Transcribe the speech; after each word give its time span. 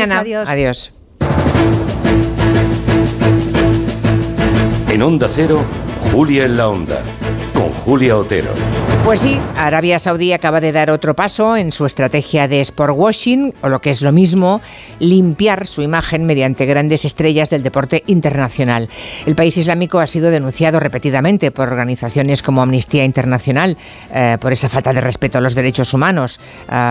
mañana. 0.00 0.20
adiós. 0.20 0.48
adiós. 0.48 0.92
En 4.90 5.02
Onda 5.02 5.28
Cero, 5.32 5.62
Julia 6.10 6.44
en 6.44 6.56
la 6.56 6.68
Onda, 6.68 7.02
con 7.54 7.70
Julia 7.72 8.16
Otero. 8.16 8.52
Pues 9.06 9.20
sí, 9.20 9.40
Arabia 9.54 10.00
Saudí 10.00 10.32
acaba 10.32 10.60
de 10.60 10.72
dar 10.72 10.90
otro 10.90 11.14
paso 11.14 11.56
en 11.56 11.70
su 11.70 11.86
estrategia 11.86 12.48
de 12.48 12.60
sport 12.60 12.92
washing, 12.96 13.54
o 13.62 13.68
lo 13.68 13.80
que 13.80 13.90
es 13.90 14.02
lo 14.02 14.10
mismo, 14.10 14.60
limpiar 14.98 15.68
su 15.68 15.80
imagen 15.80 16.24
mediante 16.24 16.66
grandes 16.66 17.04
estrellas 17.04 17.48
del 17.48 17.62
deporte 17.62 18.02
internacional. 18.08 18.88
El 19.24 19.36
país 19.36 19.56
islámico 19.58 20.00
ha 20.00 20.08
sido 20.08 20.32
denunciado 20.32 20.80
repetidamente 20.80 21.52
por 21.52 21.68
organizaciones 21.68 22.42
como 22.42 22.62
Amnistía 22.62 23.04
Internacional 23.04 23.78
eh, 24.12 24.38
por 24.40 24.52
esa 24.52 24.68
falta 24.68 24.92
de 24.92 25.00
respeto 25.00 25.38
a 25.38 25.40
los 25.40 25.54
derechos 25.54 25.94
humanos, 25.94 26.40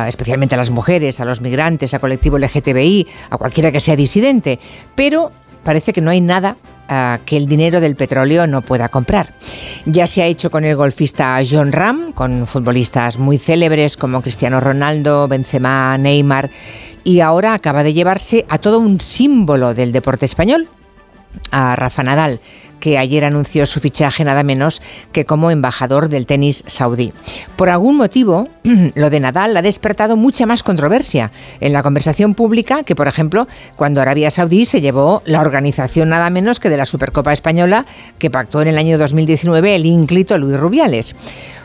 especialmente 0.08 0.56
a 0.56 0.58
las 0.58 0.70
mujeres, 0.70 1.20
a 1.20 1.26
los 1.26 1.42
migrantes, 1.42 1.94
a 1.94 2.00
colectivo 2.00 2.40
LGTBI, 2.40 3.08
a 3.30 3.38
cualquiera 3.38 3.74
que 3.74 3.82
sea 3.82 3.98
disidente. 3.98 4.58
Pero 4.96 5.34
parece 5.66 5.92
que 5.92 6.00
no 6.00 6.12
hay 6.12 6.22
nada 6.22 6.56
que 6.88 7.38
el 7.38 7.48
dinero 7.48 7.80
del 7.80 7.96
petróleo 7.96 8.48
no 8.48 8.62
pueda 8.62 8.90
comprar. 8.90 9.34
Ya 9.86 10.08
se 10.08 10.22
ha 10.22 10.26
hecho 10.26 10.52
con 10.52 10.66
el 10.66 10.76
golfista 10.76 11.40
John 11.50 11.72
Ram, 11.72 12.12
con 12.14 12.48
futbolistas 12.48 13.18
muy 13.18 13.38
célebres 13.38 13.98
como 13.98 14.22
Cristiano 14.22 14.60
Ronaldo, 14.60 15.28
Benzema, 15.28 15.98
Neymar, 15.98 16.50
y 17.04 17.20
ahora 17.20 17.54
acaba 17.54 17.84
de 17.84 17.94
llevarse 17.94 18.46
a 18.50 18.58
todo 18.58 18.80
un 18.80 19.00
símbolo 19.00 19.74
del 19.74 19.92
deporte 19.92 20.26
español, 20.26 20.68
a 21.52 21.76
Rafa 21.76 22.04
Nadal, 22.04 22.40
que 22.86 23.00
ayer 23.00 23.26
anunció 23.26 23.66
su 23.66 23.80
fichaje 23.80 24.24
nada 24.24 24.44
menos 24.44 24.80
que 25.12 25.26
como 25.26 25.50
embajador 25.50 26.08
del 26.08 26.28
tenis 26.28 26.64
saudí. 26.68 27.14
Por 27.56 27.68
algún 27.68 27.98
motivo, 27.98 28.48
lo 28.94 29.10
de 29.10 29.20
Nadal 29.20 29.58
ha 29.58 29.64
despertado 29.64 30.18
mucha 30.18 30.46
más 30.46 30.62
controversia 30.62 31.32
en 31.62 31.74
la 31.74 31.82
conversación 31.82 32.36
pública 32.36 32.84
que, 32.84 32.94
por 32.94 33.08
ejemplo, 33.08 33.48
cuando 33.76 34.02
Arabia 34.02 34.30
Saudí 34.30 34.66
se 34.66 34.82
llevó 34.82 35.24
la 35.26 35.42
organización 35.42 36.10
nada 36.10 36.30
menos 36.30 36.60
que 36.60 36.70
de 36.70 36.78
la 36.78 36.86
Supercopa 36.86 37.34
Española 37.34 37.88
que 38.20 38.30
pactó 38.30 38.62
en 38.62 38.68
el 38.68 38.78
año 38.78 39.00
2019 39.00 39.76
el 39.76 39.88
ínclito 39.88 40.38
Luis 40.38 40.60
Rubiales. 40.60 41.16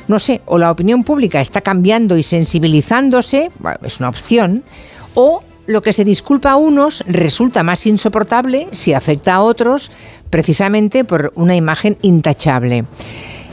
No 0.09 0.19
sé, 0.19 0.41
o 0.47 0.57
la 0.57 0.71
opinión 0.71 1.05
pública 1.05 1.43
está 1.43 1.61
cambiando 1.61 2.17
y 2.17 2.23
sensibilizándose, 2.23 3.51
es 3.85 4.01
una 4.01 4.09
opción, 4.09 4.65
o 5.13 5.43
lo 5.71 5.83
que 5.83 5.93
se 5.93 6.05
disculpa 6.05 6.51
a 6.51 6.57
unos 6.57 7.05
resulta 7.07 7.63
más 7.63 7.87
insoportable 7.87 8.67
si 8.73 8.93
afecta 8.93 9.35
a 9.35 9.43
otros, 9.43 9.93
precisamente 10.31 11.05
por 11.05 11.33
una 11.35 11.57
imagen 11.57 11.99
intachable. 12.03 12.85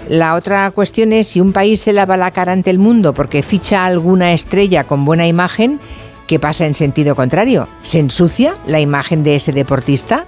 La 0.08 0.36
otra 0.36 0.72
cuestión 0.72 1.12
es 1.12 1.28
si 1.28 1.42
un 1.42 1.52
país 1.52 1.82
se 1.82 1.92
lava 1.92 2.16
la 2.16 2.32
cara 2.32 2.54
ante 2.54 2.70
el 2.70 2.80
mundo 2.80 3.14
porque 3.14 3.44
ficha 3.44 3.86
alguna 3.86 4.34
estrella 4.34 4.86
con 4.86 5.04
buena 5.04 5.28
imagen, 5.28 5.82
¿qué 6.28 6.40
pasa 6.40 6.66
en 6.66 6.76
sentido 6.76 7.16
contrario? 7.16 7.68
¿Se 7.82 8.00
ensucia 8.00 8.56
la 8.66 8.80
imagen 8.80 9.24
de 9.24 9.36
ese 9.36 9.52
deportista? 9.52 10.26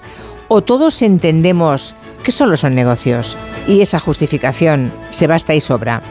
¿O 0.50 0.61
todos 0.61 1.02
entendemos 1.02 1.95
que 2.23 2.33
solo 2.33 2.58
son 2.58 2.75
negocios? 2.75 3.38
Y 3.67 3.80
esa 3.80 4.00
justificación 4.00 4.92
se 5.11 5.27
basta 5.27 5.55
y 5.55 5.61
sobra. 5.61 6.02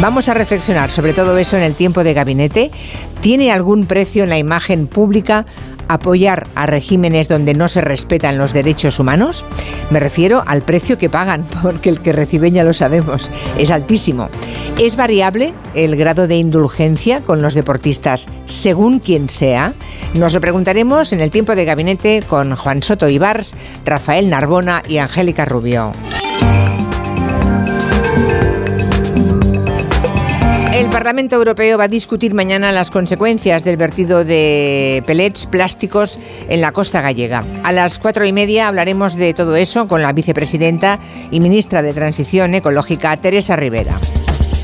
Vamos 0.00 0.28
a 0.28 0.34
reflexionar 0.34 0.88
sobre 0.88 1.12
todo 1.12 1.36
eso 1.36 1.58
en 1.58 1.64
el 1.64 1.74
tiempo 1.74 2.04
de 2.04 2.14
gabinete. 2.14 2.70
¿Tiene 3.20 3.52
algún 3.52 3.84
precio 3.84 4.22
en 4.22 4.30
la 4.30 4.38
imagen 4.38 4.86
pública 4.86 5.44
apoyar 5.88 6.46
a 6.54 6.66
regímenes 6.66 7.28
donde 7.28 7.54
no 7.54 7.68
se 7.68 7.80
respetan 7.80 8.38
los 8.38 8.52
derechos 8.52 8.98
humanos? 8.98 9.44
Me 9.90 10.00
refiero 10.00 10.42
al 10.46 10.62
precio 10.62 10.98
que 10.98 11.10
pagan, 11.10 11.44
porque 11.62 11.88
el 11.88 12.00
que 12.00 12.12
reciben 12.12 12.54
ya 12.54 12.64
lo 12.64 12.72
sabemos, 12.72 13.30
es 13.58 13.70
altísimo. 13.70 14.28
¿Es 14.78 14.96
variable 14.96 15.54
el 15.74 15.96
grado 15.96 16.28
de 16.28 16.36
indulgencia 16.36 17.20
con 17.22 17.42
los 17.42 17.54
deportistas 17.54 18.28
según 18.44 18.98
quien 19.00 19.28
sea? 19.28 19.74
Nos 20.14 20.34
lo 20.34 20.40
preguntaremos 20.40 21.12
en 21.12 21.20
el 21.20 21.30
tiempo 21.30 21.54
de 21.54 21.64
gabinete 21.64 22.22
con 22.26 22.54
Juan 22.54 22.82
Soto 22.82 23.08
Ibars, 23.08 23.54
Rafael 23.84 24.30
Narbona 24.30 24.82
y 24.88 24.98
Angélica 24.98 25.44
Rubio. 25.44 25.92
El 30.78 30.90
Parlamento 30.90 31.34
Europeo 31.34 31.76
va 31.76 31.84
a 31.84 31.88
discutir 31.88 32.34
mañana 32.34 32.70
las 32.70 32.92
consecuencias 32.92 33.64
del 33.64 33.76
vertido 33.76 34.24
de 34.24 35.02
pellets 35.08 35.46
plásticos 35.46 36.20
en 36.48 36.60
la 36.60 36.70
costa 36.70 37.00
gallega. 37.00 37.44
A 37.64 37.72
las 37.72 37.98
cuatro 37.98 38.24
y 38.24 38.32
media 38.32 38.68
hablaremos 38.68 39.16
de 39.16 39.34
todo 39.34 39.56
eso 39.56 39.88
con 39.88 40.02
la 40.02 40.12
vicepresidenta 40.12 41.00
y 41.32 41.40
ministra 41.40 41.82
de 41.82 41.92
Transición 41.92 42.54
Ecológica, 42.54 43.16
Teresa 43.16 43.56
Rivera. 43.56 43.98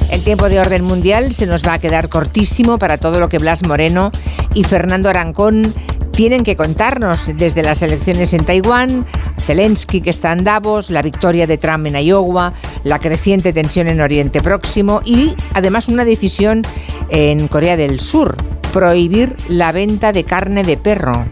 El 0.09 0.23
tiempo 0.23 0.49
de 0.49 0.61
orden 0.61 0.85
mundial 0.85 1.33
se 1.33 1.49
nos 1.49 1.67
va 1.67 1.73
a 1.73 1.79
quedar 1.81 2.09
cortísimo 2.09 2.79
para 2.79 2.97
todo 2.97 3.19
lo 3.19 3.29
que 3.29 3.39
Blas 3.39 3.67
Moreno 3.67 4.13
y 4.55 4.63
Fernando 4.63 5.09
Arancón 5.09 5.65
tienen 6.13 6.45
que 6.45 6.55
contarnos 6.55 7.23
desde 7.35 7.65
las 7.65 7.83
elecciones 7.83 8.33
en 8.35 8.45
Taiwán, 8.45 9.05
Zelensky 9.47 10.01
que 10.01 10.11
está 10.11 10.33
en 10.33 10.45
Davos, 10.45 10.91
la 10.91 11.03
victoria 11.03 11.47
de 11.47 11.59
Trump 11.59 11.87
en 11.87 11.97
Iowa, 11.97 12.53
la 12.83 12.99
creciente 12.99 13.53
tensión 13.53 13.89
en 13.89 14.01
Oriente 14.01 14.41
Próximo 14.41 15.03
y 15.05 15.35
además 15.53 15.89
una 15.89 16.05
decisión 16.05 16.63
en 17.11 17.49
Corea 17.49 17.77
del 17.77 18.01
Sur, 18.01 18.37
prohibir 18.73 19.37
la 19.49 19.73
venta 19.73 20.13
de 20.13 20.25
carne 20.25 20.65
de 20.65 20.77
perro. 20.77 21.25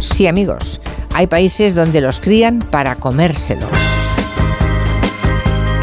Sí 0.00 0.26
amigos, 0.26 0.80
hay 1.14 1.26
países 1.26 1.74
donde 1.74 2.00
los 2.00 2.20
crían 2.20 2.60
para 2.60 2.96
comérselos. 2.96 3.95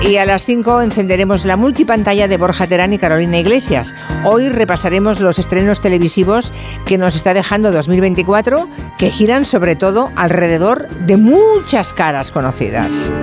Y 0.06 0.18
a 0.18 0.26
las 0.26 0.44
5 0.44 0.82
encenderemos 0.82 1.46
la 1.46 1.56
multipantalla 1.56 2.28
de 2.28 2.38
Borja 2.38 2.68
Terán 2.68 2.92
y 2.92 2.98
Carolina 2.98 3.40
Iglesias. 3.40 3.96
Hoy 4.26 4.50
repasaremos 4.50 5.22
los 5.22 5.40
estrenos 5.40 5.80
televisivos 5.80 6.52
que 6.86 6.98
nos 6.98 7.16
está 7.16 7.34
dejando 7.34 7.72
2024, 7.72 8.68
que 8.98 9.10
giran 9.10 9.46
sobre 9.46 9.78
todo 9.78 10.12
alrededor 10.18 10.90
de 10.90 11.16
muchas 11.16 11.94
caras 11.94 12.32
conocidas. 12.32 13.14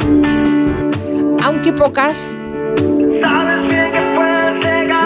Aunque 1.45 1.75
pocas 1.75 2.39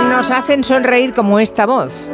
nos 0.09 0.31
hacen 0.31 0.63
sonreír 0.63 1.13
como 1.13 1.41
esta 1.41 1.67
voz. 1.67 2.11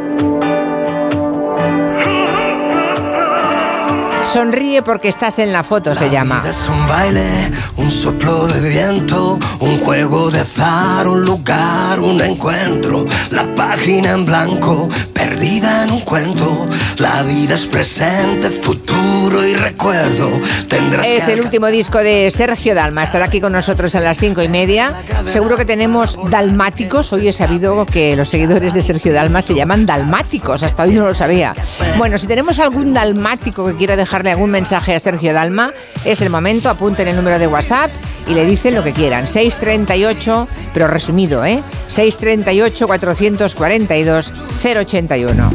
Sonríe 4.22 4.82
porque 4.82 5.08
estás 5.08 5.38
en 5.38 5.52
la 5.52 5.64
foto, 5.64 5.94
se 5.94 6.10
llama. 6.10 6.44
Es 6.48 6.68
un 6.68 6.86
baile, 6.86 7.50
un 7.76 7.90
soplo 7.90 8.46
de 8.46 8.68
viento, 8.68 9.38
un 9.60 9.80
juego 9.80 10.30
de 10.30 10.40
azar, 10.40 11.08
un 11.08 11.24
lugar, 11.24 11.98
un 12.00 12.20
encuentro. 12.20 13.06
La 13.30 13.52
página 13.54 14.12
en 14.12 14.26
blanco, 14.26 14.88
perdida 15.14 15.84
en 15.84 15.92
un 15.92 16.00
cuento. 16.02 16.68
La 16.98 17.22
vida 17.22 17.54
es 17.54 17.64
presente, 17.64 18.50
futuro 18.50 19.46
y 19.46 19.54
recuerdo. 19.54 20.30
Tendrás 20.68 21.06
Es 21.06 21.24
que 21.24 21.32
el 21.32 21.40
último 21.40 21.68
disco 21.68 21.98
de 21.98 22.30
Sergio 22.30 22.74
Dalma. 22.74 23.04
Estará 23.04 23.24
aquí 23.24 23.40
con 23.40 23.52
nosotros 23.52 23.94
a 23.94 24.00
las 24.00 24.18
cinco 24.18 24.42
y 24.42 24.48
media. 24.48 24.92
Seguro 25.26 25.56
que 25.56 25.64
tenemos 25.64 26.18
dalmáticos. 26.30 27.12
Hoy 27.12 27.28
he 27.28 27.32
sabido 27.32 27.86
que 27.86 28.16
los 28.16 28.28
seguidores 28.28 28.74
de 28.74 28.82
Sergio 28.82 29.12
Dalma 29.12 29.40
se 29.40 29.54
llaman 29.54 29.86
dalmáticos. 29.86 30.62
Hasta 30.62 30.82
hoy 30.82 30.92
no 30.92 31.06
lo 31.06 31.14
sabía. 31.14 31.54
Bueno, 31.96 32.18
si 32.18 32.26
tenemos 32.26 32.58
algún 32.58 32.92
dalmático 32.92 33.66
que 33.66 33.74
quiera 33.74 33.96
dejarle 34.10 34.32
algún 34.32 34.50
mensaje 34.50 34.92
a 34.96 34.98
Sergio 34.98 35.32
Dalma, 35.32 35.72
es 36.04 36.20
el 36.20 36.30
momento. 36.30 36.68
Apunten 36.68 37.06
el 37.06 37.14
número 37.14 37.38
de 37.38 37.46
WhatsApp 37.46 37.92
y 38.26 38.34
le 38.34 38.44
dicen 38.44 38.74
lo 38.74 38.82
que 38.82 38.92
quieran. 38.92 39.28
638, 39.28 40.48
pero 40.74 40.88
resumido, 40.88 41.44
¿eh? 41.44 41.62
638 41.86 42.88
442 42.88 44.34
081. 44.60 45.52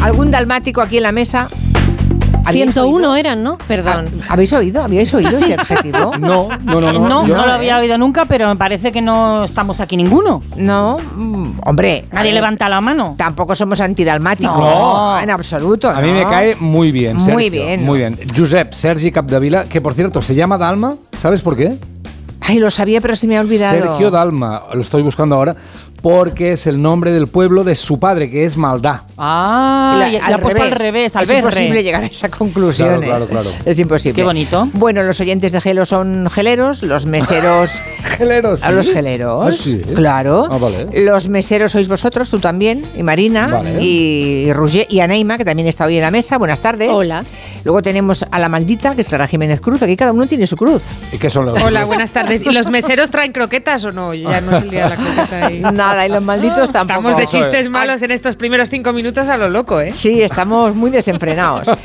¿Algún 0.00 0.30
dalmático 0.30 0.80
aquí 0.80 0.98
en 0.98 1.02
la 1.02 1.10
mesa? 1.10 1.48
¿Habéis 2.44 2.64
101 2.64 2.96
oído? 2.96 3.16
eran, 3.16 3.42
¿no? 3.42 3.58
Perdón. 3.58 4.06
¿Habéis 4.28 4.52
oído? 4.52 4.82
¿Habíais 4.82 5.12
oído 5.14 5.30
ese 5.30 5.54
adjetivo? 5.54 6.12
No, 6.24 6.48
no, 6.64 6.80
no, 6.80 6.92
no. 6.92 7.26
No, 7.26 7.46
lo 7.46 7.52
había 7.52 7.78
oído 7.78 7.98
nunca, 7.98 8.24
pero 8.24 8.48
me 8.48 8.56
parece 8.56 8.92
que 8.92 9.00
no 9.02 9.44
estamos 9.44 9.80
aquí 9.80 9.96
ninguno. 9.96 10.42
No, 10.56 10.98
mm, 10.98 11.60
hombre. 11.64 12.04
Nadie 12.12 12.30
eh, 12.30 12.34
levanta 12.34 12.68
la 12.68 12.80
mano. 12.80 13.14
Tampoco 13.18 13.54
somos 13.54 13.80
antidalmáticos. 13.80 14.56
No. 14.56 15.18
en 15.20 15.30
absoluto. 15.30 15.90
A 15.90 16.00
mí 16.00 16.10
me 16.12 16.24
cae 16.24 16.56
muy 16.56 16.92
bien. 16.92 17.18
Sergio, 17.18 17.34
Muy 17.34 17.50
bien. 17.50 17.84
Muy 17.84 17.98
bien. 17.98 18.18
Josep 18.36 18.72
Sergi 18.72 19.10
Capdevila, 19.12 19.64
que 19.64 19.80
por 19.80 19.94
cierto 19.94 20.22
se 20.22 20.34
llama 20.34 20.58
Dalma. 20.58 20.94
¿Sabes 21.20 21.42
por 21.42 21.56
qué? 21.56 21.78
Ay, 22.40 22.58
lo 22.58 22.70
sabía, 22.70 23.00
pero 23.00 23.16
se 23.16 23.26
me 23.26 23.38
ha 23.38 23.40
olvidado. 23.40 23.78
Sergio 23.78 24.10
Dalma. 24.10 24.64
Lo 24.74 24.80
estoy 24.82 25.02
buscando 25.02 25.34
ahora. 25.34 25.56
Porque 26.04 26.52
es 26.52 26.66
el 26.66 26.82
nombre 26.82 27.12
del 27.12 27.28
pueblo 27.28 27.64
de 27.64 27.74
su 27.74 27.98
padre, 27.98 28.28
que 28.28 28.44
es 28.44 28.58
Maldá. 28.58 29.04
Ah, 29.16 29.96
La- 30.00 30.10
y 30.10 30.18
la 30.18 30.36
ha 30.36 30.38
puesto 30.38 30.62
al 30.62 30.70
revés, 30.72 31.16
al 31.16 31.22
Es 31.22 31.30
imposible 31.30 31.82
llegar 31.82 32.02
a 32.04 32.06
esa 32.08 32.28
conclusión. 32.28 32.88
Claro, 32.88 33.02
¿eh? 33.02 33.06
claro, 33.06 33.26
claro. 33.26 33.50
Es 33.64 33.78
imposible. 33.78 34.14
Qué 34.14 34.22
bonito. 34.22 34.68
Bueno, 34.74 35.02
los 35.02 35.18
oyentes 35.20 35.50
de 35.52 35.62
Gelo 35.62 35.86
son 35.86 36.28
geleros, 36.28 36.82
los 36.82 37.06
meseros. 37.14 37.70
Geleros. 38.02 38.64
¿A 38.64 38.72
los 38.72 38.90
geleros? 38.90 39.46
Ah, 39.48 39.52
sí. 39.58 39.80
Claro. 39.94 40.46
Ah, 40.50 40.58
vale. 40.58 40.88
Los 41.04 41.30
meseros 41.30 41.72
sois 41.72 41.88
vosotros, 41.88 42.28
tú 42.28 42.38
también, 42.38 42.84
y 42.94 43.02
Marina, 43.02 43.46
Vale. 43.46 43.82
y, 43.82 44.44
y 44.48 44.52
Roger, 44.52 44.86
y 44.90 45.00
Aneima, 45.00 45.38
que 45.38 45.46
también 45.46 45.68
está 45.68 45.86
hoy 45.86 45.96
en 45.96 46.02
la 46.02 46.10
mesa. 46.10 46.36
Buenas 46.36 46.60
tardes. 46.60 46.90
Hola. 46.92 47.24
Luego 47.64 47.80
tenemos 47.80 48.26
a 48.30 48.38
la 48.38 48.50
maldita, 48.50 48.94
que 48.94 49.00
es 49.00 49.08
Clara 49.08 49.26
Jiménez 49.26 49.62
Cruz. 49.62 49.80
Aquí 49.82 49.96
cada 49.96 50.12
uno 50.12 50.26
tiene 50.26 50.46
su 50.46 50.58
cruz. 50.58 50.82
¿Y 51.12 51.16
qué 51.16 51.30
son 51.30 51.46
los 51.46 51.62
Hola, 51.62 51.86
buenas 51.86 52.10
tardes. 52.10 52.44
¿Y 52.44 52.50
los 52.50 52.68
meseros 52.68 53.10
traen 53.10 53.32
croquetas 53.32 53.86
o 53.86 53.90
no? 53.90 54.12
Ya 54.12 54.42
no 54.42 54.54
es 54.54 54.62
el 54.64 54.70
día 54.70 54.84
de 54.84 54.90
la 54.90 54.96
croqueta. 54.96 55.46
ahí. 55.46 55.60
Nada 55.60 55.93
nada 55.94 56.06
y 56.06 56.10
los 56.10 56.22
malditos 56.22 56.72
tampoco. 56.72 57.08
Estamos 57.10 57.16
de 57.16 57.26
chistes 57.26 57.68
malos 57.70 58.02
en 58.02 58.10
estos 58.10 58.36
primeros 58.36 58.68
cinco 58.70 58.92
minutos 58.92 59.28
a 59.28 59.36
lo 59.36 59.48
loco, 59.48 59.80
¿eh? 59.80 59.92
Sí, 59.92 60.22
estamos 60.22 60.74
muy 60.74 60.90
desenfrenados. 60.90 61.68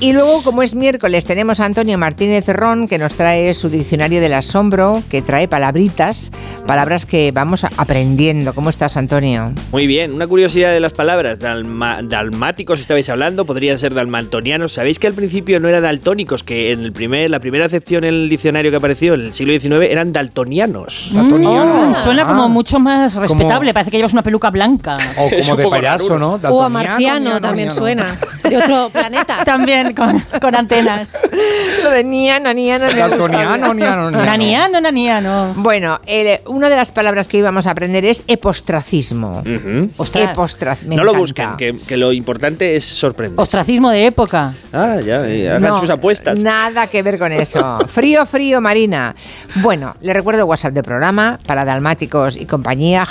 Y 0.00 0.14
luego, 0.14 0.42
como 0.42 0.62
es 0.62 0.74
miércoles, 0.74 1.26
tenemos 1.26 1.60
a 1.60 1.66
Antonio 1.66 1.98
Martínez 1.98 2.48
Ron, 2.48 2.88
que 2.88 2.96
nos 2.96 3.14
trae 3.14 3.52
su 3.52 3.68
diccionario 3.68 4.20
del 4.22 4.32
asombro, 4.32 5.02
que 5.10 5.20
trae 5.20 5.46
palabritas, 5.46 6.32
palabras 6.66 7.04
que 7.04 7.30
vamos 7.32 7.64
aprendiendo. 7.64 8.54
¿Cómo 8.54 8.70
estás, 8.70 8.96
Antonio? 8.96 9.52
Muy 9.72 9.86
bien, 9.86 10.14
una 10.14 10.26
curiosidad 10.26 10.72
de 10.72 10.80
las 10.80 10.94
palabras. 10.94 11.38
Dalma- 11.38 12.00
dalmáticos 12.02 12.80
estabais 12.80 13.10
hablando, 13.10 13.44
podrían 13.44 13.78
ser 13.78 13.92
dalmatonianos. 13.92 14.72
¿Sabéis 14.72 14.98
que 14.98 15.06
al 15.06 15.12
principio 15.12 15.60
no 15.60 15.68
eran 15.68 15.82
daltónicos? 15.82 16.42
Que 16.42 16.72
en 16.72 16.80
el 16.80 16.92
primer, 16.92 17.28
la 17.30 17.40
primera 17.40 17.66
acepción 17.66 18.04
en 18.04 18.14
el 18.14 18.28
diccionario 18.30 18.70
que 18.70 18.78
apareció 18.78 19.12
en 19.14 19.20
el 19.26 19.32
siglo 19.34 19.52
XIX 19.52 19.82
eran 19.90 20.12
daltonianos. 20.12 21.10
Daltoniano. 21.14 21.90
Mm, 21.90 21.94
suena 21.96 22.26
como 22.26 22.44
Ah. 22.44 22.48
mucho 22.48 22.78
más 22.78 23.12
Como- 23.12 23.26
respetable. 23.50 23.74
Parece 23.74 23.90
que 23.90 23.96
llevas 23.96 24.12
una 24.12 24.22
peluca 24.22 24.50
blanca. 24.50 24.98
O 25.16 25.28
como 25.30 25.56
de 25.56 25.68
payaso. 25.68 26.18
¿no? 26.18 26.40
O 26.50 26.62
a 26.62 26.68
marciano 26.68 27.20
niano, 27.20 27.40
también 27.40 27.68
niano. 27.68 27.80
suena. 27.80 28.04
De 28.48 28.56
otro 28.56 28.88
planeta. 28.92 29.44
También 29.44 29.94
con, 29.94 30.24
con 30.40 30.54
antenas. 30.54 31.16
Lo 31.84 31.90
de 31.90 32.04
niana, 32.04 32.52
niana, 32.52 32.86
me 32.86 32.92
gusta. 32.92 33.08
Daltoniano, 33.08 33.74
niano, 33.74 34.10
niano. 34.10 34.24
Naniano, 34.24 34.80
naniano. 34.80 35.52
Bueno, 35.56 36.00
el- 36.06 36.40
una 36.46 36.68
de 36.68 36.76
las 36.76 36.92
palabras 36.92 37.28
que 37.28 37.38
íbamos 37.38 37.66
a 37.66 37.70
aprender 37.72 38.04
es 38.04 38.24
epostracismo. 38.26 39.42
Ostras. 39.96 40.82
Me 40.84 40.96
no 40.96 41.04
lo 41.04 41.14
busquen, 41.14 41.56
que, 41.56 41.76
que 41.86 41.96
lo 41.96 42.12
importante 42.12 42.76
es 42.76 42.84
sorprender. 42.84 43.40
Ostracismo 43.40 43.90
de 43.90 44.06
época. 44.06 44.52
Ah, 44.72 44.96
ya, 45.04 45.18
hagan 45.22 45.62
No, 45.62 45.80
sus 45.80 45.90
apuestas. 45.90 46.38
Nada 46.38 46.86
que 46.86 47.02
ver 47.02 47.18
con 47.18 47.32
eso. 47.32 47.78
Frío, 47.88 48.26
frío, 48.26 48.60
Marina. 48.60 49.14
Bueno, 49.56 49.96
le 50.00 50.12
recuerdo 50.12 50.46
WhatsApp 50.46 50.72
de 50.72 50.82
programa 50.82 51.38
para 51.46 51.64
dalmáticos 51.64 52.36
y 52.36 52.46
compañía, 52.46 53.04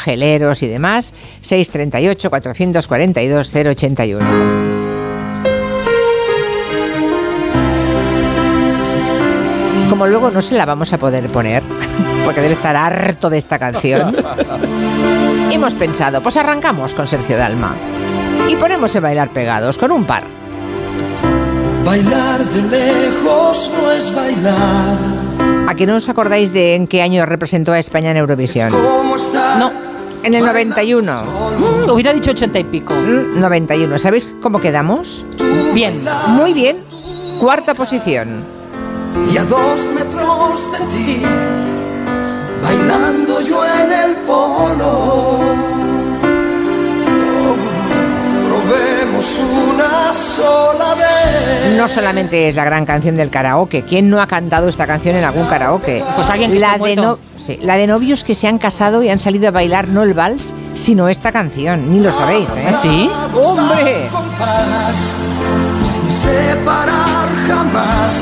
y 0.62 0.68
demás. 0.68 1.14
638 1.42 2.30
442 2.30 3.54
081. 3.54 4.80
Como 9.90 10.06
luego 10.08 10.30
no 10.30 10.42
se 10.42 10.56
la 10.56 10.66
vamos 10.66 10.94
a 10.94 10.98
poder 11.00 11.30
poner, 11.30 11.64
porque 12.24 12.42
debe 12.42 12.54
estar 12.54 12.76
harto 12.76 13.30
de 13.30 13.40
esta 13.40 13.58
canción, 13.58 14.16
hemos 15.52 15.74
pensado, 15.74 16.22
pues 16.22 16.38
arrancamos 16.38 16.94
con 16.94 17.08
Sergio 17.08 17.36
Dalma 17.38 17.76
y 18.48 18.56
ponemos 18.56 18.96
a 18.96 19.00
bailar 19.00 19.30
pegados 19.30 19.78
con 19.78 19.92
un 19.92 20.06
par. 20.06 20.24
Bailar 21.84 22.46
de 22.46 22.62
lejos 22.62 23.72
no 23.82 23.92
es 23.92 24.14
bailar. 24.14 24.98
¿A 25.68 25.76
que 25.76 25.88
no 25.88 25.96
os 25.96 26.08
acordáis 26.08 26.54
de 26.54 26.76
en 26.76 26.88
qué 26.88 27.02
año 27.02 27.26
representó 27.26 27.74
a 27.74 27.80
España 27.80 28.12
en 28.12 28.18
Eurovisión? 28.18 28.72
No. 28.72 29.89
En 30.24 30.34
el 30.34 30.46
91. 30.46 31.24
Mm, 31.24 31.90
hubiera 31.90 32.14
dicho 32.14 32.32
ochenta 32.32 32.60
y 32.60 32.64
pico. 32.66 32.94
Mm, 32.94 33.40
91. 33.40 33.98
¿Sabéis 34.00 34.36
cómo 34.42 34.60
quedamos? 34.60 35.26
Bien. 35.74 36.04
Muy 36.30 36.54
bien. 36.54 36.84
Cuarta 37.40 37.74
posición. 37.74 38.44
Y 39.32 39.38
a 39.38 39.44
dos 39.46 39.90
metros 39.94 40.72
de 40.72 40.80
ti, 40.88 41.22
bailando 42.62 43.42
yo 43.42 43.64
en 43.66 43.92
el 43.92 44.16
polo. 44.18 45.79
Una 49.20 50.14
sola 50.14 50.96
vez. 50.96 51.76
No 51.78 51.88
solamente 51.88 52.50
es 52.50 52.56
la 52.56 52.64
gran 52.64 52.86
canción 52.86 53.16
del 53.16 53.30
karaoke. 53.30 53.84
¿Quién 53.84 54.10
no 54.10 54.22
ha 54.22 54.28
cantado 54.28 54.70
esta 54.70 54.88
canción 54.88 55.16
en 55.16 55.26
algún 55.26 55.46
karaoke? 55.48 56.04
Pues 56.16 56.30
alguien 56.30 56.52
que 56.52 56.60
la 56.60 56.74
de, 56.74 56.80
muerto. 56.80 57.20
sí, 57.38 57.60
la 57.62 57.76
de 57.76 57.88
novios 57.88 58.24
que 58.24 58.34
se 58.34 58.48
han 58.48 58.58
casado 58.58 59.04
y 59.04 59.10
han 59.10 59.20
salido 59.20 59.50
a 59.50 59.52
bailar 59.52 59.90
no 59.90 60.04
el 60.04 60.14
vals, 60.14 60.54
sino 60.74 61.10
esta 61.10 61.32
canción. 61.32 61.92
Ni 61.92 62.00
lo 62.00 62.12
sabéis, 62.12 62.50
¿eh? 62.52 62.74
¿Sí? 62.82 63.10
¡Hombre! 63.34 64.08
Compás, 64.12 65.14
sin 65.84 66.12
separar 66.12 67.28
jamás 67.48 68.16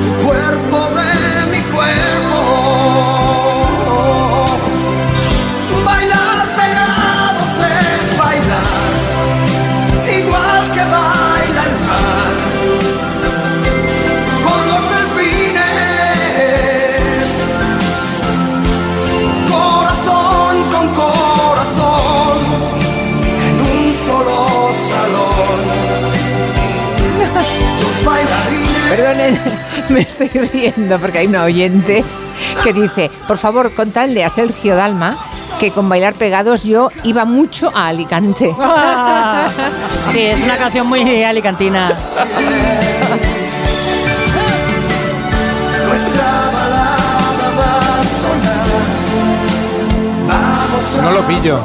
tu 0.00 0.24
cuerpo 0.26 0.88
de 0.96 1.52
mi 1.52 1.62
cuerpo. 1.70 2.21
me 29.90 30.00
estoy 30.00 30.28
riendo 30.28 30.98
porque 30.98 31.18
hay 31.18 31.26
una 31.26 31.44
oyente 31.44 32.04
que 32.62 32.72
dice, 32.72 33.10
por 33.26 33.38
favor, 33.38 33.72
contadle 33.74 34.24
a 34.24 34.30
Sergio 34.30 34.76
Dalma 34.76 35.16
que 35.58 35.70
con 35.70 35.88
bailar 35.88 36.14
pegados 36.14 36.64
yo 36.64 36.90
iba 37.04 37.24
mucho 37.24 37.70
a 37.74 37.88
Alicante. 37.88 38.54
Ah, 38.58 39.48
sí, 40.12 40.20
es 40.20 40.42
una 40.42 40.56
canción 40.56 40.88
muy 40.88 41.22
alicantina. 41.22 41.96
No 51.02 51.10
lo 51.10 51.20
pillo. 51.22 51.60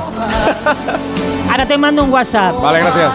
Ahora 1.50 1.66
te 1.68 1.78
mando 1.78 2.04
un 2.04 2.12
WhatsApp. 2.12 2.62
Vale, 2.62 2.80
gracias. 2.80 3.14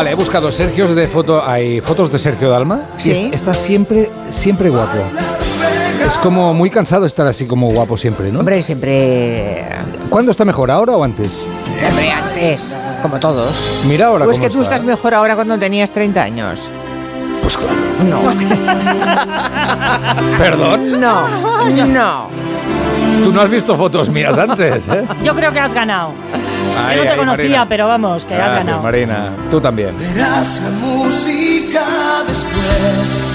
Vale, 0.00 0.12
he 0.12 0.14
buscado 0.14 0.50
Sergios 0.50 0.94
de 0.94 1.06
foto. 1.08 1.46
Hay 1.46 1.82
fotos 1.82 2.10
de 2.10 2.18
Sergio 2.18 2.48
Dalma. 2.48 2.80
y 2.98 3.02
Sí. 3.02 3.10
est- 3.10 3.34
está 3.34 3.52
siempre, 3.52 4.10
siempre 4.30 4.70
guapo. 4.70 4.96
Es 6.06 6.14
como 6.22 6.54
muy 6.54 6.70
cansado 6.70 7.04
estar 7.04 7.26
así 7.26 7.44
como 7.44 7.70
guapo 7.70 7.98
siempre, 7.98 8.32
¿no? 8.32 8.38
Hombre, 8.38 8.62
siempre... 8.62 9.62
¿Cuándo 10.08 10.30
está 10.30 10.46
mejor, 10.46 10.70
ahora 10.70 10.96
o 10.96 11.04
antes? 11.04 11.44
Hombre, 11.86 12.10
antes, 12.12 12.74
como 13.02 13.20
todos. 13.20 13.82
Mira 13.88 14.06
ahora 14.06 14.24
Pues 14.24 14.38
cómo 14.38 14.48
que 14.48 14.54
tú 14.54 14.62
está. 14.62 14.76
estás 14.76 14.86
mejor 14.86 15.12
ahora 15.12 15.34
cuando 15.34 15.58
tenías 15.58 15.90
30 15.92 16.22
años. 16.22 16.70
Pues 17.42 17.58
claro. 17.58 17.76
No, 18.08 18.22
Perdón. 20.38 20.98
no, 20.98 21.28
no. 21.86 22.28
Tú 23.22 23.32
no 23.32 23.40
has 23.42 23.50
visto 23.50 23.76
fotos 23.76 24.08
mías 24.08 24.36
antes, 24.36 24.88
¿eh? 24.88 25.04
Yo 25.24 25.34
creo 25.34 25.52
que 25.52 25.60
has 25.60 25.74
ganado. 25.74 26.12
Ay, 26.76 26.96
Yo 26.96 27.02
no 27.02 27.08
te 27.08 27.08
ay, 27.10 27.18
conocía, 27.18 27.44
Marina. 27.44 27.66
pero 27.68 27.86
vamos, 27.86 28.24
que 28.24 28.34
has 28.34 28.52
ganado. 28.54 28.82
Marina, 28.82 29.30
tú 29.50 29.60
también. 29.60 29.96
Verás 29.98 30.62
la 30.64 30.70
música 30.70 31.82
después. 32.26 33.30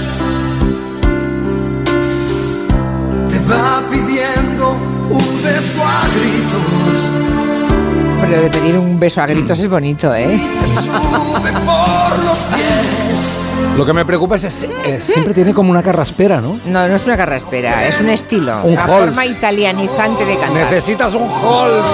Te 3.30 3.38
va 3.52 3.82
pidiendo 3.90 4.72
un 5.10 5.42
beso 5.42 5.82
a 5.84 6.08
gritos. 6.16 7.10
Pero 8.28 8.42
de 8.42 8.50
pedir 8.50 8.78
un 8.78 8.98
beso 8.98 9.20
a 9.22 9.26
gritos 9.26 9.58
es 9.58 9.68
bonito, 9.68 10.12
¿eh? 10.14 10.40
Lo 13.76 13.84
que 13.84 13.92
me 13.92 14.04
preocupa 14.06 14.36
es, 14.36 14.44
es- 14.44 14.66
es- 14.86 15.04
siempre 15.04 15.34
tiene 15.34 15.52
como 15.52 15.70
una 15.70 15.82
carraspera, 15.82 16.40
¿no? 16.40 16.58
No, 16.64 16.88
no 16.88 16.96
es 16.96 17.04
una 17.04 17.16
carraspera, 17.16 17.86
es 17.86 18.00
un 18.00 18.08
estilo. 18.08 18.56
Un 18.62 18.72
una 18.72 18.84
Halls. 18.84 19.04
forma 19.06 19.26
italianizante 19.26 20.24
de 20.24 20.38
cantar. 20.38 20.64
Necesitas 20.64 21.12
un 21.14 21.28
Halls. 21.30 21.84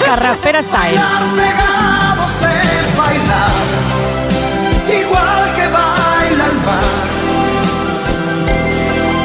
Carraspera 0.04 0.62
style. 0.62 0.98
Bailar 0.98 1.22
pegados 1.36 2.42
es 2.42 2.96
bailar. 2.96 3.50
Igual 5.00 5.54
que 5.54 5.66
baila 5.68 6.44
el 6.44 6.58
mar. 6.66 6.82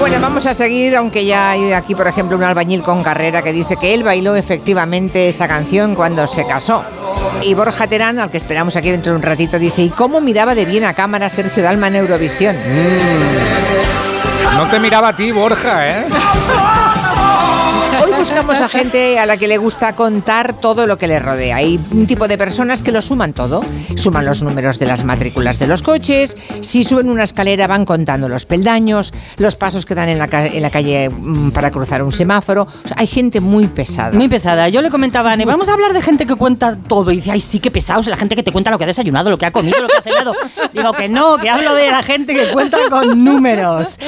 Bueno, 0.00 0.16
vamos 0.22 0.46
a 0.46 0.54
seguir, 0.54 0.96
aunque 0.96 1.26
ya 1.26 1.50
hay 1.50 1.74
aquí, 1.74 1.94
por 1.94 2.06
ejemplo, 2.08 2.38
un 2.38 2.42
albañil 2.42 2.82
con 2.82 3.02
carrera 3.02 3.42
que 3.42 3.52
dice 3.52 3.76
que 3.76 3.92
él 3.92 4.02
bailó 4.02 4.34
efectivamente 4.34 5.28
esa 5.28 5.46
canción 5.46 5.94
cuando 5.94 6.26
se 6.26 6.46
casó. 6.46 6.82
Y 7.42 7.54
Borja 7.54 7.86
Terán, 7.86 8.18
al 8.18 8.30
que 8.30 8.36
esperamos 8.36 8.76
aquí 8.76 8.90
dentro 8.90 9.12
de 9.12 9.16
un 9.16 9.22
ratito, 9.22 9.58
dice, 9.58 9.82
¿y 9.82 9.90
cómo 9.90 10.20
miraba 10.20 10.54
de 10.54 10.64
bien 10.64 10.84
a 10.84 10.94
cámara 10.94 11.28
Sergio 11.30 11.62
Dalma 11.62 11.88
en 11.88 11.96
Eurovisión? 11.96 12.56
No 14.56 14.68
te 14.70 14.78
miraba 14.78 15.08
a 15.08 15.16
ti, 15.16 15.32
Borja, 15.32 16.00
¿eh? 16.00 16.04
Hoy 18.14 18.20
buscamos 18.20 18.60
a 18.60 18.68
gente 18.68 19.18
a 19.18 19.26
la 19.26 19.36
que 19.36 19.48
le 19.48 19.58
gusta 19.58 19.94
contar 19.94 20.54
todo 20.60 20.86
lo 20.86 20.96
que 20.98 21.06
le 21.06 21.18
rodea. 21.18 21.56
Hay 21.56 21.78
un 21.90 22.06
tipo 22.06 22.26
de 22.28 22.38
personas 22.38 22.82
que 22.82 22.92
lo 22.92 23.02
suman 23.02 23.32
todo. 23.32 23.62
Suman 23.96 24.24
los 24.24 24.42
números 24.42 24.78
de 24.78 24.86
las 24.86 25.04
matrículas 25.04 25.58
de 25.58 25.66
los 25.66 25.82
coches. 25.82 26.36
Si 26.60 26.84
suben 26.84 27.10
una 27.10 27.24
escalera 27.24 27.66
van 27.66 27.84
contando 27.84 28.28
los 28.28 28.46
peldaños, 28.46 29.12
los 29.38 29.56
pasos 29.56 29.84
que 29.84 29.94
dan 29.94 30.08
en 30.08 30.18
la, 30.18 30.28
ca- 30.28 30.46
en 30.46 30.62
la 30.62 30.70
calle 30.70 31.10
mm, 31.10 31.50
para 31.50 31.70
cruzar 31.70 32.02
un 32.02 32.12
semáforo. 32.12 32.62
O 32.84 32.88
sea, 32.88 32.96
hay 32.98 33.06
gente 33.06 33.40
muy 33.40 33.66
pesada. 33.66 34.12
Muy 34.16 34.28
pesada. 34.28 34.68
Yo 34.68 34.80
le 34.80 34.90
comentaba 34.90 35.30
a 35.30 35.32
Anne, 35.34 35.44
vamos 35.44 35.68
a 35.68 35.72
hablar 35.74 35.92
de 35.92 36.00
gente 36.02 36.26
que 36.26 36.34
cuenta 36.36 36.76
todo. 36.88 37.10
Y 37.10 37.16
dice, 37.16 37.32
ay, 37.32 37.40
sí, 37.40 37.58
qué 37.60 37.70
pesados, 37.70 38.06
la 38.06 38.16
gente 38.16 38.36
que 38.36 38.42
te 38.42 38.52
cuenta 38.52 38.70
lo 38.70 38.78
que 38.78 38.84
ha 38.84 38.88
desayunado, 38.88 39.28
lo 39.30 39.38
que 39.38 39.46
ha 39.46 39.50
comido, 39.50 39.80
lo 39.82 39.88
que 39.88 39.96
ha 39.98 40.02
cenado. 40.02 40.32
Digo 40.72 40.92
que 40.92 41.08
no, 41.08 41.36
que 41.38 41.50
hablo 41.50 41.74
de 41.74 41.90
la 41.90 42.02
gente 42.02 42.34
que 42.34 42.48
cuenta 42.52 42.78
con 42.90 43.24
números. 43.24 43.98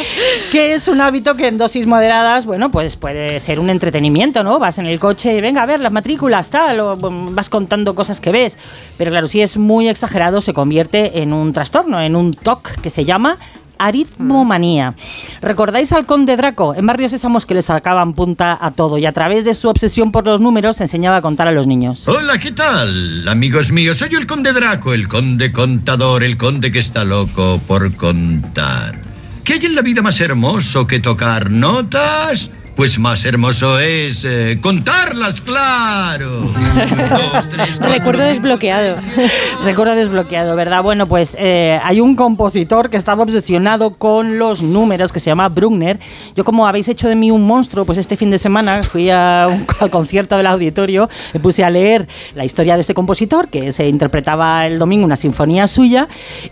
Que 0.53 0.75
es 0.75 0.89
un 0.89 1.01
hábito 1.01 1.37
que 1.37 1.49
en 1.49 1.59
dosis 1.59 1.87
moderadas, 1.87 2.47
bueno, 2.47 2.71
pues 2.71 2.97
puede 2.97 3.41
ser 3.41 3.59
un 3.61 3.69
entretenimiento, 3.71 3.96
¿no? 4.01 4.59
Vas 4.59 4.79
en 4.79 4.87
el 4.87 4.99
coche 4.99 5.41
venga, 5.41 5.63
a 5.63 5.67
ver, 5.67 5.81
las 5.81 5.93
matrículas, 5.93 6.51
tal, 6.51 6.81
o 6.81 6.97
vas 7.31 7.49
contando 7.49 7.95
cosas 7.95 8.21
que 8.21 8.33
ves. 8.33 8.59
Pero 8.97 9.11
claro, 9.11 9.27
si 9.27 9.41
es 9.41 9.57
muy 9.57 9.89
exagerado, 9.89 10.41
se 10.41 10.55
convierte 10.55 11.23
en 11.23 11.33
un 11.33 11.53
trastorno, 11.53 12.01
en 12.01 12.17
un 12.17 12.33
TOC 12.33 12.81
que 12.81 12.91
se 12.91 13.05
llama 13.05 13.39
aritmomanía. 13.79 14.95
¿Recordáis 15.43 15.93
al 15.93 16.07
conde 16.07 16.37
Draco? 16.37 16.75
En 16.75 16.87
Barrios 16.87 17.13
Sésamos 17.13 17.47
que 17.47 17.55
le 17.55 17.63
sacaban 17.63 18.15
punta 18.15 18.57
a 18.61 18.71
todo 18.71 18.99
y 18.99 19.07
a 19.07 19.13
través 19.13 19.45
de 19.45 19.55
su 19.55 19.69
obsesión 19.69 20.13
por 20.13 20.25
los 20.25 20.41
números 20.41 20.81
enseñaba 20.81 21.17
a 21.17 21.23
contar 21.23 21.49
a 21.49 21.53
los 21.53 21.67
niños. 21.67 22.07
Hola, 22.09 22.39
¿qué 22.39 22.53
tal? 22.53 23.29
Amigos 23.29 23.73
míos, 23.73 23.99
soy 23.99 24.15
el 24.15 24.27
conde 24.27 24.53
Draco, 24.53 24.95
el 24.95 25.09
conde 25.09 25.53
contador, 25.53 26.25
el 26.25 26.37
conde 26.37 26.73
que 26.73 26.79
está 26.79 27.05
loco 27.05 27.61
por 27.67 27.95
contar. 27.97 28.99
¿Qué 29.45 29.55
hay 29.55 29.67
en 29.67 29.75
la 29.75 29.83
vida 29.83 30.03
más 30.03 30.21
hermoso 30.21 30.87
que 30.87 30.99
tocar 30.99 31.51
notas? 31.51 32.51
Pues 32.77 32.99
más 32.99 33.25
hermoso 33.25 33.81
es 33.81 34.27
eh, 34.27 34.59
contarlas, 34.61 35.41
claro. 35.41 36.29
Dos, 36.43 37.49
tres, 37.49 37.79
cuatro, 37.79 37.89
Recuerdo 37.89 38.23
desbloqueado. 38.25 38.97
Recuerdo 39.65 39.95
desbloqueado, 39.95 40.55
¿verdad? 40.55 40.83
Bueno, 40.83 41.07
pues 41.07 41.35
eh, 41.41 41.81
hay 41.83 42.03
un 42.03 42.17
compositor 42.17 42.91
que 42.91 42.99
estaba 42.99 43.23
obsesionado 43.23 43.95
con 43.95 44.37
los 44.37 44.63
números 44.63 45.11
que 45.11 45.21
se 45.21 45.31
llama 45.31 45.49
Bruckner. 45.49 45.99
Yo 46.35 46.45
como 46.45 46.67
habéis 46.67 46.89
hecho 46.89 47.09
de 47.09 47.15
mí 47.15 47.31
un 47.31 47.47
monstruo, 47.47 47.87
pues 47.87 47.97
este 47.97 48.15
fin 48.15 48.31
de 48.31 48.39
semana 48.39 48.83
fui 48.83 49.09
a 49.09 49.47
un 49.51 49.67
al 49.81 49.91
concierto 49.91 50.37
del 50.37 50.47
auditorio, 50.47 51.09
me 51.33 51.41
puse 51.41 51.65
a 51.65 51.71
leer 51.71 52.07
la 52.35 52.45
historia 52.45 52.75
de 52.75 52.83
este 52.83 52.93
compositor, 52.93 53.49
que 53.49 53.73
se 53.73 53.89
interpretaba 53.89 54.67
el 54.67 54.79
domingo 54.79 55.07
una 55.07 55.17
sinfonía 55.17 55.67
suya, 55.67 56.09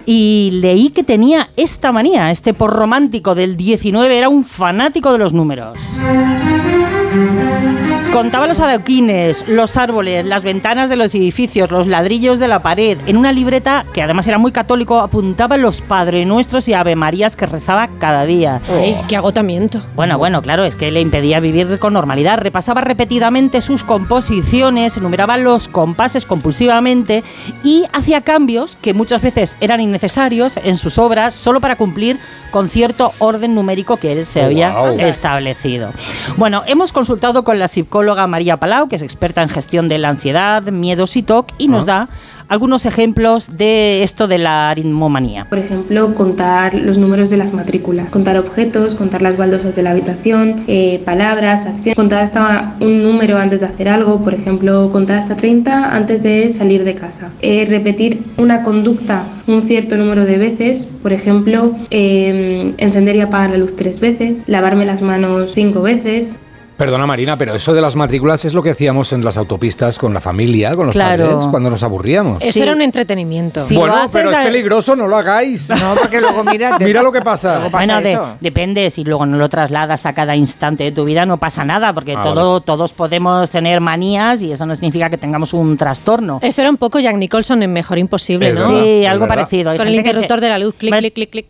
y 0.06 0.58
leí 0.62 0.88
que 0.88 1.04
tenía 1.04 1.50
esta 1.56 1.92
manía, 1.92 2.30
este 2.30 2.54
por 2.54 2.72
romántico 2.72 3.34
del 3.34 3.58
19, 3.58 4.16
era 4.16 4.30
un 4.30 4.42
fanático 4.42 5.12
de 5.12 5.18
los 5.18 5.34
números. 5.34 5.78
Thank 6.14 7.88
you. 7.88 7.93
Contaba 8.14 8.46
los 8.46 8.60
adoquines, 8.60 9.44
los 9.48 9.76
árboles, 9.76 10.24
las 10.24 10.44
ventanas 10.44 10.88
de 10.88 10.94
los 10.94 11.12
edificios, 11.16 11.72
los 11.72 11.88
ladrillos 11.88 12.38
de 12.38 12.46
la 12.46 12.62
pared. 12.62 12.96
En 13.06 13.16
una 13.16 13.32
libreta, 13.32 13.84
que 13.92 14.02
además 14.02 14.28
era 14.28 14.38
muy 14.38 14.52
católico, 14.52 15.00
apuntaba 15.00 15.56
los 15.56 15.80
Padre 15.80 16.24
Nuestros 16.24 16.68
y 16.68 16.74
Ave 16.74 16.94
Marías 16.94 17.34
que 17.34 17.46
rezaba 17.46 17.88
cada 17.98 18.24
día. 18.24 18.60
Ay, 18.70 18.96
qué 19.08 19.16
agotamiento. 19.16 19.82
Bueno, 19.96 20.16
bueno, 20.16 20.42
claro, 20.42 20.62
es 20.62 20.76
que 20.76 20.92
le 20.92 21.00
impedía 21.00 21.40
vivir 21.40 21.80
con 21.80 21.92
normalidad. 21.92 22.38
Repasaba 22.38 22.82
repetidamente 22.82 23.60
sus 23.60 23.82
composiciones, 23.82 24.96
enumeraba 24.96 25.36
los 25.36 25.66
compases 25.66 26.24
compulsivamente 26.24 27.24
y 27.64 27.82
hacía 27.92 28.20
cambios 28.20 28.76
que 28.76 28.94
muchas 28.94 29.22
veces 29.22 29.56
eran 29.60 29.80
innecesarios 29.80 30.56
en 30.58 30.78
sus 30.78 30.98
obras 30.98 31.34
solo 31.34 31.60
para 31.60 31.74
cumplir 31.74 32.20
con 32.52 32.68
cierto 32.68 33.10
orden 33.18 33.56
numérico 33.56 33.96
que 33.96 34.12
él 34.12 34.26
se 34.26 34.40
Oh, 34.40 34.44
había 34.44 34.70
wow. 34.70 35.00
establecido. 35.00 35.90
Bueno, 36.36 36.62
hemos 36.68 36.92
consultado 36.92 37.42
con 37.42 37.58
la 37.58 37.66
psicóloga 37.66 38.03
María 38.26 38.58
Palau, 38.58 38.88
que 38.88 38.96
es 38.96 39.02
experta 39.02 39.42
en 39.42 39.48
gestión 39.48 39.88
de 39.88 39.98
la 39.98 40.10
ansiedad, 40.10 40.62
miedos 40.64 41.16
y 41.16 41.22
TOC, 41.22 41.52
y 41.58 41.68
nos 41.68 41.86
da 41.86 42.08
algunos 42.48 42.84
ejemplos 42.86 43.56
de 43.56 44.02
esto 44.02 44.28
de 44.28 44.38
la 44.38 44.70
aritmomanía. 44.70 45.46
Por 45.48 45.58
ejemplo, 45.58 46.14
contar 46.14 46.74
los 46.74 46.98
números 46.98 47.30
de 47.30 47.36
las 47.36 47.52
matrículas, 47.52 48.10
contar 48.10 48.36
objetos, 48.36 48.94
contar 48.94 49.22
las 49.22 49.36
baldosas 49.36 49.74
de 49.76 49.82
la 49.82 49.92
habitación, 49.92 50.64
eh, 50.66 51.00
palabras, 51.04 51.66
acciones, 51.66 51.96
contar 51.96 52.22
hasta 52.22 52.74
un 52.80 53.02
número 53.02 53.38
antes 53.38 53.60
de 53.60 53.66
hacer 53.66 53.88
algo, 53.88 54.20
por 54.20 54.34
ejemplo, 54.34 54.90
contar 54.92 55.18
hasta 55.18 55.36
30 55.36 55.94
antes 55.94 56.22
de 56.22 56.50
salir 56.50 56.84
de 56.84 56.94
casa. 56.94 57.30
Eh, 57.40 57.64
repetir 57.68 58.22
una 58.36 58.62
conducta 58.62 59.24
un 59.46 59.62
cierto 59.62 59.96
número 59.96 60.24
de 60.24 60.38
veces, 60.38 60.86
por 61.02 61.12
ejemplo, 61.12 61.74
eh, 61.90 62.72
encender 62.78 63.16
y 63.16 63.20
apagar 63.20 63.50
la 63.50 63.58
luz 63.58 63.76
tres 63.76 64.00
veces, 64.00 64.44
lavarme 64.46 64.86
las 64.86 65.02
manos 65.02 65.52
cinco 65.54 65.82
veces, 65.82 66.38
Perdona 66.76 67.06
Marina, 67.06 67.38
pero 67.38 67.54
eso 67.54 67.72
de 67.72 67.80
las 67.80 67.94
matrículas 67.94 68.44
es 68.44 68.52
lo 68.52 68.60
que 68.60 68.70
hacíamos 68.70 69.12
en 69.12 69.24
las 69.24 69.36
autopistas 69.38 69.96
con 69.96 70.12
la 70.12 70.20
familia, 70.20 70.72
con 70.72 70.86
los 70.86 70.92
Claro. 70.92 71.26
padres, 71.28 71.46
cuando 71.46 71.70
nos 71.70 71.84
aburríamos. 71.84 72.42
Eso 72.42 72.52
Sí. 72.52 72.62
era 72.62 72.72
un 72.72 72.82
entretenimiento. 72.82 73.64
Sí. 73.64 73.76
bueno, 73.76 74.08
pero 74.12 74.32
es 74.32 74.38
peligroso, 74.38 74.96
no 74.96 75.06
lo 75.06 75.16
hagáis. 75.16 75.68
No, 75.80 75.94
porque 75.94 76.20
luego 76.20 76.42
mira... 76.42 76.76
Mira 76.80 77.00
lo 77.02 77.12
que 77.12 77.22
pasa. 77.22 77.54
Luego 77.56 77.70
pasa 77.70 78.00
Bueno, 78.00 78.00
de- 78.00 78.34
depende, 78.40 78.90
si 78.90 79.04
luego 79.04 79.24
no 79.24 79.36
lo 79.38 79.48
trasladas 79.48 80.04
a 80.06 80.12
cada 80.14 80.34
instante 80.34 80.82
de 80.84 80.90
tu 80.92 81.04
vida 81.04 81.24
no 81.26 81.36
pasa 81.36 81.64
nada, 81.64 81.92
porque 81.92 82.14
Ah, 82.16 82.22
todo, 82.24 82.60
todos 82.60 82.92
podemos 82.92 83.50
tener 83.50 83.80
manías 83.80 84.42
y 84.42 84.50
eso 84.52 84.66
no 84.66 84.74
significa 84.74 85.08
que 85.10 85.16
tengamos 85.18 85.52
un 85.54 85.76
trastorno. 85.76 86.40
Esto 86.42 86.60
era 86.62 86.70
un 86.70 86.76
poco 86.76 86.98
Jack 86.98 87.14
Nicholson 87.16 87.62
en 87.62 87.72
Mejor 87.72 87.98
Imposible, 87.98 88.50
Es 88.50 88.58
¿no? 88.58 88.68
verdad. 88.68 88.82
Sí, 88.84 89.06
algo 89.06 89.20
verdad. 89.26 89.36
parecido. 89.36 89.70
Hay 89.70 89.78
Con 89.78 89.86
el 89.86 89.92
se- 89.94 89.98
interruptor 89.98 90.40
de 90.40 90.48
la 90.48 90.58
luz, 90.58 90.74
clic, 90.76 90.92
clic, 90.96 91.14
clic, 91.14 91.30
clic. 91.30 91.46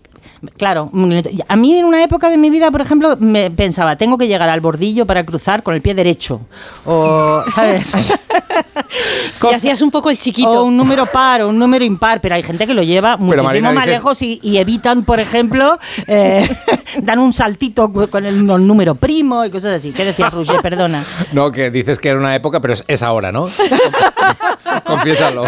Claro, 0.57 0.91
a 1.49 1.57
mí 1.57 1.79
en 1.79 1.85
una 1.85 2.03
época 2.03 2.31
de 2.31 2.37
mi 2.37 2.51
vida, 2.51 2.71
por 2.71 2.81
ejemplo, 2.81 3.17
me 3.19 3.51
pensaba, 3.51 3.97
tengo 3.97 4.19
que 4.19 4.27
llegar 4.27 4.49
al 4.49 4.61
bordillo 4.61 5.07
para 5.07 5.25
cruzar 5.25 5.63
con 5.63 5.75
el 5.75 5.81
pie 5.81 5.95
derecho. 5.95 6.41
O, 6.85 7.43
¿sabes? 7.55 7.95
Y 9.51 9.55
hacías 9.55 9.83
un 9.83 9.91
poco 9.91 10.11
el 10.11 10.19
chiquito. 10.19 10.51
O 10.51 10.65
un 10.65 10.77
número 10.77 11.07
par 11.07 11.43
o 11.43 11.49
un 11.49 11.59
número 11.59 11.85
impar, 11.85 12.21
pero 12.21 12.35
hay 12.35 12.43
gente 12.43 12.67
que 12.67 12.75
lo 12.75 12.83
lleva 12.83 13.17
muchísimo 13.17 13.45
Marina, 13.45 13.73
más 13.73 13.85
dices- 13.85 13.93
lejos 13.99 14.23
y, 14.23 14.41
y 14.43 14.59
evitan, 14.59 15.05
por 15.05 15.21
ejemplo, 15.21 15.79
eh, 16.07 16.49
dan 17.03 17.19
un 17.19 17.33
saltito 17.33 17.93
con 17.93 18.25
el, 18.25 18.49
un 18.51 18.67
número 18.67 18.95
primo 18.95 19.45
y 19.45 19.51
cosas 19.51 19.75
así. 19.75 19.93
¿Qué 19.93 20.05
decías, 20.05 20.33
Roger? 20.33 20.61
Perdona. 20.63 21.05
No, 21.33 21.53
que 21.53 21.71
dices 21.71 21.99
que 21.99 22.09
era 22.09 22.19
una 22.19 22.35
época, 22.35 22.61
pero 22.61 22.75
es, 22.75 22.85
es 22.87 23.03
ahora, 23.03 23.33
¿no? 23.33 23.49
Confiésalo. 24.85 25.45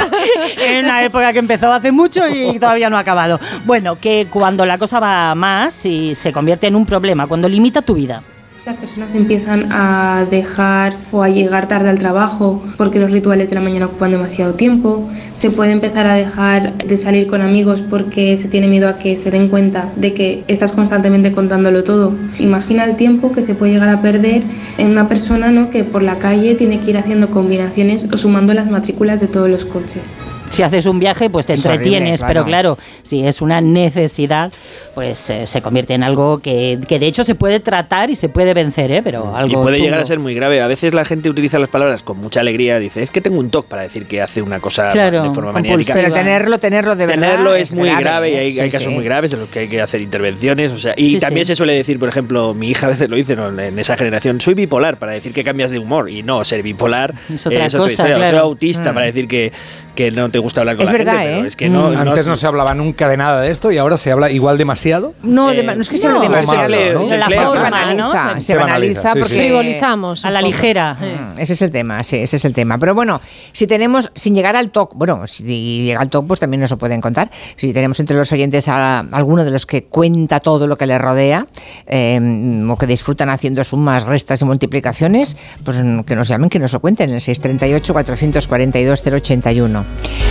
En 0.58 0.84
una 0.84 1.04
época 1.04 1.32
que 1.32 1.38
empezó 1.38 1.72
hace 1.72 1.90
mucho 1.92 2.28
y 2.28 2.58
todavía 2.58 2.90
no 2.90 2.96
ha 2.96 3.00
acabado. 3.00 3.40
Bueno, 3.64 3.98
que 3.98 4.28
cuando 4.30 4.66
la 4.66 4.78
cosa 4.78 4.85
va 4.92 5.34
más 5.34 5.84
y 5.84 6.14
se 6.14 6.32
convierte 6.32 6.66
en 6.66 6.76
un 6.76 6.86
problema, 6.86 7.26
cuando 7.26 7.48
limita 7.48 7.82
tu 7.82 7.94
vida. 7.94 8.22
Las 8.66 8.78
personas 8.78 9.14
empiezan 9.14 9.70
a 9.70 10.26
dejar 10.28 10.96
o 11.12 11.22
a 11.22 11.28
llegar 11.28 11.68
tarde 11.68 11.88
al 11.88 12.00
trabajo 12.00 12.60
porque 12.76 12.98
los 12.98 13.12
rituales 13.12 13.48
de 13.48 13.54
la 13.54 13.60
mañana 13.60 13.86
ocupan 13.86 14.10
demasiado 14.10 14.54
tiempo. 14.54 15.08
Se 15.36 15.52
puede 15.52 15.70
empezar 15.70 16.08
a 16.08 16.14
dejar 16.14 16.76
de 16.76 16.96
salir 16.96 17.28
con 17.28 17.42
amigos 17.42 17.80
porque 17.80 18.36
se 18.36 18.48
tiene 18.48 18.66
miedo 18.66 18.88
a 18.88 18.98
que 18.98 19.16
se 19.16 19.30
den 19.30 19.50
cuenta 19.50 19.88
de 19.94 20.14
que 20.14 20.42
estás 20.48 20.72
constantemente 20.72 21.30
contándolo 21.30 21.84
todo. 21.84 22.12
Imagina 22.40 22.82
el 22.82 22.96
tiempo 22.96 23.30
que 23.30 23.44
se 23.44 23.54
puede 23.54 23.74
llegar 23.74 23.88
a 23.88 24.02
perder 24.02 24.42
en 24.78 24.88
una 24.88 25.08
persona 25.08 25.52
¿no? 25.52 25.70
que 25.70 25.84
por 25.84 26.02
la 26.02 26.18
calle 26.18 26.56
tiene 26.56 26.80
que 26.80 26.90
ir 26.90 26.98
haciendo 26.98 27.30
combinaciones 27.30 28.08
o 28.12 28.18
sumando 28.18 28.52
las 28.52 28.68
matrículas 28.68 29.20
de 29.20 29.28
todos 29.28 29.48
los 29.48 29.64
coches. 29.64 30.18
Si 30.50 30.64
haces 30.64 30.86
un 30.86 30.98
viaje, 30.98 31.30
pues 31.30 31.46
te 31.46 31.54
Es 31.54 31.64
horrible, 31.64 31.76
entretienes, 31.76 32.20
claro. 32.20 32.32
pero 32.32 32.44
claro, 32.44 32.78
si 33.02 33.24
es 33.24 33.42
una 33.42 33.60
necesidad, 33.60 34.52
pues 34.94 35.30
eh, 35.30 35.46
se 35.46 35.62
convierte 35.62 35.94
en 35.94 36.02
algo 36.02 36.38
que, 36.38 36.80
que 36.88 36.98
de 36.98 37.06
hecho 37.06 37.22
se 37.22 37.36
puede 37.36 37.60
tratar 37.60 38.10
y 38.10 38.16
se 38.16 38.28
puede 38.28 38.55
vencer, 38.56 38.90
¿eh? 38.90 39.02
Pero 39.04 39.36
algo 39.36 39.48
Y 39.48 39.54
puede 39.54 39.76
chungo. 39.76 39.84
llegar 39.86 40.00
a 40.00 40.06
ser 40.06 40.18
muy 40.18 40.34
grave. 40.34 40.60
A 40.60 40.66
veces 40.66 40.92
la 40.94 41.04
gente 41.04 41.30
utiliza 41.30 41.60
las 41.60 41.68
palabras 41.68 42.02
con 42.02 42.18
mucha 42.18 42.40
alegría. 42.40 42.80
Dice, 42.80 43.02
es 43.04 43.10
que 43.12 43.20
tengo 43.20 43.38
un 43.38 43.50
TOC 43.50 43.66
para 43.66 43.82
decir 43.82 44.06
que 44.06 44.20
hace 44.20 44.42
una 44.42 44.58
cosa 44.58 44.90
Claro, 44.90 45.22
de 45.22 45.30
forma 45.30 45.52
compulsiva. 45.52 45.76
maniática. 45.76 45.94
Pero 45.94 46.12
tenerlo, 46.12 46.58
tenerlo 46.58 46.96
de 46.96 47.06
verdad. 47.06 47.22
Tenerlo 47.30 47.54
es, 47.54 47.72
muy 47.72 47.88
grave, 47.90 48.32
y 48.32 48.34
hay, 48.36 48.52
Sí, 48.52 48.60
hay 48.60 48.70
casos 48.70 48.88
sí. 48.88 48.94
muy 48.94 49.04
graves 49.04 49.32
en 49.34 49.40
los 49.40 49.48
que 49.48 49.60
hay 49.60 49.68
que 49.68 49.80
hacer 49.80 50.00
intervenciones. 50.00 50.72
O 50.72 50.78
sea, 50.78 50.94
y 50.96 51.10
Sí, 51.14 51.18
también 51.20 51.46
sí. 51.46 51.52
se 51.52 51.56
suele 51.56 51.74
decir, 51.74 51.98
por 52.00 52.08
ejemplo, 52.08 52.52
mi 52.54 52.70
hija 52.70 52.86
a 52.86 52.90
veces 52.90 53.08
lo 53.08 53.14
dice 53.16 53.36
¿no? 53.36 53.48
en 53.60 53.78
esa 53.78 53.96
generación, 53.96 54.40
soy 54.40 54.54
bipolar 54.54 54.98
para 54.98 55.12
decir 55.12 55.32
que 55.32 55.44
cambias 55.44 55.70
de 55.70 55.78
humor. 55.78 56.10
Y 56.10 56.22
no, 56.22 56.44
ser 56.44 56.62
bipolar 56.62 57.14
Es 57.32 57.46
otra 57.46 57.64
cosa, 57.70 57.90
historia. 57.90 58.16
O 58.16 58.18
claro. 58.18 58.30
soy 58.30 58.38
autista 58.38 58.90
Mm. 58.90 58.94
para 58.94 59.06
decir 59.06 59.28
que, 59.28 59.52
que 59.96 60.12
no 60.12 60.30
te 60.30 60.38
gusta 60.38 60.60
hablar 60.60 60.76
con 60.76 60.84
Es 60.84 60.92
la 60.92 60.98
verdad, 60.98 61.12
gente. 61.14 61.26
pero 61.32 61.44
¿eh? 61.44 61.48
es 61.48 61.56
que 61.56 61.68
no, 61.68 61.90
Mm. 61.90 61.96
Antes 61.96 62.26
no 62.28 62.36
se 62.36 62.46
hablaba 62.46 62.72
nunca 62.74 63.08
de 63.08 63.16
nada 63.16 63.40
de 63.40 63.50
esto 63.50 63.72
y 63.72 63.78
ahora 63.78 63.96
se 63.98 64.12
habla 64.12 64.30
igual 64.30 64.56
demasiado. 64.58 65.14
No, 65.24 65.50
Eh, 65.50 65.56
de 65.56 65.62
no 65.64 65.72
es 65.82 65.88
que 65.88 65.98
se 65.98 66.06
no, 66.08 66.14
hable 66.16 66.28
demasiado. 66.28 67.06
Se, 67.08 67.16
la 67.18 67.28
banaliza, 67.28 67.94
¿no? 67.94 68.12
se, 68.36 68.40
Se 68.42 68.54
banaliza, 68.56 68.56
banaliza 68.56 69.02
sí, 69.02 69.08
sí. 69.14 69.18
porque... 69.20 69.36
Frivolizamos. 69.38 70.24
A 70.24 70.30
la 70.30 70.40
ligera. 70.42 70.94
Mm, 70.94 71.38
Ese 71.40 71.54
es 71.54 71.62
el 71.62 71.70
tema, 71.72 72.04
sí, 72.04 72.16
ese 72.18 72.36
es 72.36 72.44
el 72.44 72.52
tema. 72.52 72.78
Pero 72.78 72.94
bueno, 72.94 73.20
si 73.52 73.66
tenemos, 73.66 74.12
sin 74.14 74.34
llegar 74.36 74.54
al 74.54 74.70
TOC, 74.70 74.94
bueno, 74.94 75.26
si 75.26 75.42
llega 75.86 76.00
al 76.00 76.10
TOC, 76.10 76.26
pues 76.28 76.38
también 76.40 76.60
nos 76.60 76.70
lo 76.70 76.76
pueden 76.76 77.00
contar. 77.00 77.30
Si 77.56 77.72
tenemos 77.72 77.98
entre 78.00 78.16
los 78.16 78.30
oyentes 78.32 78.68
a 78.68 79.00
alguno 79.00 79.44
de 79.44 79.50
los 79.50 79.64
que 79.66 79.84
cuenta 79.84 80.40
todo 80.40 80.66
lo 80.66 80.76
que 80.76 80.86
le 80.86 80.98
rodea, 80.98 81.46
eh, 81.86 82.20
o 82.68 82.76
que 82.76 82.86
disfrutan 82.86 83.30
haciendo 83.30 83.64
sumas, 83.64 84.02
restas 84.04 84.42
y 84.42 84.44
multiplicaciones, 84.44 85.36
pues 85.64 85.78
que 86.06 86.14
nos 86.16 86.28
llamen, 86.28 86.50
que 86.50 86.58
nos 86.58 86.72
lo 86.74 86.80
cuenten 86.80 87.08
en 87.10 87.14
el 87.16 87.22
638-442-081. 87.22 89.84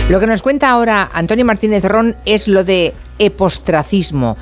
Lo 0.08 0.20
que 0.20 0.26
nos 0.26 0.42
cuenta 0.42 0.70
ahora 0.70 1.10
Antonio 1.12 1.44
Martínez 1.44 1.84
Ron 1.84 2.16
es 2.26 2.48
lo 2.48 2.64
de 2.64 2.94
epostracismo. 3.18 4.36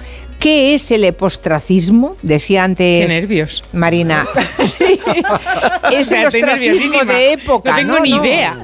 ¿Qué 0.45 0.75
es 0.75 0.91
el 0.91 1.05
epostracismo? 1.05 2.19
Decía 2.21 2.65
antes 2.65 3.01
Qué 3.01 3.09
nervios. 3.09 3.65
Marina. 3.73 4.27
Sí. 4.65 4.99
Es 5.93 6.11
el 6.11 6.27
ostracismo 6.27 7.05
de 7.05 7.33
época. 7.35 7.71
No 7.73 7.77
tengo 7.97 8.01
ni 8.01 8.11
idea. 8.13 8.57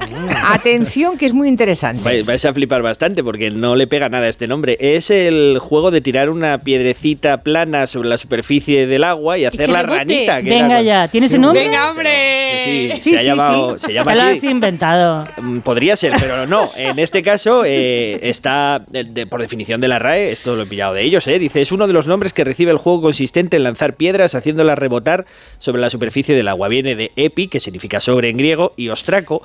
Atención, 0.49 1.15
que 1.17 1.27
es 1.27 1.33
muy 1.33 1.47
interesante. 1.47 2.01
Vais, 2.03 2.25
vais 2.25 2.43
a 2.43 2.53
flipar 2.53 2.81
bastante 2.81 3.23
porque 3.23 3.51
no 3.51 3.75
le 3.75 3.85
pega 3.85 4.09
nada 4.09 4.25
a 4.25 4.29
este 4.29 4.47
nombre. 4.47 4.77
Es 4.79 5.11
el 5.11 5.59
juego 5.59 5.91
de 5.91 6.01
tirar 6.01 6.29
una 6.31 6.57
piedrecita 6.57 7.43
plana 7.43 7.85
sobre 7.85 8.09
la 8.09 8.17
superficie 8.17 8.87
del 8.87 9.03
agua 9.03 9.37
y 9.37 9.45
hacer 9.45 9.67
que 9.67 9.71
la 9.71 9.83
ranita. 9.83 10.41
que 10.41 10.49
Venga 10.49 10.79
era- 10.79 10.81
ya, 10.81 11.07
¿tiene 11.07 11.27
ese 11.27 11.37
nombre? 11.37 11.65
Venga, 11.65 11.91
hombre. 11.91 12.63
Sí, 12.63 12.91
sí, 12.95 12.99
Sí, 13.01 13.09
se, 13.11 13.19
ha 13.19 13.23
llamado- 13.23 13.77
sí. 13.77 13.85
se 13.87 13.93
llama 13.93 14.13
Te 14.13 14.19
lo 14.19 14.25
has 14.27 14.43
inventado. 14.43 15.27
Mm, 15.39 15.59
Podría 15.59 15.95
ser, 15.95 16.13
pero 16.19 16.47
no. 16.47 16.69
En 16.75 16.97
este 16.97 17.21
caso 17.21 17.61
eh, 17.65 18.19
está, 18.23 18.83
eh, 18.91 19.03
de- 19.07 19.27
por 19.27 19.39
definición 19.41 19.79
de 19.81 19.87
la 19.87 19.99
RAE, 19.99 20.31
esto 20.31 20.55
lo 20.55 20.63
he 20.63 20.65
pillado 20.65 20.93
de 20.95 21.03
ellos, 21.03 21.27
eh, 21.27 21.37
dice, 21.37 21.61
es 21.71 21.73
uno 21.73 21.87
de 21.87 21.93
los 21.93 22.05
nombres 22.05 22.33
que 22.33 22.43
recibe 22.43 22.71
el 22.71 22.77
juego 22.77 23.01
consistente 23.01 23.55
en 23.55 23.63
lanzar 23.63 23.95
piedras 23.95 24.35
haciéndolas 24.35 24.77
rebotar 24.77 25.25
sobre 25.57 25.79
la 25.81 25.89
superficie 25.89 26.35
del 26.35 26.49
agua. 26.49 26.67
Viene 26.67 26.95
de 26.97 27.13
epi, 27.15 27.47
que 27.47 27.61
significa 27.61 28.01
sobre 28.01 28.27
en 28.27 28.35
griego, 28.35 28.73
y 28.75 28.89
ostraco, 28.89 29.41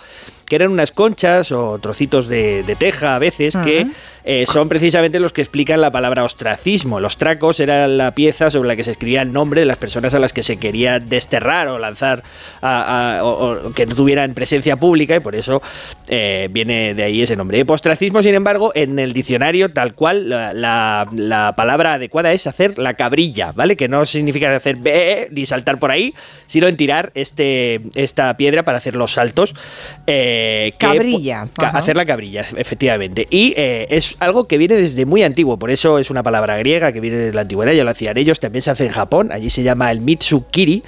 que 0.47 0.57
eran 0.57 0.71
unas 0.71 0.93
conchas 0.93 1.53
o 1.53 1.79
trocitos 1.79 2.29
de, 2.29 2.63
de 2.63 2.77
teja 2.77 3.15
a 3.15 3.19
veces 3.19 3.57
que 3.65 3.87
eh, 4.25 4.45
son 4.47 4.69
precisamente 4.69 5.21
los 5.21 5.33
que 5.33 5.41
explican 5.41 5.81
la 5.81 5.91
palabra 5.93 6.25
ostracismo. 6.25 6.99
Los 7.01 7.17
tracos 7.17 7.61
era 7.61 7.87
la 7.87 8.13
pieza 8.15 8.51
sobre 8.51 8.67
la 8.69 8.77
que 8.77 8.83
se 8.85 8.91
escribía 8.91 9.23
el 9.23 9.33
nombre 9.33 9.61
de 9.61 9.67
las 9.67 9.77
personas 9.79 10.15
a 10.15 10.19
las 10.19 10.33
que 10.33 10.43
se 10.43 10.57
quería 10.57 10.99
desterrar 10.99 11.69
o 11.69 11.79
lanzar 11.79 12.23
a- 12.61 13.19
a- 13.19 13.25
o, 13.25 13.69
o 13.69 13.73
que 13.73 13.87
no 13.87 13.95
tuvieran 13.95 14.35
presencia 14.35 14.77
pública 14.77 15.15
y 15.17 15.21
por 15.21 15.35
eso 15.37 15.63
eh, 16.09 16.49
viene 16.51 16.95
de 16.95 17.03
ahí 17.05 17.23
ese 17.23 17.37
nombre. 17.37 17.65
Ostracismo, 17.67 18.23
sin 18.23 18.35
embargo, 18.35 18.73
en 18.75 18.99
el 18.99 19.13
diccionario 19.13 19.73
tal 19.73 19.95
cual 19.95 20.29
la, 20.29 20.53
la- 20.53 21.07
la 21.15 21.55
palabra 21.57 21.95
adecuada 21.95 22.33
es 22.33 22.47
hacer 22.47 22.79
la 22.79 22.95
cabrilla, 22.95 23.53
¿vale? 23.53 23.77
Que 23.77 23.87
no 23.89 24.07
significa 24.07 24.55
hacer 24.57 24.77
be 24.77 25.29
ni 25.31 25.47
saltar 25.47 25.79
por 25.79 25.91
ahí, 25.91 26.15
sino 26.47 26.67
en 26.69 26.77
tirar 26.77 27.13
este, 27.15 27.81
esta 27.95 28.37
piedra 28.37 28.65
para 28.65 28.79
hacer 28.79 28.97
los 28.97 29.13
saltos. 29.13 29.55
eh, 30.07 30.35
que- 30.37 30.75
Cabrilla, 30.79 31.47
ca- 31.57 31.69
ajá. 31.69 31.79
hacer 31.79 31.97
la 31.97 32.05
cabrilla, 32.07 32.45
efectivamente. 32.57 33.27
Y 33.31 33.55
eh, 33.57 33.87
es 33.91 34.17
algo 34.21 34.47
que 34.47 34.59
viene 34.59 34.77
desde 34.77 35.07
muy 35.07 35.23
antiguo, 35.23 35.59
por 35.59 35.71
eso 35.71 35.99
es 35.99 36.11
una 36.11 36.23
palabra 36.23 36.57
griega 36.59 36.93
que 36.93 37.01
viene 37.01 37.17
desde 37.19 37.35
la 37.35 37.43
antigüedad, 37.43 37.73
ya 37.73 37.85
lo 37.85 37.91
hacían 37.91 38.17
ellos, 38.17 38.41
también 38.41 38.63
se 38.63 38.71
hace 38.71 38.87
en 38.87 38.93
Japón, 38.93 39.31
allí 39.33 39.51
se 39.51 39.63
llama 39.63 39.91
el 39.91 40.01
Mitsukiri, 40.01 40.83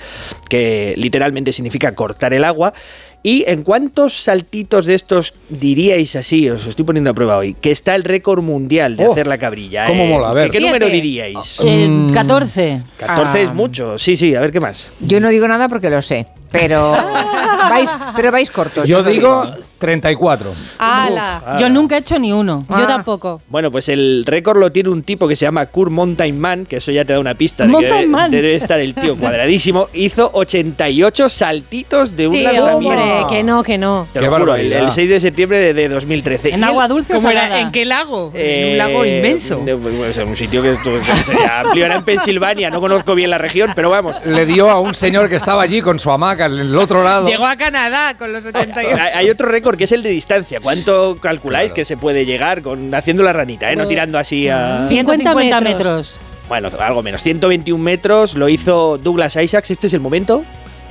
que 0.48 0.94
literalmente 0.96 1.52
significa 1.52 1.94
cortar 1.94 2.32
el 2.34 2.44
agua. 2.44 2.72
¿Y 3.20 3.44
en 3.48 3.64
cuántos 3.64 4.14
saltitos 4.22 4.86
de 4.86 4.94
estos 4.94 5.34
diríais 5.48 6.14
así, 6.14 6.48
os 6.48 6.64
estoy 6.66 6.84
poniendo 6.84 7.10
a 7.10 7.14
prueba 7.14 7.36
hoy, 7.36 7.54
que 7.54 7.72
está 7.72 7.96
el 7.96 8.04
récord 8.04 8.42
mundial 8.42 8.96
de 8.96 9.06
Oh, 9.06 9.10
hacer 9.12 9.26
la 9.26 9.38
cabrilla? 9.38 9.86
cómo 9.88 10.04
eh? 10.04 10.08
mola, 10.08 10.30
a 10.30 10.34
ver. 10.34 10.46
¿Qué, 10.46 10.52
qué 10.58 10.60
número 10.60 10.88
diríais? 10.88 11.58
Eh, 11.64 11.88
Mm. 11.88 12.12
14. 12.12 12.80
14 12.96 13.42
es 13.42 13.50
Ah. 13.50 13.54
mucho, 13.54 13.98
sí, 13.98 14.16
sí, 14.16 14.36
a 14.36 14.40
ver 14.40 14.52
qué 14.52 14.60
más. 14.60 14.92
Yo 15.00 15.18
no 15.20 15.30
digo 15.30 15.48
nada 15.48 15.68
porque 15.68 15.90
lo 15.90 16.00
sé, 16.00 16.26
pero 16.50 16.92
vais, 17.70 17.90
pero 18.16 18.32
vais 18.32 18.50
cortos. 18.50 18.88
Yo 18.88 19.02
digo 19.02 19.44
34. 19.78 20.52
¡Hala! 20.78 21.56
Yo 21.60 21.68
nunca 21.68 21.96
he 21.96 22.00
hecho 22.00 22.18
ni 22.18 22.32
uno. 22.32 22.64
Yo 22.68 22.74
Ah. 22.76 22.86
tampoco. 22.86 23.40
Bueno, 23.48 23.70
pues 23.70 23.88
el 23.88 24.24
récord 24.26 24.58
lo 24.58 24.72
tiene 24.72 24.88
un 24.88 25.02
tipo 25.02 25.28
que 25.28 25.36
se 25.36 25.44
llama 25.44 25.66
Kurt 25.66 25.92
Mountain 25.92 26.38
Man, 26.38 26.66
que 26.66 26.76
eso 26.78 26.90
ya 26.90 27.04
te 27.04 27.12
da 27.12 27.20
una 27.20 27.34
pista 27.34 27.64
de 27.66 27.72
que 27.88 28.06
Man. 28.06 28.30
debe 28.30 28.54
estar 28.56 28.80
el 28.80 28.94
tío 28.94 29.16
cuadradísimo. 29.20 29.88
Hizo 29.92 30.30
88 30.32 31.28
saltitos 31.28 32.16
de 32.16 32.26
un 32.28 32.34
Sí, 32.34 32.42
lanzamiento. 32.42 32.76
hombre, 32.88 33.26
que 33.36 33.42
no, 33.44 33.62
que 33.62 33.78
no. 33.78 34.06
Te 34.12 34.20
Qué 34.20 34.26
lo 34.26 34.38
juro, 34.38 34.54
el, 34.56 34.72
el 34.72 34.90
6 34.90 35.08
de 35.10 35.20
septiembre 35.20 35.58
de, 35.60 35.74
de 35.74 35.88
2013. 35.88 36.54
¿En 36.54 36.64
agua 36.64 36.88
dulce 36.88 37.14
o. 37.14 37.30
¿En 37.30 37.70
qué 37.70 37.84
lago? 37.84 38.32
eh, 38.34 38.62
en 38.66 38.72
un 38.72 38.78
lago 38.78 39.04
inmenso. 39.04 39.56
de- 39.64 39.76
pues, 39.76 40.18
en 40.18 40.28
un 40.28 40.36
sitio 40.36 40.60
que, 40.62 40.76
que 40.82 41.14
sería 41.24 41.60
amplio, 41.60 41.84
era 41.86 41.94
en 41.96 42.04
Pensilvania, 42.04 42.70
no 42.70 42.80
conozco 42.80 43.14
bien 43.14 43.30
la 43.30 43.38
región, 43.38 43.72
pero 43.76 43.90
vamos. 43.90 44.16
Le 44.24 44.44
dio 44.46 44.68
a 44.70 44.80
un 44.80 44.94
señor 44.94 45.28
que 45.28 45.36
estaba 45.36 45.62
allí 45.62 45.80
con 45.82 45.98
su 45.98 46.10
hamaca 46.10 46.37
en 46.46 46.60
el 46.60 46.76
otro 46.76 47.02
lado. 47.02 47.28
Llegó 47.28 47.46
a 47.46 47.56
Canadá 47.56 48.14
con 48.16 48.32
los 48.32 48.44
88. 48.44 48.96
Hay 49.14 49.30
otro 49.30 49.48
récord 49.48 49.76
que 49.76 49.84
es 49.84 49.92
el 49.92 50.02
de 50.02 50.10
distancia. 50.10 50.60
¿Cuánto 50.60 51.18
calculáis 51.20 51.72
que 51.72 51.84
se 51.84 51.96
puede 51.96 52.24
llegar 52.26 52.62
con 52.62 52.94
haciendo 52.94 53.22
la 53.22 53.32
ranita, 53.32 53.70
eh? 53.70 53.76
no 53.76 53.86
tirando 53.86 54.18
así 54.18 54.48
a. 54.48 54.86
150 54.88 55.30
50 55.30 55.60
metros. 55.60 55.78
metros. 55.78 56.18
Bueno, 56.48 56.70
algo 56.78 57.02
menos. 57.02 57.22
121 57.22 57.82
metros, 57.82 58.34
lo 58.34 58.48
hizo 58.48 58.98
Douglas 58.98 59.36
Isaacs. 59.36 59.70
Este 59.70 59.86
es 59.88 59.92
el 59.92 60.00
momento. 60.00 60.44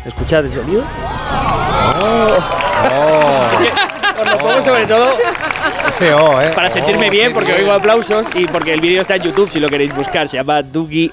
Escuchad 0.06 0.46
el 0.46 0.54
sonido. 0.54 0.84
Os 4.20 4.28
lo 4.28 4.38
pongo 4.38 4.62
sobre 4.64 4.86
todo 4.86 5.10
Ese 5.88 6.14
O, 6.14 6.42
¿eh? 6.42 6.52
para 6.56 6.70
sentirme 6.70 7.08
Oh, 7.08 7.12
bien, 7.12 7.34
porque 7.34 7.54
oigo 7.54 7.72
aplausos 7.72 8.26
y 8.36 8.46
porque 8.46 8.74
el 8.74 8.82
vídeo 8.82 9.02
está 9.02 9.16
en 9.16 9.24
YouTube 9.24 9.50
si 9.50 9.60
lo 9.60 9.70
queréis 9.70 9.96
buscar. 9.96 10.28
Se 10.28 10.38
llama 10.38 10.62
Dougie 10.62 11.12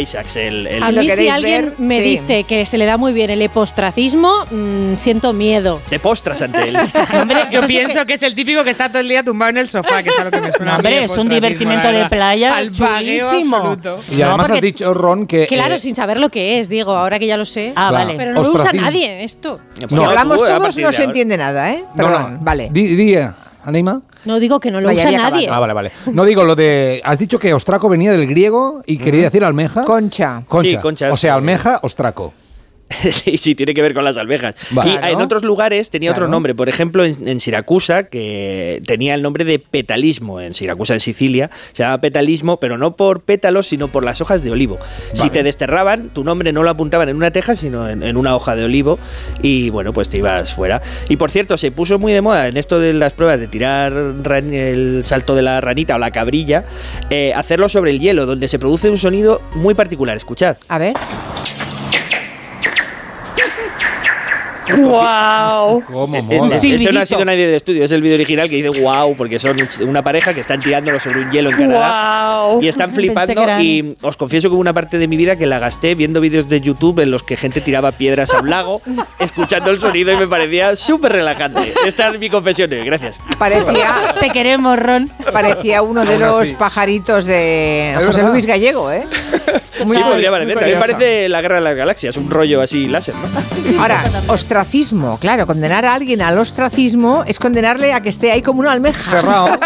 Isaacs. 0.00 0.36
El, 0.36 0.66
el- 0.66 0.82
A 0.82 0.88
Si 0.88 0.92
mí 0.94 1.08
si 1.08 1.28
alguien 1.28 1.64
ver, 1.66 1.74
me 1.78 1.98
sí. 2.00 2.02
dice 2.18 2.44
que 2.44 2.66
se 2.66 2.78
le 2.78 2.86
da 2.86 2.96
muy 2.96 3.12
bien 3.12 3.30
el 3.30 3.40
epostracismo, 3.42 4.44
mm, 4.50 4.94
siento 4.96 5.32
miedo. 5.32 5.80
Te 5.88 5.98
postras 6.00 6.42
ante 6.42 6.68
él. 6.68 6.76
Yo 7.50 7.66
pienso 7.66 8.04
que 8.06 8.14
es 8.14 8.22
el 8.22 8.34
típico 8.34 8.64
que 8.64 8.70
está 8.70 8.88
todo 8.88 8.98
el 9.00 9.08
día 9.08 9.22
tumbado 9.22 9.50
en 9.50 9.58
el 9.58 9.68
sofá, 9.68 10.02
que 10.02 10.08
es 10.10 10.18
a 10.18 10.24
lo 10.24 10.30
que 10.30 10.40
me 10.40 10.52
suena. 10.52 10.72
No, 10.72 10.78
a 10.78 10.82
mí 10.82 10.86
hombre, 10.88 11.04
es 11.04 11.16
un 11.16 11.28
divertimento 11.28 11.88
de 11.92 12.06
playa 12.08 12.56
Al 12.56 12.72
chulísimo. 12.72 13.56
absoluto. 13.58 14.00
Y 14.10 14.22
además 14.22 14.48
No, 14.48 14.54
has 14.56 14.60
dicho, 14.60 14.94
Ron, 14.94 15.26
que. 15.26 15.46
Claro, 15.46 15.76
eh, 15.76 15.80
sin 15.80 15.94
saber 15.94 16.18
lo 16.18 16.28
que 16.28 16.58
es, 16.58 16.68
digo, 16.68 16.92
ahora 16.96 17.18
que 17.18 17.26
ya 17.26 17.36
lo 17.36 17.44
sé. 17.44 17.72
Ah, 17.76 17.88
Claro. 17.90 18.06
vale. 18.06 18.18
Pero 18.18 18.32
no 18.32 18.42
lo 18.42 18.50
usa 18.50 18.72
nadie 18.72 19.22
esto. 19.24 19.60
Si 19.88 19.94
No, 19.94 20.04
hablamos 20.06 20.38
tú, 20.38 20.44
todos 20.46 20.76
no 20.76 20.92
se 20.92 21.04
entiende 21.04 21.36
nada, 21.36 21.70
¿eh? 21.72 21.84
no, 21.94 22.04
Perdón, 22.04 22.32
no. 22.34 22.38
vale. 22.40 22.68
Di, 22.72 22.96
di, 22.96 23.14
eh, 23.14 23.30
Anima. 23.64 24.00
No 24.24 24.38
digo 24.38 24.60
que 24.60 24.70
no 24.70 24.80
lo 24.80 24.86
Vaya, 24.86 25.08
usa 25.08 25.10
nadie. 25.18 25.46
acabado. 25.46 25.54
Ah, 25.54 25.60
vale, 25.60 25.72
vale. 25.74 25.92
No 26.12 26.24
digo 26.24 26.44
lo 26.44 26.54
de. 26.56 27.00
Has 27.04 27.18
dicho 27.18 27.38
que 27.38 27.52
ostraco 27.54 27.88
venía 27.88 28.12
del 28.12 28.26
griego 28.26 28.82
y 28.86 28.98
quería 28.98 29.24
decir 29.24 29.44
almeja. 29.44 29.84
Concha. 29.84 30.42
Concha. 30.48 30.70
Sí, 30.70 30.76
conchas, 30.78 31.12
O 31.12 31.16
sea, 31.16 31.34
almeja, 31.34 31.80
ostraco. 31.82 32.32
sí, 33.12 33.36
sí, 33.36 33.54
tiene 33.54 33.74
que 33.74 33.82
ver 33.82 33.94
con 33.94 34.04
las 34.04 34.16
almejas. 34.16 34.54
Vale. 34.70 34.92
Y 35.02 35.12
en 35.12 35.20
otros 35.20 35.44
lugares 35.44 35.90
tenía 35.90 36.10
otro 36.10 36.26
nombre. 36.28 36.54
Por 36.54 36.68
ejemplo, 36.68 37.04
en, 37.04 37.28
en 37.28 37.40
Siracusa, 37.40 38.04
que 38.04 38.82
tenía 38.86 39.14
el 39.14 39.22
nombre 39.22 39.44
de 39.44 39.58
petalismo. 39.58 40.40
En 40.40 40.54
Siracusa, 40.54 40.94
en 40.94 41.00
Sicilia, 41.00 41.50
se 41.72 41.82
llama 41.82 42.00
petalismo, 42.00 42.58
pero 42.60 42.78
no 42.78 42.96
por 42.96 43.20
pétalos, 43.22 43.66
sino 43.66 43.88
por 43.92 44.04
las 44.04 44.20
hojas 44.20 44.42
de 44.42 44.50
olivo. 44.50 44.78
Si 45.12 45.28
te 45.30 45.42
desterraban, 45.42 46.10
tu 46.10 46.24
nombre 46.24 46.52
no 46.52 46.62
lo 46.62 46.70
apuntaban 46.70 47.08
en 47.08 47.16
una 47.16 47.30
teja, 47.30 47.56
sino 47.56 47.88
en, 47.88 48.02
en 48.02 48.16
una 48.16 48.34
hoja 48.34 48.56
de 48.56 48.64
olivo. 48.64 48.98
Y 49.42 49.70
bueno, 49.70 49.92
pues 49.92 50.08
te 50.08 50.18
ibas 50.18 50.54
fuera. 50.54 50.80
Y 51.08 51.16
por 51.16 51.30
cierto, 51.30 51.58
se 51.58 51.70
puso 51.70 51.98
muy 51.98 52.12
de 52.12 52.22
moda 52.22 52.48
en 52.48 52.56
esto 52.56 52.80
de 52.80 52.92
las 52.94 53.12
pruebas 53.12 53.38
de 53.38 53.48
tirar 53.48 53.92
ran- 54.22 54.52
el 54.54 55.02
salto 55.04 55.34
de 55.34 55.42
la 55.42 55.60
ranita 55.60 55.96
o 55.96 55.98
la 55.98 56.10
cabrilla, 56.10 56.64
eh, 57.10 57.32
hacerlo 57.34 57.68
sobre 57.68 57.90
el 57.90 58.00
hielo, 58.00 58.24
donde 58.26 58.48
se 58.48 58.58
produce 58.58 58.88
un 58.90 58.98
sonido 58.98 59.42
muy 59.54 59.74
particular. 59.74 60.16
Escuchad. 60.16 60.56
A 60.68 60.78
ver. 60.78 60.94
¡Wow! 64.76 65.82
¿Cómo 65.86 66.16
Eh, 66.16 66.22
mola? 66.22 66.56
eh, 66.56 66.74
Eso 66.76 66.92
no 66.92 67.00
ha 67.00 67.06
sido 67.06 67.24
nadie 67.24 67.46
del 67.46 67.54
estudio, 67.56 67.84
es 67.84 67.92
el 67.92 68.02
vídeo 68.02 68.16
original 68.16 68.48
que 68.48 68.56
dice 68.62 68.80
wow, 68.80 69.14
porque 69.16 69.38
son 69.38 69.56
una 69.86 70.02
pareja 70.02 70.34
que 70.34 70.40
están 70.40 70.60
tirándolo 70.60 71.00
sobre 71.00 71.20
un 71.22 71.30
hielo 71.30 71.50
en 71.50 71.56
Canadá. 71.56 72.42
¡Wow! 72.46 72.62
Y 72.62 72.68
están 72.68 72.92
flipando 72.92 73.60
y 73.60 73.94
os 74.02 74.16
confieso 74.16 74.48
que 74.48 74.54
hubo 74.54 74.60
una 74.60 74.74
parte 74.74 74.98
de 74.98 75.08
mi 75.08 75.16
vida 75.16 75.36
que 75.36 75.46
la 75.46 75.58
gasté 75.58 75.94
viendo 75.94 76.20
vídeos 76.20 76.48
de 76.48 76.60
YouTube 76.60 77.00
en 77.00 77.10
los 77.10 77.22
que 77.22 77.36
gente 77.36 77.60
tiraba 77.60 77.92
piedras 77.92 78.32
a 78.34 78.40
un 78.40 78.50
lago, 78.50 78.80
escuchando 79.18 79.70
el 79.70 79.78
sonido 79.78 80.12
y 80.12 80.16
me 80.16 80.26
parecía 80.28 80.74
súper 80.76 81.12
relajante. 81.12 81.72
Esta 81.86 82.08
es 82.08 82.18
mi 82.18 82.28
confesión, 82.30 82.72
eh, 82.72 82.84
gracias. 82.84 83.20
Parecía, 83.38 84.14
Te 84.20 84.30
queremos, 84.30 84.78
Ron. 84.78 85.10
parecía 85.32 85.82
uno 85.82 86.04
de 86.04 86.18
los 86.18 86.40
así. 86.42 86.54
pajaritos 86.54 87.24
de 87.24 87.94
José. 88.04 88.22
Luis 88.22 88.46
Gallego, 88.46 88.90
¿eh? 88.92 89.06
Muy 89.86 89.96
sí, 89.96 90.02
podría 90.02 90.30
parecer. 90.30 90.56
También 90.58 90.78
parece 90.78 91.28
la 91.28 91.40
guerra 91.40 91.56
de 91.56 91.60
las 91.62 91.76
galaxias, 91.76 92.16
un 92.16 92.30
rollo 92.30 92.60
así 92.60 92.88
láser, 92.88 93.14
¿no? 93.14 93.80
Ahora, 93.80 94.02
ostracismo, 94.58 95.18
claro, 95.20 95.46
condenar 95.46 95.86
a 95.86 95.94
alguien 95.94 96.20
al 96.20 96.36
ostracismo 96.36 97.22
es 97.26 97.38
condenarle 97.38 97.92
a 97.92 98.00
que 98.00 98.08
esté 98.08 98.32
ahí 98.32 98.42
como 98.42 98.58
una 98.58 98.72
almeja. 98.72 99.10
Cerrado. 99.10 99.48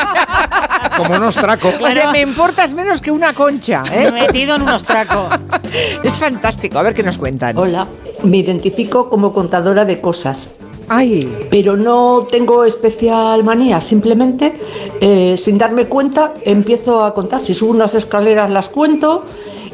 Como 0.97 1.15
un 1.15 1.23
ostraco. 1.23 1.73
O 1.81 1.91
sea, 1.91 2.11
me 2.11 2.21
importas 2.21 2.75
menos 2.75 3.01
que 3.01 3.11
una 3.11 3.33
concha, 3.33 3.83
¿eh? 3.91 4.13
Metido 4.13 4.57
en 4.57 4.63
un 4.63 4.69
ostraco. 4.69 5.29
Es 6.03 6.15
fantástico, 6.15 6.79
a 6.79 6.83
ver 6.83 6.93
qué 6.93 7.03
nos 7.03 7.17
cuentan. 7.17 7.57
Hola, 7.57 7.87
me 8.25 8.37
identifico 8.39 9.09
como 9.09 9.33
contadora 9.33 9.87
de 9.87 10.03
cosas, 10.03 10.51
Ay, 10.89 11.47
pero 11.51 11.79
no 11.79 12.27
tengo 12.31 12.65
especial 12.65 13.43
manía, 13.43 13.81
simplemente 13.81 14.53
eh, 15.01 15.37
sin 15.39 15.57
darme 15.57 15.87
cuenta 15.87 16.35
empiezo 16.45 17.03
a 17.03 17.15
contar. 17.15 17.41
Si 17.41 17.55
subo 17.55 17.71
unas 17.71 17.95
escaleras 17.95 18.51
las 18.51 18.69
cuento. 18.69 19.25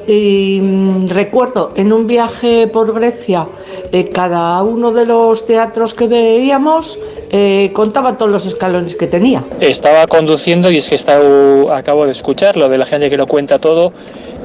Y 0.07 0.61
mm, 0.63 1.09
recuerdo 1.09 1.73
en 1.75 1.93
un 1.93 2.07
viaje 2.07 2.67
por 2.67 2.95
Grecia, 2.95 3.47
eh, 3.93 4.11
cada 4.13 4.63
uno 4.63 4.93
de 4.93 5.07
los 5.07 5.47
teatros 5.47 5.95
que 5.95 6.07
veíamos 6.07 6.99
eh, 7.31 7.71
contaba 7.75 8.17
todos 8.17 8.31
los 8.31 8.47
escalones 8.47 8.97
que 8.97 9.07
tenía. 9.07 9.43
Estaba 9.61 10.07
conduciendo 10.07 10.71
y 10.71 10.79
es 10.79 10.89
que 10.89 10.95
he 10.95 10.97
estado- 10.97 11.73
acabo 11.73 12.07
de 12.07 12.13
escuchar 12.13 12.57
lo 12.57 12.69
de 12.69 12.79
la 12.79 12.87
gente 12.87 13.11
que 13.11 13.17
lo 13.17 13.27
cuenta 13.27 13.59
todo. 13.59 13.93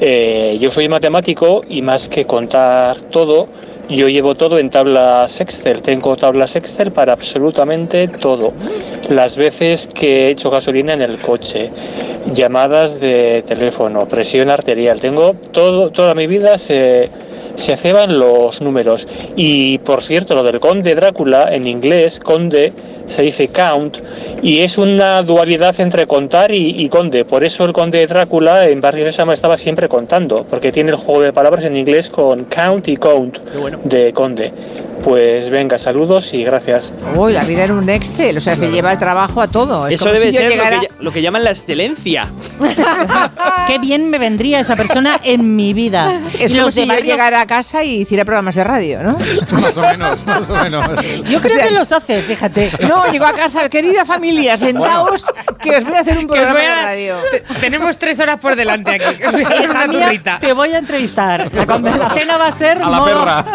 Eh, 0.02 0.58
yo 0.60 0.70
soy 0.72 0.90
matemático 0.90 1.62
y 1.70 1.82
más 1.82 2.10
que 2.10 2.26
contar 2.26 2.98
todo, 2.98 3.48
yo 3.90 4.10
llevo 4.10 4.36
todo 4.36 4.60
en 4.60 4.70
tablas 4.70 5.40
Excel. 5.40 5.82
Tengo 5.82 6.16
tablas 6.18 6.56
Excel 6.56 6.92
para 6.92 7.14
absolutamente 7.14 8.08
todo. 8.08 8.52
Las 9.10 9.38
veces 9.38 9.88
que 9.88 10.28
he 10.28 10.30
hecho 10.32 10.50
gasolina 10.50 10.94
en 10.94 11.02
el 11.02 11.18
coche, 11.20 11.70
llamadas 12.34 13.00
de 13.00 13.44
teléfono, 13.48 14.08
presión 14.08 14.50
arterial. 14.50 15.00
Tengo 15.00 15.36
todo, 15.52 15.92
toda 15.92 16.16
mi 16.16 16.26
vida 16.28 16.58
se, 16.58 17.10
se 17.56 17.76
ceban 17.76 18.18
los 18.20 18.62
números. 18.62 19.08
Y 19.36 19.78
por 19.80 20.04
cierto, 20.04 20.36
lo 20.36 20.44
del 20.44 20.60
conde 20.60 20.96
Drácula 20.96 21.54
en 21.54 21.68
inglés, 21.68 22.20
conde 22.20 22.74
se 23.06 23.22
dice 23.22 23.50
count 23.50 23.98
y 24.42 24.60
es 24.60 24.78
una 24.78 25.22
dualidad 25.24 25.78
entre 25.80 26.08
contar 26.08 26.52
y, 26.52 26.84
y 26.84 26.90
conde. 26.90 27.26
Por 27.26 27.44
eso 27.44 27.66
el 27.66 27.74
conde 27.74 28.06
Drácula 28.08 28.68
en 28.68 28.82
Barrio 28.82 29.06
Sésamo 29.06 29.32
estaba 29.34 29.58
siempre 29.58 29.88
contando, 29.88 30.46
porque 30.50 30.72
tiene 30.72 30.92
el 30.92 30.98
juego 30.98 31.22
de 31.22 31.34
palabras 31.34 31.66
en 31.66 31.78
inglés 31.78 32.10
con 32.10 32.46
count 32.46 32.88
y 32.88 32.98
count 32.98 33.40
de 33.84 34.14
conde. 34.14 34.52
Pues 35.04 35.50
venga, 35.50 35.78
saludos 35.78 36.34
y 36.34 36.46
gracias. 36.46 36.94
Uy, 37.16 37.34
la 37.34 37.44
vida 37.44 37.66
en 37.66 37.72
un 37.72 37.90
Excel, 37.90 38.38
o 38.38 38.42
sea, 38.42 38.56
se 38.56 38.72
lleva 38.72 38.94
el 38.94 38.98
trabajo 38.98 39.42
a 39.42 39.48
todo. 39.50 39.86
Es 39.88 39.96
Eso 39.96 40.06
como 40.06 40.14
debe 40.18 40.32
si 40.32 40.38
ser 40.38 40.56
lo 40.56 40.64
que, 40.64 40.70
ll- 40.88 40.90
lo 41.00 41.12
que 41.12 41.22
llaman 41.22 41.44
la 41.44 41.50
excelencia. 41.52 42.28
Qué 43.68 43.80
bien 43.80 44.10
me 44.10 44.18
vendría 44.18 44.62
esa 44.62 44.78
persona 44.78 45.20
en 45.24 45.58
mi 45.58 45.74
vida. 45.74 46.22
Es 46.40 46.52
Y 46.52 46.56
como 46.58 46.72
si 46.72 46.82
de 46.82 46.88
yo 46.88 47.04
llegara 47.04 47.42
a 47.42 47.46
casa 47.46 47.84
y 47.84 48.02
hiciera 48.02 48.24
programas 48.24 48.56
de 48.56 48.64
radio, 48.64 49.04
¿no? 49.04 49.18
Más 49.52 49.76
o 49.76 49.82
menos, 49.82 50.26
más 50.26 50.50
o 50.50 50.56
menos. 50.56 50.86
Yo 51.30 51.42
creo 51.42 51.60
que 51.60 51.72
los 51.72 51.92
hace, 51.92 52.22
fíjate. 52.22 52.72
No, 52.88 53.12
llego 53.12 53.26
a 53.26 53.34
casa, 53.34 53.68
querida 53.68 54.06
familia, 54.06 54.58
sentaos 54.58 55.26
que 55.62 55.76
os 55.78 55.84
voy 55.84 55.96
a 55.96 56.00
hacer 56.00 56.18
un 56.18 56.28
programa 56.28 56.60
de 56.60 56.82
radio. 56.82 57.16
te- 57.30 57.42
tenemos 57.60 57.98
tres 57.98 58.20
horas 58.22 58.40
por 58.40 58.56
delante 58.56 58.92
aquí. 58.92 59.22
Os 59.24 59.32
voy 59.34 59.44
a 59.44 59.50
dar 59.50 59.62
Hija 59.64 59.72
una 59.72 59.88
mía, 59.88 60.06
turrita. 60.06 60.38
te 60.40 60.54
voy 60.54 60.70
a 60.70 60.78
entrevistar. 60.78 61.52
La, 61.54 62.10
cena 62.10 62.38
va 62.38 62.48
a 62.48 62.52
ser 62.52 62.82
A 62.82 62.90
la 62.90 63.00
modo- 63.00 63.06
perra. 63.20 63.46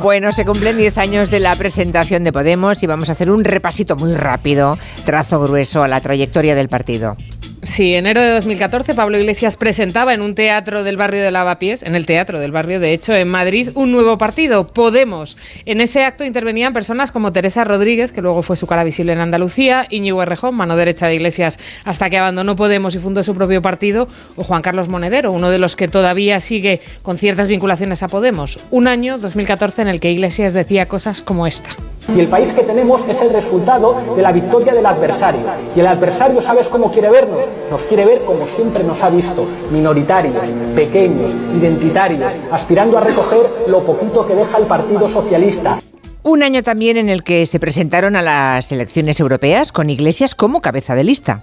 Bueno, 0.00 0.19
se 0.32 0.44
cumplen 0.44 0.76
10 0.76 0.98
años 0.98 1.30
de 1.30 1.40
la 1.40 1.56
presentación 1.56 2.24
de 2.24 2.32
Podemos 2.32 2.82
y 2.82 2.86
vamos 2.86 3.08
a 3.08 3.12
hacer 3.12 3.30
un 3.30 3.42
repasito 3.42 3.96
muy 3.96 4.14
rápido, 4.14 4.78
trazo 5.04 5.40
grueso 5.40 5.82
a 5.82 5.88
la 5.88 6.00
trayectoria 6.00 6.54
del 6.54 6.68
partido. 6.68 7.16
Sí, 7.62 7.94
enero 7.94 8.22
de 8.22 8.30
2014 8.30 8.94
Pablo 8.94 9.18
Iglesias 9.18 9.58
presentaba 9.58 10.14
en 10.14 10.22
un 10.22 10.34
teatro 10.34 10.82
del 10.82 10.96
barrio 10.96 11.22
de 11.22 11.30
Lavapiés, 11.30 11.82
en 11.82 11.94
el 11.94 12.06
teatro 12.06 12.40
del 12.40 12.52
barrio 12.52 12.80
de 12.80 12.94
hecho 12.94 13.14
en 13.14 13.28
Madrid, 13.28 13.68
un 13.74 13.92
nuevo 13.92 14.16
partido, 14.16 14.66
Podemos. 14.66 15.36
En 15.66 15.82
ese 15.82 16.02
acto 16.04 16.24
intervenían 16.24 16.72
personas 16.72 17.12
como 17.12 17.32
Teresa 17.32 17.64
Rodríguez, 17.64 18.12
que 18.12 18.22
luego 18.22 18.42
fue 18.42 18.56
su 18.56 18.66
cara 18.66 18.82
visible 18.82 19.12
en 19.12 19.20
Andalucía, 19.20 19.86
Íñigo 19.90 20.22
Errejón, 20.22 20.54
mano 20.54 20.74
derecha 20.74 21.06
de 21.06 21.16
Iglesias 21.16 21.58
hasta 21.84 22.08
que 22.08 22.16
abandonó 22.16 22.56
Podemos 22.56 22.94
y 22.94 22.98
fundó 22.98 23.22
su 23.22 23.34
propio 23.34 23.60
partido, 23.60 24.08
o 24.36 24.42
Juan 24.42 24.62
Carlos 24.62 24.88
Monedero, 24.88 25.30
uno 25.30 25.50
de 25.50 25.58
los 25.58 25.76
que 25.76 25.86
todavía 25.86 26.40
sigue 26.40 26.80
con 27.02 27.18
ciertas 27.18 27.48
vinculaciones 27.48 28.02
a 28.02 28.08
Podemos. 28.08 28.58
Un 28.70 28.88
año, 28.88 29.18
2014, 29.18 29.82
en 29.82 29.88
el 29.88 30.00
que 30.00 30.10
Iglesias 30.10 30.54
decía 30.54 30.86
cosas 30.86 31.20
como 31.20 31.46
esta. 31.46 31.68
Y 32.16 32.18
el 32.18 32.28
país 32.28 32.50
que 32.52 32.62
tenemos 32.62 33.02
es 33.06 33.20
el 33.20 33.32
resultado 33.32 34.16
de 34.16 34.22
la 34.22 34.32
victoria 34.32 34.72
del 34.72 34.86
adversario. 34.86 35.42
Y 35.76 35.80
el 35.80 35.86
adversario, 35.86 36.40
¿sabes 36.40 36.66
cómo 36.68 36.90
quiere 36.90 37.10
vernos? 37.10 37.49
Nos 37.70 37.82
quiere 37.82 38.04
ver 38.04 38.24
como 38.24 38.46
siempre 38.46 38.82
nos 38.84 39.02
ha 39.02 39.10
visto, 39.10 39.46
minoritarios, 39.70 40.42
pequeños, 40.74 41.32
identitarios, 41.56 42.32
aspirando 42.50 42.98
a 42.98 43.00
recoger 43.00 43.48
lo 43.68 43.80
poquito 43.82 44.26
que 44.26 44.34
deja 44.34 44.58
el 44.58 44.64
Partido 44.64 45.08
Socialista. 45.08 45.78
Un 46.22 46.42
año 46.42 46.62
también 46.62 46.96
en 46.96 47.08
el 47.08 47.24
que 47.24 47.46
se 47.46 47.58
presentaron 47.58 48.14
a 48.14 48.22
las 48.22 48.72
elecciones 48.72 49.20
europeas 49.20 49.72
con 49.72 49.88
Iglesias 49.88 50.34
como 50.34 50.60
cabeza 50.60 50.94
de 50.94 51.04
lista. 51.04 51.42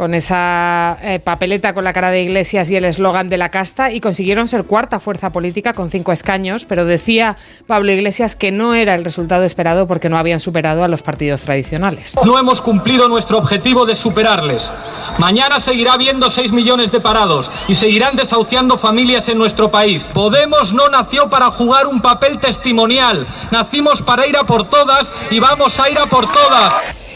Con 0.00 0.14
esa 0.14 0.96
eh, 1.02 1.18
papeleta 1.18 1.74
con 1.74 1.84
la 1.84 1.92
cara 1.92 2.10
de 2.10 2.22
Iglesias 2.22 2.70
y 2.70 2.76
el 2.76 2.86
eslogan 2.86 3.28
de 3.28 3.36
la 3.36 3.50
casta 3.50 3.92
y 3.92 4.00
consiguieron 4.00 4.48
ser 4.48 4.64
cuarta 4.64 4.98
fuerza 4.98 5.28
política 5.28 5.74
con 5.74 5.90
cinco 5.90 6.10
escaños, 6.10 6.64
pero 6.64 6.86
decía 6.86 7.36
Pablo 7.66 7.92
Iglesias 7.92 8.34
que 8.34 8.50
no 8.50 8.72
era 8.74 8.94
el 8.94 9.04
resultado 9.04 9.44
esperado 9.44 9.86
porque 9.86 10.08
no 10.08 10.16
habían 10.16 10.40
superado 10.40 10.84
a 10.84 10.88
los 10.88 11.02
partidos 11.02 11.42
tradicionales. 11.42 12.16
No 12.24 12.38
hemos 12.38 12.62
cumplido 12.62 13.10
nuestro 13.10 13.36
objetivo 13.36 13.84
de 13.84 13.94
superarles. 13.94 14.72
Mañana 15.18 15.60
seguirá 15.60 15.92
habiendo 15.92 16.30
6 16.30 16.50
millones 16.50 16.90
de 16.92 17.00
parados 17.00 17.50
y 17.68 17.74
seguirán 17.74 18.16
desahuciando 18.16 18.78
familias 18.78 19.28
en 19.28 19.36
nuestro 19.36 19.70
país. 19.70 20.08
Podemos 20.14 20.72
no 20.72 20.88
nació 20.88 21.28
para 21.28 21.50
jugar 21.50 21.86
un 21.86 22.00
papel 22.00 22.38
testimonial. 22.38 23.26
Nacimos 23.50 24.00
para 24.00 24.26
ir 24.26 24.38
a 24.38 24.44
por 24.44 24.66
todas 24.66 25.12
y 25.30 25.40
vamos 25.40 25.78
a 25.78 25.90
ir 25.90 25.98
a 25.98 26.06
por 26.06 26.24
todas. 26.32 27.09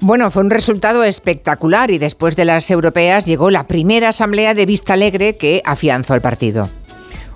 Bueno, 0.00 0.30
fue 0.30 0.44
un 0.44 0.50
resultado 0.50 1.02
espectacular 1.02 1.90
y 1.90 1.98
después 1.98 2.36
de 2.36 2.44
las 2.44 2.70
europeas 2.70 3.26
llegó 3.26 3.50
la 3.50 3.66
primera 3.66 4.10
asamblea 4.10 4.54
de 4.54 4.64
Vista 4.64 4.92
Alegre 4.92 5.36
que 5.36 5.60
afianzó 5.64 6.14
el 6.14 6.20
partido. 6.20 6.70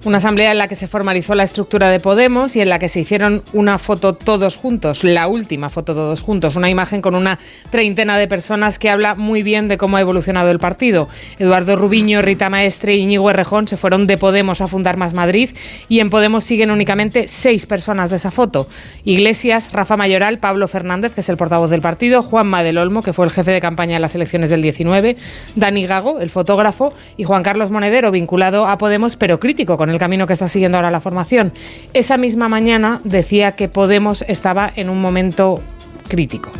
Una 0.05 0.19
asamblea 0.19 0.51
en 0.51 0.59
la 0.59 0.67
que 0.67 0.75
se 0.75 0.88
formalizó 0.88 1.37
la 1.37 1.45
estructura 1.45 1.88
de 1.88 2.01
Podemos 2.01 2.57
y 2.57 2.61
en 2.61 2.69
la 2.69 2.81
que 2.81 2.88
se 2.88 2.99
hicieron 2.99 3.45
una 3.53 3.79
foto 3.79 4.15
todos 4.15 4.57
juntos, 4.57 5.05
la 5.05 5.29
última 5.29 5.71
foto 5.71 5.95
todos 5.95 6.23
juntos, 6.23 6.57
una 6.57 6.69
imagen 6.69 7.01
con 7.01 7.15
una 7.15 7.38
treintena 7.71 8.19
de 8.19 8.27
personas 8.27 8.81
que 8.81 8.91
habla 8.91 9.15
muy 9.15 9.45
bien 9.45 9.69
de 9.69 9.79
cómo 9.79 9.97
ha 9.97 10.01
evolucionado 10.01 10.51
el 10.51 10.59
partido. 10.59 11.09
Eduardo 11.38 11.77
Rubiño, 11.77 12.21
Rita 12.21 12.51
Maestre 12.51 12.97
y 12.97 13.03
Íñigo 13.03 13.31
Errejón 13.31 13.69
se 13.69 13.77
fueron 13.77 14.09
de 14.09 14.19
Podemos 14.19 14.61
a 14.61 14.67
fundar 14.67 14.97
Más 14.97 15.15
Madrid 15.15 15.51
y 15.88 16.01
en 16.01 16.11
Podemos 16.11 16.43
siguen 16.43 16.73
únicamente 16.73 17.29
seis 17.29 17.67
personas 17.67 18.11
de 18.11 18.17
esa 18.17 18.33
foto. 18.33 18.67
Iglesias, 19.05 19.71
Rafa 19.71 19.97
Mayoral, 19.97 20.41
Pablo 20.41 20.67
Fernández, 20.67 21.15
que 21.15 21.21
es 21.21 21.29
el 21.29 21.37
portavoz 21.37 21.71
del 21.71 21.81
partido, 21.81 22.25
Juanma 22.25 22.65
del 22.65 22.79
Olmo, 22.79 23.03
que 23.03 23.12
fue 23.12 23.25
el 23.25 23.31
jefe 23.31 23.53
de 23.53 23.61
campaña 23.61 23.95
en 23.95 24.03
las 24.03 24.17
elecciones 24.17 24.51
del 24.51 24.62
19, 24.62 25.17
Dani 25.55 25.87
Gago, 25.87 26.19
el 26.19 26.31
fotógrafo, 26.31 26.93
y 27.17 27.23
Juan 27.23 27.45
Carlos 27.45 27.71
Monedero, 27.71 28.11
vinculado 28.11 28.67
a 28.67 28.79
Podemos, 28.79 29.15
pero 29.15 29.38
crítico 29.38 29.79
con 29.79 29.91
el 29.92 29.98
camino 29.98 30.26
que 30.26 30.33
está 30.33 30.48
siguiendo 30.48 30.78
ahora 30.78 30.90
la 30.90 31.00
formación. 31.00 31.52
Esa 31.94 32.16
misma 32.16 32.48
mañana 32.48 33.00
decía 33.05 33.52
que 33.52 33.68
Podemos 33.68 34.22
estaba 34.28 34.72
en 34.74 34.88
un 34.88 35.00
momento 35.00 35.61
crítico. 36.09 36.50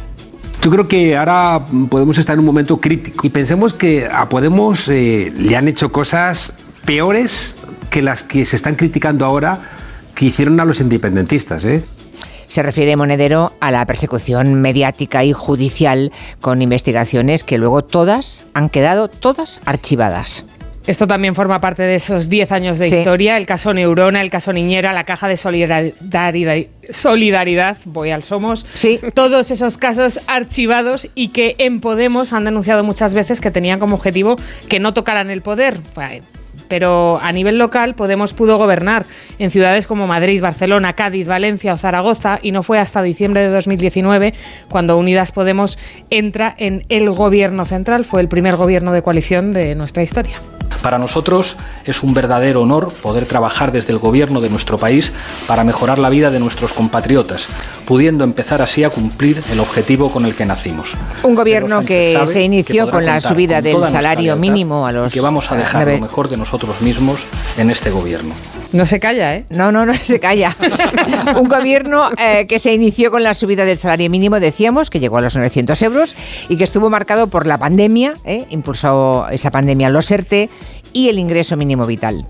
Yo 0.63 0.71
creo 0.71 0.87
que 0.87 1.17
ahora 1.17 1.65
podemos 1.91 2.19
estar 2.19 2.35
en 2.35 2.41
un 2.41 2.47
momento 2.47 2.81
crítico 2.81 3.27
y 3.27 3.31
pensemos 3.31 3.75
que 3.75 4.07
a 4.07 4.29
Podemos 4.29 4.89
eh, 4.89 5.33
le 5.37 5.57
han 5.57 5.67
hecho 5.67 5.91
cosas 5.91 6.55
peores 6.85 7.57
que 7.91 8.01
las 8.01 8.23
que 8.23 8.45
se 8.45 8.57
están 8.57 8.77
criticando 8.77 9.25
ahora 9.25 9.59
que 10.15 10.27
hicieron 10.27 10.61
a 10.61 10.65
los 10.65 10.81
independentistas. 10.81 11.65
¿eh? 11.65 11.83
Se 12.47 12.63
refiere 12.63 12.97
Monedero 12.97 13.55
a 13.61 13.71
la 13.71 13.85
persecución 13.87 14.55
mediática 14.55 15.25
y 15.25 15.33
judicial 15.33 16.13
con 16.41 16.63
investigaciones 16.63 17.45
que 17.45 17.59
luego 17.59 17.83
todas 17.83 18.45
han 18.55 18.69
quedado 18.69 19.09
todas 19.09 19.61
archivadas. 19.65 20.45
Esto 20.87 21.07
también 21.07 21.35
forma 21.35 21.61
parte 21.61 21.83
de 21.85 21.95
esos 21.95 22.29
10 22.29 22.51
años 22.51 22.79
de 22.79 22.89
Sí. 22.89 22.97
historia, 22.97 23.37
el 23.37 23.47
caso 23.47 23.73
Neurona, 23.73 24.21
el 24.21 24.31
caso 24.31 24.53
Niñera, 24.53 24.93
la 24.93 25.05
caja 25.05 25.29
de 25.29 25.37
solidaridad, 25.37 26.67
solidaridad 26.91 27.77
voy 27.85 28.11
al 28.11 28.25
Somos, 28.25 28.67
todos 29.15 29.51
esos 29.51 29.79
casos 29.79 30.21
archivados 30.27 31.09
y 31.15 31.29
que 31.29 31.55
en 31.59 31.81
Podemos 31.81 32.33
han 32.33 32.45
denunciado 32.45 32.83
muchas 32.83 33.15
veces 33.15 33.41
que 33.41 33.51
tenían 33.51 33.79
como 33.79 33.95
objetivo 33.95 34.37
que 34.69 34.81
no 34.81 34.93
tocaran 34.93 35.31
el 35.31 35.43
poder. 35.43 35.81
Pero 36.69 37.19
a 37.21 37.33
nivel 37.33 37.59
local 37.59 37.95
Podemos 37.95 38.33
pudo 38.33 38.57
gobernar 38.57 39.05
en 39.39 39.51
ciudades 39.51 39.87
como 39.87 40.07
Madrid, 40.07 40.41
Barcelona, 40.41 40.95
Cádiz, 40.95 41.27
Valencia 41.27 41.75
o 41.75 41.77
Zaragoza 41.77 42.39
y 42.43 42.51
no 42.51 42.63
fue 42.63 42.79
hasta 42.79 43.03
diciembre 43.03 43.43
de 43.43 43.49
2019 43.51 44.35
cuando 44.69 44.97
Unidas 44.97 45.33
Podemos 45.33 45.79
entra 46.11 46.55
en 46.59 46.85
el 46.89 47.11
gobierno 47.11 47.67
central. 47.67 48.05
Fue 48.05 48.21
el 48.21 48.29
primer 48.29 48.57
gobierno 48.57 48.93
de 48.93 49.03
coalición 49.03 49.53
de 49.53 49.75
nuestra 49.75 50.03
historia. 50.03 50.41
Para 50.81 50.99
nosotros 50.99 51.57
es 51.85 52.03
un 52.03 52.15
verdadero 52.15 52.63
honor 52.63 52.93
poder 52.93 53.27
trabajar 53.27 53.73
desde 53.73 53.93
el 53.93 53.99
gobierno 53.99 54.41
de 54.41 54.51
nuestro 54.51 54.79
país 54.79 55.13
para 55.47 55.65
mejorar 55.65 55.99
la 55.99 56.09
vida 56.09 56.31
de 56.31 56.41
nuestros 56.41 56.73
compatriotas, 56.73 57.47
pudiendo 57.87 58.25
empezar 58.25 58.63
así 58.63 58.85
a 58.85 58.91
cumplir 58.91 59.43
el 59.51 59.61
objetivo 59.61 60.11
con 60.11 60.25
el 60.25 60.35
que 60.35 60.45
nacimos. 60.45 60.95
Un 61.23 61.35
gobierno 61.35 61.85
que 61.85 62.19
se 62.27 62.43
inició 62.43 62.91
con 62.91 63.05
la 63.05 63.21
subida 63.21 63.57
con 63.57 63.65
del 63.65 63.85
salario 63.87 64.37
mínimo 64.37 64.87
a 64.87 64.91
y 64.91 64.95
los 64.95 65.13
que 65.13 65.21
vamos 65.21 65.51
a 65.53 65.57
dejar 65.57 65.89
lo 65.89 66.01
mejor 66.01 66.29
de 66.29 66.37
nosotros 66.37 66.81
mismos 66.81 67.21
en 67.57 67.71
este 67.71 67.91
gobierno. 67.91 68.35
No 68.73 68.87
se 68.87 68.99
calla, 69.01 69.37
¿eh? 69.37 69.45
No, 69.51 69.71
no, 69.71 69.85
no 69.85 69.95
se 69.95 70.19
calla. 70.19 70.57
Un 71.39 71.47
gobierno 71.47 72.09
eh, 72.19 72.47
que 72.47 72.59
se 72.59 72.73
inició 72.73 73.11
con 73.11 73.23
la 73.23 73.35
subida 73.35 73.67
del 73.67 73.77
salario 73.77 74.09
mínimo, 74.09 74.41
decíamos, 74.41 74.89
que 74.89 74.99
llegó 74.99 75.19
a 75.19 75.21
los 75.21 75.37
900 75.37 75.81
euros 75.83 76.17
y 76.49 76.57
que 76.57 76.65
estuvo 76.65 76.89
marcado 76.89 77.27
por 77.27 77.47
la 77.47 77.59
pandemia, 77.59 78.15
¿eh? 78.25 78.47
impulsó 78.49 79.29
esa 79.31 79.51
pandemia 79.51 79.91
los 79.91 80.11
ERTE 80.11 80.49
y 80.93 81.09
el 81.09 81.19
ingreso 81.19 81.57
mínimo 81.57 81.87
vital. 81.87 82.27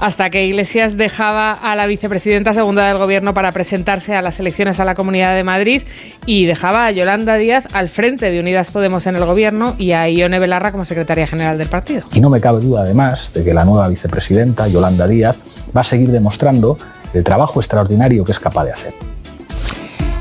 hasta 0.00 0.30
que 0.30 0.46
Iglesias 0.46 0.96
dejaba 0.96 1.52
a 1.52 1.74
la 1.74 1.86
vicepresidenta 1.86 2.54
segunda 2.54 2.86
del 2.86 2.98
gobierno 2.98 3.34
para 3.34 3.50
presentarse 3.52 4.14
a 4.14 4.22
las 4.22 4.38
elecciones 4.38 4.78
a 4.78 4.84
la 4.84 4.94
Comunidad 4.94 5.34
de 5.34 5.42
Madrid 5.42 5.82
y 6.24 6.46
dejaba 6.46 6.86
a 6.86 6.90
Yolanda 6.92 7.34
Díaz 7.34 7.66
al 7.74 7.88
frente 7.88 8.30
de 8.30 8.38
Unidas 8.38 8.70
Podemos 8.70 9.06
en 9.06 9.16
el 9.16 9.24
gobierno 9.24 9.74
y 9.76 9.92
a 9.92 10.08
Ione 10.08 10.38
Belarra 10.38 10.70
como 10.70 10.84
secretaria 10.84 11.26
general 11.26 11.58
del 11.58 11.68
partido. 11.68 12.02
Y 12.12 12.20
no 12.20 12.30
me 12.30 12.40
cabe 12.40 12.60
duda, 12.60 12.82
además, 12.82 13.32
de 13.34 13.44
que 13.44 13.52
la 13.52 13.64
nueva 13.64 13.88
vicepresidenta, 13.88 14.68
Yolanda 14.68 15.08
Díaz, 15.08 15.36
va 15.76 15.80
a 15.80 15.84
seguir 15.84 16.10
demostrando 16.10 16.78
el 17.12 17.24
trabajo 17.24 17.58
extraordinario 17.60 18.24
que 18.24 18.32
es 18.32 18.38
capaz 18.38 18.66
de 18.66 18.72
hacer. 18.72 19.07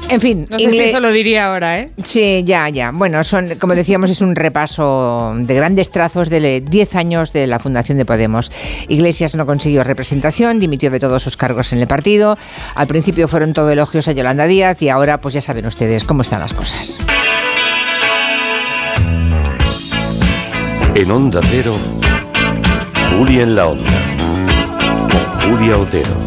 En 0.09 0.21
fin, 0.21 0.47
No 0.49 0.57
sé 0.57 0.71
si 0.71 0.79
eso 0.79 0.99
lo 1.01 1.11
diría 1.11 1.47
ahora, 1.47 1.79
¿eh? 1.79 1.89
Sí, 2.03 2.43
ya, 2.45 2.69
ya. 2.69 2.91
Bueno, 2.91 3.23
son, 3.23 3.55
como 3.59 3.75
decíamos, 3.75 4.09
es 4.09 4.21
un 4.21 4.35
repaso 4.35 5.33
de 5.37 5.53
grandes 5.53 5.91
trazos 5.91 6.29
de 6.29 6.61
10 6.61 6.95
años 6.95 7.33
de 7.33 7.45
la 7.45 7.59
fundación 7.59 7.97
de 7.97 8.05
Podemos. 8.05 8.51
Iglesias 8.87 9.35
no 9.35 9.45
consiguió 9.45 9.83
representación, 9.83 10.59
dimitió 10.59 10.91
de 10.91 10.99
todos 10.99 11.23
sus 11.23 11.35
cargos 11.35 11.73
en 11.73 11.79
el 11.79 11.87
partido. 11.87 12.37
Al 12.75 12.87
principio 12.87 13.27
fueron 13.27 13.53
todo 13.53 13.69
elogios 13.69 14.07
a 14.07 14.13
Yolanda 14.13 14.47
Díaz 14.47 14.81
y 14.81 14.89
ahora, 14.89 15.19
pues 15.19 15.33
ya 15.33 15.41
saben 15.41 15.65
ustedes 15.65 16.05
cómo 16.05 16.21
están 16.21 16.39
las 16.39 16.53
cosas. 16.53 16.99
En 20.95 21.11
Onda 21.11 21.41
Cero, 21.43 21.75
Julia 23.11 23.43
en 23.43 23.55
la 23.55 23.67
Onda. 23.67 23.91
Con 25.11 25.51
Julia 25.51 25.77
Otero. 25.77 26.26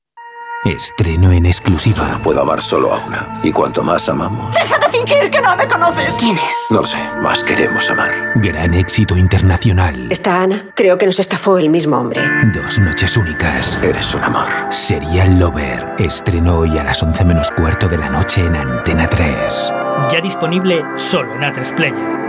Estreno 0.65 1.31
en 1.31 1.47
exclusiva. 1.47 2.19
Puedo 2.23 2.41
amar 2.43 2.61
solo 2.61 2.93
a 2.93 2.99
una. 2.99 3.27
Y 3.41 3.51
cuanto 3.51 3.81
más 3.81 4.07
amamos, 4.07 4.53
¡Deja 4.53 4.77
de 4.77 4.89
fingir 4.89 5.31
que 5.31 5.41
no 5.41 5.55
me 5.55 5.67
conoces! 5.67 6.13
¿Quién 6.19 6.37
es? 6.37 6.67
no 6.69 6.81
lo 6.81 6.85
sé, 6.85 6.97
más 7.19 7.43
queremos 7.43 7.89
amar. 7.89 8.11
Gran 8.35 8.75
éxito 8.75 9.17
internacional. 9.17 10.07
Está 10.11 10.43
Ana. 10.43 10.65
Creo 10.75 10.99
que 10.99 11.07
nos 11.07 11.19
estafó 11.19 11.57
el 11.57 11.69
mismo 11.69 11.97
hombre. 11.97 12.21
Dos 12.53 12.77
noches 12.77 13.17
únicas. 13.17 13.79
Eres 13.81 14.13
un 14.13 14.23
amor. 14.23 14.47
Serial 14.69 15.39
Lover. 15.39 15.95
Estreno 15.97 16.59
hoy 16.59 16.77
a 16.77 16.83
las 16.83 17.01
11 17.01 17.25
menos 17.25 17.49
cuarto 17.51 17.87
de 17.87 17.97
la 17.97 18.09
noche 18.09 18.45
en 18.45 18.55
Antena 18.55 19.07
3. 19.07 19.73
Ya 20.11 20.21
disponible 20.21 20.85
solo 20.95 21.33
en 21.33 21.41
A3 21.41 21.75
Player. 21.75 22.20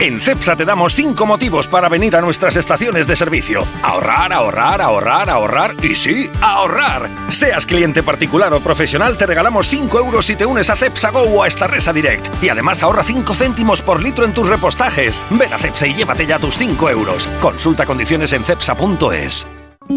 En 0.00 0.20
CEPSA 0.20 0.54
te 0.54 0.64
damos 0.64 0.94
5 0.94 1.26
motivos 1.26 1.66
para 1.66 1.88
venir 1.88 2.14
a 2.14 2.20
nuestras 2.20 2.54
estaciones 2.54 3.08
de 3.08 3.16
servicio. 3.16 3.64
Ahorrar, 3.82 4.32
ahorrar, 4.32 4.80
ahorrar, 4.80 5.28
ahorrar 5.28 5.74
y 5.82 5.96
sí, 5.96 6.30
ahorrar. 6.40 7.10
Seas 7.26 7.66
cliente 7.66 8.04
particular 8.04 8.54
o 8.54 8.60
profesional, 8.60 9.18
te 9.18 9.26
regalamos 9.26 9.66
5 9.66 9.98
euros 9.98 10.24
si 10.24 10.36
te 10.36 10.46
unes 10.46 10.70
a 10.70 10.76
CEPSA 10.76 11.10
Go 11.10 11.22
o 11.22 11.42
a 11.42 11.48
Estarresa 11.48 11.92
Direct. 11.92 12.28
Y 12.40 12.48
además 12.48 12.80
ahorra 12.84 13.02
5 13.02 13.34
céntimos 13.34 13.82
por 13.82 14.00
litro 14.00 14.24
en 14.24 14.32
tus 14.32 14.48
repostajes. 14.48 15.20
Ven 15.30 15.52
a 15.52 15.58
CEPSA 15.58 15.88
y 15.88 15.94
llévate 15.94 16.26
ya 16.26 16.38
tus 16.38 16.56
5 16.56 16.90
euros. 16.90 17.28
Consulta 17.40 17.84
condiciones 17.84 18.32
en 18.34 18.44
cepsa.es. 18.44 19.48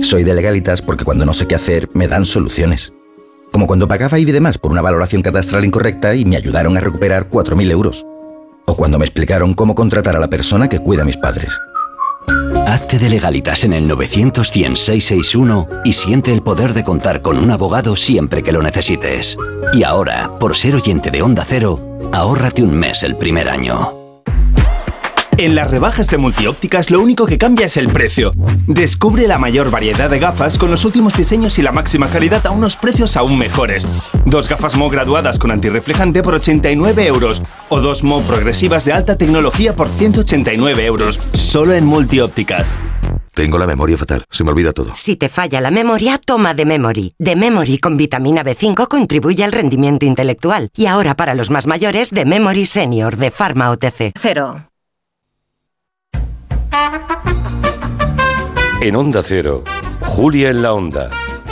Soy 0.02 0.24
de 0.24 0.34
legalitas 0.34 0.82
porque 0.82 1.06
cuando 1.06 1.28
no 1.28 1.34
sé 1.36 1.48
qué 1.48 1.54
hacer 1.54 1.90
me 1.94 2.08
dan 2.08 2.26
soluciones. 2.26 2.92
Como 3.52 3.68
cuando 3.68 3.88
pagaba 3.88 4.18
IBI 4.18 4.32
de 4.32 4.40
más 4.40 4.58
por 4.58 4.72
una 4.72 4.82
valoración 4.82 5.22
catastral 5.22 5.64
incorrecta 5.64 6.16
y 6.16 6.26
me 6.26 6.38
ayudaron 6.38 6.76
a 6.76 6.82
recuperar 6.82 7.30
4.000 7.30 7.70
euros. 7.70 8.04
O 8.72 8.76
cuando 8.78 8.98
me 8.98 9.04
explicaron 9.04 9.54
cómo 9.54 9.76
contratar 9.76 10.16
a 10.16 10.20
la 10.22 10.30
persona 10.30 10.70
que 10.70 10.80
cuida 10.80 11.02
a 11.02 11.06
mis 11.06 11.18
padres. 11.18 11.50
Hazte 12.66 13.00
de 13.00 13.10
legalitas 13.10 13.66
en 13.66 13.74
el 13.74 13.86
900 13.86 14.48
661 14.48 15.68
y 15.84 15.92
siente 15.92 16.32
el 16.32 16.42
poder 16.42 16.74
de 16.74 16.86
contar 16.86 17.22
con 17.22 17.38
un 17.38 17.52
abogado 17.52 17.98
siempre 17.98 18.44
que 18.44 18.54
lo 18.54 18.62
necesites. 18.62 19.38
Y 19.74 19.84
ahora, 19.84 20.32
por 20.40 20.56
ser 20.56 20.76
oyente 20.76 21.12
de 21.12 21.22
Onda 21.22 21.46
Cero, 21.46 21.82
ahórrate 22.14 22.64
un 22.64 22.74
mes 22.74 23.04
el 23.04 23.18
primer 23.18 23.50
año. 23.50 24.01
En 25.42 25.56
las 25.56 25.72
rebajas 25.72 26.08
de 26.08 26.20
multiópticas 26.20 26.92
lo 26.92 27.02
único 27.02 27.26
que 27.26 27.40
cambia 27.40 27.66
es 27.66 27.76
el 27.76 27.88
precio. 27.88 28.32
Descubre 28.68 29.28
la 29.28 29.40
mayor 29.40 29.72
variedad 29.72 30.08
de 30.08 30.20
gafas 30.20 30.60
con 30.60 30.70
los 30.70 30.86
últimos 30.86 31.18
diseños 31.18 31.58
y 31.58 31.64
la 31.64 31.72
máxima 31.72 32.10
calidad 32.10 32.46
a 32.46 32.52
unos 32.52 32.76
precios 32.76 33.18
aún 33.18 33.40
mejores. 33.40 33.88
Dos 34.24 34.48
gafas 34.48 34.76
Mo 34.76 34.88
graduadas 34.92 35.40
con 35.40 35.50
antirreflejante 35.50 36.22
por 36.22 36.36
89 36.36 37.08
euros 37.08 37.42
o 37.70 37.82
dos 37.82 38.04
Mo 38.04 38.22
progresivas 38.22 38.86
de 38.86 38.94
alta 38.94 39.18
tecnología 39.18 39.76
por 39.76 39.90
189 39.90 40.86
euros. 40.86 41.20
Solo 41.34 41.74
en 41.74 41.88
multiópticas. 41.88 42.80
Tengo 43.34 43.58
la 43.58 43.66
memoria 43.66 43.98
fatal, 43.98 44.24
se 44.30 44.44
me 44.44 44.52
olvida 44.52 44.74
todo. 44.74 44.92
Si 44.94 45.16
te 45.16 45.28
falla 45.28 45.60
la 45.60 45.72
memoria, 45.72 46.20
toma 46.24 46.54
de 46.54 46.66
Memory. 46.66 47.16
De 47.18 47.36
Memory 47.36 47.80
con 47.80 47.98
vitamina 47.98 48.44
B5 48.44 48.88
contribuye 48.88 49.44
al 49.44 49.54
rendimiento 49.54 50.06
intelectual. 50.06 50.70
Y 50.76 50.86
ahora 50.86 51.16
para 51.16 51.34
los 51.34 51.50
más 51.50 51.66
mayores, 51.66 52.12
de 52.12 52.26
Memory 52.26 52.68
Senior 52.68 53.18
de 53.18 53.32
Pharma 53.32 53.72
OTC. 53.72 54.12
Cero. 54.22 54.71
En 58.82 58.96
Onda 58.96 59.22
Cero, 59.24 59.64
Julia 60.02 60.50
en 60.50 60.62
la 60.62 60.74
Onda. 60.74 61.10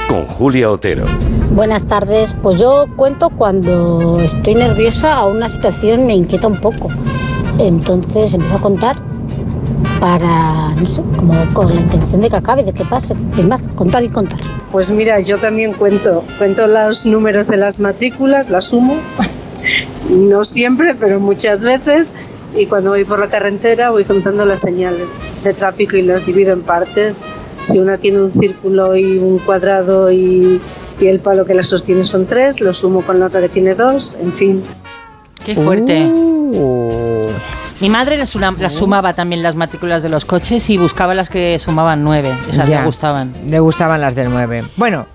Con 0.08 0.26
Julia 0.26 0.72
Otero. 0.72 1.06
Buenas 1.52 1.86
tardes, 1.86 2.36
pues 2.42 2.60
yo 2.60 2.86
cuento 2.96 3.30
cuando 3.30 4.20
estoy 4.22 4.56
nerviosa 4.56 5.26
o 5.26 5.32
una 5.32 5.50
situación 5.50 6.08
me 6.08 6.16
inquieta 6.16 6.48
un 6.48 6.60
poco. 6.60 6.90
Entonces 7.60 8.34
empiezo 8.34 8.56
a 8.56 8.62
contar 8.62 8.98
para, 10.00 10.74
no 10.76 10.88
sé, 10.88 11.02
como 11.18 11.46
con 11.54 11.76
la 11.76 11.82
intención 11.82 12.22
de 12.22 12.30
que 12.30 12.38
acabe, 12.38 12.64
de 12.64 12.74
que 12.74 12.86
pase, 12.86 13.16
sin 13.34 13.50
más, 13.50 13.68
contar 13.76 14.04
y 14.04 14.10
contar. 14.10 14.40
Pues 14.72 14.90
mira, 14.90 15.20
yo 15.20 15.38
también 15.38 15.74
cuento, 15.74 16.24
cuento 16.38 16.66
los 16.68 17.06
números 17.06 17.48
de 17.48 17.58
las 17.58 17.80
matrículas, 17.80 18.50
las 18.50 18.66
sumo, 18.66 18.96
no 20.10 20.44
siempre, 20.44 20.96
pero 20.96 21.20
muchas 21.20 21.64
veces, 21.64 22.16
y 22.56 22.66
cuando 22.66 22.90
voy 22.92 23.04
por 23.06 23.20
la 23.20 23.28
carretera 23.28 23.90
voy 23.92 24.06
contando 24.06 24.46
las 24.46 24.60
señales 24.62 25.16
de 25.44 25.54
tráfico 25.54 25.96
y 25.98 26.02
las 26.02 26.26
divido 26.26 26.54
en 26.54 26.62
partes. 26.62 27.24
Si 27.62 27.78
una 27.80 27.98
tiene 27.98 28.22
un 28.22 28.32
círculo 28.32 28.96
y 28.96 29.18
un 29.18 29.38
cuadrado 29.40 30.12
y, 30.12 30.62
y 31.00 31.08
el 31.08 31.20
palo 31.20 31.46
que 31.46 31.54
la 31.54 31.64
sostiene 31.64 32.04
son 32.04 32.26
tres, 32.26 32.62
lo 32.62 32.72
sumo 32.74 33.02
con 33.02 33.20
la 33.20 33.26
otra 33.28 33.42
que 33.42 33.50
tiene 33.50 33.76
dos, 33.76 34.16
en 34.22 34.32
fin. 34.34 34.64
Qué 35.44 35.56
fuerte. 35.56 36.10
Mi 37.82 37.90
madre 37.90 38.18
las, 38.18 38.36
las 38.36 38.74
sumaba 38.74 39.14
también 39.14 39.42
las 39.42 39.56
matrículas 39.56 40.04
de 40.04 40.10
los 40.10 40.26
coches 40.26 40.70
y 40.70 40.78
buscaba 40.78 41.14
las 41.14 41.30
que 41.30 41.58
sumaban 41.60 42.04
nueve. 42.04 42.34
Esas 42.50 42.68
Ya. 42.68 42.80
le 42.80 42.86
gustaban. 42.86 43.34
Le 43.50 43.60
gustaban 43.60 44.02
las 44.02 44.16
del 44.16 44.30
9. 44.30 44.64
Bueno, 44.76 45.06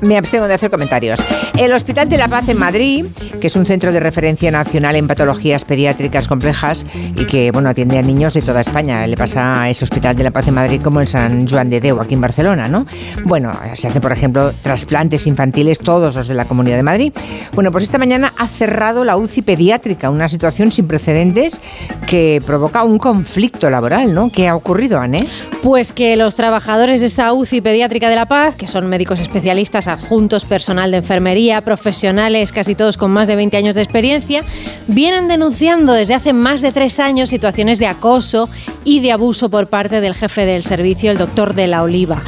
me 0.00 0.16
abstengo 0.16 0.46
de 0.46 0.54
hacer 0.54 0.70
comentarios. 0.70 1.18
El 1.56 1.72
Hospital 1.72 2.08
de 2.08 2.18
la 2.18 2.26
Paz 2.26 2.48
en 2.48 2.58
Madrid, 2.58 3.06
que 3.40 3.46
es 3.46 3.54
un 3.54 3.64
centro 3.64 3.92
de 3.92 4.00
referencia 4.00 4.50
nacional 4.50 4.96
en 4.96 5.06
patologías 5.06 5.64
pediátricas 5.64 6.26
complejas 6.26 6.84
y 7.16 7.26
que 7.26 7.52
bueno 7.52 7.68
atiende 7.68 7.96
a 7.96 8.02
niños 8.02 8.34
de 8.34 8.42
toda 8.42 8.60
España. 8.60 9.06
Le 9.06 9.16
pasa 9.16 9.62
a 9.62 9.70
ese 9.70 9.84
Hospital 9.84 10.16
de 10.16 10.24
la 10.24 10.32
Paz 10.32 10.48
en 10.48 10.54
Madrid 10.54 10.80
como 10.82 11.00
el 11.00 11.06
San 11.06 11.46
Juan 11.48 11.70
de 11.70 11.80
Deu 11.80 12.00
aquí 12.00 12.14
en 12.14 12.20
Barcelona, 12.20 12.66
¿no? 12.66 12.86
Bueno, 13.24 13.52
se 13.74 13.86
hace 13.86 14.00
por 14.00 14.10
ejemplo 14.10 14.52
trasplantes 14.62 15.28
infantiles 15.28 15.78
todos 15.78 16.16
los 16.16 16.26
de 16.26 16.34
la 16.34 16.44
Comunidad 16.44 16.76
de 16.76 16.82
Madrid. 16.82 17.12
Bueno, 17.52 17.70
pues 17.70 17.84
esta 17.84 17.98
mañana 17.98 18.32
ha 18.36 18.48
cerrado 18.48 19.04
la 19.04 19.16
UCI 19.16 19.42
pediátrica, 19.42 20.10
una 20.10 20.28
situación 20.28 20.72
sin 20.72 20.88
precedentes 20.88 21.60
que 22.08 22.42
provoca 22.44 22.82
un 22.82 22.98
conflicto 22.98 23.70
laboral, 23.70 24.12
¿no? 24.12 24.28
¿Qué 24.28 24.48
ha 24.48 24.56
ocurrido, 24.56 24.98
Anne? 24.98 25.28
Pues 25.62 25.92
que 25.92 26.16
los 26.16 26.34
trabajadores 26.34 27.00
de 27.00 27.06
esa 27.06 27.32
UCI 27.32 27.60
Pediátrica 27.60 28.08
de 28.08 28.16
la 28.16 28.26
Paz, 28.26 28.56
que 28.56 28.66
son 28.66 28.88
médicos 28.88 29.20
especialistas, 29.20 29.86
adjuntos, 29.86 30.44
personal 30.44 30.90
de 30.90 30.96
enfermería, 30.98 31.43
profesionales, 31.64 32.52
casi 32.52 32.74
todos 32.74 32.96
con 32.96 33.10
más 33.10 33.26
de 33.26 33.36
20 33.36 33.56
años 33.56 33.74
de 33.74 33.82
experiencia, 33.82 34.44
vienen 34.86 35.28
denunciando 35.28 35.92
desde 35.92 36.14
hace 36.14 36.32
más 36.32 36.60
de 36.60 36.72
tres 36.72 37.00
años 37.00 37.30
situaciones 37.30 37.78
de 37.78 37.86
acoso 37.86 38.48
y 38.84 39.00
de 39.00 39.12
abuso 39.12 39.48
por 39.48 39.68
parte 39.68 40.00
del 40.00 40.14
jefe 40.14 40.44
del 40.44 40.62
servicio, 40.62 41.10
el 41.10 41.18
doctor 41.18 41.54
de 41.54 41.66
la 41.66 41.82
Oliva. 41.82 42.22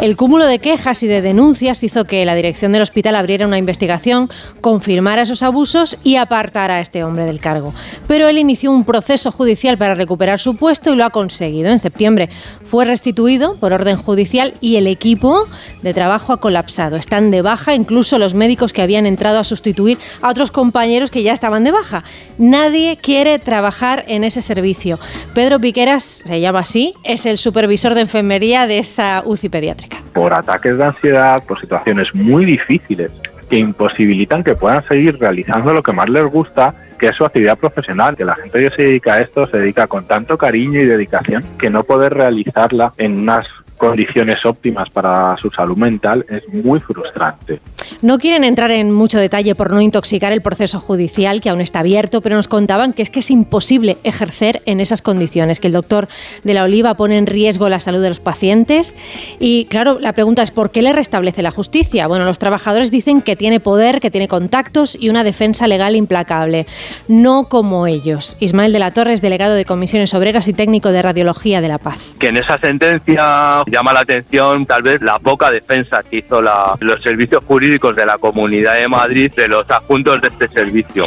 El 0.00 0.16
cúmulo 0.16 0.46
de 0.46 0.60
quejas 0.60 1.02
y 1.02 1.06
de 1.06 1.20
denuncias 1.20 1.82
hizo 1.82 2.04
que 2.04 2.24
la 2.24 2.34
dirección 2.34 2.72
del 2.72 2.82
hospital 2.82 3.16
abriera 3.16 3.46
una 3.46 3.58
investigación, 3.58 4.30
confirmara 4.60 5.22
esos 5.22 5.42
abusos 5.42 5.98
y 6.02 6.16
apartara 6.16 6.76
a 6.76 6.80
este 6.80 7.04
hombre 7.04 7.26
del 7.26 7.38
cargo. 7.38 7.74
Pero 8.06 8.26
él 8.26 8.38
inició 8.38 8.72
un 8.72 8.84
proceso 8.84 9.30
judicial 9.30 9.76
para 9.76 9.94
recuperar 9.94 10.40
su 10.40 10.56
puesto 10.56 10.90
y 10.90 10.96
lo 10.96 11.04
ha 11.04 11.10
conseguido. 11.10 11.70
En 11.70 11.78
septiembre 11.78 12.30
fue 12.64 12.86
restituido 12.86 13.56
por 13.56 13.72
orden 13.72 13.98
judicial 13.98 14.54
y 14.60 14.76
el 14.76 14.86
equipo 14.86 15.46
de 15.82 15.92
trabajo 15.92 16.32
ha 16.32 16.40
colapsado. 16.40 16.96
Están 16.96 17.30
de 17.30 17.42
baja 17.42 17.74
incluso 17.74 18.18
los 18.18 18.34
médicos 18.34 18.59
que 18.68 18.82
habían 18.82 19.06
entrado 19.06 19.38
a 19.38 19.44
sustituir 19.44 19.98
a 20.22 20.28
otros 20.28 20.50
compañeros 20.50 21.10
que 21.10 21.22
ya 21.22 21.32
estaban 21.32 21.64
de 21.64 21.72
baja. 21.72 22.04
Nadie 22.38 22.98
quiere 23.00 23.38
trabajar 23.38 24.04
en 24.06 24.24
ese 24.24 24.42
servicio. 24.42 24.98
Pedro 25.34 25.58
Piqueras, 25.58 26.04
se 26.04 26.40
llama 26.40 26.60
así, 26.60 26.94
es 27.04 27.26
el 27.26 27.38
supervisor 27.38 27.94
de 27.94 28.02
enfermería 28.02 28.66
de 28.66 28.78
esa 28.78 29.22
UCI 29.24 29.48
pediátrica. 29.48 29.98
por 30.14 30.34
ataques 30.34 30.76
de 30.76 30.84
ansiedad, 30.84 31.42
por 31.46 31.60
situaciones 31.60 32.08
muy 32.14 32.44
difíciles 32.44 33.10
que 33.48 33.58
imposibilitan 33.58 34.44
que 34.44 34.54
puedan 34.54 34.86
seguir 34.86 35.18
realizando 35.18 35.72
lo 35.72 35.82
que 35.82 35.92
más 35.92 36.08
les 36.08 36.24
gusta, 36.24 36.72
que 36.98 37.08
es 37.08 37.16
su 37.16 37.24
actividad 37.24 37.58
profesional, 37.58 38.16
que 38.16 38.24
la 38.24 38.36
gente 38.36 38.60
que 38.60 38.70
se 38.70 38.82
dedica 38.82 39.14
a 39.14 39.20
esto 39.20 39.46
se 39.48 39.58
dedica 39.58 39.88
con 39.88 40.06
tanto 40.06 40.38
cariño 40.38 40.80
y 40.80 40.86
dedicación 40.86 41.42
que 41.58 41.68
no 41.68 41.82
poder 41.82 42.14
realizarla 42.14 42.92
en 42.96 43.18
unas 43.18 43.46
condiciones 43.80 44.44
óptimas 44.44 44.90
para 44.90 45.36
su 45.38 45.50
salud 45.50 45.76
mental 45.76 46.24
es 46.28 46.46
muy 46.52 46.78
frustrante. 46.80 47.60
No 48.02 48.18
quieren 48.18 48.44
entrar 48.44 48.70
en 48.70 48.92
mucho 48.92 49.18
detalle 49.18 49.54
por 49.54 49.72
no 49.72 49.80
intoxicar 49.80 50.32
el 50.32 50.42
proceso 50.42 50.78
judicial, 50.78 51.40
que 51.40 51.48
aún 51.48 51.60
está 51.60 51.80
abierto, 51.80 52.20
pero 52.20 52.36
nos 52.36 52.46
contaban 52.46 52.92
que 52.92 53.02
es 53.02 53.10
que 53.10 53.20
es 53.20 53.30
imposible 53.30 53.96
ejercer 54.04 54.62
en 54.66 54.80
esas 54.80 55.02
condiciones, 55.02 55.60
que 55.60 55.68
el 55.68 55.72
doctor 55.72 56.08
de 56.44 56.54
la 56.54 56.64
Oliva 56.64 56.94
pone 56.94 57.16
en 57.16 57.26
riesgo 57.26 57.68
la 57.68 57.80
salud 57.80 58.02
de 58.02 58.10
los 58.10 58.20
pacientes. 58.20 58.96
Y 59.38 59.64
claro, 59.64 59.98
la 59.98 60.12
pregunta 60.12 60.42
es, 60.42 60.50
¿por 60.50 60.70
qué 60.70 60.82
le 60.82 60.92
restablece 60.92 61.42
la 61.42 61.50
justicia? 61.50 62.06
Bueno, 62.06 62.26
los 62.26 62.38
trabajadores 62.38 62.90
dicen 62.90 63.22
que 63.22 63.34
tiene 63.34 63.60
poder, 63.60 64.00
que 64.00 64.10
tiene 64.10 64.28
contactos 64.28 64.96
y 65.00 65.08
una 65.08 65.24
defensa 65.24 65.66
legal 65.66 65.96
implacable. 65.96 66.66
No 67.08 67.48
como 67.48 67.86
ellos. 67.86 68.36
Ismael 68.40 68.72
de 68.72 68.78
la 68.78 68.90
Torre 68.90 69.14
es 69.14 69.22
delegado 69.22 69.54
de 69.54 69.64
Comisiones 69.64 70.12
Obreras 70.12 70.48
y 70.48 70.52
técnico 70.52 70.90
de 70.90 71.00
Radiología 71.00 71.62
de 71.62 71.68
la 71.68 71.78
Paz. 71.78 72.14
que 72.18 72.26
en 72.26 72.36
esa 72.36 72.58
sentencia 72.58 73.62
Llama 73.70 73.92
la 73.92 74.00
atención 74.00 74.66
tal 74.66 74.82
vez 74.82 75.00
la 75.00 75.18
poca 75.18 75.50
defensa 75.50 76.02
que 76.02 76.18
hizo 76.18 76.42
la- 76.42 76.74
los 76.80 77.00
servicios 77.02 77.44
jurídicos 77.44 77.94
de 77.96 78.04
la 78.06 78.18
Comunidad 78.18 78.74
de 78.74 78.88
Madrid 78.88 79.32
de 79.36 79.48
los 79.48 79.62
adjuntos 79.70 80.20
de 80.20 80.28
este 80.28 80.48
servicio. 80.48 81.06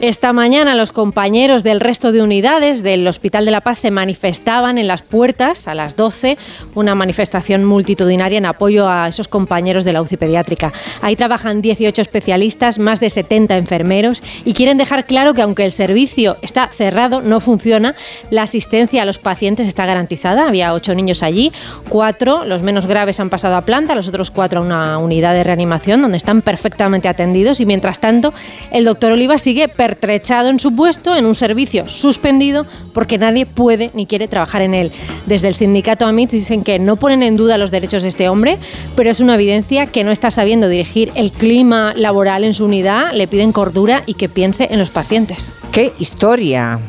Esta 0.00 0.32
mañana 0.32 0.74
los 0.74 0.90
compañeros 0.90 1.62
del 1.62 1.78
resto 1.78 2.10
de 2.10 2.20
unidades 2.20 2.82
del 2.82 3.06
Hospital 3.06 3.44
de 3.44 3.52
la 3.52 3.60
Paz 3.60 3.78
se 3.78 3.92
manifestaban 3.92 4.76
en 4.76 4.88
las 4.88 5.02
puertas 5.02 5.68
a 5.68 5.74
las 5.74 5.94
12, 5.94 6.36
una 6.74 6.96
manifestación 6.96 7.64
multitudinaria 7.64 8.38
en 8.38 8.46
apoyo 8.46 8.88
a 8.88 9.06
esos 9.06 9.28
compañeros 9.28 9.84
de 9.84 9.92
la 9.92 10.02
UCI 10.02 10.16
pediátrica. 10.16 10.72
Ahí 11.00 11.14
trabajan 11.14 11.62
18 11.62 12.02
especialistas, 12.02 12.80
más 12.80 12.98
de 12.98 13.08
70 13.08 13.56
enfermeros 13.56 14.22
y 14.44 14.52
quieren 14.52 14.78
dejar 14.78 15.06
claro 15.06 15.32
que 15.32 15.42
aunque 15.42 15.64
el 15.64 15.70
servicio 15.70 16.38
está 16.42 16.68
cerrado, 16.72 17.22
no 17.22 17.38
funciona, 17.38 17.94
la 18.30 18.42
asistencia 18.42 19.02
a 19.02 19.06
los 19.06 19.20
pacientes 19.20 19.68
está 19.68 19.86
garantizada. 19.86 20.48
Había 20.48 20.74
ocho 20.74 20.94
niños 20.96 21.22
allí, 21.22 21.52
cuatro, 21.88 22.44
los 22.44 22.62
menos 22.62 22.86
graves 22.86 23.20
han 23.20 23.30
pasado 23.30 23.54
a 23.54 23.62
planta, 23.62 23.94
los 23.94 24.08
otros 24.08 24.32
cuatro 24.32 24.60
a 24.60 24.64
una 24.64 24.98
unidad 24.98 25.34
de 25.34 25.44
reanimación 25.44 26.02
donde 26.02 26.16
están 26.16 26.42
perfectamente 26.42 27.08
atendidos 27.08 27.60
y 27.60 27.66
mientras 27.66 28.00
tanto 28.00 28.34
el 28.72 28.84
doctor 28.84 29.12
Oliva 29.12 29.38
sigue 29.38 29.68
pertrechado 29.84 30.48
en 30.48 30.58
su 30.58 30.74
puesto 30.74 31.14
en 31.14 31.26
un 31.26 31.34
servicio 31.34 31.90
suspendido 31.90 32.66
porque 32.94 33.18
nadie 33.18 33.44
puede 33.44 33.90
ni 33.92 34.06
quiere 34.06 34.28
trabajar 34.28 34.62
en 34.62 34.72
él. 34.72 34.92
Desde 35.26 35.48
el 35.48 35.54
sindicato 35.54 36.06
AMITS 36.06 36.32
dicen 36.32 36.62
que 36.62 36.78
no 36.78 36.96
ponen 36.96 37.22
en 37.22 37.36
duda 37.36 37.58
los 37.58 37.70
derechos 37.70 38.02
de 38.02 38.08
este 38.08 38.30
hombre, 38.30 38.56
pero 38.96 39.10
es 39.10 39.20
una 39.20 39.34
evidencia 39.34 39.84
que 39.84 40.02
no 40.02 40.10
está 40.10 40.30
sabiendo 40.30 40.70
dirigir 40.70 41.12
el 41.14 41.32
clima 41.32 41.92
laboral 41.96 42.44
en 42.44 42.54
su 42.54 42.64
unidad, 42.64 43.12
le 43.12 43.28
piden 43.28 43.52
cordura 43.52 44.04
y 44.06 44.14
que 44.14 44.30
piense 44.30 44.68
en 44.70 44.78
los 44.78 44.88
pacientes. 44.88 45.52
¡Qué 45.70 45.92
historia! 45.98 46.80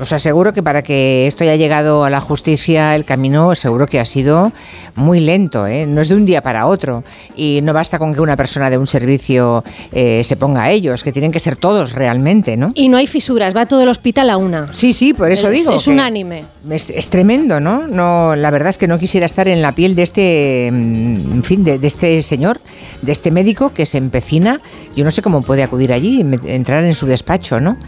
Os 0.00 0.12
aseguro 0.14 0.54
que 0.54 0.62
para 0.62 0.82
que 0.82 1.26
esto 1.26 1.44
haya 1.44 1.56
llegado 1.56 2.04
a 2.04 2.10
la 2.10 2.20
justicia, 2.20 2.94
el 2.96 3.04
camino 3.04 3.54
seguro 3.54 3.86
que 3.86 4.00
ha 4.00 4.06
sido 4.06 4.50
muy 4.94 5.20
lento, 5.20 5.66
¿eh? 5.66 5.86
no 5.86 6.00
es 6.00 6.08
de 6.08 6.14
un 6.14 6.24
día 6.24 6.40
para 6.40 6.66
otro. 6.66 7.04
Y 7.36 7.60
no 7.62 7.74
basta 7.74 7.98
con 7.98 8.14
que 8.14 8.20
una 8.22 8.34
persona 8.36 8.70
de 8.70 8.78
un 8.78 8.86
servicio 8.86 9.62
eh, 9.92 10.22
se 10.24 10.36
ponga 10.36 10.62
a 10.62 10.70
ellos, 10.70 11.02
que 11.04 11.12
tienen 11.12 11.30
que 11.32 11.38
ser 11.40 11.56
todos 11.56 11.92
realmente, 11.92 12.56
¿no? 12.56 12.70
Y 12.74 12.88
no 12.88 12.96
hay 12.96 13.06
fisuras, 13.06 13.54
va 13.54 13.66
todo 13.66 13.82
el 13.82 13.88
hospital 13.90 14.30
a 14.30 14.38
una. 14.38 14.72
Sí, 14.72 14.94
sí, 14.94 15.12
por 15.12 15.30
eso 15.30 15.48
Es- 15.50 15.60
digo. 15.60 15.72
Es 15.76 15.86
unánime. 15.86 16.44
Es, 16.68 16.90
es 16.90 17.08
tremendo, 17.08 17.58
¿no? 17.58 17.86
No, 17.86 18.36
la 18.36 18.50
verdad 18.50 18.68
es 18.68 18.76
que 18.76 18.86
no 18.86 18.98
quisiera 18.98 19.24
estar 19.24 19.48
en 19.48 19.62
la 19.62 19.74
piel 19.74 19.94
de 19.94 20.02
este, 20.02 20.68
mm, 20.70 21.32
en 21.32 21.42
fin, 21.42 21.64
de, 21.64 21.78
de 21.78 21.86
este 21.86 22.20
señor, 22.20 22.60
de 23.00 23.12
este 23.12 23.30
médico 23.30 23.72
que 23.72 23.86
se 23.86 23.96
empecina. 23.96 24.60
Yo 24.94 25.04
no 25.04 25.10
sé 25.10 25.22
cómo 25.22 25.40
puede 25.40 25.62
acudir 25.62 25.90
allí, 25.92 26.20
entrar 26.44 26.84
en 26.84 26.94
su 26.94 27.06
despacho, 27.06 27.60
¿no? 27.60 27.78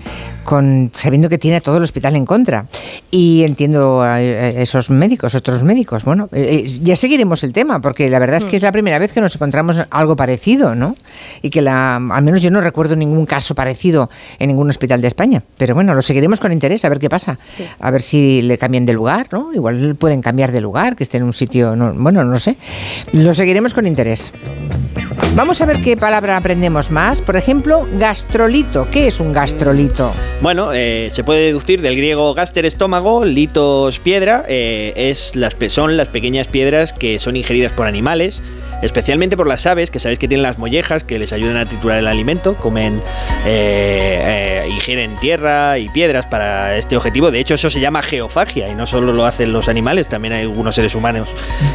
Con 0.45 0.91
sabiendo 0.95 1.29
que 1.29 1.37
tiene 1.37 1.61
todo 1.61 1.77
el 1.77 1.83
hospital 1.83 2.17
en 2.17 2.25
contra. 2.25 2.67
Y 3.11 3.45
entiendo 3.45 4.01
a, 4.01 4.23
esos 4.23 4.89
médicos, 4.89 5.35
otros 5.35 5.65
médicos. 5.65 6.05
Bueno, 6.05 6.31
eh, 6.33 6.65
eh, 6.65 6.67
ya 6.83 6.97
seguiremos 6.97 7.45
el 7.45 7.53
tema, 7.53 7.81
porque 7.81 8.09
la 8.09 8.19
verdad 8.19 8.39
es 8.39 8.47
que 8.47 8.57
es 8.57 8.63
la 8.63 8.73
primera 8.73 8.99
vez 8.99 9.13
que 9.13 9.21
nos 9.21 9.35
encontramos 9.35 9.83
algo 9.91 10.17
parecido, 10.17 10.75
¿no? 10.75 10.97
Y 11.43 11.51
que 11.51 11.61
la, 11.61 11.97
al 11.97 12.23
menos 12.23 12.41
yo 12.41 12.51
no 12.51 12.63
recuerdo 12.63 12.97
ningún 12.97 13.27
caso 13.27 13.55
parecido 13.55 14.09
en 14.39 14.49
ningún 14.49 14.71
hospital 14.71 15.03
de 15.03 15.09
España. 15.09 15.43
Pero 15.59 15.75
bueno, 15.75 15.95
lo 15.95 16.01
seguiremos 16.01 16.41
con 16.41 16.53
interés, 16.53 16.87
a 16.87 16.89
ver 16.89 16.99
qué 16.99 17.11
pasa. 17.11 17.39
A 17.79 17.91
ver 17.91 18.01
si 18.01 18.41
le 18.41 18.57
cambian 18.62 18.87
de 18.87 18.92
lugar, 18.92 19.27
¿no? 19.33 19.53
Igual 19.53 19.96
pueden 19.98 20.22
cambiar 20.22 20.53
de 20.53 20.61
lugar, 20.61 20.94
que 20.94 21.03
esté 21.03 21.16
en 21.16 21.25
un 21.25 21.33
sitio, 21.33 21.75
no- 21.75 21.92
bueno, 21.94 22.22
no 22.25 22.38
sé. 22.38 22.57
Lo 23.12 23.35
seguiremos 23.35 23.75
con 23.75 23.88
interés. 23.88 24.33
Vamos 25.35 25.61
a 25.61 25.66
ver 25.66 25.83
qué 25.83 25.96
palabra 25.96 26.37
aprendemos 26.37 26.92
más. 26.92 27.20
Por 27.20 27.37
ejemplo, 27.37 27.88
gastrolito. 27.94 28.87
¿Qué 28.87 29.09
es 29.09 29.18
un 29.18 29.33
gastrolito? 29.33 30.12
Bueno, 30.42 30.70
eh, 30.72 31.11
se 31.12 31.25
puede 31.25 31.46
deducir 31.46 31.83
del 31.83 31.96
griego 31.96 32.35
gaster 32.35 32.64
estómago, 32.66 33.25
litos 33.25 33.98
piedra, 33.98 34.44
eh, 34.46 34.92
es 34.94 35.35
las, 35.35 35.57
son 35.68 35.96
las 35.96 36.07
pequeñas 36.07 36.46
piedras 36.46 36.92
que 36.92 37.18
son 37.18 37.35
ingeridas 37.35 37.72
por 37.72 37.88
animales, 37.88 38.42
especialmente 38.83 39.37
por 39.37 39.47
las 39.47 39.64
aves, 39.66 39.90
que 39.90 39.99
sabéis 39.99 40.18
que 40.18 40.29
tienen 40.29 40.42
las 40.42 40.59
mollejas 40.59 41.05
que 41.05 41.18
les 41.18 41.33
ayudan 41.33 41.57
a 41.57 41.66
triturar 41.66 41.99
el 41.99 42.07
alimento, 42.07 42.57
comen, 42.57 43.01
eh, 43.45 44.62
eh, 44.64 44.68
ingieren 44.71 45.16
tierra 45.18 45.79
y 45.79 45.88
piedras 45.88 46.27
para 46.27 46.77
este 46.77 46.97
objetivo. 46.97 47.31
De 47.31 47.40
hecho, 47.40 47.55
eso 47.55 47.71
se 47.71 47.81
llama 47.81 48.03
geofagia 48.03 48.68
y 48.68 48.75
no 48.75 48.87
solo 48.87 49.12
lo 49.12 49.25
hacen 49.27 49.53
los 49.53 49.68
animales, 49.68 50.09
también 50.09 50.35
hay 50.35 50.42
algunos 50.42 50.75
seres 50.75 50.95
humanos 50.95 51.31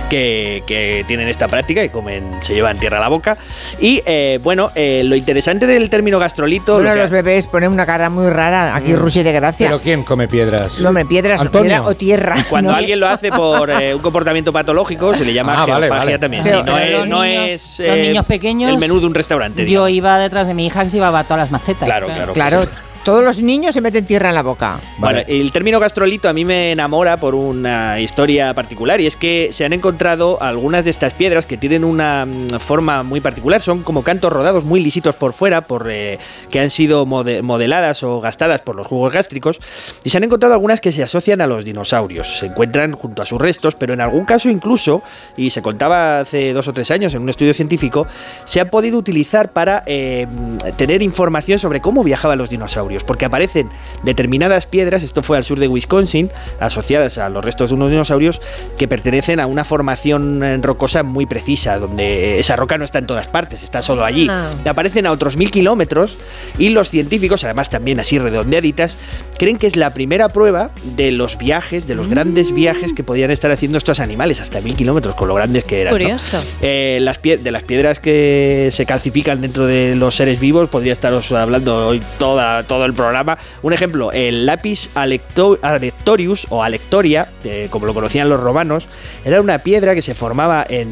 que, 0.10 0.64
que 0.68 1.04
tienen 1.08 1.28
esta 1.28 1.48
práctica 1.48 1.84
y 1.84 1.90
comen, 1.90 2.38
se 2.42 2.54
llevan 2.54 2.78
tierra 2.78 2.98
a 2.98 3.02
la 3.02 3.08
boca. 3.10 3.38
Y 3.80 4.02
eh, 4.06 4.40
bueno, 4.44 4.72
eh, 4.76 5.02
lo 5.06 5.16
interesante 5.16 5.68
del 5.68 5.90
término 5.90 6.20
gastrolito... 6.20 6.74
Bueno, 6.76 6.90
lo 6.90 6.96
que- 6.96 7.02
los 7.02 7.12
bebés 7.12 7.48
ponen 7.48 7.72
una 7.72 7.86
cara 7.86 8.10
muy 8.10 8.30
rara. 8.30 8.76
Aquí 8.76 8.96
Rusia 8.96 9.24
de 9.24 9.32
gracia. 9.32 9.68
¿Pero 9.68 9.82
quién 9.82 10.04
come 10.04 10.28
piedras? 10.28 10.80
No, 10.80 10.90
hombre, 10.90 11.06
piedras 11.06 11.42
o 11.46 11.52
piedra 11.52 11.82
o 11.84 11.96
tierra. 11.96 12.36
Cuando 12.50 12.72
¿no? 12.72 12.78
alguien 12.78 13.00
lo 13.00 13.08
hace 13.08 13.32
por 13.32 13.70
eh, 13.70 13.94
un 13.96 14.02
comportamiento 14.02 14.52
patológico, 14.52 15.14
se 15.14 15.24
le 15.26 15.34
llama 15.34 15.54
Ah, 15.62 15.66
geofagia 15.66 15.90
vale. 15.90 16.20
también. 16.20 16.44
Pero- 16.44 16.58
Sí, 16.60 16.64
no 16.66 16.74
pero 16.76 16.97
es, 16.97 16.97
los 17.00 17.08
no 17.08 17.24
niños- 17.24 17.48
es, 17.50 17.80
los 17.80 17.88
eh, 17.90 18.08
niños 18.08 18.26
pequeños, 18.26 18.72
el 18.72 18.78
menú 18.78 19.00
de 19.00 19.06
un 19.08 19.14
restaurante. 19.16 19.62
Yo 19.64 19.86
digamos. 19.86 19.90
iba 19.92 20.18
detrás 20.20 20.48
de 20.48 20.54
mi 20.54 20.66
hija 20.68 20.84
que 20.84 20.90
se 20.90 20.98
iba 20.98 21.08
a 21.18 21.24
todas 21.24 21.38
las 21.40 21.52
macetas. 21.52 21.86
Claro, 21.88 22.08
claro. 22.08 22.34
Claro, 22.34 22.60
todos 23.08 23.24
los 23.24 23.42
niños 23.42 23.74
se 23.74 23.80
meten 23.80 24.06
tierra 24.06 24.28
en 24.28 24.36
la 24.36 24.44
boca. 24.44 24.82
Bueno, 24.98 25.22
el 25.26 25.54
término 25.54 25.80
gastrolito 25.80 26.28
a 26.28 26.34
mí 26.34 26.44
me 26.44 26.74
enamora 26.74 27.16
por 27.16 27.36
una 27.36 28.02
historia 28.02 28.54
particular 28.54 29.00
y 29.00 29.08
es 29.08 29.16
que 29.16 29.52
se 29.54 29.64
han 29.64 29.72
encontrado 29.72 30.42
algunas 30.44 30.84
de 30.84 30.92
estas 30.92 31.14
piedras 31.14 31.46
que 31.46 31.56
tienen 31.56 31.86
una 31.86 32.26
mm, 32.26 32.60
forma 32.60 33.04
muy 33.04 33.22
particular, 33.22 33.62
son 33.62 33.84
como 33.84 34.04
cantos 34.04 34.34
rodados 34.34 34.66
muy 34.66 34.82
lisitos 34.84 35.16
por 35.16 35.32
fuera, 35.32 35.62
por 35.62 35.88
eh, 35.90 36.20
que 36.50 36.60
han 36.60 36.70
sido 36.70 37.06
mode- 37.06 37.42
modeladas 37.44 38.04
o 38.04 38.20
gastadas 38.20 38.60
por 38.60 38.76
los 38.76 38.86
jugos 38.86 39.14
gástricos 39.14 39.62
y 40.04 40.10
se 40.10 40.18
han 40.18 40.26
encontrado 40.26 40.54
algunas 40.56 40.82
que 40.82 40.92
se 40.92 41.02
asocian 41.02 41.40
a 41.40 41.48
los 41.48 41.64
dinosaurios, 41.64 42.40
se 42.40 42.48
encuentran 42.48 42.92
junto 42.92 43.22
a 43.22 43.26
sus 43.26 43.40
restos, 43.40 43.76
pero 43.76 43.94
en 43.94 44.02
algún 44.02 44.26
caso 44.26 44.50
incluso, 44.50 45.02
y 45.38 45.52
se 45.52 45.62
contaba 45.62 46.20
hace 46.20 46.52
dos 46.52 46.68
o 46.68 46.74
tres 46.74 46.92
años 46.92 47.14
en 47.14 47.22
un 47.22 47.30
estudio 47.30 47.54
científico, 47.54 48.06
se 48.44 48.60
ha 48.60 48.70
podido 48.70 48.98
utilizar 49.00 49.54
para 49.54 49.84
eh, 49.86 50.28
tener 50.76 51.02
información 51.02 51.58
sobre 51.58 51.80
cómo 51.80 52.04
viajaban 52.04 52.38
los 52.38 52.50
dinosaurios, 52.50 52.97
porque 53.04 53.26
aparecen 53.26 53.70
determinadas 54.04 54.66
piedras, 54.66 55.04
esto 55.04 55.24
fue 55.24 55.38
al 55.38 55.44
sur 55.44 55.60
de 55.60 55.68
Wisconsin, 55.68 56.32
asociadas 56.60 57.18
a 57.18 57.30
los 57.30 57.44
restos 57.44 57.70
de 57.70 57.76
unos 57.76 57.92
dinosaurios, 57.92 58.42
que 58.78 58.88
pertenecen 58.88 59.40
a 59.40 59.48
una 59.48 59.64
formación 59.64 60.44
eh, 60.44 60.58
rocosa 60.62 61.04
muy 61.04 61.26
precisa, 61.26 61.80
donde 61.80 62.40
esa 62.40 62.56
roca 62.56 62.78
no 62.78 62.86
está 62.86 63.00
en 63.00 63.08
todas 63.08 63.28
partes, 63.28 63.64
está 63.64 63.82
solo 63.82 64.04
allí. 64.06 64.28
Aparecen 64.66 65.06
a 65.06 65.12
otros 65.12 65.38
mil 65.38 65.52
kilómetros 65.52 66.18
y 66.58 66.70
los 66.70 66.90
científicos, 66.90 67.44
además 67.44 67.70
también 67.70 68.00
así 68.00 68.20
redondeaditas, 68.20 68.98
creen 69.38 69.58
que 69.58 69.68
es 69.68 69.76
la 69.76 69.94
primera 69.94 70.30
prueba 70.30 70.72
de 70.96 71.12
los 71.12 71.38
viajes, 71.38 71.88
de 71.88 71.96
los 71.96 72.08
grandes 72.08 72.54
viajes 72.54 72.94
que 72.94 73.04
podían 73.04 73.32
estar 73.32 73.52
haciendo 73.52 73.78
estos 73.78 74.00
animales, 74.00 74.40
hasta 74.42 74.62
mil 74.62 74.76
kilómetros, 74.76 75.16
con 75.16 75.28
lo 75.28 75.36
grandes 75.36 75.64
que 75.64 75.82
eran. 75.82 75.94
¿no? 75.94 76.00
Curioso. 76.00 76.40
Eh, 76.62 77.00
las 77.02 77.22
pie- 77.22 77.38
de 77.38 77.52
las 77.52 77.64
piedras 77.64 78.00
que 78.00 78.70
se 78.72 78.86
calcifican 78.86 79.42
dentro 79.42 79.66
de 79.66 79.96
los 79.96 80.16
seres 80.16 80.40
vivos, 80.40 80.70
podría 80.70 80.94
estaros 80.94 81.32
hablando 81.32 81.88
hoy 81.88 82.02
toda, 82.18 82.64
todo 82.64 82.84
el 82.88 82.94
programa. 82.94 83.38
Un 83.62 83.74
ejemplo, 83.74 84.12
el 84.12 84.46
lápiz 84.46 84.90
alecto- 84.96 85.60
alectorius 85.62 86.48
o 86.50 86.64
alectoria, 86.64 87.30
eh, 87.44 87.68
como 87.70 87.86
lo 87.86 87.94
conocían 87.94 88.30
los 88.30 88.40
romanos, 88.40 88.88
era 89.24 89.40
una 89.42 89.60
piedra 89.60 89.94
que 89.94 90.02
se 90.02 90.16
formaba 90.16 90.66
en, 90.68 90.88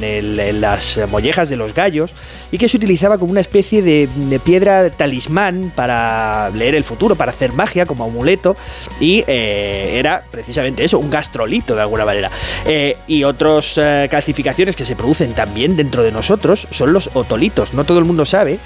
las 0.62 1.00
mollejas 1.10 1.50
de 1.50 1.58
los 1.58 1.74
gallos 1.74 2.14
y 2.52 2.58
que 2.58 2.70
se 2.70 2.78
utilizaba 2.78 3.18
como 3.18 3.32
una 3.32 3.42
especie 3.42 3.82
de, 3.82 4.08
de 4.14 4.40
piedra 4.40 4.90
talismán 4.90 5.72
para 5.76 6.50
leer 6.52 6.76
el 6.76 6.84
futuro, 6.84 7.16
para 7.16 7.32
hacer 7.32 7.54
magia 7.54 7.86
como 7.86 8.04
amuleto 8.04 8.56
y 9.00 9.24
eh, 9.28 9.94
era 9.96 10.24
precisamente 10.30 10.84
eso, 10.84 11.00
un 11.00 11.10
gastrolito 11.10 11.76
de 11.76 11.82
alguna 11.82 12.06
manera. 12.06 12.30
Eh, 12.66 12.98
y 13.08 13.24
otras 13.24 13.80
calcificaciones 14.10 14.76
que 14.76 14.86
se 14.86 14.96
producen 14.96 15.34
también 15.34 15.76
dentro 15.76 16.04
de 16.04 16.12
nosotros 16.12 16.68
son 16.72 16.94
los 16.94 17.10
otolitos. 17.14 17.74
No 17.74 17.84
todo 17.84 18.00
el 18.00 18.06
mundo 18.06 18.26
sabe 18.26 18.60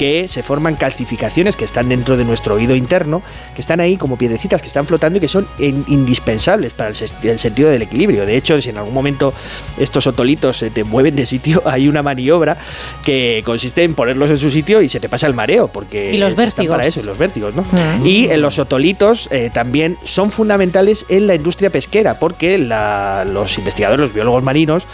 que 0.00 0.28
se 0.28 0.42
forman 0.42 0.76
calcificaciones 0.76 1.56
que 1.56 1.66
están 1.66 1.90
dentro 1.90 2.16
de 2.16 2.24
nuestro 2.24 2.54
oído 2.54 2.74
interno, 2.74 3.20
que 3.54 3.60
están 3.60 3.80
ahí 3.80 3.98
como 3.98 4.16
piedrecitas 4.16 4.62
que 4.62 4.68
están 4.68 4.86
flotando 4.86 5.18
y 5.18 5.20
que 5.20 5.28
son 5.28 5.46
in- 5.58 5.84
indispensables 5.88 6.72
para 6.72 6.88
el, 6.88 6.96
sentido 7.38 7.68
del 7.68 7.82
equilibrio. 7.82 8.24
De 8.24 8.34
hecho, 8.34 8.58
si 8.62 8.70
en 8.70 8.78
algún 8.78 8.94
momento 8.94 9.34
estos 9.76 10.06
otolitos 10.06 10.56
se 10.56 10.70
te 10.70 10.84
mueven 10.84 11.14
de 11.16 11.26
sitio, 11.26 11.62
hay 11.66 11.86
una 11.86 12.02
maniobra 12.02 12.56
que 13.04 13.42
consiste 13.44 13.82
en 13.84 13.94
ponerlos 13.94 14.30
en 14.30 14.38
su 14.38 14.50
sitio 14.50 14.80
y 14.80 14.88
se 14.88 15.00
te 15.00 15.10
pasa 15.10 15.26
el 15.26 15.34
mareo, 15.34 15.68
porque 15.68 16.14
Y 16.14 16.16
los 16.16 16.34
vértigos. 16.34 16.74
para 16.76 16.88
eso, 16.88 17.00
y 17.00 17.02
los 17.02 17.18
vértigos, 17.18 17.54
¿no? 17.54 17.60
Mm. 17.70 18.06
Y 18.06 18.24
eh, 18.30 18.38
los 18.38 18.58
otolitos 18.58 19.28
eh, 19.30 19.50
también 19.52 19.98
son 20.02 20.32
fundamentales 20.32 21.04
en 21.10 21.26
la 21.26 21.34
industria 21.34 21.68
pesquera, 21.68 22.18
porque 22.18 22.56
la- 22.56 23.26
los 23.30 23.58
investigadores, 23.58 24.00
los 24.06 24.14
biólogos 24.14 24.42
marinos, 24.42 24.86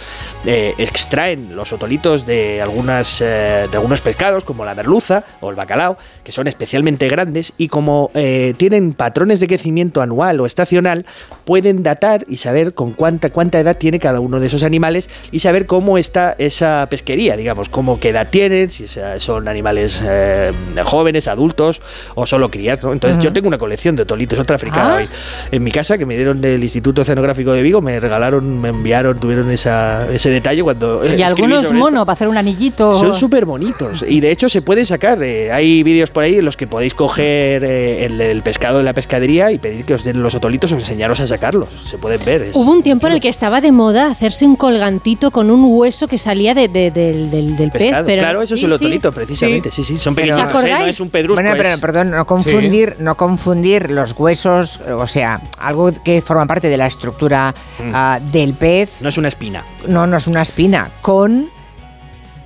eh, 0.47 0.75
extraen 0.79 1.55
los 1.55 1.73
otolitos 1.73 2.27
de, 2.27 2.61
algunas, 2.61 3.21
eh, 3.21 3.63
de 3.71 3.77
algunos 3.77 4.01
pescados, 4.01 4.43
como 4.43 4.65
la 4.65 4.75
merluza 4.75 4.96
o 5.41 5.51
el 5.51 5.57
bacalao, 5.57 5.97
que 6.25 6.33
son 6.33 6.47
especialmente 6.47 7.09
grandes 7.09 7.53
y 7.59 7.69
como 7.69 8.11
eh, 8.15 8.55
tienen 8.57 8.93
patrones 8.93 9.41
de 9.41 9.47
crecimiento 9.47 10.01
anual 10.03 10.41
o 10.41 10.47
estacional, 10.47 11.05
pueden 11.45 11.83
datar 11.83 12.25
y 12.29 12.37
saber 12.39 12.75
con 12.75 12.93
cuánta, 12.93 13.31
cuánta 13.31 13.59
edad 13.61 13.77
tiene 13.77 13.99
cada 13.99 14.21
uno 14.21 14.41
de 14.41 14.47
esos 14.47 14.63
animales 14.63 15.09
y 15.31 15.41
saber 15.41 15.67
cómo 15.67 15.99
está 15.99 16.35
esa 16.39 16.87
pesquería, 16.91 17.37
digamos, 17.37 17.69
cómo 17.69 17.99
qué 18.01 18.11
edad 18.11 18.29
tienen, 18.31 18.71
si 18.71 18.87
son 19.19 19.49
animales 19.49 20.03
eh, 20.07 20.53
jóvenes, 20.85 21.29
adultos 21.29 21.81
o 22.15 22.27
solo 22.27 22.51
crías. 22.51 22.83
¿no? 22.85 22.93
Entonces 22.93 23.19
yo 23.23 23.33
tengo 23.33 23.49
una 23.49 23.59
colección 23.59 23.97
de 23.97 24.03
otolitos 24.03 24.39
otra 24.39 24.57
africana 24.57 24.77
Ah. 24.77 24.97
hoy 24.99 25.09
en 25.53 25.63
mi 25.65 25.71
casa 25.71 25.97
que 25.99 26.05
me 26.07 26.17
dieron 26.17 26.41
del 26.41 26.63
Instituto 26.63 27.03
Oceanográfico 27.03 27.53
de 27.53 27.63
Vigo, 27.63 27.81
me 27.81 27.99
regalaron, 27.99 28.61
me 28.61 28.69
enviaron, 28.69 29.19
tuvieron 29.19 29.51
esa, 29.51 30.07
ese 30.13 30.31
detalle 30.31 30.63
cuando... 30.63 31.03
eh, 31.05 31.17
Y 31.19 31.23
algunos 31.23 31.65
sobre 31.65 31.69
esto. 31.69 31.75
monos 31.75 32.05
para 32.05 32.13
hacer 32.15 32.29
un 32.29 32.37
anillito. 32.37 32.97
Son 32.99 33.15
súper 33.15 33.45
bonitos 33.47 34.05
y 34.07 34.21
de 34.21 34.31
hecho 34.31 34.49
se 34.49 34.63
puede 34.63 34.76
sacar. 34.85 35.23
eh, 35.23 35.51
hay 35.53 35.83
vídeos 35.83 36.11
por 36.11 36.25
ahí 36.25 36.37
en 36.37 36.45
los 36.45 36.57
que 36.57 36.67
podéis 36.67 36.95
coger 36.95 37.65
eh, 37.65 38.05
el, 38.05 38.21
el 38.21 38.43
pescado 38.43 38.79
de 38.79 38.85
la 38.85 38.93
pescadería 38.93 39.53
y 39.53 39.59
pedir 39.59 39.85
que 39.85 39.95
os 39.95 40.05
den 40.05 40.23
los 40.23 40.35
otolitos 40.35 40.73
o 40.73 40.75
enseñaros 40.75 41.21
a 41.21 41.27
sacarlos. 41.27 41.69
Se 41.87 41.97
pueden 41.99 42.23
ver. 42.25 42.43
es- 42.43 42.57
Hubo 42.57 42.71
un 42.73 42.83
tiempo 42.83 43.07
en 43.07 43.15
el 43.15 43.21
que 43.21 43.29
estaba 43.29 43.61
de 43.61 43.73
moda 43.73 44.11
hacerse 44.11 44.45
un 44.45 44.57
colgantito 44.57 45.31
con 45.31 45.51
un 45.51 45.65
hueso 45.69 46.09
que 46.09 46.19
salía 46.19 46.53
de- 46.55 46.69
de- 46.69 46.91
del, 46.91 47.31
del- 47.31 47.57
del 47.57 47.71
pez. 47.71 47.83
Pero, 48.05 48.21
claro, 48.21 48.43
eso 48.43 48.55
es 48.55 48.61
sí, 48.61 48.67
el 48.67 48.73
sí. 48.73 48.77
otolito, 48.77 49.13
precisamente. 49.13 49.71
Sí, 49.71 49.83
sí, 49.85 49.99
son 49.99 50.15
Pero- 50.15 50.35
pequeños. 50.37 50.55
¿Os 50.55 50.65
¿eh? 50.65 50.77
No 50.81 50.87
es 50.87 51.01
un 51.01 51.11
pedrusco. 51.11 51.41
Bueno, 51.43 51.57
pero 51.57 51.71
es- 51.71 51.81
perdón, 51.81 52.11
no 52.11 52.25
confundir, 52.27 52.97
no 52.99 53.17
confundir 53.17 53.91
los 53.91 54.13
huesos, 54.19 54.81
o 54.81 55.07
sea, 55.07 55.41
algo 55.59 55.91
que 56.05 56.21
forma 56.21 56.47
parte 56.47 56.69
de 56.69 56.77
la 56.77 56.87
estructura 56.87 57.55
ah, 57.93 58.19
del 58.33 58.55
pez, 58.55 59.01
No 59.01 59.09
es 59.09 59.19
una 59.19 59.29
espina. 59.29 59.65
no, 59.87 60.07
no 60.07 60.17
es 60.17 60.27
una 60.27 60.43
espina, 60.43 60.91
con 61.03 61.49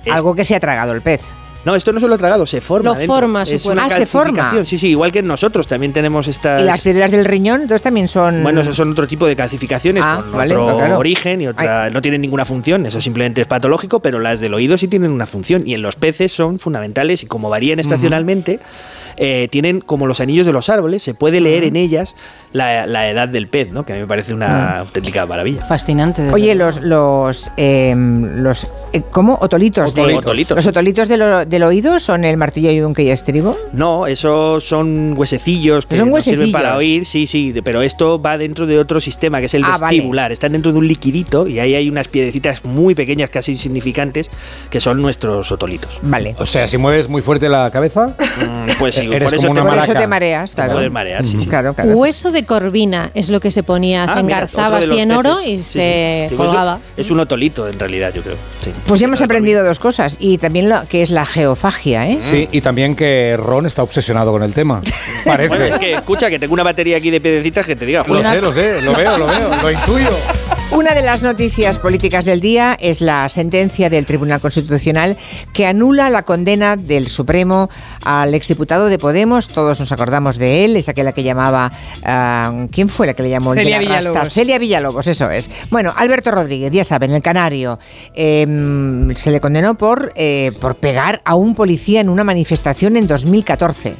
algo 0.09 0.35
que 0.35 0.43
se 0.43 0.55
ha 0.55 0.59
tragado 0.59 0.91
el 0.93 1.01
pez. 1.01 1.21
No, 1.63 1.75
esto 1.75 1.93
no 1.93 1.99
se 1.99 2.07
lo 2.07 2.15
ha 2.15 2.17
tragado, 2.17 2.45
se 2.45 2.59
forma. 2.61 2.91
Lo 2.91 2.95
dentro. 2.95 3.15
forma 3.15 3.45
su 3.45 3.53
es 3.55 3.65
una. 3.65 3.85
Ah, 3.85 3.89
se 3.89 4.05
forma. 4.05 4.33
calcificación. 4.33 4.65
Sí, 4.65 4.77
sí, 4.77 4.87
igual 4.89 5.11
que 5.11 5.19
en 5.19 5.27
nosotros 5.27 5.67
también 5.67 5.93
tenemos 5.93 6.27
estas. 6.27 6.61
Y 6.61 6.63
las 6.65 6.81
piedras 6.81 7.11
del 7.11 7.25
riñón, 7.25 7.61
entonces 7.61 7.83
también 7.83 8.07
son... 8.07 8.41
Bueno, 8.43 8.61
esos 8.61 8.75
son 8.75 8.91
otro 8.91 9.07
tipo 9.07 9.27
de 9.27 9.35
calcificaciones 9.35 10.03
Ah, 10.05 10.21
con 10.23 10.31
vale, 10.31 10.55
otro 10.55 10.77
claro. 10.77 10.97
origen 10.97 11.41
y 11.41 11.47
otra 11.47 11.89
no 11.89 12.01
tienen 12.01 12.21
ninguna 12.21 12.45
función, 12.45 12.85
eso 12.85 13.01
simplemente 13.01 13.41
es 13.41 13.47
patológico, 13.47 13.99
pero 13.99 14.19
las 14.19 14.39
del 14.39 14.53
oído 14.53 14.77
sí 14.77 14.87
tienen 14.87 15.11
una 15.11 15.27
función 15.27 15.63
y 15.65 15.73
en 15.73 15.81
los 15.81 15.95
peces 15.95 16.31
son 16.31 16.59
fundamentales 16.59 17.23
y 17.23 17.27
como 17.27 17.49
varían 17.49 17.79
estacionalmente, 17.79 18.59
eh, 19.17 19.47
tienen 19.51 19.81
como 19.81 20.07
los 20.07 20.19
anillos 20.19 20.45
de 20.45 20.53
los 20.53 20.69
árboles, 20.69 21.03
se 21.03 21.13
puede 21.13 21.41
leer 21.41 21.63
en 21.63 21.75
ellas 21.75 22.15
la, 22.53 22.85
la 22.85 23.09
edad 23.09 23.27
del 23.29 23.47
pez, 23.47 23.71
¿no? 23.71 23.85
Que 23.85 23.93
a 23.93 23.95
mí 23.95 24.01
me 24.01 24.07
parece 24.07 24.33
una 24.33 24.79
auténtica 24.79 25.25
maravilla. 25.25 25.63
Fascinante. 25.65 26.29
Oye, 26.31 26.53
los, 26.55 26.81
los, 26.81 27.51
em, 27.57 28.41
los 28.43 28.67
eh, 28.93 29.01
¿cómo? 29.09 29.37
Otolitos. 29.41 29.93
de- 29.93 30.15
Otolitos. 30.15 30.55
¿Los 30.57 30.67
otolitos 30.67 31.07
del, 31.07 31.21
o- 31.21 31.45
del 31.45 31.63
oído 31.63 31.99
son 31.99 32.23
el 32.25 32.35
martillo 32.37 32.71
y 32.71 32.81
un 32.81 32.93
que 32.93 33.03
y 33.03 33.09
estribo? 33.09 33.57
No, 33.73 34.05
esos 34.07 34.63
son 34.65 35.13
huesecillos 35.17 35.85
que 35.85 35.95
Son 35.95 36.21
sirven 36.21 36.51
para 36.51 36.75
oír, 36.75 37.05
sí, 37.05 37.25
sí, 37.27 37.53
pero 37.63 37.81
esto 37.81 38.21
va 38.21 38.37
dentro 38.37 38.65
de 38.67 38.79
otro 38.79 38.99
sistema 38.99 39.39
que 39.39 39.45
es 39.45 39.53
el 39.53 39.63
Ah, 39.63 39.77
vale. 39.79 39.95
vestibular. 39.95 40.31
Están 40.31 40.51
dentro 40.51 40.71
de 40.71 40.77
un 40.79 40.87
liquidito 40.87 41.47
y 41.47 41.59
ahí 41.59 41.73
hay 41.75 41.89
unas 41.89 42.07
piedecitas 42.07 42.65
muy 42.65 42.95
pequeñas, 42.95 43.29
casi 43.29 43.53
insignificantes, 43.53 44.29
que 44.69 44.79
son 44.79 45.01
nuestros 45.01 45.51
otolitos. 45.51 45.99
Vale. 46.01 46.35
O 46.37 46.45
sea, 46.45 46.67
si 46.67 46.77
mueves 46.77 47.07
muy 47.07 47.21
fuerte 47.21 47.47
la 47.49 47.69
cabeza, 47.71 48.15
Mm, 48.41 48.71
Pues 48.79 48.95
sí, 48.95 49.05
Eres 49.11 49.23
por 49.23 49.33
eso 49.35 49.47
como 49.47 49.55
te 49.55 49.61
una 49.61 49.69
Por 49.69 49.77
eso 49.79 49.87
maraca. 49.87 49.99
te 50.01 50.07
mareas, 50.07 50.55
claro. 50.55 50.73
puedes 50.73 50.91
marear, 50.91 51.25
sí, 51.25 51.37
sí. 51.39 51.47
Claro, 51.47 51.73
claro. 51.73 51.91
Hueso 51.91 52.31
de 52.31 52.40
corvina 52.45 53.11
es 53.13 53.29
lo 53.29 53.39
que 53.39 53.51
se 53.51 53.63
ponía, 53.63 54.03
Ah, 54.05 54.13
se 54.15 54.19
engarzaba 54.19 54.79
de 54.79 54.85
así 54.85 54.99
en 54.99 55.11
oro 55.11 55.35
peces. 55.35 55.47
y 55.49 55.57
Sí, 55.57 55.63
se 55.63 56.27
sí. 56.29 56.35
Colgaba. 56.35 56.79
Es 56.97 57.11
un 57.11 57.19
otolito, 57.19 57.67
en 57.67 57.77
realidad, 57.79 58.13
yo 58.13 58.21
creo. 58.21 58.35
Sí. 58.59 58.71
Pues 58.85 58.99
ya 58.99 59.07
hemos 59.07 59.21
aprendido 59.21 59.63
dos 59.63 59.79
cosas 59.79 60.17
y 60.19 60.37
también 60.37 60.69
lo 60.69 60.81
que 60.87 61.01
es 61.01 61.11
la 61.11 61.25
geofagia, 61.25 62.07
¿eh? 62.07 62.19
sí, 62.21 62.47
y 62.51 62.61
también 62.61 62.95
que 62.95 63.35
Ron 63.37 63.65
está 63.65 63.83
obsesionado 63.83 64.31
con 64.31 64.43
el 64.43 64.53
tema. 64.53 64.81
Parece. 65.25 65.49
Bueno, 65.49 65.65
es 65.65 65.77
que 65.77 65.93
escucha 65.93 66.29
que 66.29 66.39
tengo 66.39 66.53
una 66.53 66.63
batería 66.63 66.97
aquí 66.97 67.09
de 67.11 67.21
piedecitas 67.21 67.65
que 67.65 67.75
te 67.75 67.85
diga, 67.85 68.03
Lo 68.07 68.23
sé, 68.23 68.41
lo 68.41 68.51
sé, 68.53 68.81
lo 68.81 68.93
veo, 68.93 69.17
lo 69.17 69.27
veo, 69.27 69.49
lo 69.61 69.71
intuyo. 69.71 70.09
Una 70.71 70.93
de 70.95 71.01
las 71.01 71.21
noticias 71.21 71.79
políticas 71.79 72.23
del 72.23 72.39
día 72.39 72.77
es 72.79 73.01
la 73.01 73.27
sentencia 73.27 73.89
del 73.89 74.05
Tribunal 74.05 74.39
Constitucional 74.39 75.17
que 75.51 75.65
anula 75.67 76.09
la 76.09 76.23
condena 76.23 76.77
del 76.77 77.07
Supremo 77.09 77.69
al 78.05 78.33
exdiputado 78.33 78.87
de 78.87 78.97
Podemos. 78.97 79.49
Todos 79.49 79.81
nos 79.81 79.91
acordamos 79.91 80.37
de 80.37 80.63
él, 80.63 80.77
es 80.77 80.87
aquella 80.87 81.11
que 81.11 81.23
llamaba. 81.23 81.73
ah, 82.05 82.67
¿Quién 82.71 82.87
fue 82.87 83.05
la 83.05 83.13
que 83.13 83.23
le 83.23 83.29
llamó? 83.29 83.51
el 83.51 83.59
Celia 83.59 83.79
rastas? 83.79 83.97
Villalobos. 83.99 84.33
Celia 84.33 84.59
Villalobos, 84.59 85.07
eso 85.07 85.29
es. 85.29 85.49
Bueno, 85.69 85.93
Alberto 85.93 86.31
Rodríguez, 86.31 86.71
ya 86.71 86.85
saben, 86.85 87.11
el 87.11 87.21
canario, 87.21 87.77
eh, 88.15 89.11
se 89.15 89.29
le 89.29 89.41
condenó 89.41 89.75
por, 89.75 90.13
eh, 90.15 90.53
por 90.61 90.75
pegar 90.75 91.21
a 91.25 91.35
un 91.35 91.53
policía 91.53 91.99
en 91.99 92.07
una 92.07 92.23
manifestación 92.23 92.95
en 92.95 93.07
2014. 93.07 93.95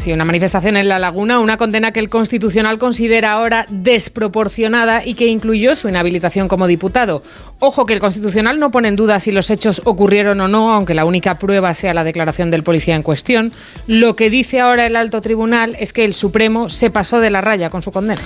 Sí, 0.00 0.14
una 0.14 0.24
manifestación 0.24 0.78
en 0.78 0.88
La 0.88 0.98
Laguna, 0.98 1.40
una 1.40 1.58
condena 1.58 1.92
que 1.92 2.00
el 2.00 2.08
Constitucional 2.08 2.78
considera 2.78 3.32
ahora 3.32 3.66
desproporcionada 3.68 5.04
y 5.04 5.12
que 5.12 5.26
incluyó 5.26 5.76
su 5.76 5.90
inhabilitación 5.90 6.48
como 6.48 6.66
diputado. 6.66 7.22
Ojo 7.58 7.84
que 7.84 7.92
el 7.92 8.00
Constitucional 8.00 8.58
no 8.58 8.70
pone 8.70 8.88
en 8.88 8.96
duda 8.96 9.20
si 9.20 9.30
los 9.30 9.50
hechos 9.50 9.82
ocurrieron 9.84 10.40
o 10.40 10.48
no, 10.48 10.72
aunque 10.72 10.94
la 10.94 11.04
única 11.04 11.38
prueba 11.38 11.74
sea 11.74 11.92
la 11.92 12.02
declaración 12.02 12.50
del 12.50 12.62
policía 12.62 12.96
en 12.96 13.02
cuestión. 13.02 13.52
Lo 13.86 14.16
que 14.16 14.30
dice 14.30 14.60
ahora 14.60 14.86
el 14.86 14.96
alto 14.96 15.20
tribunal 15.20 15.76
es 15.78 15.92
que 15.92 16.06
el 16.06 16.14
Supremo 16.14 16.70
se 16.70 16.88
pasó 16.88 17.20
de 17.20 17.28
la 17.28 17.42
raya 17.42 17.68
con 17.68 17.82
su 17.82 17.92
condena. 17.92 18.22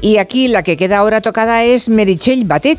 Y 0.00 0.16
aquí 0.16 0.48
la 0.48 0.62
que 0.62 0.78
queda 0.78 0.96
ahora 0.96 1.20
tocada 1.20 1.62
es 1.62 1.90
Meritxell 1.90 2.46
Batet, 2.46 2.78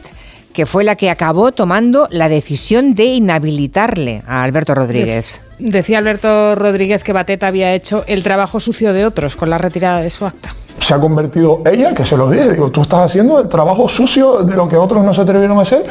que 0.54 0.66
fue 0.66 0.84
la 0.84 0.96
que 0.96 1.12
acabó 1.12 1.52
tomando 1.52 2.08
la 2.10 2.30
decisión 2.30 2.96
de 2.96 3.06
inhabilitarle 3.06 4.24
a 4.26 4.42
Alberto 4.42 4.74
Rodríguez. 4.74 5.40
Decía 5.60 5.98
Alberto 5.98 6.56
Rodríguez 6.56 7.04
que 7.04 7.12
Batet 7.14 7.44
había 7.44 7.74
hecho 7.74 8.04
el 8.08 8.24
trabajo 8.24 8.60
sucio 8.60 8.94
de 8.94 9.06
otros 9.06 9.36
con 9.36 9.50
la 9.50 9.58
retirada 9.58 10.02
de 10.02 10.10
su 10.10 10.26
acta. 10.26 10.56
Se 10.80 10.94
ha 10.94 11.00
convertido 11.00 11.62
ella, 11.70 11.94
que 11.94 12.06
se 12.06 12.16
lo 12.16 12.30
dije, 12.32 12.50
digo, 12.52 12.72
tú 12.72 12.82
estás 12.82 13.02
haciendo 13.02 13.40
el 13.42 13.50
trabajo 13.50 13.90
sucio 13.90 14.44
de 14.44 14.56
lo 14.56 14.70
que 14.70 14.78
otros 14.78 15.04
no 15.04 15.14
se 15.14 15.22
atrevieron 15.22 15.58
a 15.60 15.62
hacer. 15.64 15.84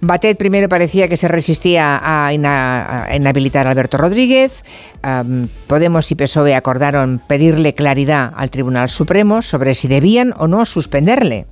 Batet 0.00 0.38
primero 0.38 0.68
parecía 0.68 1.08
que 1.08 1.16
se 1.16 1.26
resistía 1.26 2.00
a, 2.00 2.32
ina- 2.32 3.06
a 3.06 3.16
inhabilitar 3.16 3.66
a 3.66 3.70
Alberto 3.72 3.98
Rodríguez. 3.98 4.62
Podemos 5.66 6.10
y 6.12 6.14
PSOE 6.14 6.54
acordaron 6.54 7.20
pedirle 7.26 7.74
claridad 7.74 8.32
al 8.36 8.50
Tribunal 8.50 8.88
Supremo 8.90 9.42
sobre 9.42 9.74
si 9.74 9.88
debían 9.88 10.32
o 10.38 10.46
no 10.46 10.64
suspenderle. 10.66 11.46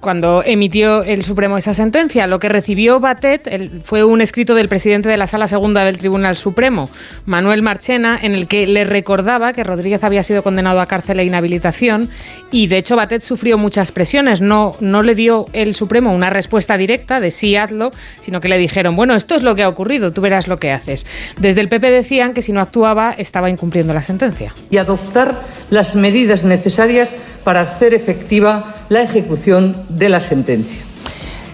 Cuando 0.00 0.44
emitió 0.46 1.02
el 1.02 1.24
Supremo 1.24 1.58
esa 1.58 1.74
sentencia, 1.74 2.28
lo 2.28 2.38
que 2.38 2.48
recibió 2.48 3.00
Batet 3.00 3.82
fue 3.82 4.04
un 4.04 4.20
escrito 4.20 4.54
del 4.54 4.68
presidente 4.68 5.08
de 5.08 5.16
la 5.16 5.26
Sala 5.26 5.48
Segunda 5.48 5.84
del 5.84 5.98
Tribunal 5.98 6.36
Supremo, 6.36 6.88
Manuel 7.26 7.62
Marchena, 7.62 8.16
en 8.22 8.34
el 8.34 8.46
que 8.46 8.68
le 8.68 8.84
recordaba 8.84 9.52
que 9.52 9.64
Rodríguez 9.64 10.04
había 10.04 10.22
sido 10.22 10.44
condenado 10.44 10.78
a 10.80 10.86
cárcel 10.86 11.18
e 11.18 11.24
inhabilitación 11.24 12.10
y 12.52 12.68
de 12.68 12.78
hecho 12.78 12.94
Batet 12.94 13.22
sufrió 13.22 13.58
muchas 13.58 13.90
presiones. 13.90 14.40
No, 14.40 14.72
no 14.78 15.02
le 15.02 15.16
dio 15.16 15.46
el 15.52 15.74
Supremo 15.74 16.14
una 16.14 16.30
respuesta 16.30 16.76
directa 16.76 17.18
de 17.18 17.32
sí 17.32 17.56
hazlo, 17.56 17.90
sino 18.20 18.40
que 18.40 18.48
le 18.48 18.58
dijeron, 18.58 18.94
bueno, 18.94 19.16
esto 19.16 19.34
es 19.34 19.42
lo 19.42 19.56
que 19.56 19.64
ha 19.64 19.68
ocurrido, 19.68 20.12
tú 20.12 20.20
verás 20.20 20.46
lo 20.46 20.58
que 20.58 20.70
haces. 20.70 21.06
Desde 21.40 21.60
el 21.60 21.68
PP 21.68 21.90
decían 21.90 22.34
que 22.34 22.42
si 22.42 22.52
no 22.52 22.60
actuaba 22.60 23.14
estaba 23.18 23.50
incumpliendo 23.50 23.92
la 23.94 24.02
sentencia. 24.02 24.54
y 24.70 24.76
adoptar 24.76 25.42
las 25.70 25.94
medidas 25.94 26.44
necesarias 26.44 27.10
para 27.48 27.62
hacer 27.62 27.94
efectiva 27.94 28.74
la 28.90 29.00
ejecución 29.00 29.74
de 29.88 30.10
la 30.10 30.20
sentencia. 30.20 30.82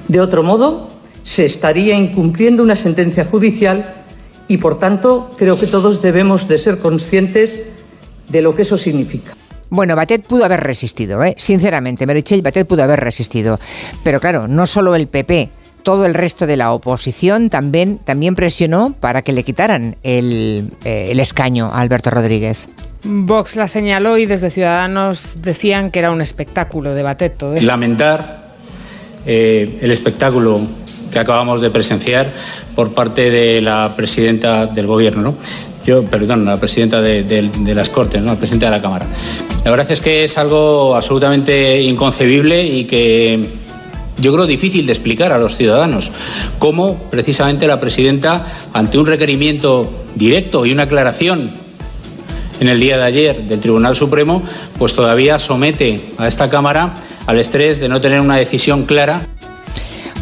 De 0.09 0.21
otro 0.21 0.43
modo, 0.43 0.89
se 1.23 1.45
estaría 1.45 1.95
incumpliendo 1.95 2.65
una 2.65 2.75
sentencia 2.75 3.27
judicial 3.27 3.95
y, 4.49 4.57
por 4.57 4.81
tanto, 4.81 5.31
creo 5.39 5.57
que 5.57 5.69
todos 5.69 6.03
debemos 6.03 6.49
de 6.49 6.59
ser 6.59 6.79
conscientes 6.79 7.61
de 8.29 8.43
lo 8.43 8.57
que 8.57 8.63
eso 8.63 8.77
significa. 8.77 9.37
Bueno, 9.71 9.95
Batet 9.95 10.27
pudo 10.27 10.45
haber 10.45 10.65
resistido, 10.65 11.23
¿eh? 11.23 11.37
sinceramente, 11.39 12.09
Meritxell 12.09 12.43
Batet 12.43 12.67
pudo 12.67 12.83
haber 12.83 12.99
resistido. 12.99 13.61
Pero 14.03 14.19
claro, 14.19 14.49
no 14.49 14.67
solo 14.67 14.97
el 14.97 15.07
PP, 15.07 15.51
todo 15.85 16.07
el 16.07 16.15
resto 16.15 16.49
de 16.49 16.57
la 16.57 16.73
oposición 16.73 17.51
también, 17.51 17.99
también 17.99 18.35
presionó 18.35 18.97
para 18.99 19.23
que 19.23 19.33
le 19.33 19.45
quitaran 19.45 19.95
el, 20.03 20.73
eh, 20.85 21.07
el 21.11 21.21
escaño 21.21 21.67
a 21.67 21.79
Alberto 21.79 22.11
Rodríguez. 22.11 22.67
Vox 23.05 23.57
la 23.57 23.69
señaló 23.69 24.17
y 24.19 24.27
desde 24.27 24.51
Ciudadanos 24.51 25.43
decían 25.43 25.91
que 25.91 25.99
era 25.99 26.11
un 26.11 26.21
espectáculo 26.21 26.95
de 26.95 27.03
Batet 27.03 27.37
todo 27.37 27.55
esto. 27.55 27.67
lamentar 27.67 28.55
eh, 29.27 29.79
el 29.81 29.91
espectáculo 29.91 30.61
que 31.13 31.19
acabamos 31.19 31.61
de 31.61 31.71
presenciar 31.71 32.33
por 32.75 32.93
parte 32.93 33.31
de 33.31 33.61
la 33.61 33.93
presidenta 33.97 34.67
del 34.67 34.87
gobierno, 34.87 35.23
¿no? 35.23 35.35
Yo, 35.87 36.03
perdón, 36.03 36.45
la 36.47 36.57
presidenta 36.57 37.01
de, 37.01 37.23
de- 37.23 37.51
de 37.61 37.75
las 37.75 37.89
Cortes, 37.91 38.21
¿no? 38.21 38.33
la 38.33 38.39
presidenta 38.39 38.67
de 38.67 38.73
la 38.73 38.83
Cámara. 38.83 39.07
La 39.65 39.71
verdad 39.71 39.91
es 39.91 40.01
que 40.01 40.25
es 40.25 40.37
algo 40.39 40.97
absolutamente 40.97 41.81
inconcebible 41.83 42.67
y 42.67 42.85
que 42.85 43.45
yo 44.19 44.33
creo 44.33 44.47
difícil 44.47 44.87
de 44.87 44.93
explicar 44.93 45.31
a 45.33 45.39
los 45.39 45.57
ciudadanos 45.57 46.11
cómo 46.59 46.97
precisamente 47.11 47.67
la 47.67 47.81
presidenta, 47.81 48.47
ante 48.73 48.99
un 48.99 49.07
requerimiento 49.07 49.91
directo 50.15 50.65
y 50.67 50.73
una 50.73 50.85
aclaración 50.85 51.51
en 52.61 52.69
el 52.69 52.81
día 52.81 52.97
de 52.97 53.05
ayer 53.05 53.43
del 53.43 53.61
Tribunal 53.61 53.97
Supremo, 53.97 54.43
pues 54.79 54.95
todavía 54.95 55.39
somete 55.39 56.01
a 56.19 56.29
esta 56.29 56.49
Cámara 56.49 56.95
al 57.27 57.39
estrés 57.39 57.81
de 57.81 57.89
no 57.89 58.01
tener 58.01 58.21
una 58.21 58.37
decisión 58.37 58.85
clara 58.85 59.21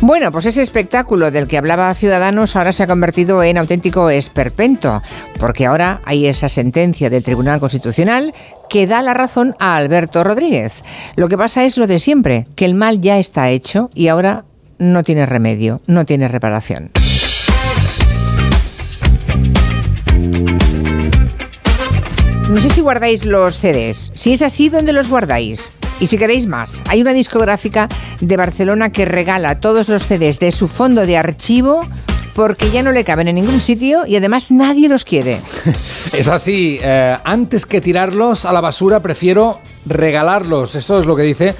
Bueno, 0.01 0.33
pues 0.33 0.47
ese 0.47 0.63
espectáculo 0.63 1.31
del 1.31 1.47
que 1.47 1.59
hablaba 1.59 1.95
Ciudadanos 1.95 2.57
ahora 2.57 2.73
se 2.73 2.83
ha 2.83 2.87
convertido 2.87 3.43
en 3.43 3.59
auténtico 3.59 4.11
esperpento, 4.11 5.03
porque 5.39 5.67
ahora 5.67 6.01
hay 6.05 6.27
esa 6.27 6.49
sentencia 6.49 7.11
del 7.11 7.23
Tribunal 7.23 7.61
Constitucional 7.61 8.35
que 8.69 8.87
da 8.87 9.03
la 9.03 9.15
razón 9.15 9.55
a 9.59 9.77
Alberto 9.77 10.25
Rodríguez. 10.25 10.83
Lo 11.17 11.29
que 11.29 11.39
pasa 11.39 11.65
es 11.65 11.79
lo 11.79 11.87
de 11.87 11.99
siempre, 11.99 12.47
que 12.57 12.65
el 12.65 12.75
mal 12.75 13.01
ya 13.01 13.19
está 13.19 13.51
hecho 13.51 13.91
y 13.95 14.09
ahora 14.09 14.45
no 14.79 15.03
tiene 15.05 15.27
remedio, 15.27 15.81
no 15.87 16.05
tiene 16.05 16.27
reparación. 16.27 16.91
No 22.53 22.61
sé 22.61 22.69
si 22.69 22.83
guardáis 22.83 23.25
los 23.25 23.57
CDs. 23.57 24.13
Si 24.13 24.35
es 24.35 24.43
así, 24.43 24.69
¿dónde 24.69 24.93
los 24.93 25.09
guardáis? 25.09 25.73
Y 26.01 26.07
si 26.09 26.19
queréis 26.19 26.47
más, 26.47 26.83
hay 26.87 27.01
una 27.01 27.15
discográfica 27.15 27.89
de 28.21 28.37
Barcelona 28.37 28.91
que 28.91 29.07
regala 29.07 29.59
todos 29.59 29.89
los 29.89 30.03
CDs 30.03 30.39
de 30.39 30.53
su 30.53 30.69
fondo 30.69 31.07
de 31.07 31.17
archivo 31.17 31.87
porque 32.35 32.71
ya 32.71 32.83
no 32.83 32.93
le 32.93 33.05
caben 33.05 33.29
en 33.29 33.37
ningún 33.37 33.59
sitio 33.59 34.05
y 34.07 34.17
además 34.17 34.53
nadie 34.53 34.91
los 34.91 35.07
quiere. 35.07 35.41
Es 36.13 36.29
así, 36.29 36.79
eh, 36.83 37.17
antes 37.25 37.65
que 37.65 37.81
tirarlos 37.81 38.45
a 38.45 38.53
la 38.53 38.61
basura 38.61 39.01
prefiero 39.01 39.61
regalarlos. 39.87 40.75
Eso 40.75 41.01
es 41.01 41.07
lo 41.07 41.17
que 41.17 41.23
dice 41.23 41.55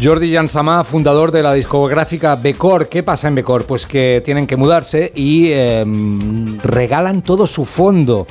Jordi 0.00 0.32
Jansama, 0.32 0.84
fundador 0.84 1.32
de 1.32 1.42
la 1.42 1.54
discográfica 1.54 2.36
Becor. 2.36 2.88
¿Qué 2.88 3.02
pasa 3.02 3.26
en 3.26 3.34
Becor? 3.34 3.64
Pues 3.64 3.84
que 3.84 4.22
tienen 4.24 4.46
que 4.46 4.56
mudarse 4.56 5.10
y 5.12 5.50
em, 5.50 6.60
regalan 6.60 7.22
todo 7.22 7.48
su 7.48 7.64
fondo. 7.64 8.28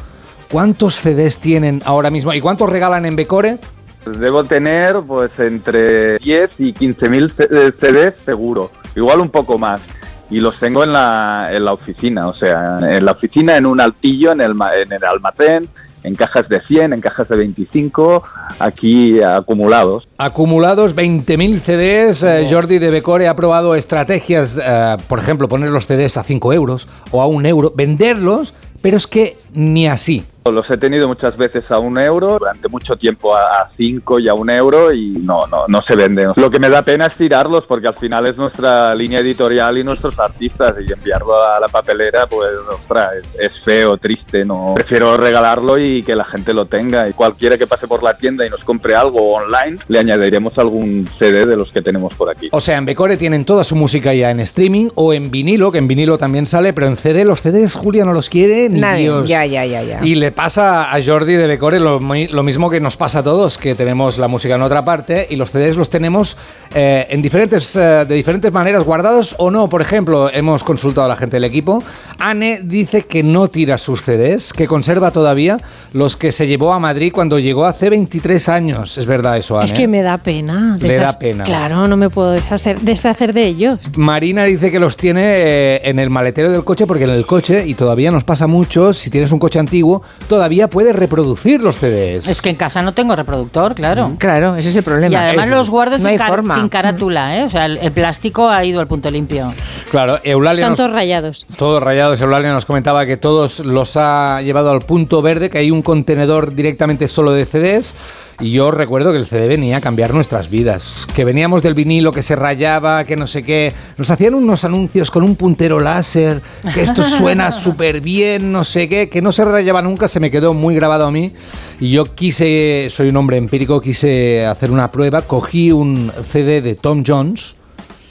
¿Cuántos 0.52 0.96
CDs 0.96 1.40
tienen 1.40 1.82
ahora 1.86 2.10
mismo? 2.10 2.34
¿Y 2.34 2.42
cuántos 2.42 2.70
regalan 2.70 3.06
en 3.06 3.16
Becore? 3.16 3.58
Debo 4.06 4.44
tener 4.44 5.02
pues 5.02 5.32
entre 5.40 6.18
10 6.20 6.52
y 6.60 6.74
15 6.74 7.10
mil 7.10 7.32
CDs 7.32 8.14
seguro, 8.24 8.70
igual 8.96 9.22
un 9.22 9.30
poco 9.30 9.58
más. 9.58 9.82
Y 10.30 10.40
los 10.40 10.60
tengo 10.60 10.84
en 10.84 10.92
la, 10.92 11.48
en 11.52 11.66
la 11.66 11.74
oficina, 11.74 12.28
o 12.28 12.34
sea, 12.34 12.80
en 12.82 13.06
la 13.06 13.12
oficina, 13.12 13.58
en 13.58 13.66
un 13.66 13.80
altillo, 13.80 14.32
en 14.32 14.42
el, 14.42 14.52
en 14.52 14.92
el 14.92 15.04
almacén, 15.04 15.70
en 16.06 16.16
cajas 16.16 16.48
de 16.50 16.62
100, 16.62 16.94
en 16.94 17.02
cajas 17.02 17.28
de 17.28 17.36
25, 17.36 18.24
aquí 18.60 19.22
acumulados. 19.22 20.08
Acumulados 20.18 20.96
20.000 20.96 21.60
CDs, 21.60 22.24
eh, 22.24 22.48
Jordi 22.50 22.80
de 22.80 22.90
Becore 22.92 23.28
ha 23.28 23.36
probado 23.36 23.76
estrategias, 23.76 24.60
eh, 24.64 24.98
por 25.08 25.20
ejemplo, 25.20 25.48
poner 25.48 25.70
los 25.70 25.88
CDs 25.88 26.18
a 26.18 26.24
5 26.24 26.54
euros 26.54 26.88
o 27.12 27.22
a 27.22 27.28
1 27.28 27.48
euro, 27.48 27.74
venderlos, 27.76 28.54
pero 28.82 28.98
es 28.98 29.08
que 29.08 29.38
ni 29.54 29.88
así. 29.88 30.26
Los 30.52 30.70
he 30.70 30.78
tenido 30.78 31.08
muchas 31.08 31.36
veces 31.38 31.64
a 31.72 31.80
un 31.80 31.98
euro, 31.98 32.38
durante 32.38 32.68
mucho 32.68 32.96
tiempo 32.96 33.36
a 33.36 33.68
cinco 33.76 34.20
y 34.20 34.30
a 34.30 34.36
un 34.36 34.52
euro 34.52 34.94
y 34.94 35.10
no, 35.10 35.48
no, 35.48 35.64
no 35.68 35.82
se 35.82 35.96
venden. 35.96 36.34
Lo 36.36 36.52
que 36.52 36.60
me 36.60 36.70
da 36.70 36.84
pena 36.84 37.08
es 37.08 37.16
tirarlos 37.16 37.64
porque 37.66 37.88
al 37.88 37.98
final 37.98 38.28
es 38.28 38.38
nuestra 38.38 38.94
línea 38.94 39.22
editorial 39.22 39.76
y 39.80 39.84
nuestros 39.84 40.20
artistas 40.20 40.76
y 40.88 40.94
enviarlo 40.94 41.44
a 41.44 41.60
la 41.60 41.68
papelera 41.68 42.28
pues 42.28 42.52
ostras, 42.70 43.14
es, 43.16 43.54
es 43.54 43.60
feo, 43.64 43.98
triste, 43.98 44.46
no. 44.46 44.74
Prefiero 44.76 45.18
regalarlo 45.18 45.80
y 45.80 46.04
que 46.04 46.16
la 46.16 46.26
gente 46.26 46.54
lo 46.54 46.68
tenga 46.68 47.10
y 47.10 47.14
cualquiera 47.14 47.58
que 47.58 47.66
pase 47.66 47.88
por 47.88 48.04
la 48.04 48.16
tienda 48.16 48.46
y 48.46 48.50
nos 48.52 48.64
compre 48.64 48.94
algo 48.96 49.34
online 49.34 49.80
le 49.88 49.98
añadiremos 49.98 50.56
algún 50.60 51.10
CD 51.18 51.48
de 51.48 51.58
los 51.58 51.72
que 51.72 51.82
tenemos 51.82 52.14
por 52.14 52.30
aquí. 52.30 52.50
O 52.52 52.62
sea, 52.62 52.78
en 52.78 52.86
Becore 52.86 53.18
tienen 53.18 53.46
toda 53.46 53.64
su 53.64 53.76
música 53.76 54.14
ya 54.14 54.30
en 54.30 54.42
streaming 54.42 54.90
o 54.94 55.12
en 55.12 55.32
vinilo, 55.32 55.72
que 55.72 55.80
en 55.80 55.88
vinilo 55.88 56.20
también 56.20 56.46
sale, 56.46 56.72
pero 56.72 56.86
en 56.86 56.98
CD 56.98 57.26
los 57.26 57.42
CDs 57.42 57.74
Julia 57.74 58.06
no 58.06 58.14
los 58.14 58.30
quiere 58.30 58.70
ni 58.70 58.80
Nadie, 58.80 59.06
Dios. 59.06 59.28
ya, 59.28 59.44
ya, 59.48 59.66
ya, 59.66 59.82
ya. 59.82 60.02
Y 60.04 60.14
le 60.14 60.35
pasa 60.36 60.94
a 60.94 61.02
Jordi 61.04 61.34
de 61.36 61.48
Becore 61.48 61.80
lo, 61.80 62.00
mi- 62.00 62.28
lo 62.28 62.44
mismo 62.44 62.70
que 62.70 62.80
nos 62.80 62.98
pasa 62.98 63.20
a 63.20 63.24
todos, 63.24 63.58
que 63.58 63.74
tenemos 63.76 64.18
la 64.18 64.28
música 64.28 64.56
en 64.56 64.62
otra 64.62 64.84
parte 64.84 65.26
y 65.30 65.36
los 65.38 65.52
CDs 65.52 65.78
los 65.78 65.90
tenemos 65.90 66.38
eh, 66.74 67.08
en 67.10 67.22
diferentes, 67.22 67.76
eh, 67.76 68.06
de 68.08 68.16
diferentes 68.16 68.52
maneras, 68.52 68.84
guardados 68.84 69.36
o 69.40 69.50
no. 69.50 69.70
Por 69.70 69.82
ejemplo, 69.82 70.30
hemos 70.32 70.64
consultado 70.64 71.06
a 71.06 71.08
la 71.10 71.16
gente 71.16 71.38
del 71.38 71.46
equipo. 71.46 71.82
Anne 72.20 72.60
dice 72.64 73.04
que 73.04 73.24
no 73.24 73.48
tira 73.48 73.78
sus 73.78 74.02
CDs, 74.02 74.52
que 74.54 74.68
conserva 74.68 75.12
todavía 75.12 75.58
los 75.94 76.18
que 76.18 76.32
se 76.32 76.48
llevó 76.48 76.74
a 76.74 76.80
Madrid 76.80 77.12
cuando 77.14 77.40
llegó 77.40 77.66
hace 77.66 77.90
23 77.90 78.50
años. 78.50 78.98
Es 78.98 79.06
verdad 79.06 79.38
eso, 79.38 79.56
Anne. 79.56 79.66
Es 79.66 79.74
que 79.74 79.88
me 79.88 80.02
da 80.02 80.18
pena. 80.18 80.78
Le 80.82 80.98
da 80.98 81.14
pena. 81.14 81.44
Claro, 81.46 81.88
no 81.88 81.96
me 81.98 82.10
puedo 82.10 82.32
deshacer, 82.32 82.80
deshacer 82.82 83.32
de 83.34 83.46
ellos. 83.46 83.80
Marina 83.96 84.44
dice 84.44 84.70
que 84.72 84.80
los 84.80 84.98
tiene 84.98 85.22
eh, 85.24 85.82
en 85.86 86.00
el 86.00 86.10
maletero 86.10 86.52
del 86.52 86.64
coche 86.64 86.86
porque 86.86 87.06
en 87.06 87.12
el 87.12 87.26
coche, 87.26 87.66
y 87.66 87.74
todavía 87.76 88.12
nos 88.12 88.24
pasa 88.26 88.48
mucho, 88.48 88.94
si 88.94 89.10
tienes 89.10 89.32
un 89.32 89.40
coche 89.40 89.60
antiguo, 89.60 90.02
todavía 90.28 90.68
puedes 90.70 90.96
reproducir 90.96 91.62
los 91.62 91.78
CDs. 91.78 92.28
Es 92.28 92.42
que 92.42 92.50
en 92.50 92.56
casa 92.56 92.82
no 92.82 92.94
tengo 92.94 93.16
reproductor, 93.16 93.76
claro. 93.76 94.14
Claro, 94.20 94.56
ese 94.56 94.70
es 94.70 94.76
el 94.76 94.84
problema. 94.84 95.12
Y 95.14 95.16
además 95.16 95.50
los 95.50 95.70
guardo 95.70 95.94
No 95.94 96.00
sin, 96.00 96.08
hay 96.08 96.18
car- 96.18 96.30
forma. 96.30 96.56
sin 96.56 96.70
carátula, 96.70 97.38
¿eh? 97.40 97.44
O 97.44 97.50
sea, 97.50 97.66
el, 97.66 97.78
el 97.78 97.92
plástico 97.92 98.50
ha 98.50 98.64
ido 98.66 98.80
al 98.80 98.88
punto 98.88 99.10
limpio. 99.12 99.54
Claro, 99.92 100.20
Eulalia 100.24 100.62
Están 100.62 100.72
nos, 100.72 100.78
todos 100.78 100.92
rayados. 100.92 101.46
todos 101.58 101.82
rayados, 101.84 102.20
Eulalia 102.22 102.52
nos 102.52 102.66
comentaba 102.66 103.06
que 103.06 103.18
todos 103.18 103.60
los 103.60 103.94
ha 103.96 104.42
llevado 104.42 104.72
al 104.72 104.82
punto 104.82 105.22
verde, 105.22 105.50
que 105.50 105.58
hay 105.60 105.72
un 105.72 105.82
contenedor 105.82 106.54
directamente 106.56 107.08
solo 107.08 107.32
de 107.32 107.46
CDs. 107.46 107.96
Y 108.42 108.52
yo 108.52 108.70
recuerdo 108.70 109.14
que 109.14 109.18
el 109.18 109.28
CD 109.28 109.48
venía 109.48 109.78
a 109.78 109.82
cambiar 109.82 110.14
nuestras 110.14 110.50
vidas. 110.50 111.08
Que 111.16 111.24
veníamos 111.24 111.64
del 111.64 111.74
vinilo 111.74 112.12
que 112.12 112.22
se 112.22 112.36
rayaba, 112.36 113.06
que 113.06 113.16
no 113.16 113.28
sé 113.28 113.44
qué. 113.44 113.72
Nos 113.98 114.12
hacían 114.12 114.34
unos 114.34 114.66
anuncios 114.66 115.10
con 115.10 115.24
un 115.24 115.38
puntero 115.38 115.80
láser, 115.80 116.42
que 116.74 116.82
esto 116.82 117.02
suena 117.04 117.54
súper 117.54 118.02
bien, 118.02 118.52
no 118.52 118.66
sé 118.66 118.90
qué, 118.90 119.08
que 119.08 119.22
no 119.22 119.32
se 119.32 119.46
rayaba 119.46 119.82
nunca, 119.82 120.10
se 120.16 120.22
me 120.22 120.32
quedó 120.32 120.54
muy 120.54 120.76
grabado 120.76 121.06
a 121.08 121.12
mí. 121.12 121.34
Y 121.78 121.92
yo 121.92 122.06
quise, 122.06 122.88
soy 122.90 123.10
un 123.10 123.18
hombre 123.18 123.36
empírico, 123.36 123.82
quise 123.82 124.46
hacer 124.46 124.72
una 124.72 124.90
prueba. 124.90 125.24
Cogí 125.24 125.74
un 125.74 126.10
CD 126.24 126.62
de 126.62 126.76
Tom 126.76 127.04
Jones, 127.06 127.58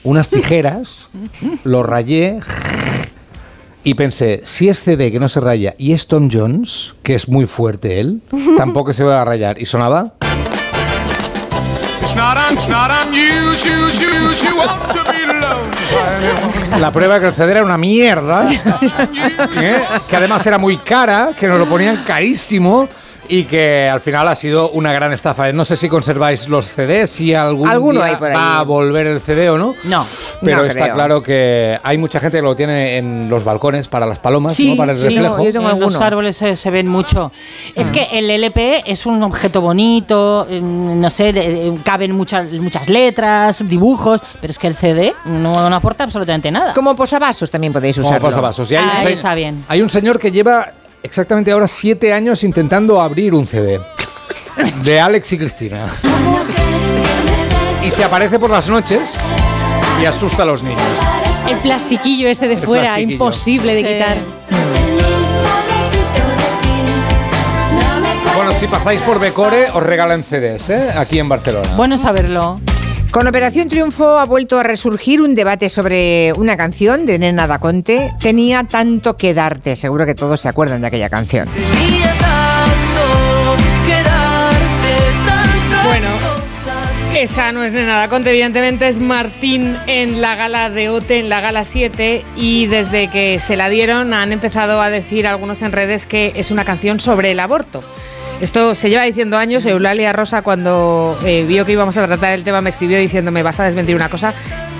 unas 0.03 0.29
tijeras, 0.29 1.09
lo 1.65 1.83
rayé 1.83 2.41
y 3.85 3.95
pensé, 3.95 4.43
si 4.45 4.69
es 4.69 4.83
CD 4.83 5.11
que 5.11 5.19
no 5.19 5.31
se 5.31 5.41
raya 5.41 5.75
y 5.79 5.93
es 5.93 6.07
Tom 6.07 6.29
Jones, 6.31 6.93
que 7.03 7.15
es 7.15 7.27
muy 7.27 7.47
fuerte 7.47 8.01
él, 8.01 8.21
tampoco 8.59 8.93
se 8.93 9.03
va 9.03 9.23
a 9.23 9.25
rayar. 9.25 9.59
Y 9.59 9.65
sonaba... 9.65 10.13
La 16.79 16.91
prueba 16.93 17.21
que 17.21 17.27
el 17.27 17.35
CD 17.35 17.51
era 17.53 17.63
una 17.63 17.79
mierda, 17.79 18.47
¿eh? 18.51 19.83
que 20.09 20.17
además 20.17 20.47
era 20.47 20.59
muy 20.59 20.79
cara, 20.79 21.31
que 21.39 21.49
nos 21.49 21.59
lo 21.59 21.67
ponían 21.67 22.05
carísimo 22.05 22.89
y 23.29 23.45
que 23.45 23.89
al 23.89 24.01
final 24.01 24.29
ha 24.29 24.35
sido 24.35 24.71
una 24.71 24.93
gran 24.93 25.13
estafa. 25.13 25.51
No 25.53 25.65
sé 25.65 25.77
si 25.77 25.89
conserváis 25.89 26.49
los 26.49 26.67
CDs, 26.67 27.11
si 27.11 27.35
algún 27.35 27.69
Alguno 27.69 28.01
día 28.01 28.11
hay 28.13 28.17
por 28.17 28.29
ahí. 28.29 28.35
va 28.37 28.59
a 28.59 28.63
volver 28.65 29.07
el 29.07 29.21
CD 29.21 29.49
o 29.51 29.59
no. 29.59 29.75
No. 29.85 30.07
Pero 30.43 30.59
No 30.59 30.65
está 30.65 30.85
creo. 30.85 30.95
claro 30.95 31.23
que 31.23 31.79
hay 31.83 31.99
mucha 31.99 32.21
gente 32.21 32.39
que 32.39 32.43
lo 32.43 32.55
tiene 32.57 32.97
en 32.99 33.29
los 33.31 33.45
balcones 33.45 33.89
para 33.89 34.07
las 34.07 34.19
palomas, 34.19 34.55
Sí, 34.55 34.71
¿no? 34.73 34.77
para 34.77 34.93
el 34.93 34.99
sí, 34.99 35.05
reflejo. 35.09 35.43
yo 35.45 35.53
tengo 35.53 35.71
en 35.71 35.81
los 35.81 36.01
árboles 36.01 36.37
se, 36.37 36.57
se 36.57 36.71
ven 36.71 36.87
mucho. 36.87 37.33
Es 37.75 37.91
que 37.91 38.09
el 38.13 38.31
LP 38.31 38.83
es 38.87 39.07
un 39.07 39.23
objeto 39.23 39.61
bonito, 39.61 40.47
mm, 40.51 41.01
no 41.01 41.11
sé, 41.11 41.33
de- 41.33 41.49
de- 41.71 41.79
caben 41.83 42.13
muchas, 42.13 42.53
muchas 42.55 42.89
letras, 42.89 43.67
dibujos, 43.69 44.21
pero 44.41 44.51
es 44.51 44.59
que 44.59 44.67
el 44.67 44.75
CD 44.75 45.15
no, 45.25 45.69
no 45.71 45.77
aporta 45.77 46.05
absolutamente 46.05 46.51
nada. 46.51 46.75
Como 46.75 46.95
posavasos 46.95 47.51
también 47.51 47.73
podéis 47.73 47.97
Como 47.97 48.09
usarlo. 48.09 48.29
posavasos. 48.29 48.71
Y 48.71 48.77
hay, 48.77 48.85
un 48.85 48.91
Ahí 48.91 49.07
se- 49.07 49.13
está 49.15 49.35
bien. 49.35 49.65
hay 49.69 49.81
un 49.83 49.89
señor 49.89 50.19
que 50.19 50.31
lleva 50.31 50.73
exactamente 51.05 51.53
ahora 51.53 51.69
siete 51.69 52.13
años 52.13 52.43
intentando 52.43 53.01
abrir 53.01 53.33
un 53.35 53.47
CD 53.47 53.81
de 54.83 55.01
Alex 55.01 55.33
y 55.33 55.39
Cristina. 55.39 55.87
Y 57.85 57.91
se 57.91 58.03
aparece 58.03 58.39
por 58.39 58.51
las 58.51 58.69
noches 58.69 59.17
y 60.03 60.07
asusta 60.07 60.43
a 60.43 60.47
los 60.47 60.63
niños. 60.63 60.81
El 61.49 61.59
plastiquillo 61.59 62.29
ese 62.29 62.49
de 62.49 62.55
El 62.55 62.61
fuera, 62.61 62.85
plastiquillo. 62.87 63.13
imposible 63.13 63.75
de 63.75 63.81
Sí. 63.81 63.87
quitar. 63.87 64.17
Bueno, 68.35 68.53
si 68.53 68.67
pasáis 68.67 69.01
por 69.03 69.21
Becore, 69.21 69.71
os 69.71 69.83
regalan 69.83 70.25
CDs, 70.25 70.71
¿eh? 70.71 70.89
Aquí 70.97 71.19
en 71.19 71.29
Barcelona. 71.29 71.69
Bueno 71.77 71.97
saberlo. 71.99 72.59
Con 73.15 73.29
Operación 73.29 73.69
Triunfo 73.69 74.19
ha 74.19 74.25
vuelto 74.25 74.59
a 74.59 74.65
resurgir 74.65 75.23
un 75.23 75.37
debate 75.37 75.69
sobre 75.69 76.33
una 76.33 76.57
canción 76.57 77.07
de 77.07 77.21
Nena 77.21 77.47
da 77.47 77.61
Conte. 77.61 78.13
Tenía 78.19 78.65
tanto 78.65 79.17
que 79.17 79.33
darte. 79.33 79.77
Seguro 79.77 80.05
que 80.05 80.17
todos 80.17 80.41
se 80.41 80.49
acuerdan 80.49 80.81
de 80.81 80.89
aquella 80.89 81.09
canción. 81.09 81.49
Bueno, 85.85 86.09
esa 87.15 87.53
no 87.53 87.63
es 87.63 87.73
de 87.73 87.87
nada. 87.87 88.09
Conte, 88.09 88.31
evidentemente 88.31 88.89
es 88.89 88.99
Martín 88.99 89.77
en 89.87 90.21
la 90.21 90.35
gala 90.35 90.69
de 90.69 90.89
OTE, 90.89 91.21
en 91.21 91.29
la 91.29 91.41
gala 91.41 91.65
7, 91.65 92.25
y 92.35 92.67
desde 92.67 93.07
que 93.11 93.39
se 93.39 93.57
la 93.57 93.69
dieron 93.69 94.13
han 94.13 94.33
empezado 94.33 94.83
a 94.83 94.91
decir 94.91 95.29
algunos 95.29 95.63
en 95.63 95.71
redes 95.71 96.09
que 96.09 96.33
es 96.35 96.51
una 96.51 96.65
canción 96.65 96.99
sobre 96.99 97.31
el 97.31 97.39
aborto. 97.39 97.85
Esto 98.41 98.75
se 98.75 98.91
lleva 98.91 99.05
diciendo 99.05 99.37
años. 99.37 99.65
Eulalia 99.65 100.13
Rosa, 100.13 100.43
cuando 100.43 101.19
eh, 101.25 101.45
vio 101.47 101.65
que 101.65 101.73
íbamos 101.73 101.97
a 101.97 102.07
tratar 102.07 102.33
el 102.33 102.45
tema, 102.45 102.61
me 102.61 102.71
escribió 102.71 102.99
diciéndome: 102.99 103.43
Vas 103.43 103.61
a 103.61 103.65
desmentir 103.65 103.97
una 103.97 104.09
cosa 104.09 104.35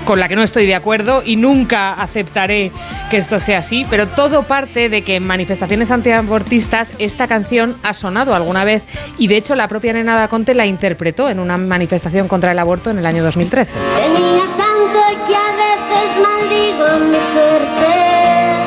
con 0.05 0.19
la 0.19 0.29
que 0.29 0.35
no 0.35 0.43
estoy 0.43 0.67
de 0.67 0.75
acuerdo 0.75 1.23
y 1.25 1.35
nunca 1.35 1.93
aceptaré 1.93 2.71
que 3.09 3.17
esto 3.17 3.39
sea 3.39 3.59
así. 3.59 3.85
Pero 3.89 4.07
todo 4.07 4.43
parte 4.43 4.87
de 4.87 5.01
que 5.01 5.15
en 5.15 5.25
manifestaciones 5.25 5.91
antiabortistas 5.91 6.93
esta 6.99 7.27
canción 7.27 7.75
ha 7.83 7.93
sonado 7.93 8.35
alguna 8.35 8.63
vez 8.63 8.83
y 9.17 9.27
de 9.27 9.37
hecho 9.37 9.55
la 9.55 9.67
propia 9.67 9.93
Nena 9.93 10.15
da 10.15 10.27
Conte 10.27 10.53
la 10.53 10.65
interpretó 10.65 11.29
en 11.29 11.39
una 11.39 11.57
manifestación 11.57 12.27
contra 12.27 12.51
el 12.51 12.59
aborto 12.59 12.91
en 12.91 12.99
el 12.99 13.05
año 13.05 13.23
2013. 13.23 13.71
Tenía 13.95 14.43
tanto 14.55 15.25
que 15.25 15.35
a 15.35 15.51
veces 15.55 16.21
maldigo 16.21 17.05
mi 17.09 17.17
suerte. 17.17 18.64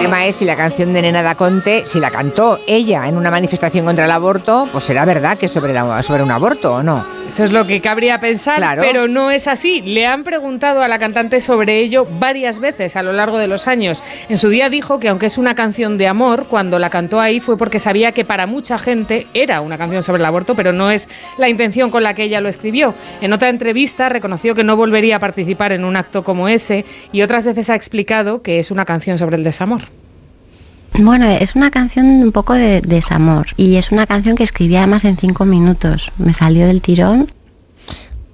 Tema 0.00 0.24
es 0.24 0.36
si 0.36 0.46
la 0.46 0.56
canción 0.56 0.94
de 0.94 1.02
Nena 1.02 1.22
da 1.22 1.34
Conte, 1.34 1.82
si 1.84 2.00
la 2.00 2.10
cantó 2.10 2.58
ella 2.66 3.06
en 3.06 3.18
una 3.18 3.30
manifestación 3.30 3.84
contra 3.84 4.06
el 4.06 4.10
aborto, 4.10 4.66
pues 4.72 4.84
será 4.84 5.04
verdad 5.04 5.36
que 5.36 5.46
sobre, 5.46 5.74
sobre 6.02 6.22
un 6.22 6.30
aborto 6.30 6.76
o 6.76 6.82
no. 6.82 7.19
Eso 7.30 7.44
es 7.44 7.52
lo 7.52 7.64
que 7.64 7.80
cabría 7.80 8.18
pensar, 8.18 8.56
Claro. 8.56 8.82
pero 8.84 9.06
no 9.06 9.30
es 9.30 9.46
así. 9.46 9.82
Le 9.82 10.04
han 10.04 10.24
preguntado 10.24 10.82
a 10.82 10.88
la 10.88 10.98
cantante 10.98 11.40
sobre 11.40 11.78
ello 11.78 12.04
varias 12.18 12.58
veces 12.58 12.96
a 12.96 13.04
lo 13.04 13.12
largo 13.12 13.38
de 13.38 13.46
los 13.46 13.68
años. 13.68 14.02
En 14.28 14.36
su 14.36 14.48
día 14.48 14.68
dijo 14.68 14.98
que 14.98 15.08
aunque 15.08 15.26
es 15.26 15.38
una 15.38 15.54
canción 15.54 15.96
de 15.96 16.08
amor, 16.08 16.46
cuando 16.48 16.80
la 16.80 16.90
cantó 16.90 17.20
ahí 17.20 17.38
fue 17.38 17.56
porque 17.56 17.78
sabía 17.78 18.10
que 18.10 18.24
para 18.24 18.48
mucha 18.48 18.78
gente 18.78 19.28
era 19.32 19.60
una 19.60 19.78
canción 19.78 20.02
sobre 20.02 20.18
el 20.18 20.26
aborto, 20.26 20.56
pero 20.56 20.72
no 20.72 20.90
es 20.90 21.08
la 21.38 21.48
intención 21.48 21.90
con 21.92 22.02
la 22.02 22.14
que 22.14 22.24
ella 22.24 22.40
lo 22.40 22.48
escribió. 22.48 22.94
En 23.20 23.32
otra 23.32 23.48
entrevista 23.48 24.08
reconoció 24.08 24.56
que 24.56 24.64
no 24.64 24.74
volvería 24.76 25.14
a 25.14 25.20
participar 25.20 25.70
en 25.70 25.84
un 25.84 25.94
acto 25.94 26.24
como 26.24 26.48
ese 26.48 26.84
y 27.12 27.22
otras 27.22 27.46
veces 27.46 27.70
ha 27.70 27.76
explicado 27.76 28.42
que 28.42 28.58
es 28.58 28.72
una 28.72 28.84
canción 28.84 29.18
sobre 29.18 29.36
el 29.36 29.44
desamor. 29.44 29.82
Bueno, 30.94 31.26
es 31.28 31.54
una 31.54 31.70
canción 31.70 32.06
un 32.06 32.32
poco 32.32 32.54
de 32.54 32.80
desamor 32.82 33.46
y 33.56 33.76
es 33.76 33.90
una 33.92 34.06
canción 34.06 34.36
que 34.36 34.42
escribí 34.44 34.76
además 34.76 35.04
en 35.04 35.16
cinco 35.16 35.44
minutos. 35.44 36.10
Me 36.18 36.34
salió 36.34 36.66
del 36.66 36.80
tirón. 36.80 37.30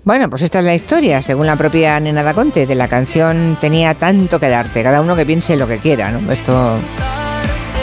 Bueno, 0.04 0.30
pues 0.30 0.42
esta 0.42 0.60
es 0.60 0.64
la 0.64 0.74
historia, 0.74 1.20
según 1.20 1.46
la 1.46 1.56
propia 1.56 1.98
Nena 1.98 2.22
da 2.22 2.32
Conte, 2.32 2.66
de 2.66 2.74
la 2.76 2.86
canción 2.88 3.58
tenía 3.60 3.94
tanto 3.94 4.38
que 4.38 4.48
darte, 4.48 4.82
cada 4.84 5.00
uno 5.00 5.16
que 5.16 5.26
piense 5.26 5.56
lo 5.56 5.66
que 5.66 5.78
quiera, 5.78 6.12
¿no? 6.12 6.30
Esto, 6.30 6.78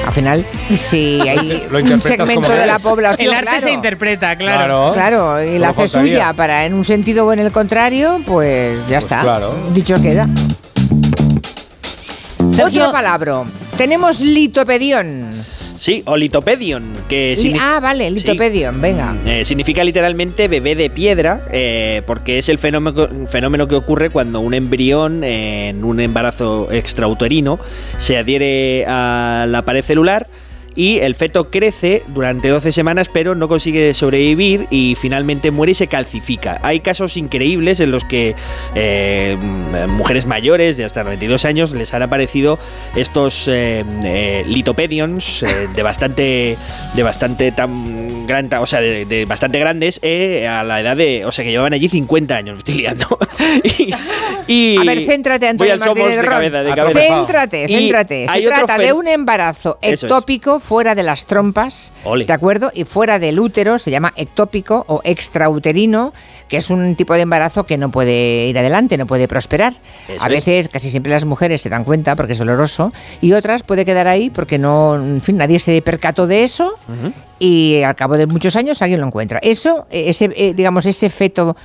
al 0.07 0.13
final, 0.13 0.45
si 0.73 1.19
hay 1.21 1.67
Lo 1.69 1.79
un 1.79 2.01
segmento 2.01 2.49
de 2.49 2.65
la 2.65 2.79
población... 2.79 3.27
El 3.27 3.33
arte 3.33 3.49
claro, 3.49 3.61
se 3.63 3.71
interpreta, 3.71 4.35
claro. 4.37 4.91
Claro, 4.93 5.43
y 5.43 5.57
la 5.59 5.69
hace 5.69 5.89
suya 5.89 6.31
para 6.33 6.65
en 6.65 6.73
un 6.73 6.85
sentido 6.85 7.25
o 7.27 7.33
en 7.33 7.39
el 7.39 7.51
contrario, 7.51 8.21
pues 8.25 8.77
ya 8.87 8.99
Pues 8.99 9.03
está. 9.03 9.21
claro. 9.21 9.55
Dicho 9.73 10.01
queda. 10.01 10.27
Sergio- 12.55 12.81
Otro 12.83 12.91
palabra. 12.91 13.43
Tenemos 13.77 14.19
litopedión. 14.19 15.31
Sí, 15.77 16.01
o 16.05 16.15
litopedion, 16.15 16.93
que 17.09 17.35
Li- 17.37 17.55
ah, 17.59 17.79
vale, 17.81 18.09
litopedión, 18.09 18.79
venga. 18.79 19.15
Eh, 19.25 19.43
significa 19.43 19.83
literalmente 19.83 20.47
bebé 20.47 20.75
de 20.75 20.89
piedra, 20.89 21.45
eh, 21.51 22.03
porque 22.07 22.37
es 22.37 22.47
el 22.47 22.57
fenómeno, 22.57 23.09
fenómeno 23.27 23.67
que 23.67 23.75
ocurre 23.75 24.09
cuando 24.09 24.39
un 24.39 24.53
embrión 24.53 25.23
eh, 25.25 25.69
en 25.69 25.83
un 25.83 25.99
embarazo 25.99 26.71
extrauterino 26.71 27.59
se 27.97 28.17
adhiere 28.17 28.85
a 28.87 29.45
la 29.49 29.63
pared 29.63 29.83
celular 29.83 30.27
y 30.75 30.99
el 30.99 31.15
feto 31.15 31.49
crece 31.51 32.03
durante 32.07 32.49
12 32.49 32.71
semanas 32.71 33.07
pero 33.11 33.35
no 33.35 33.47
consigue 33.47 33.93
sobrevivir 33.93 34.67
y 34.69 34.95
finalmente 34.99 35.51
muere 35.51 35.71
y 35.71 35.75
se 35.75 35.87
calcifica. 35.87 36.59
Hay 36.63 36.79
casos 36.79 37.17
increíbles 37.17 37.79
en 37.79 37.91
los 37.91 38.03
que 38.03 38.35
eh, 38.75 39.37
mujeres 39.87 40.25
mayores 40.25 40.77
de 40.77 40.85
hasta 40.85 41.03
92 41.03 41.45
años 41.45 41.71
les 41.71 41.93
han 41.93 42.01
aparecido 42.03 42.59
estos 42.95 43.47
eh, 43.47 43.83
eh, 44.03 44.43
litopedions 44.47 45.43
eh, 45.43 45.67
de 45.75 45.83
bastante 45.83 46.57
de 46.95 47.03
bastante 47.03 47.51
tan 47.51 48.25
gran, 48.27 48.49
o 48.59 48.65
sea, 48.65 48.79
de, 48.81 49.05
de 49.05 49.25
bastante 49.25 49.59
grandes 49.59 49.99
eh, 50.01 50.47
a 50.47 50.63
la 50.63 50.79
edad 50.79 50.95
de, 50.95 51.25
o 51.25 51.31
sea, 51.31 51.43
que 51.43 51.51
llevaban 51.51 51.73
allí 51.73 51.89
50 51.89 52.35
años, 52.35 52.53
me 52.55 52.57
estoy 52.59 52.75
liando. 52.75 53.17
y, 53.63 53.93
y- 54.47 54.77
A 54.77 54.83
ver, 54.83 55.05
céntrate, 55.05 55.47
Antonio 55.47 55.77
Martínez 55.77 56.15
de 56.15 56.21
Ron. 56.21 56.31
cabeza, 56.31 56.63
de 56.63 56.75
cabeza. 56.75 56.99
Céntrate, 56.99 57.65
Y 57.67 57.75
céntrate. 57.75 58.27
Se 58.33 58.41
trata 58.43 58.77
de 58.77 58.93
un 58.93 59.07
embarazo 59.07 59.77
ectópico 59.81 60.59
fuera 60.63 60.95
de 60.95 61.03
las 61.03 61.25
trompas, 61.25 61.91
Ole. 62.05 62.25
¿de 62.25 62.33
acuerdo? 62.33 62.71
Y 62.73 62.85
fuera 62.85 63.19
del 63.19 63.39
útero, 63.39 63.77
se 63.79 63.91
llama 63.91 64.13
ectópico 64.15 64.85
o 64.87 65.01
extrauterino, 65.03 66.13
que 66.47 66.57
es 66.57 66.69
un 66.69 66.95
tipo 66.95 67.13
de 67.15 67.21
embarazo 67.21 67.65
que 67.65 67.77
no 67.77 67.91
puede 67.91 68.47
ir 68.47 68.57
adelante, 68.57 68.97
no 68.97 69.05
puede 69.05 69.27
prosperar. 69.27 69.73
Eso 70.07 70.23
a 70.23 70.27
es. 70.27 70.31
veces, 70.31 70.69
casi 70.69 70.89
siempre 70.89 71.11
las 71.11 71.25
mujeres 71.25 71.61
se 71.61 71.69
dan 71.69 71.83
cuenta 71.83 72.15
porque 72.15 72.33
es 72.33 72.39
doloroso, 72.39 72.93
y 73.19 73.33
otras 73.33 73.63
puede 73.63 73.83
quedar 73.85 74.07
ahí 74.07 74.29
porque 74.29 74.57
no, 74.57 74.95
en 74.95 75.21
fin, 75.21 75.37
nadie 75.37 75.59
se 75.59 75.81
percató 75.81 76.27
de 76.27 76.43
eso. 76.43 76.77
Y 77.39 77.81
al 77.83 77.95
cabo 77.95 78.15
de 78.15 78.25
muchos 78.25 78.55
años 78.55 78.81
alguien 78.81 79.01
lo 79.01 79.07
encuentra. 79.07 79.39
Eso, 79.39 79.85
eh, 79.91 80.05
ese, 80.07 80.31
eh, 80.37 80.53
digamos, 80.53 80.85
ese 80.85 81.09
feto 81.09 81.57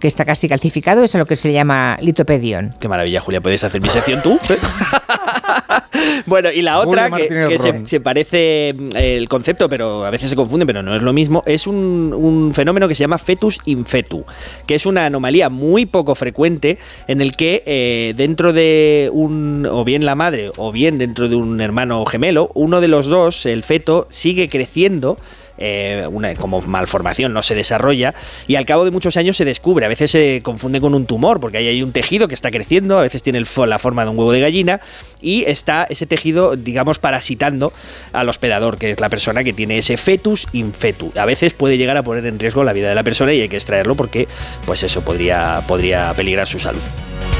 que 0.00 0.08
está 0.08 0.24
casi 0.24 0.48
calcificado, 0.48 1.04
eso 1.04 1.16
es 1.16 1.20
lo 1.20 1.26
que 1.26 1.36
se 1.36 1.52
llama 1.52 1.96
litopedión. 2.00 2.74
Qué 2.80 2.88
maravilla, 2.88 3.20
Julia, 3.20 3.40
¿puedes 3.40 3.62
hacer 3.62 3.80
mi 3.80 3.88
sección 3.88 4.20
tú? 4.20 4.36
bueno, 6.26 6.50
y 6.50 6.62
la 6.62 6.80
otra, 6.80 7.08
Julio 7.08 7.48
que, 7.48 7.82
se, 7.84 8.00
parece 8.00 8.74
mm, 8.76 8.96
el 8.96 9.28
concepto, 9.28 9.68
pero 9.68 10.04
a 10.04 10.10
veces 10.10 10.30
se 10.30 10.36
confunde, 10.36 10.66
pero 10.66 10.82
no 10.82 10.94
es 10.94 11.02
lo 11.02 11.12
mismo, 11.12 11.42
es 11.46 11.66
un, 11.66 12.14
un 12.16 12.54
fenómeno 12.54 12.88
que 12.88 12.94
se 12.94 13.00
llama 13.00 13.18
fetus 13.18 13.60
infetu, 13.64 14.24
que 14.66 14.74
es 14.74 14.86
una 14.86 15.06
anomalía 15.06 15.48
muy 15.48 15.86
poco 15.86 16.14
frecuente 16.14 16.78
en 17.08 17.20
el 17.20 17.36
que 17.36 17.62
eh, 17.66 18.14
dentro 18.16 18.52
de 18.52 19.10
un, 19.12 19.66
o 19.70 19.84
bien 19.84 20.04
la 20.04 20.14
madre, 20.14 20.50
o 20.56 20.72
bien 20.72 20.98
dentro 20.98 21.28
de 21.28 21.36
un 21.36 21.60
hermano 21.60 22.04
gemelo, 22.06 22.50
uno 22.54 22.80
de 22.80 22.88
los 22.88 23.06
dos, 23.06 23.46
el 23.46 23.62
feto, 23.62 24.06
sigue 24.10 24.48
creciendo 24.48 25.18
eh, 25.58 26.06
una, 26.10 26.34
como 26.34 26.60
malformación, 26.62 27.32
no 27.32 27.42
se 27.42 27.54
desarrolla 27.54 28.14
y 28.46 28.56
al 28.56 28.64
cabo 28.64 28.84
de 28.84 28.90
muchos 28.90 29.16
años 29.16 29.36
se 29.36 29.44
descubre. 29.44 29.84
A 29.86 29.88
veces 29.88 30.10
se 30.10 30.40
confunde 30.42 30.80
con 30.80 30.94
un 30.94 31.06
tumor 31.06 31.40
porque 31.40 31.58
ahí 31.58 31.68
hay 31.68 31.82
un 31.82 31.92
tejido 31.92 32.28
que 32.28 32.34
está 32.34 32.50
creciendo, 32.50 32.98
a 32.98 33.02
veces 33.02 33.22
tiene 33.22 33.42
la 33.66 33.78
forma 33.78 34.04
de 34.04 34.10
un 34.10 34.18
huevo 34.18 34.32
de 34.32 34.40
gallina 34.40 34.80
y 35.20 35.44
está 35.44 35.86
ese 35.88 36.06
tejido, 36.06 36.56
digamos, 36.56 36.98
parasitando 36.98 37.72
al 38.12 38.28
hospedador, 38.28 38.78
que 38.78 38.92
es 38.92 39.00
la 39.00 39.08
persona 39.08 39.44
que 39.44 39.52
tiene 39.52 39.78
ese 39.78 39.96
fetus 39.96 40.46
infetu. 40.52 41.12
A 41.16 41.24
veces 41.24 41.52
puede 41.52 41.78
llegar 41.78 41.96
a 41.96 42.02
poner 42.02 42.26
en 42.26 42.38
riesgo 42.38 42.64
la 42.64 42.72
vida 42.72 42.88
de 42.88 42.94
la 42.94 43.02
persona 43.02 43.32
y 43.32 43.40
hay 43.40 43.48
que 43.48 43.56
extraerlo 43.56 43.94
porque, 43.94 44.28
pues 44.66 44.82
eso, 44.82 45.04
podría, 45.04 45.62
podría 45.66 46.12
peligrar 46.14 46.46
su 46.46 46.58
salud. 46.58 46.80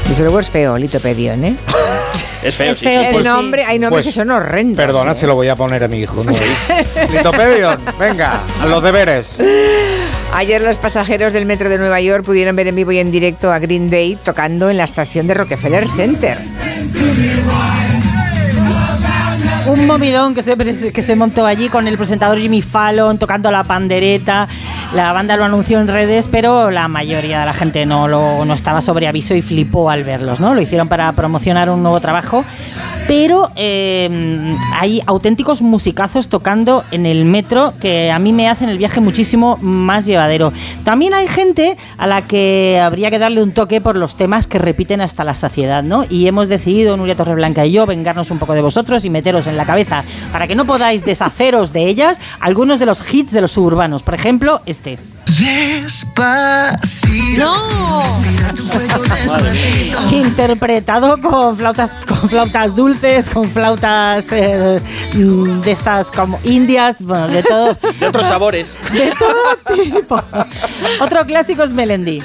Desde 0.07 0.23
luego 0.23 0.39
es 0.39 0.49
feo, 0.49 0.77
litopedión, 0.77 1.43
¿eh? 1.45 1.55
Es 2.43 2.55
feo, 2.57 2.71
Es 2.71 2.77
sí, 2.79 2.85
feo, 2.85 2.99
sí. 3.01 3.07
el 3.07 3.13
Pues- 3.13 3.25
nombre, 3.25 3.63
hay 3.63 3.79
nombres 3.79 4.03
pues, 4.03 4.13
que 4.13 4.19
son 4.19 4.29
horrendos. 4.29 4.75
Perdona, 4.75 5.13
¿eh? 5.13 5.15
se 5.15 5.25
lo 5.27 5.35
voy 5.35 5.47
a 5.47 5.55
poner 5.55 5.81
a 5.83 5.87
mi 5.87 5.99
hijo. 6.01 6.23
¿no? 6.25 6.31
Litopedion, 7.13 7.79
venga, 7.97 8.41
a 8.61 8.65
los 8.65 8.83
deberes. 8.83 9.39
Ayer 10.33 10.61
los 10.61 10.77
pasajeros 10.77 11.31
del 11.31 11.45
metro 11.45 11.69
de 11.69 11.77
Nueva 11.77 12.01
York 12.01 12.25
pudieron 12.25 12.55
ver 12.55 12.67
en 12.67 12.75
vivo 12.75 12.91
y 12.91 12.99
en 12.99 13.11
directo 13.11 13.51
a 13.51 13.59
Green 13.59 13.89
Day 13.89 14.17
tocando 14.21 14.69
en 14.69 14.77
la 14.77 14.83
estación 14.83 15.25
de 15.25 15.35
Rockefeller 15.35 15.87
Center. 15.87 16.39
Un 19.65 19.87
movidón 19.87 20.35
que 20.35 20.43
se, 20.43 20.57
que 20.91 21.01
se 21.01 21.15
montó 21.15 21.45
allí 21.45 21.69
con 21.69 21.87
el 21.87 21.97
presentador 21.97 22.37
Jimmy 22.37 22.61
Fallon 22.61 23.17
tocando 23.17 23.49
la 23.51 23.63
pandereta. 23.63 24.47
La 24.93 25.11
banda 25.11 25.35
lo 25.37 25.43
anunció 25.43 25.79
en 25.81 25.87
redes, 25.87 26.27
pero 26.29 26.69
la 26.69 26.87
mayoría 26.87 27.39
de 27.39 27.45
la 27.47 27.53
gente 27.53 27.83
no, 27.87 28.07
lo, 28.07 28.45
no 28.45 28.53
estaba 28.53 28.79
sobre 28.79 29.07
aviso 29.07 29.33
y 29.33 29.41
flipó 29.41 29.89
al 29.89 30.03
verlos, 30.03 30.39
¿no? 30.39 30.53
Lo 30.53 30.61
hicieron 30.61 30.87
para 30.87 31.11
promocionar 31.13 31.67
un 31.71 31.81
nuevo 31.81 31.99
trabajo. 31.99 32.45
Pero 33.07 33.51
eh, 33.57 34.55
hay 34.79 35.01
auténticos 35.05 35.61
musicazos 35.61 36.29
tocando 36.29 36.85
en 36.91 37.05
el 37.05 37.25
metro 37.25 37.73
que 37.81 38.11
a 38.11 38.17
mí 38.17 38.31
me 38.31 38.47
hacen 38.47 38.69
el 38.69 38.77
viaje 38.77 39.01
muchísimo 39.01 39.57
más 39.61 40.05
llevadero. 40.05 40.53
También 40.85 41.13
hay 41.13 41.27
gente 41.27 41.75
a 41.97 42.07
la 42.07 42.27
que 42.27 42.79
habría 42.81 43.09
que 43.09 43.19
darle 43.19 43.43
un 43.43 43.51
toque 43.51 43.81
por 43.81 43.97
los 43.97 44.15
temas 44.15 44.47
que 44.47 44.57
repiten 44.57 45.01
hasta 45.01 45.25
la 45.25 45.33
saciedad, 45.33 45.83
¿no? 45.83 46.05
Y 46.09 46.27
hemos 46.27 46.47
decidido, 46.47 46.95
Nuria 46.95 47.17
Torreblanca 47.17 47.65
y 47.65 47.73
yo, 47.73 47.85
vengarnos 47.85 48.31
un 48.31 48.39
poco 48.39 48.53
de 48.53 48.61
vosotros 48.61 49.03
y 49.03 49.09
meteros 49.09 49.47
en 49.47 49.57
la 49.57 49.65
cabeza 49.65 50.05
para 50.31 50.47
que 50.47 50.55
no 50.55 50.63
podáis 50.63 51.03
deshaceros 51.03 51.73
de 51.73 51.87
ellas 51.87 52.17
algunos 52.39 52.79
de 52.79 52.85
los 52.85 53.03
hits 53.11 53.33
de 53.33 53.41
los 53.41 53.51
suburbanos. 53.51 54.01
Por 54.03 54.13
ejemplo, 54.13 54.61
este. 54.65 54.82
Despacito. 56.33 57.53
Interpretado 60.11 61.19
con 61.21 61.55
flautas, 61.57 61.89
con 62.07 62.29
flautas 62.29 62.75
dulces, 62.75 63.29
con 63.29 63.49
flautas 63.49 64.25
eh, 64.31 64.79
de 65.13 65.71
estas 65.71 66.11
como 66.11 66.39
indias, 66.43 66.97
bueno, 67.05 67.27
de 67.27 67.43
todo. 67.43 67.73
De 67.99 68.07
otros 68.07 68.27
sabores. 68.27 68.75
De 68.91 69.11
todo 69.17 69.55
tipo. 69.75 70.21
Otro 71.01 71.25
clásico 71.25 71.63
es 71.63 71.71
Melendi. 71.71 72.21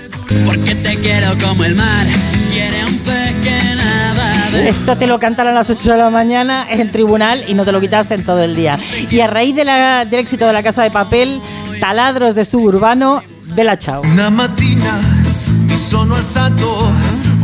Porque 0.46 0.74
te 0.74 0.96
quiero 0.96 1.36
como 1.42 1.64
el 1.64 1.74
mar. 1.74 2.06
Quiere 2.50 2.84
un 2.84 2.98
pez 2.98 3.36
que 3.42 3.74
nada 3.76 4.50
de 4.50 4.68
Esto 4.68 4.96
te 4.96 5.06
lo 5.06 5.18
cantan 5.18 5.46
a 5.46 5.52
las 5.52 5.70
8 5.70 5.92
de 5.92 5.98
la 5.98 6.10
mañana 6.10 6.66
en 6.68 6.90
tribunal 6.90 7.44
y 7.46 7.54
no 7.54 7.64
te 7.64 7.72
lo 7.72 7.80
quitas 7.80 8.10
en 8.10 8.24
todo 8.24 8.42
el 8.42 8.56
día. 8.56 8.78
Y 9.10 9.20
a 9.20 9.26
raíz 9.26 9.54
de 9.54 9.64
la- 9.64 10.04
del 10.04 10.20
éxito 10.20 10.46
de 10.46 10.52
la 10.52 10.62
Casa 10.62 10.82
de 10.82 10.90
Papel, 10.90 11.40
taladros 11.78 12.34
de 12.34 12.44
suburbano, 12.44 13.22
Bella 13.54 13.76
Chao. 13.78 14.02
Una 14.02 14.30
mattina 14.30 14.98
mi 15.66 15.76
sono 15.76 16.14
alzato. 16.14 16.92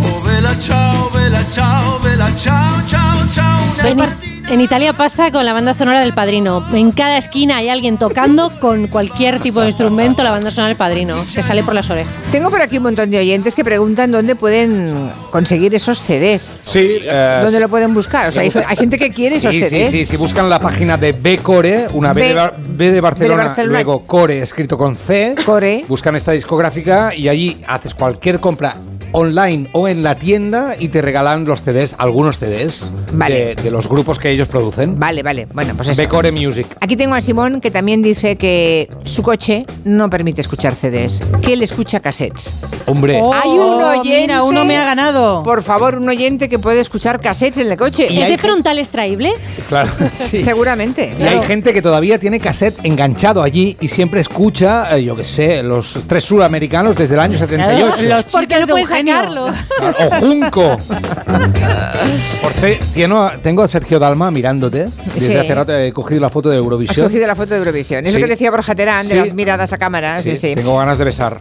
Oh, 0.00 0.20
vela 0.22 0.56
ciao, 0.58 1.10
vela 1.10 1.42
ciao, 1.50 1.98
vela 2.00 2.28
ciao, 2.36 2.68
ciao, 2.86 3.16
ciao. 3.32 3.60
Una 3.92 4.04
En, 4.04 4.23
en 4.50 4.60
Italia 4.60 4.92
pasa 4.92 5.30
con 5.32 5.44
la 5.44 5.52
banda 5.52 5.72
sonora 5.74 6.00
del 6.00 6.12
Padrino. 6.12 6.64
En 6.72 6.92
cada 6.92 7.16
esquina 7.18 7.56
hay 7.56 7.68
alguien 7.70 7.96
tocando 7.98 8.50
con 8.60 8.86
cualquier 8.88 9.40
tipo 9.40 9.60
de 9.60 9.68
instrumento 9.68 10.22
la 10.22 10.30
banda 10.30 10.50
sonora 10.50 10.68
del 10.68 10.76
Padrino, 10.76 11.16
que 11.34 11.42
sale 11.42 11.62
por 11.62 11.74
las 11.74 11.88
orejas. 11.90 12.12
Tengo 12.30 12.50
por 12.50 12.60
aquí 12.60 12.76
un 12.76 12.84
montón 12.84 13.10
de 13.10 13.18
oyentes 13.18 13.54
que 13.54 13.64
preguntan 13.64 14.10
dónde 14.12 14.36
pueden 14.36 15.10
conseguir 15.30 15.74
esos 15.74 15.98
CDs. 16.02 16.54
Sí, 16.66 16.98
eh, 17.02 17.40
¿Dónde 17.42 17.58
lo 17.60 17.68
pueden 17.68 17.94
buscar? 17.94 18.28
O 18.28 18.32
sea, 18.32 18.42
hay, 18.42 18.52
hay 18.66 18.76
gente 18.76 18.98
que 18.98 19.10
quiere 19.10 19.36
esos 19.36 19.50
Sí, 19.52 19.62
CDs. 19.64 19.90
sí, 19.90 19.98
sí, 19.98 20.06
si 20.06 20.16
buscan 20.16 20.48
la 20.50 20.60
página 20.60 20.96
de 20.96 21.12
B-Core, 21.12 21.86
una 21.94 22.12
B, 22.12 22.20
B- 22.22 22.28
de, 22.28 22.34
Bar- 22.34 22.56
B 22.58 22.92
de 22.92 23.00
Barcelona, 23.00 23.44
Barcelona. 23.44 23.72
luego 23.72 24.06
Core 24.06 24.42
escrito 24.42 24.76
con 24.76 24.96
C, 24.96 25.34
Core. 25.44 25.84
buscan 25.88 26.16
esta 26.16 26.32
discográfica 26.32 27.14
y 27.14 27.28
allí 27.28 27.62
haces 27.66 27.94
cualquier 27.94 28.40
compra 28.40 28.76
online 29.14 29.68
o 29.72 29.86
en 29.88 30.02
la 30.02 30.16
tienda 30.16 30.74
y 30.78 30.88
te 30.88 31.00
regalan 31.00 31.44
los 31.44 31.62
CDs, 31.62 31.94
algunos 31.98 32.38
CDs 32.38 32.90
Vale. 33.12 33.54
de, 33.56 33.62
de 33.62 33.70
los 33.70 33.88
grupos 33.88 34.18
que 34.18 34.30
ellos 34.30 34.48
producen. 34.48 34.98
Vale, 34.98 35.22
vale. 35.22 35.46
Bueno, 35.52 35.72
pues 35.76 35.88
eso. 35.88 36.02
Becore 36.02 36.32
Music. 36.32 36.66
Aquí 36.80 36.96
tengo 36.96 37.14
a 37.14 37.22
Simón 37.22 37.60
que 37.60 37.70
también 37.70 38.02
dice 38.02 38.36
que 38.36 38.88
su 39.04 39.22
coche 39.22 39.64
no 39.84 40.10
permite 40.10 40.40
escuchar 40.40 40.74
CDs, 40.74 41.20
que 41.40 41.52
él 41.52 41.62
escucha 41.62 42.00
cassettes. 42.00 42.52
Hombre. 42.86 43.16
Hay 43.32 43.50
un 43.50 43.60
Oh, 43.84 44.00
oyente. 44.00 44.20
mira, 44.22 44.42
uno 44.42 44.64
me 44.64 44.76
ha 44.76 44.84
ganado. 44.84 45.42
Por 45.42 45.62
favor, 45.62 45.94
un 45.96 46.08
oyente 46.08 46.48
que 46.48 46.58
puede 46.58 46.80
escuchar 46.80 47.20
cassettes 47.20 47.58
en 47.58 47.70
el 47.70 47.78
coche. 47.78 48.06
¿Es 48.10 48.28
de 48.28 48.36
frontal 48.38 48.78
extraíble? 48.78 49.32
Claro, 49.68 49.90
sí. 50.12 50.42
Seguramente. 50.44 51.14
Y 51.18 51.22
hay 51.22 51.40
gente 51.42 51.72
que 51.72 51.80
todavía 51.82 52.18
tiene 52.18 52.40
cassette 52.40 52.76
enganchado 52.84 53.42
allí 53.42 53.76
y 53.80 53.88
siempre 53.88 54.20
escucha, 54.20 54.96
eh, 54.96 55.04
yo 55.04 55.14
qué 55.16 55.24
sé, 55.24 55.62
los 55.62 55.98
tres 56.08 56.24
suramericanos 56.24 56.96
desde 56.96 57.14
el 57.14 57.20
año 57.20 57.38
78. 57.38 58.02
Los 58.08 58.24
Porque 58.32 58.58
no 58.60 58.66
puedes 58.66 58.90
Eugenio. 59.08 59.52
sacarlo. 59.52 60.06
O 60.06 60.20
Junco. 60.20 60.76
Por 62.42 62.52
tengo, 62.94 63.30
tengo 63.42 63.62
a 63.62 63.68
Sergio 63.68 63.98
Dalma 63.98 64.30
mirándote. 64.30 64.86
Desde 65.14 65.32
Sí. 65.32 65.36
hace 65.36 65.54
rato 65.54 65.76
he 65.76 65.92
cogido 65.92 66.20
la 66.20 66.30
foto 66.30 66.48
de 66.50 66.56
Eurovisión. 66.56 67.06
cogido 67.06 67.26
la 67.26 67.34
foto 67.36 67.54
de 67.54 67.58
Eurovisión. 67.58 68.04
Eso 68.06 68.16
Sí. 68.16 68.22
que 68.22 68.28
decía 68.28 68.50
Borja 68.50 68.74
Terán 68.74 69.06
de 69.08 69.14
Sí. 69.14 69.20
las 69.20 69.32
miradas 69.34 69.72
a 69.72 69.78
cámara. 69.78 70.22
Sí, 70.22 70.36
sí. 70.36 70.54
Tengo 70.54 70.76
ganas 70.78 70.98
de 70.98 71.04
besar. 71.04 71.40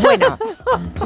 Bueno, 0.00 0.38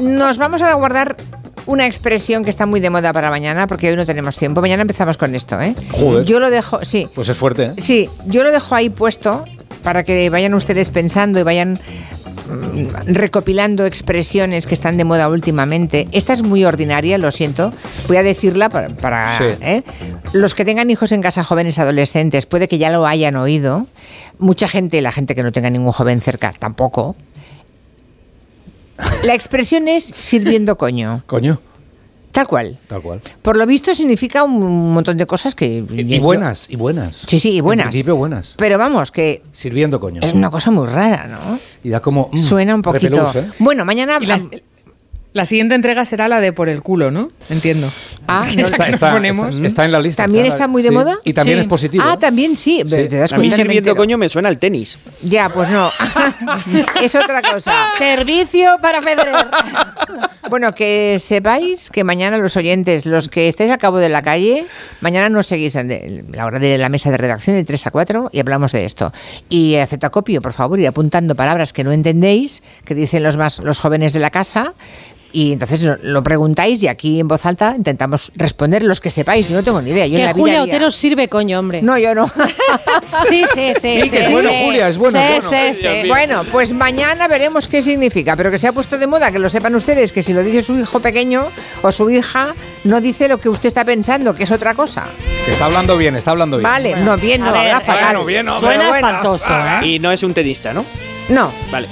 nos 0.01 0.37
vamos 0.37 0.61
a 0.61 0.73
guardar 0.73 1.17
una 1.65 1.85
expresión 1.85 2.43
que 2.43 2.49
está 2.49 2.65
muy 2.65 2.79
de 2.79 2.89
moda 2.89 3.11
para 3.13 3.29
mañana 3.29 3.67
porque 3.67 3.89
hoy 3.89 3.95
no 3.95 4.05
tenemos 4.05 4.37
tiempo. 4.37 4.61
Mañana 4.61 4.81
empezamos 4.81 5.17
con 5.17 5.35
esto, 5.35 5.59
¿eh? 5.61 5.75
Joder. 5.91 6.23
Yo 6.25 6.39
lo 6.39 6.49
dejo, 6.49 6.83
sí, 6.85 7.07
Pues 7.13 7.27
es 7.29 7.37
fuerte, 7.37 7.65
¿eh? 7.65 7.73
sí, 7.77 8.09
yo 8.25 8.43
lo 8.43 8.51
dejo 8.51 8.73
ahí 8.75 8.89
puesto 8.89 9.43
para 9.83 10.03
que 10.03 10.29
vayan 10.29 10.53
ustedes 10.53 10.89
pensando 10.89 11.39
y 11.39 11.43
vayan 11.43 11.77
recopilando 13.05 13.85
expresiones 13.85 14.67
que 14.67 14.73
están 14.73 14.97
de 14.97 15.05
moda 15.05 15.29
últimamente. 15.29 16.07
Esta 16.11 16.33
es 16.33 16.41
muy 16.43 16.65
ordinaria, 16.65 17.17
lo 17.17 17.31
siento. 17.31 17.71
Voy 18.07 18.17
a 18.17 18.23
decirla 18.23 18.69
para... 18.69 18.89
para, 18.89 19.37
Sí. 19.37 19.45
¿eh? 19.61 19.83
Los 20.33 20.55
que 20.55 20.65
tengan 20.65 20.89
hijos 20.89 21.11
en 21.11 21.21
casa, 21.21 21.43
jóvenes 21.43 21.79
adolescentes, 21.79 22.45
puede 22.45 22.67
que 22.67 22.77
ya 22.77 22.89
lo 22.89 23.05
hayan 23.05 23.35
oído. 23.35 23.87
Mucha 24.39 24.67
gente, 24.67 25.01
la 25.01 25.11
gente 25.11 25.35
que 25.35 25.43
no 25.43 25.51
tenga 25.51 25.69
ningún 25.69 25.91
joven 25.91 26.21
cerca, 26.21 26.53
tampoco. 26.57 27.15
La 29.23 29.35
expresión 29.35 29.87
es 29.87 30.13
sirviendo 30.19 30.77
coño. 30.77 31.23
Coño, 31.27 31.61
Tal 32.37 32.47
cual. 32.47 32.77
tal 32.87 33.01
cual. 33.01 33.19
Por 33.41 33.57
lo 33.57 33.65
visto 33.65 33.95
significa 33.95 34.43
un 34.43 34.93
montón 34.93 35.17
de 35.17 35.25
cosas 35.25 35.55
que... 35.55 35.83
Y, 35.89 36.15
y 36.15 36.19
buenas, 36.19 36.69
y 36.69 36.75
buenas. 36.75 37.23
Sí, 37.25 37.39
sí, 37.39 37.49
y 37.53 37.61
buenas. 37.61 37.85
En 37.85 37.89
principio 37.89 38.15
buenas. 38.15 38.53
Pero 38.57 38.77
vamos, 38.77 39.09
que 39.09 39.41
Sirviendo, 39.53 39.99
coño. 39.99 40.21
es 40.21 40.35
una 40.35 40.51
cosa 40.51 40.69
muy 40.69 40.85
rara, 40.85 41.25
¿no? 41.27 41.57
Y 41.83 41.89
da 41.89 41.99
como... 41.99 42.29
mm, 42.31 42.37
Suena 42.37 42.75
un 42.75 42.83
poquito... 42.83 43.25
repelús, 43.31 43.35
¿eh? 43.37 43.51
Bueno, 43.57 43.85
mañana... 43.85 44.19
Y 44.21 44.27
las- 44.27 44.43
La 45.37 45.45
siguiente 45.45 45.75
entrega 45.75 46.03
será 46.03 46.27
la 46.27 46.39
de 46.41 46.51
por 46.51 46.67
el 46.67 46.81
culo, 46.81 47.11
¿no? 47.11 47.29
Entiendo. 47.51 47.87
Ah, 48.27 48.47
no, 48.55 48.61
Está, 48.65 48.85
está- 48.89 49.11
ponemos. 49.13 49.53
está- 49.53 49.67
está 49.67 49.85
en 49.85 49.91
la 49.91 49.99
lista. 50.01 50.23
¿También 50.23 50.47
la- 50.47 50.53
está 50.53 50.67
muy 50.67 50.81
de 50.81 50.89
sí. 50.89 50.95
moda? 50.95 51.15
Y 51.23 51.33
también 51.33 51.59
Sí. 51.59 51.61
es 51.61 51.67
positivo. 51.67 52.03
Ah, 52.07 52.17
también 52.17 52.55
sí. 52.55 52.83
¿Te 52.83 53.07
das 53.07 53.33
A 53.33 53.37
mí 53.37 53.51
sirviendo 53.51 53.95
coño 53.95 54.17
me 54.17 54.29
suena 54.29 54.49
al 54.49 54.57
tenis. 54.57 54.97
Ya, 55.21 55.47
pues 55.49 55.69
no. 55.69 55.91
es 57.03 57.13
otra 57.13 57.43
cosa. 57.43 57.71
Servicio 57.99 58.77
para 58.81 59.01
Federer. 59.01 59.35
Bueno, 60.49 60.73
que 60.73 61.17
sepáis 61.19 61.89
que 61.89 62.05
mañana 62.05 62.37
los 62.37 62.55
oyentes, 62.55 63.05
los 63.05 63.27
que 63.27 63.49
estéis 63.49 63.69
a 63.69 63.77
cabo 63.77 63.97
de 63.97 64.07
la 64.07 64.21
calle, 64.21 64.65
mañana 65.01 65.27
nos 65.27 65.45
seguís 65.47 65.75
en 65.75 65.89
de- 65.89 66.23
la 66.31 66.45
hora 66.45 66.57
de 66.57 66.77
la 66.77 66.87
mesa 66.87 67.11
de 67.11 67.17
redacción, 67.17 67.57
el 67.57 67.65
3 67.67 67.85
a 67.87 67.91
4, 67.91 68.29
y 68.31 68.39
hablamos 68.39 68.71
de 68.71 68.85
esto. 68.85 69.11
Y 69.49 69.75
haced 69.75 70.01
acopio, 70.05 70.41
por 70.41 70.53
favor, 70.53 70.79
ir 70.79 70.87
apuntando 70.87 71.35
palabras 71.35 71.73
que 71.73 71.83
no 71.83 71.91
entendéis, 71.91 72.63
que 72.85 72.95
dicen 72.95 73.23
los 73.23 73.35
más 73.35 73.59
los 73.61 73.77
jóvenes 73.79 74.13
de 74.13 74.19
la 74.21 74.29
casa. 74.29 74.73
Y 75.33 75.51
entonces 75.51 75.81
lo, 76.01 76.23
preguntáis 76.23 76.81
y 76.83 76.87
aquí 76.87 77.19
en 77.19 77.27
voz 77.27 77.45
alta 77.45 77.73
intentamos 77.77 78.31
responder 78.35 78.83
los 78.83 79.01
que 79.01 79.09
sepáis. 79.09 79.47
Yo 79.49 79.55
no 79.55 79.63
tengo 79.63 79.81
ni 79.81 79.91
idea. 79.91 80.07
Yo 80.07 80.13
en 80.15 80.19
Que 80.21 80.25
la 80.25 80.33
vida 80.33 80.41
Julia 80.41 80.61
haría- 80.61 80.73
Otero 80.73 80.91
sirve 80.91 81.27
coño, 81.27 81.59
hombre. 81.59 81.81
No, 81.81 81.97
yo 81.97 82.15
no. 82.15 82.31
Sí, 83.29 83.43
sí, 83.53 83.73
sí. 83.79 84.01
Sí, 84.03 84.09
que 84.09 84.19
es 84.19 84.31
bueno, 84.31 84.49
Julia, 84.63 84.87
es 84.89 84.97
bueno, 84.97 85.19
Sí, 85.19 85.25
es 85.37 85.45
bueno. 85.49 85.73
sí, 85.73 85.81
sí. 86.01 86.07
Bueno, 86.07 86.43
pues 86.51 86.71
mañana 86.73 87.27
veremos 87.27 87.67
qué 87.67 87.81
significa, 87.81 88.35
pero 88.35 88.51
que 88.51 88.59
se 88.59 88.67
ha 88.67 88.73
puesto 88.73 88.97
de 88.97 89.07
moda, 89.07 89.31
que 89.31 89.39
lo 89.39 89.49
sepan 89.49 89.75
ustedes, 89.75 90.11
que 90.11 90.23
si 90.23 90.33
lo 90.33 90.43
dice 90.43 90.61
su 90.61 90.77
hijo 90.77 90.99
pequeño 90.99 91.47
o 91.81 91.91
su 91.91 92.09
hija, 92.09 92.53
no 92.83 93.01
dice 93.01 93.27
lo 93.27 93.37
que 93.39 93.49
usted 93.49 93.67
está 93.69 93.83
pensando, 93.85 94.33
que 94.35 94.43
es 94.43 94.51
otra 94.51 94.75
cosa. 94.75 95.05
Que 95.45 95.51
está 95.51 95.65
hablando 95.65 95.97
bien, 95.97 96.15
está 96.15 96.31
hablando 96.31 96.57
bien. 96.57 96.69
Vale, 96.69 96.95
no, 96.97 97.17
bien, 97.17 97.41
no, 97.41 97.51
ver, 97.51 97.61
habla 97.61 97.81
fatal. 97.81 98.03
bueno, 98.03 98.25
bien, 98.25 98.45
no, 98.45 98.59
Suena 98.59 98.89
bueno, 98.89 99.07
espantoso, 99.07 99.45
¿eh? 99.81 99.87
Y 99.87 99.99
no 99.99 100.11
es 100.11 100.23
un 100.23 100.33
tenista, 100.33 100.73
¿no? 100.73 100.85
No, 101.29 101.51
Vale. 101.71 101.87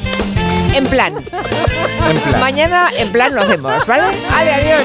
En 0.75 0.85
plan. 0.85 1.15
En 1.15 2.17
plan. 2.19 2.39
Mañana 2.39 2.89
en 2.95 3.11
plan 3.11 3.33
lo 3.33 3.41
hacemos, 3.41 3.85
¿vale? 3.87 4.03
Vale, 4.29 4.53
adiós. 4.53 4.83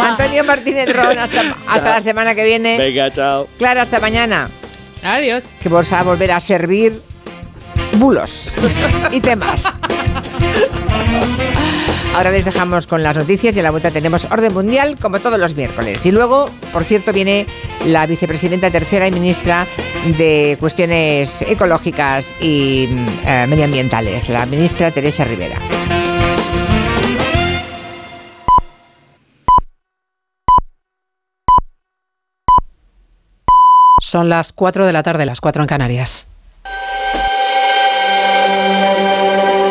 Antonio 0.00 0.44
Martínez 0.44 0.94
Ron, 0.94 1.18
hasta, 1.18 1.40
hasta 1.68 1.90
la 1.90 2.02
semana 2.02 2.34
que 2.34 2.44
viene. 2.44 2.78
Venga, 2.78 3.10
chao. 3.12 3.48
Clara, 3.58 3.82
hasta 3.82 4.00
mañana. 4.00 4.48
Adiós. 5.02 5.44
Que 5.60 5.68
vamos 5.68 5.92
a 5.92 6.02
volver 6.02 6.32
a 6.32 6.40
servir 6.40 7.02
bulos 7.94 8.52
y 9.10 9.20
temas. 9.20 9.64
Ahora 12.14 12.30
les 12.30 12.44
dejamos 12.44 12.86
con 12.86 13.02
las 13.02 13.16
noticias 13.16 13.56
y 13.56 13.60
a 13.60 13.62
la 13.62 13.70
vuelta 13.70 13.90
tenemos 13.90 14.26
orden 14.26 14.52
mundial 14.52 14.98
como 15.00 15.18
todos 15.20 15.38
los 15.40 15.56
miércoles. 15.56 16.04
Y 16.04 16.12
luego, 16.12 16.44
por 16.70 16.84
cierto, 16.84 17.10
viene 17.12 17.46
la 17.86 18.06
vicepresidenta 18.06 18.70
tercera 18.70 19.06
y 19.06 19.12
ministra 19.12 19.66
de 20.18 20.58
Cuestiones 20.60 21.40
Ecológicas 21.42 22.34
y 22.38 22.86
eh, 23.26 23.46
Medioambientales, 23.48 24.28
la 24.28 24.44
ministra 24.44 24.90
Teresa 24.90 25.24
Rivera. 25.24 25.56
Son 34.00 34.28
las 34.28 34.52
4 34.52 34.84
de 34.84 34.92
la 34.92 35.02
tarde, 35.02 35.24
las 35.24 35.40
4 35.40 35.62
en 35.62 35.66
Canarias. 35.66 36.28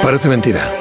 Parece 0.01 0.27
mentira. 0.27 0.80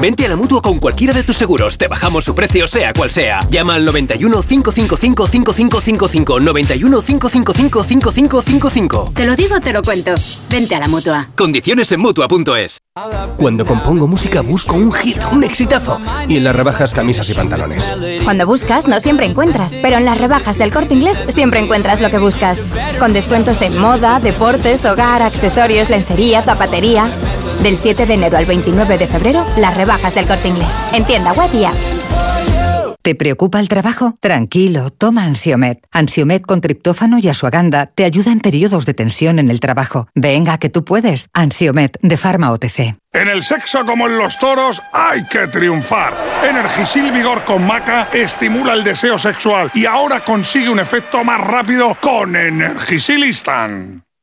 Vente 0.00 0.26
a 0.26 0.28
la 0.28 0.36
mutua 0.36 0.60
con 0.60 0.78
cualquiera 0.78 1.12
de 1.12 1.22
tus 1.22 1.36
seguros. 1.36 1.78
Te 1.78 1.88
bajamos 1.88 2.24
su 2.24 2.34
precio, 2.34 2.66
sea 2.66 2.92
cual 2.92 3.10
sea. 3.10 3.46
Llama 3.48 3.76
al 3.76 3.84
91 3.84 4.42
555 4.42 5.26
5555. 5.28 6.40
91 6.40 7.02
555 7.02 7.84
5555. 7.84 9.12
Te 9.14 9.26
lo 9.26 9.36
digo 9.36 9.56
o 9.56 9.60
te 9.60 9.72
lo 9.72 9.82
cuento. 9.82 10.14
Vente 10.50 10.74
a 10.74 10.80
la 10.80 10.88
mutua. 10.88 11.28
Condiciones 11.36 11.90
en 11.92 12.00
mutua.es. 12.00 12.80
Cuando 13.38 13.64
compongo 13.64 14.06
música 14.06 14.40
busco 14.40 14.76
un 14.76 14.92
hit, 14.92 15.20
un 15.32 15.44
exitazo. 15.44 16.00
Y 16.28 16.36
en 16.36 16.44
las 16.44 16.54
rebajas 16.54 16.92
camisas 16.92 17.28
y 17.30 17.34
pantalones. 17.34 17.92
Cuando 18.24 18.46
buscas, 18.46 18.86
no 18.86 19.00
siempre 19.00 19.26
encuentras, 19.26 19.74
pero 19.82 19.96
en 19.96 20.04
las 20.04 20.18
rebajas 20.18 20.58
del 20.58 20.72
corte 20.72 20.94
inglés 20.94 21.18
siempre 21.28 21.60
encuentras 21.60 22.00
lo 22.00 22.10
que 22.10 22.18
buscas. 22.18 22.60
Con 22.98 23.12
descuentos 23.12 23.62
en 23.62 23.78
moda, 23.78 24.20
deportes, 24.20 24.84
hogar, 24.84 25.22
accesorios, 25.22 25.88
lencería, 25.88 26.42
zapatería. 26.42 27.10
Del 27.62 27.78
7 27.78 28.06
de 28.06 28.14
enero 28.14 28.36
al 28.36 28.46
29 28.46 28.98
de 28.98 29.06
febrero, 29.06 29.44
las 29.56 29.76
rebajas 29.76 29.83
del 29.84 30.26
corte 30.26 30.48
inglés. 30.48 30.74
En 30.92 31.04
tienda 31.04 31.32
web 31.32 31.50
y 31.52 31.64
app. 31.64 31.74
¿Te 33.02 33.14
preocupa 33.14 33.60
el 33.60 33.68
trabajo? 33.68 34.14
Tranquilo, 34.18 34.88
toma 34.88 35.24
Ansiomet. 35.24 35.78
Ansiomet 35.92 36.40
con 36.40 36.62
triptófano 36.62 37.18
y 37.18 37.28
asuaganda 37.28 37.84
te 37.94 38.04
ayuda 38.04 38.32
en 38.32 38.40
periodos 38.40 38.86
de 38.86 38.94
tensión 38.94 39.38
en 39.38 39.50
el 39.50 39.60
trabajo. 39.60 40.08
Venga, 40.14 40.56
que 40.56 40.70
tú 40.70 40.86
puedes. 40.86 41.28
Ansiomet 41.34 41.98
de 42.00 42.16
Pharma 42.16 42.50
OTC. 42.50 42.96
En 43.12 43.28
el 43.28 43.42
sexo 43.42 43.84
como 43.84 44.06
en 44.06 44.16
los 44.16 44.38
toros 44.38 44.82
hay 44.94 45.22
que 45.24 45.48
triunfar. 45.48 46.14
Energisil 46.48 47.12
Vigor 47.12 47.44
con 47.44 47.66
Maca 47.66 48.08
estimula 48.10 48.72
el 48.72 48.82
deseo 48.82 49.18
sexual 49.18 49.70
y 49.74 49.84
ahora 49.84 50.20
consigue 50.20 50.70
un 50.70 50.80
efecto 50.80 51.22
más 51.24 51.42
rápido 51.42 51.94
con 52.00 52.34
Energisilistan. 52.34 54.03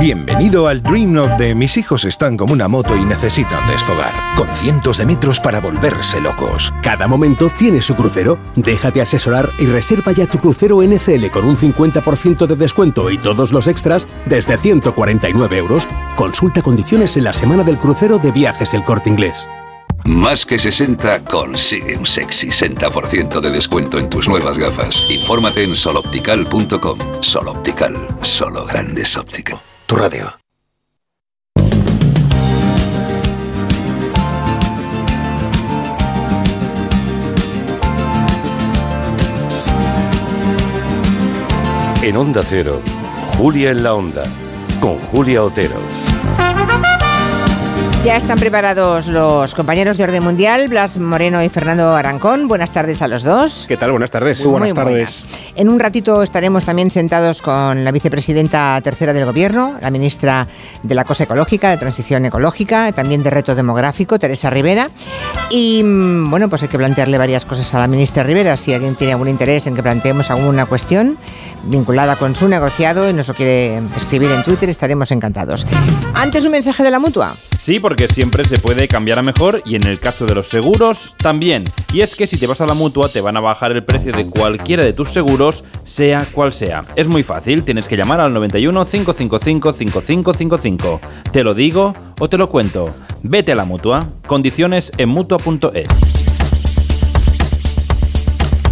Bienvenido 0.00 0.68
al 0.68 0.80
Dream 0.80 1.12
Note 1.12 1.42
de 1.42 1.54
mis 1.56 1.76
hijos 1.76 2.04
están 2.04 2.36
como 2.36 2.52
una 2.52 2.68
moto 2.68 2.96
y 2.96 3.04
necesitan 3.04 3.66
desfogar, 3.66 4.12
con 4.36 4.46
cientos 4.48 4.98
de 4.98 5.06
metros 5.06 5.40
para 5.40 5.60
volverse 5.60 6.20
locos. 6.20 6.72
Cada 6.82 7.08
momento 7.08 7.50
tiene 7.58 7.82
su 7.82 7.96
crucero. 7.96 8.38
Déjate 8.54 9.02
asesorar 9.02 9.48
y 9.58 9.66
reserva 9.66 10.12
ya 10.12 10.26
tu 10.26 10.38
crucero 10.38 10.82
NCL 10.82 11.30
con 11.32 11.44
un 11.46 11.56
50% 11.56 12.46
de 12.46 12.54
descuento 12.54 13.10
y 13.10 13.18
todos 13.18 13.50
los 13.50 13.66
extras 13.66 14.06
desde 14.26 14.56
149 14.56 15.58
euros. 15.58 15.88
Consulta 16.14 16.62
condiciones 16.62 17.16
en 17.16 17.24
la 17.24 17.32
semana 17.32 17.64
del 17.64 17.76
crucero 17.76 18.18
de 18.18 18.30
viajes 18.30 18.74
El 18.74 18.84
Corte 18.84 19.10
Inglés. 19.10 19.48
Más 20.04 20.46
que 20.46 20.60
60 20.60 21.24
consigue 21.24 21.96
un 21.96 22.06
sexy 22.06 22.50
60% 22.50 23.40
de 23.40 23.50
descuento 23.50 23.98
en 23.98 24.08
tus 24.08 24.28
nuevas 24.28 24.56
gafas. 24.56 25.02
Infórmate 25.08 25.64
en 25.64 25.74
soloptical.com. 25.74 26.98
Soloptical, 27.20 27.94
solo 28.22 28.64
grandes 28.64 29.16
ópticas. 29.16 29.67
Tu 29.88 29.96
radio. 29.96 30.26
En 42.02 42.16
Onda 42.18 42.42
Cero, 42.42 42.82
Julia 43.38 43.70
en 43.70 43.82
la 43.82 43.94
Onda, 43.94 44.24
con 44.78 44.98
Julia 44.98 45.42
Otero. 45.42 45.78
Ya 48.08 48.16
están 48.16 48.38
preparados 48.38 49.06
los 49.06 49.54
compañeros 49.54 49.98
de 49.98 50.04
Orden 50.04 50.24
Mundial, 50.24 50.68
Blas 50.68 50.96
Moreno 50.96 51.42
y 51.42 51.50
Fernando 51.50 51.94
Arancón. 51.94 52.48
Buenas 52.48 52.72
tardes 52.72 53.02
a 53.02 53.06
los 53.06 53.22
dos. 53.22 53.66
¿Qué 53.68 53.76
tal? 53.76 53.90
Buenas 53.90 54.10
tardes. 54.10 54.40
Muy 54.40 54.52
buenas 54.52 54.72
tardes. 54.72 55.24
En 55.54 55.68
un 55.68 55.78
ratito 55.78 56.22
estaremos 56.22 56.64
también 56.64 56.88
sentados 56.88 57.42
con 57.42 57.84
la 57.84 57.92
vicepresidenta 57.92 58.80
tercera 58.82 59.12
del 59.12 59.26
Gobierno, 59.26 59.76
la 59.82 59.90
ministra 59.90 60.46
de 60.82 60.94
la 60.94 61.04
Cosa 61.04 61.24
Ecológica, 61.24 61.68
de 61.68 61.76
Transición 61.76 62.24
Ecológica, 62.24 62.90
también 62.92 63.22
de 63.22 63.28
Reto 63.28 63.54
Demográfico, 63.54 64.18
Teresa 64.18 64.48
Rivera. 64.48 64.88
Y 65.50 65.82
mm, 65.82 66.30
bueno, 66.30 66.48
pues 66.48 66.62
hay 66.62 66.68
que 66.68 66.78
plantearle 66.78 67.18
varias 67.18 67.44
cosas 67.44 67.74
a 67.74 67.78
la 67.78 67.88
ministra 67.88 68.22
Rivera. 68.22 68.56
Si 68.56 68.72
alguien 68.72 68.94
tiene 68.94 69.12
algún 69.12 69.28
interés 69.28 69.66
en 69.66 69.74
que 69.74 69.82
planteemos 69.82 70.30
alguna 70.30 70.64
cuestión 70.64 71.18
vinculada 71.64 72.16
con 72.16 72.34
su 72.34 72.48
negociado 72.48 73.10
y 73.10 73.12
nos 73.12 73.28
lo 73.28 73.34
quiere 73.34 73.82
escribir 73.96 74.30
en 74.30 74.42
Twitter, 74.44 74.70
estaremos 74.70 75.10
encantados. 75.10 75.66
Antes 76.14 76.46
un 76.46 76.52
mensaje 76.52 76.82
de 76.82 76.90
la 76.90 76.98
mutua. 76.98 77.34
Sí, 77.58 77.80
porque 77.80 77.97
siempre 78.06 78.44
se 78.44 78.58
puede 78.58 78.86
cambiar 78.86 79.18
a 79.18 79.22
mejor 79.22 79.62
y 79.64 79.74
en 79.74 79.84
el 79.84 79.98
caso 79.98 80.26
de 80.26 80.34
los 80.34 80.46
seguros 80.46 81.16
también. 81.16 81.64
Y 81.92 82.02
es 82.02 82.14
que 82.14 82.28
si 82.28 82.38
te 82.38 82.46
vas 82.46 82.60
a 82.60 82.66
la 82.66 82.74
mutua 82.74 83.08
te 83.08 83.20
van 83.20 83.36
a 83.36 83.40
bajar 83.40 83.72
el 83.72 83.82
precio 83.82 84.12
de 84.12 84.26
cualquiera 84.26 84.84
de 84.84 84.92
tus 84.92 85.08
seguros, 85.08 85.64
sea 85.84 86.26
cual 86.32 86.52
sea. 86.52 86.84
Es 86.94 87.08
muy 87.08 87.24
fácil, 87.24 87.64
tienes 87.64 87.88
que 87.88 87.96
llamar 87.96 88.20
al 88.20 88.32
91 88.32 88.84
555 88.84 89.72
5555. 89.72 91.00
Te 91.32 91.42
lo 91.42 91.54
digo 91.54 91.94
o 92.20 92.28
te 92.28 92.38
lo 92.38 92.48
cuento. 92.48 92.94
Vete 93.22 93.52
a 93.52 93.56
la 93.56 93.64
mutua. 93.64 94.10
Condiciones 94.26 94.92
en 94.96 95.08
mutua.es. 95.08 95.88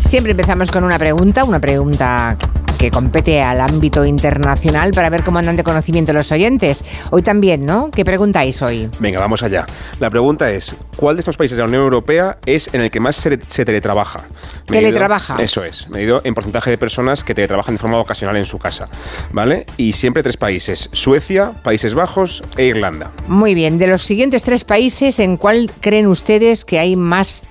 Siempre 0.00 0.32
empezamos 0.32 0.70
con 0.70 0.84
una 0.84 0.98
pregunta, 0.98 1.44
una 1.44 1.60
pregunta 1.60 2.38
que 2.76 2.90
compete 2.90 3.42
al 3.42 3.60
ámbito 3.60 4.04
internacional 4.04 4.90
para 4.92 5.10
ver 5.10 5.24
cómo 5.24 5.38
andan 5.38 5.56
de 5.56 5.62
conocimiento 5.62 6.12
los 6.12 6.30
oyentes. 6.32 6.84
Hoy 7.10 7.22
también, 7.22 7.64
¿no? 7.64 7.90
¿Qué 7.90 8.04
preguntáis 8.04 8.60
hoy? 8.62 8.88
Venga, 9.00 9.18
vamos 9.20 9.42
allá. 9.42 9.66
La 10.00 10.10
pregunta 10.10 10.50
es, 10.50 10.74
¿cuál 10.96 11.16
de 11.16 11.20
estos 11.20 11.36
países 11.36 11.56
de 11.56 11.62
la 11.62 11.68
Unión 11.68 11.82
Europea 11.82 12.38
es 12.46 12.68
en 12.72 12.80
el 12.82 12.90
que 12.90 13.00
más 13.00 13.16
se, 13.16 13.38
se 13.46 13.64
teletrabaja? 13.64 14.20
Medido- 14.68 14.88
¿Teletrabaja? 14.88 15.36
Eso 15.42 15.64
es, 15.64 15.88
medido 15.88 16.20
en 16.24 16.34
porcentaje 16.34 16.70
de 16.70 16.78
personas 16.78 17.24
que 17.24 17.34
teletrabajan 17.34 17.74
de 17.74 17.78
forma 17.78 17.98
ocasional 17.98 18.36
en 18.36 18.44
su 18.44 18.58
casa, 18.58 18.88
¿vale? 19.32 19.66
Y 19.76 19.92
siempre 19.94 20.22
tres 20.22 20.36
países, 20.36 20.88
Suecia, 20.92 21.52
Países 21.62 21.94
Bajos 21.94 22.42
e 22.56 22.64
Irlanda. 22.66 23.12
Muy 23.28 23.54
bien, 23.54 23.78
de 23.78 23.86
los 23.86 24.02
siguientes 24.02 24.42
tres 24.42 24.64
países, 24.64 25.18
¿en 25.18 25.36
cuál 25.36 25.70
creen 25.80 26.06
ustedes 26.06 26.64
que 26.64 26.78
hay 26.78 26.96
más 26.96 27.44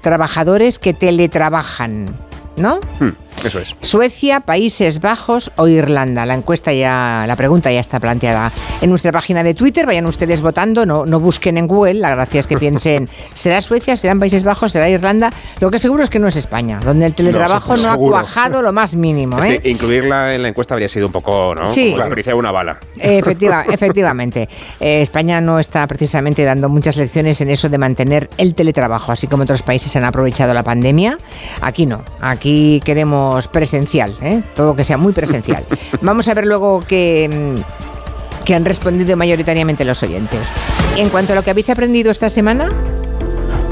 trabajadores 0.00 0.78
que 0.78 0.94
teletrabajan? 0.94 2.16
¿No? 2.56 2.80
Hmm, 2.98 3.10
eso 3.48 3.58
es. 3.58 3.74
Suecia, 3.80 4.40
Países 4.40 5.00
Bajos 5.00 5.50
o 5.56 5.68
Irlanda. 5.68 6.26
La 6.26 6.34
encuesta 6.34 6.72
ya, 6.72 7.24
la 7.26 7.36
pregunta 7.36 7.70
ya 7.72 7.80
está 7.80 8.00
planteada 8.00 8.52
en 8.80 8.90
nuestra 8.90 9.12
página 9.12 9.42
de 9.42 9.54
Twitter. 9.54 9.86
Vayan 9.86 10.06
ustedes 10.06 10.40
votando, 10.40 10.86
no, 10.86 11.06
no 11.06 11.20
busquen 11.20 11.58
en 11.58 11.66
Google. 11.66 11.94
La 11.94 12.10
gracia 12.10 12.40
es 12.40 12.46
que 12.46 12.56
piensen, 12.56 13.08
¿será 13.34 13.60
Suecia, 13.60 13.96
serán 13.96 14.18
Países 14.18 14.44
Bajos, 14.44 14.72
será 14.72 14.88
Irlanda? 14.88 15.30
Lo 15.60 15.70
que 15.70 15.78
seguro 15.78 16.04
es 16.04 16.10
que 16.10 16.18
no 16.18 16.28
es 16.28 16.36
España, 16.36 16.80
donde 16.82 17.06
el 17.06 17.14
teletrabajo 17.14 17.76
No, 17.76 17.82
no, 17.82 17.92
ha 17.92 17.96
cuajado 17.96 18.62
lo 18.62 18.72
más 18.72 18.94
mínimo. 18.96 19.42
¿eh? 19.42 19.60
incluirla 19.64 20.34
en 20.34 20.42
la 20.42 20.48
encuesta 20.48 20.74
habría 20.74 20.88
sido 20.88 21.06
un 21.06 21.12
poco, 21.12 21.54
¿no? 21.54 21.66
Sí. 21.66 21.92
Como 21.92 22.38
una 22.38 22.52
bala. 22.52 22.78
Efectiva, 22.98 23.64
efectivamente. 23.70 24.48
Eh, 24.78 25.02
España 25.02 25.40
no 25.40 25.58
está 25.58 25.86
precisamente 25.86 26.44
dando 26.44 26.68
muchas 26.68 26.96
lecciones 26.96 27.40
en 27.40 27.50
eso 27.50 27.68
de 27.68 27.78
mantener 27.78 28.28
el 28.36 28.54
teletrabajo, 28.54 29.12
así 29.12 29.26
como 29.26 29.44
otros 29.44 29.62
países 29.62 29.94
han 29.96 30.04
aprovechado 30.04 30.54
la 30.54 30.62
pandemia. 30.62 31.18
Aquí 31.60 31.86
no, 31.86 32.04
aquí 32.20 32.80
queremos 32.84 33.29
presencial, 33.52 34.16
¿eh? 34.20 34.42
todo 34.54 34.74
que 34.76 34.84
sea 34.84 34.96
muy 34.96 35.12
presencial. 35.12 35.64
Vamos 36.00 36.28
a 36.28 36.34
ver 36.34 36.46
luego 36.46 36.82
qué, 36.86 37.28
mm, 37.58 38.44
que 38.44 38.54
han 38.54 38.64
respondido 38.64 39.16
mayoritariamente 39.16 39.84
los 39.84 40.02
oyentes. 40.02 40.52
En 40.96 41.08
cuanto 41.08 41.32
a 41.32 41.36
lo 41.36 41.42
que 41.42 41.50
habéis 41.50 41.70
aprendido 41.70 42.10
esta 42.10 42.28
semana, 42.30 42.68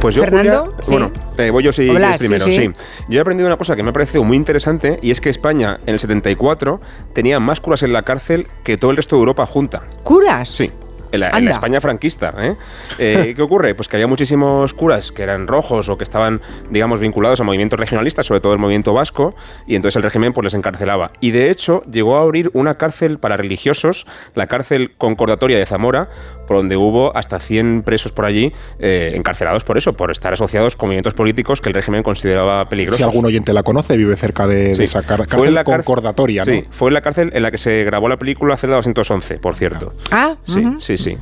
Pues 0.00 0.14
yo, 0.14 0.22
¿Fernando? 0.22 0.66
Julia, 0.66 0.84
Sí. 0.84 0.90
bueno, 0.92 1.11
eh, 1.38 1.50
voy 1.50 1.64
yo 1.64 1.72
si 1.72 1.88
Hola, 1.88 2.14
primero, 2.18 2.44
sí, 2.44 2.52
sí, 2.52 2.61
sí. 2.61 2.70
Yo 3.09 3.18
he 3.18 3.20
aprendido 3.20 3.48
una 3.48 3.56
cosa 3.56 3.74
que 3.74 3.82
me 3.82 3.90
ha 3.90 3.92
parecido 3.92 4.22
muy 4.22 4.36
interesante 4.36 4.98
y 5.02 5.11
es 5.11 5.20
que 5.20 5.28
España 5.28 5.80
en 5.86 5.94
el 5.94 5.98
74 6.00 6.80
tenía 7.14 7.40
más 7.40 7.61
curas 7.61 7.82
en 7.82 7.92
la 7.92 8.02
cárcel 8.02 8.46
que 8.62 8.76
todo 8.76 8.92
el 8.92 8.96
resto 8.96 9.16
de 9.16 9.20
Europa 9.20 9.44
junta. 9.46 9.82
¿curas? 10.04 10.48
Sí. 10.48 10.70
En 11.12 11.20
la, 11.20 11.26
en 11.26 11.32
la 11.32 11.38
Anda. 11.38 11.50
España 11.52 11.80
franquista. 11.80 12.34
¿eh? 12.38 12.56
Eh, 12.98 13.32
¿Qué 13.36 13.42
ocurre? 13.42 13.74
Pues 13.74 13.88
que 13.88 13.96
había 13.96 14.06
muchísimos 14.06 14.74
curas 14.74 15.12
que 15.12 15.22
eran 15.22 15.46
rojos 15.46 15.88
o 15.88 15.96
que 15.98 16.04
estaban, 16.04 16.40
digamos, 16.70 17.00
vinculados 17.00 17.40
a 17.40 17.44
movimientos 17.44 17.78
regionalistas, 17.78 18.26
sobre 18.26 18.40
todo 18.40 18.52
el 18.52 18.59
movimiento 18.59 18.92
vasco, 18.92 19.34
y 19.66 19.74
entonces 19.76 19.96
el 19.96 20.02
régimen 20.02 20.32
pues, 20.32 20.44
les 20.44 20.54
encarcelaba. 20.54 21.12
Y 21.20 21.30
de 21.30 21.50
hecho 21.50 21.82
llegó 21.90 22.16
a 22.16 22.22
abrir 22.22 22.50
una 22.54 22.74
cárcel 22.74 23.18
para 23.18 23.36
religiosos, 23.36 24.06
la 24.34 24.46
cárcel 24.46 24.92
concordatoria 24.98 25.59
de 25.59 25.66
Zamora, 25.66 26.09
por 26.46 26.56
donde 26.59 26.76
hubo 26.76 27.14
hasta 27.16 27.38
100 27.38 27.82
presos 27.82 28.12
por 28.12 28.24
allí 28.24 28.52
eh, 28.78 29.12
encarcelados 29.14 29.64
por 29.64 29.76
eso, 29.78 29.92
por 29.94 30.11
estar 30.11 30.32
asociados 30.32 30.76
con 30.76 30.88
movimientos 30.88 31.14
políticos 31.14 31.61
que 31.61 31.68
el 31.68 31.74
régimen 31.74 32.02
consideraba 32.02 32.68
peligrosos. 32.68 32.96
Si 32.96 33.02
algún 33.02 33.24
oyente 33.26 33.52
la 33.52 33.62
conoce, 33.62 33.96
vive 33.96 34.16
cerca 34.16 34.46
de, 34.46 34.70
esa 34.72 35.02
car- 35.02 35.18
Fue 35.18 35.26
cárcel 35.26 35.48
en 35.48 35.54
la 35.54 35.64
concordatoria, 35.64 36.44
¿no? 36.44 36.52
Sí, 36.52 36.64
fue 36.70 36.88
en 36.88 36.94
la 36.94 37.00
cárcel 37.02 37.30
en 37.34 37.42
la 37.42 37.50
que 37.50 37.59
se 37.59 37.84
grabó 37.84 38.09
la 38.09 38.16
película 38.16 38.56
Celda 38.56 38.76
211, 38.76 39.38
por 39.38 39.56
cierto. 39.56 39.92
Ah, 40.11 40.36
Sí, 40.46 40.64
sí, 40.80 40.97
sí. 40.99 41.16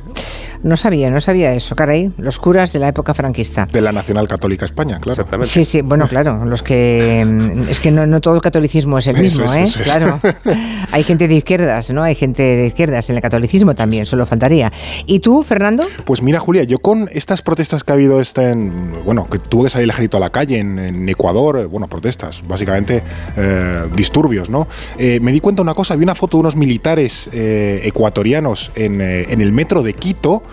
no 0.63 0.75
sabía, 0.77 1.09
no 1.11 1.21
sabía 1.21 1.53
eso, 1.53 1.75
caray. 1.75 2.11
Los 2.17 2.39
curas 2.39 2.73
de 2.73 2.79
la 2.79 2.87
época 2.89 3.13
franquista. 3.13 3.67
De 3.71 3.81
la 3.81 3.91
Nacional 3.91 4.27
Católica 4.27 4.65
España, 4.65 4.99
claro. 4.99 5.13
Exactamente. 5.13 5.49
Sí, 5.53 5.65
sí, 5.65 5.81
bueno, 5.81 6.07
claro, 6.07 6.43
los 6.45 6.63
que... 6.63 7.23
mm, 7.25 7.69
Es 7.69 7.79
que 7.79 7.91
no, 7.91 8.05
no 8.05 8.19
todo 8.21 8.35
el 8.35 8.41
catolicismo 8.41 8.97
es 8.97 9.07
el 9.07 9.15
Eso 9.17 9.23
mismo, 9.23 9.45
es, 9.45 9.51
¿eh? 9.55 9.63
eso. 9.63 9.83
Claro. 9.83 10.19
Hay 10.91 11.03
gente 11.03 11.27
de 11.27 11.35
izquierdas, 11.35 11.91
¿no? 11.91 12.03
Hay 12.03 12.15
gente 12.15 12.41
de 12.43 12.67
izquierdas 12.67 13.09
en 13.09 13.17
el 13.17 13.21
catolicismo 13.21 13.75
también, 13.75 14.05
solo 14.05 14.25
faltaría. 14.25 14.71
¿Y 15.05 15.19
tú, 15.19 15.43
Fernando? 15.43 15.85
Pues 16.05 16.21
mira, 16.21 16.39
Julia, 16.39 16.63
yo 16.63 16.79
con 16.79 17.09
estas 17.11 17.41
protestas 17.41 17.83
que 17.83 17.91
ha 17.91 17.95
habido 17.95 18.19
este 18.21 18.49
en, 18.51 19.03
bueno, 19.05 19.27
que 19.29 19.37
tuvo 19.37 19.63
que 19.65 19.69
salir 19.69 19.83
el 19.83 19.89
ejército 19.91 20.17
a 20.17 20.19
la 20.21 20.29
calle 20.29 20.59
en, 20.59 20.79
en 20.79 21.09
Ecuador, 21.09 21.59
eh, 21.59 21.65
bueno, 21.65 21.87
protestas, 21.87 22.41
básicamente 22.47 23.03
eh, 23.35 23.83
disturbios, 23.95 24.49
¿no? 24.49 24.67
Eh, 24.97 25.19
me 25.21 25.31
di 25.31 25.39
cuenta 25.39 25.59
de 25.59 25.63
una 25.63 25.73
cosa, 25.73 25.95
vi 25.95 26.03
una 26.03 26.15
foto 26.15 26.37
de 26.37 26.41
unos 26.41 26.55
militares 26.55 27.29
eh, 27.33 27.81
ecuatorianos 27.83 28.71
en, 28.75 29.01
eh, 29.01 29.25
en 29.29 29.41
el 29.41 29.51
metro 29.51 29.66
de 29.67 29.93
Quito 29.93 30.43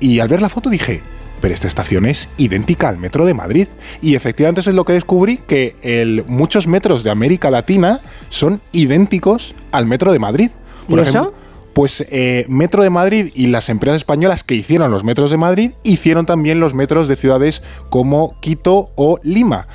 y 0.00 0.20
al 0.20 0.28
ver 0.28 0.42
la 0.42 0.48
foto 0.48 0.70
dije, 0.70 1.02
pero 1.40 1.54
esta 1.54 1.66
estación 1.66 2.06
es 2.06 2.28
idéntica 2.36 2.88
al 2.88 2.98
metro 2.98 3.24
de 3.24 3.34
Madrid. 3.34 3.68
Y 4.00 4.14
efectivamente 4.14 4.60
eso 4.60 4.70
es 4.70 4.76
lo 4.76 4.84
que 4.84 4.92
descubrí, 4.92 5.38
que 5.38 5.76
el, 5.82 6.24
muchos 6.26 6.66
metros 6.66 7.02
de 7.02 7.10
América 7.10 7.50
Latina 7.50 8.00
son 8.28 8.60
idénticos 8.72 9.54
al 9.72 9.86
metro 9.86 10.12
de 10.12 10.18
Madrid. 10.18 10.50
¿Y 10.88 10.98
eso? 10.98 11.32
Pues 11.72 12.06
eh, 12.10 12.46
Metro 12.48 12.82
de 12.82 12.90
Madrid 12.90 13.30
y 13.34 13.46
las 13.46 13.68
empresas 13.68 13.96
españolas 13.96 14.44
que 14.44 14.54
hicieron 14.54 14.90
los 14.90 15.04
metros 15.04 15.30
de 15.30 15.36
Madrid 15.36 15.72
hicieron 15.84 16.26
también 16.26 16.60
los 16.60 16.74
metros 16.74 17.08
de 17.08 17.16
ciudades 17.16 17.62
como 17.88 18.34
Quito 18.40 18.90
o 18.96 19.18
Lima. 19.22 19.66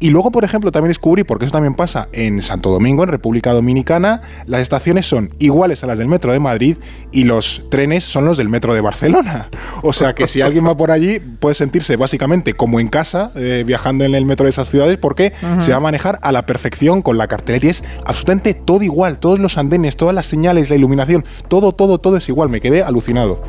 Y 0.00 0.10
luego, 0.10 0.30
por 0.30 0.44
ejemplo, 0.44 0.70
también 0.70 0.90
descubrí, 0.90 1.24
porque 1.24 1.46
eso 1.46 1.52
también 1.52 1.74
pasa 1.74 2.08
en 2.12 2.42
Santo 2.42 2.70
Domingo, 2.70 3.04
en 3.04 3.08
República 3.08 3.52
Dominicana, 3.52 4.20
las 4.44 4.60
estaciones 4.60 5.06
son 5.06 5.30
iguales 5.38 5.82
a 5.82 5.86
las 5.86 5.98
del 5.98 6.08
Metro 6.08 6.32
de 6.32 6.40
Madrid 6.40 6.76
y 7.10 7.24
los 7.24 7.66
trenes 7.70 8.04
son 8.04 8.24
los 8.24 8.36
del 8.36 8.48
Metro 8.48 8.74
de 8.74 8.80
Barcelona. 8.80 9.48
O 9.82 9.92
sea 9.92 10.14
que 10.14 10.28
si 10.28 10.40
alguien 10.40 10.66
va 10.66 10.76
por 10.76 10.90
allí 10.90 11.20
puede 11.20 11.54
sentirse 11.54 11.96
básicamente 11.96 12.54
como 12.54 12.80
en 12.80 12.88
casa 12.88 13.32
eh, 13.34 13.64
viajando 13.66 14.04
en 14.04 14.14
el 14.14 14.24
metro 14.24 14.44
de 14.44 14.50
esas 14.50 14.68
ciudades 14.68 14.98
porque 14.98 15.32
se 15.58 15.70
va 15.70 15.76
a 15.76 15.80
manejar 15.80 16.18
a 16.22 16.32
la 16.32 16.46
perfección 16.46 17.02
con 17.02 17.16
la 17.16 17.26
cartelería. 17.26 17.70
Es 17.70 17.84
absolutamente 18.04 18.54
todo 18.54 18.82
igual, 18.82 19.18
todos 19.18 19.38
los 19.38 19.58
andenes, 19.58 19.96
todas 19.96 20.14
las 20.14 20.26
señales, 20.26 20.70
la 20.70 20.76
iluminación, 20.76 21.24
todo, 21.48 21.72
todo, 21.72 21.98
todo 21.98 22.16
es 22.16 22.28
igual. 22.28 22.48
Me 22.48 22.60
quedé 22.60 22.82
alucinado. 22.82 23.40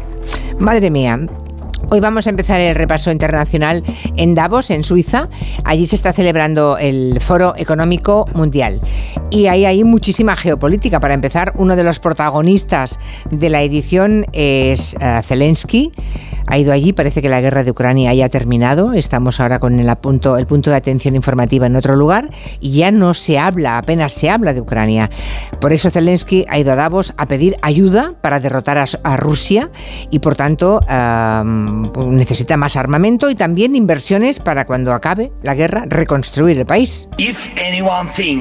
Madre 0.60 0.90
mía. 0.90 1.20
Hoy 1.90 2.00
vamos 2.00 2.26
a 2.26 2.32
empezar 2.32 2.60
el 2.60 2.74
repaso 2.74 3.12
internacional 3.12 3.84
en 4.18 4.34
Davos, 4.34 4.72
en 4.72 4.84
Suiza. 4.84 5.30
Allí 5.64 5.86
se 5.86 5.96
está 5.96 6.14
celebrando 6.14 6.78
el 6.80 7.20
Foro 7.22 7.54
Económico 7.58 8.28
Mundial. 8.34 8.82
Y 9.30 9.48
hay 9.48 9.66
ahí 9.66 9.84
muchísima 9.84 10.36
geopolítica. 10.36 11.00
Para 11.00 11.14
empezar, 11.14 11.54
uno 11.58 11.76
de 11.76 11.84
los 11.84 12.00
protagonistas 12.00 13.00
de 13.30 13.50
la 13.50 13.62
edición 13.62 14.26
es 14.34 14.96
uh, 14.96 15.22
Zelensky. 15.22 15.92
Ha 16.48 16.58
ido 16.58 16.72
allí, 16.72 16.94
parece 16.94 17.22
que 17.22 17.30
la 17.30 17.42
guerra 17.42 17.64
de 17.64 17.72
Ucrania 17.72 18.12
haya 18.12 18.30
terminado. 18.30 18.94
Estamos 18.94 19.40
ahora 19.40 19.60
con 19.60 19.80
el 19.80 19.96
punto, 19.98 20.38
el 20.38 20.46
punto 20.46 20.70
de 20.70 20.76
atención 20.76 21.16
informativa 21.16 21.68
en 21.68 21.76
otro 21.76 21.96
lugar 21.96 22.30
y 22.60 22.72
ya 22.72 22.92
no 22.92 23.14
se 23.14 23.40
habla, 23.40 23.78
apenas 23.78 24.14
se 24.14 24.30
habla 24.30 24.54
de 24.54 24.62
Ucrania. 24.62 25.10
Por 25.60 25.74
eso 25.74 25.90
Zelensky 25.90 26.46
ha 26.48 26.60
ido 26.60 26.72
a 26.72 26.76
Davos 26.76 27.14
a 27.18 27.28
pedir 27.28 27.56
ayuda 27.62 28.14
para 28.22 28.40
derrotar 28.40 28.78
a, 28.78 28.86
a 29.04 29.18
Rusia 29.18 29.72
y 30.12 30.20
por 30.20 30.36
tanto 30.36 30.82
uh, 30.82 32.12
necesita 32.12 32.58
más 32.58 32.76
armamento 32.76 33.30
y 33.30 33.36
también 33.36 33.76
inversiones 33.76 34.40
para 34.40 34.66
cuando 34.66 34.94
acabe 34.94 35.32
la 35.42 35.56
guerra 35.56 35.86
reconstruir 35.88 36.58
el 36.58 36.66
país. 36.66 37.10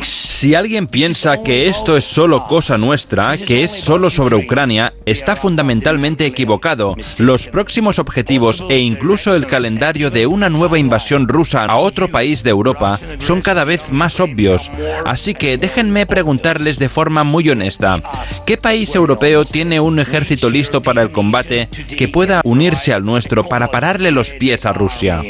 Si 0.03 0.55
alguien 0.55 0.87
piensa 0.87 1.43
que 1.43 1.69
esto 1.69 1.97
es 1.97 2.05
solo 2.05 2.47
cosa 2.47 2.77
nuestra, 2.79 3.37
que 3.39 3.65
es 3.65 3.71
solo 3.71 4.11
sobre 4.11 4.37
Ucrania, 4.37 4.93
está 5.07 5.37
fundamentalmente 5.37 6.27
equivocado. 6.27 6.97
Los 7.19 7.47
próximos 7.49 7.94
objetivos 7.99 8.65
e 8.69 8.79
incluso 8.79 9.35
el 9.35 9.47
calendario 9.47 10.11
de 10.11 10.27
una 10.27 10.49
nueva 10.49 10.79
invasión 10.79 11.29
rusa 11.29 11.65
a 11.65 11.77
otro 11.77 12.11
país 12.11 12.43
de 12.43 12.51
Europa 12.51 12.99
son 13.19 13.43
cada 13.43 13.65
vez 13.65 13.91
más 13.91 14.21
obvios. 14.21 14.71
Así 15.05 15.35
que 15.35 15.59
déjenme 15.59 16.07
preguntarles 16.07 16.79
de 16.79 16.89
forma 16.89 17.25
muy 17.25 17.49
honesta, 17.51 18.03
¿qué 18.47 18.57
país 18.57 18.95
europeo 18.95 19.45
tiene 19.45 19.81
un 19.81 19.99
ejército 19.99 20.51
listo 20.51 20.83
para 20.83 21.03
el 21.03 21.11
combate 21.11 21.69
que 21.97 22.09
pueda 22.09 22.41
unirse 22.45 22.93
al 22.93 23.05
nuestro 23.05 23.45
para 23.45 23.71
pararle 23.71 24.11
los 24.11 24.33
pies 24.35 24.67
a 24.67 24.73
Rusia? 24.73 25.23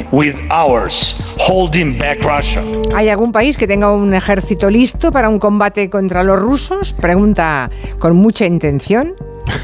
¿Hay 2.94 3.08
algún 3.08 3.32
país 3.32 3.56
que 3.56 3.66
tenga 3.66 3.92
un 3.92 4.14
ejército 4.14 4.70
listo 4.70 5.12
para 5.12 5.28
un 5.28 5.38
combate 5.38 5.90
contra 5.90 6.22
los 6.22 6.38
rusos? 6.38 6.92
Pregunta 6.92 7.68
con 7.98 8.16
mucha 8.16 8.46
intención. 8.46 9.14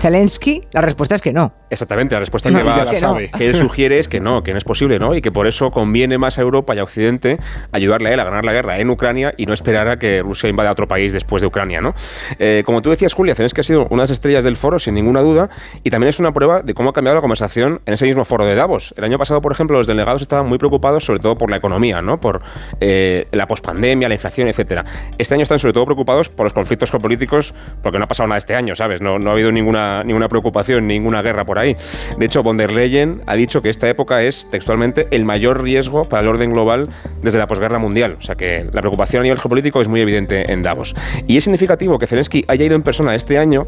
Zelensky, 0.00 0.62
la 0.72 0.80
respuesta 0.80 1.14
es 1.14 1.22
que 1.22 1.32
no. 1.32 1.59
Exactamente, 1.70 2.14
la 2.14 2.18
respuesta 2.18 2.50
que, 2.50 2.62
va, 2.62 2.84
que, 2.84 3.00
no. 3.00 3.16
que, 3.38 3.46
él 3.46 3.54
sugiere 3.54 4.00
es 4.00 4.08
que 4.08 4.18
no, 4.18 4.42
que 4.42 4.50
no 4.50 4.58
es 4.58 4.64
posible, 4.64 4.98
¿no? 4.98 5.14
Y 5.14 5.22
que 5.22 5.30
por 5.30 5.46
eso 5.46 5.70
conviene 5.70 6.18
más 6.18 6.36
a 6.38 6.42
Europa 6.42 6.74
y 6.74 6.78
a 6.78 6.82
Occidente 6.82 7.38
ayudarle 7.70 8.10
a 8.10 8.14
él 8.14 8.20
a 8.20 8.24
ganar 8.24 8.44
la 8.44 8.52
guerra 8.52 8.78
en 8.80 8.90
Ucrania 8.90 9.34
y 9.36 9.46
no 9.46 9.54
esperar 9.54 9.86
a 9.86 9.96
que 9.96 10.20
Rusia 10.20 10.48
invada 10.48 10.72
otro 10.72 10.88
país 10.88 11.12
después 11.12 11.42
de 11.42 11.46
Ucrania, 11.46 11.80
¿no? 11.80 11.94
Eh, 12.40 12.64
como 12.66 12.82
tú 12.82 12.90
decías, 12.90 13.14
Julia, 13.14 13.36
Zelensky 13.36 13.60
ha 13.60 13.64
sido 13.64 13.86
una 13.86 14.02
de 14.02 14.08
las 14.08 14.10
estrellas 14.10 14.42
del 14.42 14.56
foro, 14.56 14.80
sin 14.80 14.94
ninguna 14.94 15.20
duda, 15.20 15.48
y 15.84 15.90
también 15.90 16.08
es 16.08 16.18
una 16.18 16.32
prueba 16.32 16.62
de 16.62 16.74
cómo 16.74 16.90
ha 16.90 16.92
cambiado 16.92 17.14
la 17.14 17.20
conversación 17.20 17.80
en 17.86 17.94
ese 17.94 18.04
mismo 18.04 18.24
foro 18.24 18.44
de 18.44 18.56
Davos. 18.56 18.92
El 18.96 19.04
año 19.04 19.16
pasado, 19.16 19.40
por 19.40 19.52
ejemplo, 19.52 19.78
los 19.78 19.86
delegados 19.86 20.22
estaban 20.22 20.46
muy 20.48 20.58
preocupados 20.58 21.04
sobre 21.04 21.20
todo 21.20 21.38
por 21.38 21.50
la 21.50 21.56
economía, 21.56 22.02
¿no? 22.02 22.20
Por 22.20 22.40
eh, 22.80 23.28
la 23.30 23.46
pospandemia, 23.46 24.08
la 24.08 24.14
inflación, 24.14 24.48
etcétera. 24.48 24.84
Este 25.18 25.34
año 25.34 25.44
están 25.44 25.60
sobre 25.60 25.72
todo 25.72 25.84
preocupados 25.84 26.28
por 26.28 26.46
los 26.46 26.52
conflictos 26.52 26.90
geopolíticos, 26.90 27.54
porque 27.80 27.98
no 27.98 28.06
ha 28.06 28.08
pasado 28.08 28.26
nada 28.26 28.38
este 28.38 28.56
año, 28.56 28.74
¿sabes? 28.74 29.00
No, 29.00 29.20
no 29.20 29.30
ha 29.30 29.32
habido 29.34 29.52
ninguna 29.52 30.02
ninguna 30.04 30.28
preocupación, 30.28 30.86
ninguna 30.86 31.22
guerra 31.22 31.44
por 31.44 31.58
ahí. 31.60 31.76
De 32.18 32.26
hecho, 32.26 32.42
von 32.42 32.56
der 32.56 32.70
Leyen 32.70 33.20
ha 33.26 33.34
dicho 33.34 33.62
que 33.62 33.68
esta 33.68 33.88
época 33.88 34.22
es 34.22 34.48
textualmente 34.50 35.06
el 35.10 35.24
mayor 35.24 35.62
riesgo 35.62 36.08
para 36.08 36.22
el 36.22 36.28
orden 36.28 36.52
global 36.52 36.88
desde 37.22 37.38
la 37.38 37.46
posguerra 37.46 37.78
mundial. 37.78 38.16
O 38.18 38.22
sea 38.22 38.34
que 38.34 38.66
la 38.72 38.80
preocupación 38.80 39.20
a 39.20 39.22
nivel 39.24 39.38
geopolítico 39.38 39.80
es 39.80 39.88
muy 39.88 40.00
evidente 40.00 40.52
en 40.52 40.62
Davos. 40.62 40.94
Y 41.26 41.36
es 41.36 41.44
significativo 41.44 41.98
que 41.98 42.06
Zelensky 42.06 42.44
haya 42.48 42.64
ido 42.64 42.74
en 42.74 42.82
persona 42.82 43.14
este 43.14 43.38
año 43.38 43.66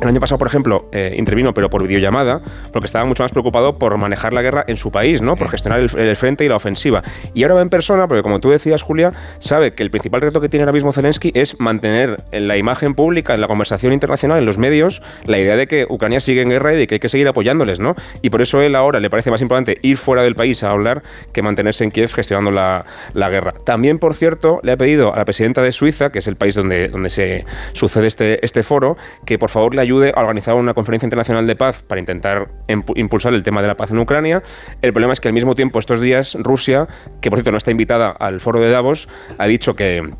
el 0.00 0.08
año 0.08 0.20
pasado, 0.20 0.38
por 0.38 0.48
ejemplo, 0.48 0.88
eh, 0.92 1.14
intervino, 1.16 1.52
pero 1.54 1.68
por 1.68 1.86
videollamada, 1.86 2.40
porque 2.72 2.86
estaba 2.86 3.04
mucho 3.04 3.22
más 3.22 3.32
preocupado 3.32 3.78
por 3.78 3.96
manejar 3.96 4.32
la 4.32 4.42
guerra 4.42 4.64
en 4.66 4.76
su 4.76 4.90
país, 4.90 5.22
¿no? 5.22 5.36
Por 5.36 5.48
gestionar 5.48 5.80
el, 5.80 5.90
el, 5.98 6.16
frente 6.16 6.44
y 6.44 6.48
la 6.48 6.56
ofensiva. 6.56 7.02
Y 7.34 7.42
ahora 7.42 7.56
va 7.56 7.62
en 7.62 7.68
persona, 7.68 8.08
porque 8.08 8.22
como 8.22 8.40
tú 8.40 8.50
decías, 8.50 8.82
Julia, 8.82 9.12
sabe 9.38 9.74
que 9.74 9.82
el 9.82 9.90
principal 9.90 10.20
reto 10.20 10.40
que 10.40 10.48
tiene 10.48 10.62
ahora 10.62 10.72
mismo 10.72 10.92
Zelensky 10.92 11.32
es 11.34 11.60
mantener 11.60 12.22
en 12.32 12.48
la 12.48 12.56
imagen 12.56 12.94
pública, 12.94 13.34
en 13.34 13.40
la 13.40 13.46
conversación 13.46 13.92
internacional, 13.92 14.38
en 14.38 14.46
los 14.46 14.58
medios, 14.58 15.02
la 15.26 15.38
idea 15.38 15.56
de 15.56 15.66
que 15.66 15.86
Ucrania 15.88 16.20
sigue 16.20 16.42
en 16.42 16.48
guerra 16.48 16.74
y 16.74 16.76
de 16.76 16.86
que 16.86 16.94
hay 16.94 17.00
que 17.00 17.08
seguir 17.08 17.28
apoyándoles, 17.28 17.78
¿no? 17.78 17.94
Y 18.22 18.30
por 18.30 18.42
eso 18.42 18.62
él 18.62 18.76
ahora 18.76 19.00
le 19.00 19.10
parece 19.10 19.30
más 19.30 19.42
importante 19.42 19.78
ir 19.82 19.98
fuera 19.98 20.22
del 20.22 20.34
país 20.34 20.62
a 20.62 20.70
hablar 20.70 21.02
que 21.32 21.42
mantenerse 21.42 21.84
en 21.84 21.90
Kiev 21.90 22.12
gestionando 22.12 22.50
la, 22.50 22.84
la 23.12 23.28
guerra. 23.28 23.52
También, 23.64 23.98
por 23.98 24.14
cierto, 24.14 24.60
le 24.62 24.72
ha 24.72 24.76
pedido 24.76 25.12
a 25.12 25.16
la 25.16 25.24
presidenta 25.24 25.62
de 25.62 25.72
Suiza, 25.72 26.10
que 26.10 26.20
es 26.20 26.26
el 26.26 26.36
país 26.36 26.54
donde, 26.54 26.88
donde 26.88 27.10
se 27.10 27.44
sucede 27.72 28.06
este, 28.06 28.44
este 28.44 28.62
foro, 28.62 28.96
que 29.26 29.38
por 29.38 29.50
favor 29.50 29.74
le 29.74 29.82
ayude 29.82 29.89
a 29.90 30.20
organizar 30.20 30.54
una 30.54 30.74
conferencia 30.74 31.06
internacional 31.06 31.46
de 31.46 31.56
paz 31.56 31.82
para 31.82 32.00
intentar 32.00 32.48
impulsar 32.68 33.34
el 33.34 33.42
tema 33.42 33.62
de 33.62 33.68
la 33.68 33.76
paz 33.76 33.90
en 33.90 33.98
Ucrania. 33.98 34.42
El 34.82 34.92
problema 34.92 35.12
es 35.12 35.20
que 35.20 35.28
al 35.28 35.34
mismo 35.34 35.54
tiempo 35.54 35.78
estos 35.78 36.00
días 36.00 36.36
Rusia, 36.40 36.86
que 37.20 37.30
por 37.30 37.38
cierto 37.38 37.50
no 37.50 37.58
está 37.58 37.70
invitada 37.70 38.10
al 38.10 38.40
foro 38.40 38.60
de 38.60 38.70
Davos, 38.70 39.08
ha 39.38 39.46
dicho 39.46 39.74
que 39.74 40.10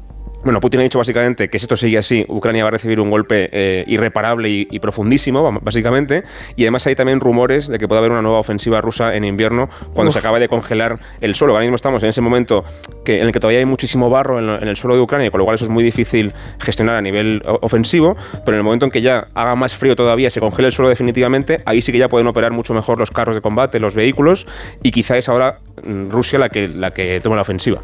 bueno, 0.45 0.61
Putin 0.61 0.81
ha 0.81 0.83
dicho 0.85 0.99
básicamente 0.99 1.49
que 1.49 1.59
si 1.59 1.65
esto 1.65 1.77
sigue 1.77 1.99
así, 1.99 2.25
Ucrania 2.29 2.65
va 2.65 2.69
a 2.69 2.71
recibir 2.71 2.99
un 3.01 3.11
golpe 3.11 3.51
eh, 3.53 3.85
irreparable 3.87 4.49
y, 4.49 4.69
y, 4.71 4.79
profundísimo, 4.79 5.43
básicamente. 5.61 6.23
Y 6.57 6.63
además 6.63 6.87
hay 6.87 6.95
también 6.95 7.21
rumores 7.21 7.69
de 7.69 7.79
que 7.79 7.87
puede 7.87 7.99
haber 7.99 8.13
una 8.13 8.23
nueva 8.23 8.39
ofensiva 8.39 8.81
rusa 8.81 9.15
en 9.15 9.25
invierno 9.25 9.69
cuando 9.93 10.09
Uf. 10.09 10.15
se 10.15 10.19
acaba 10.19 10.41
de 10.41 10.49
congelar 10.49 10.99
el 11.21 11.35
suelo. 11.35 11.53
Ahora 11.53 11.65
mismo 11.65 11.77
estamos 11.77 12.03
en 12.03 12.09
ese 12.09 12.23
momento 12.23 12.65
que, 13.05 13.21
en 13.21 13.27
el 13.27 13.33
que 13.33 13.41
todavía 13.41 13.59
hay 13.59 13.67
muchísimo 13.67 14.09
barro 14.09 14.39
en, 14.39 14.63
en, 14.63 14.69
el 14.69 14.77
suelo 14.77 14.97
de 14.97 15.03
Ucrania, 15.03 15.31
con 15.31 15.41
lo 15.41 15.45
cual 15.45 15.57
eso 15.57 15.65
es 15.65 15.71
muy 15.71 15.85
difícil 15.85 16.33
gestionar 16.59 16.97
a 16.97 17.03
nivel 17.03 17.43
ofensivo. 17.61 18.17
Pero 18.45 18.57
en 18.57 18.61
el 18.61 18.65
momento 18.65 18.87
en 18.87 18.91
que 18.91 19.03
ya 19.03 19.29
haga 19.35 19.55
más 19.57 19.75
frío 19.75 19.95
todavía, 19.95 20.31
se 20.31 20.41
congele 20.41 20.69
el 20.69 20.73
suelo 20.73 20.89
definitivamente, 20.89 21.61
ahí 21.67 21.83
sí 21.83 21.93
que 21.93 21.99
ya 21.99 22.09
pueden 22.09 22.27
operar 22.27 22.53
mucho 22.53 22.73
mejor 22.73 22.99
los 22.99 23.11
carros 23.11 23.35
de 23.35 23.43
combate, 23.43 23.79
los 23.79 23.95
vehículos. 23.95 24.47
Y 24.83 24.91
quizá 24.91 25.19
es 25.19 25.29
ahora 25.29 25.59
mm, 25.85 26.09
Rusia 26.09 26.39
la 26.39 26.49
que, 26.49 26.67
la 26.67 26.93
que 26.93 27.21
toma 27.21 27.37
la 27.37 27.43
ofensiva. 27.43 27.83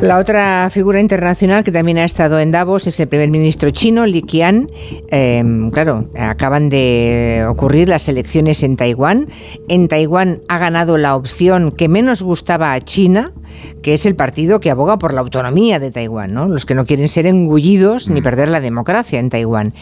La 0.00 0.18
otra 0.18 0.68
figura 0.70 1.00
internacional 1.00 1.64
que 1.64 1.72
también 1.72 1.96
ha 1.96 2.04
estado 2.04 2.38
en 2.38 2.52
Davos 2.52 2.86
es 2.86 3.00
el 3.00 3.08
primer 3.08 3.30
ministro 3.30 3.70
chino, 3.70 4.04
Li 4.04 4.22
Qian. 4.22 4.68
Eh, 5.10 5.42
claro, 5.72 6.10
acaban 6.18 6.68
de 6.68 7.46
ocurrir 7.48 7.88
las 7.88 8.06
elecciones 8.08 8.62
en 8.62 8.76
Taiwán. 8.76 9.28
En 9.68 9.88
Taiwán 9.88 10.42
ha 10.48 10.58
ganado 10.58 10.98
la 10.98 11.16
opción 11.16 11.72
que 11.72 11.88
menos 11.88 12.20
gustaba 12.20 12.74
a 12.74 12.80
China, 12.80 13.32
que 13.82 13.94
es 13.94 14.06
el 14.06 14.14
partido 14.14 14.60
que 14.60 14.70
aboga 14.70 14.98
por 14.98 15.14
la 15.14 15.20
autonomía 15.20 15.78
de 15.78 15.90
Taiwán, 15.90 16.34
¿no? 16.34 16.48
los 16.48 16.66
que 16.66 16.74
no 16.74 16.84
quieren 16.84 17.08
ser 17.08 17.26
engullidos 17.26 18.08
ni 18.08 18.22
perder 18.22 18.48
la 18.48 18.60
democracia 18.60 19.18
en 19.20 19.30
Taiwán. 19.30 19.74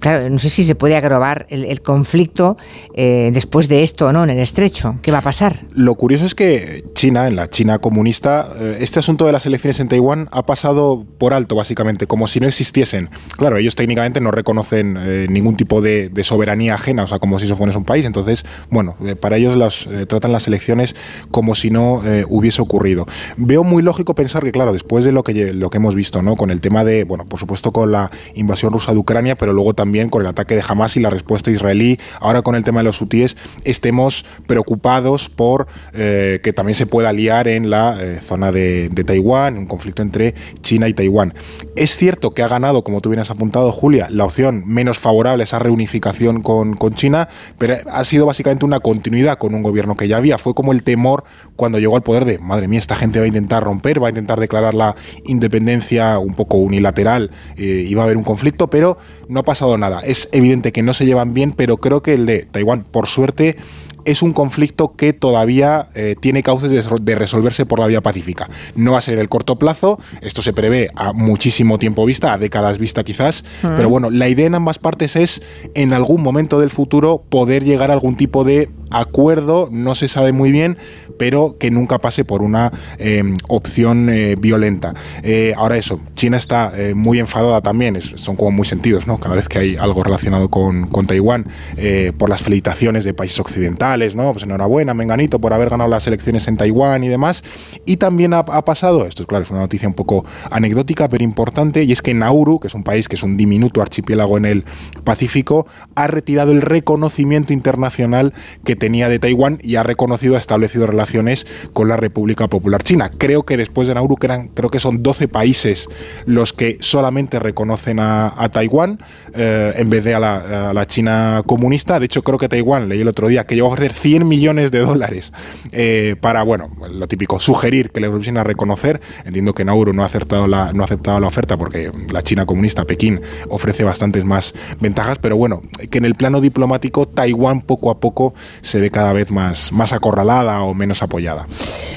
Claro, 0.00 0.28
no 0.30 0.38
sé 0.38 0.50
si 0.50 0.64
se 0.64 0.74
puede 0.74 0.96
agravar 0.96 1.46
el, 1.50 1.64
el 1.64 1.82
conflicto 1.82 2.56
eh, 2.94 3.30
después 3.32 3.68
de 3.68 3.82
esto 3.82 4.06
o 4.06 4.12
no 4.12 4.24
en 4.24 4.30
el 4.30 4.38
estrecho. 4.38 4.96
¿Qué 5.02 5.10
va 5.10 5.18
a 5.18 5.22
pasar? 5.22 5.66
Lo 5.72 5.94
curioso 5.94 6.24
es 6.24 6.34
que 6.34 6.84
China, 6.94 7.26
en 7.26 7.36
la 7.36 7.48
China 7.48 7.78
comunista, 7.78 8.52
eh, 8.58 8.78
este 8.80 8.98
asunto 8.98 9.26
de 9.26 9.32
las 9.32 9.46
elecciones 9.46 9.80
en 9.80 9.88
Taiwán 9.88 10.28
ha 10.32 10.46
pasado 10.46 11.06
por 11.18 11.32
alto, 11.32 11.54
básicamente, 11.54 12.06
como 12.06 12.26
si 12.26 12.40
no 12.40 12.46
existiesen. 12.46 13.10
Claro, 13.36 13.56
ellos 13.58 13.74
técnicamente 13.74 14.20
no 14.20 14.30
reconocen 14.30 14.96
eh, 15.00 15.26
ningún 15.28 15.56
tipo 15.56 15.80
de, 15.80 16.08
de, 16.08 16.24
soberanía 16.24 16.74
ajena, 16.74 17.04
o 17.04 17.06
sea, 17.06 17.18
como 17.18 17.38
si 17.38 17.46
eso 17.46 17.56
fuese 17.56 17.76
un 17.76 17.84
país. 17.84 18.06
Entonces, 18.06 18.44
bueno, 18.70 18.96
eh, 19.04 19.16
para 19.16 19.36
ellos 19.36 19.56
las, 19.56 19.88
tratan 20.08 20.32
las 20.32 20.46
elecciones 20.48 20.94
como 21.30 21.54
si 21.54 21.70
no 21.70 22.02
hubiese 22.28 22.62
ocurrido. 22.62 23.03
Veo 23.36 23.64
muy 23.64 23.82
lógico 23.82 24.14
pensar 24.14 24.42
que, 24.42 24.52
claro, 24.52 24.72
después 24.72 25.04
de 25.04 25.12
lo 25.12 25.22
que, 25.22 25.52
lo 25.52 25.70
que 25.70 25.78
hemos 25.78 25.94
visto, 25.94 26.22
¿no? 26.22 26.36
Con 26.36 26.50
el 26.50 26.60
tema 26.60 26.84
de, 26.84 27.04
bueno, 27.04 27.24
por 27.26 27.38
supuesto 27.40 27.72
con 27.72 27.92
la 27.92 28.10
invasión 28.34 28.72
rusa 28.72 28.92
de 28.92 28.98
Ucrania, 28.98 29.36
pero 29.36 29.52
luego 29.52 29.74
también 29.74 30.10
con 30.10 30.22
el 30.22 30.28
ataque 30.28 30.54
de 30.54 30.62
Hamas 30.66 30.96
y 30.96 31.00
la 31.00 31.10
respuesta 31.10 31.50
israelí, 31.50 31.98
ahora 32.20 32.42
con 32.42 32.54
el 32.54 32.64
tema 32.64 32.80
de 32.80 32.84
los 32.84 33.00
hutíes, 33.00 33.36
estemos 33.64 34.24
preocupados 34.46 35.28
por 35.28 35.66
que 35.92 36.52
también 36.54 36.74
se 36.74 36.86
pueda 36.86 37.12
liar 37.12 37.48
en 37.48 37.70
la 37.70 37.98
zona 38.20 38.52
de, 38.52 38.88
de 38.90 39.04
Taiwán, 39.04 39.56
un 39.56 39.66
conflicto 39.66 40.02
entre 40.02 40.34
China 40.60 40.88
y 40.88 40.94
Taiwán. 40.94 41.34
Es 41.76 41.96
cierto 41.96 42.34
que 42.34 42.42
ha 42.42 42.48
ganado, 42.48 42.84
como 42.84 43.00
tú 43.00 43.10
bien 43.10 43.20
has 43.20 43.30
apuntado, 43.30 43.72
Julia, 43.72 44.08
la 44.10 44.24
opción 44.24 44.62
menos 44.66 44.98
favorable, 44.98 45.44
esa 45.44 45.58
reunificación 45.58 46.42
con, 46.42 46.74
con, 46.74 46.94
China, 46.94 47.28
pero 47.58 47.76
ha 47.90 48.04
sido 48.04 48.26
básicamente 48.26 48.64
una 48.64 48.80
continuidad 48.80 49.36
con 49.38 49.54
un 49.54 49.62
gobierno 49.62 49.96
que 49.96 50.08
ya 50.08 50.16
había. 50.16 50.38
Fue 50.38 50.54
como 50.54 50.72
el 50.72 50.82
temor 50.82 51.24
cuando 51.56 51.78
llegó 51.78 51.96
al 51.96 52.02
poder 52.02 52.24
de, 52.24 52.38
madre 52.38 52.68
mía, 52.68 52.78
esta 52.78 52.93
gente 52.96 53.18
va 53.18 53.24
a 53.24 53.28
intentar 53.28 53.62
romper, 53.62 54.02
va 54.02 54.08
a 54.08 54.10
intentar 54.10 54.40
declarar 54.40 54.74
la 54.74 54.94
independencia 55.26 56.18
un 56.18 56.34
poco 56.34 56.58
unilateral 56.58 57.30
eh, 57.56 57.86
y 57.88 57.94
va 57.94 58.02
a 58.02 58.04
haber 58.04 58.16
un 58.16 58.24
conflicto, 58.24 58.68
pero 58.68 58.98
no 59.28 59.40
ha 59.40 59.44
pasado 59.44 59.76
nada. 59.78 60.00
Es 60.00 60.28
evidente 60.32 60.72
que 60.72 60.82
no 60.82 60.94
se 60.94 61.06
llevan 61.06 61.34
bien, 61.34 61.52
pero 61.52 61.78
creo 61.78 62.02
que 62.02 62.14
el 62.14 62.26
de 62.26 62.40
Taiwán, 62.50 62.84
por 62.84 63.06
suerte, 63.06 63.56
es 64.04 64.22
un 64.22 64.32
conflicto 64.32 64.94
que 64.96 65.12
todavía 65.12 65.88
eh, 65.94 66.14
tiene 66.18 66.42
cauces 66.42 66.70
de, 66.70 66.82
de, 67.00 67.14
resolverse 67.14 67.66
por 67.66 67.78
la 67.78 67.86
vía 67.86 68.00
pacífica. 68.00 68.48
No 68.74 68.92
va 68.92 68.98
a 68.98 69.02
ser 69.02 69.18
el 69.18 69.28
corto 69.28 69.58
plazo, 69.58 69.98
esto 70.20 70.42
se 70.42 70.52
prevé 70.52 70.90
a 70.94 71.12
muchísimo 71.12 71.78
tiempo 71.78 72.04
vista, 72.04 72.32
a 72.32 72.38
décadas 72.38 72.78
vista 72.78 73.04
quizás, 73.04 73.44
-huh. 73.62 73.76
pero 73.76 73.88
bueno, 73.88 74.10
la 74.10 74.28
idea 74.28 74.46
en 74.46 74.54
ambas 74.54 74.78
partes 74.78 75.16
es 75.16 75.42
en 75.74 75.92
algún 75.92 76.22
momento 76.22 76.60
del 76.60 76.70
futuro 76.70 77.22
poder 77.28 77.64
llegar 77.64 77.90
a 77.90 77.94
algún 77.94 78.16
tipo 78.16 78.44
de 78.44 78.68
acuerdo, 78.90 79.68
no 79.72 79.94
se 79.94 80.08
sabe 80.08 80.32
muy 80.32 80.52
bien, 80.52 80.78
pero 81.18 81.56
que 81.58 81.70
nunca 81.70 81.98
pase 81.98 82.24
por 82.24 82.42
una 82.42 82.72
eh, 82.98 83.22
opción 83.48 84.08
eh, 84.08 84.36
violenta. 84.40 84.94
Eh, 85.22 85.52
ahora 85.56 85.76
eso, 85.76 86.00
China 86.14 86.36
está 86.36 86.72
muy 86.94 87.18
enfadada 87.18 87.60
también, 87.60 87.96
es, 87.96 88.12
son 88.16 88.36
como 88.36 88.50
muy 88.50 88.66
sentidos, 88.66 89.06
¿no? 89.06 89.13
Cada 89.18 89.36
vez 89.36 89.48
que 89.48 89.58
hay 89.58 89.76
algo 89.78 90.02
relacionado 90.02 90.48
con, 90.48 90.88
Taiwán, 91.06 91.46
eh, 91.76 92.12
por 92.16 92.28
las 92.28 92.42
felicitaciones 92.42 93.04
de 93.04 93.14
países 93.14 93.38
occidentales, 93.40 94.14
¿no? 94.14 94.32
Pues 94.32 94.44
enhorabuena, 94.44 94.94
Menganito, 94.94 95.38
por 95.38 95.52
haber 95.52 95.70
ganado 95.70 95.90
las 95.90 96.06
elecciones 96.06 96.48
en 96.48 96.56
Taiwán 96.56 97.04
y 97.04 97.08
demás. 97.08 97.44
Y 97.84 97.96
también 97.96 98.34
ha, 98.34 98.44
pasado, 98.44 99.06
esto 99.06 99.26
claro, 99.26 99.44
es 99.44 99.50
una 99.50 99.60
noticia 99.60 99.88
un 99.88 99.94
poco 99.94 100.24
anecdótica, 100.50 101.08
pero 101.08 101.24
importante, 101.24 101.84
y 101.84 101.92
es 101.92 102.02
que 102.02 102.14
Nauru, 102.14 102.60
que 102.60 102.68
es 102.68 102.74
un 102.74 102.84
país 102.84 103.08
que 103.08 103.16
es 103.16 103.22
un 103.22 103.36
diminuto 103.36 103.82
archipiélago 103.82 104.38
en 104.38 104.44
el 104.44 104.64
Pacífico, 105.04 105.66
ha 105.94 106.06
retirado 106.06 106.52
el 106.52 106.62
reconocimiento 106.62 107.52
internacional 107.52 108.32
que 108.64 108.76
tenía 108.76 109.08
de 109.08 109.18
Taiwán 109.18 109.58
y 109.62 109.76
ha 109.76 109.82
reconocido, 109.82 110.36
ha 110.36 110.38
establecido 110.38 110.86
relaciones 110.86 111.46
con 111.72 111.88
la 111.88 111.96
República 111.96 112.48
Popular 112.48 112.82
China. 112.82 113.10
Creo 113.16 113.44
que 113.44 113.56
después 113.56 113.88
de 113.88 113.94
Nauru, 113.94 114.16
que 114.16 114.26
eran, 114.26 114.48
creo 114.48 114.70
que 114.70 114.80
son 114.80 115.02
12 115.02 115.28
países 115.28 115.88
los 116.26 116.52
que 116.52 116.78
solamente 116.80 117.38
reconocen 117.38 117.98
a 118.00 118.48
Taiwán 118.52 118.98
eh, 119.34 119.72
en 119.76 119.90
vez 119.90 120.04
de 120.04 120.14
a 120.14 120.20
la, 120.20 120.86
China 120.86 121.42
comunista. 121.46 121.98
De 121.98 122.06
hecho, 122.06 122.22
creo 122.22 122.38
que 122.38 122.48
Taiwán, 122.48 122.88
leí 122.88 123.00
el 123.00 123.08
otro 123.08 123.28
día, 123.28 123.44
que 123.44 123.54
llegó 123.54 123.68
a 123.68 123.72
ofrecer 123.72 123.92
100 123.92 124.28
millones 124.28 124.70
de 124.70 124.80
dólares 124.80 125.32
eh, 125.72 126.16
para, 126.20 126.42
bueno, 126.42 126.70
lo 126.90 127.08
típico, 127.08 127.40
sugerir 127.40 127.90
que 127.90 128.00
le 128.00 128.08
volviesen 128.08 128.36
a 128.36 128.44
reconocer. 128.44 129.00
Entiendo 129.24 129.54
que 129.54 129.64
Nauru 129.64 129.92
no 129.92 130.02
ha, 130.02 130.06
aceptado 130.06 130.46
la 130.46 131.26
oferta 131.26 131.56
porque 131.56 131.90
la 132.12 132.22
China 132.22 132.46
comunista, 132.46 132.84
Pekín, 132.84 133.20
ofrece 133.48 133.84
bastantes 133.84 134.24
más 134.24 134.54
ventajas, 134.80 135.18
pero 135.18 135.36
bueno, 135.36 135.62
que 135.90 135.98
en 135.98 136.04
el 136.04 136.14
plano 136.14 136.40
diplomático 136.40 137.06
Taiwán 137.06 137.62
poco 137.62 137.90
a 137.90 137.98
poco 137.98 138.34
se 138.60 138.80
ve 138.80 138.90
cada 138.90 139.12
vez 139.12 139.30
más 139.30 139.92
acorralada 139.92 140.62
o 140.62 140.74
menos 140.74 141.02
apoyada. 141.02 141.46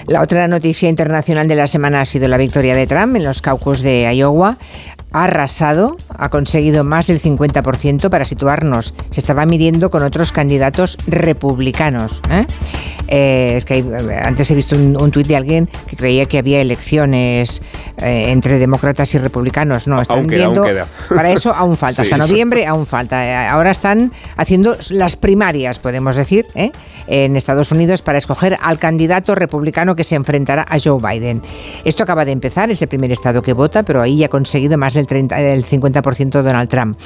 La 0.08 0.22
otra 0.22 0.48
noticia 0.48 0.90
internacional 0.90 1.48
de 1.48 1.56
la 1.56 1.68
semana 1.68 2.02
ha 2.02 2.06
sido 2.06 2.28
la 2.28 2.38
victoria 2.38 2.76
de 2.76 2.88
Trump 2.88 3.16
en 3.18 3.24
los 3.24 3.42
caucus 3.42 3.82
de 3.82 4.14
Iowa 4.16 4.58
ha 5.12 5.24
arrasado, 5.26 5.96
ha 6.18 6.30
conseguido 6.30 6.84
más 6.84 7.08
del 7.08 7.22
50% 7.22 8.10
para 8.10 8.26
situarnos. 8.26 8.94
Se 9.10 9.20
estaba 9.20 9.46
midiendo 9.46 9.90
con 9.90 10.04
otros 10.04 10.32
candidatos 10.32 10.98
republicanos. 11.08 12.22
¿eh? 12.30 12.46
Eh, 13.08 13.54
es 13.56 13.66
que 13.66 13.76
hay, 13.76 13.86
antes 14.22 14.52
he 14.52 14.56
visto 14.56 14.76
un, 14.76 14.98
un 15.02 15.12
tuit 15.12 15.28
de 15.28 15.38
alguien 15.38 15.70
que 15.88 15.96
creía 15.96 16.26
que 16.26 16.38
había 16.38 16.60
elecciones 16.60 17.62
eh, 17.98 18.32
entre 18.32 18.60
demócratas 18.60 19.14
y 19.16 19.18
republicanos. 19.18 19.88
No, 19.88 20.02
están 20.02 20.18
Aún 20.20 20.28
queda, 20.28 20.46
viendo. 20.46 20.64
aún 20.64 20.74
queda. 20.74 20.88
Para 21.10 21.32
eso 21.32 21.54
aún 21.54 21.78
falta. 21.78 21.88
Sí, 22.08 22.12
Hasta 22.14 22.18
noviembre 22.18 22.66
aún 22.68 22.86
falta. 22.86 23.50
Ahora 23.50 23.72
están 23.72 24.12
haciendo 24.36 24.78
las 24.90 25.16
primarias, 25.16 25.80
podemos 25.80 26.16
decir, 26.16 26.46
¿eh? 26.54 26.72
En 27.08 27.36
Estados 27.36 27.72
Unidos 27.72 28.02
para 28.02 28.18
escoger 28.18 28.58
al 28.62 28.78
candidato 28.78 29.36
republicano 29.36 29.96
que 29.96 30.04
se 30.04 30.16
enfrentará 30.16 30.66
a 30.68 30.78
Joe 30.80 31.00
Biden. 31.02 31.42
Esto 31.84 32.04
acaba 32.04 32.26
de 32.26 32.32
empezar, 32.32 32.70
es 32.70 32.82
el 32.82 32.88
primer 32.88 33.12
estado 33.12 33.42
que 33.42 33.54
vota, 33.54 33.84
pero 33.84 34.02
ahí 34.02 34.18
ya 34.18 34.28
ha 34.28 34.30
conseguido 34.30 34.78
más 34.78 34.94
del, 34.94 35.08
30, 35.08 35.36
del 35.36 35.66
50% 35.66 36.42
Donald 36.42 36.70
Trump. 36.70 36.98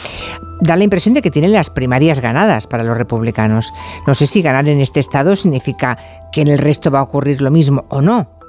Da 0.59 0.75
la 0.75 0.83
impresión 0.83 1.13
de 1.13 1.21
que 1.21 1.31
tienen 1.31 1.53
las 1.53 1.69
primarias 1.69 2.19
ganadas 2.19 2.67
para 2.67 2.83
los 2.83 2.97
republicanos. 2.97 3.73
No 4.05 4.15
sé 4.15 4.27
si 4.27 4.41
ganar 4.41 4.67
en 4.67 4.81
este 4.81 4.99
estado 4.99 5.35
significa 5.35 5.97
que 6.31 6.41
en 6.41 6.47
el 6.47 6.57
resto 6.57 6.91
va 6.91 6.99
a 6.99 7.03
ocurrir 7.03 7.41
lo 7.41 7.51
mismo 7.51 7.85
o 7.89 8.01
no. 8.01 8.40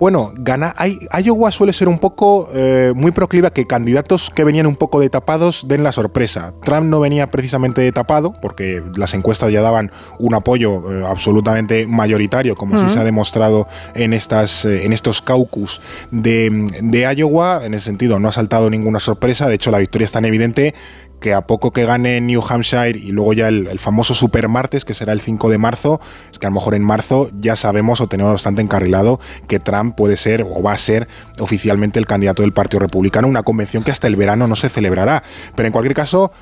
Bueno, 0.00 0.32
gana, 0.36 0.76
Iowa 1.22 1.50
suele 1.50 1.72
ser 1.72 1.88
un 1.88 1.98
poco 1.98 2.48
eh, 2.54 2.92
muy 2.94 3.10
proclive 3.10 3.48
a 3.48 3.50
que 3.50 3.66
candidatos 3.66 4.30
que 4.32 4.44
venían 4.44 4.66
un 4.66 4.76
poco 4.76 5.00
de 5.00 5.10
tapados 5.10 5.66
den 5.66 5.82
la 5.82 5.90
sorpresa. 5.90 6.54
Trump 6.62 6.86
no 6.86 7.00
venía 7.00 7.26
precisamente 7.32 7.80
de 7.80 7.90
tapado, 7.90 8.32
porque 8.40 8.82
las 8.96 9.14
encuestas 9.14 9.52
ya 9.52 9.60
daban 9.60 9.90
un 10.20 10.34
apoyo 10.34 10.82
eh, 10.92 11.04
absolutamente 11.04 11.88
mayoritario, 11.88 12.54
como 12.54 12.78
sí 12.78 12.88
se 12.88 13.00
ha 13.00 13.04
demostrado 13.04 13.66
en, 13.94 14.12
estas, 14.12 14.64
eh, 14.64 14.84
en 14.86 14.92
estos 14.92 15.20
caucus 15.20 15.80
de, 16.12 16.68
de 16.80 17.14
Iowa. 17.16 17.62
En 17.64 17.74
ese 17.74 17.86
sentido, 17.86 18.20
no 18.20 18.28
ha 18.28 18.32
saltado 18.32 18.70
ninguna 18.70 19.00
sorpresa. 19.00 19.48
De 19.48 19.56
hecho, 19.56 19.72
la 19.72 19.78
victoria 19.78 20.04
es 20.04 20.12
tan 20.12 20.24
evidente 20.24 20.74
que 21.20 21.34
a 21.34 21.42
poco 21.42 21.72
que 21.72 21.84
gane 21.84 22.20
New 22.20 22.42
Hampshire 22.46 22.98
y 22.98 23.12
luego 23.12 23.32
ya 23.32 23.48
el, 23.48 23.78
famoso 23.78 24.14
super 24.14 24.48
martes, 24.48 24.84
que 24.84 24.94
será 24.94 25.12
el 25.12 25.20
5 25.20 25.50
de 25.50 25.58
marzo, 25.58 26.00
es 26.30 26.38
que 26.38 26.46
a 26.46 26.50
lo 26.50 26.54
mejor 26.54 26.74
en 26.74 26.82
marzo 26.82 27.30
ya 27.34 27.56
sabemos 27.56 28.00
o 28.00 28.06
tenemos 28.06 28.32
bastante 28.32 28.62
encarrilado 28.62 29.20
que 29.46 29.58
Trump 29.58 29.94
puede 29.96 30.16
ser 30.16 30.42
o 30.42 30.62
va 30.62 30.72
a 30.72 30.78
ser 30.78 31.08
oficialmente 31.38 31.98
el 31.98 32.06
candidato 32.06 32.42
del 32.42 32.52
Partido 32.52 32.80
Republicano, 32.80 33.28
una 33.28 33.42
convención 33.42 33.82
que 33.82 33.90
hasta 33.90 34.06
el 34.06 34.16
verano 34.16 34.46
no 34.46 34.56
se 34.56 34.68
celebrará. 34.68 35.22
Pero 35.54 35.66
en 35.66 35.72
cualquier 35.72 35.94
caso, 35.94 36.32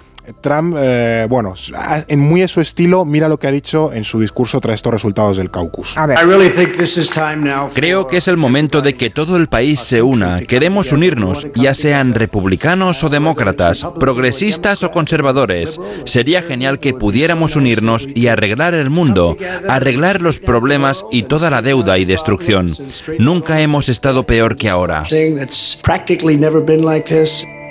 Trump, 0.41 0.77
eh, 0.79 1.27
bueno, 1.29 1.55
en 2.09 2.21
muy 2.21 2.43
a 2.43 2.49
su 2.49 2.61
estilo, 2.61 3.05
mira 3.05 3.29
lo 3.29 3.39
que 3.39 3.47
ha 3.47 3.53
dicho 3.53 3.93
en 3.93 4.05
su 4.05 4.21
discurso 4.21 4.61
tras 4.61 4.75
estos 4.75 4.93
resultados 4.93 5.37
del 5.37 5.51
caucus. 5.51 5.97
Creo 7.75 8.07
que 8.07 8.19
es 8.19 8.29
el 8.29 8.37
momento 8.37 8.81
de 8.83 8.95
que 8.95 9.11
todo 9.11 9.37
el 9.37 9.49
país 9.49 9.81
se 9.81 10.03
una. 10.03 10.41
Queremos 10.41 10.93
unirnos, 10.93 11.47
ya 11.55 11.75
sean 11.75 12.15
republicanos 12.15 13.03
o 13.05 13.09
demócratas, 13.09 13.87
progresistas 13.99 14.83
o 14.83 14.91
conservadores. 14.91 15.79
Sería 16.05 16.43
genial 16.43 16.79
que 16.79 16.95
pudiéramos 16.95 17.57
unirnos 17.57 18.07
y 18.15 18.29
arreglar 18.29 18.75
el 18.75 18.91
mundo, 18.91 19.37
arreglar 19.69 20.21
los 20.21 20.39
problemas 20.39 21.05
y 21.11 21.25
toda 21.25 21.51
la 21.51 21.63
deuda 21.63 21.99
y 21.99 22.05
destrucción. 22.05 22.73
Nunca 23.19 23.61
hemos 23.61 23.89
estado 23.89 24.25
peor 24.25 24.57
que 24.57 24.69
ahora. 24.69 25.05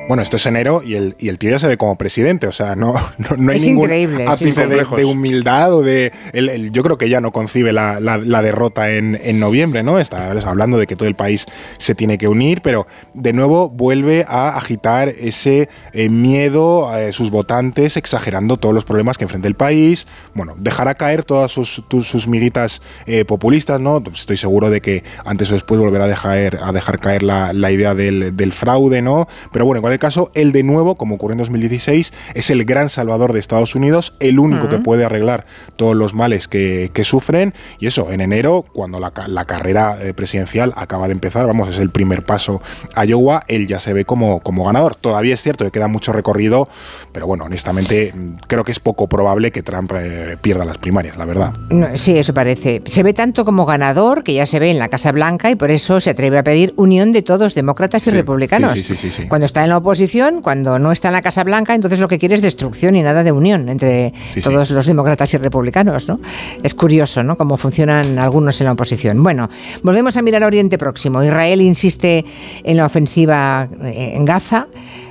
Bueno, 0.07 0.21
esto 0.21 0.35
es 0.35 0.45
enero 0.45 0.83
y 0.83 0.93
el, 0.93 1.15
y 1.17 1.29
el 1.29 1.39
tío 1.39 1.49
ya 1.49 1.57
se 1.57 1.67
ve 1.67 1.77
como 1.77 1.95
presidente, 1.97 2.45
o 2.45 2.51
sea, 2.51 2.75
no, 2.75 2.93
no, 3.17 3.29
no 3.37 3.51
hay 3.51 3.57
Es 3.57 3.63
ningún 3.65 3.89
ápice 4.27 4.63
sí. 4.63 4.95
de, 4.95 5.03
humildad 5.05 5.73
o 5.73 5.81
de... 5.81 6.11
el- 6.31 6.49
el- 6.49 6.71
yo 6.71 6.83
creo 6.83 6.99
que 6.99 7.09
ya 7.09 7.21
no 7.21 7.31
concibe 7.31 7.73
la, 7.73 7.99
la- 7.99 8.19
la 8.19 8.43
derrota 8.43 8.91
en, 8.91 9.19
en 9.23 9.39
noviembre, 9.39 9.81
¿no? 9.81 9.97
Está 9.97 10.29
hablando 10.45 10.77
de 10.77 10.85
que 10.85 10.95
todo 10.95 11.07
el 11.09 11.15
país 11.15 11.47
se 11.79 11.95
tiene 11.95 12.19
que 12.19 12.27
unir, 12.27 12.61
pero 12.61 12.85
de 13.15 13.33
nuevo 13.33 13.69
vuelve 13.71 14.25
a 14.27 14.49
agitar 14.57 15.09
ese 15.09 15.69
eh, 15.91 16.09
miedo 16.09 16.87
a 16.87 17.01
eh, 17.01 17.11
sus 17.11 17.31
votantes, 17.31 17.97
exagerando 17.97 18.57
todos 18.57 18.75
los 18.75 18.85
problemas 18.85 19.17
que 19.17 19.23
enfrenta 19.23 19.47
el 19.47 19.55
país. 19.55 20.05
Bueno, 20.35 20.53
dejará 20.59 20.93
caer 20.93 21.23
todas 21.23 21.51
sus, 21.51 21.83
tus- 21.87 22.07
sus 22.07 22.27
miguitas 22.27 22.83
eh, 23.07 23.25
populistas, 23.25 23.79
¿no? 23.79 24.03
Estoy 24.13 24.37
seguro 24.37 24.69
de 24.69 24.81
que 24.81 25.03
antes 25.25 25.49
o 25.49 25.55
después 25.55 25.79
volverá 25.81 26.03
a 26.03 26.07
dejar, 26.07 26.59
a 26.61 26.71
dejar 26.71 26.99
caer 26.99 27.23
la, 27.23 27.53
la 27.53 27.71
idea 27.71 27.95
del, 27.95 28.37
del 28.37 28.53
fraude, 28.53 29.01
¿no? 29.01 29.27
Pero 29.51 29.65
bueno, 29.65 29.79
en 29.79 29.94
cualquier 29.97 29.99
caso, 29.99 30.31
él 30.35 30.51
de 30.51 30.63
nuevo, 30.63 30.95
como 30.95 31.15
ocurrió 31.15 31.33
en 31.33 31.39
2016, 31.39 32.11
es 32.33 32.49
el 32.49 32.65
gran 32.65 32.89
salvador 32.89 33.33
de 33.33 33.39
Estados 33.39 33.75
Unidos, 33.75 34.13
el 34.19 34.39
único 34.39 34.67
que 34.69 34.77
puede 34.79 35.05
arreglar 35.05 35.45
todos 35.77 35.95
los 35.95 36.13
males 36.13 36.47
que, 36.47 36.89
que 36.93 37.03
sufren. 37.03 37.53
Y 37.79 37.87
eso, 37.87 38.11
en 38.11 38.21
enero, 38.21 38.65
cuando 38.73 38.99
la, 38.99 39.11
ca- 39.11 39.27
la 39.27 39.45
carrera 39.45 39.97
eh, 40.01 40.13
presidencial 40.13 40.73
acaba 40.75 41.07
de 41.07 41.13
empezar, 41.13 41.45
vamos, 41.47 41.69
es 41.69 41.79
el 41.79 41.89
primer 41.89 42.25
paso 42.25 42.61
a 42.95 43.05
Iowa, 43.05 43.43
él 43.47 43.67
ya 43.67 43.79
se 43.79 43.93
ve 43.93 44.05
como, 44.05 44.39
como 44.41 44.65
ganador. 44.65 44.95
Todavía 44.95 45.33
es 45.33 45.41
cierto 45.41 45.63
que 45.65 45.71
queda 45.71 45.87
mucho 45.87 46.11
recorrido, 46.13 46.67
pero 47.11 47.27
bueno, 47.27 47.45
honestamente, 47.45 48.11
mm, 48.13 48.35
creo 48.47 48.63
que 48.63 48.71
es 48.71 48.79
poco 48.79 49.07
probable 49.07 49.51
que 49.51 49.63
Trump 49.63 49.91
eh, 49.95 50.37
pierda 50.41 50.65
las 50.65 50.77
primarias, 50.77 51.15
la 51.17 51.25
verdad. 51.25 51.53
No, 51.69 51.87
sí, 51.97 52.17
eso 52.17 52.33
parece. 52.33 52.81
Se 52.85 53.03
ve 53.03 53.13
tanto 53.13 53.45
como 53.45 53.65
ganador 53.65 54.23
que 54.23 54.33
ya 54.33 54.45
se 54.45 54.59
ve 54.59 54.69
en 54.69 54.79
la 54.79 54.89
Casa 54.89 55.11
Blanca 55.11 55.49
y 55.51 55.55
por 55.55 55.71
eso 55.71 56.01
se 56.01 56.09
atreve 56.09 56.37
a 56.37 56.43
pedir 56.43 56.73
unión 56.77 57.11
de 57.13 57.21
todos, 57.21 57.55
demócratas 57.55 58.05
y 58.07 58.11
republicanos. 58.11 58.73
sí, 58.73 58.83
sí, 58.83 58.95
sí, 58.95 59.09
sí. 59.11 59.27
Cuando 59.27 59.45
está 59.45 59.63
en 59.63 59.69
la 59.69 59.77
oposición, 59.85 60.41
cuando 60.41 60.79
no 60.79 60.91
está 60.91 61.07
en 61.09 61.13
la 61.13 61.21
Casa 61.21 61.43
Blanca, 61.43 61.73
entonces 61.73 61.99
lo 61.99 62.07
que 62.07 62.19
quiere 62.19 62.35
es 62.35 62.41
destrucción 62.41 62.95
y 62.95 63.03
nada 63.03 63.23
de 63.23 63.31
unión 63.31 63.69
entre 63.69 64.11
Sí, 64.33 64.41
sí. 64.41 64.41
todos 64.41 64.71
los 64.71 64.85
demócratas 64.85 65.33
y 65.33 65.37
republicanos, 65.37 66.07
¿no? 66.07 66.19
Es 66.63 66.73
curioso, 66.73 67.23
¿no? 67.23 67.37
Cómo 67.37 67.55
funcionan 67.57 68.19
algunos 68.19 68.59
en 68.59 68.65
la 68.65 68.73
oposición. 68.73 69.21
Bueno, 69.23 69.49
volvemos 69.83 70.17
a 70.17 70.21
mirar 70.21 70.43
a 70.43 70.47
Oriente 70.47 70.77
Próximo. 70.77 71.23
Israel 71.23 71.61
insiste 71.61 72.25
en 72.63 72.77
la 72.77 72.85
ofensiva 72.85 73.69
eh, 73.83 74.13
en 74.15 74.25
Gaza. 74.25 74.67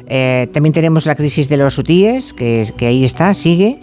Eh, 0.07 0.49
también 0.53 0.72
tenemos 0.72 1.07
la 1.07 1.14
crisis 1.14 1.49
de 1.49 1.57
los 1.57 1.79
hutíes, 1.79 2.35
que, 2.35 2.70
que 2.77 2.87
ahí 2.87 3.05
está, 3.05 3.33
sigue. 3.33 3.79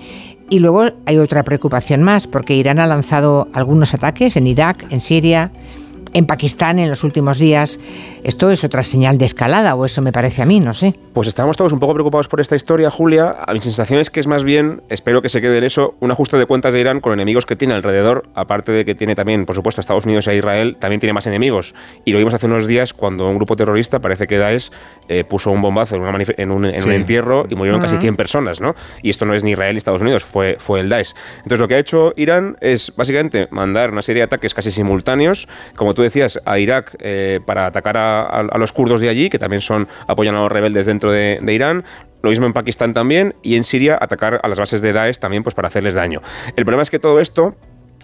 Y 0.49 0.59
luego 0.59 0.83
hay 1.05 1.17
otra 1.17 1.43
preocupación 1.43 2.03
más, 2.03 2.27
porque 2.27 2.53
Irán 2.53 2.79
ha 2.79 2.85
lanzado 2.85 3.47
algunos 3.53 3.93
ataques 3.93 4.35
en 4.35 4.47
Irak, 4.47 4.85
en 4.89 4.99
Siria, 4.99 5.51
en 6.13 6.25
Pakistán 6.25 6.79
en 6.79 6.89
los 6.89 7.03
últimos 7.03 7.37
días. 7.39 7.79
Esto 8.23 8.51
es 8.51 8.63
otra 8.63 8.83
señal 8.83 9.17
de 9.17 9.25
escalada, 9.25 9.75
o 9.75 9.85
eso 9.85 10.01
me 10.01 10.11
parece 10.11 10.41
a 10.41 10.45
mí, 10.45 10.59
no 10.59 10.73
sé. 10.73 10.95
Pues 11.13 11.27
estamos 11.27 11.57
todos 11.57 11.73
un 11.73 11.79
poco 11.79 11.93
preocupados 11.93 12.27
por 12.27 12.39
esta 12.41 12.55
historia, 12.55 12.89
Julia. 12.91 13.35
A 13.45 13.53
mi 13.53 13.59
sensación 13.59 13.99
es 13.99 14.09
que 14.09 14.19
es 14.19 14.27
más 14.27 14.43
bien, 14.43 14.81
espero 14.89 15.21
que 15.21 15.29
se 15.29 15.41
quede 15.41 15.57
en 15.57 15.63
eso, 15.63 15.95
un 15.99 16.11
ajuste 16.11 16.37
de 16.37 16.45
cuentas 16.45 16.73
de 16.73 16.79
Irán 16.79 16.99
con 17.01 17.13
enemigos 17.13 17.45
que 17.45 17.55
tiene 17.55 17.73
alrededor, 17.73 18.23
aparte 18.35 18.71
de 18.71 18.85
que 18.85 18.95
tiene 18.95 19.15
también, 19.15 19.45
por 19.45 19.55
supuesto, 19.55 19.79
a 19.79 19.81
Estados 19.81 20.05
Unidos 20.05 20.27
e 20.27 20.35
Israel, 20.35 20.77
también 20.79 20.99
tiene 20.99 21.13
más 21.13 21.27
enemigos. 21.27 21.73
Y 22.05 22.11
lo 22.11 22.17
vimos 22.17 22.33
hace 22.33 22.45
unos 22.45 22.67
días 22.67 22.93
cuando 22.93 23.27
un 23.29 23.35
grupo 23.35 23.55
terrorista, 23.55 23.99
parece 23.99 24.27
que 24.27 24.37
Daesh, 24.37 24.69
eh, 25.07 25.23
puso 25.23 25.51
un 25.51 25.61
bombazo 25.61 25.95
en, 25.95 26.01
una 26.01 26.11
en 26.37 26.51
un, 26.51 26.65
en 26.65 26.81
Sí. 26.81 26.87
un 26.89 26.95
entierro 26.95 27.45
y 27.49 27.55
murieron 27.55 27.81
casi 27.81 27.95
Ujú. 27.95 28.01
100 28.01 28.15
personas, 28.15 28.61
¿no? 28.61 28.75
Y 29.01 29.09
esto 29.09 29.25
no 29.25 29.33
es 29.33 29.43
ni 29.43 29.51
Israel 29.51 29.73
ni 29.73 29.77
Estados 29.79 30.01
Unidos, 30.01 30.23
fue, 30.23 30.57
fue 30.59 30.79
el 30.79 30.89
Daesh. 30.89 31.13
Entonces 31.37 31.59
lo 31.59 31.67
que 31.67 31.75
ha 31.75 31.79
hecho 31.79 32.13
Irán 32.15 32.57
es 32.61 32.93
básicamente 32.95 33.47
mandar 33.51 33.91
una 33.91 34.01
serie 34.01 34.21
de 34.21 34.25
ataques 34.25 34.53
casi 34.53 34.71
simultáneos, 34.71 35.47
como 35.75 35.93
decías, 36.01 36.39
a 36.45 36.59
Irak 36.59 36.95
eh, 36.99 37.39
para 37.45 37.65
atacar 37.65 37.97
a 37.97 38.57
los 38.57 38.71
kurdos 38.71 39.01
de 39.01 39.09
allí, 39.09 39.29
que 39.29 39.39
también 39.39 39.61
son 39.61 39.87
apoyan 40.07 40.35
a 40.35 40.39
los 40.41 40.51
rebeldes 40.51 40.85
dentro 40.85 41.11
de, 41.11 41.39
de 41.41 41.53
Irán. 41.53 41.83
Lo 42.21 42.29
mismo 42.29 42.45
en 42.45 42.53
Pakistán 42.53 42.93
también 42.93 43.35
y 43.41 43.55
en 43.55 43.63
Siria 43.63 43.97
atacar 43.99 44.39
a 44.43 44.47
las 44.47 44.59
bases 44.59 44.81
de 44.81 44.93
Daesh 44.93 45.17
también 45.17 45.43
pues 45.43 45.55
para 45.55 45.67
hacerles 45.69 45.95
daño. 45.95 46.21
El 46.55 46.65
problema 46.65 46.83
es 46.83 46.89
que 46.89 46.99
todo 46.99 47.19
esto 47.19 47.55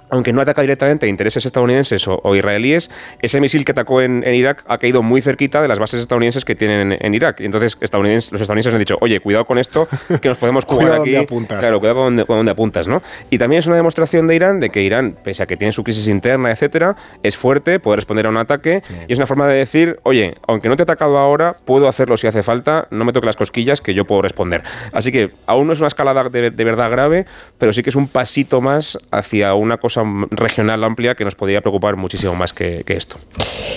aunque 0.09 0.33
no 0.33 0.41
ataca 0.41 0.61
directamente 0.61 1.05
a 1.05 1.09
intereses 1.09 1.45
estadounidenses 1.45 2.07
o, 2.07 2.19
o 2.23 2.35
israelíes, 2.35 2.89
ese 3.21 3.41
misil 3.41 3.65
que 3.65 3.71
atacó 3.71 4.01
en, 4.01 4.23
en 4.25 4.33
Irak 4.33 4.63
ha 4.67 4.77
caído 4.77 5.03
muy 5.03 5.21
cerquita 5.21 5.61
de 5.61 5.67
las 5.67 5.79
bases 5.79 5.99
estadounidenses 5.99 6.45
que 6.45 6.55
tienen 6.55 6.93
en, 6.93 7.05
en 7.05 7.13
Irak. 7.15 7.39
Y 7.41 7.45
entonces 7.45 7.77
estadounidenses, 7.81 8.31
los 8.31 8.41
estadounidenses 8.41 8.73
han 8.73 8.79
dicho, 8.79 8.97
oye, 9.01 9.19
cuidado 9.19 9.45
con 9.45 9.57
esto, 9.57 9.87
que 10.21 10.29
nos 10.29 10.37
podemos 10.37 10.65
jugar 10.65 10.85
Cuidado 10.85 11.01
aquí. 11.01 11.11
donde 11.11 11.25
apuntas. 11.25 11.59
Claro, 11.59 11.79
cuidado 11.79 11.95
con 11.97 12.05
donde, 12.05 12.25
con 12.25 12.37
donde 12.37 12.51
apuntas, 12.51 12.87
¿no? 12.87 13.01
Y 13.29 13.37
también 13.37 13.59
es 13.59 13.67
una 13.67 13.75
demostración 13.75 14.27
de 14.27 14.35
Irán 14.35 14.59
de 14.59 14.69
que 14.69 14.81
Irán, 14.81 15.17
pese 15.23 15.43
a 15.43 15.45
que 15.45 15.57
tiene 15.57 15.71
su 15.71 15.83
crisis 15.83 16.07
interna, 16.07 16.51
etcétera, 16.51 16.95
es 17.23 17.37
fuerte, 17.37 17.79
puede 17.79 17.97
responder 17.97 18.25
a 18.25 18.29
un 18.29 18.37
ataque 18.37 18.81
y 19.07 19.13
es 19.13 19.19
una 19.19 19.27
forma 19.27 19.47
de 19.47 19.55
decir, 19.55 19.99
oye, 20.03 20.35
aunque 20.47 20.69
no 20.69 20.75
te 20.77 20.83
he 20.83 20.85
atacado 20.85 21.17
ahora, 21.17 21.57
puedo 21.65 21.87
hacerlo 21.87 22.17
si 22.17 22.27
hace 22.27 22.43
falta, 22.43 22.87
no 22.91 23.05
me 23.05 23.13
toque 23.13 23.25
las 23.25 23.35
cosquillas 23.35 23.81
que 23.81 23.93
yo 23.93 24.05
puedo 24.05 24.21
responder. 24.21 24.63
Así 24.93 25.11
que 25.11 25.31
aún 25.45 25.67
no 25.67 25.73
es 25.73 25.79
una 25.79 25.87
escalada 25.87 26.29
de, 26.29 26.51
de 26.51 26.63
verdad 26.63 26.89
grave, 26.89 27.25
pero 27.57 27.73
sí 27.73 27.83
que 27.83 27.89
es 27.89 27.95
un 27.95 28.07
pasito 28.07 28.61
más 28.61 28.97
hacia 29.11 29.53
una 29.53 29.77
cosa 29.77 29.96
regional 30.31 30.83
amplia 30.83 31.15
que 31.15 31.25
nos 31.25 31.35
podría 31.35 31.61
preocupar 31.61 31.95
muchísimo 31.95 32.35
más 32.35 32.53
que, 32.53 32.83
esto. 32.87 33.17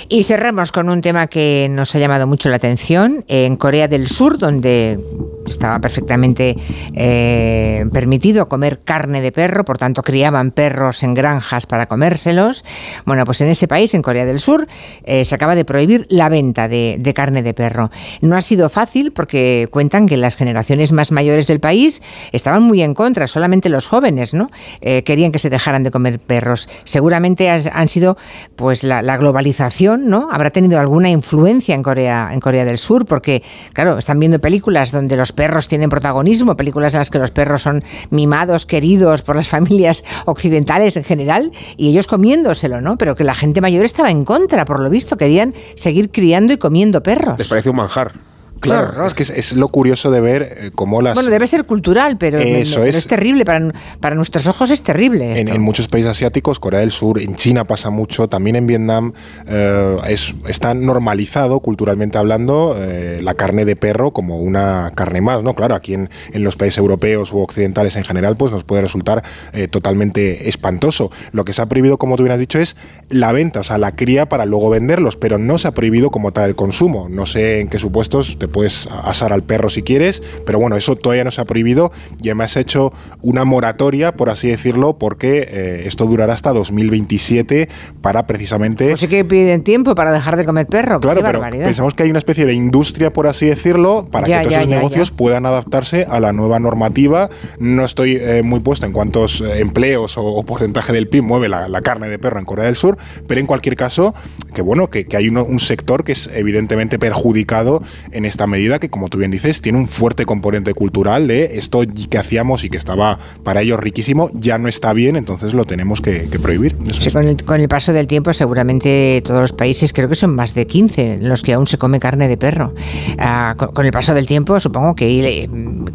Y 0.08 0.24
cerramos 0.24 0.72
con 0.72 0.88
un 0.88 1.02
tema 1.02 1.26
que 1.26 1.68
nos 1.70 1.94
ha 1.94 1.98
llamado 1.98 2.26
mucho 2.26 2.48
la 2.48 2.56
atención. 2.56 3.24
En 3.28 3.56
Corea 3.56 3.88
del 3.88 4.08
Sur, 4.08 4.38
donde 4.38 4.98
estaba 5.46 5.78
perfectamente 5.80 6.56
eh, 6.94 7.84
permitido 7.92 8.48
comer 8.48 8.80
carne 8.80 9.20
de 9.20 9.32
perro, 9.32 9.64
por 9.64 9.78
tanto 9.78 10.02
criaban 10.02 10.50
perros 10.52 11.02
en 11.02 11.14
granjas 11.14 11.66
para 11.66 11.86
comérselos. 11.86 12.64
Bueno, 13.04 13.24
pues 13.24 13.40
en 13.40 13.48
ese 13.48 13.68
país, 13.68 13.94
en 13.94 14.02
Corea 14.02 14.24
del 14.24 14.40
Sur, 14.40 14.68
eh, 15.04 15.24
se 15.24 15.34
acaba 15.34 15.54
de 15.54 15.64
prohibir 15.64 16.06
la 16.08 16.28
venta 16.28 16.68
de, 16.68 16.96
de 16.98 17.14
carne 17.14 17.42
de 17.42 17.54
perro. 17.54 17.90
No 18.20 18.36
ha 18.36 18.42
sido 18.42 18.68
fácil 18.68 19.12
porque 19.12 19.68
cuentan 19.70 20.06
que 20.06 20.16
las 20.16 20.36
generaciones 20.36 20.92
más 20.92 21.12
mayores 21.12 21.46
del 21.46 21.60
país 21.60 22.02
estaban 22.32 22.62
muy 22.62 22.82
en 22.82 22.94
contra, 22.94 23.26
solamente 23.26 23.68
los 23.68 23.86
jóvenes, 23.86 24.34
¿no? 24.34 24.50
Eh, 24.80 25.02
querían 25.02 25.32
que 25.32 25.38
se 25.38 25.50
dejaran 25.50 25.82
de 25.82 25.90
comer 25.90 26.09
perros. 26.18 26.68
Seguramente 26.84 27.50
han 27.50 27.88
sido, 27.88 28.16
pues, 28.56 28.84
la, 28.84 29.02
la 29.02 29.16
globalización, 29.16 30.08
¿no? 30.08 30.28
Habrá 30.30 30.50
tenido 30.50 30.78
alguna 30.80 31.10
influencia 31.10 31.74
en 31.74 31.82
Corea, 31.82 32.30
en 32.32 32.40
Corea 32.40 32.64
del 32.64 32.78
Sur, 32.78 33.06
porque, 33.06 33.42
claro, 33.72 33.98
están 33.98 34.18
viendo 34.18 34.38
películas 34.38 34.92
donde 34.92 35.16
los 35.16 35.32
perros 35.32 35.68
tienen 35.68 35.90
protagonismo, 35.90 36.56
películas 36.56 36.94
en 36.94 37.00
las 37.00 37.10
que 37.10 37.18
los 37.18 37.30
perros 37.30 37.62
son 37.62 37.84
mimados, 38.10 38.66
queridos 38.66 39.22
por 39.22 39.36
las 39.36 39.48
familias 39.56 40.04
occidentales 40.26 40.96
en 40.96 41.04
general, 41.04 41.52
y 41.76 41.88
ellos 41.88 42.06
comiéndoselo, 42.06 42.80
¿no? 42.80 42.96
Pero 42.96 43.14
que 43.14 43.24
la 43.24 43.34
gente 43.34 43.60
mayor 43.60 43.84
estaba 43.84 44.10
en 44.10 44.24
contra, 44.24 44.64
por 44.64 44.80
lo 44.80 44.90
visto, 44.90 45.16
querían 45.16 45.54
seguir 45.74 46.10
criando 46.10 46.52
y 46.52 46.56
comiendo 46.56 47.02
perros. 47.02 47.38
Les 47.38 47.48
parece 47.48 47.70
un 47.70 47.76
manjar. 47.76 48.29
Claro, 48.60 49.06
es 49.06 49.14
que 49.14 49.22
es, 49.22 49.30
es 49.30 49.52
lo 49.54 49.68
curioso 49.68 50.10
de 50.10 50.20
ver 50.20 50.42
eh, 50.42 50.70
cómo 50.74 51.02
las... 51.02 51.14
Bueno, 51.14 51.30
debe 51.30 51.46
ser 51.46 51.64
cultural, 51.64 52.18
pero, 52.18 52.38
Eso 52.38 52.84
es. 52.84 52.94
es 52.94 53.06
terrible. 53.06 53.44
Para, 53.44 53.72
para 54.00 54.14
nuestros 54.14 54.46
ojos 54.46 54.70
es 54.70 54.82
terrible. 54.82 55.40
En, 55.40 55.48
en 55.48 55.60
muchos 55.60 55.88
países 55.88 56.10
asiáticos, 56.10 56.60
Corea 56.60 56.80
del 56.80 56.90
Sur, 56.90 57.20
en 57.20 57.36
China 57.36 57.64
pasa 57.64 57.90
mucho, 57.90 58.28
también 58.28 58.56
en 58.56 58.66
Vietnam, 58.66 59.12
eh, 59.48 59.96
es, 60.08 60.34
está 60.46 60.74
normalizado 60.74 61.60
culturalmente 61.60 62.18
hablando 62.18 62.76
eh, 62.78 63.20
la 63.22 63.34
carne 63.34 63.64
de 63.64 63.76
perro 63.76 64.12
como 64.12 64.38
una 64.38 64.92
carne 64.94 65.20
más, 65.20 65.42
¿no? 65.42 65.54
Claro, 65.54 65.74
aquí 65.74 65.94
en, 65.94 66.10
en 66.32 66.44
los 66.44 66.56
países 66.56 66.78
europeos 66.78 67.32
u 67.32 67.40
occidentales 67.40 67.96
en 67.96 68.04
general, 68.04 68.36
pues 68.36 68.52
nos 68.52 68.64
puede 68.64 68.82
resultar 68.82 69.22
eh, 69.52 69.68
totalmente 69.68 70.48
espantoso. 70.48 71.10
Lo 71.32 71.44
que 71.44 71.52
se 71.52 71.62
ha 71.62 71.66
prohibido, 71.66 71.98
como 71.98 72.16
tú 72.16 72.24
bien 72.24 72.32
has 72.32 72.38
dicho, 72.38 72.58
es 72.58 72.76
la 73.08 73.32
venta, 73.32 73.60
o 73.60 73.64
sea, 73.64 73.78
la 73.78 73.96
cría 73.96 74.28
para 74.28 74.44
luego 74.44 74.70
venderlos, 74.70 75.16
pero 75.16 75.38
no 75.38 75.58
se 75.58 75.68
ha 75.68 75.72
prohibido 75.72 76.10
como 76.10 76.32
tal 76.32 76.48
el 76.50 76.56
consumo. 76.56 77.08
No 77.08 77.26
sé 77.26 77.60
en 77.60 77.68
qué 77.68 77.78
supuestos 77.78 78.38
te 78.38 78.48
puedes 78.50 78.86
asar 79.04 79.32
al 79.32 79.42
perro 79.42 79.70
si 79.70 79.82
quieres, 79.82 80.22
pero 80.46 80.58
bueno, 80.58 80.76
eso 80.76 80.96
todavía 80.96 81.24
no 81.24 81.30
se 81.30 81.40
ha 81.40 81.44
prohibido 81.44 81.92
y 82.22 82.28
además 82.28 82.56
ha 82.56 82.60
hecho 82.60 82.92
una 83.22 83.44
moratoria, 83.44 84.12
por 84.12 84.30
así 84.30 84.48
decirlo, 84.48 84.98
porque 84.98 85.46
eh, 85.50 85.82
esto 85.86 86.06
durará 86.06 86.34
hasta 86.34 86.52
2027 86.52 87.68
para 88.02 88.26
precisamente... 88.26 88.88
Pues 88.88 89.00
sí 89.00 89.08
que 89.08 89.24
piden 89.24 89.62
tiempo 89.62 89.94
para 89.94 90.12
dejar 90.12 90.36
de 90.36 90.44
comer 90.44 90.66
perro. 90.66 91.00
Claro, 91.00 91.18
Qué 91.20 91.24
pero 91.26 91.40
barbaridad. 91.40 91.66
pensamos 91.66 91.94
que 91.94 92.02
hay 92.02 92.10
una 92.10 92.18
especie 92.18 92.46
de 92.46 92.54
industria, 92.54 93.12
por 93.12 93.26
así 93.26 93.46
decirlo, 93.46 94.06
para 94.10 94.26
Ya, 94.26 94.38
que 94.38 94.42
todos 94.44 94.52
ya, 94.52 94.58
esos 94.60 94.70
ya, 94.70 94.76
negocios 94.76 95.10
puedan 95.10 95.46
adaptarse 95.46 96.06
a 96.08 96.20
la 96.20 96.32
nueva 96.32 96.58
normativa. 96.58 97.30
No 97.58 97.84
estoy 97.84 98.16
eh, 98.20 98.42
muy 98.44 98.60
puesto 98.60 98.86
en 98.86 98.92
cuántos 98.92 99.40
eh, 99.40 99.60
empleos 99.60 100.18
o, 100.18 100.24
o 100.24 100.42
porcentaje 100.44 100.92
del 100.92 101.08
PIB 101.08 101.22
mueve 101.22 101.48
la, 101.48 101.68
la 101.68 101.80
carne 101.80 102.08
de 102.08 102.18
perro 102.18 102.38
en 102.38 102.44
Corea 102.44 102.64
del 102.66 102.76
Sur, 102.76 102.98
pero 103.26 103.40
en 103.40 103.46
cualquier 103.46 103.76
caso, 103.76 104.14
que 104.54 104.62
bueno, 104.62 104.88
que, 104.90 105.06
que 105.06 105.16
hay 105.16 105.28
uno- 105.28 105.44
un 105.44 105.60
sector 105.60 106.04
que 106.04 106.12
es 106.12 106.28
evidentemente 106.32 106.98
perjudicado 106.98 107.82
en 108.12 108.24
esta 108.40 108.46
medida, 108.50 108.78
que 108.78 108.88
como 108.88 109.10
tú 109.10 109.18
bien 109.18 109.30
dices, 109.30 109.60
tiene 109.60 109.76
un 109.76 109.86
fuerte 109.86 110.24
componente 110.24 110.72
cultural 110.72 111.28
de 111.28 111.58
esto 111.58 111.82
que 112.08 112.16
hacíamos 112.16 112.64
y 112.64 112.70
que 112.70 112.78
estaba 112.78 113.18
para 113.44 113.60
ellos 113.60 113.78
riquísimo, 113.78 114.30
ya 114.32 114.56
no 114.56 114.66
está 114.66 114.94
bien, 114.94 115.16
entonces 115.16 115.52
lo 115.52 115.66
tenemos 115.66 116.00
que, 116.00 116.26
que 116.30 116.38
prohibir. 116.38 116.74
Eso 116.86 117.02
Sí, 117.02 117.08
es. 117.08 117.12
con, 117.12 117.28
el, 117.28 117.36
con 117.44 117.60
el 117.60 117.68
paso 117.68 117.92
del 117.92 118.06
tiempo, 118.06 118.32
seguramente 118.32 119.20
todos 119.26 119.42
los 119.42 119.52
países, 119.52 119.92
creo 119.92 120.08
que 120.08 120.14
son 120.14 120.34
más 120.34 120.54
de 120.54 120.66
15 120.66 121.14
en 121.16 121.28
los 121.28 121.42
que 121.42 121.52
aún 121.52 121.66
se 121.66 121.76
come 121.76 122.00
carne 122.00 122.28
de 122.28 122.38
perro. 122.38 122.72
Ah, 123.18 123.54
con, 123.58 123.72
con 123.72 123.84
el 123.84 123.92
paso 123.92 124.14
del 124.14 124.24
tiempo, 124.24 124.58
supongo 124.58 124.94
que, 124.94 125.46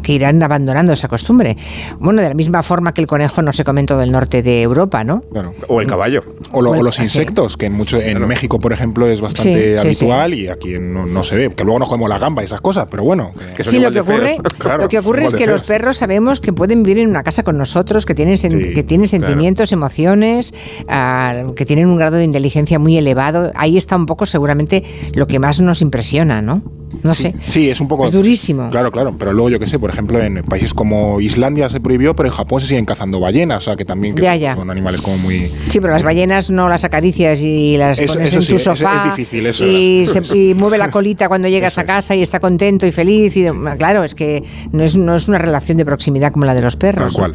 que 0.04 0.12
irán 0.12 0.40
abandonando 0.40 0.92
esa 0.92 1.08
costumbre. 1.08 1.56
Bueno, 1.98 2.22
de 2.22 2.28
la 2.28 2.34
misma 2.34 2.62
forma 2.62 2.94
que 2.94 3.00
el 3.00 3.08
conejo 3.08 3.42
no 3.42 3.52
se 3.52 3.64
come 3.64 3.80
en 3.80 3.86
todo 3.86 4.02
el 4.04 4.12
norte 4.12 4.44
de 4.44 4.62
Europa, 4.62 5.02
¿no? 5.02 5.24
O 5.66 5.80
el 5.80 5.88
caballo. 5.88 6.22
O, 6.52 6.62
lo- 6.62 6.70
O 6.70 6.74
el- 6.74 6.80
o 6.80 6.82
los 6.84 6.94
sí. 6.96 7.02
insectos, 7.02 7.56
que 7.56 7.66
en 7.66 7.72
mucho 7.72 8.00
en 8.00 8.24
México, 8.28 8.60
por 8.60 8.72
ejemplo, 8.72 9.08
es 9.08 9.20
bastante 9.20 9.78
Sí, 9.80 9.94
sí, 9.94 10.04
habitual 10.04 10.34
y 10.34 10.46
aquí 10.48 10.76
no, 10.78 11.06
no 11.06 11.24
se 11.24 11.34
ve. 11.34 11.48
Que 11.50 11.64
luego 11.64 11.80
nos 11.80 11.88
comemos 11.88 12.08
la 12.08 12.18
gamba 12.20 12.35
y 12.42 12.46
esas 12.46 12.60
cosas, 12.60 12.86
pero 12.90 13.04
bueno. 13.04 13.32
que- 13.56 13.64
Sí, 13.64 13.78
lo 13.78 13.90
que 13.90 14.00
ocurre, 14.00 14.38
Claro, 14.58 14.84
lo 14.84 14.88
que 14.88 14.98
ocurre 14.98 15.24
es 15.24 15.34
que 15.34 15.46
los 15.46 15.62
perros 15.62 15.96
sabemos 15.98 16.40
que 16.40 16.52
pueden 16.52 16.82
vivir 16.82 17.02
en 17.02 17.10
una 17.10 17.22
casa 17.22 17.42
con 17.42 17.58
nosotros, 17.58 18.06
que 18.06 18.14
tienen, 18.14 18.36
sen- 18.36 18.50
Sí, 18.50 18.74
que 18.74 18.82
tienen 18.82 19.08
claro. 19.08 19.26
sentimientos, 19.26 19.72
emociones, 19.72 20.54
ah, 20.88 21.44
que 21.54 21.64
tienen 21.64 21.86
un 21.88 21.96
grado 21.96 22.16
de 22.16 22.24
inteligencia 22.24 22.78
muy 22.78 22.96
elevado. 22.96 23.52
Ahí 23.54 23.76
está 23.76 23.96
un 23.96 24.06
poco 24.06 24.26
seguramente 24.26 24.84
lo 25.14 25.26
que 25.26 25.38
más 25.38 25.60
nos 25.60 25.82
impresiona, 25.82 26.42
¿no? 26.42 26.62
No 27.06 27.14
sé. 27.14 27.34
Sí, 27.46 27.70
es 27.70 27.80
un 27.80 27.88
poco. 27.88 28.06
Es 28.06 28.12
durísimo. 28.12 28.68
Claro, 28.70 28.90
claro. 28.90 29.14
Pero 29.18 29.32
luego, 29.32 29.48
yo 29.50 29.58
qué 29.58 29.66
sé, 29.66 29.78
por 29.78 29.90
ejemplo, 29.90 30.20
en 30.20 30.42
países 30.44 30.74
como 30.74 31.20
Islandia 31.20 31.70
se 31.70 31.80
prohibió, 31.80 32.14
pero 32.14 32.28
en 32.28 32.34
Japón 32.34 32.60
se 32.60 32.66
siguen 32.66 32.84
cazando 32.84 33.20
ballenas, 33.20 33.58
o 33.58 33.60
sea 33.66 33.76
que 33.76 33.84
también 33.84 34.14
que 34.14 34.22
Ya, 34.22 34.36
ya. 34.36 34.54
son 34.54 34.70
animales 34.70 35.00
como 35.00 35.18
muy. 35.18 35.52
Sí, 35.66 35.80
pero 35.80 35.92
las 35.92 36.02
ballenas 36.02 36.50
no 36.50 36.68
las 36.68 36.84
acaricias 36.84 37.40
y 37.42 37.76
las 37.76 37.98
Eso- 37.98 38.14
pones 38.14 38.28
eso 38.28 38.36
en 38.38 38.42
sí, 38.42 38.48
tu 38.50 38.56
eso 38.56 38.72
es 38.72 38.78
sofá. 38.78 39.04
difícil, 39.04 39.46
eso 39.46 39.66
y, 39.66 40.00
es. 40.02 40.10
se- 40.26 40.36
y 40.36 40.54
mueve 40.54 40.78
la 40.78 40.90
colita 40.90 41.28
cuando 41.28 41.48
llegas 41.48 41.78
a 41.78 41.84
casa 41.84 42.14
y 42.14 42.22
está 42.22 42.40
contento 42.40 42.86
y 42.86 42.92
feliz. 42.92 43.36
Y, 43.36 43.46
Claro, 43.78 44.04
es 44.04 44.14
que 44.14 44.42
no 44.72 44.82
es, 44.84 44.96
no 44.96 45.14
es 45.16 45.28
una 45.28 45.38
relación 45.38 45.76
de 45.78 45.84
proximidad 45.84 46.32
como 46.32 46.44
la 46.44 46.54
de 46.54 46.62
los 46.62 46.76
perros. 46.76 47.14
Tal 47.14 47.30
cual. 47.32 47.34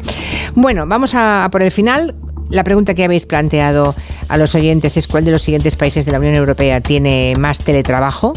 Bueno, 0.54 0.84
vamos 0.86 1.12
a 1.14 1.48
por 1.50 1.62
el 1.62 1.70
final. 1.70 2.14
La 2.50 2.64
pregunta 2.64 2.94
que 2.94 3.04
habéis 3.04 3.26
planteado 3.26 3.94
a 4.28 4.36
los 4.36 4.54
oyentes 4.54 4.96
es 4.96 5.08
cuál 5.08 5.24
de 5.24 5.30
los 5.30 5.42
siguientes 5.42 5.76
países 5.76 6.04
de 6.04 6.12
la 6.12 6.18
Unión 6.18 6.34
Europea 6.34 6.80
tiene 6.80 7.34
más 7.38 7.58
teletrabajo, 7.58 8.34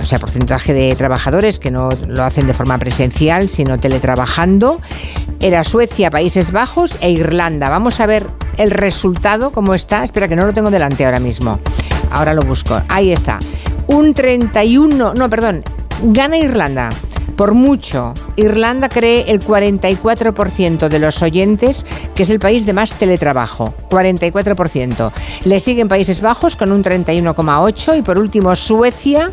o 0.00 0.04
sea, 0.04 0.18
porcentaje 0.18 0.74
de 0.74 0.94
trabajadores 0.94 1.58
que 1.58 1.70
no 1.70 1.88
lo 2.06 2.22
hacen 2.22 2.46
de 2.46 2.54
forma 2.54 2.78
presencial, 2.78 3.48
sino 3.48 3.78
teletrabajando. 3.78 4.80
Era 5.40 5.64
Suecia, 5.64 6.10
Países 6.10 6.52
Bajos 6.52 6.96
e 7.00 7.10
Irlanda. 7.10 7.68
Vamos 7.68 8.00
a 8.00 8.06
ver 8.06 8.28
el 8.56 8.70
resultado, 8.70 9.50
cómo 9.50 9.74
está. 9.74 10.04
Espera, 10.04 10.28
que 10.28 10.36
no 10.36 10.46
lo 10.46 10.52
tengo 10.52 10.70
delante 10.70 11.04
ahora 11.04 11.20
mismo. 11.20 11.58
Ahora 12.10 12.34
lo 12.34 12.42
busco. 12.42 12.80
Ahí 12.88 13.12
está. 13.12 13.38
Un 13.88 14.14
31, 14.14 15.14
no, 15.14 15.30
perdón, 15.30 15.64
gana 16.02 16.38
Irlanda. 16.38 16.90
Por 17.36 17.54
mucho, 17.54 18.14
Irlanda 18.36 18.88
cree 18.88 19.24
el 19.28 19.40
44% 19.40 20.88
de 20.88 20.98
los 20.98 21.22
oyentes 21.22 21.86
que 22.14 22.24
es 22.24 22.30
el 22.30 22.40
país 22.40 22.66
de 22.66 22.72
más 22.72 22.94
teletrabajo. 22.94 23.74
44%. 23.90 25.12
Le 25.44 25.60
siguen 25.60 25.88
Países 25.88 26.20
Bajos 26.20 26.56
con 26.56 26.72
un 26.72 26.82
31,8% 26.82 27.98
y 27.98 28.02
por 28.02 28.18
último 28.18 28.54
Suecia 28.56 29.32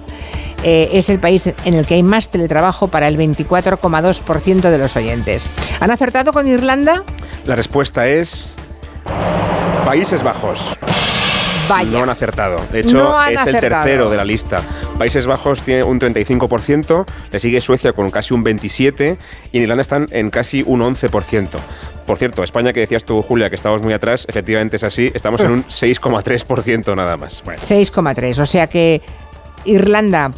eh, 0.64 0.90
es 0.94 1.10
el 1.10 1.20
país 1.20 1.54
en 1.66 1.74
el 1.74 1.86
que 1.86 1.96
hay 1.96 2.04
más 2.04 2.30
teletrabajo 2.30 2.88
para 2.88 3.08
el 3.08 3.18
24,2% 3.18 4.70
de 4.70 4.78
los 4.78 4.96
oyentes. 4.96 5.48
¿Han 5.80 5.92
acertado 5.92 6.34
con 6.34 6.48
Irlanda? 6.48 7.04
La 7.46 7.56
respuesta 7.56 8.08
es 8.08 8.52
Países 9.84 10.24
Bajos. 10.24 10.76
Vaya. 11.68 11.90
No 11.92 12.00
han 12.04 12.10
acertado. 12.10 12.58
De 12.72 12.80
hecho, 12.82 12.98
No 12.98 13.24
es 13.26 13.46
el 13.48 13.60
tercero 13.60 14.10
de 14.10 14.18
la 14.18 14.26
lista. 14.26 14.58
Países 14.98 15.26
Bajos 15.28 15.62
tiene 15.62 15.84
un 15.84 16.00
35%, 16.00 17.06
le 17.32 17.40
sigue 17.40 17.60
Suecia 17.62 17.92
con 17.94 18.10
casi 18.10 18.34
un 18.34 18.44
27% 18.46 19.18
y 19.52 19.58
en 19.58 19.64
Irlanda 19.64 19.82
están 19.82 20.06
en 20.12 20.30
casi 20.30 20.64
un 20.66 20.82
11%. 20.82 21.50
Por 22.06 22.18
cierto, 22.18 22.44
España, 22.44 22.72
que 22.72 22.82
decías 22.82 23.04
tú, 23.04 23.22
Julia, 23.24 23.50
que 23.50 23.56
estábamos 23.56 23.84
muy 23.84 23.94
atrás, 23.94 24.26
efectivamente 24.30 24.76
es 24.76 24.84
así, 24.84 25.12
estamos 25.14 25.42
en 25.42 25.52
un 25.52 25.64
6,3% 25.66 26.96
nada 26.96 27.18
más. 27.18 27.42
Bueno, 27.44 27.60
6,3. 27.60 28.40
O 28.40 28.46
sea 28.46 28.68
que 28.68 29.02
Irlanda 29.66 30.32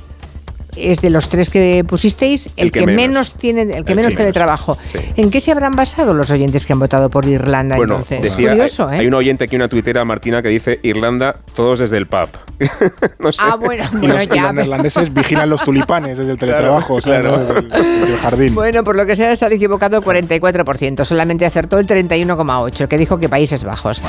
es 0.78 1.02
de 1.02 1.10
los 1.10 1.30
tres 1.30 1.50
que 1.50 1.84
pusisteis 1.88 2.48
el, 2.58 2.68
El 2.68 2.72
que 2.72 2.80
que, 2.82 2.86
menos. 2.86 2.98
menos. 2.98 3.34
tiene, 3.34 3.62
el 3.64 3.86
que 3.86 3.92
El 3.94 3.96
menos 3.98 4.12
sí, 4.12 4.18
teletrabajo. 4.18 4.78
Sí. 4.92 5.00
¿En 5.16 5.32
qué 5.32 5.40
se 5.40 5.52
habrán 5.52 5.76
basado 5.76 6.14
los 6.14 6.30
oyentes 6.32 6.66
que 6.66 6.74
han 6.74 6.80
votado 6.80 7.10
por 7.10 7.26
Irlanda 7.26 7.76
Bueno, 7.76 7.96
entonces? 7.98 8.22
decía, 8.22 8.52
Curioso, 8.52 8.88
hay, 8.88 8.98
¿eh? 8.98 9.02
hay 9.02 9.08
un 9.08 9.14
oyente 9.14 9.44
aquí, 9.46 9.56
una 9.56 9.68
tuitera, 9.68 10.04
Martina, 10.06 10.42
que 10.42 10.50
dice 10.50 10.80
Irlanda, 10.84 11.38
todos 11.56 11.80
desde 11.80 11.98
el 11.98 12.08
pub. 12.08 12.28
no 13.20 13.32
sé. 13.32 13.40
Ah, 13.44 13.56
bueno, 13.56 13.84
bueno, 13.94 14.14
los, 14.16 14.28
ya. 14.28 14.44
los 14.44 14.54
neerlandeses 14.56 15.14
vigilan 15.14 15.50
los 15.50 15.64
tulipanes 15.64 16.18
desde 16.18 16.32
el 16.32 16.38
teletrabajo, 16.38 16.96
o 16.96 17.02
sea, 17.02 17.20
claro. 17.22 17.46
el- 17.60 18.18
jardín. 18.18 18.56
Bueno, 18.56 18.84
por 18.84 18.96
lo 18.96 19.06
que 19.06 19.16
sea, 19.16 19.32
está 19.32 19.48
equivocado 19.48 19.98
el 19.98 20.04
44%. 20.04 21.06
Solamente 21.06 21.46
acertó 21.46 21.78
el 21.78 21.86
31,8%, 21.88 22.82
el 22.82 22.88
que 22.88 22.98
dijo 22.98 23.20
que 23.20 23.30
Países 23.30 23.64
Bajos. 23.64 24.02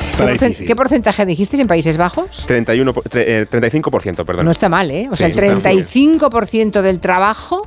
¿Qué, 0.66 0.74
porcentaje 0.76 1.26
dijisteis 1.26 1.60
en 1.60 1.68
Países 1.68 1.96
Bajos? 1.96 2.44
31, 2.46 2.92
po- 2.94 3.02
tre- 3.02 3.24
eh, 3.26 3.46
35%, 3.50 4.24
perdón. 4.24 4.44
No 4.44 4.50
está 4.50 4.68
mal, 4.68 4.90
¿eh? 4.90 5.08
O 5.10 5.14
Sí, 5.14 5.18
sea, 5.18 5.26
el 5.26 5.32
está 5.32 5.42
muy 5.46 5.54
bien. 5.56 5.62
35% 6.64 6.82
del 6.82 7.00
trabajo, 7.00 7.66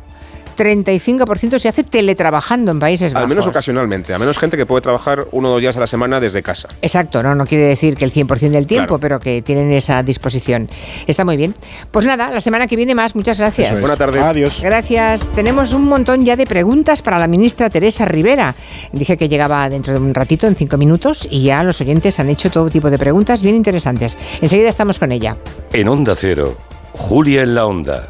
35% 0.58 1.58
se 1.60 1.70
hace 1.70 1.84
teletrabajando 1.84 2.72
en 2.72 2.80
Países 2.80 3.14
Bajos. 3.14 3.24
Al 3.24 3.30
menos 3.30 3.48
ocasionalmente, 3.48 4.14
a 4.14 4.20
menos 4.20 4.38
gente 4.38 4.58
que 4.58 4.66
puede 4.66 4.82
trabajar 4.82 5.26
uno 5.32 5.48
o 5.48 5.52
dos 5.54 5.62
días 5.62 5.76
a 5.78 5.80
la 5.80 5.88
semana 5.88 6.20
desde 6.20 6.44
casa. 6.44 6.68
Exacto, 6.82 7.24
no, 7.24 7.34
no 7.34 7.46
quiere 7.46 7.66
decir 7.66 7.96
que 7.96 8.06
el 8.06 8.12
100% 8.14 8.52
del 8.52 8.68
tiempo, 8.68 9.00
Claro. 9.00 9.00
pero 9.00 9.20
que 9.20 9.42
tienen 9.42 9.72
esa 9.72 10.04
disposición. 10.04 10.70
Está 11.08 11.26
muy 11.26 11.38
bien. 11.38 11.56
Pues 11.90 12.06
nada, 12.06 12.30
la 12.30 12.42
semana 12.42 12.68
que 12.68 12.76
viene 12.76 12.94
más. 12.94 13.16
Muchas 13.16 13.40
gracias. 13.40 13.74
Es. 13.74 13.82
Buena 13.82 13.96
tarde. 13.98 14.20
Adiós. 14.20 14.60
Gracias. 14.62 15.32
Tenemos 15.32 15.74
un 15.74 15.86
montón 15.86 16.26
ya 16.26 16.36
de 16.36 16.46
preguntas 16.46 17.02
para 17.02 17.18
la 17.18 17.28
ministra 17.28 17.70
Teresa 17.70 18.06
Rivera. 18.06 18.54
Dije 18.92 19.18
que 19.18 19.30
llegaba 19.30 19.68
dentro 19.70 19.94
de 19.94 20.00
un 20.00 20.14
ratito, 20.14 20.46
en 20.48 20.56
cinco 20.56 20.78
minutos, 20.78 21.28
y 21.32 21.44
ya 21.44 21.64
los 21.64 21.82
oyentes 21.82 22.20
han 22.20 22.30
hecho 22.30 22.52
todo 22.52 22.70
tipo 22.70 22.90
de 22.92 22.98
preguntas 23.00 23.42
bien 23.42 23.56
interesantes. 23.56 24.18
Enseguida 24.42 24.70
estamos 24.70 25.00
con 25.00 25.12
ella. 25.12 25.36
En 25.74 25.88
Onda 25.88 26.14
Cero, 26.16 26.56
Julia 26.94 27.42
en 27.44 27.56
la 27.56 27.66
Onda, 27.66 28.10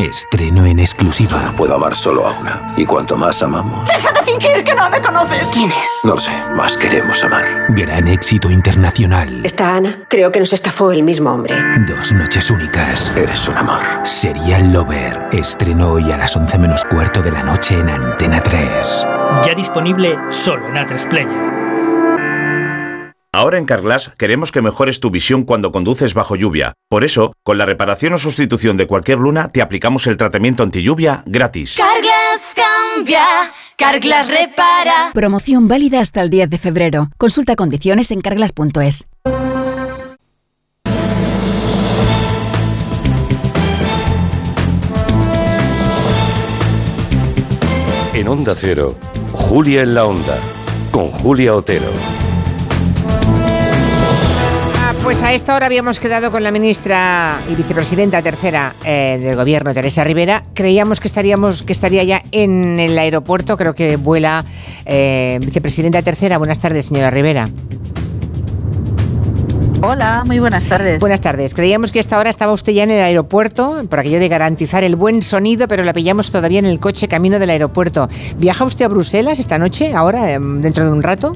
Estreno 0.00 0.64
en 0.64 0.78
exclusiva. 0.80 1.52
Puedo 1.56 1.74
amar 1.74 1.94
solo 1.94 2.26
a 2.26 2.30
una. 2.38 2.72
Y 2.76 2.86
cuanto 2.86 3.16
más 3.18 3.42
amamos, 3.42 3.86
¡Deja 3.86 4.12
de 4.12 4.22
fingir 4.22 4.64
que 4.64 4.74
no 4.74 4.88
me 4.88 5.00
conoces! 5.02 5.46
¿Quién 5.52 5.70
es? 5.70 6.00
no 6.04 6.14
lo 6.14 6.20
sé, 6.20 6.32
más 6.54 6.74
queremos 6.76 7.22
amar. 7.22 7.44
Gran 7.68 8.08
éxito 8.08 8.50
internacional. 8.50 9.42
Está 9.44 9.76
Ana. 9.76 10.00
Creo 10.08 10.32
que 10.32 10.40
nos 10.40 10.52
estafó 10.54 10.90
el 10.92 11.02
mismo 11.02 11.30
hombre. 11.30 11.54
Dos 11.86 12.12
noches 12.12 12.50
únicas. 12.50 13.12
Eres 13.14 13.46
un 13.46 13.56
amor. 13.58 13.80
Serial 14.04 14.72
Lover. 14.72 15.28
Estreno 15.32 15.90
hoy 15.90 16.10
a 16.10 16.16
las 16.16 16.34
11 16.34 16.58
menos 16.58 16.82
cuarto 16.84 17.20
de 17.20 17.32
la 17.32 17.42
noche 17.42 17.76
en 17.78 17.90
Antena 17.90 18.40
3. 18.40 19.06
Ya 19.44 19.54
disponible 19.54 20.18
solo 20.30 20.66
en 20.68 20.76
A3 20.76 21.08
Player. 21.08 21.69
Ahora 23.32 23.58
en 23.58 23.64
Carglass 23.64 24.10
queremos 24.18 24.50
que 24.50 24.60
mejores 24.60 24.98
tu 24.98 25.10
visión 25.10 25.44
cuando 25.44 25.70
conduces 25.70 26.14
bajo 26.14 26.34
lluvia. 26.34 26.72
Por 26.88 27.04
eso, 27.04 27.32
con 27.44 27.58
la 27.58 27.64
reparación 27.64 28.12
o 28.14 28.18
sustitución 28.18 28.76
de 28.76 28.88
cualquier 28.88 29.18
luna, 29.18 29.52
te 29.52 29.62
aplicamos 29.62 30.08
el 30.08 30.16
tratamiento 30.16 30.64
anti 30.64 30.82
lluvia 30.82 31.22
gratis. 31.26 31.76
Carglass 31.76 32.56
cambia, 32.56 33.24
Carglass 33.76 34.26
repara. 34.28 35.12
Promoción 35.14 35.68
válida 35.68 36.00
hasta 36.00 36.22
el 36.22 36.30
10 36.30 36.50
de 36.50 36.58
febrero. 36.58 37.10
Consulta 37.18 37.54
condiciones 37.54 38.10
en 38.10 38.20
carglass.es. 38.20 39.06
En 48.12 48.26
Onda 48.26 48.56
Cero, 48.56 48.96
Julia 49.32 49.82
en 49.82 49.94
la 49.94 50.04
Onda, 50.04 50.36
con 50.90 51.12
Julia 51.12 51.54
Otero. 51.54 51.92
Pues 55.02 55.22
a 55.22 55.32
esta 55.32 55.56
hora 55.56 55.66
habíamos 55.66 55.98
quedado 55.98 56.30
con 56.30 56.42
la 56.42 56.50
ministra 56.50 57.40
y 57.48 57.54
vicepresidenta 57.54 58.20
tercera 58.20 58.74
eh, 58.84 59.18
del 59.20 59.34
gobierno, 59.34 59.72
Teresa 59.72 60.04
Rivera. 60.04 60.44
Creíamos 60.54 61.00
que 61.00 61.08
estaríamos, 61.08 61.62
que 61.62 61.72
estaría 61.72 62.04
ya 62.04 62.22
en 62.32 62.78
el 62.78 62.98
aeropuerto. 62.98 63.56
Creo 63.56 63.74
que 63.74 63.96
vuela 63.96 64.44
eh, 64.84 65.38
vicepresidenta 65.40 66.02
tercera. 66.02 66.36
Buenas 66.36 66.58
tardes, 66.58 66.86
señora 66.86 67.10
Rivera. 67.10 67.48
Hola, 69.82 70.24
muy 70.26 70.38
buenas 70.38 70.66
tardes. 70.66 71.00
Buenas 71.00 71.22
tardes. 71.22 71.54
Creíamos 71.54 71.90
que 71.90 72.00
a 72.00 72.02
esta 72.02 72.18
hora 72.18 72.28
estaba 72.28 72.52
usted 72.52 72.74
ya 72.74 72.82
en 72.82 72.90
el 72.90 73.02
aeropuerto, 73.02 73.82
por 73.88 74.00
aquello 74.00 74.20
de 74.20 74.28
garantizar 74.28 74.84
el 74.84 74.94
buen 74.94 75.22
sonido, 75.22 75.66
pero 75.66 75.82
la 75.82 75.94
pillamos 75.94 76.30
todavía 76.30 76.58
en 76.58 76.66
el 76.66 76.78
coche 76.78 77.08
camino 77.08 77.38
del 77.38 77.48
aeropuerto. 77.48 78.06
¿Viaja 78.36 78.66
usted 78.66 78.84
a 78.84 78.88
Bruselas 78.88 79.38
esta 79.38 79.56
noche, 79.56 79.94
ahora, 79.94 80.32
em, 80.32 80.60
dentro 80.60 80.84
de 80.84 80.90
un 80.90 81.02
rato? 81.02 81.34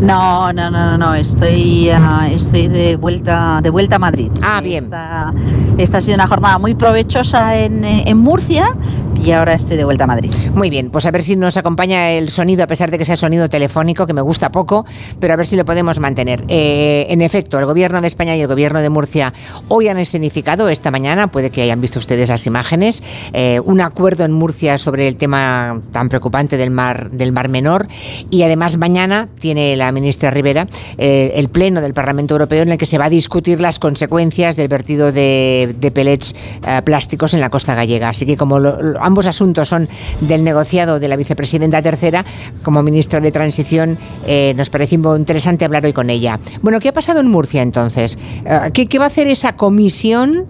No, 0.00 0.50
no, 0.52 0.70
no, 0.70 0.96
no, 0.96 1.14
estoy, 1.14 1.90
ah, 1.90 2.26
estoy 2.30 2.68
de 2.68 2.96
vuelta, 2.96 3.60
de 3.62 3.68
vuelta 3.68 3.96
a 3.96 3.98
Madrid. 3.98 4.30
Ah, 4.40 4.60
bien. 4.62 4.84
Esta, 4.84 5.34
esta 5.76 5.98
ha 5.98 6.00
sido 6.00 6.14
una 6.14 6.26
jornada 6.26 6.58
muy 6.58 6.74
provechosa 6.74 7.56
en, 7.56 7.84
eh, 7.84 8.04
en 8.06 8.16
Murcia 8.16 8.74
y 9.22 9.32
ahora 9.32 9.54
estoy 9.54 9.76
de 9.76 9.84
vuelta 9.84 10.04
a 10.04 10.06
Madrid. 10.06 10.30
Muy 10.54 10.70
bien, 10.70 10.90
pues 10.90 11.06
a 11.06 11.10
ver 11.10 11.22
si 11.22 11.36
nos 11.36 11.56
acompaña 11.56 12.10
el 12.12 12.30
sonido, 12.30 12.64
a 12.64 12.66
pesar 12.66 12.90
de 12.90 12.98
que 12.98 13.04
sea 13.04 13.16
sonido 13.16 13.48
telefónico, 13.48 14.06
que 14.06 14.14
me 14.14 14.20
gusta 14.22 14.50
poco, 14.50 14.84
pero 15.18 15.34
a 15.34 15.36
ver 15.36 15.46
si 15.46 15.56
lo 15.56 15.64
podemos 15.64 16.00
mantener. 16.00 16.44
Eh, 16.48 17.06
en 17.10 17.22
efecto, 17.22 17.58
el 17.58 17.66
Gobierno 17.66 18.00
de 18.00 18.06
España 18.08 18.34
y 18.36 18.40
el 18.40 18.46
Gobierno 18.46 18.80
de 18.80 18.88
Murcia 18.90 19.32
hoy 19.68 19.88
han 19.88 19.98
escenificado, 19.98 20.68
esta 20.68 20.90
mañana, 20.90 21.26
puede 21.28 21.50
que 21.50 21.62
hayan 21.62 21.80
visto 21.80 21.98
ustedes 21.98 22.28
las 22.28 22.46
imágenes, 22.46 23.02
eh, 23.32 23.60
un 23.64 23.80
acuerdo 23.80 24.24
en 24.24 24.32
Murcia 24.32 24.78
sobre 24.78 25.06
el 25.08 25.16
tema 25.16 25.80
tan 25.92 26.08
preocupante 26.08 26.56
del 26.56 26.70
mar, 26.70 27.10
del 27.10 27.32
mar 27.32 27.48
Menor 27.48 27.88
y 28.30 28.42
además 28.42 28.76
mañana 28.78 29.28
tiene 29.38 29.76
la 29.76 29.92
ministra 29.92 30.30
Rivera 30.30 30.66
eh, 30.98 31.32
el 31.36 31.48
pleno 31.48 31.80
del 31.80 31.94
Parlamento 31.94 32.34
Europeo 32.34 32.62
en 32.62 32.70
el 32.70 32.78
que 32.78 32.86
se 32.86 32.98
va 32.98 33.06
a 33.06 33.10
discutir 33.10 33.60
las 33.60 33.78
consecuencias 33.78 34.56
del 34.56 34.68
vertido 34.68 35.12
de, 35.12 35.74
de 35.78 35.90
pellets 35.90 36.34
eh, 36.66 36.82
plásticos 36.82 37.34
en 37.34 37.40
la 37.40 37.50
costa 37.50 37.74
gallega. 37.74 38.08
Así 38.10 38.26
que 38.26 38.36
como 38.36 38.58
lo- 38.58 38.80
lo- 38.80 39.00
ambos 39.10 39.26
asuntos 39.26 39.68
son 39.68 39.88
del 40.20 40.44
negociado 40.44 41.00
de 41.00 41.08
la 41.08 41.16
vicepresidenta 41.16 41.82
tercera, 41.82 42.24
como 42.62 42.80
ministra 42.82 43.20
de 43.20 43.32
Transición, 43.32 43.98
eh, 44.26 44.54
nos 44.56 44.70
pareció 44.70 45.16
interesante 45.16 45.64
hablar 45.64 45.84
hoy 45.84 45.92
con 45.92 46.10
ella. 46.10 46.38
Bueno, 46.62 46.78
¿qué 46.78 46.90
ha 46.90 46.92
pasado 46.92 47.18
en 47.18 47.28
Murcia 47.28 47.62
entonces? 47.62 48.18
Eh, 48.44 48.70
¿qué, 48.72 48.86
qué 48.86 48.98
va 48.98 49.06
a 49.06 49.08
hacer 49.08 49.26
esa 49.26 49.56
comisión 49.56 50.46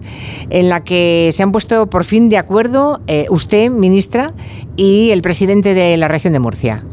en 0.51 0.69
la 0.69 0.83
que 0.83 1.31
se 1.33 1.41
han 1.41 1.51
puesto 1.51 1.89
por 1.89 2.03
fin 2.03 2.29
de 2.29 2.37
acuerdo 2.37 3.01
eh, 3.07 3.25
usted, 3.29 3.71
ministra, 3.71 4.33
y 4.75 5.09
el 5.09 5.23
presidente 5.23 5.73
de 5.73 5.97
la 5.97 6.07
región 6.07 6.33
de 6.33 6.39
Murcia? 6.39 6.83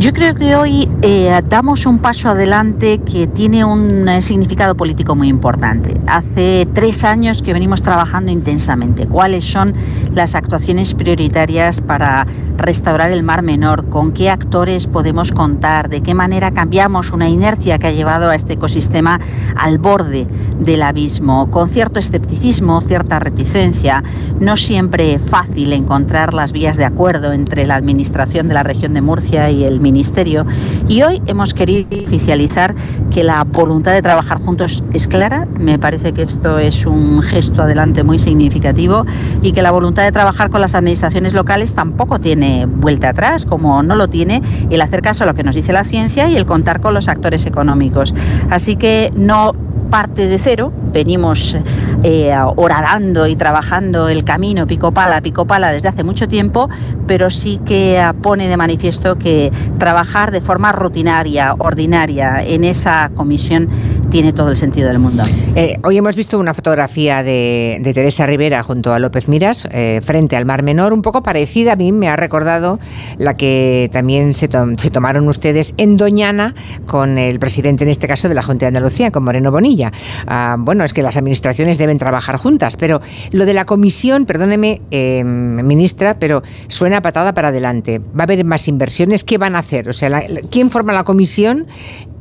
Yo 0.00 0.14
creo 0.14 0.34
que 0.34 0.56
hoy 0.56 0.88
eh, 1.02 1.42
damos 1.46 1.84
un 1.84 1.98
paso 1.98 2.30
adelante 2.30 3.02
que 3.04 3.26
tiene 3.26 3.66
un 3.66 4.08
eh, 4.08 4.22
significado 4.22 4.74
político 4.74 5.14
muy 5.14 5.28
importante. 5.28 5.92
Hace 6.06 6.66
tres 6.72 7.04
años 7.04 7.42
que 7.42 7.52
venimos 7.52 7.82
trabajando 7.82 8.32
intensamente. 8.32 9.06
¿Cuáles 9.06 9.44
son 9.44 9.74
las 10.14 10.34
actuaciones 10.34 10.94
prioritarias 10.94 11.82
para 11.82 12.26
restaurar 12.56 13.10
el 13.10 13.22
Mar 13.22 13.42
Menor? 13.42 13.90
¿Con 13.90 14.12
qué 14.12 14.30
actores 14.30 14.86
podemos 14.86 15.32
contar? 15.32 15.90
¿De 15.90 16.00
qué 16.00 16.14
manera 16.14 16.50
cambiamos 16.52 17.12
una 17.12 17.28
inercia 17.28 17.78
que 17.78 17.88
ha 17.88 17.92
llevado 17.92 18.30
a 18.30 18.34
este 18.36 18.54
ecosistema 18.54 19.20
al 19.54 19.76
borde 19.76 20.26
del 20.60 20.82
abismo? 20.82 21.50
Con 21.50 21.68
cierto 21.68 21.98
escepticismo, 21.98 22.80
cierta 22.80 23.18
reticencia. 23.18 24.02
No 24.40 24.56
siempre 24.56 25.18
fácil 25.18 25.74
encontrar 25.74 26.32
las 26.32 26.52
vías 26.52 26.78
de 26.78 26.86
acuerdo 26.86 27.34
entre 27.34 27.66
la 27.66 27.74
Administración 27.74 28.48
de 28.48 28.54
la 28.54 28.62
región 28.62 28.94
de 28.94 29.02
Murcia 29.02 29.50
y 29.50 29.64
el 29.64 29.78
Ministerio. 29.90 30.46
Y 30.88 31.02
hoy 31.02 31.20
hemos 31.26 31.54
querido 31.54 31.86
oficializar 32.04 32.74
que 33.10 33.24
la 33.24 33.44
voluntad 33.44 33.92
de 33.92 34.02
trabajar 34.02 34.40
juntos 34.40 34.84
es 34.92 35.08
clara. 35.08 35.46
Me 35.58 35.78
parece 35.78 36.12
que 36.12 36.22
esto 36.22 36.58
es 36.58 36.86
un 36.86 37.22
gesto 37.22 37.62
adelante 37.62 38.04
muy 38.04 38.18
significativo 38.18 39.04
y 39.42 39.52
que 39.52 39.62
la 39.62 39.70
voluntad 39.70 40.04
de 40.04 40.12
trabajar 40.12 40.50
con 40.50 40.60
las 40.60 40.74
administraciones 40.74 41.32
locales 41.32 41.74
tampoco 41.74 42.20
tiene 42.20 42.66
vuelta 42.66 43.10
atrás, 43.10 43.44
como 43.44 43.82
no 43.82 43.96
lo 43.96 44.08
tiene 44.08 44.42
el 44.70 44.80
hacer 44.80 45.02
caso 45.02 45.24
a 45.24 45.26
lo 45.26 45.34
que 45.34 45.42
nos 45.42 45.54
dice 45.54 45.72
la 45.72 45.84
ciencia 45.84 46.28
y 46.28 46.36
el 46.36 46.46
contar 46.46 46.80
con 46.80 46.94
los 46.94 47.08
actores 47.08 47.46
económicos. 47.46 48.14
Así 48.50 48.76
que 48.76 49.12
no 49.16 49.52
parte 49.90 50.26
de 50.28 50.38
cero, 50.38 50.72
venimos 50.92 51.56
eh, 52.02 52.34
horadando 52.56 53.26
y 53.26 53.36
trabajando 53.36 54.08
el 54.08 54.24
camino 54.24 54.66
pico 54.66 54.92
pala, 54.92 55.20
pico 55.20 55.46
pala 55.46 55.72
desde 55.72 55.88
hace 55.88 56.04
mucho 56.04 56.28
tiempo, 56.28 56.68
pero 57.06 57.28
sí 57.30 57.60
que 57.64 58.02
pone 58.22 58.48
de 58.48 58.56
manifiesto 58.56 59.18
que 59.18 59.52
trabajar 59.78 60.30
de 60.30 60.40
forma 60.40 60.72
rutinaria, 60.72 61.54
ordinaria 61.58 62.42
en 62.42 62.64
esa 62.64 63.10
comisión 63.14 63.68
tiene 64.10 64.32
todo 64.32 64.50
el 64.50 64.56
sentido 64.56 64.88
del 64.88 64.98
mundo. 64.98 65.22
Eh, 65.54 65.78
hoy 65.84 65.96
hemos 65.96 66.16
visto 66.16 66.38
una 66.38 66.54
fotografía 66.54 67.22
de, 67.22 67.80
Teresa 67.94 68.26
Rivera 68.26 68.62
junto 68.62 68.92
a 68.92 68.98
López 68.98 69.28
Miras 69.28 69.66
eh, 69.72 70.00
frente 70.02 70.36
al 70.36 70.44
Mar 70.44 70.62
Menor, 70.62 70.92
un 70.92 71.02
poco 71.02 71.22
parecida 71.22 71.72
a 71.72 71.76
mí, 71.76 71.92
me 71.92 72.08
ha 72.08 72.16
recordado 72.16 72.78
la 73.18 73.36
que 73.36 73.88
también 73.92 74.34
se, 74.34 74.48
tomaron 74.48 75.28
ustedes 75.28 75.74
en 75.76 75.96
Doñana 75.96 76.54
con 76.86 77.18
el 77.18 77.38
presidente, 77.38 77.84
en 77.84 77.90
este 77.90 78.06
caso, 78.06 78.28
de 78.28 78.34
la 78.34 78.42
Junta 78.42 78.66
de 78.66 78.68
Andalucía, 78.68 79.10
con 79.10 79.24
Moreno 79.24 79.50
Bonilla. 79.50 79.79
Ah, 80.26 80.56
bueno, 80.58 80.84
es 80.84 80.92
que 80.92 81.02
las 81.02 81.16
administraciones 81.16 81.78
deben 81.78 81.98
trabajar 81.98 82.36
juntas, 82.36 82.76
pero 82.76 83.00
lo 83.30 83.46
de 83.46 83.54
la 83.54 83.64
comisión, 83.64 84.26
perdóneme, 84.26 84.82
eh, 84.90 85.24
ministra, 85.24 86.18
pero 86.18 86.42
suena 86.68 87.02
patada 87.02 87.32
para 87.34 87.48
adelante. 87.48 87.98
¿Va 87.98 88.20
a 88.20 88.22
haber 88.24 88.44
más 88.44 88.68
inversiones? 88.68 89.24
¿Qué 89.24 89.38
van 89.38 89.56
a 89.56 89.60
hacer? 89.60 89.88
O 89.88 89.92
sea, 89.92 90.22
¿quién 90.50 90.70
forma 90.70 90.92
la 90.92 91.04
comisión 91.04 91.66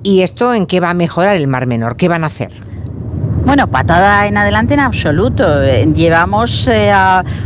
¿Y 0.04 0.22
esto 0.22 0.54
en 0.54 0.66
qué 0.66 0.80
va 0.80 0.92
a 0.92 0.94
mejorar 0.94 1.36
el 1.36 1.48
Mar 1.48 1.66
Menor? 1.66 1.98
¿Qué 1.98 2.08
van 2.08 2.24
a 2.24 2.28
hacer? 2.28 2.52
Bueno, 3.46 3.70
patada 3.70 4.28
en 4.28 4.38
adelante 4.38 4.74
en 4.74 4.80
absoluto. 4.80 5.62
Eh, 5.62 5.86
llevamos 5.94 6.68
eh, 6.72 6.94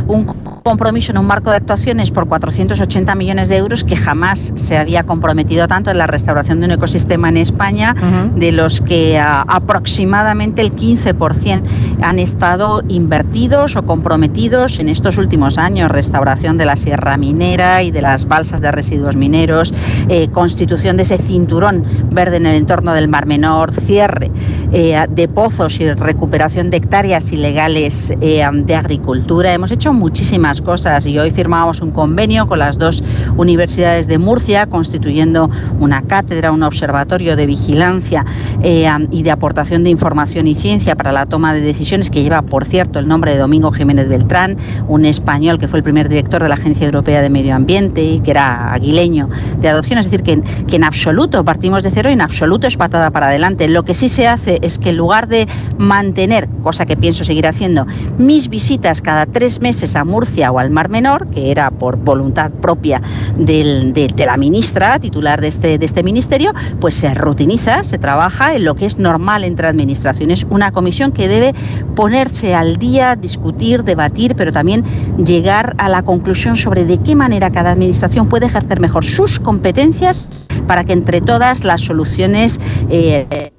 un 0.06 0.24
compromiso 0.64 1.12
en 1.12 1.18
un 1.18 1.26
marco 1.26 1.50
de 1.50 1.58
actuaciones 1.58 2.10
por 2.10 2.26
480 2.26 3.14
millones 3.14 3.50
de 3.50 3.58
euros 3.58 3.84
que 3.84 3.96
jamás 3.96 4.52
se 4.56 4.78
había 4.78 5.04
comprometido 5.04 5.68
tanto 5.68 5.90
en 5.90 5.98
la 5.98 6.06
restauración 6.06 6.58
de 6.58 6.66
un 6.66 6.72
ecosistema 6.72 7.28
en 7.28 7.36
España, 7.36 7.94
de 8.34 8.50
los 8.50 8.80
que 8.80 9.20
aproximadamente 9.20 10.62
el 10.62 10.74
15% 10.74 11.62
han 12.00 12.18
estado 12.18 12.82
invertidos 12.88 13.76
o 13.76 13.84
comprometidos 13.84 14.78
en 14.78 14.88
estos 14.88 15.18
últimos 15.18 15.58
años. 15.58 15.90
Restauración 15.90 16.56
de 16.56 16.64
la 16.64 16.76
sierra 16.76 17.18
minera 17.18 17.82
y 17.82 17.90
de 17.90 18.00
las 18.00 18.26
balsas 18.26 18.62
de 18.62 18.72
residuos 18.72 19.16
mineros, 19.16 19.72
eh, 20.08 20.28
constitución 20.28 20.96
de 20.96 21.02
ese 21.02 21.18
cinturón 21.18 21.84
verde 22.10 22.38
en 22.38 22.46
el 22.46 22.56
entorno 22.56 22.94
del 22.94 23.08
Mar 23.08 23.26
Menor, 23.26 23.74
cierre 23.74 24.30
eh, 24.72 25.06
de 25.10 25.28
pozos 25.28 25.78
y 25.78 25.92
recuperación 25.92 26.70
de 26.70 26.78
hectáreas 26.78 27.32
ilegales 27.32 28.14
eh, 28.22 28.44
de 28.52 28.74
agricultura. 28.74 29.52
Hemos 29.52 29.70
hecho 29.70 29.92
muchísimas 29.92 30.53
cosas 30.62 31.06
y 31.06 31.18
hoy 31.18 31.30
firmamos 31.30 31.80
un 31.80 31.90
convenio 31.90 32.46
con 32.46 32.58
las 32.58 32.78
dos 32.78 33.02
universidades 33.36 34.06
de 34.08 34.18
Murcia, 34.18 34.66
constituyendo 34.66 35.50
una 35.80 36.02
cátedra, 36.02 36.52
un 36.52 36.62
observatorio 36.62 37.36
de 37.36 37.46
vigilancia 37.46 38.24
eh, 38.62 38.88
y 39.10 39.22
de 39.22 39.30
aportación 39.30 39.84
de 39.84 39.90
información 39.90 40.46
y 40.46 40.54
ciencia 40.54 40.96
para 40.96 41.12
la 41.12 41.26
toma 41.26 41.54
de 41.54 41.60
decisiones, 41.60 42.10
que 42.10 42.22
lleva, 42.22 42.42
por 42.42 42.64
cierto, 42.64 42.98
el 42.98 43.08
nombre 43.08 43.32
de 43.32 43.38
Domingo 43.38 43.72
Jiménez 43.72 44.08
Beltrán, 44.08 44.56
un 44.88 45.04
español 45.04 45.58
que 45.58 45.68
fue 45.68 45.78
el 45.78 45.82
primer 45.82 46.08
director 46.08 46.42
de 46.42 46.48
la 46.48 46.54
Agencia 46.54 46.84
Europea 46.84 47.22
de 47.22 47.30
Medio 47.30 47.54
Ambiente 47.54 48.02
y 48.02 48.20
que 48.20 48.30
era 48.30 48.72
aguileño 48.72 49.28
de 49.60 49.68
adopción. 49.68 49.98
Es 49.98 50.06
decir, 50.06 50.22
que, 50.22 50.42
que 50.66 50.76
en 50.76 50.84
absoluto 50.84 51.44
partimos 51.44 51.82
de 51.82 51.90
cero 51.90 52.10
y 52.10 52.14
en 52.14 52.20
absoluto 52.20 52.66
es 52.66 52.76
patada 52.76 53.10
para 53.10 53.28
adelante. 53.28 53.68
Lo 53.68 53.84
que 53.84 53.94
sí 53.94 54.08
se 54.08 54.26
hace 54.26 54.58
es 54.62 54.78
que 54.78 54.90
en 54.90 54.96
lugar 54.96 55.28
de 55.28 55.46
mantener, 55.78 56.48
cosa 56.62 56.86
que 56.86 56.96
pienso 56.96 57.24
seguir 57.24 57.46
haciendo, 57.46 57.86
mis 58.18 58.48
visitas 58.48 59.00
cada 59.00 59.26
tres 59.26 59.60
meses 59.60 59.96
a 59.96 60.04
Murcia, 60.04 60.43
o 60.50 60.58
al 60.58 60.70
Mar 60.70 60.88
Menor, 60.88 61.28
que 61.30 61.50
era 61.50 61.70
por 61.70 61.96
voluntad 61.96 62.50
propia 62.50 63.00
de, 63.36 64.12
la 64.16 64.36
ministra 64.36 64.98
titular 64.98 65.40
de 65.40 65.48
este, 65.48 65.78
de 65.78 65.84
este 65.84 66.02
ministerio, 66.02 66.52
pues 66.80 66.94
se 66.94 67.12
rutiniza, 67.14 67.84
se 67.84 67.98
trabaja 67.98 68.54
en 68.54 68.64
lo 68.64 68.74
que 68.74 68.86
es 68.86 68.98
normal 68.98 69.44
entre 69.44 69.68
administraciones. 69.68 70.46
Una 70.50 70.72
comisión 70.72 71.12
que 71.12 71.28
debe 71.28 71.54
ponerse 71.94 72.54
al 72.54 72.76
día, 72.76 73.16
discutir, 73.16 73.84
debatir, 73.84 74.34
pero 74.36 74.52
también 74.52 74.84
llegar 75.16 75.74
a 75.78 75.88
la 75.88 76.02
conclusión 76.02 76.56
sobre 76.56 76.84
de 76.84 76.98
qué 76.98 77.14
manera 77.14 77.50
cada 77.50 77.72
administración 77.72 78.28
puede 78.28 78.46
ejercer 78.46 78.80
mejor 78.80 79.04
sus 79.04 79.40
competencias 79.40 80.48
para 80.66 80.84
que 80.84 80.92
entre 80.92 81.20
todas 81.20 81.64
las 81.64 81.80
soluciones 81.80 82.60
eh, 82.90 83.53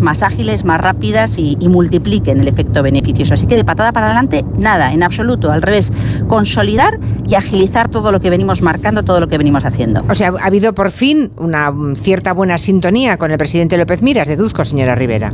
más 0.00 0.22
ágiles, 0.22 0.64
más 0.64 0.80
rápidas 0.80 1.38
y, 1.38 1.56
multipliquen 1.72 2.40
el 2.40 2.48
efecto 2.48 2.82
beneficioso. 2.82 3.34
Así 3.34 3.46
que 3.46 3.56
de 3.56 3.64
patada 3.64 3.92
para 3.92 4.06
adelante, 4.06 4.44
nada, 4.58 4.92
en 4.92 5.02
absoluto. 5.02 5.50
Al 5.50 5.62
revés, 5.62 5.92
consolidar 6.28 7.00
y 7.26 7.34
agilizar 7.34 7.88
todo 7.88 8.12
lo 8.12 8.20
que 8.20 8.30
venimos 8.30 8.62
marcando, 8.62 9.02
todo 9.02 9.20
lo 9.20 9.28
que 9.28 9.38
venimos 9.38 9.64
haciendo. 9.64 10.04
O 10.08 10.14
sea, 10.14 10.32
ha 10.40 10.46
habido 10.46 10.74
por 10.74 10.90
fin 10.90 11.32
una 11.36 11.72
cierta 11.96 12.32
buena 12.32 12.58
sintonía 12.58 13.16
con 13.16 13.30
el 13.30 13.38
presidente 13.38 13.76
López 13.76 14.02
Miras, 14.02 14.28
deduzco, 14.28 14.64
señora 14.64 14.94
Rivera. 14.94 15.32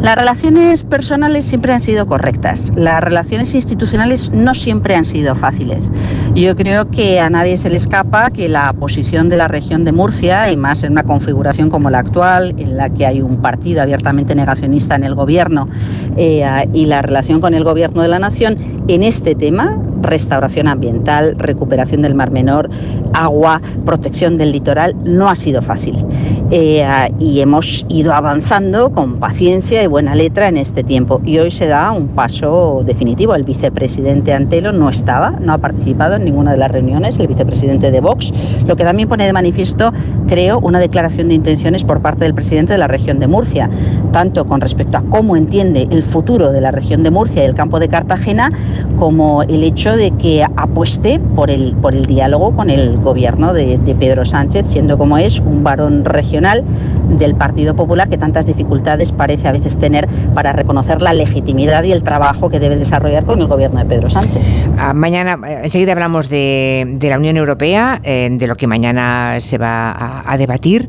Las 0.00 0.16
relaciones 0.16 0.82
personales 0.82 1.44
siempre 1.44 1.74
han 1.74 1.80
sido 1.80 2.06
correctas, 2.06 2.72
las 2.74 3.02
relaciones 3.02 3.54
institucionales 3.54 4.32
no 4.32 4.54
siempre 4.54 4.94
han 4.94 5.04
sido 5.04 5.36
fáciles. 5.36 5.92
Yo 6.34 6.56
creo 6.56 6.90
que 6.90 7.20
a 7.20 7.28
nadie 7.28 7.58
se 7.58 7.68
le 7.68 7.76
escapa 7.76 8.30
que 8.30 8.48
la 8.48 8.72
posición 8.72 9.28
de 9.28 9.36
la 9.36 9.46
región 9.46 9.84
de 9.84 9.92
Murcia, 9.92 10.50
y 10.50 10.56
más 10.56 10.84
en 10.84 10.92
una 10.92 11.02
configuración 11.02 11.68
como 11.68 11.90
la 11.90 11.98
actual, 11.98 12.54
en 12.56 12.78
la 12.78 12.88
que 12.88 13.04
hay 13.04 13.20
un 13.20 13.42
partido 13.42 13.82
abiertamente 13.82 14.34
negacionista 14.34 14.94
en 14.94 15.04
el 15.04 15.14
gobierno, 15.14 15.68
eh, 16.16 16.66
y 16.72 16.86
la 16.86 17.02
relación 17.02 17.42
con 17.42 17.52
el 17.52 17.62
gobierno 17.62 18.00
de 18.00 18.08
la 18.08 18.18
nación, 18.18 18.56
en 18.88 19.02
este 19.02 19.34
tema, 19.34 19.76
restauración 20.00 20.66
ambiental, 20.66 21.34
recuperación 21.36 22.00
del 22.00 22.14
Mar 22.14 22.30
Menor, 22.30 22.70
agua, 23.12 23.60
protección 23.84 24.38
del 24.38 24.52
litoral, 24.52 24.96
no 25.04 25.28
ha 25.28 25.36
sido 25.36 25.60
fácil. 25.60 25.94
Eh, 26.50 26.84
y 27.18 27.40
hemos 27.40 27.84
ido 27.88 28.12
avanzando 28.12 28.92
con 28.92 29.18
paciencia 29.20 29.82
y 29.82 29.86
buena 29.90 30.14
letra 30.14 30.48
en 30.48 30.56
este 30.56 30.82
tiempo. 30.82 31.20
Y 31.24 31.38
hoy 31.38 31.50
se 31.50 31.66
da 31.66 31.90
un 31.92 32.08
paso 32.08 32.82
definitivo. 32.86 33.34
El 33.34 33.44
vicepresidente 33.44 34.32
Antelo 34.32 34.72
no 34.72 34.88
estaba, 34.88 35.32
no 35.32 35.52
ha 35.52 35.58
participado 35.58 36.14
en 36.14 36.24
ninguna 36.24 36.52
de 36.52 36.56
las 36.56 36.70
reuniones, 36.70 37.18
el 37.18 37.26
vicepresidente 37.26 37.90
de 37.90 38.00
Vox, 38.00 38.32
lo 38.66 38.76
que 38.76 38.84
también 38.84 39.08
pone 39.08 39.26
de 39.26 39.32
manifiesto, 39.34 39.92
creo, 40.28 40.58
una 40.60 40.78
declaración 40.78 41.28
de 41.28 41.34
intenciones 41.34 41.84
por 41.84 42.00
parte 42.00 42.24
del 42.24 42.32
presidente 42.32 42.72
de 42.72 42.78
la 42.78 42.88
región 42.88 43.18
de 43.18 43.26
Murcia, 43.26 43.68
tanto 44.12 44.46
con 44.46 44.60
respecto 44.60 44.98
a 44.98 45.02
cómo 45.02 45.36
entiende 45.36 45.88
el 45.90 46.02
futuro 46.02 46.52
de 46.52 46.60
la 46.60 46.70
región 46.70 47.02
de 47.02 47.10
Murcia 47.10 47.42
y 47.42 47.46
el 47.46 47.54
campo 47.54 47.80
de 47.80 47.88
Cartagena, 47.88 48.52
como 48.98 49.42
el 49.42 49.64
hecho 49.64 49.96
de 49.96 50.10
que 50.12 50.44
apueste 50.56 51.20
por 51.34 51.50
el, 51.50 51.76
por 51.76 51.94
el 51.94 52.06
diálogo 52.06 52.54
con 52.54 52.70
el 52.70 52.98
gobierno 52.98 53.52
de, 53.52 53.78
de 53.78 53.94
Pedro 53.94 54.24
Sánchez, 54.24 54.68
siendo 54.68 54.98
como 54.98 55.18
es 55.18 55.40
un 55.40 55.64
varón 55.64 56.04
regional 56.04 56.64
del 57.08 57.34
Partido 57.34 57.74
Popular 57.74 58.08
que 58.08 58.18
tantas 58.18 58.46
dificultades 58.46 59.12
parece 59.12 59.48
a 59.48 59.52
veces 59.52 59.78
tener 59.78 60.08
para 60.34 60.52
reconocer 60.52 61.02
la 61.02 61.12
legitimidad 61.12 61.84
y 61.84 61.92
el 61.92 62.02
trabajo 62.02 62.50
que 62.50 62.60
debe 62.60 62.76
desarrollar 62.76 63.24
con 63.24 63.40
el 63.40 63.46
gobierno 63.46 63.80
de 63.80 63.86
Pedro 63.86 64.10
Sánchez. 64.10 64.42
Ah, 64.78 64.94
mañana, 64.94 65.38
eh, 65.46 65.60
enseguida 65.64 65.92
hablamos 65.92 66.28
de, 66.28 66.98
la 67.00 67.18
Unión 67.18 67.36
Europea, 67.36 68.00
eh, 68.04 68.28
de 68.30 68.46
lo 68.46 68.56
que 68.56 68.66
mañana 68.66 69.36
se 69.40 69.58
va 69.58 70.22
a, 70.24 70.38
debatir, 70.38 70.88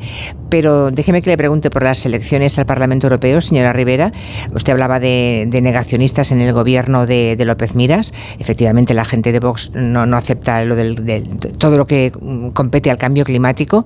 pero 0.51 0.91
déjeme 0.91 1.21
que 1.21 1.29
le 1.29 1.37
pregunte 1.37 1.71
por 1.71 1.81
las 1.81 2.05
elecciones 2.05 2.59
al 2.59 2.65
Parlamento 2.65 3.07
Europeo, 3.07 3.39
señora 3.39 3.71
Rivera. 3.71 4.11
Usted 4.53 4.73
hablaba 4.73 4.99
de, 4.99 5.47
negacionistas 5.49 6.33
en 6.33 6.41
el 6.41 6.51
gobierno 6.53 7.07
de, 7.07 7.41
López 7.45 7.73
Miras. 7.73 8.13
Efectivamente, 8.37 8.93
la 8.93 9.05
gente 9.05 9.31
de 9.31 9.39
Vox 9.39 9.71
no, 9.73 10.01
acepta 10.15 10.63
lo 10.65 10.75
del, 10.75 11.29
todo 11.57 11.77
lo 11.77 11.87
que 11.87 12.11
compete 12.53 12.91
al 12.91 12.97
cambio 12.97 13.23
climático. 13.23 13.85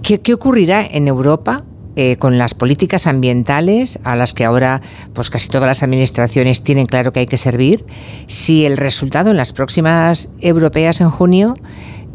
¿Qué, 0.00 0.20
qué 0.20 0.32
ocurrirá 0.32 0.86
en 0.86 1.08
Europa 1.08 1.64
eh, 1.98 2.16
con 2.18 2.36
las 2.36 2.52
políticas 2.52 3.06
ambientales 3.06 3.98
a 4.04 4.16
las 4.16 4.34
que 4.34 4.44
ahora 4.44 4.82
pues 5.14 5.30
casi 5.30 5.48
todas 5.48 5.66
las 5.66 5.82
administraciones 5.82 6.62
tienen 6.62 6.84
claro 6.84 7.10
que 7.10 7.20
hay 7.20 7.26
que 7.26 7.38
servir, 7.38 7.86
si 8.26 8.66
el 8.66 8.76
resultado 8.76 9.30
en 9.30 9.38
las 9.38 9.54
próximas 9.54 10.28
europeas 10.40 11.00
en 11.00 11.08
junio 11.08 11.54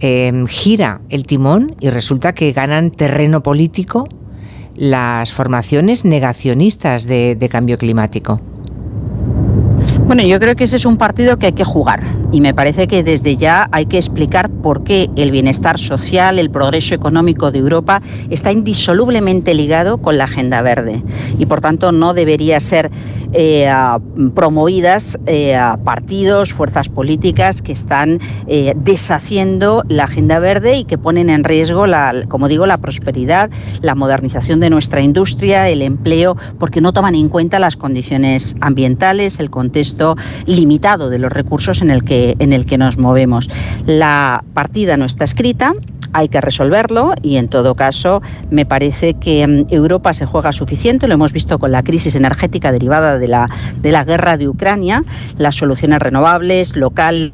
em, 0.02 0.46
gira 0.48 1.02
el 1.10 1.26
timón 1.26 1.76
y 1.80 1.90
resulta 1.90 2.34
que 2.34 2.52
ganan 2.52 2.92
terreno 2.92 3.42
político 3.42 4.08
las 4.76 5.32
formaciones 5.32 6.06
negacionistas 6.06 7.06
de 7.06 7.50
cambio 7.50 7.78
climático. 7.78 8.42
Bueno, 10.06 10.24
yo 10.24 10.40
creo 10.40 10.56
que 10.56 10.66
ese 10.66 10.76
es 10.76 10.86
un 10.86 10.98
partido 10.98 11.38
que 11.38 11.48
hay 11.48 11.54
que 11.54 11.64
jugar 11.64 12.21
y 12.32 12.42
me 12.42 12.54
parece 12.54 12.88
que 12.88 13.04
desde 13.04 13.36
ya 13.36 13.68
hay 13.72 13.86
que 13.86 13.98
explicar 13.98 14.50
por 14.50 14.84
qué 14.84 15.10
el 15.16 15.32
bienestar 15.32 15.80
social, 15.80 16.40
el 16.40 16.50
progreso 16.50 16.96
económico 16.96 17.52
de 17.52 17.60
Europa 17.60 18.02
está 18.30 18.52
indisolublemente 18.52 19.54
ligado 19.54 19.98
con 19.98 20.18
la 20.18 20.26
agenda 20.26 20.62
verde. 20.62 21.04
Y 21.38 21.46
por 21.46 21.62
tanto 21.62 21.92
no 21.92 22.14
debería 22.14 22.60
ser 22.60 22.92
eh, 23.34 23.72
promovidas 24.36 25.18
eh, 25.26 25.56
a 25.56 25.78
partidos, 25.78 26.54
fuerzas 26.54 26.90
políticas 26.90 27.62
que 27.62 27.72
están 27.72 28.20
eh, 28.48 28.74
deshaciendo 28.76 29.84
la 29.88 30.04
agenda 30.04 30.40
verde 30.40 30.78
y 30.78 30.84
que 30.84 30.98
ponen 30.98 31.30
en 31.30 31.46
riesgo, 31.46 31.88
la, 31.88 32.14
como 32.28 32.50
digo, 32.50 32.66
la 32.66 32.78
prosperidad, 32.78 33.50
la 33.82 33.96
modernización 33.96 34.60
de 34.60 34.70
nuestra 34.70 35.02
industria, 35.02 35.70
el 35.70 35.82
empleo, 35.82 36.36
porque 36.60 36.82
no 36.82 36.92
toman 36.92 37.16
en 37.16 37.30
cuenta 37.30 37.58
las 37.60 37.78
condiciones 37.78 38.56
ambientales, 38.60 39.40
el 39.40 39.50
contexto 39.50 40.18
limitado 40.46 41.10
de 41.10 41.20
los 41.20 41.32
recursos 41.32 41.82
en 41.82 41.90
el 41.90 42.04
que, 42.04 42.21
en 42.40 42.54
el 42.54 42.66
que 42.66 42.78
nos 42.78 42.98
movemos. 42.98 43.50
La 43.86 44.44
partida 44.54 44.98
no 44.98 45.06
está 45.06 45.24
escrita, 45.24 45.74
hay 46.14 46.30
que 46.30 46.42
resolverlo 46.42 47.14
y 47.22 47.38
en 47.38 47.48
todo 47.48 47.76
caso 47.76 48.22
me 48.50 48.66
parece 48.66 49.14
que 49.14 49.46
mm, 49.48 49.74
Europa 49.74 50.14
se 50.14 50.26
juega 50.26 50.52
suficiente, 50.52 51.08
lo 51.08 51.14
hemos 51.14 51.34
visto 51.34 51.60
con 51.60 51.72
la 51.72 51.84
crisis 51.84 52.16
energética 52.16 52.72
derivada 52.72 53.18
de 53.18 53.28
la, 53.28 53.50
de 53.82 53.92
la 53.92 54.04
guerra 54.04 54.38
de 54.38 54.50
Ucrania, 54.50 55.04
las 55.38 55.56
soluciones 55.56 56.00
renovables, 56.00 56.76
local 56.76 57.32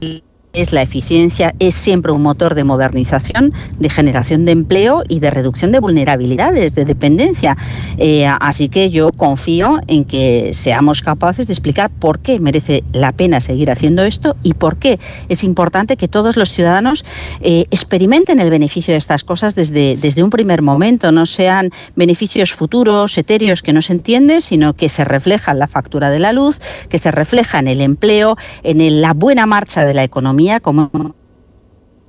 es 0.57 0.73
la 0.73 0.81
eficiencia, 0.81 1.53
es 1.59 1.75
siempre 1.75 2.11
un 2.11 2.23
motor 2.23 2.55
de 2.55 2.63
modernización, 2.63 3.53
de 3.77 3.89
generación 3.89 4.43
de 4.45 4.53
empleo 4.53 5.03
y 5.07 5.19
de 5.19 5.29
reducción 5.29 5.71
de 5.71 5.79
vulnerabilidades, 5.79 6.73
de 6.73 6.83
dependencia. 6.83 7.57
Eh, 7.97 8.25
así 8.25 8.67
que 8.67 8.89
yo 8.89 9.11
confío 9.11 9.79
en 9.87 10.03
que 10.03 10.51
seamos 10.53 11.01
capaces 11.01 11.47
de 11.47 11.53
explicar 11.53 11.91
por 11.91 12.19
qué 12.19 12.39
merece 12.39 12.83
la 12.91 13.11
pena 13.11 13.39
seguir 13.39 13.69
haciendo 13.69 14.03
esto 14.03 14.35
y 14.41 14.53
por 14.55 14.77
qué 14.77 14.99
es 15.29 15.43
importante 15.43 15.95
que 15.95 16.07
todos 16.07 16.37
los 16.37 16.51
ciudadanos 16.51 17.05
eh, 17.41 17.65
experimenten 17.69 18.39
el 18.39 18.49
beneficio 18.49 18.93
de 18.93 18.97
estas 18.97 19.23
cosas 19.23 19.53
desde, 19.53 19.95
desde 19.97 20.23
un 20.23 20.31
primer 20.31 20.63
momento, 20.63 21.11
no 21.11 21.25
sean 21.27 21.69
beneficios 21.95 22.53
futuros, 22.53 23.17
etéreos 23.17 23.61
que 23.61 23.73
no 23.73 23.81
se 23.81 23.93
entienden, 23.93 24.41
sino 24.41 24.73
que 24.73 24.89
se 24.89 25.05
refleja 25.05 25.51
en 25.51 25.59
la 25.59 25.67
factura 25.67 26.09
de 26.09 26.19
la 26.19 26.33
luz, 26.33 26.59
que 26.89 26.97
se 26.97 27.11
refleja 27.11 27.59
en 27.59 27.67
el 27.67 27.81
empleo, 27.81 28.37
en 28.63 29.01
la 29.01 29.13
buena 29.13 29.45
marcha 29.45 29.85
de 29.85 29.93
la 29.93 30.03
economía 30.03 30.46
como 30.61 30.89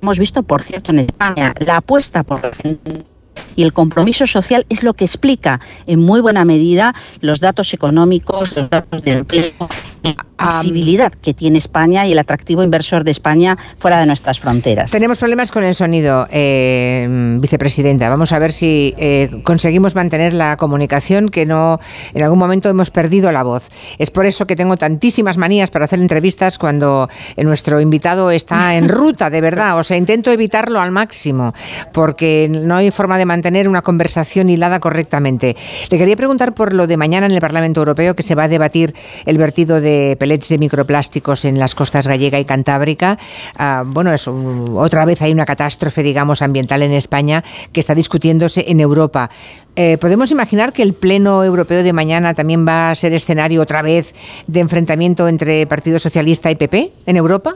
hemos 0.01 0.19
visto, 0.19 0.43
por 0.43 0.63
cierto, 0.63 0.91
en 0.91 0.99
España, 0.99 1.53
la 1.59 1.77
apuesta 1.77 2.23
por 2.23 2.41
la 2.41 2.51
gente 2.53 3.03
y 3.59 3.63
el 3.63 3.73
compromiso 3.73 4.25
social 4.25 4.65
es 4.69 4.83
lo 4.83 4.93
que 4.93 5.03
explica 5.03 5.59
en 5.85 5.99
muy 5.99 6.21
buena 6.21 6.45
medida 6.45 6.95
los 7.19 7.41
datos 7.41 7.73
económicos, 7.73 8.55
los 8.55 8.69
datos 8.69 9.03
de 9.03 9.11
empleo, 9.11 9.51
la 10.01 10.47
visibilidad 10.47 11.11
que 11.11 11.33
tiene 11.33 11.57
España 11.57 12.07
y 12.07 12.13
el 12.13 12.19
atractivo 12.19 12.63
inversor 12.63 13.03
de 13.03 13.11
España 13.11 13.57
fuera 13.77 13.99
de 13.99 14.05
nuestras 14.05 14.39
fronteras. 14.39 14.91
Tenemos 14.91 15.17
problemas 15.17 15.51
con 15.51 15.65
el 15.65 15.75
sonido, 15.75 16.25
eh, 16.31 17.05
vicepresidenta. 17.41 18.07
Vamos 18.07 18.31
a 18.31 18.39
ver 18.39 18.53
si 18.53 18.95
eh, 18.97 19.41
conseguimos 19.43 19.93
mantener 19.93 20.33
la 20.33 20.55
comunicación, 20.55 21.27
que 21.27 21.45
no 21.45 21.81
en 22.13 22.23
algún 22.23 22.39
momento 22.39 22.69
hemos 22.69 22.91
perdido 22.91 23.29
la 23.33 23.43
voz. 23.43 23.67
Es 23.97 24.09
por 24.09 24.25
eso 24.25 24.47
que 24.47 24.55
tengo 24.55 24.77
tantísimas 24.77 25.35
manías 25.35 25.69
para 25.69 25.83
hacer 25.83 25.99
entrevistas 25.99 26.57
cuando 26.57 27.09
nuestro 27.35 27.81
invitado 27.81 28.31
está 28.31 28.75
en 28.75 28.87
ruta, 28.99 29.29
de 29.29 29.41
verdad. 29.41 29.77
O 29.77 29.83
sea, 29.83 29.97
intento 29.97 30.31
evitarlo 30.31 30.79
al 30.79 30.91
máximo, 30.91 31.53
porque 31.91 32.49
no 32.49 32.77
hay 32.77 32.89
forma 32.91 33.17
de 33.17 33.25
mantener 33.25 33.48
una 33.67 33.81
conversación 33.81 34.49
hilada 34.49 34.79
correctamente. 34.79 35.55
Le 35.89 35.97
quería 35.97 36.15
preguntar 36.15 36.53
por 36.53 36.73
lo 36.73 36.87
de 36.87 36.97
mañana 36.97 37.25
en 37.25 37.31
el 37.31 37.41
Parlamento 37.41 37.81
Europeo, 37.81 38.15
que 38.15 38.23
se 38.23 38.35
va 38.35 38.43
a 38.43 38.47
debatir 38.47 38.93
el 39.25 39.37
vertido 39.37 39.81
de 39.81 40.15
pellets 40.19 40.49
de 40.49 40.57
microplásticos 40.57 41.45
en 41.45 41.59
las 41.59 41.75
costas 41.75 42.07
gallega 42.07 42.39
y 42.39 42.45
cantábrica. 42.45 43.17
Ah, 43.57 43.83
bueno, 43.85 44.13
es 44.13 44.27
otra 44.27 45.05
vez 45.05 45.21
hay 45.21 45.31
una 45.31 45.45
catástrofe, 45.45 46.03
digamos, 46.03 46.41
ambiental 46.41 46.81
en 46.83 46.93
España 46.93 47.43
que 47.71 47.79
está 47.79 47.95
discutiéndose 47.95 48.65
en 48.67 48.79
Europa. 48.79 49.29
Eh, 49.75 49.97
¿Podemos 49.97 50.31
imaginar 50.31 50.73
que 50.73 50.83
el 50.83 50.93
Pleno 50.93 51.43
Europeo 51.43 51.83
de 51.83 51.93
mañana 51.93 52.33
también 52.33 52.67
va 52.67 52.91
a 52.91 52.95
ser 52.95 53.13
escenario 53.13 53.61
otra 53.61 53.81
vez 53.81 54.13
de 54.47 54.59
enfrentamiento 54.59 55.27
entre 55.27 55.65
Partido 55.67 55.99
Socialista 55.99 56.51
y 56.51 56.55
PP 56.55 56.91
en 57.05 57.17
Europa? 57.17 57.55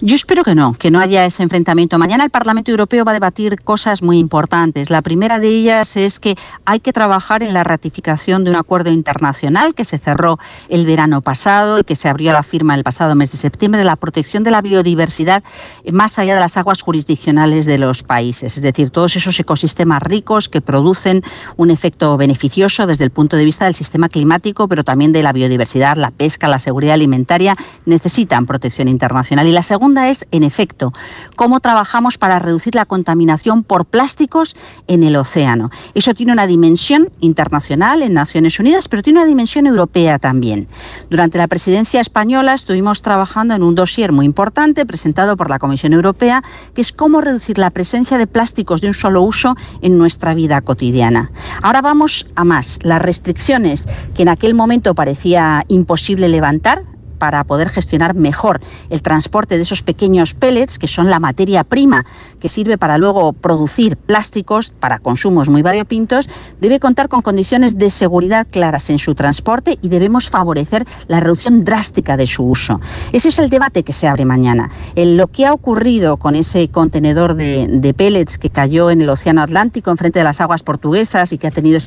Yo 0.00 0.14
espero 0.14 0.44
que 0.44 0.54
no, 0.54 0.74
que 0.74 0.92
no 0.92 1.00
haya 1.00 1.24
ese 1.24 1.42
enfrentamiento. 1.42 1.98
Mañana 1.98 2.22
el 2.22 2.30
Parlamento 2.30 2.70
Europeo 2.70 3.04
va 3.04 3.10
a 3.10 3.14
debatir 3.14 3.60
cosas 3.62 4.00
muy 4.00 4.20
importantes. 4.20 4.90
La 4.90 5.02
primera 5.02 5.40
de 5.40 5.48
ellas 5.48 5.96
es 5.96 6.20
que 6.20 6.36
hay 6.64 6.78
que 6.78 6.92
trabajar 6.92 7.42
en 7.42 7.52
la 7.52 7.64
ratificación 7.64 8.44
de 8.44 8.50
un 8.50 8.56
acuerdo 8.56 8.92
internacional 8.92 9.74
que 9.74 9.82
se 9.82 9.98
cerró 9.98 10.38
el 10.68 10.86
verano 10.86 11.20
pasado 11.20 11.80
y 11.80 11.82
que 11.82 11.96
se 11.96 12.08
abrió 12.08 12.32
la 12.32 12.44
firma 12.44 12.76
el 12.76 12.84
pasado 12.84 13.16
mes 13.16 13.32
de 13.32 13.38
septiembre, 13.38 13.82
la 13.82 13.96
protección 13.96 14.44
de 14.44 14.52
la 14.52 14.62
biodiversidad 14.62 15.42
más 15.90 16.16
allá 16.20 16.34
de 16.34 16.40
las 16.40 16.56
aguas 16.56 16.80
jurisdiccionales 16.80 17.66
de 17.66 17.78
los 17.78 18.04
países. 18.04 18.56
Es 18.56 18.62
decir, 18.62 18.90
todos 18.90 19.16
esos 19.16 19.40
ecosistemas 19.40 20.00
ricos 20.00 20.48
que 20.48 20.60
producen 20.60 21.24
un 21.56 21.72
efecto 21.72 22.16
beneficioso 22.16 22.86
desde 22.86 23.02
el 23.02 23.10
punto 23.10 23.36
de 23.36 23.44
vista 23.44 23.64
del 23.64 23.74
sistema 23.74 24.08
climático, 24.08 24.68
pero 24.68 24.84
también 24.84 25.10
de 25.10 25.24
la 25.24 25.32
biodiversidad, 25.32 25.96
la 25.96 26.12
pesca, 26.12 26.46
la 26.46 26.60
seguridad 26.60 26.94
alimentaria, 26.94 27.56
necesitan 27.84 28.46
protección 28.46 28.86
internacional. 28.86 29.48
Y 29.48 29.50
la 29.50 29.64
segunda 29.64 29.87
es, 29.96 30.26
en 30.30 30.42
efecto, 30.42 30.92
cómo 31.36 31.60
trabajamos 31.60 32.18
para 32.18 32.38
reducir 32.38 32.74
la 32.74 32.84
contaminación 32.84 33.64
por 33.64 33.86
plásticos 33.86 34.56
en 34.86 35.02
el 35.02 35.16
océano. 35.16 35.70
Eso 35.94 36.14
tiene 36.14 36.32
una 36.32 36.46
dimensión 36.46 37.10
internacional 37.20 38.02
en 38.02 38.14
Naciones 38.14 38.58
Unidas, 38.60 38.88
pero 38.88 39.02
tiene 39.02 39.20
una 39.20 39.26
dimensión 39.26 39.66
europea 39.66 40.18
también. 40.18 40.68
Durante 41.10 41.38
la 41.38 41.48
presidencia 41.48 42.00
española 42.00 42.54
estuvimos 42.54 43.02
trabajando 43.02 43.54
en 43.54 43.62
un 43.62 43.74
dossier 43.74 44.12
muy 44.12 44.26
importante 44.26 44.84
presentado 44.84 45.36
por 45.36 45.48
la 45.48 45.58
Comisión 45.58 45.92
Europea, 45.92 46.42
que 46.74 46.80
es 46.80 46.92
cómo 46.92 47.20
reducir 47.20 47.58
la 47.58 47.70
presencia 47.70 48.18
de 48.18 48.26
plásticos 48.26 48.80
de 48.80 48.88
un 48.88 48.94
solo 48.94 49.22
uso 49.22 49.56
en 49.80 49.98
nuestra 49.98 50.34
vida 50.34 50.60
cotidiana. 50.60 51.30
Ahora 51.62 51.80
vamos 51.80 52.26
a 52.34 52.44
más. 52.44 52.78
Las 52.82 53.00
restricciones 53.00 53.88
que 54.14 54.22
en 54.22 54.28
aquel 54.28 54.54
momento 54.54 54.94
parecía 54.94 55.64
imposible 55.68 56.28
levantar, 56.28 56.84
para 57.18 57.44
poder 57.44 57.68
gestionar 57.68 58.14
mejor 58.14 58.60
el 58.90 59.02
transporte 59.02 59.56
de 59.56 59.62
esos 59.62 59.82
pequeños 59.82 60.34
pellets, 60.34 60.78
que 60.78 60.88
son 60.88 61.10
la 61.10 61.20
materia 61.20 61.64
prima 61.64 62.06
que 62.40 62.48
sirve 62.48 62.78
para 62.78 62.98
luego 62.98 63.32
producir 63.32 63.96
plásticos 63.96 64.70
para 64.70 64.98
consumos 64.98 65.48
muy 65.48 65.62
variopintos, 65.62 66.30
debe 66.60 66.80
contar 66.80 67.08
con 67.08 67.22
condiciones 67.22 67.78
de 67.78 67.90
seguridad 67.90 68.46
claras 68.50 68.90
en 68.90 68.98
su 68.98 69.14
transporte 69.14 69.78
y 69.82 69.88
debemos 69.88 70.30
favorecer 70.30 70.86
la 71.08 71.20
reducción 71.20 71.64
drástica 71.64 72.16
de 72.16 72.26
su 72.26 72.44
uso. 72.44 72.80
Ese 73.12 73.28
es 73.28 73.38
el 73.38 73.50
debate 73.50 73.82
que 73.82 73.92
se 73.92 74.08
abre 74.08 74.24
mañana. 74.24 74.70
En 74.94 75.16
lo 75.16 75.26
que 75.26 75.46
ha 75.46 75.52
ocurrido 75.52 76.16
con 76.16 76.34
ese 76.34 76.68
contenedor 76.68 77.34
de, 77.34 77.94
pellets 77.96 78.38
que 78.38 78.50
cayó 78.50 78.90
en 78.90 79.00
el 79.00 79.08
Océano 79.08 79.42
Atlántico 79.42 79.90
enfrente 79.90 80.20
de 80.20 80.24
las 80.24 80.40
aguas 80.40 80.62
portuguesas 80.62 81.32
y 81.32 81.38
que 81.38 81.48
ha 81.48 81.50
tenido 81.50 81.78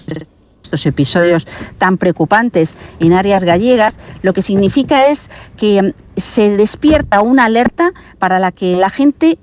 estos 0.71 0.85
episodios 0.85 1.47
tan 1.77 1.97
preocupantes 1.97 2.77
en 2.99 3.13
áreas 3.13 3.43
gallegas, 3.43 3.99
lo 4.21 4.33
que 4.33 4.41
significa 4.41 5.07
es 5.07 5.29
que 5.57 5.81
mm, 5.81 5.93
se 6.15 6.55
despierta 6.55 7.21
una 7.21 7.45
alerta 7.45 7.91
para 8.19 8.39
la 8.39 8.51
que 8.51 8.77
la 8.77 8.89
gente 8.89 9.37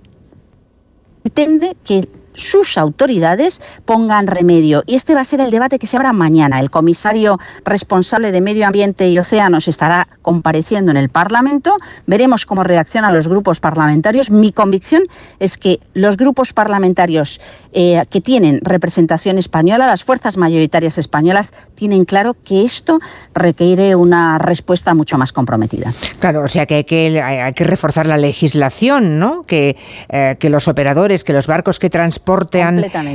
pretende 1.22 1.76
que 1.84 2.08
sus 2.38 2.78
autoridades 2.78 3.60
pongan 3.84 4.26
remedio. 4.26 4.82
Y 4.86 4.94
este 4.94 5.14
va 5.14 5.20
a 5.20 5.24
ser 5.24 5.40
el 5.40 5.50
debate 5.50 5.78
que 5.78 5.86
se 5.86 5.96
abra 5.96 6.12
mañana. 6.12 6.60
El 6.60 6.70
comisario 6.70 7.38
responsable 7.64 8.32
de 8.32 8.40
Medio 8.40 8.66
Ambiente 8.66 9.08
y 9.08 9.18
Océanos 9.18 9.68
estará 9.68 10.06
compareciendo 10.22 10.90
en 10.90 10.96
el 10.96 11.08
Parlamento. 11.08 11.76
Veremos 12.06 12.46
cómo 12.46 12.64
reaccionan 12.64 13.14
los 13.14 13.28
grupos 13.28 13.60
parlamentarios. 13.60 14.30
Mi 14.30 14.52
convicción 14.52 15.02
es 15.38 15.58
que 15.58 15.80
los 15.94 16.16
grupos 16.16 16.52
parlamentarios 16.52 17.40
eh, 17.72 18.04
que 18.08 18.20
tienen 18.20 18.60
representación 18.62 19.38
española, 19.38 19.86
las 19.86 20.04
fuerzas 20.04 20.36
mayoritarias 20.36 20.98
españolas, 20.98 21.52
tienen 21.74 22.04
claro 22.04 22.36
que 22.44 22.62
esto 22.62 23.00
requiere 23.34 23.96
una 23.96 24.38
respuesta 24.38 24.94
mucho 24.94 25.18
más 25.18 25.32
comprometida. 25.32 25.92
Claro, 26.20 26.42
o 26.42 26.48
sea 26.48 26.66
que 26.66 26.76
hay 26.76 26.84
que, 26.84 27.64
reforzar 27.64 28.06
la 28.06 28.16
legislación, 28.16 29.18
¿no? 29.18 29.42
Que, 29.42 29.76
eh, 30.08 30.36
que 30.38 30.50
los 30.50 30.68
operadores, 30.68 31.24
que 31.24 31.32
los 31.32 31.46
barcos 31.46 31.78
que 31.78 31.90
transportan 31.90 32.27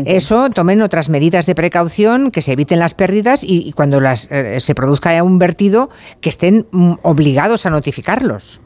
eso, 0.05 0.49
tomen 0.49 0.81
otras 0.81 1.09
medidas 1.09 1.45
de 1.45 1.55
precaución, 1.55 2.31
que 2.31 2.41
se 2.41 2.53
eviten 2.53 2.79
las 2.79 2.93
pérdidas 2.93 3.43
y, 3.43 3.71
cuando 3.73 3.99
las, 3.99 4.27
eh, 4.31 4.59
se 4.59 4.75
produzca 4.75 5.21
un 5.23 5.39
vertido, 5.39 5.89
que 6.21 6.29
estén 6.29 6.67
mm, 6.71 6.93
obligados 7.03 7.65
a 7.65 7.69
notificarlos. 7.69 8.61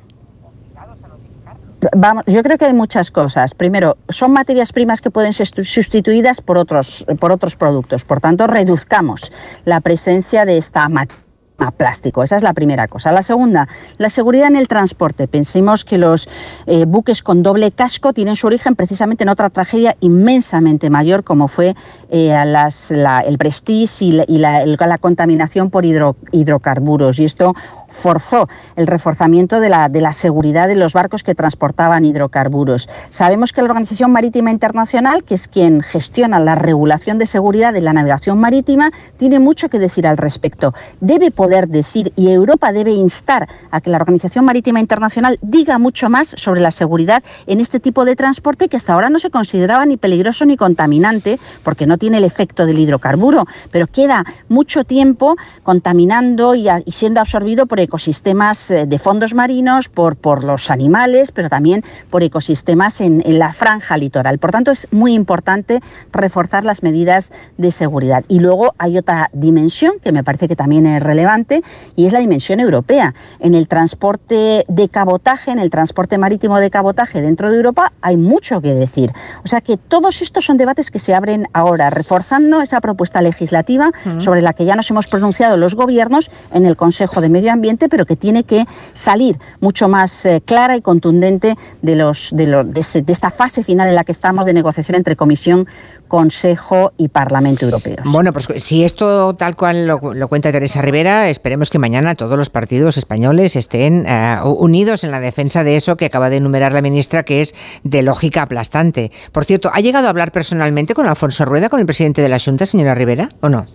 Vamos, 1.95 2.23
yo 2.25 2.41
creo 2.41 2.57
que 2.57 2.65
hay 2.65 2.73
muchas 2.73 3.11
cosas. 3.11 3.53
Primero, 3.53 3.97
son 4.09 4.31
materias 4.31 4.73
primas 4.73 4.99
que 4.99 5.11
pueden 5.11 5.31
ser 5.31 5.47
sustituidas 5.47 6.41
por 6.41 6.57
otros, 6.57 7.05
por 7.19 7.31
otros 7.31 7.55
productos. 7.55 8.03
Por 8.03 8.19
tanto, 8.19 8.47
reduzcamos 8.47 9.31
la 9.63 9.81
presencia 9.81 10.45
de 10.45 10.57
esta 10.57 10.89
materia 10.89 11.26
a 11.57 11.71
plástico. 11.71 12.23
Esa 12.23 12.35
es 12.35 12.43
la 12.43 12.53
primera 12.53 12.87
cosa. 12.87 13.11
La 13.11 13.21
segunda, 13.21 13.67
la 13.97 14.09
seguridad 14.09 14.47
en 14.47 14.55
el 14.55 14.67
transporte. 14.67 15.27
Pensemos 15.27 15.85
que 15.85 15.97
los 15.97 16.29
eh, 16.65 16.85
buques 16.85 17.23
con 17.23 17.43
doble 17.43 17.71
casco 17.71 18.13
tienen 18.13 18.35
su 18.35 18.47
origen 18.47 18.75
precisamente 18.75 19.23
en 19.23 19.29
otra 19.29 19.49
tragedia 19.49 19.95
inmensamente 19.99 20.89
mayor 20.89 21.23
como 21.23 21.47
fue 21.47 21.75
eh, 22.09 22.33
el 22.33 23.37
Prestige 23.37 24.05
y, 24.05 24.37
la, 24.37 24.97
contaminación 24.99 25.69
por 25.69 25.85
hidrocarburos. 25.85 27.19
Y 27.19 27.25
esto 27.25 27.55
forzó 27.89 28.47
el 28.75 28.87
reforzamiento 28.87 29.59
de 29.59 29.69
la, 29.69 29.89
de 29.89 30.01
la 30.01 30.11
seguridad 30.11 30.67
de 30.67 30.75
los 30.75 30.93
barcos 30.93 31.23
que 31.23 31.35
transportaban 31.35 32.05
hidrocarburos. 32.05 32.89
Sabemos 33.09 33.53
que 33.53 33.61
la 33.61 33.69
Organización 33.69 34.11
Marítima 34.11 34.51
Internacional, 34.51 35.23
que 35.23 35.33
es 35.33 35.47
quien 35.47 35.81
gestiona 35.81 36.39
la 36.39 36.55
regulación 36.55 37.17
de 37.17 37.25
seguridad 37.25 37.73
de 37.73 37.81
la 37.81 37.93
navegación 37.93 38.39
marítima, 38.39 38.91
tiene 39.17 39.39
mucho 39.39 39.69
que 39.69 39.79
decir 39.79 40.07
al 40.07 40.17
respecto. 40.17 40.73
Debe 41.01 41.31
poder 41.31 41.67
decir 41.67 42.13
y 42.15 42.31
Europa 42.31 42.71
debe 42.71 42.91
instar 42.91 43.47
a 43.71 43.81
que 43.81 43.89
la 43.89 43.97
Organización 43.97 44.45
Marítima 44.45 44.79
Internacional 44.79 45.39
diga 45.41 45.77
mucho 45.77 46.09
más 46.09 46.33
sobre 46.37 46.61
la 46.61 46.71
seguridad 46.71 47.23
en 47.45 47.59
este 47.59 47.79
tipo 47.79 48.05
de 48.05 48.15
transporte 48.15 48.67
que 48.67 48.77
hasta 48.77 48.93
ahora 48.93 49.09
no 49.09 49.19
se 49.19 49.29
consideraba 49.29 49.85
ni 49.85 49.97
peligroso 49.97 50.45
ni 50.45 50.57
contaminante 50.57 51.39
porque 51.63 51.85
no 51.85 51.97
tiene 51.97 52.17
el 52.17 52.23
efecto 52.23 52.65
del 52.65 52.79
hidrocarburo, 52.79 53.45
pero 53.71 53.87
queda 53.87 54.25
mucho 54.49 54.83
tiempo 54.83 55.35
contaminando 55.63 56.55
y, 56.55 56.67
y 56.85 56.91
siendo 56.91 57.19
absorbido 57.19 57.65
por 57.65 57.76
por 57.77 57.83
ecosistemas 57.83 58.71
eh, 58.71 58.87
de 58.87 58.97
fondos 58.97 59.35
marinos, 59.35 59.87
por, 59.87 60.15
por 60.15 60.43
los 60.43 60.71
animales, 60.71 61.31
pero 61.31 61.47
también 61.47 61.83
por 62.09 62.23
ecosistemas 62.23 63.01
en, 63.01 63.21
en 63.23 63.37
la 63.37 63.53
franja 63.53 63.97
litoral. 63.97 64.39
Por 64.39 64.49
tanto, 64.49 64.71
es 64.71 64.87
muy 64.89 65.13
importante 65.13 65.79
reforzar 66.11 66.65
las 66.65 66.81
medidas 66.81 67.31
de 67.57 67.69
seguridad. 67.69 68.23
Y 68.29 68.39
luego 68.39 68.73
hay 68.79 68.97
otra 68.97 69.29
dimensión 69.31 69.99
que 70.01 70.11
me 70.11 70.23
parece 70.23 70.47
que 70.47 70.55
también 70.55 70.87
es 70.87 71.03
relevante 71.03 71.61
y 71.95 72.07
es 72.07 72.13
la 72.13 72.19
dimensión 72.19 72.59
europea. 72.59 73.13
En 73.39 73.53
el 73.53 73.67
transporte 73.67 74.65
de 74.67 74.89
cabotaje, 74.89 75.51
en 75.51 75.59
el 75.59 75.69
transporte 75.69 76.17
marítimo 76.17 76.57
de 76.57 76.71
cabotaje 76.71 77.21
dentro 77.21 77.51
de 77.51 77.57
Europa, 77.57 77.93
hay 78.01 78.17
mucho 78.17 78.59
que 78.59 78.73
decir. 78.73 79.11
O 79.43 79.47
sea 79.47 79.61
que 79.61 79.77
todos 79.77 80.23
estos 80.23 80.45
son 80.45 80.57
debates 80.57 80.89
que 80.89 80.97
se 80.97 81.13
abren 81.13 81.47
ahora, 81.53 81.91
reforzando 81.91 82.59
esa 82.61 82.81
propuesta 82.81 83.21
legislativa 83.21 83.91
sobre 84.17 84.41
la 84.41 84.53
que 84.53 84.65
ya 84.65 84.75
nos 84.75 84.89
hemos 84.89 85.05
pronunciado 85.05 85.57
los 85.57 85.75
gobiernos 85.75 86.31
en 86.51 86.65
el 86.65 86.75
Consejo 86.75 87.21
de 87.21 87.29
Medio 87.29 87.51
Ambiente, 87.51 87.66
pero 87.89 88.05
que 88.05 88.15
tiene 88.15 88.43
que 88.43 88.65
salir 88.93 89.37
mucho 89.59 89.87
más 89.89 90.25
eh, 90.25 90.41
clara 90.43 90.75
y 90.77 90.81
contundente 90.81 91.55
de, 91.81 91.95
los, 91.95 92.29
de, 92.33 92.47
los, 92.47 92.73
de, 92.73 92.79
ese- 92.79 93.01
de 93.01 93.11
esta 93.13 93.29
fase 93.31 93.63
final 93.63 93.89
en 93.89 93.95
la 93.95 94.03
que 94.03 94.11
estamos 94.11 94.45
de 94.45 94.53
negociación 94.53 94.95
entre 94.95 95.15
Comisión, 95.15 95.67
Consejo 96.07 96.93
y 96.97 97.09
Parlamento 97.09 97.65
Europeos. 97.65 97.99
Bueno, 98.11 98.31
pues 98.31 98.47
si 98.63 98.83
esto 98.85 99.33
tal 99.35 99.55
cual 99.57 99.85
lo, 99.87 99.99
lo 100.13 100.27
cuenta 100.29 100.51
Teresa 100.51 100.81
Rivera, 100.81 101.29
esperemos 101.29 101.69
que 101.69 101.79
mañana 101.79 102.15
todos 102.15 102.37
los 102.37 102.49
partidos 102.49 102.97
españoles 102.97 103.55
estén 103.55 104.05
eh, 104.07 104.37
unidos 104.43 105.03
en 105.03 105.11
la 105.11 105.19
defensa 105.19 105.63
de 105.63 105.75
eso 105.75 105.97
que 105.97 106.05
acaba 106.05 106.29
de 106.29 106.37
enumerar 106.37 106.71
la 106.71 106.81
ministra, 106.81 107.23
que 107.23 107.41
es 107.41 107.53
de 107.83 108.01
lógica 108.03 108.43
aplastante. 108.43 109.11
Por 109.33 109.43
cierto, 109.45 109.69
¿ha 109.73 109.81
llegado 109.81 110.07
a 110.07 110.09
hablar 110.09 110.31
personalmente 110.31 110.93
con 110.93 111.07
Alfonso 111.07 111.43
Rueda, 111.45 111.67
con 111.69 111.79
el 111.81 111.85
presidente 111.85 112.21
de 112.21 112.29
la 112.29 112.39
Junta, 112.39 112.65
señora 112.65 112.95
Rivera, 112.95 113.29
o 113.41 113.49
no? 113.49 113.65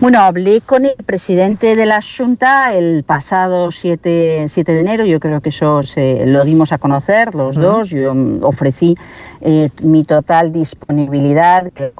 Bueno, 0.00 0.20
hablé 0.20 0.60
con 0.60 0.84
el 0.84 0.94
presidente 1.04 1.74
de 1.74 1.86
la 1.86 2.00
Junta 2.00 2.74
el 2.74 3.02
pasado 3.04 3.70
7, 3.70 4.44
7 4.46 4.72
de 4.72 4.80
enero, 4.80 5.04
yo 5.04 5.18
creo 5.20 5.40
que 5.40 5.48
eso 5.48 5.82
se, 5.82 6.24
lo 6.26 6.44
dimos 6.44 6.72
a 6.72 6.78
conocer 6.78 7.34
los 7.34 7.56
dos, 7.56 7.90
yo 7.90 8.14
mm, 8.14 8.44
ofrecí 8.44 8.96
eh, 9.40 9.70
mi 9.82 10.04
total 10.04 10.52
disponibilidad. 10.52 11.72
que 11.72 11.92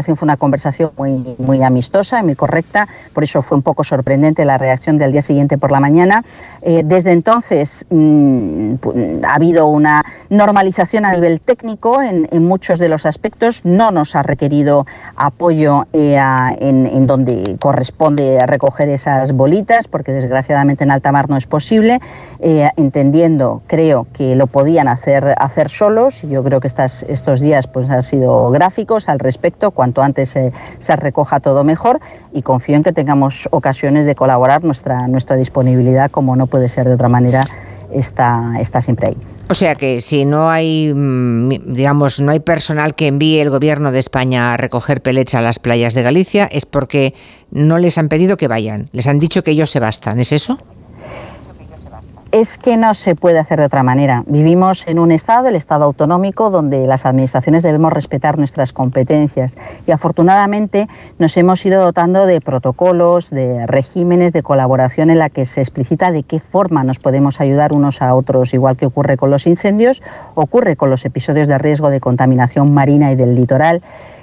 fue 0.00 0.16
una 0.22 0.38
conversación 0.38 0.90
muy, 0.96 1.36
muy 1.38 1.62
amistosa 1.62 2.20
y 2.20 2.22
muy 2.22 2.34
correcta, 2.34 2.88
por 3.12 3.24
eso 3.24 3.42
fue 3.42 3.56
un 3.56 3.62
poco 3.62 3.84
sorprendente 3.84 4.44
la 4.46 4.56
reacción 4.56 4.96
del 4.96 5.12
día 5.12 5.20
siguiente 5.20 5.58
por 5.58 5.70
la 5.70 5.80
mañana. 5.80 6.24
Eh, 6.62 6.82
desde 6.84 7.12
entonces 7.12 7.86
mm, 7.90 8.74
ha 9.24 9.34
habido 9.34 9.66
una 9.66 10.02
normalización 10.30 11.04
a 11.04 11.12
nivel 11.12 11.40
técnico 11.40 12.00
en, 12.00 12.28
muchos 12.42 12.78
de 12.78 12.88
los 12.88 13.06
aspectos, 13.06 13.64
no 13.64 13.90
nos 13.90 14.16
ha 14.16 14.22
requerido 14.22 14.86
apoyo 15.14 15.86
eh, 15.92 16.18
en, 16.58 17.06
donde 17.06 17.56
corresponde 17.60 18.44
recoger 18.46 18.88
esas 18.88 19.32
bolitas, 19.32 19.88
porque 19.88 20.12
desgraciadamente 20.12 20.84
en 20.84 20.90
alta 20.90 21.12
mar 21.12 21.28
no 21.28 21.36
es 21.36 21.46
posible, 21.46 22.00
eh, 22.40 22.70
entendiendo, 22.76 23.62
creo, 23.66 24.06
que 24.12 24.36
lo 24.36 24.46
podían 24.46 24.88
hacer, 24.88 25.34
hacer 25.38 25.68
solos, 25.68 26.24
y 26.24 26.28
yo 26.28 26.42
creo 26.42 26.60
que 26.60 26.66
estas, 26.66 27.04
estos 27.08 27.40
días 27.40 27.66
pues, 27.66 27.90
han 27.90 28.02
sido 28.02 28.50
gráficos 28.50 29.08
al 29.08 29.18
respecto, 29.18 29.70
cuanto 29.82 30.00
antes 30.00 30.28
se- 30.30 30.52
se 30.78 30.94
recoja 30.94 31.40
todo 31.40 31.64
mejor, 31.64 31.98
y 32.32 32.42
confío 32.42 32.76
en 32.76 32.84
que 32.84 32.92
tengamos 32.92 33.48
ocasiones 33.50 34.06
de 34.06 34.14
colaborar, 34.14 34.62
nuestra, 34.62 35.08
nuestra 35.08 35.34
disponibilidad, 35.34 36.08
como 36.08 36.36
no 36.36 36.46
puede 36.46 36.68
ser 36.68 36.86
de 36.86 36.94
otra 36.94 37.08
manera, 37.08 37.42
está, 37.92 38.54
está 38.60 38.80
siempre 38.80 39.08
ahí. 39.08 39.16
O 39.50 39.54
sea 39.54 39.74
que 39.74 40.00
si 40.00 40.24
no 40.24 40.48
hay, 40.48 40.92
mm, 40.94 41.74
digamos, 41.74 42.20
no 42.20 42.30
hay 42.30 42.38
personal 42.38 42.94
que 42.94 43.08
envíe 43.08 43.40
el 43.40 43.50
gobierno 43.50 43.90
de 43.90 43.98
España 43.98 44.54
a 44.54 44.56
recoger 44.56 45.02
pellets 45.02 45.34
a 45.34 45.40
las 45.40 45.58
playas 45.58 45.94
de 45.94 46.02
Galicia, 46.02 46.44
es 46.44 46.64
porque 46.64 47.12
no 47.50 47.78
les 47.78 47.98
han 47.98 48.08
pedido 48.08 48.36
que 48.36 48.46
vayan, 48.46 48.88
les 48.92 49.08
han 49.08 49.18
dicho 49.18 49.42
que 49.42 49.50
ellos 49.50 49.68
se 49.70 49.80
bastan, 49.80 50.20
¿es 50.20 50.30
eso? 50.30 50.58
Es 52.32 52.56
que 52.56 52.78
no 52.78 52.94
se 52.94 53.14
puede 53.14 53.38
hacer 53.38 53.58
de 53.58 53.66
otra 53.66 53.82
manera. 53.82 54.22
Vivimos 54.26 54.88
en 54.88 54.98
un 54.98 55.12
Estado, 55.12 55.48
el 55.48 55.54
Estado 55.54 55.84
autonómico, 55.84 56.48
donde 56.48 56.86
las 56.86 57.04
administraciones 57.04 57.62
debemos 57.62 57.92
respetar 57.92 58.38
nuestras 58.38 58.72
competencias. 58.72 59.58
Y 59.86 59.92
afortunadamente 59.92 60.88
nos 61.18 61.36
hemos 61.36 61.64
ido 61.66 61.84
dotando 61.84 62.24
de 62.24 62.40
protocolos, 62.40 63.28
de 63.28 63.66
regímenes 63.66 64.32
de 64.32 64.42
colaboración 64.42 65.10
en 65.10 65.18
la 65.18 65.28
que 65.28 65.44
se 65.44 65.60
explicita 65.60 66.10
de 66.10 66.22
qué 66.22 66.38
forma 66.38 66.84
nos 66.84 66.98
podemos 66.98 67.38
ayudar 67.38 67.74
unos 67.74 68.00
a 68.00 68.14
otros, 68.14 68.54
igual 68.54 68.78
que 68.78 68.86
ocurre 68.86 69.18
con 69.18 69.28
los 69.28 69.46
incendios, 69.46 70.02
ocurre 70.34 70.74
con 70.76 70.88
los 70.88 71.04
episodios 71.04 71.48
de 71.48 71.58
riesgo 71.58 71.90
de 71.90 72.00
contaminación 72.00 72.72
marina 72.72 73.12
y 73.12 73.14
del 73.14 73.34
litoral 73.34 73.82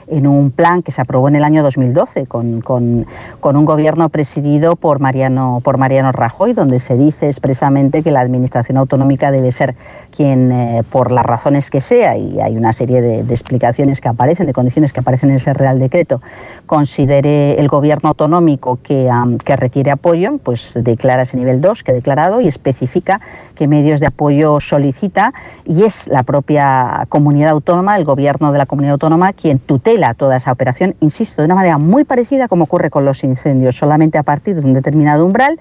en 0.09 0.27
un 0.27 0.51
plan 0.51 0.81
que 0.81 0.91
se 0.91 1.01
aprobó 1.01 1.27
en 1.27 1.35
el 1.35 1.43
año 1.43 1.63
2012 1.63 2.25
con, 2.25 2.61
con- 2.61 3.05
con 3.39 3.55
un 3.55 3.65
gobierno 3.65 4.09
presidido 4.09 4.75
por 4.75 4.99
Mariano, 4.99 5.61
por 5.63 5.77
Mariano 5.77 6.11
Rajoy, 6.11 6.53
donde 6.53 6.79
se 6.79 6.97
dice 6.97 7.27
expresamente 7.27 8.03
que 8.03 8.11
la 8.11 8.21
Administración 8.21 8.77
autonómica 8.77 9.31
debe 9.31 9.51
ser 9.51 9.75
quien, 10.15 10.51
eh, 10.51 10.83
por 10.89 11.11
las 11.11 11.25
razones 11.25 11.69
que 11.69 11.81
sea, 11.81 12.17
y 12.17 12.39
hay 12.39 12.57
una 12.57 12.73
serie 12.73 13.01
de, 13.01 13.19
explicaciones 13.33 14.01
que 14.01 14.07
aparecen, 14.09 14.45
de 14.45 14.53
condiciones 14.53 14.93
que 14.93 14.99
aparecen 15.01 15.29
en 15.29 15.35
ese 15.37 15.53
Real 15.53 15.79
Decreto, 15.79 16.21
considere 16.65 17.59
el 17.59 17.67
gobierno 17.67 18.09
autonómico 18.09 18.79
que, 18.81 19.09
que 19.43 19.55
requiere 19.55 19.91
apoyo, 19.91 20.37
pues 20.43 20.79
declara 20.81 21.23
ese 21.23 21.35
nivel 21.35 21.59
2 21.61 21.83
que 21.83 21.91
he 21.91 21.95
declarado 21.95 22.41
y 22.41 22.47
especifica 22.47 23.19
qué 23.55 23.67
medios 23.67 23.99
de 23.99 24.07
apoyo 24.07 24.59
solicita 24.59 25.33
y 25.65 25.83
es 25.83 26.07
la 26.07 26.23
propia 26.23 27.05
comunidad 27.09 27.49
autónoma, 27.51 27.97
el 27.97 28.05
gobierno 28.05 28.51
de 28.51 28.57
la 28.59 28.65
comunidad 28.65 28.93
autónoma, 28.93 29.33
quien 29.33 29.59
tutela 29.59 29.98
toda 30.13 30.37
esa 30.37 30.51
operación, 30.51 30.95
insisto, 30.99 31.41
de 31.41 31.45
una 31.45 31.55
manera 31.55 31.77
muy 31.77 32.03
parecida 32.03 32.47
como 32.47 32.65
ocurre 32.65 32.89
con 32.89 33.05
los 33.05 33.23
incendios, 33.23 33.75
solamente 33.75 34.17
a 34.17 34.23
partir 34.23 34.55
de 34.55 34.65
un 34.65 34.73
determinado 34.73 35.25
umbral 35.25 35.59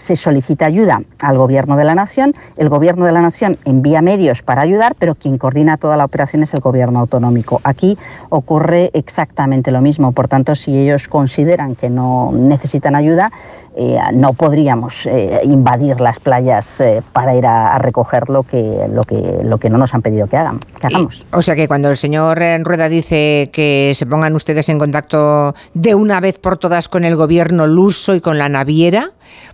se 0.00 0.16
solicita 0.16 0.64
ayuda 0.64 1.02
al 1.20 1.36
gobierno 1.36 1.76
de 1.76 1.84
la 1.84 1.94
nación, 1.94 2.34
el 2.56 2.70
gobierno 2.70 3.04
de 3.04 3.12
la 3.12 3.20
nación 3.20 3.58
envía 3.64 4.00
medios 4.00 4.42
para 4.42 4.62
ayudar, 4.62 4.94
pero 4.98 5.14
quien 5.14 5.36
coordina 5.36 5.76
toda 5.76 5.96
la 5.96 6.06
operación 6.06 6.42
es 6.42 6.54
el 6.54 6.60
gobierno 6.60 7.00
autonómico. 7.00 7.60
Aquí 7.64 7.98
ocurre 8.30 8.90
exactamente 8.94 9.70
lo 9.70 9.82
mismo, 9.82 10.12
por 10.12 10.26
tanto, 10.26 10.54
si 10.54 10.76
ellos 10.76 11.06
consideran 11.08 11.76
que 11.76 11.90
no 11.90 12.30
necesitan 12.32 12.94
ayuda, 12.94 13.30
eh, 13.76 13.98
no 14.12 14.32
podríamos 14.32 15.06
eh, 15.06 15.40
invadir 15.44 16.00
las 16.00 16.18
playas 16.18 16.80
eh, 16.80 17.02
para 17.12 17.36
ir 17.36 17.46
a, 17.46 17.74
a 17.76 17.78
recoger 17.78 18.28
lo 18.28 18.42
que, 18.42 18.86
lo, 18.92 19.04
que, 19.04 19.40
lo 19.44 19.58
que 19.58 19.70
no 19.70 19.78
nos 19.78 19.94
han 19.94 20.02
pedido 20.02 20.26
que, 20.26 20.36
hagan, 20.36 20.58
que 20.80 20.86
hagamos. 20.88 21.24
O 21.32 21.40
sea 21.40 21.54
que 21.54 21.68
cuando 21.68 21.88
el 21.88 21.96
señor 21.96 22.40
Rueda 22.62 22.88
dice 22.88 23.50
que 23.52 23.79
se 23.94 24.06
pongan 24.06 24.34
ustedes 24.34 24.68
en 24.68 24.78
contacto 24.78 25.54
de 25.74 25.94
una 25.94 26.20
vez 26.20 26.38
por 26.38 26.56
todas 26.56 26.88
con 26.88 27.04
el 27.04 27.16
gobierno 27.16 27.66
luso 27.66 28.14
y 28.14 28.20
con 28.20 28.38
la 28.38 28.48
naviera, 28.48 29.12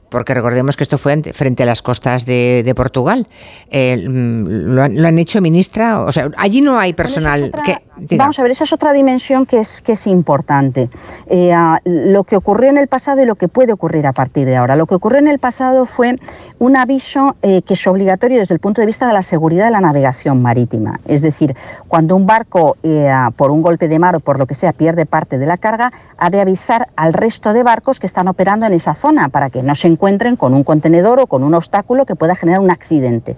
porque 0.08 0.34
recordemos 0.34 0.76
que 0.76 0.84
esto 0.84 0.98
fue 0.98 1.20
frente 1.32 1.62
a 1.62 1.66
las 1.66 1.82
costas 1.82 2.26
de, 2.26 2.62
de 2.64 2.74
Portugal, 2.74 3.26
eh, 3.70 3.96
mm, 3.96 4.74
¿lo, 4.74 4.82
han, 4.82 5.00
lo 5.00 5.08
han 5.08 5.18
hecho, 5.18 5.40
ministra? 5.40 6.02
O 6.02 6.12
sea, 6.12 6.30
allí 6.36 6.60
no 6.60 6.78
hay 6.78 6.92
personal 6.92 7.52
que... 7.64 7.76
Vamos 8.16 8.38
a 8.38 8.42
ver, 8.42 8.50
esa 8.50 8.64
es 8.64 8.72
otra 8.74 8.92
dimensión 8.92 9.46
que 9.46 9.58
es, 9.58 9.80
que 9.80 9.92
es 9.92 10.06
importante. 10.06 10.90
Eh, 11.28 11.52
ah, 11.54 11.80
lo 11.84 12.24
que 12.24 12.36
ocurrió 12.36 12.68
en 12.68 12.76
el 12.76 12.88
pasado 12.88 13.22
y 13.22 13.24
lo 13.24 13.36
que 13.36 13.48
puede 13.48 13.72
ocurrir 13.72 14.06
a 14.06 14.12
partir 14.12 14.46
de 14.46 14.56
ahora. 14.56 14.76
Lo 14.76 14.86
que 14.86 14.94
ocurrió 14.94 15.18
en 15.18 15.28
el 15.28 15.38
pasado 15.38 15.86
fue 15.86 16.18
un 16.58 16.76
aviso 16.76 17.36
eh, 17.40 17.62
que 17.62 17.72
es 17.72 17.86
obligatorio 17.86 18.38
desde 18.38 18.54
el 18.54 18.60
punto 18.60 18.82
de 18.82 18.86
vista 18.86 19.06
de 19.06 19.14
la 19.14 19.22
seguridad 19.22 19.64
de 19.64 19.70
la 19.70 19.80
navegación 19.80 20.42
marítima. 20.42 21.00
Es 21.06 21.22
decir, 21.22 21.56
cuando 21.88 22.16
un 22.16 22.26
barco, 22.26 22.76
ah, 23.10 23.30
por 23.34 23.50
un 23.50 23.62
golpe 23.62 23.88
de 23.88 23.98
mar 23.98 24.14
o 24.14 24.20
por 24.20 24.38
lo 24.38 24.46
que 24.46 24.54
sea, 24.54 24.74
pierde 24.74 25.06
parte 25.06 25.38
de 25.38 25.46
la 25.46 25.56
carga, 25.56 25.90
ha 26.18 26.30
de 26.30 26.40
avisar 26.40 26.88
al 26.97 27.12
resto 27.12 27.52
de 27.52 27.62
barcos 27.62 28.01
que 28.01 28.06
están 28.06 28.28
operando 28.28 28.66
en 28.66 28.72
esa 28.72 28.94
zona 28.94 29.28
para 29.28 29.51
que 29.51 29.62
no 29.62 29.74
se 29.74 29.88
encuentren 29.88 30.36
con 30.36 30.55
un 30.55 30.64
contenedor 30.64 31.20
o 31.20 31.26
con 31.26 31.43
un 31.43 31.55
obstáculo 31.55 32.06
que 32.06 32.16
pueda 32.16 32.34
generar 32.34 32.60
un 32.60 32.70
accidente. 32.70 33.36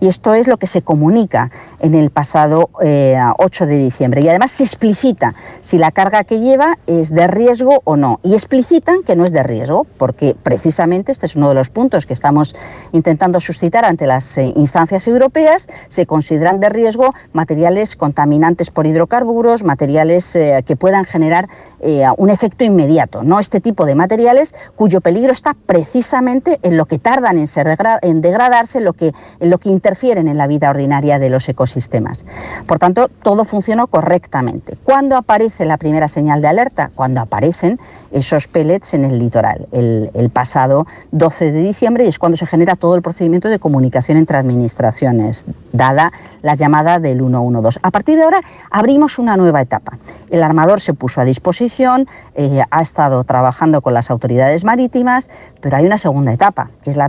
Y 0.00 0.08
esto 0.08 0.34
es 0.34 0.46
lo 0.46 0.56
que 0.56 0.66
se 0.66 0.82
comunica 0.82 1.50
en 1.80 1.94
el 1.94 2.10
pasado 2.10 2.70
eh, 2.82 3.18
8 3.38 3.66
de 3.66 3.78
diciembre. 3.78 4.20
Y 4.20 4.28
además 4.28 4.50
se 4.50 4.64
explicita 4.64 5.34
si 5.60 5.78
la 5.78 5.90
carga 5.90 6.24
que 6.24 6.40
lleva 6.40 6.78
es 6.86 7.10
de 7.10 7.26
riesgo 7.26 7.80
o 7.84 7.96
no. 7.96 8.20
Y 8.22 8.34
explicitan 8.34 9.02
que 9.02 9.16
no 9.16 9.24
es 9.24 9.32
de 9.32 9.42
riesgo, 9.42 9.86
porque 9.96 10.36
precisamente 10.40 11.12
este 11.12 11.26
es 11.26 11.36
uno 11.36 11.48
de 11.48 11.54
los 11.54 11.70
puntos 11.70 12.06
que 12.06 12.12
estamos 12.12 12.54
intentando 12.92 13.40
suscitar 13.40 13.84
ante 13.84 14.06
las 14.06 14.38
eh, 14.38 14.52
instancias 14.56 15.06
europeas. 15.06 15.68
Se 15.88 16.06
consideran 16.06 16.60
de 16.60 16.68
riesgo 16.68 17.14
materiales 17.32 17.96
contaminantes 17.96 18.70
por 18.70 18.86
hidrocarburos, 18.86 19.64
materiales 19.64 20.36
eh, 20.36 20.62
que 20.66 20.76
puedan 20.76 21.04
generar 21.04 21.48
eh, 21.80 22.04
un 22.16 22.30
efecto 22.30 22.64
inmediato. 22.64 23.22
No 23.22 23.38
este 23.38 23.60
tipo 23.60 23.86
de 23.86 23.94
materiales 23.94 24.54
cuyo 24.74 25.00
peligro 25.00 25.32
está 25.32 25.54
precisamente 25.54 26.58
en 26.62 26.76
lo 26.76 26.86
que 26.86 26.98
tardan 26.98 27.38
en, 27.38 27.46
ser 27.46 27.66
degradarse, 28.02 28.78
en 28.78 28.84
lo 28.84 28.92
que, 28.92 29.12
en 29.40 29.50
lo 29.50 29.58
que 29.58 29.68
interfieren 29.88 30.28
en 30.28 30.36
la 30.36 30.46
vida 30.46 30.68
ordinaria 30.68 31.18
de 31.18 31.30
los 31.30 31.48
ecosistemas. 31.48 32.26
Por 32.66 32.78
tanto, 32.78 33.08
todo 33.22 33.46
funcionó 33.46 33.86
correctamente. 33.86 34.76
¿Cuándo 34.84 35.16
aparece 35.16 35.64
la 35.64 35.78
primera 35.78 36.08
señal 36.08 36.42
de 36.42 36.48
alerta? 36.48 36.90
Cuando 36.94 37.22
aparecen 37.22 37.80
esos 38.10 38.48
pellets 38.48 38.92
en 38.92 39.06
el 39.06 39.18
litoral, 39.18 39.66
el, 39.72 40.30
pasado 40.30 40.86
12 41.12 41.52
de 41.52 41.62
diciembre, 41.62 42.04
y 42.04 42.08
es 42.08 42.18
cuando 42.18 42.36
se 42.36 42.44
genera 42.44 42.76
todo 42.76 42.96
el 42.96 43.02
procedimiento 43.02 43.48
de 43.48 43.58
comunicación 43.58 44.18
entre 44.18 44.36
administraciones, 44.36 45.46
dada 45.72 46.12
la 46.42 46.54
llamada 46.54 46.98
del 46.98 47.18
112. 47.18 47.80
A 47.82 47.90
partir 47.90 48.16
de 48.16 48.24
ahora 48.24 48.40
abrimos 48.70 49.18
una 49.18 49.38
nueva 49.38 49.62
etapa. 49.62 49.96
El 50.28 50.42
armador 50.42 50.82
se 50.82 50.92
puso 50.92 51.22
a 51.22 51.24
disposición, 51.24 52.06
eh, 52.34 52.62
ha 52.70 52.82
estado 52.82 53.24
trabajando 53.24 53.80
con 53.80 53.94
las 53.94 54.10
autoridades 54.10 54.64
marítimas, 54.64 55.30
pero 55.62 55.78
hay 55.78 55.86
una 55.86 55.98
segunda 55.98 56.32
etapa, 56.32 56.70
que 56.82 56.90
es 56.90 56.96
la, 56.96 57.08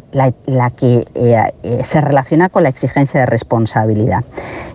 que 0.71 1.05
eh, 1.13 1.53
eh, 1.63 1.83
se 1.83 1.99
relaciona 1.99 2.47
con 2.47 2.63
la 2.63 2.68
exigencia 2.69 3.21
de 3.21 3.25
responsabilidad. 3.25 4.23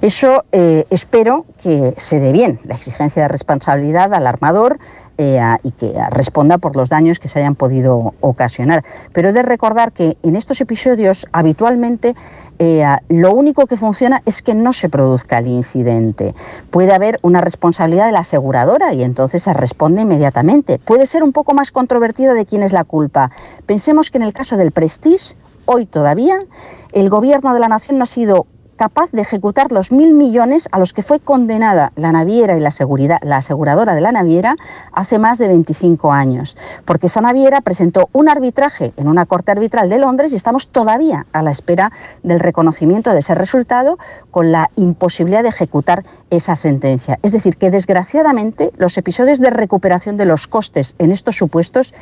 Eso 0.03 0.45
espero 0.53 1.47
que 1.63 1.95
se 1.97 2.21
dé 2.21 2.33
bien, 2.33 2.61
la 2.65 2.75
exigencia 2.75 3.23
de 3.23 3.29
responsabilidad 3.29 4.13
al 4.15 4.27
armador, 4.27 4.79
y 5.17 5.71
que 5.73 5.95
responda 6.11 6.59
por 6.59 6.75
los 6.75 6.89
daños 6.89 7.19
que 7.21 7.29
se 7.29 7.39
hayan 7.39 7.55
podido 7.55 8.15
ocasionar. 8.21 8.85
Pero 9.13 9.29
he 9.29 9.33
de 9.33 9.43
recordar 9.43 9.93
que 9.93 10.17
en 10.23 10.35
estos 10.35 10.61
episodios 10.61 11.27
habitualmente 11.33 12.17
eh, 12.59 12.85
lo 13.09 13.33
único 13.33 13.67
que 13.67 13.77
funciona 13.77 14.23
es 14.27 14.43
que 14.43 14.55
no 14.55 14.73
se 14.73 14.89
produzca 14.89 15.39
el 15.39 15.47
incidente. 15.49 16.35
Puede 16.71 16.93
haber 16.93 17.19
una 17.23 17.41
responsabilidad 17.41 18.07
de 18.07 18.13
la 18.13 18.21
aseguradora 18.21 18.93
y 18.93 19.03
entonces 19.03 19.43
se 19.43 19.53
responde 19.53 20.03
inmediatamente. 20.03 20.79
Puede 20.79 21.07
ser 21.07 21.23
un 21.23 21.33
poco 21.33 21.55
más 21.55 21.71
controvertido 21.71 22.35
de 22.35 22.47
quién 22.47 22.63
es 22.63 22.73
la 22.73 22.85
culpa. 22.85 23.31
Pensemos 23.67 24.11
que 24.11 24.19
en 24.19 24.25
el 24.25 24.33
caso 24.33 24.57
del 24.57 24.73
Prestige, 24.73 25.37
hoy 25.67 25.87
todavía, 25.87 26.41
el 26.93 27.11
gobierno 27.11 27.55
de 27.55 27.61
la 27.61 27.69
nación 27.69 27.99
no 27.99 28.05
ha 28.05 28.07
sido 28.07 28.47
capaz 28.77 29.11
de 29.13 29.23
ejecutar 29.23 29.73
los 29.73 29.93
mil 29.93 30.15
millones 30.15 30.69
a 30.73 30.79
los 30.79 30.93
que 30.93 31.03
fue 31.03 31.21
condenada 31.21 31.91
la 31.97 32.13
naviera 32.13 32.57
y 32.57 32.61
la, 32.61 32.71
seguridad, 32.71 33.19
la 33.23 33.39
aseguradora 33.39 33.95
de 33.95 34.01
la 34.01 34.13
naviera 34.13 34.57
hace 34.93 35.19
más 35.19 35.39
de 35.39 35.49
25 35.49 36.13
años, 36.13 36.57
porque 36.85 37.07
esa 37.07 37.21
naviera 37.21 37.61
presentó 37.61 38.09
un 38.13 38.29
arbitraje 38.29 38.93
en 38.97 39.09
una 39.09 39.27
corte 39.27 39.53
arbitral 39.53 39.89
de 39.89 39.99
Londres 39.99 40.33
y 40.33 40.37
estamos 40.37 40.69
todavía 40.69 41.27
a 41.33 41.43
la 41.43 41.51
espera 41.51 41.93
del 42.23 42.41
reconocimiento 42.41 43.13
de 43.13 43.21
ese 43.21 43.35
resultado 43.35 43.99
con 44.31 44.53
la 44.53 44.71
imposibilidad 44.77 45.43
de 45.43 45.51
ejecutar 45.51 46.03
esa 46.31 46.57
sentencia. 46.57 47.19
Es 47.23 47.33
decir, 47.33 47.57
que 47.57 47.71
desgraciadamente 47.71 48.73
los 48.77 48.99
episodios 48.99 49.39
de 49.39 49.51
recuperación 49.51 50.17
de 50.17 50.27
los 50.27 50.47
costes 50.47 50.95
en 50.99 51.13
estos 51.13 51.37
supuestos 51.37 51.95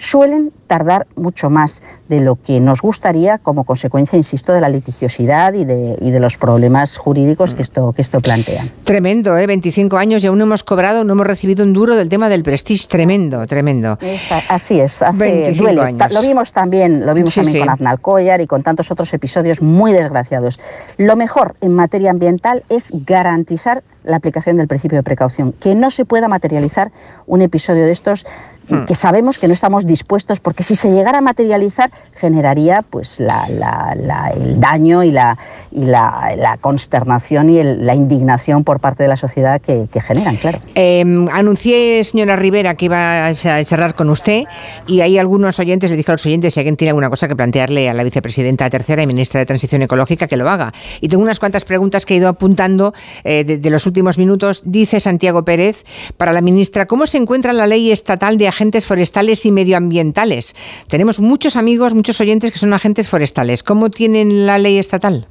suelen 0.00 0.50
tardar 0.66 1.06
mucho 1.14 1.50
más 1.50 1.82
de 2.08 2.20
lo 2.20 2.36
que 2.36 2.58
nos 2.58 2.80
gustaría 2.80 3.38
como 3.38 3.64
consecuencia, 3.64 4.16
insisto, 4.16 4.52
de 4.52 4.60
la 4.60 4.68
litigiosidad 4.68 5.52
y 5.52 5.64
de, 5.64 5.96
y 6.00 6.10
de 6.10 6.20
los 6.20 6.38
problemas 6.38 6.96
jurídicos 6.96 7.54
que 7.54 7.62
esto, 7.62 7.92
que 7.92 8.02
esto 8.02 8.20
plantea. 8.20 8.66
Tremendo, 8.84 9.36
¿eh? 9.36 9.46
25 9.46 9.98
años 9.98 10.24
y 10.24 10.28
aún 10.28 10.38
no 10.38 10.44
hemos 10.44 10.64
cobrado, 10.64 11.04
no 11.04 11.12
hemos 11.12 11.26
recibido 11.26 11.64
un 11.64 11.72
duro 11.72 11.96
del 11.96 12.08
tema 12.08 12.28
del 12.28 12.42
prestige. 12.42 12.86
Tremendo, 12.88 13.46
tremendo. 13.46 13.98
así 14.48 14.80
es, 14.80 15.02
hace, 15.02 15.18
25 15.18 15.82
Años. 15.82 16.12
Lo 16.12 16.22
vimos 16.22 16.52
también, 16.52 17.04
lo 17.04 17.14
vimos 17.14 17.34
también 17.34 17.60
con 17.60 17.68
Aznal 17.70 18.00
Collar 18.00 18.40
y 18.40 18.46
con 18.46 18.62
tantos 18.62 18.90
otros 18.90 19.12
episodios 19.12 19.60
muy 19.60 19.92
desgraciados. 19.92 20.58
Lo 20.96 21.16
mejor 21.16 21.56
en 21.60 21.74
materia 21.74 22.10
ambiental 22.10 22.64
es 22.68 22.90
garantizar 22.92 23.82
la 24.04 24.16
aplicación 24.16 24.56
del 24.56 24.68
principio 24.68 24.96
de 24.98 25.02
precaución, 25.02 25.52
que 25.52 25.74
no 25.74 25.90
se 25.90 26.04
pueda 26.04 26.28
materializar 26.28 26.90
un 27.26 27.42
episodio 27.42 27.84
de 27.84 27.92
estos 27.92 28.26
Mm. 28.70 28.84
que 28.84 28.94
sabemos 28.94 29.38
que 29.38 29.48
no 29.48 29.54
estamos 29.54 29.86
dispuestos, 29.86 30.40
porque 30.40 30.62
si 30.62 30.76
se 30.76 30.90
llegara 30.90 31.18
a 31.18 31.20
materializar 31.20 31.90
generaría 32.14 32.82
pues 32.88 33.20
el 33.20 34.60
daño 34.60 35.02
y 35.02 35.10
la, 35.10 35.38
y 35.72 35.84
la, 35.84 36.58
consternación 36.60 37.50
y 37.50 37.62
la 37.62 37.94
indignación 37.94 38.64
por 38.64 38.80
parte 38.80 39.02
de 39.02 39.08
la 39.08 39.16
sociedad 39.16 39.60
que, 39.60 39.88
generan, 40.00 40.36
claro. 40.36 40.58
Em, 40.74 41.28
anuncié, 41.28 42.04
señora 42.04 42.36
Rivera, 42.36 42.74
que 42.74 42.86
iba 42.86 43.26
a 43.26 43.34
charlar 43.34 43.94
con 43.94 44.10
usted 44.10 44.44
y 44.86 45.00
hay 45.00 45.18
algunos 45.18 45.58
oyentes, 45.58 45.90
le 45.90 45.96
dije 45.96 46.10
a 46.10 46.14
los 46.14 46.26
oyentes, 46.26 46.54
si 46.54 46.60
alguien 46.60 46.76
tiene 46.76 46.90
alguna 46.90 47.10
cosa 47.10 47.28
que 47.28 47.36
plantearle 47.36 47.88
a 47.88 47.94
la 47.94 48.02
vicepresidenta 48.02 48.68
tercera 48.70 49.02
y 49.02 49.06
ministra 49.06 49.40
de 49.40 49.46
Transición 49.46 49.82
Ecológica, 49.82 50.26
que 50.26 50.36
lo 50.36 50.48
haga. 50.48 50.72
Y 51.00 51.08
tengo 51.08 51.22
unas 51.22 51.38
cuantas 51.38 51.64
preguntas 51.64 52.06
que 52.06 52.14
he 52.14 52.16
ido 52.18 52.28
apuntando 52.28 52.94
eh, 53.24 53.44
de, 53.44 53.70
los 53.70 53.86
últimos 53.86 54.18
minutos. 54.18 54.62
Dice 54.64 55.00
Santiago 55.00 55.44
Pérez, 55.44 55.84
para 56.16 56.32
la 56.32 56.40
ministra, 56.40 56.86
¿cómo 56.86 57.06
se 57.06 57.18
encuentra 57.18 57.52
la 57.52 57.66
ley 57.66 57.90
estatal 57.90 58.38
de 58.38 58.48
agentes 58.60 58.84
forestales 58.84 59.46
y 59.46 59.52
medioambientales. 59.52 60.54
Tenemos 60.86 61.18
muchos 61.18 61.56
amigos, 61.56 61.94
muchos 61.94 62.20
oyentes 62.20 62.52
que 62.52 62.58
son 62.58 62.74
agentes 62.74 63.08
forestales. 63.08 63.62
¿Cómo 63.62 63.88
tienen 63.88 64.44
la 64.44 64.58
ley 64.58 64.76
estatal? 64.76 65.26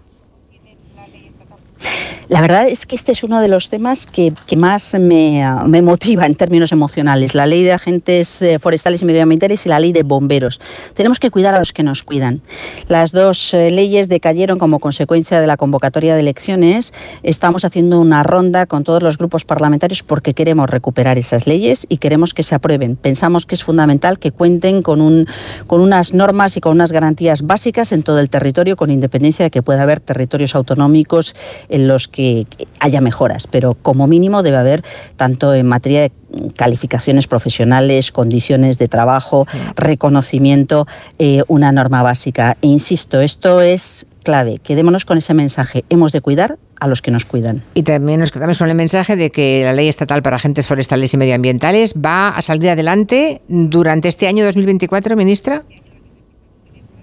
La 2.30 2.42
verdad 2.42 2.68
es 2.68 2.86
que 2.86 2.96
este 2.96 3.12
es 3.12 3.24
uno 3.24 3.42
de 3.42 3.48
los 3.48 3.72
temas 3.72 4.06
que, 4.06 4.34
más 4.56 4.94
me, 5.00 5.44
motiva 5.82 6.28
en 6.28 6.36
términos 6.36 6.72
emocionales, 6.72 7.34
la 7.34 7.48
ley 7.48 7.64
de 7.64 7.72
agentes 7.72 8.44
eh, 8.44 8.60
forestales 8.60 9.02
y 9.02 9.06
medioambientales 9.06 9.66
y 9.66 9.70
la 9.70 9.80
ley 9.80 9.94
de 9.94 10.04
bomberos. 10.04 10.62
Tenemos 10.94 11.20
que 11.20 11.32
cuidar 11.32 11.56
a 11.56 11.60
los 11.60 11.74
que 11.74 11.82
nos 11.82 12.04
cuidan. 12.04 12.42
Las 12.88 13.14
dos 13.14 13.56
eh, 13.56 13.72
leyes 13.72 14.10
decayeron 14.10 14.60
como 14.60 14.80
consecuencia 14.80 15.42
de 15.42 15.48
la 15.48 15.58
convocatoria 15.58 16.14
de 16.14 16.20
elecciones. 16.20 16.94
Estamos 17.24 17.66
haciendo 17.66 18.00
una 18.00 18.22
ronda 18.22 18.68
con 18.68 18.84
todos 18.84 19.02
los 19.02 19.18
grupos 19.18 19.44
parlamentarios 19.44 20.04
porque 20.04 20.36
queremos 20.36 20.70
recuperar 20.70 21.18
esas 21.18 21.48
leyes 21.48 21.88
y 21.90 21.98
queremos 21.98 22.36
que 22.36 22.44
se 22.44 22.54
aprueben. 22.54 22.96
Pensamos 22.96 23.48
que 23.48 23.56
es 23.56 23.64
fundamental 23.64 24.20
que 24.20 24.32
cuenten 24.32 24.84
con, 24.84 25.02
un, 25.02 25.28
con 25.66 25.82
unas 25.82 26.14
normas 26.14 26.58
y 26.58 26.62
con 26.62 26.74
unas 26.74 26.92
garantías 26.92 27.42
básicas 27.42 27.92
en 27.92 28.04
todo 28.04 28.20
el 28.20 28.30
territorio, 28.30 28.76
con 28.76 28.92
independencia 28.92 29.46
de 29.46 29.50
que 29.50 29.64
pueda 29.64 29.82
haber 29.82 30.00
territorios 30.00 30.54
autonómicos 30.54 31.36
en 31.70 31.88
los 31.88 32.08
que 32.08 32.46
haya 32.80 33.02
mejoras, 33.02 33.48
pero 33.48 33.76
como 33.76 34.08
mínimo 34.08 34.44
debe 34.44 34.58
haber, 34.58 34.84
tanto 35.16 35.54
en 35.54 35.66
materia 35.68 36.02
de 36.02 36.12
calificaciones 36.56 37.28
profesionales, 37.28 38.12
condiciones 38.12 38.78
de 38.78 38.88
trabajo, 38.88 39.48
reconocimiento, 39.76 40.88
eh, 41.18 41.44
una 41.48 41.72
norma 41.72 42.04
básica. 42.04 42.58
E 42.62 42.68
insisto, 42.68 43.22
esto 43.22 43.62
es 43.62 44.06
clave. 44.24 44.60
Quedémonos 44.60 45.06
con 45.06 45.18
ese 45.18 45.34
mensaje. 45.34 45.86
Hemos 45.90 46.12
de 46.12 46.22
cuidar 46.22 46.58
a 46.80 46.88
los 46.88 47.02
que 47.02 47.12
nos 47.12 47.26
cuidan. 47.26 47.64
Y 47.74 47.84
también 47.84 48.20
nos 48.20 48.32
quedamos 48.32 48.58
con 48.58 48.70
el 48.70 48.76
mensaje 48.76 49.16
de 49.16 49.32
que 49.32 49.64
la 49.64 49.74
ley 49.74 49.88
estatal 49.88 50.22
para 50.22 50.38
agentes 50.38 50.68
forestales 50.68 51.14
y 51.14 51.18
medioambientales 51.18 51.94
va 51.94 52.30
a 52.30 52.42
salir 52.42 52.70
adelante 52.70 53.42
durante 53.48 54.08
este 54.08 54.28
año 54.28 54.46
2024, 54.46 55.16
ministra. 55.16 55.64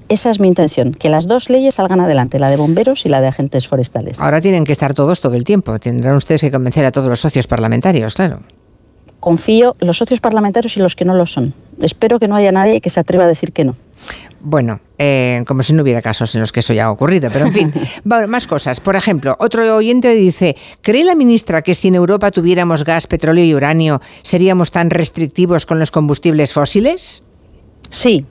Esa 0.08 0.30
es 0.30 0.38
mi 0.38 0.46
intención, 0.46 0.92
que 0.92 1.08
las 1.08 1.26
dos 1.26 1.50
leyes 1.50 1.74
salgan 1.74 2.00
adelante, 2.00 2.38
la 2.38 2.48
de 2.48 2.56
bomberos 2.56 3.06
y 3.06 3.08
la 3.08 3.20
de 3.20 3.26
agentes 3.26 3.66
forestales. 3.66 4.20
Ahora 4.20 4.40
tienen 4.40 4.64
que 4.64 4.72
estar 4.72 4.94
todos 4.94 5.20
todo 5.20 5.34
el 5.34 5.42
tiempo. 5.42 5.78
Tendrán 5.80 6.14
ustedes 6.14 6.42
que 6.42 6.50
convencer 6.52 6.84
a 6.84 6.92
todos 6.92 7.08
los 7.08 7.18
socios 7.18 7.48
parlamentarios, 7.48 8.14
claro. 8.14 8.40
Confío 9.18 9.74
en 9.80 9.88
los 9.88 9.98
socios 9.98 10.20
parlamentarios 10.20 10.76
y 10.76 10.80
los 10.80 10.94
que 10.94 11.04
no 11.04 11.14
lo 11.14 11.26
son. 11.26 11.54
Espero 11.80 12.20
que 12.20 12.28
no 12.28 12.36
haya 12.36 12.52
nadie 12.52 12.80
que 12.80 12.90
se 12.90 13.00
atreva 13.00 13.24
a 13.24 13.26
decir 13.26 13.52
que 13.52 13.64
no. 13.64 13.74
Bueno, 14.40 14.78
eh, 14.98 15.42
como 15.44 15.64
si 15.64 15.72
no 15.72 15.82
hubiera 15.82 16.00
casos 16.00 16.32
en 16.36 16.40
los 16.40 16.52
que 16.52 16.60
eso 16.60 16.72
ya 16.72 16.84
ha 16.84 16.90
ocurrido, 16.92 17.28
pero 17.32 17.46
en 17.46 17.52
fin, 17.52 17.74
más 18.04 18.46
cosas. 18.46 18.78
Por 18.78 18.94
ejemplo, 18.94 19.34
otro 19.40 19.74
oyente 19.74 20.14
dice, 20.14 20.56
¿cree 20.82 21.02
la 21.02 21.16
ministra 21.16 21.62
que 21.62 21.74
si 21.74 21.88
en 21.88 21.96
Europa 21.96 22.30
tuviéramos 22.30 22.84
gas, 22.84 23.08
petróleo 23.08 23.44
y 23.44 23.54
uranio, 23.54 24.00
seríamos 24.22 24.70
tan 24.70 24.90
restrictivos 24.90 25.66
con 25.66 25.80
los 25.80 25.90
combustibles 25.90 26.52
fósiles? 26.52 27.24
Sí, 27.90 28.26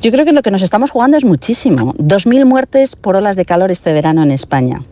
yo 0.00 0.10
creo 0.10 0.24
que 0.24 0.32
lo 0.32 0.42
que 0.42 0.50
nos 0.50 0.62
estamos 0.62 0.90
jugando 0.90 1.16
es 1.16 1.24
muchísimo. 1.24 1.94
2.000 1.94 2.44
muertes 2.44 2.96
por 2.96 3.16
olas 3.16 3.36
de 3.36 3.44
calor 3.44 3.70
este 3.70 3.92
verano 3.92 4.22
en 4.22 4.30
España. 4.30 4.82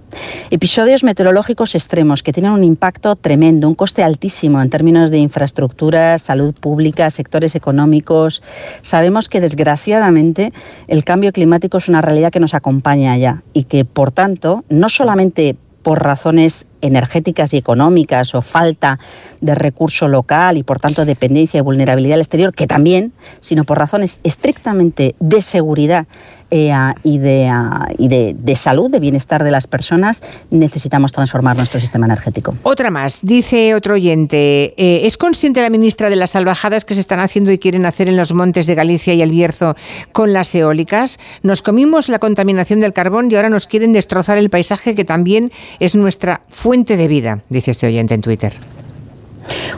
Episodios 0.51 1.05
meteorológicos 1.05 1.74
extremos 1.74 2.22
que 2.22 2.32
tienen 2.32 2.52
un 2.52 2.64
impacto 2.64 3.16
tremendo, 3.16 3.68
un 3.68 3.74
coste 3.74 4.02
altísimo 4.02 4.60
en 4.60 4.70
términos 4.70 5.10
de 5.10 5.18
infraestructura, 5.18 6.18
salud 6.18 6.55
pública, 6.55 7.10
sectores 7.10 7.55
económicos. 7.55 8.42
Sabemos 8.82 9.28
que 9.28 9.40
desgraciadamente 9.40 10.52
el 10.88 11.05
cambio 11.05 11.32
climático 11.32 11.78
es 11.78 11.88
una 11.88 12.02
realidad 12.02 12.32
que 12.32 12.40
nos 12.40 12.55
acompaña 12.55 13.16
ya 13.16 13.42
y 13.52 13.64
que 13.64 13.84
por 13.84 14.10
tanto 14.10 14.64
no 14.68 14.88
solamente 14.88 15.56
por 15.82 16.02
razones 16.02 16.66
energéticas 16.81 17.55
y 17.55 17.57
económicas 17.57 18.35
o 18.35 18.43
falta 18.43 18.98
de 19.40 19.55
recurso 19.55 20.09
local 20.09 20.57
y 20.57 20.62
por 20.62 20.78
tanto 20.78 21.05
dependencia 21.05 21.59
y 21.59 21.62
vulnerabilidad 21.62 22.15
al 22.15 22.20
exterior, 22.20 22.52
que 22.52 22.66
también, 22.66 23.12
sino 23.40 23.65
por 23.65 23.78
razones 23.78 24.20
estrictamente 24.23 25.15
de 25.19 25.40
seguridad 25.40 26.07
eh, 26.52 26.73
y, 27.05 27.19
de, 27.19 27.48
y 27.97 28.09
de, 28.09 28.57
salud, 28.57 28.90
de 28.90 28.98
bienestar 28.98 29.44
de 29.44 29.52
las 29.52 29.69
personas, 29.69 30.20
necesitamos 30.51 31.12
transformar 31.12 31.57
nuestro 31.57 31.78
sistema 31.78 32.07
energético. 32.07 32.57
Otra 32.65 32.90
más, 32.90 33.20
dice 33.23 33.73
otro 33.77 33.94
oyente, 33.94 34.74
eh, 34.77 35.07
¿es 35.07 35.16
consciente 35.16 35.62
la 35.62 35.70
ministra 35.70 36.11
de 36.11 36.16
las 36.16 36.31
salvajadas 36.31 36.85
que 36.85 36.97
se 36.97 37.02
están 37.02 37.20
haciendo 37.20 37.52
y 37.52 37.59
quieren 37.59 37.86
hacer 37.86 38.09
en 38.09 38.16
los 38.16 38.32
montes 38.32 38.66
de 38.66 38.74
Galicia 38.74 39.15
y 39.15 39.23
el 39.23 39.31
Bierzo 39.31 39.77
con 40.11 40.32
las 40.32 40.52
eólicas? 40.57 41.20
Nos 41.44 41.62
comimos 41.62 42.09
la 42.09 42.19
contaminación 42.19 42.81
del 42.81 42.93
carbón 42.93 43.31
y 43.31 43.36
ahora 43.36 43.48
nos 43.48 43.69
quieren 43.69 43.93
destrozar 43.93 44.36
el 44.36 44.51
paisaje 44.51 44.97
que 44.97 45.05
también 45.05 45.52
es 45.78 45.94
nuestra 45.94 46.43
fuente 46.48 46.69
de 46.70 47.09
vida, 47.09 47.42
dice 47.48 47.72
este 47.72 47.88
oyente 47.88 48.14
en 48.14 48.22
Twitter. 48.22 48.52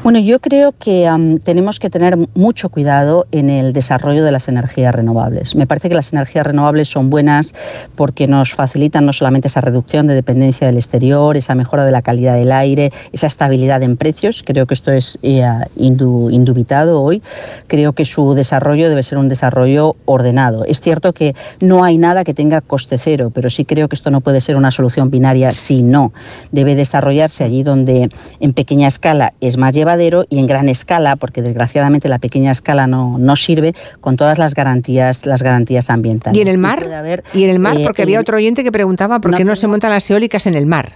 Bueno, 0.02 0.18
yo 0.18 0.40
creo 0.40 0.72
que 0.72 1.08
um, 1.08 1.38
tenemos 1.38 1.78
que 1.78 1.88
tener 1.88 2.18
mucho 2.34 2.70
cuidado 2.70 3.26
en 3.30 3.50
el 3.50 3.72
desarrollo 3.72 4.24
de 4.24 4.32
las 4.32 4.48
energías 4.48 4.92
renovables. 4.92 5.54
Me 5.54 5.68
parece 5.68 5.88
que 5.88 5.94
las 5.94 6.12
energías 6.12 6.44
renovables 6.44 6.88
son 6.88 7.08
buenas 7.08 7.54
porque 7.94 8.26
nos 8.26 8.54
facilitan 8.54 9.06
no 9.06 9.12
solamente 9.12 9.46
esa 9.46 9.60
reducción 9.60 10.08
de 10.08 10.14
dependencia 10.14 10.66
del 10.66 10.76
exterior, 10.76 11.36
esa 11.36 11.54
mejora 11.54 11.84
de 11.84 11.92
la 11.92 12.02
calidad 12.02 12.34
del 12.34 12.50
aire, 12.50 12.92
esa 13.12 13.28
estabilidad 13.28 13.80
en 13.84 13.96
precios. 13.96 14.42
Creo 14.44 14.66
que 14.66 14.74
esto 14.74 14.90
es 14.90 15.20
eh, 15.22 15.46
indubitado 15.76 17.00
hoy. 17.00 17.22
Creo 17.68 17.92
que 17.92 18.04
su 18.04 18.34
desarrollo 18.34 18.88
debe 18.88 19.04
ser 19.04 19.18
un 19.18 19.28
desarrollo 19.28 19.94
ordenado. 20.04 20.64
Es 20.64 20.80
cierto 20.80 21.12
que 21.12 21.36
no 21.60 21.84
hay 21.84 21.96
nada 21.96 22.24
que 22.24 22.34
tenga 22.34 22.60
coste 22.60 22.98
cero, 22.98 23.30
pero 23.32 23.50
sí 23.50 23.64
creo 23.64 23.88
que 23.88 23.94
esto 23.94 24.10
no 24.10 24.20
puede 24.20 24.40
ser 24.40 24.56
una 24.56 24.72
solución 24.72 25.10
binaria 25.10 25.52
si 25.52 25.84
no. 25.84 26.12
Debe 26.50 26.74
desarrollarse 26.74 27.44
allí 27.44 27.62
donde 27.62 28.10
en 28.40 28.52
pequeña 28.52 28.88
escala 28.88 29.32
es 29.40 29.56
más 29.58 29.61
llevadero 29.70 30.24
y 30.28 30.38
en 30.38 30.46
gran 30.46 30.68
escala, 30.68 31.16
porque 31.16 31.42
desgraciadamente 31.42 32.08
la 32.08 32.18
pequeña 32.18 32.50
escala 32.50 32.86
no, 32.86 33.18
no 33.18 33.36
sirve, 33.36 33.74
con 34.00 34.16
todas 34.16 34.38
las 34.38 34.54
garantías, 34.54 35.26
las 35.26 35.42
garantías 35.42 35.90
ambientales. 35.90 36.38
¿Y 36.38 36.42
en 36.42 36.48
el 36.48 36.58
mar? 36.58 36.86
¿Y 37.34 37.44
en 37.44 37.50
el 37.50 37.58
mar? 37.58 37.78
Eh, 37.78 37.84
porque 37.84 38.02
había 38.02 38.20
otro 38.20 38.36
oyente 38.36 38.64
que 38.64 38.72
preguntaba 38.72 39.20
por 39.20 39.34
qué 39.34 39.44
no 39.44 39.56
se 39.56 39.66
montan 39.66 39.90
las 39.90 40.10
eólicas 40.10 40.46
en 40.46 40.54
el 40.54 40.66
mar. 40.66 40.92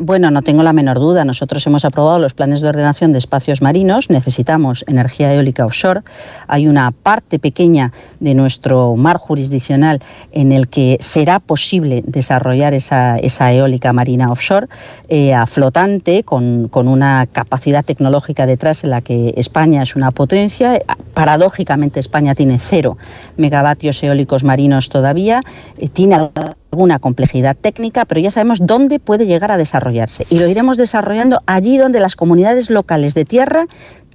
Bueno, 0.00 0.30
no 0.30 0.42
tengo 0.42 0.62
la 0.62 0.72
menor 0.72 1.00
duda. 1.00 1.24
Nosotros 1.24 1.66
hemos 1.66 1.84
aprobado 1.84 2.20
los 2.20 2.32
planes 2.32 2.60
de 2.60 2.68
ordenación 2.68 3.10
de 3.10 3.18
espacios 3.18 3.62
marinos. 3.62 4.10
Necesitamos 4.10 4.84
energía 4.86 5.34
eólica 5.34 5.66
offshore. 5.66 6.02
Hay 6.46 6.68
una 6.68 6.92
parte 6.92 7.40
pequeña 7.40 7.92
de 8.20 8.36
nuestro 8.36 8.94
mar 8.94 9.16
jurisdiccional 9.16 10.00
en 10.30 10.52
el 10.52 10.68
que 10.68 10.98
será 11.00 11.40
posible 11.40 12.04
desarrollar 12.06 12.74
esa, 12.74 13.18
eólica 13.50 13.92
marina 13.92 14.30
offshore 14.30 14.68
eh, 15.08 15.34
a 15.34 15.46
flotante 15.46 16.22
con, 16.22 16.70
una 16.72 17.26
capacidad 17.26 17.84
tecnológica 17.84 18.46
detrás 18.46 18.84
en 18.84 18.90
la 18.90 19.00
que 19.00 19.34
España 19.36 19.82
es 19.82 19.96
una 19.96 20.12
potencia. 20.12 20.80
Paradójicamente, 21.12 21.98
España 21.98 22.36
tiene 22.36 22.60
cero 22.60 22.98
megavatios 23.36 24.00
eólicos 24.04 24.44
marinos 24.44 24.90
todavía. 24.90 25.40
Eh, 25.76 25.88
tiene 25.88 26.30
alguna 26.70 26.98
complejidad 26.98 27.56
técnica, 27.56 28.04
pero 28.04 28.20
ya 28.20 28.30
sabemos 28.30 28.58
dónde 28.62 28.98
puede 28.98 29.26
llegar 29.26 29.50
a 29.50 29.56
desarrollarse. 29.56 30.26
Y 30.30 30.38
lo 30.38 30.48
iremos 30.48 30.76
desarrollando 30.76 31.42
allí 31.46 31.78
donde 31.78 32.00
las 32.00 32.16
comunidades 32.16 32.70
locales 32.70 33.14
de 33.14 33.24
tierra 33.24 33.66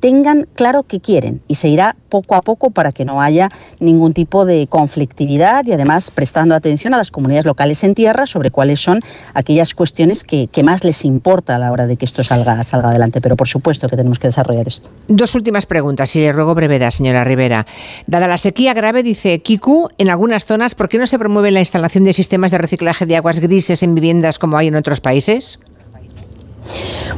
tengan 0.04 0.50
claro 0.54 0.84
qué 0.84 1.00
quieren 1.00 1.42
y 1.48 1.56
se 1.56 1.70
irá 1.70 1.96
poco 2.10 2.36
a 2.36 2.42
poco 2.42 2.72
para 2.72 2.92
que 2.92 3.06
no 3.06 3.22
haya 3.22 3.50
ningún 3.80 4.14
tipo 4.14 4.46
de 4.46 4.68
conflictividad 4.68 5.66
y 5.66 5.72
además 5.72 6.12
prestando 6.12 6.56
atención 6.56 6.94
a 6.94 6.98
las 6.98 7.10
comunidades 7.10 7.46
locales 7.46 7.86
en 7.86 7.96
tierra 7.96 8.26
sobre 8.26 8.52
cuáles 8.52 8.82
son 8.82 9.00
aquellas 9.34 9.74
cuestiones 9.74 10.26
que, 10.26 10.50
más 10.62 10.84
les 10.84 11.06
importa 11.06 11.56
a 11.56 11.58
la 11.58 11.72
hora 11.72 11.88
de 11.88 11.96
que 11.96 12.04
esto 12.04 12.22
salga, 12.22 12.62
salga 12.64 12.90
adelante. 12.90 13.22
Pero 13.22 13.38
por 13.38 13.48
supuesto 13.48 13.88
que 13.88 13.96
tenemos 13.96 14.20
que 14.20 14.28
desarrollar 14.28 14.68
esto. 14.68 14.90
Dos 15.08 15.36
últimas 15.36 15.66
preguntas 15.66 16.14
y 16.18 16.20
le 16.20 16.34
ruego 16.34 16.54
brevedad, 16.54 16.92
señora 16.92 17.24
Rivera. 17.24 17.66
Dada 18.06 18.28
la 18.28 18.38
sequía 18.38 18.74
grave, 18.74 19.04
dice 19.04 19.40
Kiku, 19.40 19.88
en 19.98 20.10
algunas 20.10 20.44
zonas, 20.44 20.76
¿por 20.76 20.90
qué 20.90 20.98
no 20.98 21.08
se 21.08 21.18
promueve 21.18 21.50
la 21.52 21.62
instalación 21.62 22.04
de 22.04 22.12
sistemas 22.12 22.52
de 22.52 22.58
reciclaje 22.58 23.06
de 23.06 23.16
aguas 23.16 23.40
grises 23.40 23.84
en 23.84 23.96
viviendas 23.96 24.38
como 24.38 24.58
hay 24.58 24.68
en 24.68 24.76
otros 24.76 25.00
países? 25.00 25.60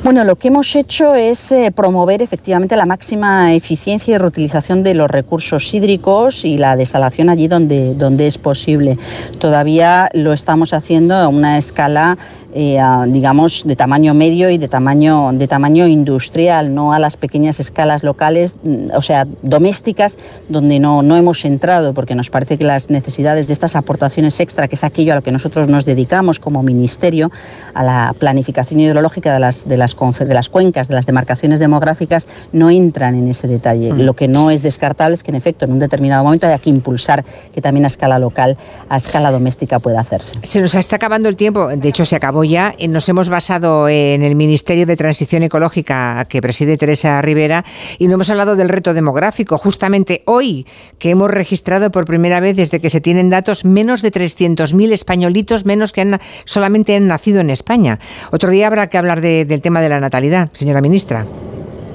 Bueno, 0.03 0.23
lo 0.23 0.35
que 0.35 0.49
hemos 0.49 0.75
hecho 0.75 1.15
es 1.15 1.51
eh, 1.51 1.71
promover 1.75 2.21
efectivamente 2.21 2.75
la 2.75 2.85
máxima 2.85 3.53
eficiencia 3.53 4.15
y 4.15 4.17
reutilización 4.17 4.83
de 4.83 4.93
los 4.93 5.09
recursos 5.09 5.73
hídricos 5.73 6.45
y 6.45 6.57
la 6.57 6.75
desalación 6.75 7.29
allí 7.29 7.47
donde, 7.47 7.95
donde 7.95 8.27
es 8.27 8.37
posible. 8.37 8.97
Todavía 9.39 10.09
lo 10.13 10.33
estamos 10.33 10.73
haciendo 10.73 11.15
a 11.15 11.27
una 11.27 11.57
escala 11.57 12.17
eh, 12.57 12.79
digamos, 13.07 13.63
de 13.65 13.75
tamaño 13.75 14.13
medio 14.13 14.49
y 14.49 14.57
de 14.57 14.69
tamaño, 14.69 15.33
de 15.33 15.45
tamaño 15.45 15.87
industrial, 15.87 16.73
no 16.73 16.93
a 16.93 16.99
las 16.99 17.17
pequeñas 17.17 17.59
escalas 17.59 18.01
locales, 18.01 18.55
mm, 18.63 18.91
o 18.95 19.01
sea, 19.01 19.27
domésticas, 19.41 20.17
donde 20.47 20.79
no, 20.79 21.01
no 21.01 21.17
hemos 21.17 21.43
entrado, 21.43 21.93
porque 21.93 22.15
nos 22.15 22.29
parece 22.29 22.57
que 22.57 22.63
las 22.63 22.89
necesidades 22.89 23.47
de 23.47 23.53
estas 23.53 23.75
aportaciones 23.75 24.39
extra, 24.39 24.69
que 24.69 24.75
es 24.75 24.85
aquello 24.85 25.11
a 25.11 25.15
lo 25.17 25.21
que 25.21 25.33
nosotros 25.33 25.67
nos 25.67 25.83
dedicamos 25.83 26.39
como 26.39 26.63
ministerio, 26.63 27.29
a 27.73 27.83
la 27.83 28.15
planificación 28.17 28.79
hidrológica 28.79 29.33
de 29.33 29.39
las, 29.41 29.65
de 29.65 29.75
las, 29.75 29.93
de 29.93 30.33
las 30.33 30.47
cuencas, 30.47 30.87
de 30.87 30.95
las 30.95 31.05
demarcaciones 31.05 31.59
demográficas, 31.59 32.29
no 32.53 32.69
entran 32.69 33.15
en 33.15 33.27
ese 33.27 33.49
detalle. 33.49 33.91
Mm. 33.91 33.99
Lo 33.99 34.13
que 34.13 34.29
no 34.29 34.49
es 34.49 34.61
descartable 34.61 35.15
es 35.15 35.23
que, 35.23 35.31
en 35.31 35.35
efecto, 35.35 35.65
en 35.65 35.73
un 35.73 35.79
determinado 35.79 36.23
momento 36.23 36.47
haya 36.47 36.59
que 36.59 36.69
impulsar 36.69 37.25
que 37.53 37.59
también 37.59 37.83
a 37.83 37.87
escala 37.87 38.17
local, 38.17 38.55
a 38.87 38.95
escala 38.95 39.29
doméstica 39.29 39.79
pueda 39.79 39.99
hacerse. 39.99 40.39
Se 40.43 40.61
nos 40.61 40.73
está 40.73 40.95
acabando 40.95 41.27
el 41.27 41.35
tiempo, 41.35 41.67
de 41.67 41.89
hecho 41.89 42.05
se 42.05 42.15
acabó 42.15 42.44
ya 42.47 42.75
eh, 42.77 42.87
nos 42.87 43.07
hemos 43.09 43.29
basado 43.29 43.87
en 43.89 44.23
el 44.23 44.35
Ministerio 44.35 44.85
de 44.85 44.95
Transición 44.95 45.43
Ecológica 45.43 46.25
que 46.25 46.41
preside 46.41 46.77
Teresa 46.77 47.21
Rivera 47.21 47.65
y 47.99 48.07
no 48.07 48.15
hemos 48.15 48.29
hablado 48.29 48.55
del 48.55 48.69
reto 48.69 48.93
demográfico. 48.93 49.57
Justamente 49.57 50.23
hoy 50.25 50.65
que 50.99 51.09
hemos 51.09 51.31
registrado 51.31 51.91
por 51.91 52.05
primera 52.05 52.39
vez 52.39 52.55
desde 52.55 52.79
que 52.79 52.89
se 52.89 53.01
tienen 53.01 53.29
datos 53.29 53.65
menos 53.65 54.01
de 54.01 54.11
300.000 54.11 54.91
españolitos 54.91 55.65
menos 55.65 55.91
que 55.91 56.01
han, 56.01 56.19
solamente 56.45 56.95
han 56.95 57.07
nacido 57.07 57.41
en 57.41 57.49
España. 57.49 57.99
Otro 58.31 58.49
día 58.49 58.67
habrá 58.67 58.87
que 58.87 58.97
hablar 58.97 59.21
del 59.21 59.61
tema 59.61 59.81
de 59.81 59.89
la 59.89 59.99
natalidad, 59.99 60.49
señora 60.53 60.81
ministra. 60.81 61.25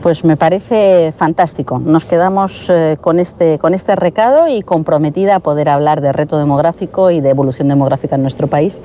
Pues 0.02 0.24
me 0.24 0.39
parece 0.39 1.12
fantástico. 1.12 1.78
Nos 1.78 2.06
quedamos 2.06 2.70
eh, 2.70 2.97
con, 3.01 3.18
este, 3.18 3.59
con 3.59 3.74
este 3.74 3.97
recado 3.97 4.48
y 4.48 4.62
comprometida 4.62 5.36
a 5.36 5.40
poder 5.40 5.68
hablar 5.68 6.01
de 6.01 6.12
reto 6.12 6.39
demográfico 6.39 7.10
y 7.10 7.20
de 7.20 7.28
evolución 7.28 7.68
demográfica 7.68 8.14
en 8.16 8.22
nuestro 8.22 8.47
país 8.47 8.82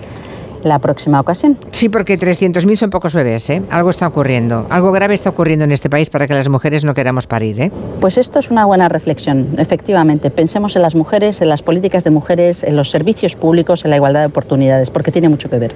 la 0.66 0.80
próxima 0.80 1.20
ocasión. 1.20 1.58
Sí, 1.72 1.90
porque 1.90 2.20
300.000 2.20 2.76
son 2.76 2.90
pocos 2.90 3.14
bebés, 3.14 3.50
¿eh? 3.50 3.62
Algo 3.70 3.90
está 3.90 4.08
ocurriendo. 4.08 4.66
Algo 4.70 4.92
grave 4.92 5.14
está 5.14 5.30
ocurriendo 5.30 5.66
en 5.66 5.72
este 5.72 5.90
país 5.90 6.10
para 6.10 6.28
que 6.28 6.34
las 6.34 6.50
mujeres 6.50 6.84
no 6.84 6.94
queramos 6.94 7.28
parir, 7.28 7.62
¿eh? 7.62 7.72
Pues 8.02 8.18
esto 8.18 8.40
es 8.40 8.50
una 8.50 8.66
buena 8.66 8.90
reflexión, 8.90 9.56
efectivamente. 9.58 10.32
Pensemos 10.32 10.76
en 10.76 10.82
las 10.82 10.96
mujeres, 10.96 11.42
en 11.42 11.50
las 11.50 11.62
políticas 11.62 12.04
de 12.04 12.12
mujeres, 12.12 12.64
en 12.64 12.76
los 12.76 12.90
servicios 12.90 13.36
públicos, 13.36 13.86
en 13.86 13.92
la 13.92 13.98
igualdad 13.98 14.22
de 14.22 14.28
oportunidades, 14.28 14.90
porque 14.90 15.12
tiene 15.12 15.30
mucho 15.30 15.50
que 15.50 15.60
ver. 15.60 15.76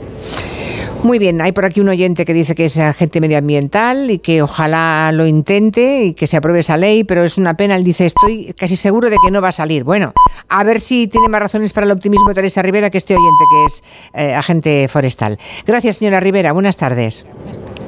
Muy 1.01 1.17
bien, 1.17 1.39
hay 1.39 1.53
por 1.53 1.63
aquí 1.63 1.79
un 1.79 1.87
oyente 1.87 2.25
que 2.25 2.33
dice 2.33 2.55
que 2.55 2.65
es 2.65 2.77
agente 2.77 3.21
medioambiental 3.21 4.11
y 4.11 4.19
que 4.19 4.41
ojalá 4.41 5.11
lo 5.13 5.25
intente 5.25 6.03
y 6.03 6.13
que 6.13 6.27
se 6.27 6.35
apruebe 6.35 6.59
esa 6.59 6.75
ley, 6.75 7.05
pero 7.05 7.23
es 7.23 7.37
una 7.37 7.53
pena. 7.53 7.77
Él 7.77 7.83
dice, 7.83 8.05
estoy 8.05 8.53
casi 8.53 8.75
seguro 8.75 9.09
de 9.09 9.15
que 9.23 9.31
no 9.31 9.41
va 9.41 9.47
a 9.47 9.53
salir. 9.53 9.85
Bueno, 9.85 10.11
a 10.49 10.63
ver 10.65 10.81
si 10.81 11.07
tiene 11.07 11.29
más 11.29 11.39
razones 11.39 11.71
para 11.71 11.85
el 11.85 11.91
optimismo 11.91 12.33
Teresa 12.33 12.61
Rivera 12.61 12.89
que 12.89 12.97
este 12.97 13.15
oyente 13.15 13.43
que 13.49 13.65
es 13.65 13.83
eh, 14.13 14.35
agente 14.35 14.78
forestal. 14.87 15.37
Gracias, 15.65 15.97
señora 15.97 16.19
Rivera. 16.19 16.51
Buenas 16.51 16.77
tardes. 16.77 17.25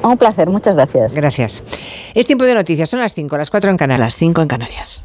Un 0.02 0.18
placer, 0.18 0.48
muchas 0.50 0.76
gracias. 0.76 1.14
Gracias. 1.14 1.62
Es 2.14 2.26
tiempo 2.26 2.44
de 2.44 2.54
noticias, 2.54 2.90
son 2.90 3.00
las 3.00 3.14
5, 3.14 3.36
las 3.38 3.50
4 3.50 3.70
en 3.70 3.76
Canarias. 3.76 4.06
Las 4.06 4.16
5 4.16 4.42
en 4.42 4.48
Canarias. 4.48 5.04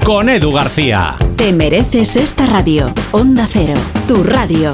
Con 0.05 0.29
Edu 0.29 0.51
García. 0.51 1.15
Te 1.35 1.53
mereces 1.53 2.15
esta 2.15 2.47
radio. 2.47 2.91
Onda 3.11 3.47
Cero, 3.49 3.75
tu 4.07 4.23
radio. 4.23 4.73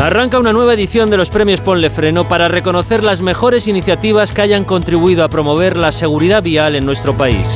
Arranca 0.00 0.38
una 0.38 0.52
nueva 0.52 0.74
edición 0.74 1.10
de 1.10 1.16
los 1.16 1.28
premios 1.28 1.60
Ponle 1.60 1.90
Freno 1.90 2.28
para 2.28 2.46
reconocer 2.46 3.02
las 3.02 3.20
mejores 3.20 3.66
iniciativas 3.66 4.30
que 4.30 4.42
hayan 4.42 4.64
contribuido 4.64 5.24
a 5.24 5.28
promover 5.28 5.76
la 5.76 5.90
seguridad 5.90 6.40
vial 6.40 6.76
en 6.76 6.86
nuestro 6.86 7.16
país. 7.16 7.48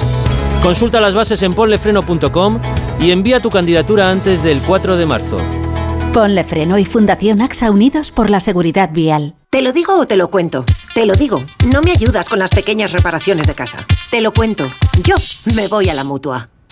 Consulta 0.61 1.01
las 1.01 1.15
bases 1.15 1.41
en 1.45 1.53
ponlefreno.com 1.53 2.61
y 3.01 3.13
envía 3.13 3.41
tu 3.41 3.49
candidatura 3.49 4.11
antes 4.11 4.43
del 4.43 4.61
4 4.61 4.97
de 4.97 5.07
marzo. 5.07 5.39
Ponle 6.13 6.43
Freno 6.43 6.79
y 6.79 6.85
Fundación 6.85 7.43
AXA 7.43 7.71
Unidos 7.71 8.11
por 8.11 8.29
la 8.29 8.41
Seguridad 8.41 8.91
Vial. 8.93 9.37
¿Te 9.49 9.63
lo 9.63 9.73
digo 9.73 9.97
o 9.97 10.07
te 10.07 10.17
lo 10.17 10.29
cuento? 10.29 10.65
Te 10.95 11.07
lo 11.07 11.15
digo. 11.15 11.45
No 11.73 11.81
me 11.81 11.93
ayudas 11.93 12.29
con 12.29 12.41
las 12.41 12.51
pequeñas 12.51 12.91
reparaciones 12.91 13.47
de 13.47 13.55
casa. 13.55 13.87
Te 14.11 14.21
lo 14.21 14.33
cuento. 14.33 14.67
Yo 15.05 15.15
me 15.55 15.69
voy 15.69 15.89
a 15.89 15.95
la 15.95 16.03
mutua. 16.03 16.49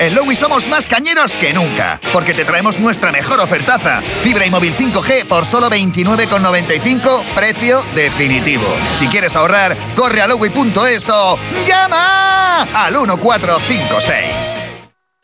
En 0.00 0.14
Lowy 0.14 0.36
somos 0.36 0.68
más 0.68 0.86
cañeros 0.86 1.34
que 1.34 1.52
nunca, 1.52 2.00
porque 2.12 2.32
te 2.32 2.44
traemos 2.44 2.78
nuestra 2.78 3.10
mejor 3.10 3.40
ofertaza. 3.40 4.00
Fibra 4.22 4.46
y 4.46 4.50
móvil 4.50 4.72
5G 4.72 5.26
por 5.26 5.44
solo 5.44 5.68
29,95, 5.68 7.24
precio 7.34 7.82
definitivo. 7.96 8.62
Si 8.94 9.08
quieres 9.08 9.34
ahorrar, 9.34 9.76
corre 9.96 10.20
a 10.20 10.28
lowy.es 10.28 11.08
o 11.08 11.36
llama 11.66 12.62
al 12.74 12.92
1456. 12.92 14.22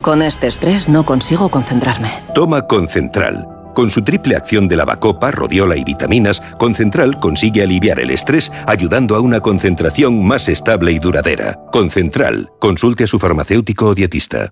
Con 0.01 0.21
este 0.21 0.47
estrés 0.47 0.89
no 0.89 1.05
consigo 1.05 1.47
concentrarme. 1.47 2.11
Toma 2.33 2.67
Concentral. 2.67 3.47
Con 3.73 3.89
su 3.89 4.03
triple 4.03 4.35
acción 4.35 4.67
de 4.67 4.75
lavacopa, 4.75 5.31
rodiola 5.31 5.77
y 5.77 5.85
vitaminas, 5.85 6.41
Concentral 6.57 7.19
consigue 7.21 7.63
aliviar 7.63 8.01
el 8.01 8.09
estrés 8.09 8.51
ayudando 8.67 9.15
a 9.15 9.21
una 9.21 9.39
concentración 9.39 10.25
más 10.25 10.49
estable 10.49 10.91
y 10.91 10.99
duradera. 10.99 11.59
Concentral. 11.71 12.49
Consulte 12.59 13.05
a 13.05 13.07
su 13.07 13.19
farmacéutico 13.19 13.87
o 13.87 13.95
dietista. 13.95 14.51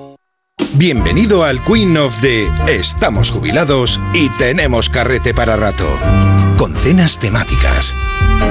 Bienvenido 0.73 1.43
al 1.43 1.63
Queen 1.63 1.97
of 1.97 2.15
the 2.21 2.49
Estamos 2.67 3.29
jubilados 3.29 3.99
y 4.13 4.29
tenemos 4.29 4.89
carrete 4.89 5.33
para 5.33 5.55
rato. 5.55 5.87
Con 6.57 6.75
cenas 6.75 7.19
temáticas, 7.19 7.93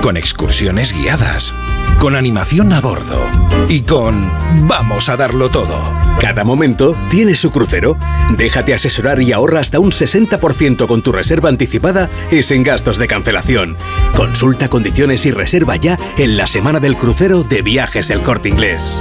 con 0.03 0.17
excursiones 0.17 0.93
guiadas, 0.93 1.55
con 1.99 2.17
animación 2.17 2.73
a 2.73 2.81
bordo 2.81 3.27
y 3.69 3.83
con 3.83 4.31
Vamos 4.69 5.09
a 5.09 5.17
darlo 5.17 5.49
todo. 5.49 5.79
Cada 6.21 6.45
momento 6.45 6.97
tiene 7.09 7.35
su 7.35 7.51
crucero. 7.51 7.97
Déjate 8.37 8.75
asesorar 8.75 9.23
y 9.23 9.33
ahorra 9.33 9.61
hasta 9.61 9.79
un 9.79 9.91
60% 9.91 10.87
con 10.87 11.03
tu 11.03 11.13
reserva 11.13 11.49
anticipada 11.49 12.11
y 12.31 12.43
sin 12.43 12.63
gastos 12.63 12.99
de 12.99 13.09
cancelación. 13.09 13.77
Consulta 14.15 14.69
condiciones 14.69 15.25
y 15.27 15.31
reserva 15.31 15.77
ya 15.77 15.99
en 16.19 16.37
la 16.37 16.47
semana 16.47 16.81
del 16.81 16.97
crucero 16.97 17.43
de 17.43 17.63
Viajes 17.63 18.11
El 18.11 18.23
Corte 18.23 18.49
Inglés. 18.49 19.01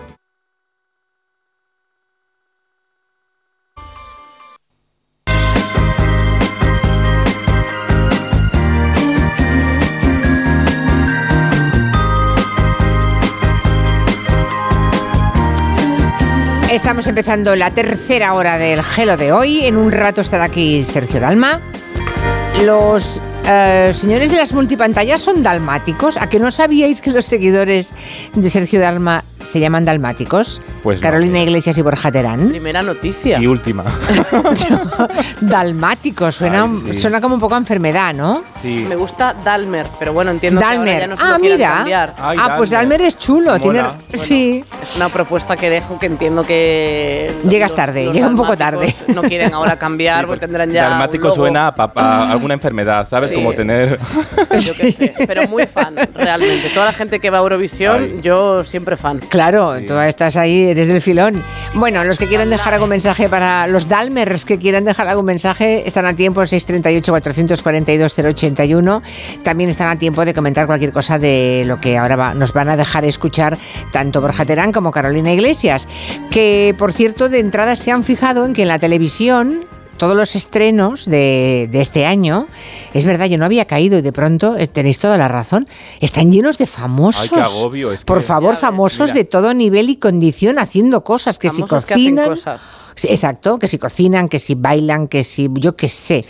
Estamos 16.91 17.07
empezando 17.07 17.55
la 17.55 17.71
tercera 17.71 18.33
hora 18.33 18.57
del 18.57 18.83
gelo 18.83 19.15
de 19.15 19.31
hoy. 19.31 19.63
En 19.63 19.77
un 19.77 19.93
rato 19.93 20.19
estará 20.19 20.43
aquí 20.43 20.83
Sergio 20.83 21.21
Dalma. 21.21 21.61
Los 22.65 23.21
eh, 23.45 23.91
señores 23.93 24.29
de 24.29 24.35
las 24.35 24.51
multipantallas 24.51 25.21
son 25.21 25.41
dalmáticos. 25.41 26.17
¿A 26.17 26.27
que 26.27 26.37
no 26.37 26.51
sabíais 26.51 26.99
que 26.99 27.11
los 27.11 27.23
seguidores 27.23 27.93
de 28.35 28.49
Sergio 28.49 28.81
Dalma 28.81 29.23
se 29.43 29.59
llaman 29.59 29.85
dalmáticos? 29.85 30.61
Pues 30.83 30.99
no. 30.99 31.03
Carolina 31.03 31.41
Iglesias 31.41 31.77
y 31.77 31.81
Borja 31.81 32.11
Terán. 32.11 32.49
Primera 32.49 32.81
noticia. 32.81 33.39
Y 33.39 33.47
última. 33.47 33.83
Dalmático, 35.41 36.31
suena, 36.31 36.63
Ay, 36.63 36.93
sí. 36.93 36.99
suena 37.01 37.21
como 37.21 37.35
un 37.35 37.41
poco 37.41 37.55
a 37.55 37.57
enfermedad, 37.57 38.13
¿no? 38.13 38.43
Sí. 38.61 38.85
Me 38.87 38.95
gusta 38.95 39.33
Dalmer, 39.33 39.87
pero 39.99 40.13
bueno, 40.13 40.31
entiendo 40.31 40.59
que 40.59 40.65
ahora 40.65 40.77
Dalmer. 40.77 40.99
ya 41.01 41.07
no 41.07 41.17
se 41.17 41.23
ah, 41.23 41.31
lo 41.31 41.39
mira. 41.39 41.73
cambiar. 41.75 42.15
Ay, 42.17 42.37
ah, 42.39 42.53
pues 42.57 42.69
Dalmer. 42.69 43.01
Es 43.01 43.17
chulo. 43.17 43.57
Tiene, 43.59 43.83
sí. 44.13 44.63
Es 44.81 44.95
una 44.97 45.09
propuesta 45.09 45.55
que 45.57 45.69
dejo 45.69 45.97
que 45.99 46.05
entiendo 46.05 46.43
que... 46.43 47.35
Llegas 47.47 47.71
los- 47.71 47.75
tarde, 47.77 48.05
los 48.05 48.13
llega 48.13 48.27
un 48.27 48.35
poco 48.35 48.55
dalmáticos 48.55 48.95
tarde. 49.05 49.13
No 49.15 49.21
quieren 49.23 49.53
ahora 49.53 49.75
cambiar 49.77 50.25
porque 50.25 50.41
tendrán 50.41 50.69
ya 50.69 50.89
Dalmático 50.89 51.23
un 51.25 51.29
logo. 51.29 51.35
suena 51.41 51.67
a, 51.67 51.75
pa- 51.75 51.91
a 51.95 52.31
alguna 52.31 52.53
enfermedad, 52.53 53.07
¿sabes? 53.09 53.29
Sí. 53.29 53.35
Como 53.35 53.53
tener... 53.53 53.99
Yo 54.59 54.73
qué 54.75 54.91
sé, 54.91 55.13
pero 55.27 55.47
muy 55.47 55.65
fan, 55.65 55.95
realmente. 56.15 56.69
Toda 56.69 56.87
la 56.87 56.93
gente 56.93 57.19
que 57.19 57.29
va 57.29 57.37
a 57.39 57.41
Eurovisión, 57.41 58.03
Ay. 58.15 58.19
yo 58.21 58.63
siempre 58.63 58.97
fan. 58.97 59.19
Claro, 59.31 59.79
tú 59.87 59.97
estás 59.97 60.35
ahí, 60.35 60.65
eres 60.65 60.89
del 60.89 61.01
filón. 61.01 61.41
Bueno, 61.73 62.03
los 62.03 62.17
que 62.17 62.27
quieran 62.27 62.49
dejar 62.49 62.73
algún 62.73 62.89
mensaje 62.89 63.29
para 63.29 63.65
los 63.65 63.87
Dalmers 63.87 64.43
que 64.43 64.57
quieran 64.59 64.83
dejar 64.83 65.07
algún 65.07 65.23
mensaje 65.23 65.87
están 65.87 66.05
a 66.05 66.13
tiempo 66.13 66.41
638-442-081. 66.41 69.01
También 69.43 69.69
están 69.69 69.89
a 69.89 69.97
tiempo 69.97 70.25
de 70.25 70.33
comentar 70.33 70.65
cualquier 70.65 70.91
cosa 70.91 71.17
de 71.17 71.63
lo 71.65 71.79
que 71.79 71.97
ahora 71.97 72.15
va- 72.17 72.33
nos 72.33 72.51
van 72.53 72.69
a 72.69 72.75
dejar 72.75 73.05
escuchar 73.05 73.57
tanto 73.91 74.19
Borja 74.21 74.45
Terán 74.45 74.71
como 74.73 74.91
Carolina 74.91 75.31
Iglesias. 75.31 75.87
Que, 76.29 76.75
por 76.77 76.91
cierto, 76.91 77.29
de 77.29 77.39
entrada 77.39 77.75
se 77.75 77.91
han 77.91 78.03
fijado 78.03 78.45
en 78.45 78.53
que 78.53 78.63
en 78.63 78.67
la 78.67 78.79
televisión 78.79 79.65
todos 80.01 80.17
los 80.17 80.35
estrenos 80.35 81.05
de, 81.05 81.69
de 81.71 81.79
este 81.79 82.07
año, 82.07 82.47
es 82.95 83.05
verdad, 83.05 83.27
yo 83.27 83.37
no 83.37 83.45
había 83.45 83.65
caído 83.65 83.99
y 83.99 84.01
de 84.01 84.11
pronto 84.11 84.57
eh, 84.57 84.65
tenéis 84.65 84.97
toda 84.97 85.15
la 85.15 85.27
razón, 85.27 85.67
están 85.99 86.31
llenos 86.31 86.57
de 86.57 86.65
famosos. 86.65 87.21
Ay, 87.21 87.29
qué 87.29 87.39
agobio, 87.39 87.91
es 87.91 88.03
Por 88.03 88.17
que- 88.17 88.23
favor, 88.23 88.55
famosos 88.55 89.09
Mira. 89.09 89.13
de 89.13 89.25
todo 89.25 89.53
nivel 89.53 89.91
y 89.91 89.97
condición 89.97 90.57
haciendo 90.57 91.03
cosas 91.03 91.37
que 91.37 91.49
Famosos 91.49 91.81
si 91.83 91.87
que 91.87 91.93
hacen 91.93 92.15
cocinan. 92.15 92.29
cosas. 92.29 92.61
Sí, 93.01 93.07
Exacto, 93.09 93.57
que 93.57 93.67
si 93.67 93.79
cocinan, 93.79 94.29
que 94.29 94.37
si 94.39 94.53
bailan, 94.53 95.07
que 95.07 95.23
si 95.23 95.49
yo 95.55 95.75
qué 95.75 95.89
sé. 95.89 96.23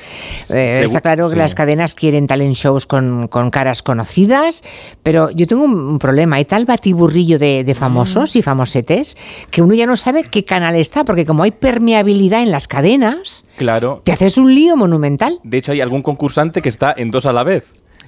Eh, 0.49 0.81
está 0.85 1.01
claro 1.01 1.27
que 1.27 1.35
sí. 1.35 1.39
las 1.39 1.53
cadenas 1.53 1.95
quieren 1.95 2.27
talent 2.27 2.55
shows 2.55 2.85
con, 2.87 3.27
con 3.27 3.49
caras 3.51 3.83
conocidas, 3.83 4.63
pero 5.03 5.31
yo 5.31 5.47
tengo 5.47 5.63
un, 5.65 5.73
un 5.77 5.99
problema. 5.99 6.37
Hay 6.37 6.45
tal 6.45 6.65
batiburrillo 6.65 7.37
de, 7.39 7.65
de 7.65 7.75
famosos 7.75 8.37
y 8.37 8.41
famosetes 8.41 9.17
que 9.49 9.61
uno 9.61 9.73
ya 9.73 9.85
no 9.85 9.97
sabe 9.97 10.23
qué 10.23 10.45
canal 10.45 10.75
está, 10.75 11.03
porque 11.03 11.25
como 11.25 11.43
hay 11.43 11.51
permeabilidad 11.51 12.41
en 12.41 12.51
las 12.51 12.69
cadenas, 12.69 13.43
Claro. 13.57 14.01
te 14.05 14.13
haces 14.13 14.37
un 14.37 14.55
lío 14.55 14.77
monumental. 14.77 15.39
De 15.43 15.57
hecho, 15.57 15.73
hay 15.73 15.81
algún 15.81 16.01
concursante 16.03 16.61
que 16.61 16.69
está 16.69 16.93
en 16.95 17.11
dos 17.11 17.25
a 17.25 17.33
la 17.33 17.43
vez. 17.43 17.65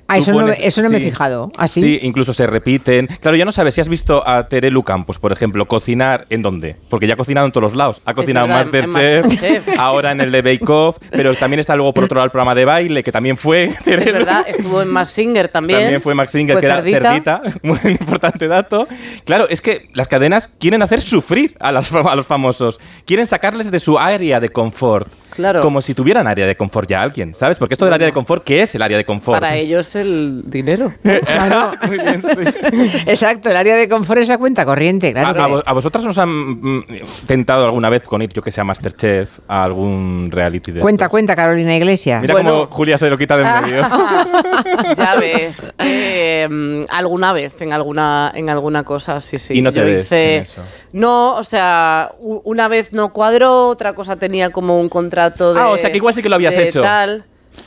Ah, 0.08 0.18
eso, 0.18 0.32
no, 0.32 0.40
pones- 0.42 0.60
me- 0.60 0.68
eso 0.68 0.82
no 0.82 0.90
me 0.90 0.98
he 0.98 1.00
sí. 1.00 1.10
fijado. 1.10 1.50
¿Ah, 1.58 1.64
¿Así? 1.64 1.82
Sí, 1.82 2.00
incluso 2.04 2.34
se 2.34 2.46
repiten. 2.46 3.08
Claro, 3.22 3.38
ya 3.38 3.46
no 3.46 3.52
sabes 3.52 3.74
si 3.76 3.82
has 3.82 3.88
visto 3.90 4.28
a 4.28 4.48
Terelu 4.48 4.84
Campos, 4.84 5.18
por 5.18 5.32
ejemplo, 5.32 5.66
cocinar 5.68 6.26
en 6.30 6.42
dónde. 6.42 6.76
Porque 6.90 7.08
ya 7.08 7.14
ha 7.14 7.18
cocinado 7.18 7.46
en 7.48 7.52
todos 7.52 7.64
los 7.64 7.76
lados. 7.76 8.02
Ha 8.06 8.14
cocinado 8.14 8.46
en 8.48 8.52
verdad, 8.54 8.68
en- 8.76 8.84
en 8.84 8.90
Masterchef, 8.90 9.26
Masterchef. 9.26 9.80
ahora 9.80 10.12
en 10.12 10.22
el 10.22 10.32
de 10.32 10.42
Bake 10.42 10.70
Off, 10.70 10.98
pero 11.12 11.34
también 11.36 11.60
está 11.62 11.76
luego 11.76 11.94
por 11.94 12.04
otro 12.04 12.16
lado 12.16 12.26
el 12.26 12.32
programa 12.32 12.54
de 12.54 12.66
baile, 12.66 13.04
que 13.04 13.12
también 13.12 13.38
fue 13.38 13.64
Es 13.66 13.84
Terelu. 13.84 14.12
verdad, 14.12 14.46
estuvo 14.48 14.82
en 14.82 14.90
Mass 14.90 15.10
Singer 15.10 15.48
también. 15.50 15.80
También 15.80 16.02
fue 16.02 16.14
Max 16.16 16.32
Singer, 16.32 16.56
Fue 16.56 16.62
que 16.62 16.68
era 16.68 16.76
Cerdita. 16.78 17.42
cerdita. 17.42 17.60
Muy 17.64 17.80
importante 17.92 18.48
dato. 18.48 18.88
Claro, 19.26 19.48
es 19.50 19.62
que 19.62 19.90
las 19.94 20.08
cadenas 20.08 20.48
quieren 20.48 20.82
hacer 20.82 21.02
sufrir 21.02 21.56
a, 21.60 21.72
las 21.72 21.92
a 21.94 22.16
los 22.16 22.28
famosos. 22.28 22.80
Quieren 23.06 23.26
sacarles 23.26 23.72
de 23.72 23.80
su 23.80 23.98
área 23.98 24.40
de 24.40 24.50
confort. 24.50 25.08
Claro. 25.34 25.62
como 25.62 25.82
si 25.82 25.94
tuvieran 25.94 26.28
área 26.28 26.46
de 26.46 26.56
confort 26.56 26.90
ya 26.90 27.02
alguien, 27.02 27.34
¿sabes? 27.34 27.58
Porque 27.58 27.74
esto 27.74 27.86
del 27.86 27.94
área 27.94 28.06
de 28.08 28.14
confort, 28.14 28.44
¿qué 28.44 28.62
es 28.62 28.76
el 28.76 28.82
área 28.82 28.98
de 28.98 29.06
confort? 29.06 29.40
Para 29.40 29.56
ellos 29.56 29.96
el 29.96 30.44
dinero. 30.46 30.94
Muy 31.04 31.98
bien, 31.98 32.22
sí. 32.22 33.00
Exacto, 33.08 33.50
el 33.50 33.58
área 33.58 33.76
de 33.76 33.90
confort 33.90 34.22
es 34.22 34.30
la 34.30 34.38
cuenta 34.38 34.66
corriente, 34.66 35.12
claro. 35.12 35.64
¿A, 35.66 35.74
vosotras 35.74 36.06
os 36.06 36.18
han 36.18 36.30
mm, 36.30 36.86
tentado 37.26 37.66
alguna 37.66 37.90
vez 37.90 38.04
con 38.04 38.22
ir, 38.22 38.32
yo 38.32 38.42
que 38.42 38.52
sé, 38.52 38.62
a 38.62 38.64
Masterchef, 38.64 39.40
a 39.48 39.64
algún 39.64 40.30
reality 40.32 40.72
de 40.72 40.80
Cuenta, 40.82 41.10
cuenta, 41.10 41.36
Carolina 41.36 41.76
Iglesias. 41.76 42.22
Mira 42.22 42.36
cómo 42.36 42.68
Julia 42.68 42.98
se 42.98 43.10
lo 43.10 43.18
quita 43.18 43.36
de 43.38 43.44
en 43.44 43.62
medio. 43.62 43.82
ya 44.98 45.16
ves. 45.20 45.74
eh, 45.80 46.48
mm, 46.50 46.86
alguna 46.90 47.34
vez, 47.34 47.60
en 47.62 47.74
alguna, 47.74 48.32
en 48.36 48.50
alguna 48.50 48.84
cosa, 48.84 49.20
sí, 49.20 49.38
sí. 49.40 49.58
Y 49.58 49.62
no 49.62 49.72
te 49.72 49.80
Yo 49.80 49.86
ves 49.86 50.06
hice- 50.06 50.36
en 50.38 50.42
eso. 50.44 50.62
No, 50.92 51.36
o 51.36 51.44
sea, 51.44 52.12
una 52.20 52.68
vez 52.68 52.94
no 52.94 53.12
cuadró, 53.14 53.70
otra 53.70 53.94
cosa 53.96 54.16
tenía 54.16 54.52
como 54.52 54.80
un 54.80 54.90
contrato 54.90 55.23
de. 55.32 55.60
Ah, 55.60 55.70
o 55.70 55.78
sea, 55.78 55.92
que 55.92 55.98
igual 55.98 56.14
sí 56.14 56.22
que 56.22 56.30
lo 56.30 56.36
habías 56.36 56.56
de 56.56 56.68
hecho. 56.70 56.82
Tal. 56.82 57.26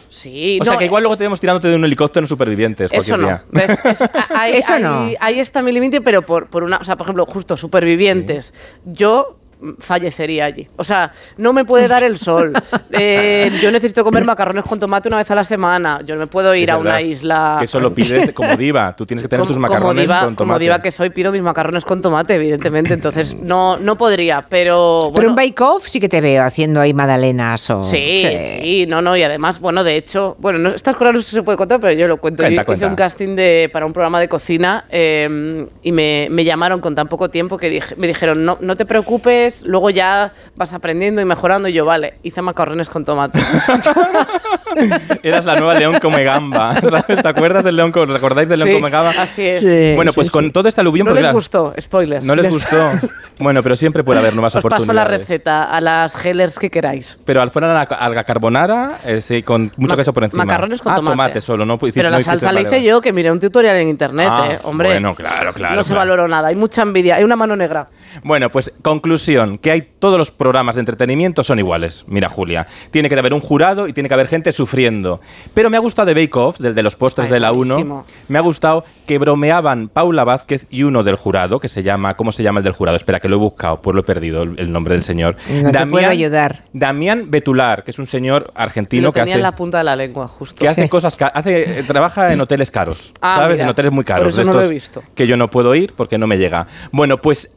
Sí, 0.08 0.58
o 0.60 0.64
sea, 0.64 0.78
que 0.78 0.86
igual 0.86 1.02
luego 1.04 1.16
tenemos 1.16 1.38
tirándote 1.38 1.68
de 1.68 1.76
un 1.76 1.84
helicóptero 1.84 2.24
en 2.24 2.28
supervivientes 2.28 2.90
Eso 2.92 3.16
no. 3.16 3.40
¿Ves? 3.50 3.70
Es- 3.84 4.00
ahí, 4.34 4.52
Eso 4.54 4.72
ahí- 4.72 4.82
no. 4.82 5.08
ahí 5.20 5.38
está 5.38 5.62
mi 5.62 5.70
límite, 5.72 6.00
pero 6.00 6.22
por, 6.22 6.48
por 6.48 6.64
una. 6.64 6.78
O 6.78 6.84
sea, 6.84 6.96
por 6.96 7.04
ejemplo, 7.06 7.24
justo 7.26 7.56
supervivientes. 7.56 8.52
Yo 8.84 9.38
fallecería 9.78 10.44
allí. 10.44 10.68
O 10.76 10.84
sea, 10.84 11.12
no 11.38 11.52
me 11.52 11.64
puede 11.64 11.88
dar 11.88 12.04
el 12.04 12.18
sol. 12.18 12.52
Eh, 12.98 13.50
yo 13.60 13.70
necesito 13.70 14.02
comer 14.04 14.24
macarrones 14.24 14.64
con 14.64 14.80
tomate 14.80 15.08
una 15.08 15.18
vez 15.18 15.30
a 15.30 15.34
la 15.34 15.44
semana. 15.44 16.00
Yo 16.06 16.14
no 16.14 16.20
me 16.22 16.26
puedo 16.28 16.54
ir 16.54 16.64
Es 16.64 16.70
a 16.70 16.78
una 16.78 17.02
isla. 17.02 17.56
Que 17.58 17.64
eso 17.66 17.78
lo 17.78 17.92
pides 17.92 18.32
como 18.32 18.56
diva. 18.56 18.94
Tú 18.96 19.04
tienes 19.04 19.22
que 19.22 19.28
tener 19.28 19.40
Como- 19.40 19.52
tus 19.52 19.58
macarrones 19.60 19.86
como 19.88 20.00
diva, 20.00 20.14
con 20.24 20.36
tomate. 20.36 20.36
Como 20.36 20.58
diva 20.58 20.80
que 20.82 20.92
soy, 20.92 21.10
pido 21.10 21.30
mis 21.30 21.42
macarrones 21.42 21.84
con 21.84 22.00
tomate, 22.00 22.34
evidentemente. 22.36 22.94
Entonces, 22.94 23.34
no, 23.38 23.76
no 23.76 23.96
podría, 23.98 24.46
pero. 24.48 25.00
Pero 25.00 25.10
bueno, 25.12 25.28
un 25.30 25.36
bake-off 25.36 25.86
sí 25.86 26.00
que 26.00 26.08
te 26.08 26.20
veo 26.22 26.42
haciendo 26.44 26.80
ahí 26.80 26.94
magdalenas 26.94 27.68
o... 27.70 27.82
Sí, 27.82 28.26
sí, 28.62 28.86
no, 28.88 29.02
no, 29.02 29.14
y 29.16 29.22
además, 29.22 29.60
bueno, 29.60 29.84
de 29.84 29.96
hecho, 29.96 30.36
bueno, 30.38 30.58
no, 30.58 30.70
estas 30.70 30.96
cosas 30.96 31.12
no 31.14 31.20
sé 31.20 31.30
si 31.30 31.36
se 31.36 31.42
puede 31.42 31.58
contar, 31.58 31.80
pero 31.80 31.92
yo 31.92 32.08
lo 32.08 32.16
cuento. 32.18 32.42
Cuenta, 32.44 32.62
yo 32.62 32.66
cuenta. 32.66 32.84
hice 32.86 32.90
un 32.90 32.96
casting 32.96 33.36
de, 33.36 33.68
para 33.72 33.84
un 33.84 33.92
programa 33.92 34.20
de 34.20 34.28
cocina 34.28 34.84
eh, 34.90 35.66
y 35.82 35.92
me, 35.92 36.28
me 36.30 36.44
llamaron 36.44 36.80
con 36.80 36.94
tan 36.94 37.08
poco 37.08 37.28
tiempo 37.28 37.58
que 37.58 37.68
dije- 37.70 37.94
me 37.96 38.06
dijeron, 38.06 38.44
no, 38.44 38.56
no 38.60 38.74
te 38.76 38.86
preocupes, 38.86 39.45
luego 39.64 39.90
ya 39.90 40.32
vas 40.56 40.72
aprendiendo 40.72 41.20
y 41.20 41.24
mejorando. 41.24 41.68
Y 41.68 41.72
yo, 41.72 41.84
vale, 41.84 42.14
hice 42.22 42.42
macarrones 42.42 42.88
con 42.88 43.04
tomate. 43.04 43.38
Eras 45.22 45.44
la 45.44 45.54
nueva 45.56 45.74
León 45.74 45.96
come 46.00 46.22
gamba. 46.24 46.74
¿sabes? 46.76 47.22
¿Te 47.22 47.28
acuerdas 47.28 47.64
del 47.64 47.76
León? 47.76 47.92
Come- 47.92 48.10
¿Os 48.12 48.16
acordáis 48.18 48.48
del 48.48 48.58
León 48.60 48.70
Sí, 48.70 48.74
come 48.76 48.90
gamba? 48.90 49.10
así 49.18 49.42
es. 49.42 49.60
Sí, 49.60 49.92
bueno, 49.96 50.12
sí, 50.12 50.16
pues 50.16 50.26
sí. 50.28 50.32
con 50.32 50.50
todo 50.50 50.68
este 50.68 50.80
aluvión... 50.80 51.06
No 51.06 51.10
porque 51.10 51.20
les 51.22 51.24
claro, 51.26 51.36
gustó, 51.36 51.74
spoiler. 51.80 52.22
No 52.22 52.34
les 52.34 52.48
gustó. 52.48 52.90
Bueno, 53.38 53.62
pero 53.62 53.76
siempre 53.76 54.02
puede 54.02 54.18
haber 54.20 54.32
nuevas 54.34 54.54
Os 54.56 54.62
paso 54.62 54.70
la 54.70 54.76
oportunidades. 55.02 55.18
receta 55.18 55.64
a 55.64 55.78
las 55.82 56.16
gellers 56.16 56.58
que 56.58 56.70
queráis. 56.70 57.18
Pero 57.26 57.42
al 57.42 57.50
fuera 57.50 57.74
la, 57.74 57.82
a 57.82 58.08
la 58.08 58.24
carbonara, 58.24 58.94
eh, 59.04 59.20
sí, 59.20 59.42
con 59.42 59.70
mucho 59.76 59.92
Ma- 59.92 59.96
queso 59.98 60.14
por 60.14 60.24
encima. 60.24 60.46
macarrones 60.46 60.80
con 60.80 60.90
ah, 60.94 60.96
tomate. 60.96 61.42
solo, 61.42 61.66
no 61.66 61.76
Pero 61.76 62.08
no 62.10 62.16
la 62.16 62.22
salsa 62.24 62.50
la 62.50 62.62
hice 62.62 62.82
yo, 62.82 63.02
que 63.02 63.12
miré 63.12 63.30
un 63.30 63.38
tutorial 63.38 63.76
en 63.76 63.88
internet, 63.88 64.28
Ah, 64.30 64.48
eh, 64.52 64.58
hombre. 64.62 64.88
Bueno, 64.88 65.14
claro, 65.14 65.52
claro. 65.52 65.74
no 65.76 65.82
se 65.82 65.92
valoró 65.92 66.26
nada, 66.26 66.48
hay 66.48 66.54
mucha 66.54 66.80
envidia, 66.80 67.16
hay 67.16 67.24
una 67.24 67.36
mano 67.36 67.54
negra. 67.56 67.88
Bueno, 68.24 68.48
pues 68.48 68.72
conclusión, 68.80 69.35
que 69.60 69.70
hay 69.70 69.82
todos 69.98 70.18
los 70.18 70.30
programas 70.30 70.74
de 70.76 70.80
entretenimiento 70.80 71.44
son 71.44 71.58
iguales. 71.58 72.04
Mira, 72.06 72.28
Julia, 72.28 72.66
tiene 72.90 73.08
que 73.08 73.18
haber 73.18 73.34
un 73.34 73.40
jurado 73.40 73.88
y 73.88 73.92
tiene 73.92 74.08
que 74.08 74.14
haber 74.14 74.28
gente 74.28 74.52
sufriendo. 74.52 75.20
Pero 75.54 75.70
me 75.70 75.76
ha 75.76 75.80
gustado 75.80 76.06
de 76.06 76.14
Bake 76.14 76.36
Off, 76.38 76.58
del 76.58 76.74
de 76.74 76.82
los 76.82 76.96
postres 76.96 77.28
Ah, 77.28 77.32
de 77.32 77.40
la 77.40 77.52
1, 77.52 77.74
buenísimo. 77.74 78.04
me 78.28 78.38
ha 78.38 78.40
gustado 78.42 78.84
que 79.06 79.18
bromeaban 79.18 79.88
Paula 79.88 80.24
Vázquez 80.24 80.66
y 80.70 80.82
uno 80.82 81.02
del 81.02 81.16
jurado, 81.16 81.60
que 81.60 81.68
se 81.68 81.82
llama, 81.82 82.16
¿cómo 82.16 82.32
se 82.32 82.42
llama 82.42 82.60
el 82.60 82.64
del 82.64 82.72
jurado? 82.72 82.96
Espera, 82.96 83.20
que 83.20 83.28
lo 83.28 83.36
he 83.36 83.38
buscado, 83.38 83.80
pues 83.82 83.94
lo 83.94 84.00
he 84.00 84.04
perdido 84.04 84.42
el, 84.42 84.72
nombre 84.72 84.94
del 84.94 85.02
señor. 85.02 85.36
No 85.62 85.70
te 85.72 85.86
puedo 85.86 86.08
ayudar. 86.08 86.64
Damián 86.72 87.30
Betular, 87.30 87.84
que 87.84 87.90
es 87.90 87.98
un 87.98 88.06
señor 88.06 88.52
argentino 88.54 89.04
lo 89.08 89.12
que 89.12 89.20
tenía 89.20 89.34
hace... 89.34 89.40
en 89.40 89.42
la 89.42 89.52
punta 89.56 89.78
de 89.78 89.84
la 89.84 89.96
lengua, 89.96 90.28
justo. 90.28 90.58
que 90.60 90.68
hace 90.68 90.88
cosas, 90.88 91.16
hace, 91.34 91.80
eh, 91.80 91.82
trabaja 91.84 92.32
en 92.32 92.40
hoteles 92.40 92.70
caros, 92.70 93.12
Ah, 93.20 93.36
¿sabes? 93.40 93.56
mira, 93.56 93.64
en 93.64 93.70
hoteles 93.70 93.92
muy 93.92 94.04
por 94.04 94.14
caros. 94.16 94.32
eso 94.32 94.42
de 94.42 94.46
no 94.46 94.52
lo 94.54 94.62
he 94.62 94.68
visto. 94.68 95.02
Que 95.14 95.26
yo 95.26 95.36
no 95.36 95.50
puedo 95.50 95.74
ir 95.74 95.92
porque 95.94 96.18
no 96.18 96.26
me 96.26 96.38
llega. 96.38 96.66
Bueno, 96.92 97.18
pues 97.20 97.52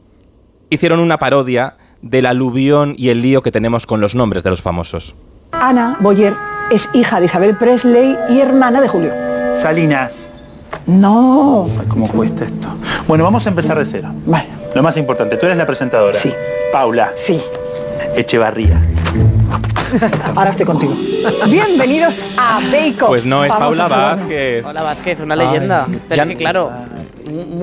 hicieron 0.70 1.00
una 1.00 1.18
parodia 1.18 1.74
del 2.02 2.26
aluvión 2.26 2.94
y 2.96 3.10
el 3.10 3.20
lío 3.22 3.42
que 3.42 3.52
tenemos 3.52 3.86
con 3.86 4.00
los 4.00 4.14
nombres 4.14 4.42
de 4.42 4.50
los 4.50 4.62
famosos. 4.62 5.14
Ana 5.52 5.96
Boyer 6.00 6.34
es 6.70 6.88
hija 6.94 7.18
de 7.20 7.26
Isabel 7.26 7.56
Presley 7.56 8.16
y 8.30 8.40
hermana 8.40 8.80
de 8.80 8.88
Julio. 8.88 9.12
Salinas. 9.52 10.28
No. 10.86 11.66
Ay, 11.78 11.86
¿Cómo 11.88 12.08
cuesta 12.08 12.44
esto? 12.44 12.68
Bueno, 13.06 13.24
vamos 13.24 13.44
a 13.46 13.50
empezar 13.50 13.76
de 13.78 13.84
cero. 13.84 14.10
Vale. 14.24 14.46
Lo 14.74 14.82
más 14.82 14.96
importante, 14.96 15.36
tú 15.36 15.46
eres 15.46 15.58
la 15.58 15.66
presentadora. 15.66 16.16
Sí. 16.18 16.32
Paula. 16.72 17.12
Sí. 17.16 17.40
Echevarría. 18.16 18.80
Ahora 20.36 20.50
estoy 20.50 20.64
contigo. 20.66 20.94
Bienvenidos 21.48 22.16
a 22.38 22.60
Bake 22.60 22.96
Off. 23.02 23.08
Pues 23.08 23.24
no 23.24 23.44
es 23.44 23.50
Paula. 23.50 23.88
Vázquez. 23.88 24.64
Hola 24.64 24.82
Vázquez, 24.82 25.20
una 25.20 25.34
Ay, 25.34 25.40
leyenda. 25.40 25.86
Pero 26.08 26.16
ya- 26.16 26.22
es 26.22 26.28
que 26.28 26.36
claro, 26.36 26.70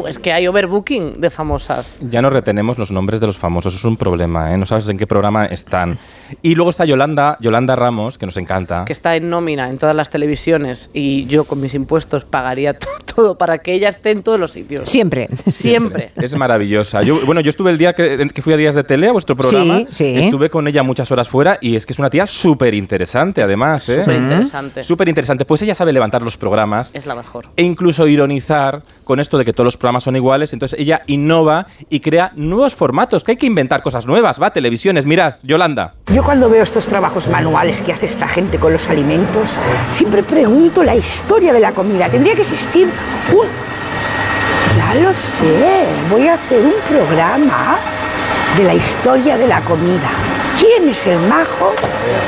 es 0.07 0.19
que 0.19 0.34
hay 0.34 0.48
overbooking 0.48 1.19
de 1.19 1.30
famosas. 1.30 1.95
Ya 2.02 2.22
no 2.22 2.30
retenemos 2.30 2.77
los 2.77 2.91
nombres 2.91 3.19
de 3.19 3.27
los 3.27 3.38
famosos, 3.38 3.76
es 3.76 3.84
un 3.84 3.98
problema, 3.98 4.53
¿eh? 4.53 4.57
No 4.57 4.65
sabes 4.65 4.88
en 4.89 4.98
qué 4.98 5.07
programa 5.07 5.45
están. 5.45 5.98
Y 6.41 6.56
luego 6.56 6.70
está 6.70 6.86
Yolanda, 6.86 7.38
Yolanda 7.40 7.76
Ramos, 7.76 8.18
que 8.18 8.26
nos 8.26 8.38
encanta. 8.38 8.86
Que 8.86 8.94
está 8.94 9.16
en 9.16 9.30
nómina 9.30 9.70
en 9.70 9.78
todas 9.78 9.95
las 9.95 10.10
televisiones 10.10 10.90
y 10.94 11.26
yo 11.28 11.44
con 11.45 11.62
mis 11.62 11.74
impuestos 11.74 12.26
pagaría 12.26 12.74
to- 12.78 12.88
todo 13.16 13.38
para 13.38 13.58
que 13.60 13.74
ella 13.74 13.90
esté 13.90 14.12
en 14.12 14.22
todos 14.24 14.40
los 14.40 14.52
sitios. 14.52 14.88
Siempre. 14.90 15.28
Siempre. 15.49 16.12
Es 16.16 16.36
maravillosa. 16.36 17.02
Yo, 17.02 17.20
bueno, 17.26 17.41
yo 17.41 17.49
estuve 17.49 17.72
el 17.72 17.78
día 17.78 17.94
que, 17.94 18.30
que 18.34 18.41
fui 18.41 18.54
a 18.54 18.58
Días 18.58 18.76
de 18.76 18.84
Tele, 18.84 19.08
a 19.08 19.12
vuestro 19.12 19.36
programa. 19.36 19.80
Sí, 19.80 19.88
sí. 19.91 20.18
Estuve 20.18 20.49
con 20.49 20.68
ella 20.68 20.84
muchas 20.84 21.10
horas 21.12 21.28
fuera 21.28 21.58
y 21.62 21.76
es 21.76 21.86
que 21.86 21.94
es 21.94 21.99
una 21.99 22.10
tía 22.10 22.28
súper 22.28 22.74
interesante, 22.74 23.41
además. 23.41 23.88
¿eh? 23.90 24.02
Súper 24.02 24.16
interesante. 24.16 24.84
Súper 24.84 25.08
interesante. 25.10 25.45
Pues 25.45 25.62
ella 25.64 25.74
sabe 25.76 25.94
levantar 25.94 26.22
los 26.22 26.38
programas 26.38 26.94
Es 26.94 27.06
la 27.06 27.16
mejor. 27.16 27.48
e 27.56 27.64
incluso 27.64 28.08
ironizar 28.08 28.84
con 29.04 29.20
esto 29.20 29.38
de 29.38 29.45
que 29.45 29.54
todos 29.54 29.66
los 29.66 29.78
programas 29.78 30.04
son 30.04 30.16
iguales. 30.16 30.54
Entonces 30.54 30.80
ella 30.80 31.02
innova 31.08 31.68
y 31.90 31.99
crea 32.02 32.32
nuevos 32.36 32.76
formatos, 32.76 33.24
que 33.24 33.32
hay 33.32 33.38
que 33.38 33.45
inventar 33.45 33.82
cosas 33.82 34.06
nuevas. 34.06 34.41
Va, 34.41 34.52
televisiones. 34.52 35.06
Mirad, 35.06 35.36
Yolanda. 35.44 35.95
Yo 36.14 36.24
cuando 36.24 36.50
veo 36.50 36.64
estos 36.64 36.88
trabajos 36.88 37.28
manuales 37.28 37.82
que 37.82 37.92
hace 37.92 38.06
esta 38.06 38.30
gente 38.30 38.58
con 38.60 38.72
los 38.72 38.88
alimentos, 38.90 39.50
siempre 39.92 40.24
pregunto 40.24 40.82
la 40.82 40.96
historia 40.96 41.52
de 41.52 41.60
la 41.60 41.74
comida. 41.74 42.08
Tendría 42.08 42.34
que 42.34 42.44
existir 42.44 42.90
un... 43.34 43.46
Ya 44.78 45.02
lo 45.02 45.14
sé, 45.14 45.86
voy 46.10 46.28
a 46.30 46.36
hacer 46.36 46.62
un 46.62 46.76
programa 46.88 47.78
de 48.56 48.64
la 48.64 48.74
historia 48.74 49.38
de 49.38 49.48
la 49.48 49.60
comida. 49.62 50.10
¿Quién 50.58 50.88
es 50.88 51.06
el 51.08 51.20
majo 51.20 51.74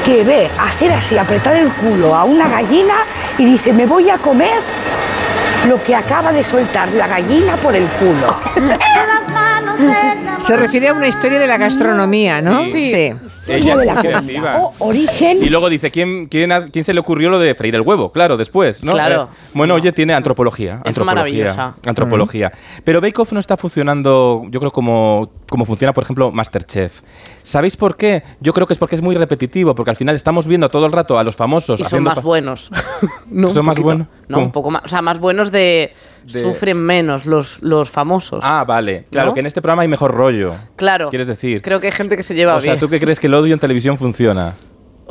que 0.04 0.26
ve 0.26 0.52
hacer 0.60 0.92
así, 0.92 1.18
apretar 1.18 1.56
el 1.56 1.70
culo 1.70 2.14
a 2.14 2.26
una 2.26 2.50
gallina 2.50 2.96
y 3.38 3.46
dice, 3.46 3.72
me 3.72 3.86
voy 3.86 4.10
a 4.10 4.18
comer 4.18 4.60
lo 5.70 5.82
que 5.82 5.96
acaba 5.96 6.34
de 6.34 6.44
soltar 6.44 6.90
la 6.90 7.08
gallina 7.08 7.56
por 7.56 7.74
el 7.74 7.88
culo? 7.88 8.36
Se 10.40 10.56
refiere 10.58 10.88
a 10.90 10.94
una 10.94 11.08
historia 11.08 11.38
de 11.40 11.48
la 11.48 11.58
gastronomía, 11.58 12.42
¿no? 12.42 12.64
Sí. 12.66 12.72
Sí. 12.92 13.52
Ella 13.52 13.76
de 13.78 13.82
es 13.82 13.88
la 13.88 13.94
muy 13.96 14.04
comida. 14.04 14.22
creativa. 14.22 14.58
O 14.58 14.74
origen 14.88 15.38
Y 15.42 15.50
luego 15.50 15.70
dice, 15.70 15.92
¿quién, 15.92 16.28
quién, 16.28 16.52
quién 16.72 16.86
se 16.86 16.94
le 16.94 17.00
ocurrió 17.00 17.30
lo 17.30 17.40
de 17.40 17.56
freír 17.56 17.76
el 17.76 17.82
huevo? 17.82 18.12
Claro, 18.12 18.38
después, 18.38 18.84
¿no? 18.84 18.92
Claro. 18.94 19.30
Eh, 19.32 19.50
bueno, 19.54 19.74
oye, 19.76 19.92
tiene 19.92 20.14
antropología. 20.14 20.82
Es 20.86 20.90
antropología, 20.90 21.06
maravillosa. 21.06 21.76
Antropología. 21.86 22.52
Pero 22.84 23.02
Bake 23.02 23.20
Off 23.22 23.32
no 23.34 23.40
está 23.40 23.58
funcionando, 23.58 24.44
yo 24.50 24.60
creo, 24.60 24.72
como, 24.72 25.30
como 25.50 25.66
funciona, 25.66 25.94
por 25.94 26.04
ejemplo, 26.04 26.32
Masterchef. 26.32 27.02
¿Sabéis 27.44 27.76
por 27.76 27.98
qué? 27.98 28.24
Yo 28.40 28.54
creo 28.54 28.68
que 28.68 28.74
es 28.74 28.80
porque 28.80 28.96
es 28.96 29.02
muy 29.02 29.16
repetitivo, 29.16 29.74
porque 29.76 29.90
al 29.92 29.98
final 29.98 30.16
estamos 30.16 30.48
viendo 30.48 30.70
todo 30.70 30.86
el 30.86 30.92
rato 30.92 31.18
a 31.18 31.24
los 31.24 31.36
famosos 31.36 31.80
Y 31.80 31.86
son 31.86 32.04
más 32.04 32.22
buenos. 32.24 32.70
No, 33.28 33.50
¿Son 33.50 33.66
más 33.66 33.80
buenos? 33.80 34.08
No, 34.28 34.36
¿Cómo? 34.36 34.46
un 34.48 34.52
poco 34.52 34.72
más. 34.72 34.84
O 34.86 34.88
sea, 34.88 35.02
más 35.02 35.20
buenos 35.20 35.52
de. 35.52 35.94
De- 36.32 36.42
Sufren 36.42 36.78
menos 36.78 37.26
los, 37.26 37.62
los 37.62 37.90
famosos. 37.90 38.40
Ah, 38.44 38.64
vale. 38.68 39.06
Claro, 39.12 39.30
¿No? 39.30 39.34
que 39.34 39.40
en 39.40 39.46
este 39.46 39.62
programa 39.62 39.82
hay 39.84 39.88
mejor 39.88 40.12
rollo. 40.14 40.56
claro. 40.76 41.10
¿Quieres 41.10 41.28
decir? 41.28 41.62
Creo 41.62 41.80
que 41.80 41.88
hay 41.88 41.94
gente 41.94 42.16
que 42.18 42.24
se 42.24 42.36
lleva 42.36 42.56
o 42.56 42.62
sea, 42.62 42.74
bien. 42.74 42.80
¿tú 42.80 42.90
qué 42.90 43.00
crees 43.00 43.20
que 43.20 43.28
el 43.28 43.34
odio 43.34 43.54
en 43.54 43.60
televisión 43.60 43.98
funciona? 43.98 44.56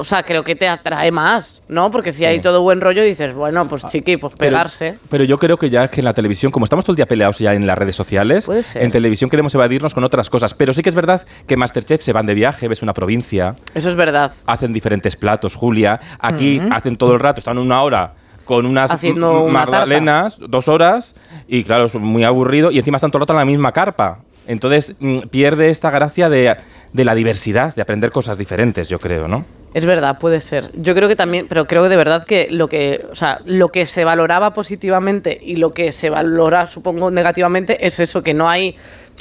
O 0.01 0.05
sea, 0.05 0.23
creo 0.23 0.45
que 0.45 0.55
te 0.55 0.69
atrae 0.69 1.11
más, 1.11 1.61
¿no? 1.67 1.91
Porque 1.91 2.13
si 2.13 2.25
hay 2.25 2.41
todo 2.41 2.63
buen 2.63 2.81
rollo, 2.81 3.03
dices, 3.03 3.35
bueno, 3.35 3.67
pues 3.69 3.85
chiqui, 3.85 4.17
pues 4.17 4.33
Pero- 4.39 4.51
pegarse. 4.53 4.97
Pero, 5.11 5.25
yo 5.25 5.39
creo 5.39 5.57
que 5.57 5.71
ya 5.71 5.83
es 5.87 5.91
que 5.91 6.01
en 6.01 6.05
la 6.05 6.15
televisión, 6.15 6.53
como 6.53 6.63
estamos 6.67 6.85
todo 6.85 6.93
el 6.93 6.97
día 6.99 7.07
peleados 7.07 7.41
ya 7.41 7.53
en 7.53 7.67
las 7.67 7.77
redes 7.77 7.97
sociales, 7.97 8.47
Puede 8.47 8.63
ser. 8.63 8.85
en 8.85 8.93
televisión 8.93 9.29
queremos 9.29 9.53
evadirnos 9.57 9.95
con 9.95 10.05
otras 10.05 10.31
cosas. 10.31 10.55
Pero 10.55 10.73
sí 10.73 10.83
que 10.83 10.89
es 10.89 10.95
verdad 10.95 11.27
que 11.49 11.57
Masterchef 11.57 12.01
se 12.01 12.13
van 12.13 12.27
de 12.27 12.35
viaje, 12.35 12.69
ves 12.69 12.81
una 12.83 12.95
provincia, 12.95 13.57
Eso 13.75 13.89
es 13.89 13.97
verdad. 13.97 14.31
hacen 14.47 14.73
diferentes 14.73 15.17
platos, 15.17 15.57
Julia. 15.57 15.99
Aquí 16.21 16.63
hacen 16.71 16.97
todo 16.97 17.15
el 17.15 17.19
rato, 17.19 17.41
están 17.41 17.59
una 17.59 17.83
hora 17.83 18.15
con 18.49 18.65
unas 18.65 18.91
Haciendo 18.91 19.43
una 19.43 19.53
magdalenas, 19.53 20.39
dos 20.41 20.69
horas, 20.69 21.15
y 21.47 21.65
claro, 21.65 21.85
es 21.85 21.95
muy 21.97 22.25
aburrido, 22.25 22.71
y 22.71 22.79
encima 22.79 22.97
están 22.97 23.11
todo 23.11 23.19
el 23.19 23.23
rato 23.25 23.35
en 23.35 23.41
la 23.41 23.45
misma 23.45 23.73
carpa. 23.73 24.21
Entonces 24.47 24.97
mm, 24.99 25.19
pierde 25.31 25.69
esta 25.69 25.91
gracia 25.91 26.31
de, 26.31 26.57
de 26.95 27.05
la 27.05 27.15
diversidad, 27.15 27.75
de 27.75 27.83
aprender 27.83 28.11
cosas 28.11 28.39
diferentes, 28.39 28.89
yo 28.89 28.99
creo, 28.99 29.29
¿no? 29.29 29.45
Es 29.75 29.85
verdad, 29.85 30.19
puede 30.19 30.41
ser. 30.41 30.71
Yo 30.73 30.95
creo 30.95 31.09
que 31.09 31.15
también, 31.15 31.45
pero 31.47 31.67
creo 31.67 31.83
que 31.83 31.91
de 31.91 31.97
verdad 31.99 32.25
que 32.25 32.49
lo 32.51 32.71
que, 32.71 33.05
o 33.13 33.15
sea, 33.15 33.43
lo 33.45 33.69
que 33.69 33.85
se 33.85 34.03
valoraba 34.03 34.55
positivamente 34.55 35.39
y 35.39 35.57
lo 35.57 35.73
que 35.73 35.93
se 35.93 36.09
valora, 36.09 36.67
supongo, 36.69 37.11
negativamente 37.11 37.87
es 37.87 38.01
eso, 38.01 38.23
que 38.23 38.33
no 38.33 38.49
hay, 38.49 38.77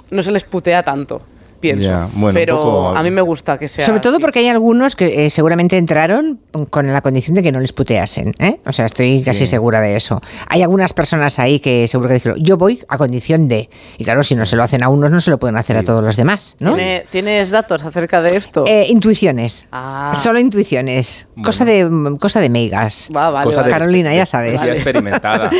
no 0.09 0.21
se 0.21 0.31
les 0.31 0.45
putea 0.45 0.83
tanto. 0.83 1.21
Pienso. 1.59 2.09
Bueno, 2.13 2.33
pero 2.37 2.55
poco- 2.57 2.95
a 2.97 3.03
mí 3.03 3.11
me 3.11 3.21
gusta 3.21 3.57
que 3.57 3.67
sea. 3.67 3.85
Sobre 3.85 3.99
todo 3.99 4.19
porque 4.19 4.39
hay 4.39 4.47
algunos 4.47 4.95
que 4.95 5.25
eh, 5.25 5.29
seguramente 5.29 5.77
entraron 5.77 6.39
con 6.69 6.91
la 6.91 7.01
condición 7.01 7.35
de 7.35 7.43
que 7.43 7.51
no 7.51 7.59
les 7.59 7.73
puteasen. 7.73 8.33
¿eh? 8.39 8.59
O 8.65 8.73
sea, 8.73 8.85
estoy 8.85 9.21
casi 9.23 9.41
Sí. 9.41 9.47
segura 9.47 9.81
de 9.81 9.95
eso. 9.95 10.21
Hay 10.47 10.61
algunas 10.63 10.93
personas 10.93 11.39
ahí 11.39 11.59
que 11.59 11.87
seguro 11.87 12.07
que 12.09 12.15
dijeron, 12.15 12.37
yo 12.43 12.57
voy 12.57 12.81
a 12.87 12.97
condición 12.97 13.47
de. 13.47 13.69
Y 13.97 14.03
claro, 14.03 14.23
si 14.23 14.35
no 14.35 14.45
se 14.45 14.55
lo 14.55 14.63
hacen 14.63 14.83
a 14.83 14.89
unos, 14.89 15.11
no 15.11 15.19
se 15.21 15.31
lo 15.31 15.37
pueden 15.39 15.57
hacer 15.57 15.77
a 15.77 15.83
todos 15.83 16.03
los 16.03 16.15
demás, 16.15 16.55
¿no? 16.59 16.75
¿Tiene- 16.75 17.05
¿Tienes 17.11 17.49
datos 17.51 17.83
acerca 17.83 18.21
de 18.21 18.37
esto? 18.37 18.63
Eh, 18.67 18.85
intuiciones. 18.89 19.67
Ah. 19.71 20.11
Solo 20.15 20.39
intuiciones. 20.39 21.27
Cosa 21.43 21.65
de 21.65 21.89
cosa 22.19 22.39
de 22.39 22.49
meigas. 22.49 23.09
Va, 23.15 23.29
vale, 23.29 23.45
Cosa 23.45 23.57
vale. 23.61 23.67
de- 23.73 23.79
Carolina, 23.79 24.13
ya 24.15 24.25
sabes. 24.25 24.61
Ya 24.63 24.73
experimentada. 24.73 25.49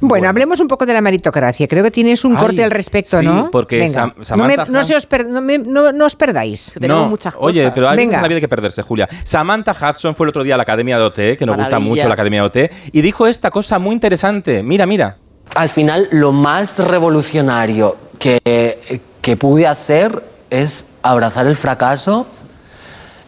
Bueno, 0.00 0.28
hablemos 0.28 0.58
un 0.60 0.68
poco 0.68 0.84
de 0.86 0.92
la 0.94 1.00
meritocracia. 1.00 1.68
Creo 1.68 1.84
que 1.84 1.90
tienes 1.90 2.24
un 2.24 2.32
Ay, 2.36 2.38
corte 2.42 2.64
al 2.64 2.70
respecto, 2.70 3.20
sí, 3.20 3.24
¿no? 3.26 3.50
porque 3.52 3.78
Venga. 3.78 4.12
Sam- 4.22 4.36
no, 4.36 4.46
me- 4.46 4.56
no 4.56 4.82
se 4.84 4.96
os 4.96 5.06
per- 5.22 5.32
no 5.32 5.40
me- 5.40 5.58
no- 5.58 5.92
no 5.92 6.06
os 6.06 6.16
perdáis. 6.16 6.74
No, 6.80 7.12
Oye, 7.38 7.70
pero 7.72 7.88
hay 7.88 7.96
Venga. 7.96 8.16
en 8.16 8.22
la 8.22 8.28
vida 8.28 8.40
que 8.40 8.48
perderse, 8.48 8.82
Julia. 8.82 9.08
Samantha 9.24 9.72
Hudson 9.72 10.14
fue 10.14 10.26
el 10.26 10.30
otro 10.30 10.42
día 10.44 10.54
a 10.54 10.56
la 10.56 10.62
Academia 10.64 10.96
de 10.98 11.04
OT, 11.04 11.36
que 11.36 11.46
nos 11.46 11.56
gusta 11.56 11.72
Maravilla. 11.78 11.88
mucho 11.90 12.08
la 12.08 12.14
Academia 12.14 12.40
de 12.42 12.46
OT, 12.46 12.70
y 12.92 13.00
dijo 13.02 13.26
esta 13.26 13.50
cosa 13.50 13.78
muy 13.78 13.94
interesante. 13.94 14.62
Mira, 14.62 14.86
mira. 14.86 15.16
Al 15.54 15.68
final, 15.68 16.08
lo 16.12 16.32
más 16.32 16.78
revolucionario 16.78 17.96
que, 18.18 19.00
que 19.20 19.36
pude 19.36 19.66
hacer 19.66 20.22
es 20.50 20.84
abrazar 21.02 21.46
el 21.46 21.56
fracaso 21.56 22.26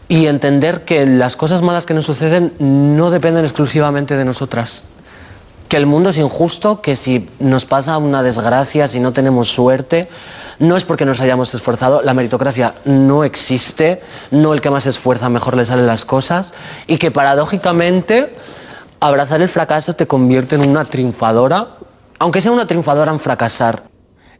y 0.08 0.26
entender 0.26 0.82
que 0.84 1.06
las 1.06 1.36
cosas 1.36 1.62
malas 1.62 1.86
que 1.86 1.94
nos 1.94 2.04
suceden 2.04 2.52
no 2.58 3.10
dependen 3.10 3.44
exclusivamente 3.44 4.16
de 4.16 4.24
nosotras. 4.24 4.84
Que 5.68 5.76
el 5.78 5.86
mundo 5.86 6.10
es 6.10 6.18
injusto, 6.18 6.80
que 6.82 6.94
si 6.94 7.28
nos 7.40 7.64
pasa 7.64 7.96
una 7.98 8.22
desgracia, 8.22 8.86
si 8.86 9.00
no 9.00 9.12
tenemos 9.12 9.48
suerte, 9.48 10.08
no 10.58 10.76
es 10.76 10.84
porque 10.84 11.04
nos 11.04 11.20
hayamos 11.20 11.54
esforzado, 11.54 12.02
la 12.02 12.14
meritocracia 12.14 12.74
no 12.84 13.24
existe, 13.24 14.00
no 14.30 14.54
el 14.54 14.60
que 14.60 14.70
más 14.70 14.84
se 14.84 14.90
esfuerza 14.90 15.28
mejor 15.28 15.56
le 15.56 15.64
salen 15.64 15.86
las 15.86 16.04
cosas, 16.04 16.54
y 16.86 16.98
que 16.98 17.10
paradójicamente 17.10 18.34
abrazar 19.00 19.42
el 19.42 19.48
fracaso 19.48 19.94
te 19.94 20.06
convierte 20.06 20.54
en 20.56 20.68
una 20.68 20.84
triunfadora, 20.84 21.68
aunque 22.18 22.40
sea 22.40 22.52
una 22.52 22.66
triunfadora 22.66 23.12
en 23.12 23.20
fracasar. 23.20 23.82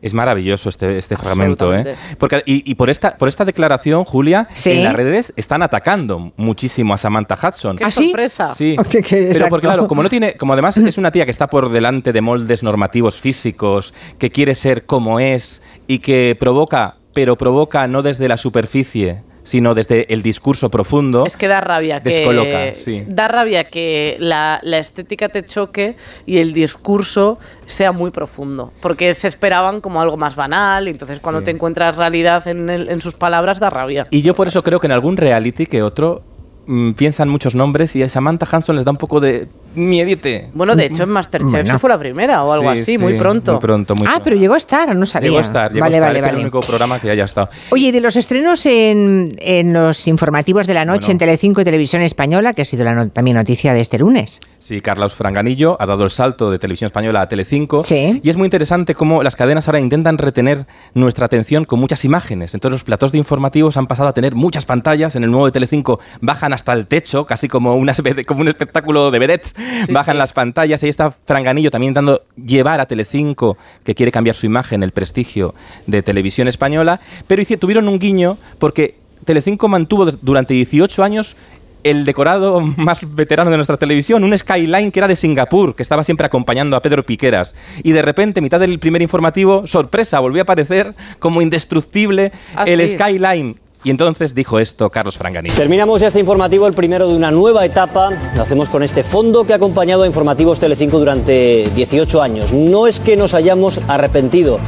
Es 0.01 0.13
maravilloso 0.13 0.69
este, 0.69 0.99
este 0.99 1.17
fragmento, 1.17 1.75
¿eh? 1.75 1.97
Porque, 2.19 2.43
y, 2.45 2.71
y 2.71 2.75
por, 2.75 2.91
esta, 2.91 3.17
por 3.17 3.27
esta 3.27 3.47
declaración, 3.47 4.05
Julia, 4.05 4.49
Sí. 4.53 4.73
en 4.73 4.85
las 4.85 4.93
redes 4.93 5.33
están 5.35 5.63
atacando 5.63 6.33
muchísimo 6.37 6.93
a 6.93 6.99
Samantha 6.99 7.39
Hudson. 7.43 7.77
¡Qué 7.79 7.91
sorpresa! 7.91 8.49
Sí, 8.55 8.77
Que- 8.91 9.01
que- 9.01 9.17
pero 9.17 9.27
exacto. 9.29 9.49
porque 9.49 9.67
claro, 9.67 9.89
como 9.89 10.03
no 10.03 10.11
tiene, 10.11 10.35
como 10.35 10.53
además 10.53 10.77
es 10.77 10.99
una 10.99 11.11
tía 11.11 11.25
que 11.25 11.31
está 11.31 11.47
por 11.49 11.71
delante 11.71 12.13
de 12.13 12.21
moldes 12.21 12.63
normativos 12.63 13.17
físicos, 13.19 13.95
que 14.19 14.31
quiere 14.31 14.55
ser 14.55 14.85
como 14.85 15.21
es 15.21 15.63
y 15.87 15.99
que 15.99 16.37
provoca, 16.39 16.97
pero 17.13 17.37
provoca 17.37 17.87
no 17.87 18.03
desde 18.03 18.29
la 18.29 18.37
superficie, 18.37 19.23
sino 19.43 19.75
desde 19.75 20.13
el 20.13 20.23
discurso 20.23 20.71
profundo. 20.71 21.27
Es 21.27 21.37
que 21.37 21.49
da 21.49 21.61
rabia 21.61 22.03
que 22.03 22.09
Descoloca, 22.09 22.75
sí. 22.75 23.05
da 23.07 23.29
rabia 23.29 23.65
que 23.65 24.17
la, 24.19 24.59
la 24.63 24.79
estética 24.79 25.29
te 25.29 25.45
choque 25.45 25.97
y 26.25 26.39
el 26.39 26.55
discurso 26.55 27.39
sea 27.67 27.93
muy 27.93 28.11
profundo, 28.11 28.73
porque 28.81 29.15
se 29.15 29.29
esperaban 29.29 29.83
como 29.83 30.01
algo 30.01 30.17
más 30.17 30.35
banal 30.35 30.89
y 30.89 30.93
entonces 30.93 31.21
cuando 31.21 31.41
Sí. 31.41 31.45
te 31.47 31.51
encuentras 31.51 31.97
realidad 31.97 32.49
en, 32.49 32.71
el- 32.71 32.89
en 32.89 33.03
sus 33.03 33.13
palabras 33.15 33.61
da 33.61 33.69
rabia. 33.69 34.07
Y 34.11 34.23
yo 34.23 34.35
por 34.35 34.49
eso 34.49 34.63
creo 34.63 34.81
que 34.81 34.87
en 34.87 34.93
algún 34.93 35.19
reality 35.19 35.67
que 35.67 35.83
otro 35.83 36.23
mm, 36.67 36.93
piensan 36.93 37.29
muchos 37.29 37.55
nombres 37.55 37.95
y 37.97 38.03
a 38.03 38.09
Samantha 38.09 38.47
Hanson 38.51 38.77
les 38.77 38.87
da 38.87 38.93
un 38.93 38.97
poco 38.97 39.21
de 39.21 39.49
miedite. 39.75 40.49
Bueno, 40.55 40.75
de 40.77 40.87
hecho 40.87 41.03
en 41.05 41.09
Masterchef 41.11 41.51
Bueno. 41.51 41.73
se 41.73 41.79
fue 41.79 41.91
la 41.91 41.99
primera 41.99 42.43
o 42.43 42.53
algo 42.53 42.73
Sí, 42.73 42.79
así, 42.81 42.97
sí, 42.97 42.99
muy 42.99 43.15
pronto. 43.15 43.53
Muy 43.53 43.61
pronto, 43.61 43.95
muy 43.95 44.07
Ah, 44.07 44.11
pronto. 44.13 44.25
pero 44.25 44.37
llegó 44.37 44.55
a 44.55 44.57
estar, 44.57 44.95
no 44.95 45.07
sabía. 45.07 45.29
Llegó 45.29 45.39
a 45.39 45.43
estar, 45.43 45.73
llegó 45.73 45.85
vale, 45.85 45.97
a 45.97 45.99
estar. 45.99 46.09
vale, 46.09 46.19
es 46.19 46.25
el 46.25 46.31
vale. 46.33 46.43
único 46.43 46.61
programa 46.61 46.99
que 47.01 47.11
haya 47.11 47.25
estado. 47.25 47.49
Oye, 47.71 47.89
y 47.89 47.91
de 47.93 48.01
los 48.01 48.17
estrenos 48.17 48.65
en, 48.67 49.35
en 49.39 49.73
los 49.73 50.07
informativos 50.09 50.67
de 50.67 50.75
la 50.75 50.85
noche 50.85 51.01
Bueno. 51.07 51.13
en 51.13 51.19
Telecinco 51.19 51.61
y 51.61 51.65
Televisión 51.65 52.03
Española, 52.03 52.53
que 52.55 52.63
ha 52.63 52.65
sido 52.65 52.85
la 52.85 52.95
no- 52.95 53.09
también 53.11 53.37
noticia 53.37 53.73
de 53.75 53.81
este 53.81 53.99
lunes. 53.99 54.41
Sí, 54.59 54.81
Carlos 54.81 55.15
Franganillo 55.15 55.77
ha 55.79 55.85
dado 55.87 56.05
el 56.05 56.11
salto 56.11 56.51
de 56.51 56.59
Televisión 56.59 56.87
Española 56.87 57.21
a 57.23 57.29
Telecinco. 57.29 57.83
Y 57.91 58.29
es 58.31 58.37
muy 58.37 58.47
interesante 58.47 58.95
cómo 58.95 59.23
las 59.23 59.37
cadenas 59.37 59.69
ahora 59.69 59.81
intentan 59.81 60.17
retener 60.19 60.67
nuestra 60.95 61.27
atención 61.27 61.65
con 61.65 61.81
muchas 61.81 62.05
imágenes. 62.05 62.55
Entonces 62.55 62.73
los 62.73 62.85
platós 62.85 63.13
de 63.13 63.19
informativos 63.19 63.77
han 63.77 63.87
pasado 63.87 64.09
a 64.09 64.15
tener 64.15 64.35
muchas 64.35 64.65
pantallas. 64.65 65.17
En 65.17 65.25
el 65.25 65.31
nuevo 65.31 65.47
de 65.47 65.53
Telecinco 65.53 66.01
bajan 66.23 66.53
hasta 66.55 66.73
el 66.73 66.87
techo, 66.87 67.27
casi 67.27 67.47
como, 67.49 67.75
una, 67.77 67.93
como 68.27 68.41
un 68.41 68.49
espectáculo 68.49 69.11
de 69.11 69.19
vedettes. 69.19 69.55
Bajan 69.91 70.19
las 70.19 70.33
pantallas. 70.33 70.83
Y 70.83 70.87
ahí 70.87 70.91
está 70.91 71.11
Franganillo 71.11 71.71
también 71.71 71.91
intentando 71.91 72.23
llevar 72.37 72.81
a 72.81 72.87
Telecinco, 72.87 73.57
que 73.85 73.95
quiere 73.95 74.13
cambiar 74.13 74.37
su 74.37 74.47
imagen, 74.47 74.83
el 74.83 74.93
prestigio 74.93 75.55
de 75.87 76.03
Televisión 76.03 76.49
Española. 76.49 77.01
Pero 77.27 77.43
tuvieron 77.59 77.89
un 77.89 77.99
guiño 77.99 78.39
porque 78.59 78.97
Telecinco 79.25 79.69
mantuvo 79.69 80.07
durante 80.07 80.55
18 80.55 81.03
años 81.03 81.37
el 81.85 82.05
decorado 82.05 82.61
más 82.77 83.01
veterano 83.15 83.51
de 83.51 83.57
nuestra 83.57 83.77
televisión, 83.77 84.25
un 84.25 84.37
skyline 84.37 84.91
que 84.91 85.01
era 85.01 85.07
de 85.09 85.17
Singapur, 85.17 85.77
que 85.77 85.83
estaba 85.83 86.03
siempre 86.03 86.27
acompañando 86.27 86.77
a 86.77 86.83
Pedro 86.83 87.05
Piqueras. 87.05 87.55
Y 87.83 87.93
de 87.93 88.03
repente, 88.03 88.41
mitad 88.41 88.59
del 88.59 88.79
primer 88.79 89.03
informativo, 89.03 89.67
sorpresa, 89.67 90.19
volvió 90.19 90.41
a 90.41 90.45
aparecer 90.45 90.95
como 91.19 91.43
indestructible 91.43 92.33
Ah, 92.57 92.65
el 92.65 92.81
sí. 92.89 92.95
skyline. 92.95 93.57
Y 93.85 93.91
entonces 93.91 94.35
dijo 94.35 94.59
esto 94.59 94.89
Carlos 94.91 95.19
Franganillo. 95.19 95.55
Terminamos 95.55 96.01
este 96.01 96.19
informativo, 96.19 96.67
el 96.67 96.73
primero 96.73 97.07
de 97.07 97.15
una 97.15 97.31
nueva 97.31 97.65
etapa. 97.67 98.11
Lo 98.35 98.43
hacemos 98.43 98.71
con 98.71 98.83
este 98.83 99.05
fondo 99.05 99.45
que 99.45 99.53
ha 99.53 99.57
acompañado 99.57 100.05
a 100.05 100.07
Informativos 100.07 100.59
Telecinco 100.59 100.99
durante 100.99 101.69
18 101.75 102.23
años. 102.23 102.53
No 102.53 102.87
es 102.87 102.99
que 102.99 103.17
nos 103.17 103.35
hayamos 103.35 103.81
arrepentido 103.87 104.59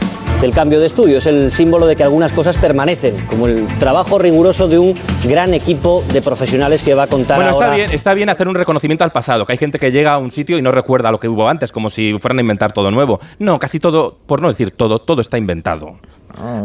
del 0.41 0.51
cambio 0.51 0.81
de 0.81 0.87
estudio, 0.87 1.17
es 1.17 1.27
el 1.27 1.51
símbolo 1.51 1.87
de 1.87 1.97
que 1.97 2.03
algunas 2.03 2.31
cosas 2.31 2.59
permanecen, 2.59 3.17
como 3.31 3.47
el 3.47 3.67
trabajo 3.79 4.19
riguroso 4.19 4.69
de 4.69 4.79
un 4.79 4.95
gran 5.25 5.55
equipo 5.55 6.05
de 6.13 6.21
profesionales 6.21 6.83
que 6.83 6.95
va 6.95 7.05
a 7.05 7.07
contar 7.07 7.39
Bueno, 7.39 7.53
ahora. 7.53 7.69
está 7.69 7.77
bien, 7.77 7.91
está 7.91 8.15
bien 8.15 8.29
hacer 8.29 8.47
un 8.47 8.55
reconocimiento 8.55 9.03
al 9.03 9.13
pasado, 9.13 9.47
que 9.47 9.53
hay 9.53 9.59
gente 9.59 9.79
que 9.79 9.91
llega 9.91 10.13
a 10.13 10.19
un 10.19 10.31
sitio 10.31 10.59
y 10.59 10.63
no 10.63 10.73
recuerda 10.73 11.11
lo 11.11 11.19
que 11.19 11.29
hubo 11.29 11.49
antes, 11.49 11.73
como 11.73 11.89
si 11.89 12.19
fueran 12.21 12.39
a 12.39 12.43
inventar 12.43 12.73
todo 12.73 12.91
nuevo. 12.91 13.19
No, 13.39 13.59
casi 13.59 13.81
todo, 13.81 14.19
por 14.27 14.43
no 14.43 14.49
decir 14.49 14.73
todo, 14.73 14.99
todo 14.99 15.23
está 15.23 15.39
inventado. 15.39 15.97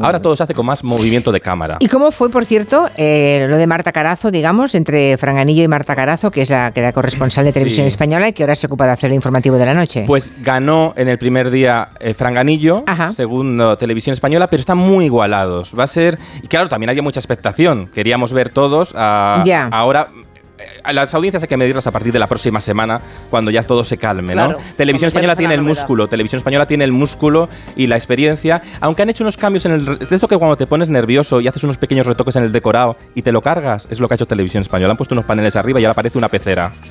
Ahora 0.02 0.22
todo 0.22 0.36
se 0.36 0.44
hace 0.44 0.54
con 0.54 0.66
más 0.66 0.84
movimiento 0.84 1.32
de 1.32 1.40
cámara. 1.42 1.78
¿Y 1.80 1.88
cómo 1.88 2.12
fue, 2.12 2.30
por 2.30 2.46
cierto, 2.46 2.90
eh, 2.98 3.46
lo 3.50 3.58
de 3.58 3.68
Marta 3.68 3.92
Carazo, 3.92 4.32
digamos, 4.32 4.76
entre 4.76 5.18
Franganillo 5.18 5.64
y 5.64 5.68
Marta 5.68 5.96
Carazo, 5.96 6.30
que 6.32 6.42
es 6.42 6.50
la 6.50 6.72
que 6.72 6.80
era 6.82 6.92
corresponsal 6.92 7.46
de 7.46 7.54
Televisión 7.54 7.86
Sí. 7.86 7.88
Española 7.90 8.28
y 8.30 8.34
que 8.34 8.44
ahora 8.44 8.56
se 8.56 8.68
ocupa 8.68 8.86
de 8.86 8.92
hacer 8.92 9.10
el 9.12 9.16
informativo 9.16 9.58
de 9.58 9.66
la 9.66 9.74
noche? 9.74 10.04
Pues 10.08 10.32
ganó 10.42 10.94
en 10.98 11.08
el 11.08 11.18
primer 11.18 11.52
día 11.52 11.90
eh, 12.00 12.14
Franganillo, 12.14 12.84
segundo 13.16 13.78
Televisión 13.78 14.14
Española, 14.14 14.48
pero 14.50 14.60
están 14.60 14.78
muy 14.78 15.06
igualados. 15.06 15.74
Va 15.78 15.84
a 15.86 15.88
ser. 15.88 16.18
Y 16.44 16.48
claro, 16.48 16.68
también 16.70 16.90
había 16.90 17.02
mucha 17.04 17.20
expectación. 17.20 17.90
Queríamos 17.94 18.34
ver 18.34 18.50
todos. 18.50 18.94
a- 18.96 19.44
Ya. 19.46 19.68
Ahora. 19.72 20.10
A 20.84 20.94
Las 20.94 21.14
audiencias 21.14 21.44
hay 21.44 21.50
que 21.50 21.58
medirlas 21.58 21.88
a 21.88 21.92
partir 21.92 22.12
de 22.14 22.20
la 22.20 22.28
próxima 22.28 22.62
semana, 22.62 23.02
cuando 23.30 23.52
ya 23.52 23.64
todo 23.64 23.84
se 23.84 23.98
calme, 23.98 24.36
¿no? 24.36 24.48
Claro, 24.48 24.58
Televisión 24.76 25.12
cuando 25.12 25.20
Española 25.20 25.36
tiene 25.36 25.54
el 25.56 25.62
músculo, 25.62 26.08
Televisión 26.08 26.38
Española 26.38 26.66
tiene 26.66 26.84
el 26.84 26.92
músculo 26.92 27.50
y 27.76 27.88
la 27.88 27.96
experiencia, 27.96 28.62
aunque 28.80 29.02
han 29.02 29.10
hecho 29.10 29.24
unos 29.24 29.38
cambios 29.38 29.66
en 29.66 29.72
el... 29.74 30.00
De 30.00 30.08
esto 30.16 30.28
que 30.28 30.38
cuando 30.38 30.58
te 30.58 30.68
pones 30.68 30.90
nervioso 30.90 31.42
y 31.42 31.48
haces 31.48 31.64
unos 31.64 31.78
pequeños 31.78 32.06
retoques 32.06 32.36
en 32.36 32.44
el 32.44 32.52
decorado 32.52 32.98
y 33.16 33.22
te 33.22 33.32
lo 33.32 33.42
cargas, 33.42 33.88
es 33.90 34.00
lo 34.00 34.08
que 34.08 34.14
ha 34.14 34.16
hecho 34.16 34.28
Televisión 34.28 34.62
Española. 34.62 34.92
Han 34.92 34.98
puesto 34.98 35.16
unos 35.16 35.26
paneles 35.26 35.56
arriba 35.56 35.80
y 35.80 35.86
ahora 35.86 35.94
parece 35.96 36.18
una 36.18 36.30
pecera. 36.30 36.72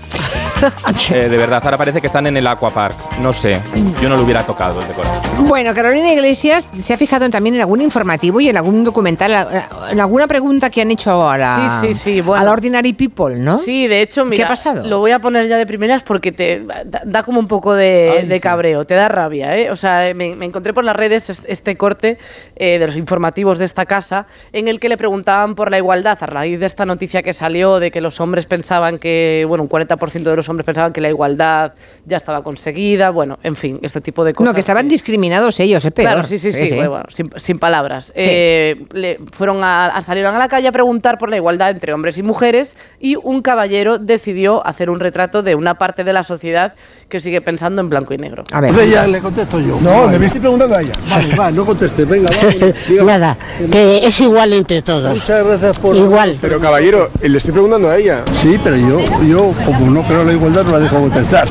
Eh, 1.10 1.28
de 1.28 1.36
verdad, 1.38 1.62
ahora 1.64 1.78
parece 1.78 2.00
que 2.00 2.06
están 2.06 2.26
en 2.26 2.36
el 2.36 2.46
Aquapark. 2.46 3.18
No 3.20 3.32
sé, 3.32 3.60
yo 4.00 4.08
no 4.08 4.16
lo 4.16 4.24
hubiera 4.24 4.44
tocado 4.44 4.82
el 4.82 4.88
decorado. 4.88 5.20
Bueno, 5.38 5.72
Carolina 5.74 6.12
Iglesias 6.12 6.68
se 6.78 6.92
ha 6.92 6.98
fijado 6.98 7.28
también 7.30 7.54
en 7.54 7.62
algún 7.62 7.80
informativo 7.80 8.40
y 8.40 8.48
en 8.48 8.56
algún 8.58 8.84
documental, 8.84 9.64
en 9.90 10.00
alguna 10.00 10.26
pregunta 10.26 10.68
que 10.68 10.82
han 10.82 10.90
hecho 10.90 11.28
a 11.28 11.38
la, 11.38 11.80
Sí, 11.80 11.88
sí, 11.88 11.94
sí, 11.94 12.20
bueno. 12.20 12.42
a 12.42 12.44
la 12.44 12.52
Ordinary 12.52 12.92
People, 12.92 13.38
¿no? 13.38 13.56
Sí, 13.56 13.79
de 13.86 14.02
hecho, 14.02 14.24
mira, 14.24 14.36
¿Qué 14.36 14.42
ha 14.44 14.48
pasado? 14.48 14.86
Lo 14.86 14.98
voy 14.98 15.10
a 15.12 15.18
poner 15.18 15.46
ya 15.48 15.56
de 15.56 15.66
primeras 15.66 16.02
porque 16.02 16.32
te 16.32 16.60
da, 16.60 17.02
da 17.04 17.22
como 17.22 17.38
un 17.40 17.48
poco 17.48 17.74
de, 17.74 18.24
de 18.28 18.40
cabreo, 18.40 18.84
te 18.84 18.94
da 18.94 19.08
rabia, 19.08 19.56
¿eh? 19.56 19.70
O 19.70 19.76
sea, 19.76 20.12
me, 20.14 20.34
me 20.36 20.46
encontré 20.46 20.72
por 20.72 20.84
las 20.84 20.96
redes 20.96 21.30
est- 21.30 21.44
este 21.48 21.76
corte 21.76 22.18
eh, 22.56 22.78
de 22.78 22.86
los 22.86 22.96
informativos 22.96 23.58
de 23.58 23.64
esta 23.64 23.86
casa 23.86 24.26
en 24.52 24.68
el 24.68 24.80
que 24.80 24.88
le 24.88 24.96
preguntaban 24.96 25.54
por 25.54 25.70
la 25.70 25.78
igualdad 25.78 26.18
a 26.20 26.26
raíz 26.26 26.58
de 26.60 26.66
esta 26.66 26.86
noticia 26.86 27.22
que 27.22 27.34
salió 27.34 27.78
de 27.80 27.90
que 27.90 28.00
los 28.00 28.20
hombres 28.20 28.46
pensaban 28.46 28.98
que, 28.98 29.44
bueno, 29.48 29.62
un 29.64 29.68
40% 29.68 30.22
de 30.30 30.36
los 30.36 30.48
hombres 30.48 30.64
pensaban 30.66 30.92
que 30.92 31.00
la 31.00 31.08
igualdad 31.08 31.72
ya 32.06 32.16
estaba 32.16 32.42
conseguida, 32.42 33.10
bueno, 33.10 33.38
en 33.42 33.56
fin, 33.56 33.78
este 33.82 34.00
tipo 34.00 34.24
de 34.24 34.32
cosas. 34.34 34.50
No, 34.50 34.54
que 34.54 34.60
estaban 34.60 34.88
discriminados 34.88 35.58
ellos, 35.60 35.84
es 35.84 35.92
peor. 35.92 36.08
Claro, 36.12 36.26
sí, 36.28 36.38
sí, 36.38 36.52
sí, 36.52 36.74
bueno, 36.76 37.04
sin, 37.10 37.30
sin 37.36 37.58
palabras. 37.58 38.12
Eh, 38.14 38.84
le 38.92 39.18
fueron 39.32 39.62
a, 39.64 39.86
a- 39.86 40.02
salieron 40.02 40.34
a 40.34 40.38
la 40.38 40.48
calle 40.48 40.68
a 40.68 40.72
preguntar 40.72 41.18
por 41.18 41.30
la 41.30 41.36
igualdad 41.36 41.70
entre 41.70 41.92
hombres 41.92 42.18
y 42.18 42.22
mujeres 42.22 42.76
y 42.98 43.16
un 43.16 43.42
caballero 43.42 43.69
decidió 43.98 44.66
hacer 44.66 44.90
un 44.90 45.00
retrato 45.00 45.42
de 45.42 45.54
una 45.54 45.74
parte 45.76 46.04
de 46.04 46.12
la 46.12 46.24
sociedad 46.24 46.74
que 47.08 47.20
sigue 47.20 47.40
pensando 47.40 47.80
en 47.80 47.88
blanco 47.88 48.14
y 48.14 48.18
negro. 48.18 48.44
A 48.52 48.60
ver. 48.60 48.70
Entonces 48.70 48.92
ya 48.92 49.06
le 49.06 49.20
contesto 49.20 49.58
yo. 49.60 49.78
No, 49.80 50.06
Vale. 50.06 50.18
le 50.18 50.26
estoy 50.26 50.40
preguntando 50.40 50.76
a 50.76 50.82
ella. 50.82 50.92
Vale, 51.08 51.36
va, 51.36 51.50
no 51.50 51.64
contestes, 51.64 52.08
venga, 52.08 52.30
va. 52.30 53.04
Nada, 53.04 53.36
que 53.70 54.06
es 54.06 54.20
igual 54.20 54.52
entre 54.52 54.82
todos. 54.82 55.14
Muchas 55.14 55.44
gracias 55.44 55.78
por... 55.78 55.96
Igual. 55.96 56.38
Pero 56.40 56.60
caballero, 56.60 57.10
le 57.20 57.38
estoy 57.38 57.52
preguntando 57.52 57.88
a 57.90 57.96
ella. 57.96 58.24
Sí, 58.42 58.58
pero 58.62 58.76
yo, 58.76 59.00
yo 59.26 59.52
como 59.64 59.90
no 59.90 60.02
creo 60.02 60.20
en 60.22 60.26
la 60.28 60.32
igualdad, 60.32 60.64
no 60.64 60.72
la 60.72 60.80
dejo 60.80 61.00
contestar. 61.00 61.48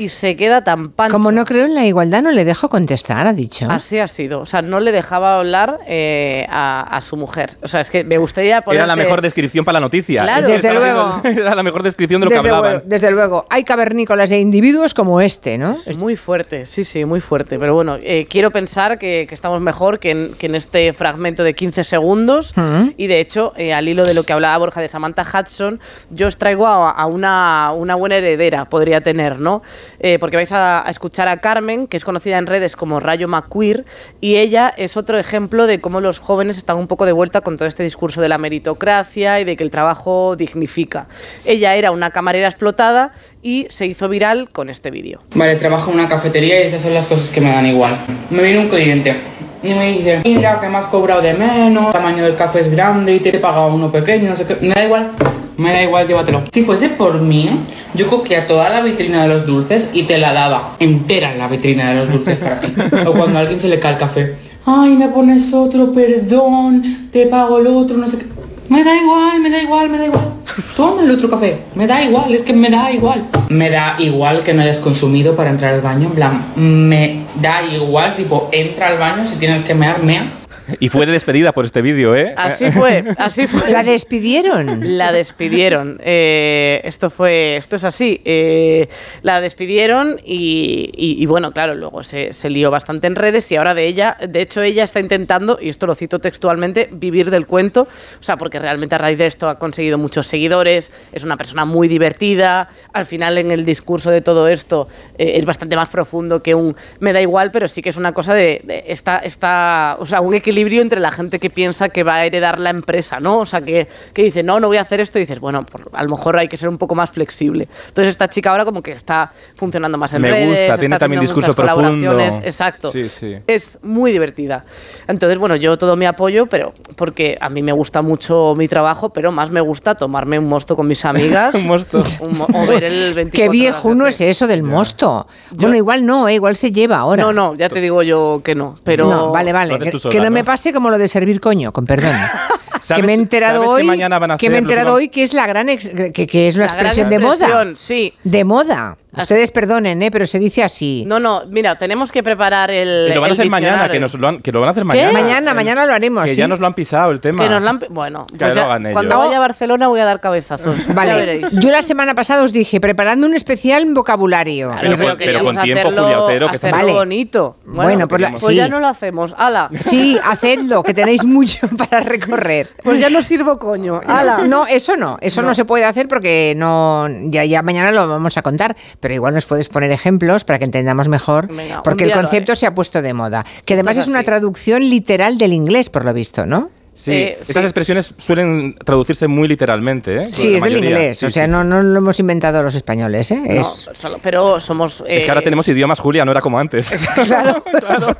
Y 0.00 0.08
se 0.08 0.34
queda 0.34 0.64
tan 0.64 0.92
pancho. 0.92 1.12
Como 1.12 1.30
no 1.30 1.44
creo 1.44 1.66
en 1.66 1.74
la 1.74 1.84
igualdad, 1.84 2.22
no 2.22 2.30
le 2.30 2.46
dejo 2.46 2.70
contestar, 2.70 3.26
ha 3.26 3.34
dicho. 3.34 3.66
Así 3.70 3.98
ha 3.98 4.08
sido. 4.08 4.40
O 4.40 4.46
sea, 4.46 4.62
no 4.62 4.80
le 4.80 4.92
dejaba 4.92 5.38
hablar 5.38 5.80
eh, 5.86 6.46
a, 6.48 6.80
a 6.80 7.00
su 7.02 7.18
mujer. 7.18 7.58
O 7.62 7.68
sea, 7.68 7.82
es 7.82 7.90
que 7.90 8.02
me 8.02 8.16
gustaría 8.16 8.62
poner. 8.62 8.78
Era 8.78 8.86
la 8.86 8.96
mejor 8.96 9.20
descripción 9.20 9.62
para 9.62 9.74
la 9.74 9.80
noticia. 9.80 10.22
Claro. 10.22 10.46
Desde 10.46 10.72
luego. 10.72 11.20
Era 11.24 11.54
la 11.54 11.62
mejor 11.62 11.82
descripción 11.82 12.22
de 12.22 12.24
lo 12.24 12.30
desde, 12.30 12.42
que 12.42 12.48
hablaban. 12.48 12.70
luego, 12.72 12.86
desde 12.86 13.10
luego, 13.10 13.44
hay 13.50 13.62
cavernícolas 13.62 14.30
e 14.30 14.40
individuos 14.40 14.94
como 14.94 15.20
este, 15.20 15.58
¿no? 15.58 15.76
Es 15.86 15.98
muy 15.98 16.16
fuerte, 16.16 16.64
sí, 16.64 16.84
sí, 16.84 17.04
muy 17.04 17.20
fuerte. 17.20 17.58
Pero 17.58 17.74
bueno, 17.74 17.98
eh, 18.02 18.26
quiero 18.26 18.50
pensar 18.50 18.98
que, 18.98 19.26
que 19.28 19.34
estamos 19.34 19.60
mejor 19.60 19.98
que 19.98 20.12
en, 20.12 20.34
que 20.38 20.46
en 20.46 20.54
este 20.54 20.94
fragmento 20.94 21.44
de 21.44 21.54
15 21.54 21.84
segundos. 21.84 22.54
Mm. 22.56 22.92
Y 22.96 23.06
de 23.06 23.20
hecho, 23.20 23.52
eh, 23.58 23.74
al 23.74 23.86
hilo 23.86 24.06
de 24.06 24.14
lo 24.14 24.22
que 24.24 24.32
hablaba 24.32 24.56
Borja 24.56 24.80
de 24.80 24.88
Samantha 24.88 25.26
Hudson, 25.26 25.78
yo 26.08 26.26
os 26.26 26.38
traigo 26.38 26.66
a, 26.66 26.90
a 26.90 27.04
una, 27.04 27.72
una 27.74 27.96
buena 27.96 28.16
heredera, 28.16 28.64
podría 28.64 29.02
tener, 29.02 29.38
¿no? 29.38 29.60
Eh, 29.98 30.18
porque 30.18 30.36
vais 30.36 30.52
a, 30.52 30.86
a 30.86 30.90
escuchar 30.90 31.28
a 31.28 31.40
Carmen, 31.40 31.86
que 31.86 31.96
es 31.96 32.04
conocida 32.04 32.38
en 32.38 32.46
redes 32.46 32.76
como 32.76 33.00
Rayo 33.00 33.28
McQueer, 33.28 33.84
y 34.20 34.36
ella 34.36 34.72
es 34.76 34.96
otro 34.96 35.18
ejemplo 35.18 35.66
de 35.66 35.80
cómo 35.80 36.00
los 36.00 36.18
jóvenes 36.18 36.56
están 36.58 36.76
un 36.76 36.86
poco 36.86 37.06
de 37.06 37.12
vuelta 37.12 37.40
con 37.40 37.56
todo 37.56 37.66
este 37.66 37.82
discurso 37.82 38.20
de 38.20 38.28
la 38.28 38.38
meritocracia 38.38 39.40
y 39.40 39.44
de 39.44 39.56
que 39.56 39.64
el 39.64 39.70
trabajo 39.70 40.36
dignifica. 40.36 41.06
Ella 41.44 41.74
era 41.74 41.90
una 41.90 42.10
camarera 42.10 42.48
explotada 42.48 43.12
y 43.42 43.66
se 43.70 43.86
hizo 43.86 44.08
viral 44.08 44.50
con 44.50 44.70
este 44.70 44.90
vídeo. 44.90 45.22
Vale, 45.34 45.56
trabajo 45.56 45.90
en 45.90 45.98
una 46.00 46.08
cafetería 46.08 46.62
y 46.62 46.66
esas 46.66 46.82
son 46.82 46.94
las 46.94 47.06
cosas 47.06 47.30
que 47.30 47.40
me 47.40 47.50
dan 47.50 47.66
igual. 47.66 47.96
Me 48.30 48.42
viene 48.42 48.60
un 48.60 48.68
cliente 48.68 49.16
y 49.62 49.68
me 49.68 49.92
dice, 49.92 50.20
mira, 50.24 50.58
que 50.60 50.68
me 50.68 50.78
has 50.78 50.86
cobrado 50.86 51.20
de 51.20 51.34
menos, 51.34 51.86
el 51.86 51.92
tamaño 51.92 52.24
del 52.24 52.36
café 52.36 52.60
es 52.60 52.70
grande 52.70 53.14
y 53.14 53.20
te 53.20 53.36
he 53.36 53.38
pagado 53.38 53.74
uno 53.74 53.90
pequeño, 53.90 54.30
no 54.30 54.36
sé 54.36 54.46
qué. 54.46 54.56
Me 54.60 54.74
da 54.74 54.84
igual, 54.84 55.12
me 55.60 55.72
da 55.72 55.82
igual, 55.82 56.08
llévatelo. 56.08 56.42
Si 56.52 56.62
fuese 56.62 56.88
por 56.88 57.20
mí, 57.20 57.50
yo 57.94 58.06
cogía 58.06 58.46
toda 58.46 58.70
la 58.70 58.80
vitrina 58.80 59.22
de 59.22 59.28
los 59.28 59.46
dulces 59.46 59.90
y 59.92 60.04
te 60.04 60.18
la 60.18 60.32
daba 60.32 60.76
entera 60.78 61.34
la 61.34 61.48
vitrina 61.48 61.90
de 61.90 61.96
los 61.96 62.10
dulces 62.10 62.38
para 62.38 62.60
ti. 62.60 62.72
O 63.06 63.12
cuando 63.12 63.38
a 63.38 63.42
alguien 63.42 63.60
se 63.60 63.68
le 63.68 63.78
cae 63.78 63.92
el 63.92 63.98
café, 63.98 64.36
ay, 64.66 64.96
me 64.96 65.08
pones 65.08 65.52
otro, 65.52 65.92
perdón, 65.92 67.08
te 67.12 67.26
pago 67.26 67.58
el 67.58 67.66
otro, 67.66 67.96
no 67.96 68.08
sé 68.08 68.18
qué. 68.18 68.24
Me 68.70 68.84
da 68.84 68.94
igual, 68.94 69.40
me 69.40 69.50
da 69.50 69.60
igual, 69.60 69.90
me 69.90 69.98
da 69.98 70.06
igual. 70.06 70.32
Toma 70.76 71.02
el 71.02 71.10
otro 71.10 71.28
café. 71.28 71.58
Me 71.74 71.88
da 71.88 72.02
igual, 72.04 72.32
es 72.32 72.44
que 72.44 72.52
me 72.52 72.70
da 72.70 72.92
igual. 72.92 73.26
Me 73.48 73.68
da 73.68 73.96
igual 73.98 74.44
que 74.44 74.54
no 74.54 74.62
hayas 74.62 74.78
consumido 74.78 75.34
para 75.34 75.50
entrar 75.50 75.74
al 75.74 75.80
baño. 75.80 76.06
En 76.06 76.14
plan, 76.14 76.44
me 76.54 77.24
da 77.34 77.62
igual, 77.64 78.14
tipo, 78.14 78.48
entra 78.52 78.86
al 78.88 78.98
baño 78.98 79.26
si 79.26 79.36
tienes 79.36 79.62
que 79.62 79.74
mear, 79.74 80.02
mea. 80.04 80.39
Y 80.78 80.88
fue 80.88 81.06
de 81.06 81.12
despedida 81.12 81.52
por 81.52 81.64
este 81.64 81.82
vídeo, 81.82 82.14
¿eh? 82.14 82.34
Así 82.36 82.70
fue, 82.70 83.04
así 83.18 83.46
fue. 83.46 83.70
La 83.70 83.82
despidieron. 83.82 84.96
La 84.98 85.12
despidieron. 85.12 85.98
Eh, 86.02 86.80
esto 86.84 87.10
fue, 87.10 87.56
esto 87.56 87.76
es 87.76 87.84
así. 87.84 88.20
Eh, 88.24 88.88
la 89.22 89.40
despidieron 89.40 90.20
y, 90.24 90.90
y- 90.96 91.22
y 91.22 91.26
bueno, 91.26 91.52
claro, 91.52 91.74
luego 91.74 92.02
se, 92.02 92.32
se 92.32 92.50
lió 92.50 92.70
bastante 92.70 93.06
en 93.06 93.16
redes 93.16 93.50
y 93.50 93.56
ahora 93.56 93.74
de 93.74 93.86
ella, 93.86 94.16
de 94.28 94.40
hecho 94.40 94.62
ella 94.62 94.84
está 94.84 95.00
intentando, 95.00 95.58
y 95.60 95.68
esto 95.68 95.86
lo 95.86 95.94
cito 95.94 96.18
textualmente, 96.18 96.88
vivir 96.92 97.30
del 97.30 97.46
cuento. 97.46 97.82
O 97.82 98.22
sea, 98.22 98.36
porque 98.36 98.58
realmente 98.58 98.94
a 98.94 98.98
raíz 98.98 99.18
de 99.18 99.26
esto 99.26 99.48
ha 99.48 99.58
conseguido 99.58 99.98
muchos 99.98 100.26
seguidores, 100.26 100.92
es 101.12 101.24
una 101.24 101.36
persona 101.36 101.64
muy 101.64 101.88
divertida. 101.88 102.68
Al 102.92 103.06
final 103.06 103.38
en 103.38 103.50
el 103.50 103.64
discurso 103.64 104.10
de 104.10 104.20
todo 104.20 104.48
esto 104.48 104.88
eh, 105.18 105.32
es 105.36 105.44
bastante 105.44 105.76
más 105.76 105.88
profundo 105.88 106.42
que 106.42 106.54
un 106.54 106.76
me 107.00 107.12
da 107.12 107.20
igual, 107.20 107.50
pero 107.50 107.66
sí 107.68 107.82
que 107.82 107.88
es 107.90 107.96
una 107.96 108.12
cosa 108.12 108.34
de, 108.34 108.60
de 108.64 108.84
esta, 108.88 109.18
esta, 109.18 109.96
o 109.98 110.06
sea, 110.06 110.20
un 110.20 110.34
equilibrio 110.34 110.59
entre 110.60 111.00
la 111.00 111.10
gente 111.10 111.38
que 111.38 111.50
piensa 111.50 111.88
que 111.88 112.02
va 112.02 112.16
a 112.16 112.24
heredar 112.24 112.58
la 112.58 112.70
empresa, 112.70 113.20
¿no? 113.20 113.38
O 113.38 113.46
sea, 113.46 113.60
que, 113.60 113.88
que 114.12 114.22
dice, 114.22 114.42
no, 114.42 114.60
no 114.60 114.68
voy 114.68 114.76
a 114.76 114.82
hacer 114.82 115.00
esto, 115.00 115.18
y 115.18 115.22
dices, 115.22 115.40
bueno, 115.40 115.64
por- 115.64 115.90
a 115.92 116.02
lo 116.02 116.10
mejor 116.10 116.38
hay 116.38 116.48
que 116.48 116.56
ser 116.56 116.68
un 116.68 116.78
poco 116.78 116.94
más 116.94 117.10
flexible. 117.10 117.68
Entonces 117.88 118.10
esta 118.10 118.28
chica 118.28 118.50
ahora 118.50 118.64
como 118.64 118.82
que 118.82 118.92
está 118.92 119.32
funcionando 119.56 119.98
más 119.98 120.12
en 120.14 120.22
Me 120.22 120.30
redes, 120.30 120.58
gusta, 120.60 120.78
tiene 120.78 120.98
también 120.98 121.20
discurso 121.22 121.54
profundo. 121.54 122.18
Exacto. 122.42 122.90
Sí, 122.90 123.08
sí. 123.08 123.36
Es 123.46 123.78
muy 123.82 124.12
divertida. 124.12 124.64
Entonces, 125.08 125.38
bueno, 125.38 125.56
yo 125.56 125.76
todo 125.78 125.96
mi 125.96 126.06
apoyo, 126.06 126.46
pero 126.46 126.72
porque 126.96 127.36
a 127.40 127.48
mí 127.50 127.62
me 127.62 127.72
gusta 127.72 128.02
mucho 128.02 128.54
mi 128.56 128.68
trabajo, 128.68 129.10
pero 129.10 129.32
más 129.32 129.50
me 129.50 129.60
gusta 129.60 129.94
tomarme 129.94 130.38
un 130.38 130.46
mosto 130.48 130.76
con 130.76 130.86
mis 130.86 131.04
amigas. 131.04 131.54
Un 131.60 131.66
mosto. 131.66 132.02
un 132.20 132.36
mo- 132.38 132.46
o 132.54 132.66
ver 132.66 132.84
el 132.84 133.14
24 133.14 133.30
Qué 133.32 133.48
viejo 133.48 133.90
tele. 133.90 134.08
es 134.08 134.20
eso 134.20 134.46
del 134.46 134.62
mosto. 134.62 135.26
Bueno, 135.52 135.76
igual 135.76 136.04
no, 136.06 136.28
eh, 136.28 136.34
igual 136.34 136.56
se 136.56 136.72
lleva 136.72 136.98
ahora. 136.98 137.22
No, 137.22 137.32
no, 137.32 137.54
ya 137.54 137.68
te 137.68 137.80
digo 137.80 138.02
yo 138.02 138.40
que 138.44 138.54
no, 138.54 138.76
pero... 138.84 139.06
No, 139.08 139.30
vale, 139.30 139.52
vale. 139.52 139.78
Que, 139.78 139.92
sola, 139.98 140.10
que 140.12 140.18
no, 140.18 140.24
¿no? 140.24 140.30
me 140.30 140.39
pase 140.44 140.72
como 140.72 140.90
lo 140.90 140.98
de 140.98 141.08
servir 141.08 141.40
coño, 141.40 141.72
con 141.72 141.86
perdón. 141.86 142.14
que 142.72 142.78
¿Sabes- 142.80 143.04
me 143.04 143.12
he 143.12 143.14
enterado 143.14 143.62
que 143.62 143.68
hoy 143.68 144.02
a 144.02 144.36
que 144.38 144.48
me 144.50 144.56
he 144.56 144.58
enterado 144.58 144.88
que 144.88 144.92
hoy 144.92 145.08
que 145.08 145.22
es 145.22 145.34
la 145.34 145.46
gran 145.46 145.68
ex- 145.68 145.90
que, 146.12 146.26
que 146.26 146.48
es 146.48 146.56
una 146.56 146.66
La 146.66 146.72
expresión 146.72 147.10
de 147.10 147.18
moda. 147.18 147.64
Sí. 147.76 148.14
De 148.24 148.44
moda. 148.44 148.96
Ustedes 149.16 149.50
perdonen, 149.50 150.00
eh, 150.02 150.10
pero 150.10 150.26
se 150.26 150.38
dice 150.38 150.62
así. 150.62 151.04
No, 151.06 151.18
no, 151.18 151.42
mira, 151.48 151.76
tenemos 151.76 152.12
que 152.12 152.22
preparar 152.22 152.70
el. 152.70 153.08
Y 153.10 153.14
lo 153.14 153.20
van 153.20 153.30
a 153.30 153.34
hacer 153.34 153.48
mañana, 153.50 153.88
que, 153.88 153.98
nos 153.98 154.14
lo 154.14 154.28
han- 154.28 154.40
que 154.40 154.52
lo 154.52 154.60
van 154.60 154.68
a 154.68 154.70
hacer 154.70 154.82
¿Qué? 154.82 154.86
mañana. 154.86 155.12
Mañana, 155.12 155.54
mañana 155.54 155.86
lo 155.86 155.92
haremos. 155.94 156.24
Que 156.24 156.30
¿sí? 156.30 156.36
ya 156.36 156.46
nos 156.48 156.60
lo 156.60 156.66
han 156.66 156.74
pisado 156.74 157.10
el 157.10 157.20
tema. 157.20 157.42
Que 157.42 157.50
nos 157.50 157.62
la 157.62 157.70
han- 157.70 157.80
Bueno, 157.90 158.26
Que 158.26 158.38
pues 158.38 158.48
lo 158.50 158.54
ya- 158.54 158.64
hagan 158.66 158.86
ellos. 158.86 158.92
cuando 158.94 159.18
vaya 159.18 159.36
a 159.36 159.40
Barcelona 159.40 159.88
voy 159.88 160.00
a 160.00 160.04
dar 160.04 160.20
cabezazos. 160.20 160.86
Ya 160.86 160.94
Vale, 160.94 161.14
veréis. 161.14 161.50
yo 161.58 161.70
la 161.70 161.82
semana 161.82 162.14
pasada 162.14 162.44
os 162.44 162.52
dije, 162.52 162.80
preparando 162.80 163.26
un 163.26 163.34
especial 163.34 163.84
vocabulario. 163.92 164.68
Claro, 164.70 164.80
Pero 164.82 164.96
pero 164.96 165.08
con- 165.08 165.18
pero 165.18 165.26
queríamos 165.32 165.54
con 165.54 165.62
tiempo, 165.64 165.80
hacerlo- 165.88 166.02
Julia 166.02 166.20
Otero, 166.20 166.48
que 166.48 166.56
hacerlo 166.56 166.76
Vale. 166.76 166.92
bonito. 166.92 167.56
Bueno, 167.64 167.82
Bueno, 168.06 168.18
la- 168.18 168.30
pues 168.30 168.42
sí. 168.46 168.54
ya 168.54 168.68
no 168.68 168.80
lo 168.80 168.86
hacemos. 168.88 169.34
¡Hala! 169.36 169.70
Sí, 169.80 170.18
hacedlo, 170.24 170.82
que 170.82 170.94
tenéis 170.94 171.24
mucho 171.24 171.68
para 171.78 172.00
recorrer. 172.00 172.68
Pues 172.84 173.00
ya 173.00 173.10
no 173.10 173.22
sirvo 173.22 173.58
coño. 173.58 174.00
¡Hala! 174.06 174.38
No, 174.46 174.66
eso 174.66 174.96
no, 174.96 175.18
eso 175.20 175.42
no. 175.42 175.54
se 175.54 175.64
puede 175.64 175.84
hacer 175.84 176.06
porque 176.08 176.54
no, 176.56 177.06
ya, 177.24 177.44
ya 177.44 177.62
mañana 177.62 177.90
lo 177.92 178.08
vamos 178.08 178.36
a 178.36 178.42
contar, 178.42 178.76
pero 179.00 179.14
igual 179.14 179.34
nos 179.34 179.46
puedes 179.46 179.68
poner 179.68 179.90
ejemplos 179.90 180.44
para 180.44 180.58
que 180.58 180.64
entendamos 180.64 181.08
mejor, 181.08 181.48
Venga, 181.48 181.82
porque 181.82 182.04
el 182.04 182.12
concepto 182.12 182.54
se 182.54 182.66
ha 182.66 182.74
puesto 182.74 183.02
de 183.02 183.12
moda, 183.14 183.44
que 183.64 183.74
además 183.74 183.96
es 183.96 184.06
una 184.06 184.22
traducción 184.22 184.88
literal 184.88 185.38
del 185.38 185.52
inglés, 185.52 185.90
por 185.90 186.04
lo 186.04 186.12
visto, 186.12 186.46
¿no? 186.46 186.70
Sí, 187.00 187.12
Eh, 187.12 187.38
estas 187.40 187.62
sí. 187.62 187.66
expresiones 187.66 188.12
suelen 188.18 188.74
traducirse 188.84 189.26
muy 189.26 189.48
literalmente, 189.48 190.24
¿eh? 190.24 190.26
Sí, 190.30 190.56
es 190.56 190.62
del 190.62 190.76
inglés, 190.76 191.18
Sí, 191.18 191.26
o 191.26 191.30
sea, 191.30 191.46
sí, 191.46 191.50
no, 191.50 191.64
no 191.64 191.80
lo 191.82 191.98
hemos 191.98 192.20
inventado 192.20 192.62
los 192.62 192.74
españoles, 192.74 193.30
¿eh? 193.30 193.40
No, 193.42 193.60
Es- 193.62 193.88
solo- 193.94 194.18
pero 194.22 194.60
somos. 194.60 195.02
Es 195.06 195.24
que 195.24 195.30
ahora 195.30 195.40
eh, 195.40 195.44
tenemos 195.44 195.66
idiomas, 195.68 195.98
Julia, 195.98 196.24
no 196.26 196.30
era 196.32 196.40
como 196.42 196.58
antes. 196.58 196.90
Claro, 197.30 197.62
claro. 197.64 198.16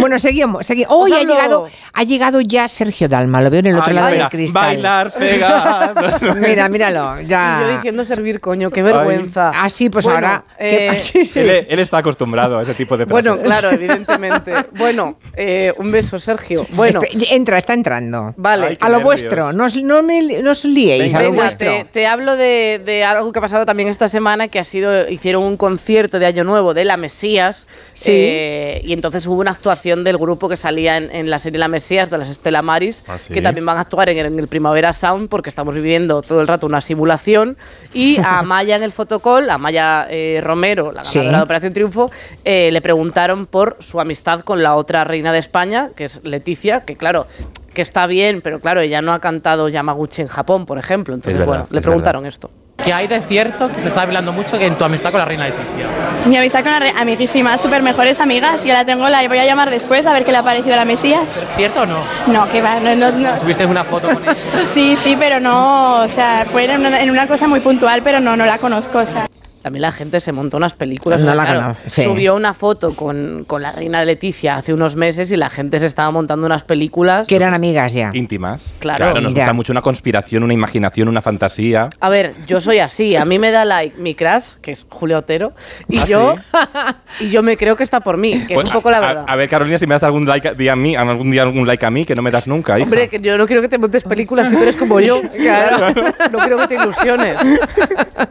Bueno, 0.00 0.18
seguimos, 0.18 0.66
seguimos. 0.66 0.92
Hoy 0.94 1.12
Os 1.12 1.18
ha 1.18 1.24
llegado, 1.24 1.66
ha 1.92 2.02
llegado 2.04 2.40
ya 2.40 2.68
Sergio 2.68 3.08
Dalma, 3.08 3.42
lo 3.42 3.50
veo 3.50 3.60
en 3.60 3.66
el 3.66 3.74
otro 3.76 3.88
Ay, 3.90 3.94
lado 3.94 4.08
espera, 4.08 4.24
del 4.28 4.30
cristal. 4.38 4.64
Bailar 4.64 5.12
pegados. 5.12 6.22
Mira, 6.36 6.68
míralo, 6.68 7.20
Y 7.20 7.22
yo 7.24 7.28
ya. 7.28 7.72
diciendo 7.76 8.04
servir 8.04 8.40
coño, 8.40 8.70
qué 8.70 8.82
vergüenza. 8.82 9.50
Ah, 9.54 9.68
sí, 9.68 9.90
pues 9.90 10.04
Bueno, 10.04 10.18
ahora. 10.26 10.44
eh, 10.58 10.90
él, 11.34 11.66
él 11.68 11.78
está 11.78 11.98
acostumbrado 11.98 12.58
a 12.58 12.62
ese 12.62 12.74
tipo 12.74 12.96
de 12.96 13.04
frases. 13.06 13.26
Bueno, 13.28 13.42
claro, 13.42 13.70
evidentemente. 13.70 14.52
Bueno, 14.76 15.18
eh, 15.36 15.72
un 15.76 15.90
beso, 15.92 16.18
Sergio. 16.18 16.66
Bueno, 16.70 17.00
Entra, 17.30 17.58
está 17.58 17.74
entrando. 17.74 18.21
Vale. 18.36 18.66
Ay, 18.66 18.78
A 18.80 18.86
lo 18.88 18.98
nervios. 18.98 19.04
vuestro, 19.04 19.52
no 19.52 19.64
os, 19.66 19.76
no 19.82 20.02
me, 20.02 20.22
no 20.42 20.50
os 20.52 20.64
liéis, 20.64 21.14
a 21.14 21.18
lo 21.22 21.30
Venga, 21.30 21.42
vuestro. 21.44 21.70
te, 21.70 21.84
te 21.84 22.06
hablo 22.06 22.36
de, 22.36 22.80
de 22.84 23.04
algo 23.04 23.32
que 23.32 23.38
ha 23.38 23.42
pasado 23.42 23.66
también 23.66 23.88
esta 23.88 24.08
semana, 24.08 24.48
que 24.48 24.58
ha 24.58 24.64
sido, 24.64 25.08
hicieron 25.08 25.42
un 25.44 25.56
concierto 25.56 26.18
de 26.18 26.26
Año 26.26 26.44
Nuevo 26.44 26.74
de 26.74 26.84
La 26.84 26.96
Mesías, 26.96 27.66
Sí. 27.92 28.10
eh, 28.14 28.82
y 28.84 28.92
entonces 28.92 29.26
hubo 29.26 29.40
una 29.40 29.50
actuación 29.52 30.04
del 30.04 30.16
grupo 30.18 30.48
que 30.48 30.56
salía 30.56 30.96
en, 30.96 31.10
en 31.14 31.30
la 31.30 31.38
serie 31.38 31.58
La 31.58 31.68
Mesías, 31.68 32.10
de 32.10 32.18
las 32.18 32.28
Estela 32.28 32.62
Maris, 32.62 33.04
Ah, 33.08 33.18
sí. 33.18 33.32
que 33.34 33.42
también 33.42 33.66
van 33.66 33.76
a 33.78 33.80
actuar 33.82 34.08
en, 34.08 34.18
el- 34.18 34.26
en 34.26 34.38
el 34.38 34.48
Primavera 34.48 34.92
Sound, 34.92 35.28
porque 35.28 35.48
estamos 35.50 35.74
viviendo 35.74 36.22
todo 36.22 36.40
el 36.40 36.48
rato 36.48 36.66
una 36.66 36.80
simulación, 36.80 37.56
y 37.94 38.18
a 38.18 38.38
Amaya 38.42 38.76
en 38.76 38.82
el 38.82 38.92
fotocall, 38.92 39.48
a 39.50 39.54
Amaya 39.54 40.06
eh, 40.10 40.40
Romero, 40.42 40.92
la 40.92 41.04
Sí. 41.04 41.18
ganadora 41.18 41.38
de 41.38 41.44
Operación 41.44 41.72
Triunfo, 41.72 42.10
eh, 42.44 42.70
le 42.72 42.80
preguntaron 42.80 43.46
por 43.46 43.76
su 43.80 44.00
amistad 44.00 44.40
con 44.40 44.62
la 44.62 44.74
otra 44.76 45.04
reina 45.04 45.32
de 45.32 45.38
España, 45.38 45.90
que 45.94 46.04
es 46.06 46.24
Leticia, 46.24 46.80
que 46.84 46.96
claro, 46.96 47.26
que 47.74 47.82
está 47.82 48.06
bien, 48.06 48.40
pero 48.42 48.60
claro, 48.60 48.80
ella 48.80 49.00
no 49.02 49.12
ha 49.12 49.18
cantado 49.20 49.68
Yamaguchi 49.68 50.22
en 50.22 50.28
Japón, 50.28 50.66
por 50.66 50.78
ejemplo. 50.78 51.14
Entonces, 51.14 51.38
verdad, 51.38 51.46
bueno, 51.60 51.66
le 51.70 51.80
preguntaron 51.80 52.26
esto. 52.26 52.50
Que 52.82 52.92
hay 52.92 53.06
de 53.06 53.20
cierto 53.20 53.70
que 53.70 53.78
se 53.78 53.88
está 53.88 54.02
hablando 54.02 54.32
mucho 54.32 54.58
que 54.58 54.66
en 54.66 54.74
tu 54.76 54.84
amistad 54.84 55.10
con 55.12 55.20
la 55.20 55.24
reina 55.24 55.44
Leticia. 55.44 55.86
Mi 56.26 56.36
amistad 56.36 56.64
con 56.64 56.72
la 56.72 56.80
re- 56.80 56.92
amiguísima, 56.98 57.56
súper 57.56 57.80
mejores 57.82 58.18
amigas. 58.18 58.64
Ya 58.64 58.74
la 58.74 58.84
tengo, 58.84 59.08
la 59.08 59.26
voy 59.28 59.38
a 59.38 59.44
llamar 59.44 59.70
después 59.70 60.04
a 60.06 60.12
ver 60.12 60.24
qué 60.24 60.32
le 60.32 60.38
ha 60.38 60.42
parecido 60.42 60.74
la 60.74 60.84
Mesías. 60.84 61.46
¿Cierto 61.56 61.82
o 61.82 61.86
no? 61.86 61.98
No, 62.26 62.48
que 62.50 62.60
va, 62.60 62.80
no, 62.80 62.94
no, 62.96 63.12
no. 63.12 63.38
¿Subiste 63.38 63.66
una 63.66 63.84
foto 63.84 64.08
con 64.08 64.22
ella? 64.24 64.34
Sí, 64.66 64.96
sí, 64.96 65.16
pero 65.16 65.38
no, 65.38 66.02
o 66.02 66.08
sea, 66.08 66.44
fue 66.50 66.64
en 66.64 66.80
una, 66.80 67.00
en 67.00 67.10
una 67.10 67.28
cosa 67.28 67.46
muy 67.46 67.60
puntual, 67.60 68.02
pero 68.02 68.18
no, 68.18 68.36
no 68.36 68.46
la 68.46 68.58
conozco, 68.58 68.98
o 68.98 69.06
sea. 69.06 69.28
También 69.62 69.82
la 69.82 69.92
gente 69.92 70.20
se 70.20 70.32
montó 70.32 70.56
unas 70.56 70.74
películas. 70.74 71.20
No 71.20 71.34
la 71.34 71.44
claro, 71.46 71.76
sí. 71.86 72.02
Subió 72.02 72.34
una 72.34 72.52
foto 72.54 72.94
con, 72.96 73.44
con 73.46 73.62
la 73.62 73.72
reina 73.72 74.04
Leticia 74.04 74.56
hace 74.56 74.72
unos 74.74 74.96
meses 74.96 75.30
y 75.30 75.36
la 75.36 75.50
gente 75.50 75.78
se 75.80 75.86
estaba 75.86 76.10
montando 76.10 76.46
unas 76.46 76.64
películas. 76.64 77.26
Que 77.28 77.36
eran 77.36 77.54
amigas 77.54 77.94
ya. 77.94 78.10
Íntimas. 78.12 78.72
Claro. 78.80 79.20
nos 79.20 79.32
Ya. 79.34 79.42
gusta 79.44 79.52
mucho 79.52 79.72
una 79.72 79.82
conspiración, 79.82 80.42
una 80.42 80.52
imaginación, 80.54 81.08
una 81.08 81.22
fantasía. 81.22 81.88
A 82.00 82.08
ver, 82.08 82.34
yo 82.46 82.60
soy 82.60 82.78
así. 82.80 83.14
A 83.16 83.24
mí 83.24 83.38
me 83.38 83.50
da 83.52 83.64
like 83.64 83.96
mi 83.98 84.14
crush, 84.14 84.54
que 84.60 84.72
es 84.72 84.84
Julio 84.90 85.18
Otero, 85.18 85.52
y 85.88 85.98
¿Ah, 86.00 86.04
yo 86.06 86.34
y 87.20 87.30
yo 87.30 87.42
me 87.42 87.56
creo 87.56 87.76
que 87.76 87.84
está 87.84 88.00
por 88.00 88.16
mí, 88.16 88.44
que 88.46 88.54
Pues, 88.54 88.64
es 88.66 88.70
un 88.70 88.78
poco 88.80 88.90
la 88.90 88.96
a- 88.98 89.00
verdad. 89.00 89.24
A, 89.28 89.36
ver, 89.36 89.48
Carolina, 89.48 89.78
si 89.78 89.86
me 89.86 89.94
das 89.94 90.02
algún 90.02 90.24
like 90.26 90.48
a- 90.48 90.54
día 90.54 90.72
a 90.72 90.76
mí, 90.76 90.96
algún 90.96 91.30
día 91.30 91.42
algún 91.42 91.66
like 91.66 91.84
a 91.86 91.90
mí, 91.90 92.04
que 92.04 92.14
no 92.14 92.22
me 92.22 92.30
das 92.30 92.46
nunca, 92.48 92.76
hija. 92.78 92.84
Hombre, 92.84 93.08
que 93.08 93.20
yo 93.20 93.38
no 93.38 93.46
quiero 93.46 93.62
que 93.62 93.68
te 93.68 93.78
montes 93.78 94.02
películas, 94.04 94.48
que 94.48 94.56
tú 94.56 94.62
eres 94.62 94.76
como 94.76 94.98
yo. 95.00 95.20
Claro. 95.42 95.94
No 96.30 96.38
quiero 96.38 96.56
que 96.58 96.66
te 96.68 96.74
ilusiones. 96.76 97.38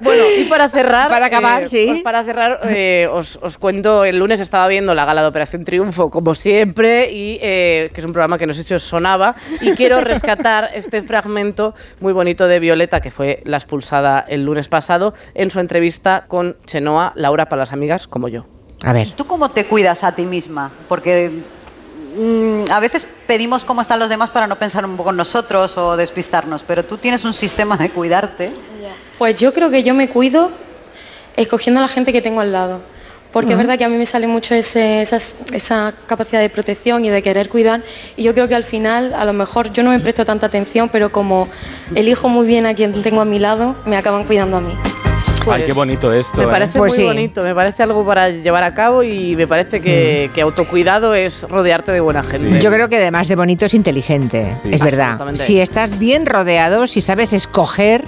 Bueno, 0.02 0.24
y 0.40 0.46
para 0.46 0.70
cerrar, 0.70 1.10
para 1.10 1.21
acabar, 1.28 1.68
sí. 1.68 1.86
pues 1.88 2.04
para 2.04 2.24
cerrar, 2.24 2.60
eh, 2.66 3.08
os, 3.12 3.40
os 3.42 3.58
cuento, 3.58 4.04
el 4.04 4.18
lunes 4.18 4.40
estaba 4.40 4.68
viendo 4.68 4.94
la 4.96 5.06
gala 5.06 5.22
de 5.22 5.28
Operación 5.28 5.64
Triunfo, 5.64 6.10
como 6.10 6.36
siempre, 6.36 7.12
y 7.12 7.40
eh, 7.42 7.90
que 7.94 8.02
es 8.02 8.06
un 8.06 8.14
programa 8.14 8.38
que 8.38 8.48
no 8.48 8.54
sé 8.54 8.64
si 8.64 8.74
os 8.74 8.84
sonaba, 8.84 9.36
y 9.62 9.72
quiero 9.72 10.02
rescatar 10.02 10.70
este 10.76 11.02
fragmento 11.04 11.74
muy 12.00 12.14
bonito 12.14 12.48
de 12.48 12.60
Violeta, 12.60 13.02
que 13.02 13.12
fue 13.12 13.42
la 13.46 13.58
expulsada 13.58 14.26
el 14.28 14.46
lunes 14.46 14.68
pasado, 14.68 15.14
en 15.34 15.50
su 15.50 15.60
entrevista 15.60 16.26
con 16.28 16.58
Chenoa, 16.66 17.14
Laura 17.16 17.48
para 17.50 17.62
las 17.62 17.74
amigas 17.74 18.08
como 18.08 18.28
yo. 18.28 18.46
A 18.84 18.94
ver. 18.94 19.12
¿Tú 19.12 19.26
cómo 19.26 19.50
te 19.52 19.66
cuidas 19.66 20.04
a 20.04 20.14
ti 20.14 20.26
misma? 20.26 20.72
Porque 20.88 21.32
mm, 22.18 22.72
a 22.72 22.80
veces 22.80 23.08
pedimos 23.28 23.64
cómo 23.64 23.82
están 23.82 24.00
los 24.00 24.10
demás 24.10 24.32
para 24.32 24.48
no 24.48 24.58
pensar 24.58 24.86
un 24.86 24.98
poco 24.98 25.12
en 25.12 25.18
nosotros 25.18 25.78
o 25.78 25.96
despistarnos, 25.96 26.64
pero 26.64 26.84
tú 26.84 26.98
tienes 26.98 27.24
un 27.24 27.34
sistema 27.34 27.78
de 27.78 27.90
cuidarte. 27.90 28.52
Pues 29.18 29.40
yo 29.40 29.54
creo 29.54 29.70
que 29.70 29.84
yo 29.84 29.94
me 29.94 30.10
cuido 30.10 30.52
escogiendo 31.38 31.80
a 31.80 31.84
la 31.84 31.88
gente 31.90 32.12
que 32.14 32.22
tengo 32.22 32.42
al 32.42 32.52
lado. 32.52 32.82
Porque 33.32 33.52
es 33.54 33.56
Ujú. 33.56 33.64
verdad 33.66 33.78
que 33.78 33.86
a 33.86 33.90
mí 33.90 33.96
me 33.98 34.06
sale 34.06 34.28
mucho 34.28 34.54
ese- 34.56 35.02
esas- 35.02 35.38
esa 35.54 35.94
capacidad 36.06 36.42
de 36.42 36.50
protección 36.50 37.06
y 37.06 37.10
de 37.10 37.22
querer 37.22 37.48
cuidar. 37.48 37.82
Y 38.18 38.24
yo 38.24 38.34
creo 38.34 38.50
que 38.50 38.56
al 38.56 38.66
final, 38.66 39.14
a 39.14 39.24
lo 39.24 39.32
mejor 39.32 39.72
yo 39.72 39.84
no 39.84 39.92
me 39.92 40.00
presto 40.02 40.26
tanta 40.26 40.48
atención, 40.48 40.90
pero 40.90 41.12
como 41.14 41.48
elijo 41.96 42.28
muy 42.28 42.46
bien 42.46 42.66
a 42.66 42.74
quien 42.74 43.02
tengo 43.02 43.22
a 43.22 43.26
mi 43.26 43.40
lado, 43.40 43.76
me 43.86 43.96
acaban 43.96 44.26
cuidando 44.26 44.58
a 44.58 44.62
mí. 44.62 44.74
Ay, 45.50 45.64
qué 45.66 45.74
bonito 45.74 46.12
esto. 46.14 46.38
Me 46.38 46.44
¿eh? 46.44 46.48
parece 46.48 46.78
Pues 46.78 46.96
muy 46.98 47.06
bonito, 47.08 47.42
me 47.42 47.56
parece 47.56 47.82
algo 47.84 48.06
para 48.06 48.30
llevar 48.30 48.64
a 48.64 48.76
cabo 48.76 49.02
y 49.02 49.36
me 49.36 49.48
parece 49.48 49.80
que, 49.82 50.30
que 50.34 50.42
autocuidado 50.42 51.16
es 51.16 51.44
rodearte 51.50 51.92
de 51.94 52.00
buena 52.02 52.22
gente. 52.24 52.60
Yo 52.60 52.70
creo 52.70 52.90
que 52.90 52.98
además 52.98 53.28
de 53.28 53.36
bonito 53.38 53.66
es 53.66 53.74
inteligente, 53.74 54.54
Sí. 54.62 54.70
es 54.74 54.82
verdad. 54.82 55.18
Si 55.36 55.60
estás 55.60 55.98
bien 55.98 56.26
rodeado, 56.26 56.86
si 56.86 57.02
sabes 57.02 57.34
escoger, 57.34 58.04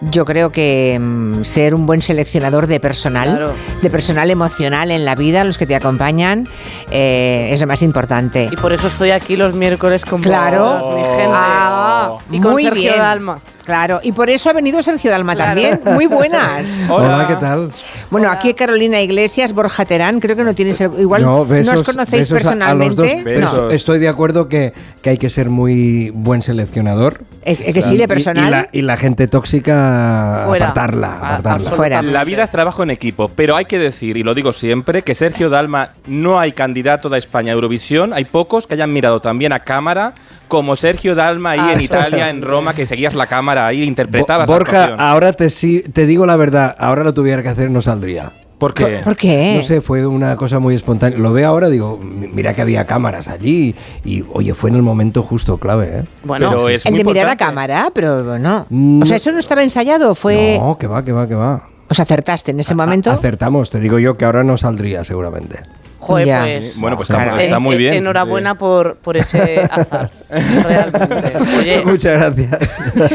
yo 0.00 0.24
creo 0.24 0.50
que 0.50 0.96
mm, 1.00 1.44
ser 1.44 1.74
un 1.74 1.86
buen 1.86 2.02
seleccionador 2.02 2.66
de 2.66 2.80
personal, 2.80 3.28
Claro. 3.30 3.52
de 3.82 3.90
personal 3.90 4.30
emocional 4.30 4.90
en 4.90 5.04
la 5.04 5.14
vida, 5.14 5.44
los 5.44 5.58
que 5.58 5.66
te 5.66 5.74
acompañan, 5.74 6.48
eh, 6.90 7.50
es 7.52 7.60
lo 7.60 7.66
más 7.66 7.82
importante. 7.82 8.48
Y 8.52 8.56
por 8.56 8.72
eso 8.72 8.86
estoy 8.86 9.10
aquí 9.10 9.36
los 9.36 9.54
miércoles 9.54 10.04
con 10.04 10.20
Claro. 10.22 10.62
vosotros, 10.64 10.94
mi 10.96 11.02
gente. 11.16 11.30
Ah, 11.34 12.18
y 12.30 12.40
con 12.40 12.52
muy 12.52 12.64
Sergio 12.64 12.82
bien. 12.82 12.98
Dalma. 12.98 13.40
Claro, 13.68 14.00
y 14.02 14.12
por 14.12 14.30
eso 14.30 14.48
ha 14.48 14.54
venido 14.54 14.82
Sergio 14.82 15.10
Dalma 15.10 15.34
Claro. 15.34 15.60
también. 15.60 15.94
Muy 15.94 16.06
buenas. 16.16 16.70
Hola, 16.88 17.26
¿qué 17.28 17.36
tal? 17.36 17.70
Bueno, 18.10 18.30
aquí 18.30 18.54
Carolina 18.54 18.98
Iglesias, 19.02 19.52
Borja 19.52 19.84
Terán, 19.84 20.20
creo 20.20 20.36
que 20.36 20.42
no 20.42 20.54
tienes 20.54 20.80
el- 20.80 20.98
igual 20.98 21.20
no, 21.20 21.46
besos- 21.46 21.74
os 21.80 21.82
conocéis 21.82 22.30
besos 22.32 22.46
a- 22.46 22.52
a 22.52 22.72
los 22.72 22.94
personalmente. 22.96 23.40
dos. 23.42 23.52
No. 23.52 23.70
Estoy 23.70 23.98
de 23.98 24.08
acuerdo 24.08 24.48
que, 24.48 24.72
que 25.02 25.10
hay 25.10 25.18
que 25.18 25.28
ser 25.28 25.50
muy 25.50 26.08
buen 26.14 26.40
seleccionador. 26.40 27.20
Es- 27.44 27.60
es 27.60 27.74
que 27.74 27.82
sí, 27.82 27.98
de 27.98 28.04
Y- 28.04 28.06
personal. 28.06 28.46
Y, 28.48 28.50
la, 28.50 28.68
y 28.72 28.80
la 28.80 28.96
gente 28.96 29.28
tóxica, 29.28 30.44
Fuera. 30.46 30.70
apartarla. 30.70 31.36
apartarla. 31.36 32.02
La 32.10 32.24
vida 32.24 32.44
es 32.44 32.50
trabajo 32.50 32.82
en 32.82 32.88
equipo, 32.88 33.28
pero 33.28 33.54
hay 33.54 33.66
que 33.66 33.78
decir, 33.78 34.16
y 34.16 34.22
lo 34.22 34.32
digo 34.32 34.54
siempre, 34.54 35.02
que 35.02 35.14
Sergio 35.14 35.50
Dalma 35.50 35.90
no 36.06 36.40
hay 36.40 36.52
candidato 36.52 37.10
de 37.10 37.18
España 37.18 37.52
a 37.52 37.54
Eurovisión. 37.54 38.14
Hay 38.14 38.24
pocos 38.24 38.66
que 38.66 38.72
hayan 38.72 38.94
mirado 38.94 39.20
también 39.20 39.52
a 39.52 39.60
cámara, 39.60 40.14
como 40.48 40.74
Sergio 40.76 41.14
Dalma 41.14 41.52
ahí 41.52 41.60
Ah. 41.62 41.72
en 41.74 41.80
Italia, 41.80 42.30
en 42.30 42.42
Roma, 42.42 42.74
que 42.74 42.86
seguías 42.86 43.14
la 43.14 43.26
cámara 43.26 43.66
ahí 43.66 43.82
e 43.82 43.84
interpretabas 43.84 44.48
la 44.48 44.54
Borja, 44.54 44.94
ahora 44.98 45.32
te, 45.34 45.50
sí- 45.50 45.82
te 45.92 46.06
digo 46.06 46.26
la 46.26 46.36
verdad, 46.36 46.74
ahora 46.78 47.04
lo 47.04 47.14
tuviera 47.14 47.42
que 47.42 47.48
hacer 47.50 47.70
no 47.70 47.80
saldría. 47.80 48.32
¿Por 48.58 48.74
qué? 48.74 49.00
¿Por 49.04 49.14
qué? 49.14 49.54
No 49.58 49.62
sé, 49.62 49.80
fue 49.80 50.04
una 50.04 50.34
cosa 50.34 50.58
muy 50.58 50.74
espontánea. 50.74 51.16
Lo 51.16 51.32
veo 51.32 51.46
ahora, 51.48 51.68
digo, 51.68 51.96
mi- 51.96 52.26
mira 52.26 52.54
que 52.54 52.62
había 52.62 52.86
cámaras 52.88 53.28
allí 53.28 53.76
y, 54.04 54.24
oye, 54.32 54.52
fue 54.52 54.70
en 54.70 54.76
el 54.76 54.82
momento 54.82 55.22
justo 55.22 55.58
clave, 55.58 55.98
¿eh? 56.00 56.04
Pero 56.26 56.68
es 56.68 56.84
el 56.84 56.90
muy 56.92 56.98
de 56.98 57.04
mirar 57.04 57.28
a 57.28 57.32
importante. 57.32 57.44
cámara, 57.44 57.90
pero 57.94 58.36
no. 58.36 58.66
No. 58.68 59.04
O 59.04 59.06
sea, 59.06 59.18
eso 59.18 59.30
no 59.30 59.38
estaba 59.38 59.62
ensayado, 59.62 60.16
fue... 60.16 60.58
No, 60.60 60.76
que 60.76 60.88
va, 60.88 61.04
que 61.04 61.12
va, 61.12 61.28
que 61.28 61.36
va. 61.36 61.68
O 61.88 61.94
sea, 61.94 62.02
acertaste 62.02 62.50
en 62.50 62.58
ese 62.58 62.74
momento. 62.74 63.12
Acertamos, 63.12 63.70
te 63.70 63.78
digo 63.78 64.00
yo 64.00 64.16
que 64.16 64.24
ahora 64.24 64.42
no 64.42 64.56
saldría 64.56 65.04
seguramente. 65.04 65.60
Joder, 66.00 66.26
Ya. 66.26 66.40
pues. 66.42 66.78
Bueno, 66.80 66.96
pues 66.96 67.08
Claro. 67.08 67.30
está, 67.32 67.42
está 67.42 67.56
eh, 67.56 67.60
muy 67.60 67.74
eh, 67.74 67.78
bien. 67.78 67.94
Enhorabuena 67.94 68.54
por, 68.56 68.96
por 68.96 69.16
ese 69.16 69.60
azar. 69.70 70.10
Realmente. 70.30 71.32
Oye, 71.58 71.82
Muchas 71.84 72.12
gracias. 72.34 72.58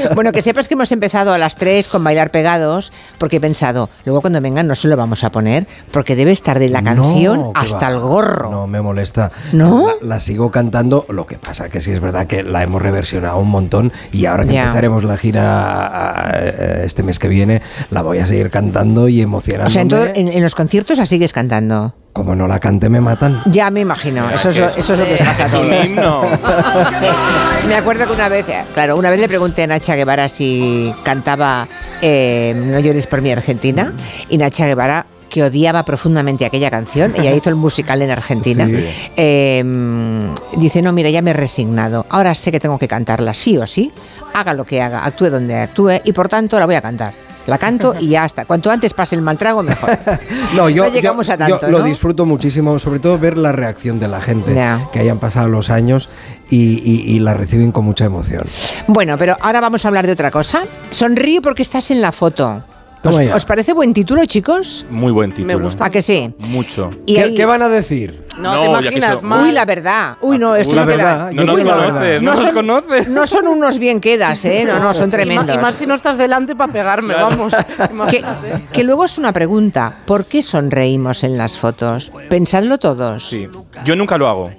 Bueno, 0.16 0.32
que 0.32 0.42
sepas 0.42 0.68
que 0.68 0.74
hemos 0.74 0.92
empezado 0.92 1.34
a 1.34 1.38
las 1.38 1.56
3 1.56 1.88
con 1.88 2.04
bailar 2.04 2.30
pegados, 2.32 2.92
porque 3.18 3.38
he 3.38 3.42
pensado, 3.42 3.90
luego 4.06 4.22
cuando 4.22 4.42
vengan 4.42 4.68
no 4.68 4.76
se 4.76 4.88
lo 4.88 4.98
vamos 4.98 5.24
a 5.24 5.32
poner, 5.32 5.68
porque 5.92 6.16
debe 6.16 6.32
estar 6.32 6.60
de 6.60 6.70
la 6.70 6.82
canción 6.84 7.40
No, 7.40 7.52
hasta 7.56 7.88
va. 7.90 7.94
el 7.94 8.00
gorro. 8.00 8.50
No 8.52 8.68
me 8.68 8.82
molesta. 8.82 9.32
¿No? 9.52 9.88
La, 10.02 10.16
la 10.16 10.20
sigo 10.20 10.52
cantando, 10.52 11.06
lo 11.10 11.26
que 11.26 11.38
pasa 11.38 11.70
que 11.70 11.82
sí 11.82 11.92
es 11.92 12.00
verdad 12.00 12.28
que 12.28 12.44
la 12.44 12.64
hemos 12.64 12.82
reversionado 12.82 13.38
un 13.40 13.50
montón 13.50 13.92
y 14.12 14.26
ahora 14.26 14.46
que 14.46 14.54
Ya. 14.54 14.64
empezaremos 14.64 15.04
la 15.04 15.18
gira 15.18 15.88
a- 15.88 16.30
a- 16.30 16.84
este 16.84 17.04
mes 17.04 17.20
que 17.20 17.28
viene, 17.28 17.62
la 17.92 18.02
voy 18.02 18.20
a 18.20 18.28
seguir 18.28 18.50
cantando 18.50 19.08
y 19.08 19.22
emocionándome. 19.22 19.68
O 19.68 19.72
sea, 19.72 19.82
en, 19.82 19.88
todo- 19.90 20.06
en- 20.14 20.28
en 20.28 20.44
los 20.44 20.56
conciertos 20.56 20.98
la 20.98 21.06
sigues 21.06 21.34
cantando. 21.34 21.96
Como 22.14 22.36
no 22.36 22.48
la 22.48 22.60
cante 22.60 22.90
me 22.90 23.02
matan. 23.02 23.42
Ya 23.48 23.72
me 23.72 23.82
imagino, 23.82 24.30
eso 24.30 24.50
es, 24.50 24.60
lo, 24.60 24.68
eso 24.68 24.94
es 24.94 25.00
lo 25.00 25.06
que 25.06 25.14
os 25.16 25.20
pasa 25.22 25.46
a 25.46 25.50
todos. 25.50 25.66
Me 27.68 27.76
acuerdo 27.76 28.06
que 28.06 28.14
una 28.14 28.30
vez, 28.30 28.48
eh, 28.50 28.64
claro, 28.74 28.98
una 28.98 29.10
vez 29.10 29.20
le 29.20 29.28
pregunté 29.28 29.64
a 29.64 29.68
Nacha 29.68 29.96
Guevara 29.96 30.30
si 30.30 30.94
cantaba 31.04 31.68
eh, 32.02 32.54
No 32.56 32.80
llores 32.80 33.08
por 33.08 33.22
mi 33.22 33.32
Argentina 33.32 33.94
y 34.30 34.38
Nacha 34.38 34.68
Guevara 34.68 35.06
que 35.30 35.44
odiaba 35.44 35.84
profundamente 35.84 36.46
aquella 36.46 36.70
canción, 36.70 37.16
ella 37.18 37.34
hizo 37.34 37.50
el 37.50 37.56
musical 37.56 38.04
en 38.04 38.12
Argentina, 38.12 38.68
Sí. 38.68 38.76
eh, 39.18 39.64
dice, 40.58 40.84
no, 40.84 40.94
mira, 40.94 41.10
ya 41.10 41.24
me 41.24 41.32
he 41.32 41.34
resignado, 41.34 42.06
ahora 42.10 42.36
sé 42.36 42.52
que 42.52 42.60
tengo 42.60 42.78
que 42.78 42.88
cantarla, 42.88 43.34
sí 43.34 43.58
o 43.58 43.66
sí, 43.66 43.92
haga 44.36 44.54
lo 44.54 44.64
que 44.64 44.80
haga, 44.80 45.04
actúe 45.04 45.32
donde 45.32 45.56
actúe 45.56 45.94
y 46.04 46.14
por 46.14 46.30
tanto 46.30 46.60
la 46.60 46.68
voy 46.68 46.76
a 46.76 46.84
cantar. 46.84 47.14
La 47.48 47.58
canto 47.58 47.94
y 48.00 48.08
ya 48.10 48.26
está. 48.26 48.46
Cuanto 48.46 48.72
antes 48.72 48.94
pase 48.94 49.16
el 49.16 49.22
mal 49.22 49.38
trago, 49.38 49.64
mejor. 49.64 49.90
No, 50.56 50.70
yo, 50.70 50.86
No 50.86 50.92
llegamos 50.92 51.28
yo- 51.28 51.34
a 51.34 51.38
tanto, 51.38 51.60
yo 51.62 51.68
lo 51.70 51.80
¿no? 51.80 51.86
disfruto 51.86 52.26
muchísimo, 52.26 52.78
sobre 52.80 53.00
todo 53.00 53.18
ver 53.20 53.38
la 53.38 53.52
reacción 53.52 54.00
de 54.00 54.08
la 54.08 54.22
gente, 54.22 54.56
que 54.92 55.00
hayan 55.00 55.20
pasado 55.20 55.48
los 55.50 55.70
años 55.70 56.10
y, 56.50 56.80
y- 56.84 57.16
y 57.16 57.20
la 57.20 57.34
reciben 57.34 57.72
con 57.72 57.86
mucha 57.86 58.06
emoción. 58.06 58.44
Bueno, 58.88 59.18
pero 59.18 59.36
ahora 59.42 59.60
vamos 59.62 59.84
a 59.84 59.88
hablar 59.90 60.06
de 60.08 60.14
otra 60.14 60.32
cosa. 60.32 60.64
Sonríe 60.92 61.42
porque 61.42 61.64
estás 61.64 61.92
en 61.92 62.02
la 62.02 62.12
foto. 62.12 62.64
¿Os, 63.34 63.44
parece 63.44 63.74
buen 63.74 63.94
título, 63.94 64.26
chicos? 64.26 64.86
Muy 64.90 65.12
buen 65.12 65.34
título. 65.34 65.70
¿A 65.80 65.90
que 65.90 66.02
sí? 66.02 66.34
Mucho. 66.48 66.90
Y 67.06 67.16
¿Qué, 67.16 67.22
ahí- 67.22 67.36
qué 67.36 67.44
van 67.44 67.62
a 67.62 67.68
decir? 67.68 68.23
No, 68.38 68.54
No, 68.54 68.60
te 68.62 68.66
imaginas, 68.68 69.10
eso- 69.12 69.22
mal. 69.22 69.44
Uy, 69.44 69.52
la 69.52 69.66
verdad. 69.66 70.18
Uy, 70.22 70.38
no, 70.38 70.56
esto 70.56 70.74
La 70.76 70.86
no 70.86 70.92
queda- 70.92 71.28
verdad, 71.28 71.32
No 71.32 71.44
nos 71.46 71.60
conoces, 71.62 72.22
no 72.22 72.32
nos 72.32 72.40
son- 72.46 72.54
conoces. 72.54 73.08
No 73.08 73.28
son 73.28 73.48
unos 73.48 73.80
bien 73.80 74.00
quedas, 74.02 74.44
¿eh? 74.46 74.66
No, 74.66 74.80
no, 74.80 74.94
son 74.94 75.10
tremendos. 75.12 75.56
Y 75.56 75.58
más 75.60 75.76
si 75.76 75.86
no 75.86 75.96
estás 75.96 76.18
delante 76.18 76.56
para 76.56 76.72
pegarme, 76.72 77.14
vamos. 77.14 77.54
Que, 78.10 78.24
que 78.72 78.84
luego 78.84 79.06
es 79.06 79.18
una 79.18 79.32
pregunta. 79.32 79.94
¿Por 80.06 80.26
qué 80.26 80.42
sonreímos 80.44 81.24
en 81.24 81.38
las 81.38 81.58
fotos? 81.58 82.12
Pensadlo 82.30 82.78
todos. 82.78 83.28
Sí. 83.28 83.48
Yo 83.86 83.96
nunca 83.96 84.18
lo 84.18 84.28
hago. 84.28 84.52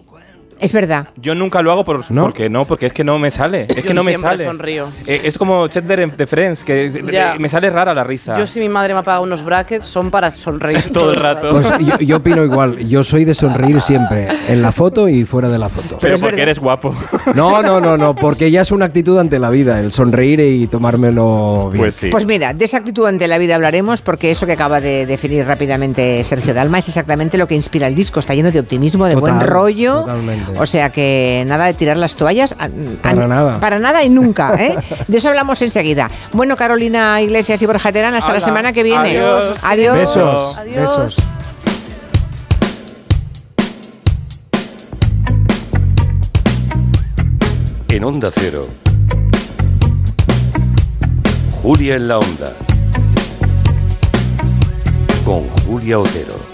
Es 0.60 0.72
verdad. 0.72 1.08
Yo 1.16 1.34
nunca 1.34 1.62
lo 1.62 1.72
hago 1.72 1.84
por, 1.84 2.10
¿No? 2.10 2.22
porque 2.22 2.48
no, 2.48 2.64
porque 2.64 2.86
es 2.86 2.92
que 2.92 3.04
no 3.04 3.18
me 3.18 3.30
sale. 3.30 3.66
Es 3.68 3.76
Yo 3.76 3.82
que 3.82 3.94
no 3.94 4.02
me 4.04 4.16
sale. 4.16 4.44
sonrío. 4.44 4.88
Eh, 5.06 5.22
es 5.24 5.36
como 5.38 5.66
Chandler 5.68 6.00
en 6.00 6.10
The 6.10 6.26
Friends, 6.26 6.64
que 6.64 6.86
eh, 6.86 7.38
me 7.38 7.48
sale 7.48 7.70
rara 7.70 7.92
la 7.94 8.04
risa. 8.04 8.38
Yo 8.38 8.46
si 8.46 8.60
mi 8.60 8.68
madre 8.68 8.94
me 8.94 9.00
ha 9.00 9.02
pagado 9.02 9.22
unos 9.24 9.44
brackets 9.44 9.84
son 9.84 10.10
para 10.10 10.30
sonreír 10.30 10.82
Todo 10.92 11.10
el 11.10 11.16
rato. 11.16 11.50
Pues 11.50 11.68
yo, 11.80 11.98
yo 11.98 12.16
opino 12.18 12.44
igual, 12.44 12.78
yo 12.88 13.04
soy 13.04 13.24
de 13.24 13.34
sonreír 13.34 13.80
siempre, 13.80 14.28
en 14.48 14.62
la 14.62 14.72
foto 14.72 15.08
y 15.08 15.24
fuera 15.24 15.48
de 15.48 15.58
la 15.58 15.68
foto. 15.68 15.98
Pero 16.00 16.14
porque 16.18 16.26
verdad. 16.36 16.42
eres 16.42 16.58
guapo. 16.58 16.94
No, 17.34 17.62
no, 17.62 17.80
no, 17.80 17.96
no, 17.96 18.14
porque 18.14 18.50
ya 18.50 18.60
es 18.60 18.70
una 18.70 18.86
actitud 18.86 19.18
ante 19.18 19.38
la 19.38 19.50
vida, 19.50 19.80
el 19.80 19.90
sonreír 19.92 20.40
y 20.40 20.66
tomármelo 20.68 21.70
bien. 21.72 21.82
Pues 21.84 21.94
sí. 21.96 22.08
Pues 22.10 22.26
mira, 22.26 22.52
de 22.54 22.64
esa 22.64 22.76
actitud 22.78 23.06
ante 23.06 23.26
la 23.26 23.38
vida 23.38 23.54
hablaremos 23.56 24.02
porque 24.02 24.30
eso 24.30 24.46
que 24.46 24.52
acaba 24.52 24.80
de 24.80 25.06
definir 25.06 25.44
rápidamente 25.46 26.22
Sergio 26.22 26.54
Dalma 26.54 26.78
es 26.78 26.88
exactamente 26.88 27.38
lo 27.38 27.46
que 27.48 27.54
inspira 27.54 27.86
el 27.86 27.94
disco. 27.94 28.20
Está 28.20 28.34
lleno 28.34 28.50
de 28.52 28.60
optimismo, 28.60 29.06
de 29.06 29.16
buen 29.16 29.40
rollo. 29.40 30.00
totalmente. 30.00 30.43
O 30.58 30.66
sea 30.66 30.90
que 30.90 31.44
nada 31.46 31.66
de 31.66 31.74
tirar 31.74 31.96
las 31.96 32.14
toallas. 32.14 32.52
a- 32.58 32.68
Para 33.02 33.24
a- 33.24 33.26
nada. 33.28 33.60
Para 33.60 33.78
nada 33.78 34.02
y 34.04 34.08
nunca. 34.08 34.54
¿eh? 34.58 34.76
De 35.08 35.18
eso 35.18 35.28
hablamos 35.28 35.60
enseguida. 35.62 36.10
Bueno, 36.32 36.56
Carolina 36.56 37.20
Iglesias 37.20 37.60
y 37.62 37.66
Borja 37.66 37.92
Terán, 37.92 38.14
hasta 38.14 38.32
la 38.32 38.40
semana 38.40 38.72
que 38.72 38.82
viene. 38.82 39.10
Adiós. 39.18 39.58
Adiós. 39.62 39.96
Besos, 39.96 40.58
Adiós. 40.58 40.76
besos. 40.80 41.16
En 47.88 48.04
Onda 48.04 48.30
Cero. 48.34 48.66
Julia 51.62 51.96
en 51.96 52.08
la 52.08 52.18
Onda. 52.18 52.52
Con 55.24 55.48
Julia 55.66 55.98
Otero. 55.98 56.53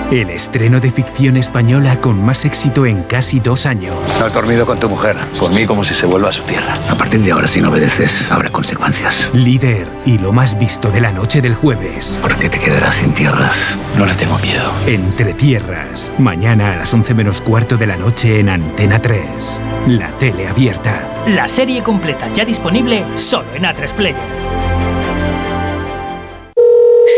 El 0.11 0.29
estreno 0.29 0.81
de 0.81 0.91
ficción 0.91 1.37
española 1.37 2.01
con 2.01 2.21
más 2.21 2.43
éxito 2.43 2.85
en 2.85 3.03
casi 3.03 3.39
dos 3.39 3.65
años. 3.65 3.95
No 4.19 4.25
has 4.25 4.33
dormido 4.33 4.65
con 4.65 4.77
tu 4.77 4.89
mujer. 4.89 5.15
Por 5.39 5.51
mí 5.51 5.65
como 5.65 5.85
si 5.85 5.95
se 5.95 6.05
vuelva 6.05 6.27
a 6.27 6.31
su 6.33 6.43
tierra. 6.43 6.73
A 6.89 6.95
partir 6.95 7.21
de 7.21 7.31
ahora, 7.31 7.47
si 7.47 7.61
no 7.61 7.69
obedeces, 7.69 8.29
habrá 8.29 8.49
consecuencias. 8.49 9.29
Líder 9.31 9.87
y 10.05 10.17
lo 10.17 10.33
más 10.33 10.59
visto 10.59 10.91
de 10.91 10.99
la 10.99 11.13
noche 11.13 11.41
del 11.41 11.55
jueves. 11.55 12.19
Porque 12.21 12.49
te 12.49 12.59
quedarás 12.59 12.95
sin 12.95 13.13
tierras. 13.13 13.77
No 13.97 14.05
le 14.05 14.13
tengo 14.13 14.37
miedo. 14.39 14.69
Entre 14.85 15.33
tierras. 15.33 16.11
Mañana 16.17 16.73
a 16.73 16.75
las 16.75 16.93
11 16.93 17.13
menos 17.13 17.39
cuarto 17.39 17.77
de 17.77 17.87
la 17.87 17.95
noche 17.95 18.41
en 18.41 18.49
Antena 18.49 19.01
3. 19.01 19.61
La 19.87 20.09
tele 20.17 20.49
abierta. 20.49 21.07
La 21.27 21.47
serie 21.47 21.83
completa 21.83 22.27
ya 22.33 22.43
disponible 22.43 23.05
solo 23.15 23.47
en 23.55 23.63
A3 23.63 23.93
Player. 23.93 24.70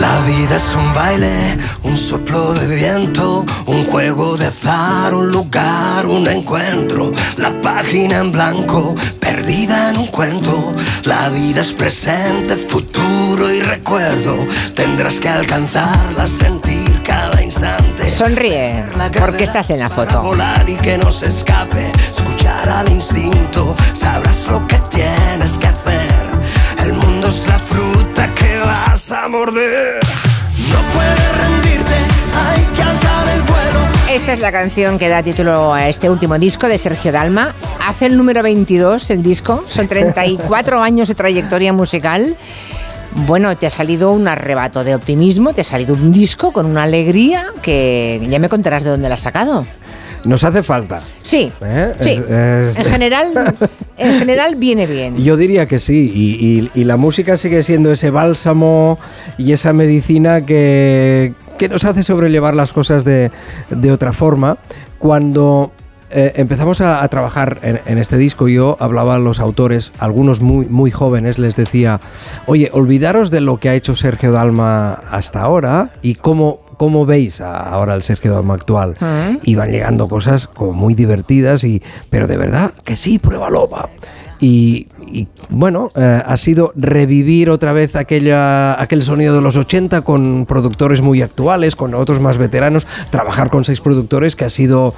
La 0.00 0.20
vida 0.20 0.56
es 0.56 0.74
un 0.74 0.92
baile, 0.94 1.58
un 1.82 1.96
soplo 1.96 2.54
de 2.54 2.74
viento, 2.74 3.44
un 3.66 3.84
juego 3.86 4.36
de 4.36 4.46
azar, 4.46 5.14
un 5.14 5.30
lugar, 5.30 6.06
un 6.06 6.26
encuentro. 6.26 7.12
La 7.36 7.60
página 7.60 8.18
en 8.18 8.32
blanco, 8.32 8.94
perdida 9.20 9.90
en 9.90 9.98
un 9.98 10.06
cuento. 10.08 10.74
La 11.04 11.28
vida 11.28 11.60
es 11.60 11.72
presente, 11.72 12.56
futuro 12.56 13.52
y 13.52 13.60
recuerdo. 13.60 14.46
Tendrás 14.74 15.20
que 15.20 15.28
alcanzarla, 15.28 16.26
sentir 16.26 17.02
cada 17.02 17.42
instante. 17.42 18.08
Sonríe, 18.08 18.84
porque 19.18 19.44
estás 19.44 19.70
en 19.70 19.80
la 19.80 19.90
foto. 19.90 20.22
Volar 20.22 20.68
y 20.68 20.76
que 20.76 20.96
no 20.98 21.10
se 21.10 21.26
escape, 21.26 21.92
escuchar 22.10 22.68
al 22.68 22.88
instinto, 22.90 23.76
sabrás 23.92 24.46
lo 24.48 24.66
que 24.66 24.78
tienes 24.90 25.58
que 25.58 25.68
hacer. 25.68 26.30
El 26.78 26.94
mundo 26.94 27.28
es 27.28 27.46
la 27.46 27.58
fruta 27.58 27.91
a 29.12 29.28
morder. 29.28 30.00
No 30.70 30.78
puedes 30.94 31.42
rendirte, 31.42 31.94
hay 32.34 32.64
que 32.74 32.82
alzar 32.82 33.28
el 33.28 33.42
vuelo. 33.42 33.80
Esta 34.10 34.32
es 34.32 34.40
la 34.40 34.50
canción 34.50 34.98
que 34.98 35.08
da 35.08 35.22
título 35.22 35.74
a 35.74 35.88
este 35.88 36.08
último 36.08 36.38
disco 36.38 36.66
de 36.66 36.78
Sergio 36.78 37.12
Dalma. 37.12 37.54
Hace 37.86 38.06
el 38.06 38.16
número 38.16 38.42
22 38.42 39.10
el 39.10 39.22
disco, 39.22 39.60
son 39.64 39.86
34 39.86 40.82
años 40.82 41.08
de 41.08 41.14
trayectoria 41.14 41.72
musical. 41.72 42.36
Bueno, 43.14 43.54
te 43.56 43.66
ha 43.66 43.70
salido 43.70 44.12
un 44.12 44.26
arrebato 44.26 44.82
de 44.84 44.94
optimismo, 44.94 45.52
te 45.52 45.60
ha 45.60 45.64
salido 45.64 45.94
un 45.94 46.12
disco 46.12 46.52
con 46.52 46.64
una 46.64 46.84
alegría 46.84 47.48
que 47.60 48.26
ya 48.30 48.38
me 48.38 48.48
contarás 48.48 48.84
de 48.84 48.90
dónde 48.90 49.08
la 49.08 49.14
has 49.14 49.20
sacado. 49.20 49.66
Nos 50.24 50.44
hace 50.44 50.62
falta. 50.62 51.02
Sí, 51.22 51.50
¿Eh? 51.60 51.92
sí. 52.00 52.10
Es- 52.10 52.30
es- 52.30 52.78
En 52.78 52.84
general, 52.84 53.32
en 53.96 54.18
general 54.20 54.54
viene 54.56 54.86
bien. 54.86 55.16
Yo 55.16 55.36
diría 55.36 55.66
que 55.66 55.78
sí, 55.78 56.12
y, 56.14 56.46
y- 56.76 56.80
y 56.80 56.84
la 56.84 56.96
música 56.96 57.36
sigue 57.36 57.62
siendo 57.62 57.90
ese 57.92 58.10
bálsamo 58.10 58.98
y 59.38 59.52
esa 59.52 59.72
medicina 59.72 60.46
que, 60.46 61.34
que 61.58 61.68
nos 61.68 61.84
hace 61.84 62.02
sobrellevar 62.04 62.54
las 62.54 62.72
cosas 62.72 63.04
de, 63.04 63.30
de 63.70 63.90
otra 63.92 64.12
forma. 64.12 64.58
Cuando 64.98 65.72
eh, 66.12 66.32
empezamos 66.36 66.80
a, 66.80 67.02
a 67.02 67.08
trabajar 67.08 67.58
en, 67.62 67.80
en 67.86 67.98
este 67.98 68.16
disco, 68.16 68.46
yo 68.46 68.76
hablaba 68.78 69.16
a 69.16 69.18
los 69.18 69.40
autores, 69.40 69.90
algunos 69.98 70.40
muy, 70.40 70.66
muy 70.66 70.90
jóvenes, 70.92 71.38
les 71.40 71.56
decía, 71.56 72.00
oye, 72.46 72.70
olvidaros 72.72 73.30
de 73.32 73.40
lo 73.40 73.58
que 73.58 73.70
ha 73.70 73.74
hecho 73.74 73.96
Sergio 73.96 74.30
Dalma 74.30 74.92
hasta 75.10 75.40
ahora 75.40 75.90
y 76.02 76.14
cómo... 76.14 76.60
¿Cómo 76.82 77.06
veis 77.06 77.40
ahora 77.40 77.94
el 77.94 78.02
Sergio 78.02 78.32
Dalma 78.32 78.54
actual? 78.54 78.96
Mm. 78.98 79.36
Y 79.44 79.54
van 79.54 79.70
llegando 79.70 80.08
cosas 80.08 80.48
como 80.48 80.72
muy 80.72 80.94
divertidas, 80.94 81.62
y, 81.62 81.80
pero 82.10 82.26
de 82.26 82.36
verdad 82.36 82.72
que 82.82 82.96
sí, 82.96 83.20
pruébalo, 83.20 83.68
va. 83.70 83.88
Y, 84.40 84.88
y, 85.06 85.28
bueno, 85.48 85.92
eh, 85.94 86.20
ha 86.26 86.36
sido 86.36 86.72
revivir 86.74 87.50
otra 87.50 87.72
vez 87.72 87.94
aquella, 87.94 88.82
aquel 88.82 89.04
sonido 89.04 89.32
de 89.36 89.40
los 89.42 89.54
80 89.54 90.00
con 90.00 90.44
productores 90.44 91.00
muy 91.02 91.22
actuales, 91.22 91.76
con 91.76 91.94
otros 91.94 92.18
más 92.18 92.36
veteranos, 92.36 92.84
trabajar 93.10 93.48
con 93.48 93.64
seis 93.64 93.80
productores 93.80 94.34
que 94.34 94.44
ha 94.44 94.50
sido, 94.50 94.92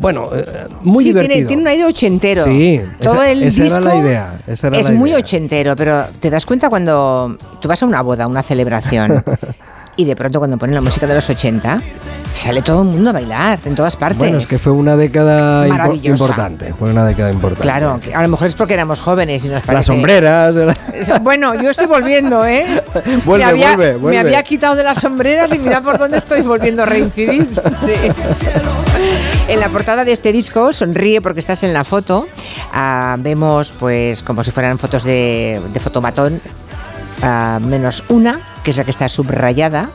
bueno, 0.00 0.30
eh, 0.34 0.46
muy 0.80 1.04
Sí, 1.04 1.10
divertido. 1.10 1.34
Tiene, 1.34 1.46
tiene 1.46 1.62
un 1.62 1.68
aire 1.68 1.84
ochentero. 1.84 2.44
Sí, 2.44 2.80
Todo 3.02 3.16
esa- 3.16 3.30
el 3.30 3.42
esa 3.42 3.64
era 3.66 3.74
disco 3.76 3.84
la 3.84 3.96
idea, 3.96 4.38
era 4.46 4.78
es 4.78 4.88
la 4.88 4.92
muy 4.96 5.12
ochentero, 5.12 5.76
pero 5.76 6.04
te 6.20 6.30
das 6.30 6.46
cuenta 6.46 6.70
cuando 6.70 7.36
tú 7.60 7.68
vas 7.68 7.82
a 7.82 7.84
una 7.86 8.00
boda, 8.00 8.24
a 8.24 8.26
una 8.28 8.42
celebración, 8.42 9.22
y 9.98 10.04
de 10.06 10.16
pronto 10.16 10.38
cuando 10.38 10.56
ponen 10.56 10.74
la 10.74 10.80
música 10.80 11.06
de 11.06 11.14
los 11.16 11.28
80, 11.28 11.82
sale 12.32 12.62
todo 12.62 12.82
el 12.82 12.88
mundo 12.88 13.10
a 13.10 13.12
bailar 13.12 13.58
en 13.64 13.74
todas 13.74 13.96
partes. 13.96 14.18
Bueno, 14.18 14.38
es 14.38 14.46
que 14.46 14.58
fue 14.58 14.70
una 14.72 14.96
década 14.96 15.66
impo- 15.66 16.00
importante, 16.04 16.72
fue 16.78 16.90
una 16.90 17.04
década 17.04 17.32
importante. 17.32 17.62
Claro, 17.62 17.98
que 18.00 18.14
a 18.14 18.22
lo 18.22 18.28
mejor 18.28 18.46
es 18.46 18.54
porque 18.54 18.74
éramos 18.74 19.00
jóvenes 19.00 19.44
y 19.44 19.48
nos 19.48 19.60
parece... 19.62 19.72
Las 19.74 19.86
sombreras, 19.86 20.54
Bueno, 21.22 21.60
yo 21.60 21.70
estoy 21.70 21.86
volviendo, 21.86 22.46
¿eh? 22.46 22.64
Vuelve, 23.24 23.44
me, 23.44 23.50
había, 23.50 23.76
vuelve, 23.76 23.96
vuelve. 23.96 24.10
me 24.16 24.18
había 24.20 24.42
quitado 24.44 24.76
de 24.76 24.84
las 24.84 24.98
sombreras 24.98 25.52
y 25.52 25.58
mira 25.58 25.80
por 25.80 25.98
dónde 25.98 26.18
estoy 26.18 26.42
volviendo 26.42 26.84
a 26.84 26.86
reincidir. 26.86 27.48
Sí. 27.84 27.92
En 29.48 29.60
la 29.60 29.68
portada 29.68 30.04
de 30.04 30.12
este 30.12 30.32
disco, 30.32 30.72
sonríe 30.72 31.20
porque 31.22 31.40
estás 31.40 31.62
en 31.62 31.72
la 31.72 31.84
foto, 31.84 32.26
ah, 32.72 33.16
vemos 33.18 33.72
pues 33.78 34.22
como 34.22 34.44
si 34.44 34.50
fueran 34.50 34.78
fotos 34.78 35.04
de, 35.04 35.60
de 35.72 35.80
fotomatón, 35.80 36.40
menos 37.22 38.04
una, 38.08 38.40
que 38.64 38.70
es 38.70 38.76
la 38.76 38.84
que 38.84 38.90
está 38.90 39.08
subrayada. 39.08 39.90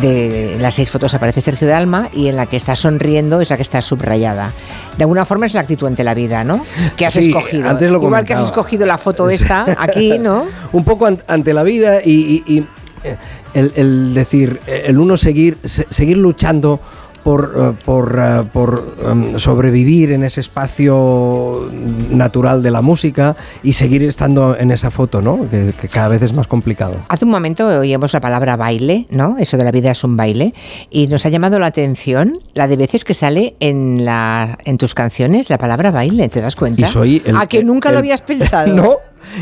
De 0.00 0.58
las 0.60 0.74
seis 0.74 0.90
fotos 0.90 1.14
aparece 1.14 1.40
Sergio 1.40 1.66
Dalma 1.66 2.10
y 2.12 2.28
en 2.28 2.36
la 2.36 2.44
que 2.44 2.58
está 2.58 2.76
sonriendo 2.76 3.40
es 3.40 3.48
la 3.48 3.56
que 3.56 3.62
está 3.62 3.80
subrayada. 3.80 4.52
De 4.98 5.04
alguna 5.04 5.24
forma 5.24 5.46
es 5.46 5.54
la 5.54 5.62
actitud 5.62 5.86
ante 5.86 6.04
la 6.04 6.12
vida, 6.12 6.44
¿no? 6.44 6.62
Que 6.96 7.06
has 7.06 7.14
Sí, 7.14 7.28
escogido. 7.30 7.66
antes 7.66 7.90
lo 7.90 8.02
Igual 8.02 8.24
que 8.26 8.34
has 8.34 8.44
escogido 8.44 8.84
la 8.84 8.98
foto 8.98 9.30
esta 9.30 9.64
aquí, 9.78 10.18
¿no? 10.20 10.44
un 10.72 10.84
poco 10.84 11.06
an- 11.06 11.22
ante 11.28 11.54
la 11.54 11.62
vida 11.62 12.00
y, 12.04 12.42
y- 12.46 12.56
y, 12.56 12.58
eh, 13.04 13.16
el, 13.54 13.72
el 13.74 14.12
decir, 14.14 14.60
eh, 14.66 14.84
el 14.88 14.98
uno 14.98 15.16
seguir, 15.16 15.56
se- 15.64 15.86
seguir 15.88 16.18
luchando 16.18 16.78
por, 17.26 17.52
eh, 17.58 17.72
por, 17.84 18.16
eh, 18.20 18.44
por, 18.52 18.94
em, 19.04 19.36
sobrevivir 19.40 20.12
en 20.12 20.22
ese 20.22 20.40
espacio 20.40 21.68
natural 22.10 22.62
de 22.62 22.70
la 22.70 22.82
música 22.82 23.34
y 23.64 23.72
seguir 23.72 24.04
estando 24.04 24.56
en 24.56 24.70
esa 24.70 24.92
foto, 24.92 25.20
¿no? 25.20 25.48
Que, 25.50 25.74
que 25.78 25.88
cada 25.88 26.06
vez 26.06 26.22
es 26.22 26.32
más 26.32 26.46
complicado. 26.46 26.94
Hace 27.08 27.24
un 27.24 27.32
momento 27.32 27.66
oíamos 27.66 28.12
la 28.12 28.20
palabra 28.20 28.54
baile, 28.54 29.08
¿no? 29.10 29.36
Eso 29.40 29.56
de 29.56 29.64
la 29.64 29.72
vida 29.72 29.90
es 29.90 30.04
un 30.04 30.16
baile. 30.16 30.54
Y 30.88 31.08
nos 31.08 31.26
ha 31.26 31.28
llamado 31.28 31.58
la 31.58 31.66
atención 31.66 32.38
la 32.54 32.68
de 32.68 32.76
veces 32.76 33.04
que 33.04 33.12
sale 33.14 33.56
en, 33.58 34.04
la, 34.04 34.56
en 34.64 34.78
tus 34.78 34.94
canciones 34.94 35.50
la 35.50 35.58
palabra 35.58 35.90
baile, 35.90 36.28
¿te 36.28 36.40
das 36.40 36.54
cuenta? 36.54 36.82
Y 36.82 36.84
soy 36.84 37.22
el- 37.24 37.36
A 37.36 37.46
que 37.48 37.64
nunca 37.64 37.90
lo 37.90 37.98
habías 37.98 38.22
pensado. 38.22 38.72
No, 38.76 38.96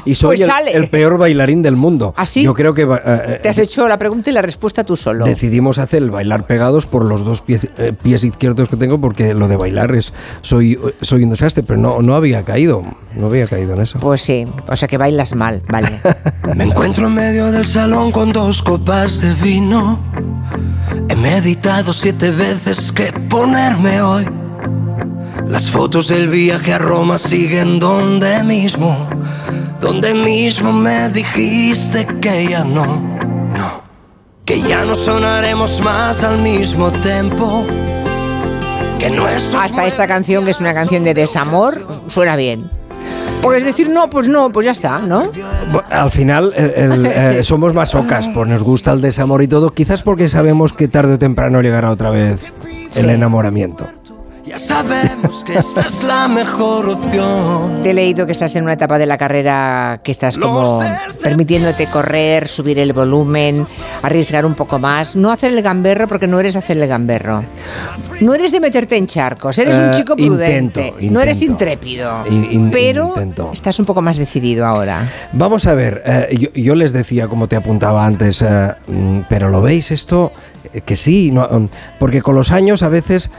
y 0.05 0.15
soy 0.15 0.37
Pues 0.37 0.49
el, 0.49 0.69
el 0.83 0.89
peor 0.89 1.19
bailarín 1.19 1.63
del 1.63 1.77
mundo. 1.77 2.15
¿Ah, 2.17 2.27
sí? 2.27 2.43
Yo 2.43 2.55
creo 2.55 2.75
que 2.75 2.83
eh, 2.83 2.89
eh, 3.05 3.41
Te 3.43 3.49
has 3.49 3.59
hecho 3.59 3.87
la 3.89 3.99
pregunta 3.99 4.31
y 4.31 4.33
la 4.33 4.43
respuesta 4.43 4.85
tú 4.85 4.97
solo. 4.97 5.25
decidimos 5.25 5.79
hacer 5.79 6.03
el 6.03 6.11
bailar 6.11 6.47
pegados 6.47 6.87
por 6.87 7.05
los 7.05 7.25
dos 7.25 7.43
pies, 7.43 7.69
eh, 7.79 7.93
pies 8.01 8.25
izquierdos 8.25 8.69
que 8.69 8.77
tengo 8.77 9.01
porque 9.01 9.35
lo 9.35 9.49
de 9.49 9.57
bailar 9.57 9.95
es 9.95 10.13
soy 10.43 10.79
soy 11.01 11.25
un 11.25 11.31
desastre, 11.31 11.63
pero 11.63 11.79
no 11.79 12.03
no 12.03 12.15
había 12.15 12.43
caído, 12.43 12.83
no 13.15 13.27
había 13.27 13.47
caído 13.47 13.75
en 13.75 13.83
eso. 13.83 13.99
Pues 13.99 14.23
sí, 14.23 14.47
o 14.67 14.77
sea 14.77 14.89
que 14.89 14.99
bailas 14.99 15.35
mal, 15.35 15.63
vale. 15.69 16.01
Me 16.57 16.65
encuentro 16.65 17.07
en 17.07 17.15
medio 17.15 17.51
del 17.51 17.67
salón 17.67 18.13
con 18.13 18.33
dos 18.33 18.63
copas 18.63 19.21
de 19.21 19.35
vino. 19.35 20.01
He 21.09 21.17
meditado 21.17 21.93
siete 21.93 22.31
veces 22.31 22.93
qué 22.93 23.13
ponerme 23.29 24.03
hoy. 24.03 24.27
Las 25.49 25.71
fotos 25.71 26.09
del 26.09 26.29
viaje 26.29 26.73
a 26.73 26.79
Roma 26.79 27.19
siguen 27.19 27.79
donde 27.79 28.43
mismo. 28.45 29.09
Donde 29.85 30.15
mismo 30.15 30.73
me 30.73 31.11
dijiste 31.11 32.07
que 32.23 32.47
ya 32.49 32.65
no, 32.65 32.87
no. 33.55 33.83
Que 34.47 34.63
ya 34.63 34.83
no 34.87 34.97
sonaremos 34.97 35.83
más 35.83 36.25
al 36.25 36.39
mismo 36.39 36.91
tiempo. 36.91 37.67
Que 38.99 39.09
Hasta 39.59 39.87
esta 39.87 40.07
canción, 40.07 40.47
que 40.47 40.53
es 40.53 40.61
una 40.61 40.73
canción 40.73 41.05
de 41.05 41.13
desamor, 41.13 41.87
suena 42.07 42.35
bien. 42.35 42.71
Puedes 43.43 43.63
decir 43.63 43.91
no, 43.91 44.09
pues 44.09 44.27
no, 44.27 44.51
pues 44.51 44.65
ya 44.65 44.73
está, 44.73 45.01
¿no? 45.01 45.27
Al 45.91 46.11
final 46.11 46.55
el- 46.57 46.71
el, 46.71 47.07
eh, 47.41 47.43
somos 47.43 47.75
masocas, 47.75 48.27
pues 48.33 48.49
nos 48.49 48.63
gusta 48.63 48.93
el 48.93 49.03
desamor 49.03 49.43
y 49.43 49.49
todo, 49.49 49.69
quizás 49.75 50.03
porque 50.03 50.31
sabemos 50.31 50.73
que 50.73 50.89
tarde 50.89 51.13
o 51.13 51.19
temprano 51.19 51.61
llegará 51.61 51.91
otra 51.91 52.09
vez 52.09 52.43
el 52.65 52.91
Sí. 52.91 53.01
enamoramiento. 53.11 53.87
Ya 54.47 54.59
sabemos 54.59 55.43
que 55.45 55.55
esta 55.57 55.81
es 55.83 56.03
la 56.05 56.29
mejor 56.29 56.87
opción. 56.89 57.81
Te 57.83 57.91
he 57.91 57.95
leído 57.95 58.27
que 58.27 58.33
estás 58.33 58.55
en 58.57 58.65
una 58.65 58.75
etapa 58.75 58.99
de 58.99 59.07
la 59.07 59.17
carrera 59.17 60.01
que 60.05 60.13
estás 60.13 60.37
como 60.37 60.83
permitiéndote 61.23 61.87
correr, 61.87 62.47
subir 62.47 62.79
el 62.79 62.93
volumen, 62.93 63.67
arriesgar 64.03 64.45
un 64.45 64.55
poco 64.55 64.79
más, 64.79 65.17
no 65.17 65.31
hacer 65.33 65.53
el 65.53 65.63
gamberro 65.63 66.07
porque 66.09 66.27
no 66.27 66.39
eres 66.41 66.57
hacer 66.57 66.77
el 66.77 66.87
gamberro. 66.87 67.43
No 68.21 68.35
eres 68.35 68.53
de 68.53 68.61
meterte 68.61 68.97
en 68.97 69.07
charcos, 69.07 69.59
eres 69.59 69.79
un 69.79 69.85
Eh, 69.85 69.93
chico 69.97 70.15
prudente, 70.15 70.89
intento, 70.89 71.13
no 71.15 71.21
eres 71.21 71.41
intrépido, 71.43 72.25
In- 72.29 72.49
in- 72.53 72.71
pero 72.71 73.09
intento. 73.09 73.51
estás 73.53 73.79
un 73.79 73.87
poco 73.87 74.03
más 74.03 74.19
decidido 74.19 74.67
ahora. 74.67 75.11
Vamos 75.33 75.67
a 75.67 75.75
ver, 75.75 76.03
eh, 76.05 76.37
yo, 76.39 76.51
yo 76.53 76.75
les 76.75 76.93
decía, 76.93 77.29
como 77.29 77.49
te 77.49 77.57
apuntaba 77.57 78.05
antes, 78.05 78.43
eh, 78.43 78.73
mm, 78.89 79.21
pero 79.29 79.49
¿lo 79.49 79.63
veis 79.63 79.91
esto? 79.91 80.33
Eh, 80.73 80.83
que 80.83 80.97
sí, 80.97 81.31
no, 81.33 81.49
mm, 81.49 81.69
porque 81.99 82.21
con 82.23 82.35
los 82.37 82.53
años 82.53 82.83
a 82.83 82.89
veces 82.91 83.31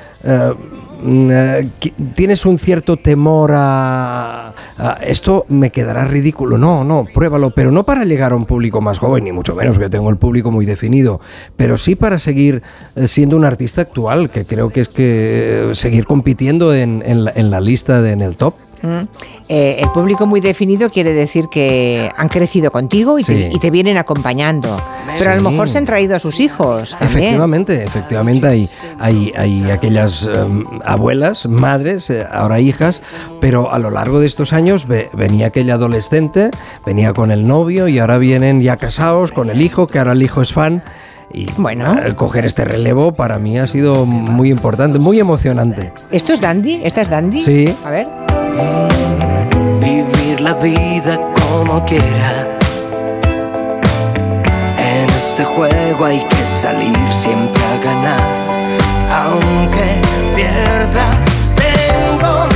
mm, 1.06 1.27
eh, 1.30 1.69
tienes 2.15 2.45
un 2.45 2.60
cierto 2.60 2.98
temor 2.98 3.52
a, 3.53 4.53
esto 5.02 5.45
me 5.49 5.72
quedará 5.72 6.06
ridículo. 6.06 6.57
No, 6.57 6.84
no, 6.84 7.06
pruébalo, 7.14 7.52
pero 7.52 7.72
no 7.72 7.84
para 7.84 8.03
llegar 8.03 8.32
a 8.32 8.36
un 8.36 8.45
público 8.45 8.82
más 8.82 8.99
joven, 8.99 9.23
ni 9.23 9.32
mucho 9.32 9.56
menos, 9.56 9.77
que 9.77 9.90
tengo 9.90 10.10
el 10.10 10.18
público 10.18 10.52
muy 10.52 10.65
definido, 10.65 11.22
pero 11.56 11.77
sí 11.77 11.95
para 11.95 12.19
seguir 12.19 12.64
eh, 12.95 13.07
siendo 13.07 13.38
un 13.38 13.45
artista 13.45 13.82
actual, 13.82 14.30
que 14.30 14.45
creo 14.45 14.69
que 14.69 14.82
es 14.82 14.90
que 14.90 15.72
eh, 15.72 15.76
seguir 15.76 16.06
compitiendo 16.06 16.73
en, 16.73 17.03
en 17.06 17.26
la, 17.26 17.34
en 17.36 17.52
la 17.52 17.61
lista, 17.61 18.02
de, 18.02 18.11
en 18.11 18.22
el 18.22 18.36
top. 18.36 18.53
Mm. 18.86 19.07
Eh, 19.49 19.78
el 19.80 19.90
público 19.90 20.26
muy 20.26 20.41
definido 20.41 20.90
quiere 20.90 21.14
decir 21.14 21.48
que 21.49 22.10
han 22.18 22.30
crecido 22.30 22.72
contigo 22.72 23.18
y, 23.20 23.24
te, 23.24 23.49
Sí. 23.49 23.49
y 23.56 23.60
te 23.60 23.72
vienen 23.72 23.98
acompañando. 23.98 24.82
Pero 25.18 25.32
a 25.32 25.36
lo 25.36 25.41
Sí. 25.44 25.49
mejor 25.49 25.70
se 25.70 25.78
han 25.78 25.86
traído 25.86 26.16
a 26.16 26.20
sus 26.20 26.40
hijos 26.40 26.91
también. 26.98 27.20
Efectivamente, 27.24 27.84
efectivamente 27.84 28.48
hay, 28.48 28.70
hay, 28.99 29.32
hay 29.38 29.72
aquellas 29.72 30.28
em, 30.28 30.66
abuelas, 30.84 31.45
madres, 31.48 32.10
eh, 32.10 32.26
ahora 32.32 32.60
hijas, 32.60 33.02
pero 33.40 33.72
a 33.72 33.80
lo 33.80 33.91
largo 33.91 34.20
de 34.20 34.28
estos 34.28 34.53
años 34.53 34.88
ve- 34.88 35.10
venía 35.14 35.48
aquella 35.48 35.76
adolescente, 35.76 36.52
venía 36.86 37.14
con 37.14 37.32
el 37.32 37.48
novio 37.48 37.88
y 37.88 37.99
ahora 37.99 38.18
vienen 38.18 38.62
ya 38.62 38.78
casados 38.78 39.32
con 39.32 39.49
el 39.49 39.62
hijo, 39.62 39.88
que 39.88 39.99
ahora 39.99 40.12
el 40.14 40.24
hijo 40.24 40.41
es 40.41 40.53
fan. 40.53 40.84
Y 41.34 41.48
bueno, 41.57 41.98
coger 42.16 42.45
este 42.45 42.64
relevo 42.64 43.14
para 43.14 43.40
mí 43.40 43.57
ha 43.60 43.68
sido 43.68 44.06
muy 44.06 44.49
importante, 44.52 44.99
muy 44.99 45.20
emocionante. 45.20 45.91
¿Esto 46.12 46.32
es 46.34 46.40
Dandy? 46.40 46.82
¿Esta 46.84 47.02
es 47.02 47.10
Dandy? 47.10 47.44
Sí. 47.44 47.76
A 47.84 47.90
ver. 47.90 48.24
Vivir 49.80 50.41
la 50.41 50.53
vida 50.53 51.19
como 51.34 51.86
quiera. 51.86 52.57
En 54.77 55.10
este 55.10 55.44
juego 55.44 56.06
hay 56.06 56.19
que 56.19 56.44
salir 56.61 56.98
siempre 57.11 57.61
a 57.64 57.77
ganar. 57.84 58.22
Aunque 59.11 60.02
pierdas, 60.36 61.18
tengo 61.56 62.48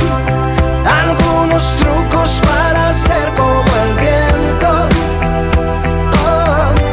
algunos 0.84 1.76
trucos 1.76 2.40
para 2.44 2.92
ser 2.94 3.32
como 3.34 3.64
el 3.84 3.94
viento. 3.96 4.88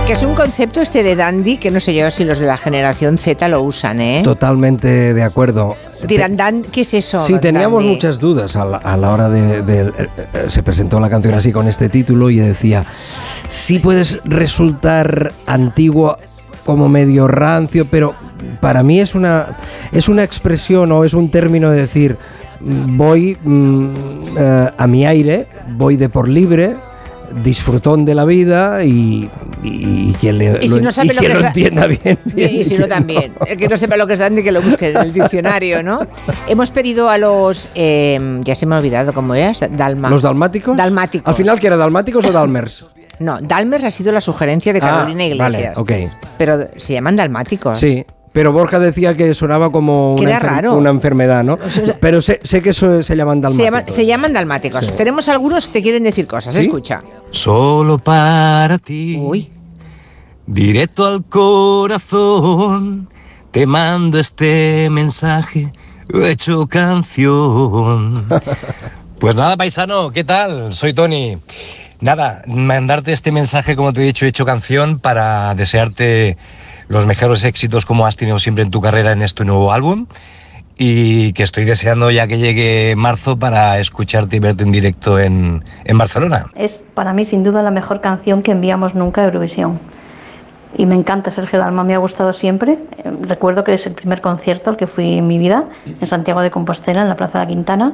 Que 0.05 0.13
es 0.13 0.23
un 0.23 0.35
concepto 0.35 0.81
este 0.81 1.03
de 1.03 1.15
Dandy 1.15 1.57
que 1.57 1.71
no 1.71 1.79
sé 1.79 1.93
yo 1.93 2.09
si 2.11 2.23
los 2.23 2.39
de 2.39 2.47
la 2.47 2.57
generación 2.57 3.17
Z 3.17 3.47
lo 3.47 3.61
usan, 3.61 3.99
¿eh? 4.01 4.21
Totalmente 4.23 5.13
de 5.13 5.23
acuerdo. 5.23 5.75
Dirán, 6.05 6.37
Dan, 6.37 6.63
¿qué 6.63 6.81
es 6.81 6.93
eso? 6.93 7.21
Sí, 7.21 7.39
teníamos 7.39 7.79
Dandy? 7.83 7.95
muchas 7.95 8.19
dudas 8.19 8.55
a 8.55 8.65
la, 8.65 8.77
a 8.77 8.97
la 8.97 9.11
hora 9.11 9.29
de, 9.29 9.61
de- 9.63 9.87
eh, 10.07 10.45
Se 10.49 10.61
presentó 10.63 10.99
la 10.99 11.09
canción 11.09 11.33
así 11.33 11.51
con 11.51 11.67
este 11.67 11.89
título 11.89 12.29
y 12.29 12.37
decía, 12.37 12.85
sí 13.47 13.79
puedes 13.79 14.19
resultar 14.25 15.33
antiguo 15.45 16.17
como 16.65 16.89
medio 16.89 17.27
rancio, 17.27 17.87
pero 17.89 18.13
para 18.59 18.83
mí 18.83 18.99
es 18.99 19.15
una, 19.15 19.47
es 19.91 20.07
una 20.09 20.23
expresión 20.23 20.91
o 20.91 21.03
es 21.03 21.13
un 21.13 21.31
término 21.31 21.71
de 21.71 21.77
decir, 21.81 22.17
mm, 22.59 22.97
voy 22.97 23.37
mm, 23.41 23.87
eh, 24.37 24.71
a 24.77 24.87
mi 24.87 25.05
aire, 25.05 25.47
voy 25.77 25.95
de 25.95 26.09
por 26.09 26.27
libre, 26.27 26.75
disfrutón 27.43 28.05
de 28.05 28.15
la 28.15 28.25
vida 28.25 28.83
y, 28.83 29.29
y- 29.63 30.09
y 30.09 30.15
quien, 30.19 30.37
le, 30.37 30.59
Y 30.61 30.67
si 30.69 30.75
lo, 30.75 30.81
no 30.81 30.91
sabe 30.91 31.07
y 31.07 31.13
lo 31.13 31.19
quien 31.19 31.31
que 31.31 31.33
lo 31.33 31.39
es 31.39 31.43
da- 31.43 31.47
entienda 31.49 31.87
bien. 31.87 32.19
Y, 32.35 32.43
y 32.43 32.63
si 32.63 32.77
no 32.77 32.87
también. 32.87 33.33
El 33.47 33.57
que 33.57 33.67
no 33.67 33.77
sepa 33.77 33.97
lo 33.97 34.07
que 34.07 34.13
es 34.13 34.19
Dandy, 34.19 34.43
que 34.43 34.51
lo 34.51 34.61
busque 34.61 34.89
en 34.89 34.97
el 34.97 35.13
diccionario, 35.13 35.83
¿no? 35.83 35.99
Hemos 36.47 36.71
pedido 36.71 37.09
a 37.09 37.17
los... 37.17 37.69
eh, 37.75 38.39
ya 38.43 38.55
se 38.55 38.65
me 38.65 38.75
ha 38.75 38.79
olvidado 38.79 39.13
cómo 39.13 39.35
eras. 39.35 39.59
Dalma. 39.71 40.09
¿Los 40.09 40.21
dalmáticos? 40.21 40.77
Dalmáticos. 40.77 41.27
Al 41.27 41.35
final, 41.35 41.59
¿que 41.59 41.67
era 41.67 41.77
dalmáticos 41.77 42.25
o 42.25 42.31
dalmers? 42.31 42.85
No, 43.19 43.39
Dalmers 43.41 43.83
ha 43.83 43.89
sido 43.89 44.11
la 44.11 44.21
sugerencia 44.21 44.73
de 44.73 44.79
Ah, 44.79 44.89
Carolina 44.89 45.25
Iglesias. 45.25 45.73
Vale, 45.75 46.05
ok. 46.05 46.11
Pero 46.37 46.67
se 46.77 46.93
llaman 46.93 47.15
dalmáticos. 47.15 47.79
Sí. 47.79 48.05
Pero 48.37 48.53
Borja 48.53 48.77
decía 48.77 49.15
que 49.17 49.33
sonaba 49.33 49.71
como 49.71 50.13
Que 50.15 50.25
una, 50.25 50.29
era 50.37 50.39
raro. 50.39 50.75
una 50.75 50.91
enfermedad, 50.91 51.43
¿no? 51.43 51.57
Pero 51.99 52.21
sé, 52.21 52.39
sé 52.43 52.61
que 52.61 52.69
eso 52.69 53.01
se 53.01 53.15
llaman 53.15 53.39
Se, 53.39 53.63
dalmáticos. 53.63 53.95
se 53.95 54.05
llaman 54.05 54.31
dalmáticos. 54.31 54.85
Sí. 54.85 54.91
Tenemos 54.95 55.27
algunos 55.27 55.65
que 55.65 55.73
te 55.73 55.81
quieren 55.81 56.03
decir 56.03 56.27
cosas. 56.27 56.53
¿Sí? 56.53 56.61
Escucha. 56.61 57.01
Solo 57.31 57.97
para 57.97 58.77
ti. 58.77 59.49
Directo 60.45 61.07
al 61.07 61.23
corazón. 61.25 63.09
Te 63.49 63.65
mando 63.65 64.19
este 64.19 64.87
mensaje 64.91 65.73
hecho 66.13 66.67
canción. 66.67 68.27
Pues 69.19 69.33
nada, 69.33 69.57
paisano, 69.57 70.11
¿qué 70.11 70.23
tal? 70.23 70.75
Soy 70.75 70.93
Tony. 70.93 71.39
Nada, 72.01 72.43
mandarte 72.45 73.13
este 73.13 73.31
mensaje, 73.31 73.75
como 73.75 73.91
te 73.91 74.01
he 74.03 74.05
dicho, 74.05 74.27
hecho 74.27 74.45
canción 74.45 74.99
para 74.99 75.55
desearte 75.55 76.37
los 76.87 77.05
mejores 77.05 77.43
éxitos 77.43 77.85
como 77.85 78.05
has 78.05 78.15
tenido 78.15 78.39
siempre 78.39 78.63
en 78.63 78.71
tu 78.71 78.81
carrera 78.81 79.11
en 79.11 79.21
este 79.21 79.45
nuevo 79.45 79.71
álbum 79.71 80.07
y 80.77 81.33
que 81.33 81.43
estoy 81.43 81.65
deseando 81.65 82.11
ya 82.11 82.27
que 82.27 82.37
llegue 82.37 82.95
marzo 82.95 83.37
para 83.37 83.79
escucharte 83.79 84.35
y 84.37 84.39
verte 84.39 84.63
en 84.63 84.71
directo 84.71 85.19
en, 85.19 85.63
en 85.85 85.97
Barcelona. 85.97 86.51
Es 86.55 86.83
para 86.93 87.13
mí 87.13 87.25
sin 87.25 87.43
duda 87.43 87.63
la 87.63 87.71
mejor 87.71 88.01
canción 88.01 88.43
que 88.43 88.51
enviamos 88.51 88.93
nunca 88.93 89.21
a 89.21 89.25
Eurovisión. 89.25 89.79
Y 90.75 90.85
me 90.85 90.95
encanta 90.95 91.31
Sergio 91.31 91.59
Dalma, 91.59 91.83
me 91.83 91.95
ha 91.95 91.97
gustado 91.97 92.33
siempre. 92.33 92.79
Eh, 92.97 93.11
Recuerdo 93.21 93.63
que 93.63 93.73
es 93.73 93.85
el 93.87 93.93
primer 93.93 94.21
concierto 94.21 94.69
al 94.69 94.77
que 94.77 94.87
fui 94.87 95.17
en 95.17 95.27
mi 95.27 95.37
vida, 95.37 95.65
en 95.85 96.07
Santiago 96.07 96.41
de 96.41 96.51
Compostela, 96.51 97.01
en 97.01 97.09
la 97.09 97.15
Plaza 97.15 97.39
de 97.39 97.47
Quintana. 97.47 97.93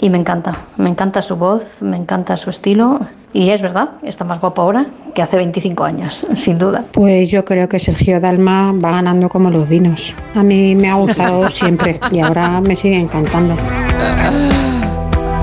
Y 0.00 0.08
me 0.08 0.18
encanta, 0.18 0.52
me 0.76 0.88
encanta 0.88 1.20
su 1.22 1.36
voz, 1.36 1.62
me 1.80 1.96
encanta 1.96 2.36
su 2.36 2.50
estilo. 2.50 3.00
Y 3.32 3.50
es 3.50 3.62
verdad, 3.62 3.90
está 4.02 4.24
más 4.24 4.40
guapo 4.40 4.62
ahora 4.62 4.86
que 5.14 5.22
hace 5.22 5.36
25 5.36 5.84
años, 5.84 6.26
sin 6.34 6.58
duda. 6.58 6.84
Pues 6.92 7.30
yo 7.30 7.44
creo 7.44 7.68
que 7.68 7.78
Sergio 7.78 8.20
Dalma 8.20 8.72
va 8.72 8.90
ganando 8.92 9.28
como 9.28 9.50
los 9.50 9.68
vinos. 9.68 10.14
A 10.34 10.42
mí 10.42 10.74
me 10.74 10.90
ha 10.90 10.94
gustado 10.94 11.48
siempre 11.50 12.00
y 12.10 12.20
ahora 12.20 12.60
me 12.60 12.74
sigue 12.74 12.98
encantando. 12.98 13.54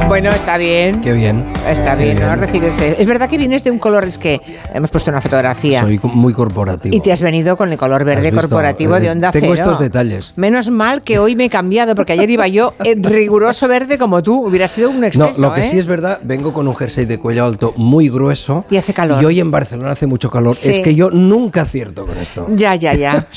Bueno, 0.07 0.31
está 0.31 0.57
bien. 0.57 1.01
Qué 1.01 1.11
bien. 1.11 1.45
Está 1.67 1.97
Qué 1.97 2.05
bien, 2.05 2.15
¿no? 2.19 2.27
bien. 2.27 2.39
Recibirse. 2.39 2.95
Es 2.97 3.05
verdad 3.07 3.29
que 3.29 3.37
vienes 3.37 3.63
de 3.65 3.71
un 3.71 3.77
color, 3.77 4.05
es 4.05 4.17
que 4.17 4.39
hemos 4.73 4.89
puesto 4.89 5.11
una 5.11 5.19
fotografía. 5.19 5.81
Soy 5.81 5.99
muy 6.01 6.33
corporativo. 6.33 6.95
Y 6.95 7.01
te 7.01 7.11
has 7.11 7.21
venido 7.21 7.57
con 7.57 7.69
el 7.73 7.77
color 7.77 8.05
verde 8.05 8.31
corporativo 8.31 8.95
Eh, 8.95 9.01
de 9.01 9.09
onda 9.09 9.31
Tengo 9.31 9.53
cero. 9.53 9.65
estos 9.65 9.79
detalles. 9.79 10.31
Menos 10.37 10.69
mal 10.69 11.01
que 11.01 11.19
hoy 11.19 11.35
me 11.35 11.45
he 11.45 11.49
cambiado, 11.49 11.93
porque 11.93 12.13
ayer 12.13 12.29
iba 12.29 12.47
yo 12.47 12.73
en 12.85 13.03
riguroso 13.03 13.67
verde 13.67 13.97
como 13.97 14.23
tú. 14.23 14.45
Hubiera 14.47 14.69
sido 14.69 14.89
un 14.91 15.01
No, 15.01 15.07
exceso, 15.07 15.41
lo 15.41 15.53
que 15.53 15.61
¿eh? 15.61 15.69
sí 15.69 15.77
es 15.77 15.85
verdad, 15.85 16.19
vengo 16.23 16.53
con 16.53 16.67
un 16.69 16.75
jersey 16.75 17.03
de 17.05 17.19
cuello 17.19 17.45
alto 17.45 17.73
muy 17.75 18.07
grueso. 18.09 18.65
Y 18.69 18.77
hace 18.77 18.93
calor. 18.93 19.21
Y 19.21 19.25
hoy 19.25 19.39
en 19.41 19.51
Barcelona 19.51 19.91
hace 19.91 20.07
mucho 20.07 20.29
calor. 20.29 20.55
Sí. 20.55 20.71
Es 20.71 20.79
que 20.79 20.95
yo 20.95 21.11
nunca 21.11 21.63
acierto 21.63 22.05
con 22.05 22.17
esto. 22.17 22.47
Ya, 22.51 22.75
ya, 22.75 22.93
ya. 22.93 23.27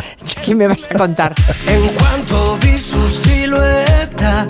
¿Qué 0.46 0.54
me 0.54 0.66
vas 0.66 0.90
a 0.90 0.94
contar? 0.96 1.34
En 1.66 1.88
cuanto 1.94 2.56
vi 2.62 2.78
su 2.78 3.06
silueta, 3.08 4.46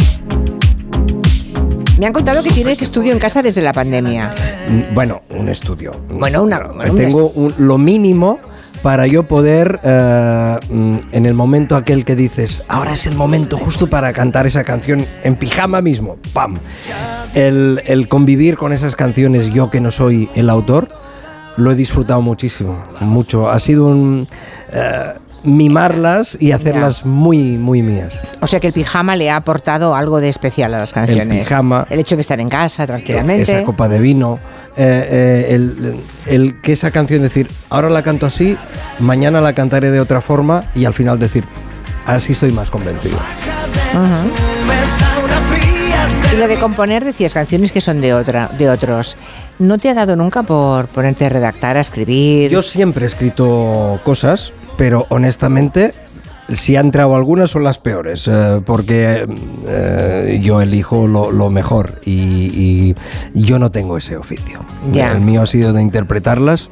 Me 2.01 2.07
han 2.07 2.15
contado 2.15 2.43
que 2.43 2.49
tienes 2.51 2.81
estudio 2.81 3.13
en 3.13 3.19
casa 3.19 3.43
desde 3.43 3.61
la 3.61 3.75
pandemia. 3.75 4.33
Mm, 4.71 4.95
Bueno, 4.95 5.21
un 5.29 5.51
estudio. 5.51 5.95
Bueno, 6.09 6.43
una, 6.43 6.59
bueno, 6.61 6.95
Tengo 6.95 7.29
un- 7.35 7.55
lo 7.59 7.77
mínimo 7.77 8.39
para 8.83 9.07
yo 9.07 9.25
poder, 9.25 9.79
eh, 9.83 10.57
mm, 10.71 10.97
en 11.13 11.27
el 11.27 11.35
momento 11.35 11.77
aquel 11.77 12.07
que 12.07 12.17
dices, 12.17 12.63
ahora 12.69 12.93
es 12.93 13.05
el 13.07 13.15
momento 13.17 13.59
justo 13.59 13.87
para 13.87 14.15
cantar 14.15 14.47
esa 14.47 14.65
canción 14.65 15.05
en 15.25 15.37
pijama 15.37 15.83
mismo, 15.83 16.17
¡pam! 16.33 16.59
El, 17.35 17.83
el 17.85 18.09
convivir 18.09 18.57
con 18.57 18.73
esas 18.73 18.97
canciones, 18.97 19.53
yo 19.53 19.71
que 19.71 19.83
no 19.83 19.91
soy 19.91 20.31
el 20.35 20.49
autor, 20.49 20.89
lo 21.59 21.71
he 21.71 21.75
disfrutado 21.75 22.23
muchísimo, 22.23 22.83
mucho. 23.01 23.51
Ha 23.51 23.61
sido 23.61 23.89
un... 23.89 24.27
eh, 24.73 25.13
mimarlas 25.45 26.37
y 26.41 26.53
hacerlas 26.53 27.05
muy, 27.05 27.57
muy 27.59 27.83
mías. 27.83 28.21
O 28.41 28.47
sea 28.47 28.61
que 28.61 28.69
el 28.69 28.73
pijama 28.73 29.17
le 29.17 29.31
ha 29.31 29.37
aportado 29.37 29.95
algo 29.95 30.21
de 30.21 30.29
especial 30.29 30.75
a 30.75 30.79
las 30.79 30.93
canciones. 30.93 31.35
El 31.35 31.43
pijama. 31.43 31.87
El 31.91 32.01
hecho 32.01 32.17
de 32.17 32.23
estar 32.23 32.41
en 32.41 32.49
casa 32.49 32.87
tranquilamente. 32.87 33.43
Esa 33.43 33.65
copa 33.65 33.89
de 33.89 33.99
vino. 34.01 34.39
eh, 34.77 35.09
eh, 35.11 35.55
el, 35.55 36.01
el 36.27 36.61
que 36.61 36.73
esa 36.73 36.91
canción 36.91 37.23
decir, 37.23 37.51
ahora 37.71 37.91
la 37.91 38.03
canto 38.03 38.27
así, 38.27 38.57
mañana 38.99 39.41
la 39.41 39.53
cantaré 39.53 39.91
de 39.91 40.01
otra 40.01 40.21
forma 40.21 40.65
y 40.75 40.85
al 40.85 40.95
final 40.95 41.19
decir, 41.19 41.45
así 42.07 42.35
soy 42.35 42.53
más 42.53 42.71
convencido. 42.71 43.19
Y 46.33 46.37
lo 46.37 46.47
de 46.47 46.57
componer, 46.59 47.05
decías, 47.05 47.35
canciones 47.35 47.73
que 47.73 47.81
son 47.81 48.01
de 48.01 48.15
otra, 48.15 48.51
de 48.57 48.71
otros. 48.71 49.17
¿No 49.59 49.79
te 49.79 49.91
ha 49.91 49.95
dado 49.95 50.15
nunca 50.15 50.45
por 50.45 50.87
ponerte 50.87 51.27
a 51.27 51.29
redactar, 51.29 51.77
a 51.77 51.81
escribir? 51.81 52.51
Yo 52.51 52.63
siempre 52.63 53.05
he 53.05 53.09
escrito 53.09 54.01
cosas, 54.05 54.53
pero 54.81 55.05
honestamente, 55.11 55.93
si 56.55 56.75
ha 56.75 56.81
entrado 56.81 57.15
algunas 57.15 57.51
son 57.51 57.65
las 57.65 57.77
peores, 57.77 58.27
eh, 58.27 58.63
porque 58.65 59.27
eh, 59.67 60.41
yo 60.43 60.63
elijo 60.63 61.07
lo, 61.07 61.31
lo 61.31 61.51
mejor 61.51 62.01
y, 62.03 62.97
y 63.35 63.43
yo 63.43 63.59
no 63.59 63.71
tengo 63.71 63.99
ese 63.99 64.17
oficio. 64.17 64.61
El 64.95 65.21
mío 65.21 65.43
ha 65.43 65.47
sido 65.47 65.75
de 65.75 65.83
interpretarlas 65.83 66.71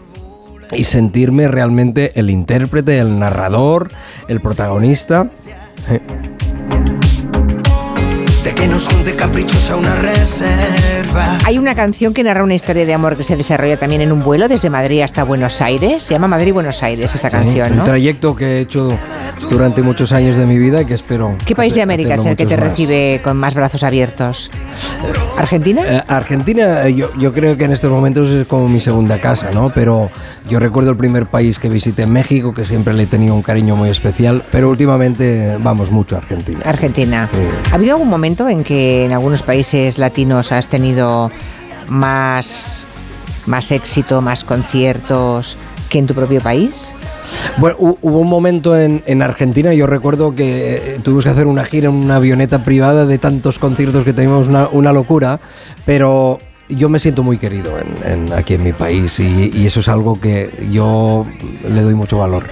y 0.73 0.85
sentirme 0.85 1.49
realmente 1.49 2.19
el 2.19 2.31
intérprete, 2.31 2.97
el 2.97 3.19
narrador, 3.19 3.91
el 4.29 4.41
protagonista. 4.41 5.31
Eh, 5.91 6.01
De 8.43 8.55
que 8.55 8.69
no 8.69 8.79
son 8.79 9.05
de 9.05 9.17
caprichos 9.17 9.71
a 9.71 9.77
una 9.77 9.95
reserva. 9.95 10.98
Hay 11.45 11.59
una 11.59 11.75
canción 11.75 12.15
que 12.15 12.23
narra 12.23 12.45
una 12.45 12.55
historia 12.55 12.85
de 12.87 12.95
amor 12.95 13.17
que 13.17 13.25
se 13.25 13.37
desarrolla 13.37 13.77
también 13.77 14.03
en 14.03 14.13
un 14.13 14.23
vuelo 14.23 14.49
desde 14.49 14.71
Madrid 14.71 15.01
hasta 15.03 15.25
Buenos 15.25 15.61
Aires. 15.61 16.03
Se 16.03 16.13
llama 16.13 16.29
Madrid-Buenos 16.29 16.83
Aires 16.83 17.15
esa 17.15 17.31
canción, 17.31 17.73
Un 17.73 17.79
¿no? 17.79 17.85
trayecto 17.85 18.37
que 18.37 18.59
he 18.59 18.61
hecho 18.61 18.97
durante 19.51 19.83
muchos 19.83 20.13
años 20.13 20.37
de 20.37 20.47
mi 20.47 20.59
vida 20.59 20.83
y 20.83 20.85
que 20.85 20.95
espero. 20.95 21.37
¿Qué 21.45 21.55
país 21.55 21.75
de 21.75 21.83
América 21.83 22.15
es 22.15 22.27
el 22.27 22.37
que 22.37 22.47
te 22.47 22.57
más. 22.57 22.69
recibe 22.69 23.21
con 23.23 23.37
más 23.37 23.55
brazos 23.55 23.83
abiertos? 23.83 24.51
¿Argentina? 25.37 25.83
Eh, 25.87 26.03
Argentina, 26.09 26.87
eh, 26.87 26.95
yo, 26.95 27.11
yo 27.19 27.33
creo 27.33 27.57
que 27.57 27.65
en 27.65 27.73
estos 27.73 27.91
momentos 27.91 28.31
es 28.31 28.47
como 28.47 28.69
mi 28.69 28.81
segunda 28.81 29.21
casa, 29.21 29.51
¿no? 29.53 29.71
Pero 29.71 30.11
yo 30.49 30.59
recuerdo 30.59 30.91
el 30.91 30.97
primer 30.97 31.27
país 31.27 31.59
que 31.59 31.69
visité, 31.69 32.07
México, 32.07 32.53
que 32.53 32.65
siempre 32.65 32.95
le 32.95 33.05
he 33.05 33.07
tenido 33.07 33.35
un 33.35 33.43
cariño 33.43 33.77
muy 33.77 33.89
especial, 33.91 34.43
pero 34.51 34.69
últimamente 34.69 35.57
vamos 35.61 35.91
mucho 35.91 36.17
a 36.17 36.19
Argentina. 36.19 36.61
Argentina. 36.65 37.29
¿Ha 37.71 37.75
habido 37.75 37.95
algún 37.95 38.09
momento 38.09 38.49
en 38.49 38.65
que 38.65 39.05
en 39.05 39.13
algunos 39.13 39.43
países 39.43 39.99
latinos 39.99 40.53
has 40.53 40.69
tenido 40.69 40.98
más, 41.89 42.85
más 43.47 43.71
éxito, 43.73 44.21
más 44.23 44.45
conciertos 44.45 45.57
que 45.89 45.99
en 45.99 46.07
tu 46.07 46.15
propio 46.15 46.41
país? 46.41 46.95
Bueno, 47.59 47.77
hu- 47.79 47.99
hubo 48.03 48.19
un 48.21 48.29
momento 48.29 48.79
en, 48.79 49.03
en 49.07 49.23
Argentina, 49.23 49.73
yo 49.75 49.87
recuerdo 49.87 50.35
que 50.35 50.77
eh, 50.77 50.99
tuvimos 51.03 51.25
que 51.25 51.31
hacer 51.31 51.47
una 51.47 51.65
gira 51.65 51.89
en 51.89 51.95
una 51.95 52.17
avioneta 52.17 52.65
privada 52.65 53.07
de 53.07 53.19
tantos 53.19 53.59
conciertos 53.59 54.05
que 54.05 54.13
teníamos 54.13 54.49
una, 54.49 54.69
una 54.69 54.93
locura, 54.93 55.41
pero 55.87 56.39
yo 56.69 56.89
me 56.91 56.99
siento 56.99 57.23
muy 57.23 57.39
querido 57.39 57.79
en- 57.79 58.13
en- 58.29 58.33
aquí 58.35 58.55
en 58.55 58.63
mi 58.65 58.73
país 58.73 59.19
y, 59.21 59.51
y 59.55 59.67
eso 59.67 59.81
es 59.81 59.89
algo 59.89 60.21
que 60.21 60.51
yo 60.71 61.27
le 61.69 61.83
doy 61.83 61.95
mucho 61.95 62.19
valor. 62.19 62.45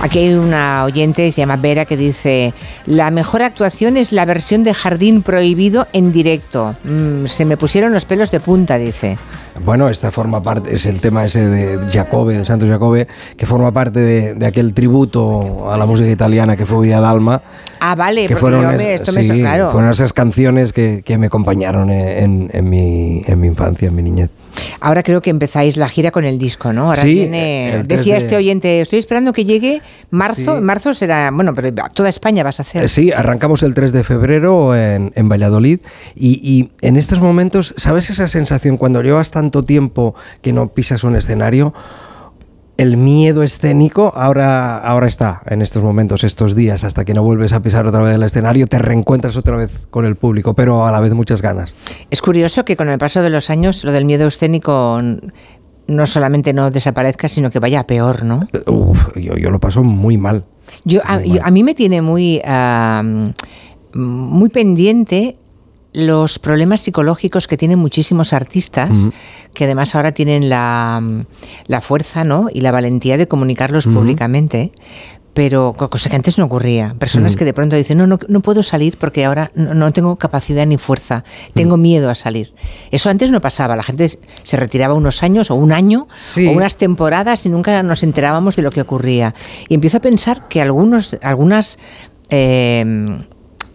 Aquí 0.00 0.18
hay 0.18 0.34
una 0.34 0.84
oyente, 0.84 1.30
se 1.30 1.40
llama 1.42 1.56
Vera, 1.56 1.84
que 1.84 1.96
dice, 1.96 2.52
la 2.86 3.10
mejor 3.12 3.42
actuación 3.42 3.96
es 3.96 4.12
la 4.12 4.24
versión 4.24 4.64
de 4.64 4.74
Jardín 4.74 5.22
Prohibido 5.22 5.86
en 5.92 6.10
directo. 6.10 6.74
Mm, 6.82 7.26
se 7.26 7.44
me 7.44 7.56
pusieron 7.56 7.92
los 7.92 8.04
pelos 8.04 8.30
de 8.32 8.40
punta, 8.40 8.78
dice. 8.78 9.16
Bueno, 9.64 9.88
esta 9.88 10.10
forma 10.10 10.42
parte, 10.42 10.74
es 10.74 10.86
el 10.86 10.98
tema 10.98 11.24
ese 11.24 11.46
de 11.46 11.78
Jacobe, 11.92 12.36
de 12.38 12.44
Santos 12.44 12.68
Jacobe, 12.68 13.06
que 13.36 13.46
forma 13.46 13.70
parte 13.70 14.00
de, 14.00 14.34
de 14.34 14.46
aquel 14.46 14.74
tributo 14.74 15.70
a 15.70 15.76
la 15.76 15.86
música 15.86 16.10
italiana 16.10 16.56
que 16.56 16.66
fue 16.66 16.82
Villa 16.84 17.00
Dalma. 17.00 17.40
Ah, 17.78 17.94
vale, 17.94 18.26
que 18.26 18.34
porque 18.36 18.56
yo 18.60 18.70
es- 18.70 18.78
me, 18.78 18.94
esto 18.94 19.12
me 19.12 19.20
sí, 19.20 19.26
suena 19.28 19.42
claro. 19.50 19.70
fueron 19.70 19.90
esas 19.90 20.12
canciones 20.12 20.72
que, 20.72 21.02
que 21.04 21.16
me 21.18 21.26
acompañaron 21.26 21.90
en, 21.90 22.50
en 22.52 22.68
mi, 22.68 23.22
en 23.26 23.40
mi 23.40 23.46
infancia, 23.48 23.88
en 23.88 23.94
mi 23.94 24.02
niñez. 24.02 24.30
Ahora 24.80 25.02
creo 25.02 25.20
que 25.22 25.30
empezáis 25.30 25.76
la 25.76 25.88
gira 25.88 26.10
con 26.10 26.24
el 26.24 26.38
disco, 26.38 26.72
¿no? 26.72 26.86
Ahora 26.86 27.02
Sí, 27.02 27.26
3 27.30 27.86
Decía 27.88 28.14
de- 28.14 28.20
este 28.20 28.36
oyente, 28.36 28.80
estoy 28.80 28.98
esperando 28.98 29.32
que 29.32 29.44
llegue 29.44 29.80
marzo. 30.10 30.36
Sí. 30.42 30.48
En 30.50 30.64
marzo 30.64 30.94
será. 30.94 31.30
Bueno, 31.32 31.54
pero 31.54 31.72
toda 31.94 32.08
España 32.08 32.42
vas 32.42 32.58
a 32.60 32.62
hacer. 32.62 32.84
Eh, 32.84 32.88
Sí, 32.88 33.12
arrancamos 33.12 33.62
el 33.62 33.74
3 33.74 33.92
de 33.92 34.04
febrero 34.04 34.76
en, 34.76 35.12
en 35.14 35.28
Valladolid 35.28 35.80
y, 36.14 36.40
y 36.42 36.70
en 36.86 36.96
estos 36.96 37.20
momentos, 37.20 37.74
¿sabes 37.76 38.10
esa 38.10 38.28
sensación 38.28 38.76
cuando 38.76 39.02
llevas 39.02 39.30
tanto 39.30 39.62
tiempo 39.64 40.14
que 40.42 40.52
no 40.52 40.68
pisas 40.68 41.04
un 41.04 41.16
escenario? 41.16 41.72
El 42.78 42.96
miedo 42.96 43.42
escénico 43.42 44.12
ahora, 44.16 44.78
ahora 44.78 45.06
está 45.06 45.42
en 45.46 45.60
estos 45.62 45.82
momentos, 45.82 46.24
estos 46.24 46.56
días, 46.56 46.84
hasta 46.84 47.04
que 47.04 47.12
no 47.14 47.22
vuelves 47.22 47.52
a 47.52 47.60
pisar 47.60 47.86
otra 47.86 48.02
vez 48.02 48.14
el 48.14 48.22
escenario, 48.22 48.66
te 48.66 48.78
reencuentras 48.78 49.36
otra 49.36 49.56
vez 49.56 49.86
con 49.90 50.06
el 50.06 50.16
público, 50.16 50.54
pero 50.54 50.86
a 50.86 50.90
la 50.90 50.98
vez 51.00 51.12
muchas 51.12 51.42
ganas. 51.42 51.74
Es 52.10 52.22
curioso 52.22 52.64
que 52.64 52.76
con 52.76 52.88
el 52.88 52.98
paso 52.98 53.20
de 53.22 53.28
los 53.30 53.50
años 53.50 53.84
lo 53.84 53.92
del 53.92 54.04
miedo 54.06 54.26
escénico 54.26 55.00
no 55.86 56.06
solamente 56.06 56.54
no 56.54 56.70
desaparezca, 56.70 57.28
sino 57.28 57.50
que 57.50 57.58
vaya 57.58 57.80
a 57.80 57.86
peor, 57.86 58.24
¿no? 58.24 58.48
Uf, 58.66 59.16
yo, 59.16 59.36
yo 59.36 59.50
lo 59.50 59.60
paso 59.60 59.82
muy 59.84 60.16
mal. 60.16 60.44
Yo, 60.84 61.02
a, 61.04 61.20
yo- 61.22 61.44
a 61.44 61.50
mí 61.50 61.62
me 61.62 61.74
tiene 61.74 62.00
muy, 62.00 62.40
muy 63.94 64.48
pendiente 64.48 65.36
los 65.92 66.38
problemas 66.38 66.80
psicológicos 66.80 67.46
que 67.46 67.56
tienen 67.56 67.78
muchísimos 67.78 68.32
artistas, 68.32 69.10
que 69.52 69.64
además 69.64 69.94
ahora 69.94 70.12
tienen 70.12 70.48
la, 70.48 71.02
la 71.66 71.80
fuerza 71.82 72.24
¿no? 72.24 72.48
y 72.52 72.62
la 72.62 72.70
valentía 72.72 73.18
de 73.18 73.28
comunicarlos 73.28 73.86
públicamente. 73.86 74.72
Pero 75.34 75.72
co- 75.74 75.88
cosa 75.88 76.10
que 76.10 76.16
antes 76.16 76.36
no 76.38 76.44
ocurría. 76.44 76.94
Personas 76.98 77.36
que 77.36 77.46
de 77.46 77.54
pronto 77.54 77.74
dicen, 77.74 77.96
no, 77.96 78.06
no, 78.06 78.18
no 78.28 78.40
puedo 78.40 78.62
salir 78.62 78.98
porque 78.98 79.24
ahora 79.24 79.50
no, 79.54 79.72
no 79.72 79.90
tengo 79.90 80.16
capacidad 80.16 80.66
ni 80.66 80.76
fuerza, 80.76 81.24
tengo 81.54 81.78
miedo 81.78 82.10
a 82.10 82.14
salir. 82.14 82.52
Eso 82.90 83.08
antes 83.08 83.30
no 83.30 83.40
pasaba. 83.40 83.74
La 83.74 83.82
gente 83.82 84.10
se 84.42 84.56
retiraba 84.58 84.92
unos 84.92 85.22
años 85.22 85.50
o 85.50 85.54
un 85.54 85.72
año 85.72 86.06
o 86.46 86.52
unas 86.52 86.76
temporadas 86.76 87.46
y 87.46 87.48
nunca 87.48 87.82
nos 87.82 88.02
enterábamos 88.02 88.56
de 88.56 88.62
lo 88.62 88.70
que 88.70 88.82
ocurría. 88.82 89.32
Y 89.70 89.74
empiezo 89.74 89.96
a 89.96 90.00
pensar 90.00 90.48
que 90.48 90.60
algunos, 90.60 91.16
algunas 91.22 91.78
eh, 92.28 93.18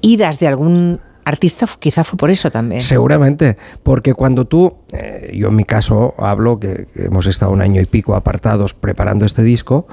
idas 0.01 0.37
de 0.37 0.47
algún 0.47 0.99
artista 1.27 1.65
quizá 1.79 2.03
fue 2.03 2.17
por 2.17 2.29
eso 2.29 2.49
también. 2.49 2.81
Seguramente, 2.81 3.57
porque 3.83 4.13
cuando 4.13 4.45
tú, 4.45 4.75
eh, 4.93 5.31
yo 5.35 5.49
en 5.49 5.55
mi 5.55 5.63
caso 5.65 6.13
hablo 6.17 6.59
que, 6.59 6.87
que 6.93 7.05
hemos 7.05 7.25
estado 7.27 7.51
un 7.51 7.61
año 7.61 7.81
y 7.81 7.85
pico 7.85 8.15
apartados 8.15 8.73
preparando 8.73 9.25
este 9.25 9.43
disco, 9.43 9.87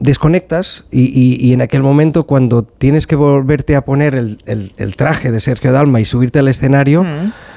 desconectas 0.00 0.84
y, 0.90 1.06
y- 1.06 1.36
y 1.44 1.52
en 1.52 1.62
aquel 1.62 1.82
momento 1.82 2.24
cuando 2.24 2.62
tienes 2.62 3.06
que 3.06 3.16
volverte 3.16 3.74
a 3.76 3.84
poner 3.84 4.14
el, 4.14 4.42
el- 4.46 4.72
el 4.76 4.94
traje 4.96 5.32
de 5.32 5.40
Sergio 5.40 5.72
Dalma 5.72 6.00
y 6.00 6.04
subirte 6.04 6.38
al 6.38 6.48
escenario, 6.48 7.04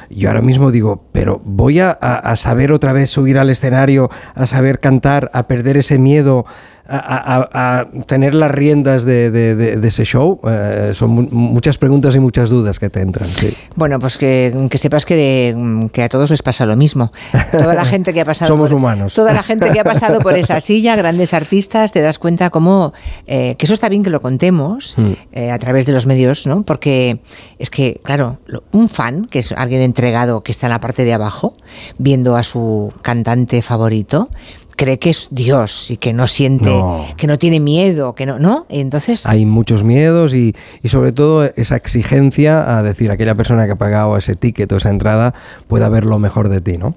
yo 0.10 0.28
ahora 0.30 0.42
mismo 0.42 0.72
digo, 0.72 1.06
pero 1.12 1.42
voy 1.46 1.80
a- 1.80 1.92
a 1.92 2.36
saber 2.36 2.72
otra 2.72 2.94
vez 2.94 3.10
subir 3.12 3.38
al 3.38 3.50
escenario, 3.50 4.10
a 4.34 4.48
saber 4.48 4.80
cantar, 4.80 5.30
a 5.34 5.48
perder 5.48 5.78
ese 5.78 6.00
miedo, 6.00 6.46
a, 6.88 6.98
a- 6.98 7.80
a- 7.82 7.86
tener 8.06 8.34
las 8.36 8.52
riendas 8.52 9.04
de, 9.06 9.32
de- 9.32 9.56
de- 9.56 9.76
de 9.78 9.88
ese 9.88 10.04
show. 10.06 10.40
Eh, 10.48 10.92
son 10.94 11.10
mu- 11.12 11.28
muchas 11.32 11.78
preguntas 11.78 12.16
y 12.16 12.20
muchas 12.20 12.50
dudas 12.50 12.80
que 12.80 12.90
te 12.90 13.02
entran. 13.02 13.28
Sí. 13.28 13.54
Bueno, 13.76 14.00
pues 14.00 14.18
que, 14.18 14.68
que 14.70 14.78
sepas 14.78 15.06
que, 15.06 15.88
que 15.94 16.04
a 16.04 16.10
todos 16.10 16.30
les 16.30 16.42
pasa 16.44 16.66
lo 16.66 16.76
mismo. 16.76 17.12
Toda 17.52 17.74
la 17.74 17.86
gente 17.86 18.14
que 18.14 18.22
ha 18.22 18.26
pasado 18.26 18.48
Somos 18.52 18.70
por, 18.70 18.78
humanos. 18.78 19.14
Toda 19.14 19.34
la 19.34 19.44
gente 19.44 19.70
que 19.72 19.80
ha 19.80 19.84
pasado 19.84 20.20
por 20.20 20.38
esa 20.38 20.60
silla, 20.60 20.96
grandes 20.96 21.34
artistas, 21.34 21.92
te 21.92 22.02
das 22.02 22.20
cuenta 22.20 22.50
cómo 22.50 22.94
eh, 23.28 23.56
que 23.58 23.66
eso 23.66 23.74
está 23.74 23.90
bien 23.90 24.04
que 24.04 24.10
lo 24.10 24.22
contemos 24.22 24.96
Mm. 24.98 25.12
eh, 25.32 25.52
a 25.52 25.60
través 25.60 25.86
de 25.86 25.94
los 25.94 26.06
medios, 26.06 26.46
¿no? 26.46 26.64
Porque 26.64 27.20
es 27.60 27.70
que, 27.70 28.02
claro, 28.04 28.40
un 28.72 28.90
fan, 28.90 29.26
que 29.26 29.40
es 29.40 29.52
alguien 29.54 29.82
entregado 29.82 30.42
que 30.42 30.52
está 30.52 30.68
en 30.68 30.72
la 30.72 30.80
parte 30.80 31.04
de 31.06 31.14
abajo, 31.14 31.54
viendo 31.98 32.36
a 32.36 32.44
su 32.44 32.92
cantante 33.02 33.62
favorito, 33.62 34.30
cree 34.76 35.00
que 35.00 35.10
es 35.12 35.28
Dios 35.32 35.92
y 35.92 35.98
que 35.98 36.14
no 36.14 36.28
siente, 36.28 36.70
No. 36.70 37.06
que 37.18 37.28
no 37.28 37.38
tiene 37.38 37.60
miedo, 37.60 38.14
que 38.16 38.26
no, 38.26 38.40
¿no? 38.40 38.66
Y 38.70 38.80
entonces 38.80 39.26
Hay 39.26 39.46
muchos 39.46 39.84
miedos 39.84 40.34
y, 40.34 40.56
y 40.84 40.90
sobre 40.90 41.12
todo 41.12 41.44
esa 41.56 41.76
exigencia 41.76 42.78
a 42.78 42.84
decir 42.84 43.12
aquella 43.12 43.36
persona 43.36 43.66
que 43.66 43.74
ha 43.74 43.78
pagado 43.78 44.18
ese 44.18 44.36
ticket 44.36 44.72
o 44.72 44.78
esa 44.78 44.90
entrada 44.90 45.34
pueda 45.68 45.90
ver 45.90 46.06
lo 46.06 46.20
mejor 46.20 46.50
de 46.50 46.62
ti, 46.62 46.78
¿no? 46.78 46.96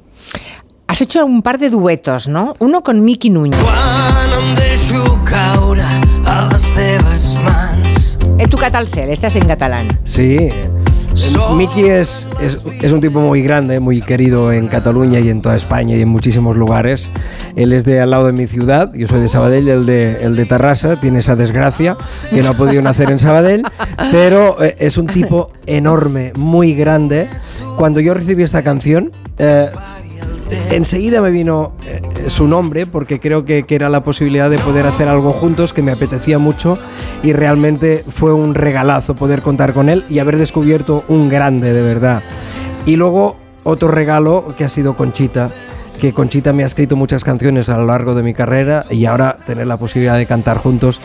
has 0.86 1.01
hecho 1.01 1.25
un 1.25 1.43
par 1.43 1.59
de 1.59 1.70
duetos, 1.70 2.28
¿no? 2.28 2.55
Uno 2.61 2.83
con 2.83 3.05
Miki 3.05 3.31
Núñez. 3.31 3.59
Eh, 8.39 8.49
tu 8.49 8.57
catalán, 8.57 9.11
estás 9.11 9.36
en 9.36 9.47
catalán. 9.47 9.99
Sí, 10.05 10.51
Miki 11.57 11.84
es, 11.84 12.28
es, 12.41 12.93
un 12.93 13.01
tipo 13.01 13.20
muy 13.20 13.43
grande, 13.43 13.78
muy 13.78 14.01
querido 14.01 14.52
en 14.52 14.67
Cataluña 14.67 15.20
y 15.20 15.28
en 15.28 15.43
toda 15.43 15.55
España 15.55 15.97
y 15.97 16.02
en 16.02 16.09
muchísimos 16.09 16.57
lugares. 16.57 17.12
Él 17.55 17.73
es 17.73 17.84
de 17.84 18.01
al 18.01 18.10
lado 18.10 18.26
de 18.26 18.33
mi 18.33 18.49
ciudad, 18.49 18.93
yo 18.94 19.07
soy 19.07 19.20
de 19.20 19.28
Sabadell, 19.28 19.68
el 19.68 19.86
de, 19.86 20.25
el 20.25 20.34
de 20.34 20.44
Tarrasa, 20.44 20.99
tiene 21.01 21.20
esa 21.20 21.36
desgracia 21.36 21.97
que 22.31 22.43
no 22.43 22.51
ha 22.51 22.55
podido 22.55 22.83
nacer 22.83 23.12
en 23.12 23.20
Sabadell, 23.20 23.62
pero 24.10 24.62
eh, 24.62 24.75
es 24.78 24.99
un 24.99 25.07
tipo 25.07 25.52
enorme, 25.67 26.33
muy 26.34 26.75
grande. 26.75 27.28
Cuando 27.78 28.01
yo 28.01 28.15
recibí 28.15 28.43
esta 28.43 28.62
canción, 28.62 29.12
eh, 29.39 29.70
enseguida 30.70 31.20
me 31.20 31.31
vino 31.31 31.73
eh, 31.86 32.02
su 32.28 32.47
nombre 32.47 32.86
porque 32.86 33.20
creo 33.20 33.44
que, 33.44 33.64
que, 33.64 33.74
era 33.74 33.89
la 33.89 34.05
posibilidad 34.05 34.50
de 34.50 34.58
poder 34.58 34.86
hacer 34.86 35.08
algo 35.08 35.32
juntos 35.32 35.73
que 35.73 35.82
me 35.82 35.92
apetecía 35.92 36.39
mucho 36.39 36.78
y 37.23 37.32
realmente 37.32 38.05
fue 38.08 38.32
un 38.32 38.55
regalazo 38.55 39.14
poder 39.14 39.42
contar 39.42 39.73
con 39.73 39.89
él 39.89 40.05
y 40.08 40.18
haber 40.18 40.36
descubierto 40.36 41.05
un 41.08 41.28
grande 41.28 41.73
de 41.73 41.82
verdad. 41.82 42.23
Y 42.86 42.97
luego 42.97 43.36
otro 43.64 43.89
regalo 43.89 44.55
que 44.56 44.64
ha 44.64 44.68
sido 44.68 44.94
Conchita, 44.97 45.50
que 46.00 46.12
Conchita 46.12 46.52
me 46.52 46.62
ha 46.64 46.66
escrito 46.66 46.97
muchas 46.97 47.24
canciones 47.24 47.68
a 47.68 47.78
lo 47.78 47.86
largo 47.86 48.14
de 48.14 48.23
mi 48.23 48.34
carrera 48.34 48.84
y 48.90 49.06
ahora 49.06 49.36
tener 49.47 49.66
la 49.66 49.76
posibilidad 49.76 50.16
de 50.16 50.26
cantar 50.26 50.58
juntos, 50.58 51.00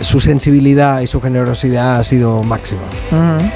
su 0.00 0.20
sensibilidad 0.20 1.00
y 1.00 1.06
su 1.06 1.20
generosidad 1.20 1.96
ha 1.96 2.04
sido 2.04 2.42
máxima. 2.42 2.82
Uh 3.10 3.14
-huh. 3.16 3.50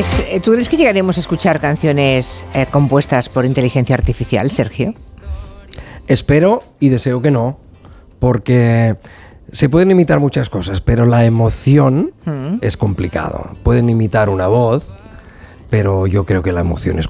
Es, 0.00 0.40
¿Tú 0.40 0.52
crees 0.52 0.70
que 0.70 0.78
llegaremos 0.78 1.18
a 1.18 1.20
escuchar 1.20 1.60
canciones 1.60 2.42
eh, 2.54 2.64
compuestas 2.70 3.28
por 3.28 3.44
inteligencia 3.44 3.94
artificial, 3.94 4.50
Sergio? 4.50 4.94
Espero 6.06 6.62
y 6.80 6.88
deseo 6.88 7.20
que 7.20 7.30
no, 7.30 7.58
porque 8.18 8.96
se 9.52 9.68
pueden 9.68 9.90
imitar 9.90 10.18
muchas 10.18 10.48
cosas, 10.48 10.80
pero 10.80 11.04
la 11.04 11.26
emoción 11.26 12.12
mm. 12.24 12.60
es 12.62 12.78
complicado. 12.78 13.50
Pueden 13.62 13.90
imitar 13.90 14.30
una 14.30 14.46
voz, 14.46 14.94
pero 15.68 16.06
yo 16.06 16.24
creo 16.24 16.42
que 16.42 16.52
la 16.52 16.60
emoción 16.60 16.98
es 16.98 17.06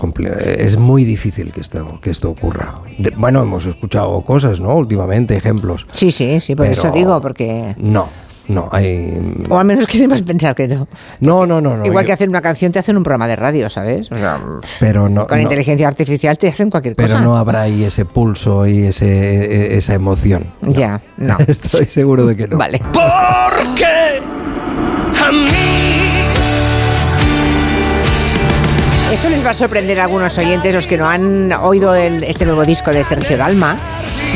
es 0.58 0.76
muy 0.76 1.04
difícil 1.04 1.52
que 1.52 1.60
esto, 1.60 2.00
que 2.00 2.10
esto 2.10 2.28
ocurra. 2.30 2.80
De, 2.98 3.10
bueno, 3.10 3.40
hemos 3.40 3.66
escuchado 3.66 4.20
cosas, 4.22 4.58
¿no? 4.58 4.74
Últimamente, 4.74 5.36
ejemplos. 5.36 5.86
Sí, 5.92 6.10
sí, 6.10 6.40
sí, 6.40 6.56
por 6.56 6.66
eso 6.66 6.90
digo, 6.90 7.20
porque... 7.20 7.76
No. 7.78 8.08
No, 8.50 8.68
hay... 8.72 9.16
O 9.48 9.58
al 9.58 9.64
menos 9.64 9.86
queremos 9.86 10.22
pensar 10.22 10.56
que 10.56 10.66
no. 10.66 10.88
No, 11.20 11.46
no, 11.46 11.60
no. 11.60 11.76
no 11.76 11.86
Igual 11.86 12.04
yo... 12.04 12.06
que 12.06 12.12
hacer 12.12 12.28
una 12.28 12.40
canción 12.40 12.72
te 12.72 12.80
hacen 12.80 12.96
un 12.96 13.04
programa 13.04 13.28
de 13.28 13.36
radio, 13.36 13.70
¿sabes? 13.70 14.10
O 14.10 14.18
sea, 14.18 14.40
pero 14.80 15.08
no, 15.08 15.26
con 15.28 15.36
no, 15.36 15.42
inteligencia 15.42 15.86
artificial 15.86 16.36
te 16.36 16.48
hacen 16.48 16.68
cualquier 16.68 16.96
pero 16.96 17.06
cosa. 17.06 17.18
Pero 17.18 17.30
no 17.30 17.36
habrá 17.36 17.62
ahí 17.62 17.84
ese 17.84 18.04
pulso 18.04 18.66
y 18.66 18.86
ese, 18.86 19.76
esa 19.76 19.94
emoción. 19.94 20.52
No. 20.62 20.72
Ya, 20.72 21.00
no. 21.16 21.36
Estoy 21.46 21.86
seguro 21.86 22.26
de 22.26 22.36
que 22.36 22.48
no. 22.48 22.58
Vale. 22.58 22.80
Porque 22.92 24.20
a 25.24 25.30
mí 25.32 26.00
Esto 29.12 29.28
les 29.28 29.44
va 29.44 29.50
a 29.50 29.54
sorprender 29.54 29.98
a 30.00 30.04
algunos 30.04 30.38
oyentes, 30.38 30.72
los 30.72 30.86
que 30.86 30.96
no 30.96 31.08
han 31.08 31.52
oído 31.52 31.94
el, 31.94 32.22
este 32.22 32.46
nuevo 32.46 32.64
disco 32.64 32.92
de 32.92 33.02
Sergio 33.02 33.36
Dalma. 33.36 33.76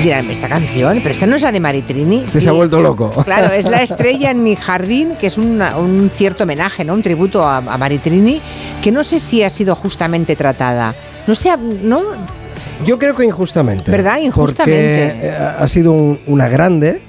Dirán, 0.02 0.30
esta 0.30 0.48
canción, 0.48 0.98
pero 1.02 1.14
esta 1.14 1.26
no 1.26 1.36
es 1.36 1.42
la 1.42 1.52
de 1.52 1.60
Maritrini. 1.60 2.24
Sí, 2.30 2.40
se 2.40 2.48
ha 2.48 2.52
vuelto 2.52 2.80
loco. 2.80 3.10
Claro, 3.24 3.52
es 3.54 3.64
La 3.64 3.82
estrella 3.82 4.30
en 4.30 4.42
mi 4.42 4.56
jardín, 4.56 5.14
que 5.18 5.28
es 5.28 5.38
una, 5.38 5.76
un 5.78 6.10
cierto 6.10 6.44
homenaje, 6.44 6.84
¿no? 6.84 6.94
Un 6.94 7.02
tributo 7.02 7.46
a, 7.46 7.58
a, 7.58 7.78
Maritrini, 7.78 8.40
que 8.82 8.92
no 8.92 9.04
sé 9.04 9.18
si 9.18 9.42
ha 9.42 9.50
sido 9.50 9.74
justamente 9.74 10.36
tratada. 10.36 10.94
No 11.26 11.34
sé, 11.34 11.50
¿no? 11.82 12.02
Yo 12.84 12.98
creo 12.98 13.14
que 13.14 13.24
injustamente. 13.24 13.90
¿Verdad? 13.90 14.18
Injustamente. 14.18 15.12
Porque 15.14 15.30
ha 15.30 15.68
sido 15.68 15.92
un, 15.92 16.20
una 16.26 16.48
grande. 16.48 17.00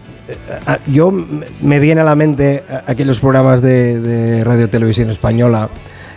Yo 0.88 1.12
me 1.12 1.80
viene 1.80 2.02
a 2.02 2.04
la 2.04 2.16
mente 2.16 2.64
aquellos 2.88 3.20
programas 3.20 3.62
de, 3.62 4.00
de 4.00 4.44
Radio 4.44 4.70
Televisión 4.70 5.10
Española 5.10 5.70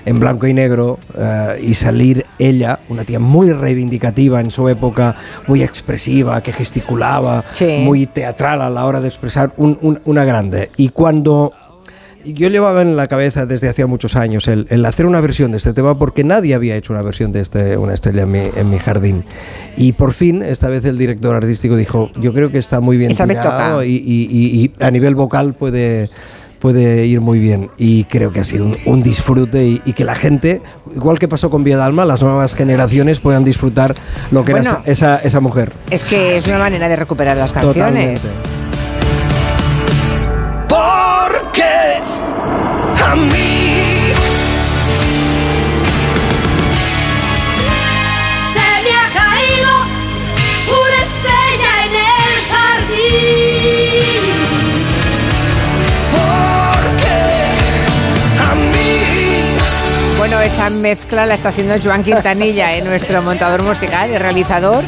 en 0.05 0.21
blanco 0.21 0.47
y 0.47 0.55
negro 0.55 0.99
uh, 1.15 1.63
y 1.63 1.75
salir 1.75 2.25
ella, 2.39 2.81
una 2.89 3.05
tía 3.05 3.19
muy 3.19 3.53
reivindicativa 3.53 4.41
en 4.41 4.51
su 4.51 4.69
época, 4.69 5.17
muy 5.47 5.63
expresiva, 5.63 6.43
que 6.43 6.53
gesticulaba, 6.53 7.45
sí. 7.53 7.83
muy 7.85 8.07
teatral 8.07 8.63
a 8.63 8.71
la 8.71 8.85
hora 8.85 9.01
de 9.01 9.09
expresar, 9.09 9.53
un, 9.57 9.79
un, 9.83 10.01
una 10.05 10.25
grande. 10.25 10.71
Y 10.77 10.91
cuando 10.91 11.53
yo 12.25 12.49
llevaba 12.49 12.83
en 12.83 12.97
la 12.97 13.09
cabeza 13.09 13.47
desde 13.47 13.69
hacía 13.69 13.87
muchos 13.87 14.17
años 14.17 14.49
el, 14.49 14.67
el, 14.71 14.85
hacer 14.85 15.07
una 15.07 15.21
versión 15.21 15.51
de 15.53 15.59
este 15.59 15.73
tema 15.73 15.99
porque 15.99 16.25
nadie 16.25 16.55
había 16.55 16.77
hecho 16.77 16.93
una 16.93 17.03
versión 17.03 17.33
de 17.33 17.41
este, 17.41 17.77
una 17.77 17.95
estrella 17.95 18.23
en 18.23 18.31
mi, 18.31 18.41
en 18.55 18.71
mi 18.71 18.79
jardín. 18.79 19.25
Y 19.77 19.93
por 19.93 20.13
fin, 20.13 20.43
esta 20.43 20.69
vez 20.69 20.85
el 20.85 20.99
director 20.99 21.35
artístico 21.35 21.77
dijo, 21.77 22.11
yo 22.21 22.33
creo 22.33 22.51
que 22.51 22.59
está 22.59 22.81
muy 22.81 22.97
bien 22.97 23.13
esta 23.13 23.27
tirado 23.27 23.85
y, 23.85 23.93
y, 23.93 24.29
y, 24.31 24.73
y 24.81 24.85
a 24.85 24.91
nivel 24.91 25.15
vocal 25.15 25.55
puede 25.55 26.11
puede 26.59 27.07
ir 27.07 27.21
muy 27.21 27.39
bien 27.39 27.71
y 27.79 28.05
creo 28.05 28.33
que 28.33 28.41
ha 28.41 28.45
sido 28.45 28.67
un, 28.67 28.77
un 28.87 29.03
disfrute 29.03 29.65
y, 29.65 29.83
y, 29.85 29.93
que 29.93 30.05
la 30.05 30.15
gente, 30.15 30.61
igual 30.95 31.19
que 31.19 31.29
pasó 31.29 31.51
con 31.51 31.65
Vía 31.65 31.77
Dalma, 31.77 32.05
las 32.05 32.23
nuevas 32.23 32.55
generaciones 32.55 33.21
puedan 33.21 33.45
disfrutar 33.45 33.95
lo 34.31 34.45
que 34.45 34.53
bueno, 34.53 34.71
era 34.71 34.83
esa, 34.85 35.17
esa, 35.19 35.41
mujer. 35.41 35.73
Es 35.91 36.05
que 36.05 36.37
es 36.37 36.47
una 36.47 36.59
manera 36.59 36.89
de 36.89 36.97
recuperar 36.97 37.37
las 37.37 37.53
canciones. 37.53 38.23
Totalmente. 38.23 38.68
Mezcla 60.71 61.27
la 61.27 61.35
está 61.35 61.51
haciendo 61.51 61.75
Joan 61.83 62.03
Quintanilla, 62.03 62.77
¿eh? 62.77 62.83
nuestro 62.83 63.23
montador 63.23 63.63
musical, 63.63 64.11
el 64.11 64.21
realizador. 64.21 64.85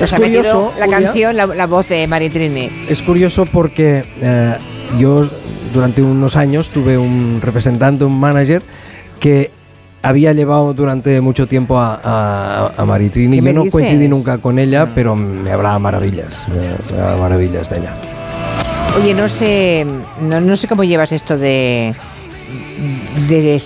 Nos 0.00 0.02
es 0.02 0.12
ha 0.12 0.16
curioso, 0.16 0.72
la 0.78 0.88
canción, 0.88 1.36
la, 1.36 1.46
la, 1.46 1.66
voz 1.66 1.88
de 1.88 2.06
Maritrini. 2.06 2.70
Es 2.88 3.02
curioso 3.02 3.46
porque 3.46 4.04
eh, 4.20 4.56
yo 4.98 5.28
durante 5.72 6.02
unos 6.02 6.36
años 6.36 6.70
tuve 6.70 6.98
un 6.98 7.40
representante, 7.42 8.04
un 8.04 8.18
manager, 8.18 8.62
que 9.20 9.50
había 10.02 10.32
llevado 10.32 10.74
durante 10.74 11.20
mucho 11.20 11.46
tiempo 11.46 11.78
a, 11.78 12.00
a, 12.02 12.72
a 12.76 12.84
Maritrini. 12.84 13.36
Yo 13.36 13.52
no 13.52 13.62
dices? 13.62 13.72
coincidí 13.72 14.08
nunca 14.08 14.38
con 14.38 14.58
ella, 14.58 14.82
ah. 14.82 14.92
pero 14.94 15.14
me 15.14 15.50
hablaba 15.50 15.78
maravillas, 15.78 16.46
me 16.48 16.96
hablaba 16.98 17.16
maravillas 17.16 17.70
de 17.70 17.78
ella. 17.78 17.94
Oye, 19.00 19.14
no 19.14 19.28
sé, 19.28 19.86
no, 20.20 20.40
no 20.40 20.56
sé 20.56 20.68
cómo 20.68 20.84
llevas 20.84 21.12
esto 21.12 21.38
de, 21.38 21.94
de 23.28 23.62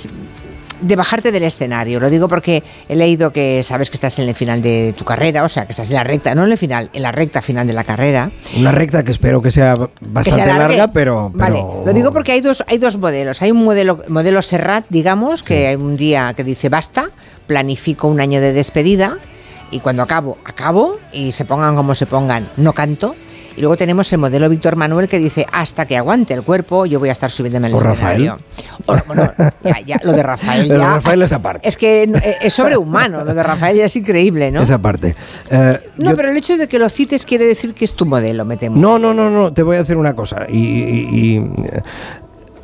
de 0.80 0.96
bajarte 0.96 1.32
del 1.32 1.42
escenario. 1.44 2.00
Lo 2.00 2.10
digo 2.10 2.28
porque 2.28 2.62
he 2.88 2.96
leído 2.96 3.32
que 3.32 3.62
sabes 3.62 3.90
que 3.90 3.96
estás 3.96 4.18
en 4.18 4.28
el 4.28 4.34
final 4.34 4.62
de 4.62 4.94
tu 4.96 5.04
carrera, 5.04 5.44
o 5.44 5.48
sea, 5.48 5.66
que 5.66 5.72
estás 5.72 5.88
en 5.90 5.96
la 5.96 6.04
recta, 6.04 6.34
no 6.34 6.44
en 6.44 6.52
el 6.52 6.58
final, 6.58 6.90
en 6.92 7.02
la 7.02 7.12
recta 7.12 7.42
final 7.42 7.66
de 7.66 7.72
la 7.72 7.84
carrera. 7.84 8.30
Una 8.58 8.72
recta 8.72 9.02
que 9.02 9.12
espero 9.12 9.40
que 9.42 9.50
sea 9.50 9.74
bastante 9.74 10.30
que 10.30 10.44
sea 10.44 10.58
larga, 10.58 10.88
pero, 10.92 11.30
pero, 11.32 11.32
Vale, 11.32 11.64
lo 11.86 11.92
digo 11.92 12.12
porque 12.12 12.32
hay 12.32 12.40
dos, 12.40 12.64
hay 12.66 12.78
dos 12.78 12.96
modelos. 12.98 13.42
Hay 13.42 13.50
un 13.50 13.64
modelo, 13.64 14.02
modelo 14.08 14.42
Serrat, 14.42 14.84
digamos, 14.88 15.40
Sí. 15.40 15.46
que 15.46 15.66
hay 15.68 15.76
un 15.76 15.96
día 15.96 16.34
que 16.34 16.44
dice 16.44 16.68
basta, 16.68 17.10
planifico 17.46 18.08
un 18.08 18.20
año 18.20 18.40
de 18.40 18.52
despedida 18.52 19.18
y 19.70 19.80
cuando 19.80 20.02
acabo, 20.02 20.38
acabo 20.44 20.98
y 21.12 21.32
se 21.32 21.44
pongan 21.44 21.74
como 21.76 21.94
se 21.94 22.06
pongan, 22.06 22.46
no 22.56 22.72
canto. 22.72 23.14
Y 23.56 23.60
luego 23.62 23.76
tenemos 23.76 24.12
el 24.12 24.18
modelo 24.18 24.48
Víctor 24.50 24.76
Manuel 24.76 25.08
que 25.08 25.18
dice, 25.18 25.46
hasta 25.50 25.86
que 25.86 25.96
aguante 25.96 26.34
el 26.34 26.42
cuerpo, 26.42 26.84
yo 26.84 26.98
voy 26.98 27.08
a 27.08 27.12
estar 27.12 27.30
subiendo 27.30 27.56
en 27.56 27.64
el 27.64 27.74
O 27.74 27.78
escenario. 27.78 28.38
O, 28.84 28.94
bueno, 29.06 29.32
ya, 29.64 29.80
ya, 29.86 30.00
lo 30.04 30.12
de 30.12 30.22
Rafael 30.22 30.62
Lo 30.68 30.74
de 30.74 30.80
ya... 30.80 30.86
Rafael 30.94 31.22
es 31.22 31.32
aparte. 31.32 31.66
Es 31.66 31.76
que 31.76 32.02
eh, 32.02 32.36
es 32.42 32.52
sobrehumano, 32.52 33.24
lo 33.24 33.32
de 33.34 33.42
Rafael 33.42 33.76
ya 33.78 33.86
es 33.86 33.96
increíble, 33.96 34.50
¿no? 34.52 34.60
Esa 34.62 34.78
parte. 34.78 35.16
Eh, 35.50 35.80
No, 35.96 36.10
yo- 36.10 36.16
pero 36.16 36.30
el 36.30 36.36
hecho 36.36 36.56
de 36.58 36.68
que 36.68 36.78
lo 36.78 36.88
cites 36.90 37.24
quiere 37.24 37.46
decir 37.46 37.72
que 37.72 37.86
es 37.86 37.94
tu 37.94 38.04
modelo, 38.04 38.44
me 38.44 38.56
temo. 38.58 38.76
No, 38.78 38.98
no, 38.98 39.14
no, 39.14 39.30
no, 39.30 39.52
te 39.52 39.62
voy 39.62 39.76
a 39.76 39.78
decir 39.80 39.96
una 39.96 40.14
cosa. 40.14 40.44
Y, 40.48 40.58
y- 40.58 41.36
y, 41.36 41.50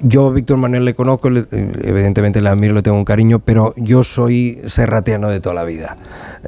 eh, 0.03 0.07
yo, 0.09 0.31
Víctor 0.33 0.57
Manuel, 0.59 0.85
le 0.85 0.95
conozco, 0.95 1.31
le- 1.31 1.47
evidentemente 1.51 2.41
le 2.41 2.49
admiro, 2.49 2.75
le 2.75 2.83
tengo 2.83 2.97
un 2.97 3.05
cariño, 3.05 3.39
pero 3.39 3.73
yo 3.77 4.05
soy 4.05 4.61
serratiano 4.67 5.29
de 5.29 5.41
toda 5.41 5.55
la 5.55 5.65
vida. 5.65 5.97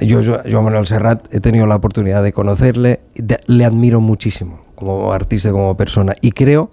Yo, 0.01 0.21
yo, 0.21 0.43
yo 0.45 0.59
a 0.59 0.63
Manuel 0.63 0.87
Serrat, 0.87 1.33
he 1.35 1.41
tenido 1.41 1.67
la 1.67 1.77
oportunidad 1.77 2.23
de 2.23 2.33
conocerle, 2.33 3.01
de- 3.15 3.39
le 3.47 3.65
admiro 3.65 4.01
muchísimo 4.01 4.61
como 4.75 5.13
artista, 5.13 5.51
como 5.53 5.77
persona, 5.77 6.15
y 6.21 6.33
creo 6.33 6.71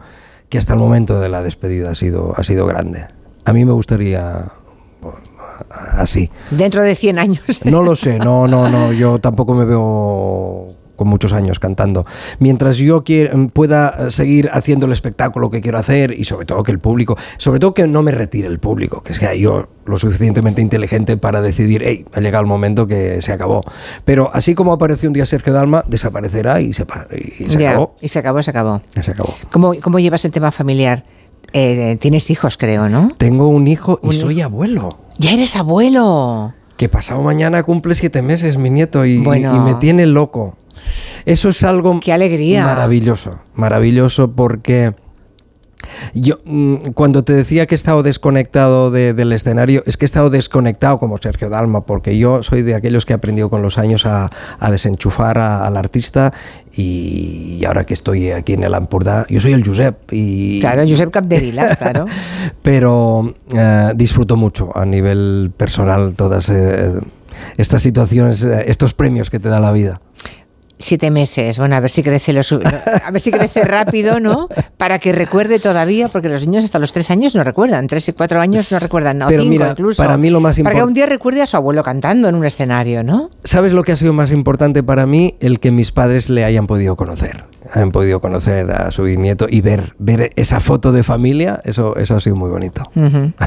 que 0.49 0.57
hasta 0.57 0.73
el 0.73 0.79
momento 0.79 1.19
de 1.21 1.29
la 1.29 1.41
despedida 1.43 1.91
ha 1.91 1.95
sido, 1.95 2.33
ha 2.35 2.43
sido 2.43 2.65
grande. 2.65 3.05
A 3.45 3.53
mí 3.53 3.63
me 3.63 3.71
gustaría 3.71 4.51
así. 5.93 6.29
Dentro 6.49 6.81
de 6.81 6.95
100 6.95 7.19
años. 7.19 7.61
No 7.63 7.83
lo 7.83 7.95
sé, 7.95 8.17
no, 8.19 8.47
no, 8.47 8.69
no, 8.69 8.91
yo 8.91 9.19
tampoco 9.19 9.53
me 9.53 9.65
veo 9.65 10.73
con 11.01 11.07
muchos 11.09 11.33
años 11.33 11.57
cantando. 11.59 12.05
Mientras 12.37 12.77
yo 12.77 13.03
quiera- 13.03 13.33
pueda 13.51 14.11
seguir 14.11 14.49
haciendo 14.53 14.85
el 14.85 14.91
espectáculo 14.93 15.49
que 15.49 15.59
quiero 15.61 15.79
hacer 15.79 16.13
y 16.15 16.25
sobre 16.25 16.45
todo 16.45 16.61
que 16.61 16.71
el 16.71 16.77
público, 16.77 17.17
sobre 17.37 17.59
todo 17.59 17.73
que 17.73 17.87
no 17.87 18.03
me 18.03 18.11
retire 18.11 18.47
el 18.47 18.59
público, 18.59 19.01
que 19.01 19.15
sea 19.15 19.33
yo 19.33 19.67
lo 19.85 19.97
suficientemente 19.97 20.61
inteligente 20.61 21.17
para 21.17 21.41
decidir, 21.41 21.81
hey, 21.83 22.05
ha 22.13 22.19
llegado 22.19 22.43
el 22.43 22.47
momento 22.47 22.85
que 22.85 23.19
se 23.23 23.31
acabó. 23.31 23.63
Pero 24.05 24.29
así 24.31 24.53
como 24.53 24.73
apareció 24.73 25.09
un 25.09 25.13
día 25.13 25.25
Sergio 25.25 25.53
Dalma, 25.53 25.83
desaparecerá 25.87 26.61
y 26.61 26.73
se, 26.73 26.85
pa- 26.85 27.07
y 27.11 27.49
se 27.49 27.57
Ya, 27.57 27.71
acabó. 27.71 27.95
Y 27.99 28.07
se 28.09 28.19
acabó, 28.19 28.43
se 28.43 28.51
acabó. 28.51 28.81
Se 29.01 29.09
acabó. 29.11 29.33
¿Cómo, 29.51 29.73
cómo 29.81 29.97
llevas 29.97 30.23
el 30.25 30.31
tema 30.31 30.51
familiar? 30.51 31.03
Eh, 31.53 31.97
tienes 31.99 32.29
hijos, 32.29 32.57
creo, 32.57 32.89
¿no? 32.89 33.11
Tengo 33.17 33.47
un 33.47 33.67
hijo 33.67 33.99
y 34.03 34.07
Un 34.09 34.13
soy 34.13 34.37
hijo. 34.37 34.45
abuelo. 34.45 34.97
Ya 35.17 35.31
eres 35.33 35.55
abuelo. 35.55 36.53
Que 36.77 36.87
pasado 36.89 37.21
mañana 37.21 37.61
cumple 37.63 37.93
siete 37.95 38.21
meses 38.21 38.57
mi 38.57 38.69
nieto 38.69 39.05
y, 39.05 39.17
Bueno. 39.19 39.55
y 39.55 39.59
me 39.59 39.75
tiene 39.75 40.05
loco. 40.05 40.55
Eso 41.25 41.49
es 41.49 41.63
algo 41.63 41.99
Qué 41.99 42.13
alegría. 42.13 42.65
maravilloso, 42.65 43.39
maravilloso 43.53 44.31
porque 44.31 44.93
yo 46.13 46.37
mm, 46.45 46.75
cuando 46.93 47.23
te 47.23 47.33
decía 47.33 47.65
que 47.65 47.73
he 47.73 47.77
estado 47.77 48.03
desconectado 48.03 48.91
de- 48.91 49.13
del 49.13 49.31
escenario, 49.33 49.83
es 49.87 49.97
que 49.97 50.05
he 50.05 50.07
estado 50.07 50.29
desconectado 50.29 50.99
como 50.99 51.17
Sergio 51.17 51.49
Dalma, 51.49 51.85
porque 51.85 52.17
yo 52.17 52.43
soy 52.43 52.61
de 52.61 52.75
aquellos 52.75 53.05
que 53.05 53.13
he 53.13 53.15
aprendido 53.15 53.49
con 53.49 53.61
los 53.63 53.77
años 53.79 54.05
a, 54.05 54.29
a 54.59 54.71
desenchufar 54.71 55.37
al 55.39 55.75
artista 55.77 56.33
y, 56.71 57.57
y 57.59 57.65
ahora 57.65 57.83
que 57.85 57.93
estoy 57.95 58.29
aquí 58.31 58.53
en 58.53 58.63
el 58.63 58.73
Ampurdá, 58.75 59.25
yo 59.27 59.41
soy 59.41 59.53
el 59.53 59.65
Josep 59.65 59.97
y 60.13 60.59
Claro, 60.59 60.83
Josep 60.87 61.09
Capdevila, 61.11 61.75
claro. 61.77 62.05
pero 62.61 63.33
eh, 63.55 63.89
disfruto 63.95 64.35
mucho 64.37 64.69
a 64.77 64.85
nivel 64.85 65.51
personal 65.57 66.13
todas 66.15 66.47
eh, 66.49 66.93
estas 67.57 67.81
situaciones, 67.81 68.43
eh, 68.43 68.65
estos 68.67 68.93
premios 68.93 69.29
que 69.31 69.39
te 69.39 69.49
da 69.49 69.59
la 69.59 69.71
vida. 69.71 69.99
Siete 70.81 71.11
meses, 71.11 71.57
bueno, 71.57 71.75
a 71.75 71.79
ver 71.79 71.91
si 71.91 72.01
crece 72.01 72.33
lo 72.33 72.41
a 72.41 73.11
ver 73.11 73.21
si 73.21 73.31
crece 73.31 73.63
rápido, 73.65 74.19
¿no? 74.19 74.49
Para 74.77 74.97
que 74.97 75.11
recuerde 75.11 75.59
todavía, 75.59 76.09
porque 76.09 76.27
los 76.27 76.45
niños 76.45 76.65
hasta 76.65 76.79
los 76.79 76.91
tres 76.91 77.11
años 77.11 77.35
no 77.35 77.43
recuerdan, 77.43 77.87
tres 77.87 78.09
y 78.09 78.13
cuatro 78.13 78.41
años 78.41 78.71
no 78.71 78.79
recuerdan, 78.79 79.19
no, 79.19 79.27
Pero 79.27 79.41
cinco 79.41 79.51
mira, 79.51 79.69
incluso. 79.71 80.01
para 80.01 80.17
mí 80.17 80.29
lo 80.29 80.39
más 80.39 80.59
Para 80.59 80.75
que 80.75 80.83
un 80.83 80.93
día 80.93 81.05
recuerde 81.05 81.41
a 81.41 81.45
su 81.45 81.55
abuelo 81.55 81.83
cantando 81.83 82.27
en 82.27 82.35
un 82.35 82.45
escenario, 82.45 83.03
¿no? 83.03 83.29
¿Sabes 83.43 83.73
lo 83.73 83.83
que 83.83 83.91
ha 83.91 83.95
sido 83.95 84.13
más 84.13 84.31
importante 84.31 84.81
para 84.83 85.05
mí? 85.05 85.35
El 85.39 85.59
que 85.59 85.71
mis 85.71 85.91
padres 85.91 86.29
le 86.29 86.43
hayan 86.43 86.65
podido 86.67 86.95
conocer. 86.95 87.45
Han 87.73 87.91
podido 87.91 88.19
conocer 88.19 88.69
a 88.71 88.91
su 88.91 89.05
nieto 89.05 89.45
y 89.47 89.61
ver, 89.61 89.93
ver 89.99 90.31
esa 90.35 90.59
foto 90.59 90.91
de 90.91 91.03
familia, 91.03 91.61
eso, 91.63 91.95
eso 91.95 92.15
ha 92.15 92.19
sido 92.19 92.35
muy 92.35 92.49
bonito. 92.49 92.83
Ujú. 92.95 93.31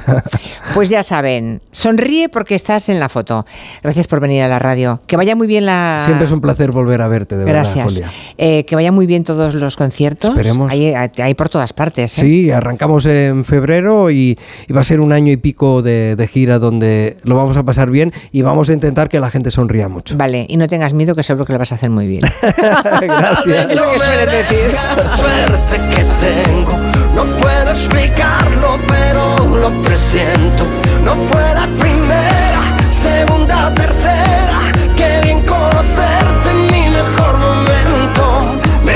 Pues 0.75 0.89
ya 0.89 1.03
saben, 1.03 1.61
sonríe 1.73 2.29
porque 2.29 2.55
estás 2.55 2.89
en 2.89 2.99
la 2.99 3.09
foto. 3.09 3.45
Gracias 3.83 4.07
por 4.09 4.21
venir 4.21 4.43
a 4.43 4.49
la 4.49 4.59
radio. 4.59 5.01
Que 5.07 5.17
vaya 5.17 5.37
muy 5.37 5.47
bien 5.47 5.67
la. 5.67 6.03
Siempre 6.05 6.27
es 6.27 6.33
un 6.33 6.41
placer 6.41 6.73
volver 6.73 7.01
a 7.03 7.09
verte, 7.25 7.37
de 7.37 7.45
verdad, 7.45 7.63
Gracias. 7.75 7.85
Julia. 7.85 8.11
Eh, 8.39 8.65
que 8.65 8.75
vaya 8.75 8.93
muy 8.93 9.07
bien 9.07 9.25
todos 9.25 9.55
los 9.55 9.77
conciertos. 9.77 10.31
Esperemos. 10.31 10.71
Hay, 10.71 10.95
hay 10.95 11.35
por 11.35 11.49
todas 11.49 11.73
partes. 11.73 12.19
¿eh? 12.19 12.21
Sí, 12.21 12.51
arrancamos 12.51 13.07
en 13.07 13.45
febrero 13.45 14.11
y, 14.11 14.39
y 14.69 14.73
va 14.73 14.81
a 14.81 14.85
ser 14.85 15.01
un 15.01 15.13
año 15.13 15.33
y 15.33 15.37
pico 15.37 15.83
de, 15.83 16.17
de 16.17 16.27
gira 16.29 16.59
donde 16.59 17.17
lo 17.23 17.37
vamos 17.37 17.57
a 17.57 17.63
pasar 17.65 17.91
bien 17.91 18.13
y 18.33 18.43
vamos 18.43 18.69
a 18.69 18.73
intentar 18.73 19.09
que 19.09 19.21
la 19.21 19.31
gente 19.31 19.51
sonría 19.51 19.89
mucho. 19.89 20.17
Vale, 20.17 20.47
y 20.49 20.57
no 20.57 20.69
tengas 20.69 20.93
miedo 20.93 21.15
que 21.15 21.23
seguro 21.23 21.45
que 21.45 21.53
lo 21.53 21.59
vas 21.59 21.73
a 21.73 21.77
hacer 21.77 21.91
muy 21.91 22.07
bien. 22.07 22.23
Gracias. 23.01 23.71
Es 23.71 23.77
lo 23.77 23.91
que 23.93 23.99
suelen 23.99 24.31
decir. 24.31 24.75
La 24.97 25.05
suerte 25.17 25.77
que 25.95 26.05
tengo, 26.27 26.73
no 27.15 27.25
puedo 27.41 27.71
explicarlo, 27.71 28.79
pero 28.87 29.57
lo 29.57 29.83
presiento. 29.83 30.67
No 31.05 31.15
fue 31.31 31.43
la 31.55 31.69
primera, 31.79 32.63
segunda 32.91 33.75
tercera. 33.75 34.73
Qué 34.97 35.21
bien 35.23 35.41
conocerte 35.43 36.34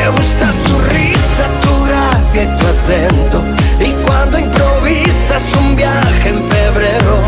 Me 0.09 0.15
gusta 0.15 0.55
tu 0.65 0.79
risa, 0.95 1.45
tu 1.61 1.85
gracia 1.85 2.43
y 2.45 2.57
tu 2.57 2.67
acento. 2.67 3.45
Y 3.79 3.91
cuando 4.07 4.39
improvisas 4.39 5.55
un 5.61 5.77
viaje 5.77 6.31
en 6.31 6.43
febrero, 6.45 7.21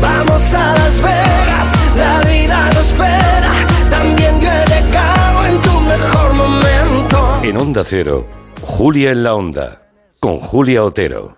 vamos 0.00 0.54
a 0.54 0.74
Las 0.74 1.00
Vegas, 1.00 1.72
la 1.96 2.20
vida 2.20 2.70
nos 2.74 2.86
espera. 2.86 3.50
También 3.90 4.40
yo 4.40 4.48
he 4.52 4.64
llegado 4.66 5.46
en 5.46 5.60
tu 5.62 5.80
mejor 5.80 6.32
momento. 6.34 7.40
En 7.42 7.56
Onda 7.56 7.82
Cero, 7.84 8.24
Julia 8.62 9.10
en 9.10 9.24
la 9.24 9.34
Onda, 9.34 9.82
con 10.20 10.38
Julia 10.38 10.84
Otero. 10.84 11.37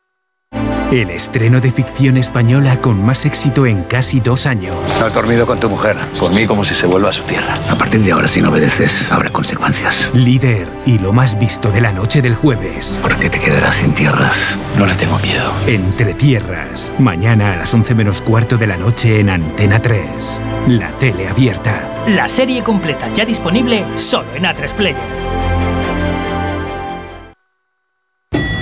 El 0.91 1.09
estreno 1.09 1.61
de 1.61 1.71
ficción 1.71 2.17
española 2.17 2.81
con 2.81 3.01
más 3.01 3.25
éxito 3.25 3.65
en 3.65 3.83
casi 3.83 4.19
dos 4.19 4.45
años. 4.45 4.75
Has 5.01 5.13
dormido 5.13 5.45
con 5.45 5.57
tu 5.57 5.69
mujer. 5.69 5.95
Por 6.19 6.33
mí 6.33 6.45
como 6.45 6.65
si 6.65 6.75
se 6.75 6.85
vuelva 6.85 7.11
a 7.11 7.13
su 7.13 7.23
tierra. 7.23 7.53
A 7.69 7.75
partir 7.75 8.01
de 8.01 8.11
ahora, 8.11 8.27
si 8.27 8.41
no 8.41 8.49
obedeces, 8.49 9.09
habrá 9.09 9.29
consecuencias. 9.29 10.09
Líder 10.13 10.67
y 10.85 10.99
lo 10.99 11.13
más 11.13 11.39
visto 11.39 11.71
de 11.71 11.79
la 11.79 11.93
noche 11.93 12.21
del 12.21 12.35
jueves. 12.35 12.99
Porque 13.01 13.29
te 13.29 13.39
quedarás 13.39 13.77
sin 13.77 13.93
tierras. 13.93 14.57
No 14.77 14.85
le 14.85 14.93
tengo 14.95 15.17
miedo. 15.19 15.53
Entre 15.65 16.13
tierras. 16.13 16.91
Mañana 16.99 17.53
a 17.53 17.55
las 17.55 17.73
11 17.73 17.95
menos 17.95 18.19
cuarto 18.19 18.57
de 18.57 18.67
la 18.67 18.75
noche 18.75 19.21
en 19.21 19.29
Antena 19.29 19.81
3. 19.81 20.41
La 20.67 20.89
tele 20.99 21.29
abierta. 21.29 21.87
La 22.09 22.27
serie 22.27 22.63
completa 22.63 23.07
ya 23.13 23.25
disponible 23.25 23.85
solo 23.95 24.27
en 24.35 24.43
A3 24.43 24.73
Player. 24.73 25.21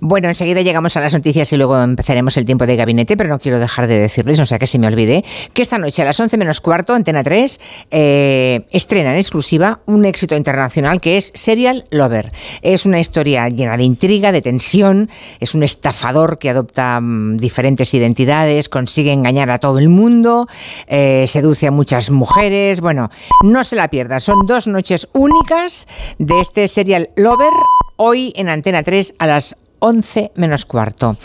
Bueno, 0.00 0.28
enseguida 0.28 0.62
llegamos 0.62 0.96
a 0.96 1.00
las 1.00 1.14
noticias 1.14 1.52
y 1.52 1.56
luego 1.56 1.80
empezaremos 1.80 2.36
el 2.36 2.44
tiempo 2.44 2.66
de 2.66 2.76
gabinete, 2.76 3.16
pero 3.16 3.28
no 3.28 3.38
quiero 3.38 3.58
dejar 3.58 3.86
de 3.86 3.98
decirles, 3.98 4.38
no 4.38 4.46
sea 4.46 4.58
que 4.58 4.66
se 4.66 4.78
me 4.78 4.86
olvide, 4.86 5.24
que 5.52 5.62
esta 5.62 5.78
noche 5.78 6.02
a 6.02 6.04
las 6.04 6.18
11 6.18 6.36
menos 6.36 6.60
cuarto, 6.60 6.92
Antena 6.94 7.22
3, 7.22 7.60
eh, 7.90 8.66
estrena 8.70 9.12
en 9.12 9.18
exclusiva 9.18 9.80
un 9.86 10.04
éxito 10.04 10.36
internacional 10.36 11.00
que 11.00 11.16
es 11.16 11.32
Serial 11.34 11.86
Lover. 11.90 12.32
Es 12.62 12.86
una 12.86 13.00
historia 13.00 13.48
llena 13.48 13.76
de 13.76 13.84
intriga, 13.84 14.32
de 14.32 14.42
tensión, 14.42 15.10
es 15.40 15.54
un 15.54 15.62
estafador 15.62 16.38
que 16.38 16.50
adopta 16.50 17.00
mm, 17.00 17.38
diferentes 17.38 17.92
identidades, 17.94 18.68
consigue 18.68 19.12
engañar 19.12 19.50
a 19.50 19.58
todo 19.58 19.78
el 19.78 19.88
mundo, 19.88 20.46
eh, 20.86 21.26
seduce 21.28 21.66
a 21.66 21.70
muchas 21.70 22.10
mujeres, 22.10 22.80
bueno, 22.80 23.10
no 23.42 23.64
se 23.64 23.76
la 23.76 23.88
pierdan, 23.88 24.20
son 24.20 24.46
dos 24.46 24.66
noches 24.66 25.08
únicas 25.12 25.88
de 26.18 26.40
este 26.40 26.68
Serial 26.68 27.10
Lover 27.16 27.52
hoy 27.96 28.32
en 28.36 28.48
Antena 28.48 28.82
3 28.82 29.14
a 29.18 29.26
las 29.26 29.56
11 29.78 30.32
menos 30.36 30.64
cuarto. 30.64 31.16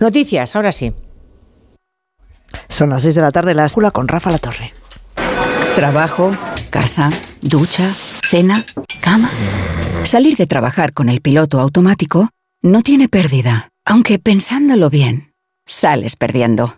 Noticias, 0.00 0.56
ahora 0.56 0.72
sí. 0.72 0.92
Son 2.68 2.90
las 2.90 3.02
6 3.02 3.14
de 3.14 3.22
la 3.22 3.30
tarde, 3.30 3.54
la 3.54 3.66
escuela 3.66 3.90
con 3.90 4.08
Rafa 4.08 4.30
La 4.30 4.38
Torre. 4.38 4.72
Trabajo, 5.74 6.36
casa, 6.70 7.10
ducha, 7.40 7.88
cena, 7.88 8.64
cama. 9.00 9.30
Salir 10.04 10.36
de 10.36 10.46
trabajar 10.46 10.92
con 10.92 11.08
el 11.08 11.20
piloto 11.20 11.60
automático 11.60 12.30
no 12.62 12.82
tiene 12.82 13.08
pérdida, 13.08 13.68
aunque 13.84 14.18
pensándolo 14.18 14.90
bien, 14.90 15.34
sales 15.66 16.16
perdiendo. 16.16 16.77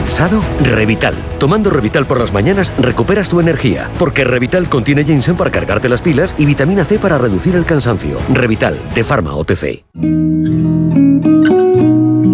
¿Cansado? 0.00 0.42
Revital. 0.62 1.14
Tomando 1.38 1.68
Revital 1.68 2.06
por 2.06 2.18
las 2.18 2.32
mañanas 2.32 2.72
recuperas 2.78 3.28
tu 3.28 3.38
energía, 3.38 3.90
porque 3.98 4.24
Revital 4.24 4.68
contiene 4.68 5.04
ginseng 5.04 5.36
para 5.36 5.50
cargarte 5.50 5.90
las 5.90 6.00
pilas 6.00 6.34
y 6.38 6.46
vitamina 6.46 6.86
C 6.86 6.98
para 6.98 7.18
reducir 7.18 7.54
el 7.54 7.66
cansancio. 7.66 8.18
Revital, 8.32 8.78
de 8.94 9.04
Pharma 9.04 9.34
OTC. 9.34 9.84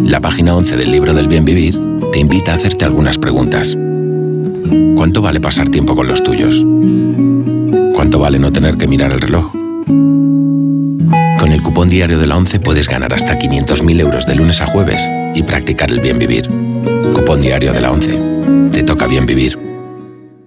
La 0.09 0.21
página 0.21 0.55
11 0.55 0.77
del 0.77 0.93
libro 0.93 1.13
del 1.13 1.27
bien 1.27 1.45
vivir 1.45 1.79
te 2.13 2.21
invita 2.21 2.53
a 2.53 2.55
hacerte 2.55 2.85
algunas 2.85 3.19
preguntas. 3.19 3.77
¿Cuánto 4.97 5.21
vale 5.21 5.41
pasar 5.41 5.69
tiempo 5.69 5.97
con 5.97 6.07
los 6.07 6.23
tuyos? 6.23 6.65
¿Cuánto 7.95 8.21
vale 8.21 8.39
no 8.39 8.53
tener 8.53 8.77
que 8.77 8.87
mirar 8.87 9.11
el 9.11 9.21
reloj? 9.21 9.51
Con 11.41 11.53
el 11.53 11.63
cupón 11.63 11.89
diario 11.89 12.19
de 12.19 12.29
la 12.29 12.37
11 12.37 12.61
puedes 12.61 12.89
ganar 12.89 13.13
hasta 13.13 13.39
500.000 13.39 14.01
euros 14.01 14.25
de 14.25 14.37
lunes 14.37 14.61
a 14.61 14.67
jueves 14.67 15.01
y 15.35 15.43
practicar 15.43 15.91
el 15.91 16.01
bien 16.01 16.19
vivir. 16.19 16.49
Cupón 17.15 17.41
diario 17.41 17.73
de 17.73 17.81
la 17.81 17.91
11. 17.91 18.71
Te 18.71 18.83
toca 18.83 19.07
bien 19.07 19.27
vivir. 19.27 19.59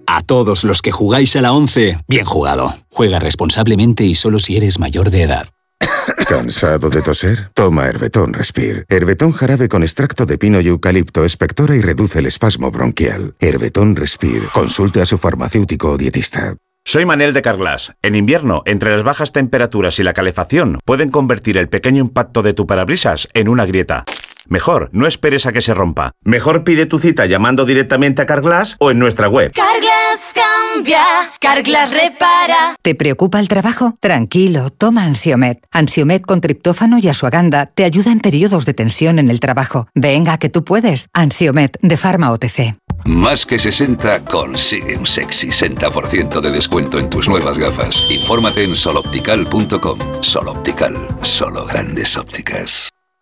A 0.06 0.22
todos 0.22 0.64
los 0.64 0.82
que 0.82 0.90
jugáis 0.90 1.36
a 1.36 1.40
la 1.40 1.52
11, 1.52 1.98
bien 2.08 2.24
jugado. 2.24 2.74
Juega 2.88 3.18
responsablemente 3.18 4.04
y 4.04 4.14
solo 4.14 4.38
si 4.38 4.56
eres 4.56 4.78
mayor 4.78 5.10
de 5.10 5.22
edad. 5.22 5.46
¿Cansado 6.28 6.90
de 6.90 7.02
toser? 7.02 7.50
Toma 7.54 7.86
Herbetón 7.86 8.32
Respire. 8.32 8.84
Herbetón 8.88 9.32
jarabe 9.32 9.68
con 9.68 9.82
extracto 9.82 10.26
de 10.26 10.38
pino 10.38 10.60
y 10.60 10.68
eucalipto 10.68 11.24
espectora 11.24 11.76
y 11.76 11.80
reduce 11.80 12.18
el 12.18 12.26
espasmo 12.26 12.70
bronquial. 12.70 13.34
Herbetón 13.38 13.94
Respire. 13.96 14.48
Consulte 14.52 15.00
a 15.00 15.06
su 15.06 15.16
farmacéutico 15.16 15.92
o 15.92 15.96
dietista. 15.96 16.56
Soy 16.84 17.04
Manel 17.04 17.34
de 17.34 17.42
Carglass. 17.42 17.92
En 18.02 18.16
invierno, 18.16 18.62
entre 18.64 18.90
las 18.90 19.04
bajas 19.04 19.32
temperaturas 19.32 19.98
y 19.98 20.02
la 20.02 20.14
calefacción, 20.14 20.78
pueden 20.84 21.10
convertir 21.10 21.58
el 21.58 21.68
pequeño 21.68 22.00
impacto 22.00 22.42
de 22.42 22.54
tu 22.54 22.66
parabrisas 22.66 23.28
en 23.34 23.48
una 23.48 23.66
grieta. 23.66 24.04
Mejor, 24.50 24.90
no 24.92 25.06
esperes 25.06 25.46
a 25.46 25.52
que 25.52 25.62
se 25.62 25.74
rompa. 25.74 26.10
Mejor 26.24 26.64
pide 26.64 26.84
tu 26.84 26.98
cita 26.98 27.24
llamando 27.26 27.64
directamente 27.64 28.20
a 28.20 28.26
Carglass 28.26 28.74
o 28.80 28.90
en 28.90 28.98
nuestra 28.98 29.28
web. 29.28 29.52
Carglass 29.52 30.34
cambia, 30.34 31.04
Carglass 31.40 31.92
repara. 31.92 32.74
¿Te 32.82 32.96
preocupa 32.96 33.38
el 33.38 33.46
trabajo? 33.46 33.94
Tranquilo, 34.00 34.70
toma 34.70 35.04
Ansiomed. 35.04 35.58
Ansiomed 35.70 36.22
con 36.22 36.40
triptófano 36.40 36.98
y 36.98 37.06
asuaganda 37.06 37.66
te 37.66 37.84
ayuda 37.84 38.10
en 38.10 38.18
periodos 38.18 38.66
de 38.66 38.74
tensión 38.74 39.20
en 39.20 39.30
el 39.30 39.38
trabajo. 39.38 39.86
Venga, 39.94 40.38
que 40.38 40.48
tú 40.48 40.64
puedes. 40.64 41.06
Ansiomed 41.12 41.70
de 41.80 41.96
Pharma 41.96 42.32
OTC. 42.32 42.74
Más 43.04 43.46
que 43.46 43.56
60 43.56 44.24
consigue 44.24 44.96
un 44.96 45.06
sexy 45.06 45.50
60% 45.50 46.40
de 46.40 46.50
descuento 46.50 46.98
en 46.98 47.08
tus 47.08 47.28
nuevas 47.28 47.56
gafas. 47.56 48.02
Infórmate 48.10 48.64
en 48.64 48.74
soloptical.com. 48.74 49.98
Soloptical, 50.22 50.96
solo 51.22 51.64
grandes 51.66 52.16
ópticas. 52.16 52.90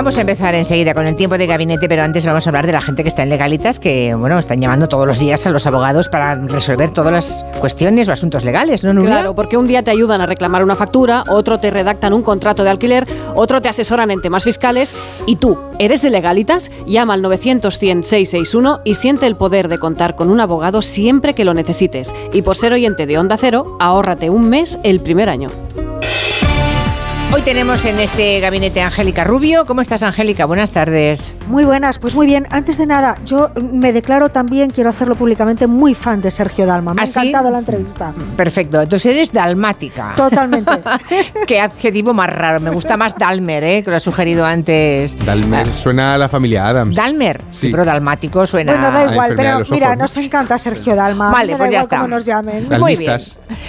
Vamos 0.00 0.16
a 0.16 0.22
empezar 0.22 0.54
enseguida 0.54 0.94
con 0.94 1.06
el 1.06 1.14
tiempo 1.14 1.36
de 1.36 1.46
gabinete, 1.46 1.86
pero 1.86 2.02
antes 2.02 2.24
vamos 2.24 2.46
a 2.46 2.48
hablar 2.48 2.64
de 2.64 2.72
la 2.72 2.80
gente 2.80 3.02
que 3.02 3.10
está 3.10 3.22
en 3.22 3.28
legalitas, 3.28 3.78
que 3.78 4.14
bueno, 4.14 4.38
están 4.38 4.58
llamando 4.58 4.88
todos 4.88 5.06
los 5.06 5.18
días 5.18 5.44
a 5.46 5.50
los 5.50 5.66
abogados 5.66 6.08
para 6.08 6.36
resolver 6.36 6.88
todas 6.88 7.12
las 7.12 7.44
cuestiones 7.60 8.08
o 8.08 8.12
asuntos 8.12 8.42
legales, 8.42 8.82
¿no? 8.82 8.98
Claro, 9.04 9.34
porque 9.34 9.58
un 9.58 9.66
día 9.66 9.82
te 9.82 9.90
ayudan 9.90 10.22
a 10.22 10.26
reclamar 10.26 10.64
una 10.64 10.74
factura, 10.74 11.24
otro 11.28 11.60
te 11.60 11.70
redactan 11.70 12.14
un 12.14 12.22
contrato 12.22 12.64
de 12.64 12.70
alquiler, 12.70 13.06
otro 13.34 13.60
te 13.60 13.68
asesoran 13.68 14.10
en 14.10 14.22
temas 14.22 14.44
fiscales 14.44 14.94
y 15.26 15.36
tú, 15.36 15.58
¿eres 15.78 16.00
de 16.00 16.08
legalitas? 16.08 16.70
Llama 16.86 17.12
al 17.12 17.22
900-100-661 17.22 18.80
y 18.86 18.94
siente 18.94 19.26
el 19.26 19.36
poder 19.36 19.68
de 19.68 19.76
contar 19.76 20.16
con 20.16 20.30
un 20.30 20.40
abogado 20.40 20.80
siempre 20.80 21.34
que 21.34 21.44
lo 21.44 21.52
necesites. 21.52 22.14
Y 22.32 22.40
por 22.40 22.56
ser 22.56 22.72
oyente 22.72 23.04
de 23.04 23.18
Onda 23.18 23.36
Cero, 23.36 23.76
ahórrate 23.78 24.30
un 24.30 24.48
mes 24.48 24.78
el 24.82 25.00
primer 25.00 25.28
año. 25.28 25.50
Hoy 27.32 27.42
tenemos 27.42 27.84
en 27.84 28.00
este 28.00 28.40
gabinete 28.40 28.82
a 28.82 28.86
Angélica 28.86 29.22
Rubio. 29.22 29.64
¿Cómo 29.64 29.80
estás, 29.82 30.02
Angélica? 30.02 30.46
Buenas 30.46 30.70
tardes. 30.70 31.32
Muy 31.46 31.64
buenas, 31.64 32.00
pues 32.00 32.16
muy 32.16 32.26
bien. 32.26 32.44
Antes 32.50 32.76
de 32.76 32.86
nada, 32.86 33.18
yo 33.24 33.50
me 33.72 33.92
declaro 33.92 34.30
también, 34.30 34.70
quiero 34.72 34.90
hacerlo 34.90 35.14
públicamente, 35.14 35.68
muy 35.68 35.94
fan 35.94 36.20
de 36.20 36.32
Sergio 36.32 36.66
Dalma. 36.66 36.92
Me 36.92 37.02
ha 37.02 37.04
¿Ah, 37.04 37.06
sí? 37.06 37.20
encantado 37.20 37.52
la 37.52 37.60
entrevista. 37.60 38.12
Perfecto. 38.36 38.80
Entonces 38.82 39.12
eres 39.12 39.32
dalmática. 39.32 40.14
Totalmente. 40.16 40.72
Qué 41.46 41.60
adjetivo 41.60 42.12
más 42.12 42.30
raro. 42.30 42.58
Me 42.58 42.70
gusta 42.70 42.96
más 42.96 43.14
Dalmer, 43.16 43.62
¿eh? 43.62 43.82
que 43.84 43.90
lo 43.90 43.96
ha 43.96 44.00
sugerido 44.00 44.44
antes. 44.44 45.16
Dalmer 45.24 45.68
suena 45.68 46.14
a 46.14 46.18
la 46.18 46.28
familia 46.28 46.66
Adams. 46.66 46.96
Dalmer. 46.96 47.40
Sí, 47.52 47.68
pero 47.70 47.84
dalmático 47.84 48.44
suena. 48.44 48.72
Bueno, 48.72 48.90
da 48.90 49.08
a 49.08 49.12
igual, 49.12 49.34
pero 49.36 49.62
mira, 49.70 49.94
nos 49.94 50.16
encanta 50.16 50.58
Sergio 50.58 50.96
Dalma. 50.96 51.30
Vale, 51.30 51.52
me 51.52 51.52
da 51.52 51.58
pues 51.58 51.70
ya 51.70 51.76
igual 51.76 51.82
está. 51.84 51.96
cómo 51.96 52.08
nos 52.08 52.24
llamen. 52.24 52.68
Muy 52.80 52.96
bien. 52.96 53.20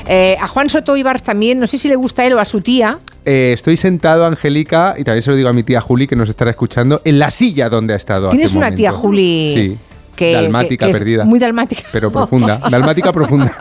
Eh, 0.07 0.35
a 0.41 0.47
Juan 0.47 0.67
Soto 0.67 0.97
Ibarz 0.97 1.21
también, 1.21 1.59
no 1.59 1.67
sé 1.67 1.77
si 1.77 1.87
le 1.89 1.95
gusta 1.95 2.23
a 2.23 2.25
él 2.25 2.33
o 2.33 2.39
a 2.39 2.45
su 2.45 2.61
tía. 2.61 2.97
Eh, 3.25 3.51
estoy 3.53 3.77
sentado, 3.77 4.25
Angélica, 4.25 4.95
y 4.97 5.03
también 5.03 5.21
se 5.21 5.29
lo 5.29 5.35
digo 5.35 5.49
a 5.49 5.53
mi 5.53 5.63
tía 5.63 5.79
Juli, 5.81 6.07
que 6.07 6.15
nos 6.15 6.29
estará 6.29 6.51
escuchando, 6.51 7.01
en 7.05 7.19
la 7.19 7.29
silla 7.31 7.69
donde 7.69 7.93
ha 7.93 7.97
estado. 7.97 8.27
hace 8.27 8.37
Tienes 8.37 8.53
un 8.53 8.57
una 8.59 8.71
tía. 8.73 8.91
Juli. 8.91 9.53
Sí. 9.55 9.77
Que, 10.25 10.33
dalmática 10.33 10.85
que- 10.85 10.91
que 10.91 10.91
es 10.91 10.97
perdida. 10.97 11.25
Muy 11.25 11.39
dalmática. 11.39 11.83
Pero 11.91 12.11
profunda. 12.11 12.57
Dalmática 12.69 13.11
profunda. 13.11 13.55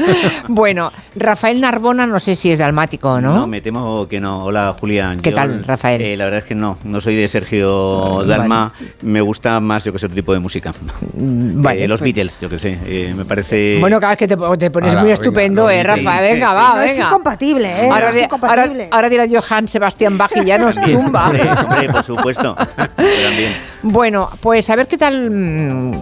bueno, 0.48 0.90
Rafael 1.14 1.60
Narbona, 1.60 2.06
no 2.06 2.20
sé 2.20 2.34
si 2.36 2.50
es 2.52 2.58
dalmático 2.58 3.10
o 3.12 3.20
no. 3.20 3.34
No, 3.34 3.46
me 3.46 3.60
temo 3.60 4.06
que 4.08 4.20
no. 4.20 4.44
Hola, 4.44 4.74
Julián. 4.78 5.20
¿Qué 5.20 5.30
Yo, 5.30 5.36
tal, 5.36 5.64
Rafael? 5.64 6.00
eh, 6.02 6.16
la 6.16 6.24
verdad 6.24 6.38
es 6.40 6.46
que 6.46 6.54
no. 6.54 6.78
No 6.84 7.00
soy 7.00 7.16
de 7.16 7.28
Sergio 7.28 8.24
Dalma. 8.24 8.72
Me 9.02 9.20
gusta 9.20 9.60
más, 9.60 9.84
yo 9.84 9.92
que 9.92 9.98
sé, 9.98 10.06
otro 10.06 10.16
tipo 10.16 10.32
de 10.32 10.38
música. 10.40 10.72
vale, 11.14 11.84
Eh, 11.84 11.88
los 11.88 12.00
pues- 12.00 12.14
Beatles, 12.14 12.38
yo 12.40 12.48
que 12.48 12.58
sé. 12.58 12.78
eh, 12.86 13.14
me 13.16 13.24
parece. 13.24 13.78
Bueno, 13.80 14.00
cada 14.00 14.12
vez 14.12 14.18
que 14.18 14.28
te, 14.28 14.36
te 14.36 14.70
pones 14.70 14.90
Ahora, 14.90 15.00
muy 15.02 15.10
venga, 15.10 15.14
estupendo, 15.14 15.62
los 15.64 15.72
eh. 15.72 15.82
Rafa. 15.82 16.18
Sí, 16.18 16.22
Venga, 16.22 16.48
sí, 16.50 16.54
va, 16.56 16.74
No 16.76 16.80
es 16.82 16.90
venga. 16.92 17.06
incompatible, 17.06 17.68
¿eh? 17.68 17.90
Ahora, 17.90 18.10
No 18.10 18.16
es 18.16 18.22
incompatible. 18.24 18.82
ahora, 18.84 18.88
ahora 18.92 19.08
dirá 19.08 19.24
Johann 19.30 19.68
Sebastián 19.68 20.16
Bach 20.18 20.30
y 20.36 20.44
ya 20.44 20.58
nos 20.58 20.76
tumba. 20.80 21.26
Hombre, 21.26 21.50
hombre, 21.50 21.88
por 21.90 22.02
supuesto. 22.04 22.54
También. 22.76 23.75
Bueno, 23.88 24.28
pues 24.40 24.68
a 24.68 24.74
ver 24.74 24.88
qué 24.88 24.98
tal 24.98 25.30
mm, 25.30 25.92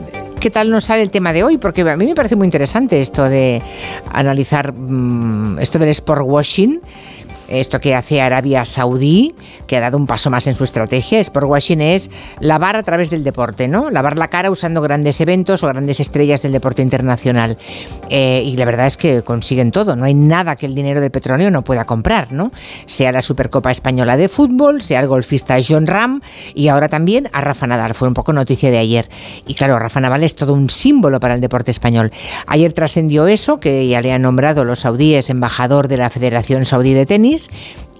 qué 0.40 0.50
tal 0.50 0.70
nos 0.70 0.84
sale 0.84 1.02
el 1.02 1.10
tema 1.10 1.34
de 1.34 1.42
hoy, 1.42 1.58
porque 1.58 1.82
a 1.82 1.96
mí 1.96 2.06
me 2.06 2.14
parece 2.14 2.34
muy 2.34 2.46
interesante 2.46 3.00
esto 3.00 3.28
de 3.28 3.62
analizar 4.10 4.72
mm, 4.72 5.58
esto 5.58 5.78
del 5.78 5.90
sport 5.90 6.22
washing. 6.24 6.80
Esto 7.48 7.80
que 7.80 7.94
hace 7.94 8.20
Arabia 8.20 8.64
Saudí, 8.64 9.34
que 9.66 9.76
ha 9.76 9.80
dado 9.80 9.96
un 9.96 10.06
paso 10.06 10.30
más 10.30 10.46
en 10.46 10.56
su 10.56 10.64
estrategia. 10.64 11.20
Sport 11.20 11.46
washing 11.46 11.80
es 11.80 12.10
lavar 12.40 12.76
a 12.76 12.82
través 12.82 13.10
del 13.10 13.24
deporte, 13.24 13.68
¿no? 13.68 13.90
Lavar 13.90 14.16
la 14.16 14.28
cara 14.28 14.50
usando 14.50 14.80
grandes 14.80 15.20
eventos 15.20 15.62
o 15.62 15.68
grandes 15.68 16.00
estrellas 16.00 16.42
del 16.42 16.52
deporte 16.52 16.82
internacional. 16.82 17.58
Eh, 18.08 18.42
y 18.44 18.56
la 18.56 18.64
verdad 18.64 18.86
es 18.86 18.96
que 18.96 19.22
consiguen 19.22 19.72
todo. 19.72 19.96
No 19.96 20.04
hay 20.04 20.14
nada 20.14 20.56
que 20.56 20.66
el 20.66 20.74
dinero 20.74 21.00
del 21.00 21.10
petróleo 21.10 21.50
no 21.50 21.62
pueda 21.62 21.84
comprar, 21.84 22.32
¿no? 22.32 22.52
Sea 22.86 23.12
la 23.12 23.22
Supercopa 23.22 23.70
Española 23.70 24.16
de 24.16 24.28
Fútbol, 24.28 24.82
sea 24.82 25.00
el 25.00 25.08
golfista 25.08 25.56
John 25.66 25.86
Ram 25.86 26.20
y 26.54 26.68
ahora 26.68 26.88
también 26.88 27.28
a 27.32 27.40
Rafa 27.40 27.66
Nadal. 27.66 27.94
Fue 27.94 28.08
un 28.08 28.14
poco 28.14 28.32
noticia 28.32 28.70
de 28.70 28.78
ayer. 28.78 29.08
Y 29.46 29.54
claro, 29.54 29.78
Rafa 29.78 30.00
Nadal 30.00 30.24
es 30.24 30.34
todo 30.34 30.54
un 30.54 30.70
símbolo 30.70 31.20
para 31.20 31.34
el 31.34 31.40
deporte 31.40 31.70
español. 31.70 32.10
Ayer 32.46 32.72
trascendió 32.72 33.26
eso, 33.26 33.60
que 33.60 33.86
ya 33.86 34.00
le 34.00 34.12
han 34.12 34.22
nombrado 34.22 34.64
los 34.64 34.80
saudíes 34.80 35.30
embajador 35.30 35.88
de 35.88 35.96
la 35.96 36.10
Federación 36.10 36.64
Saudí 36.64 36.94
de 36.94 37.06
Tenis. 37.06 37.33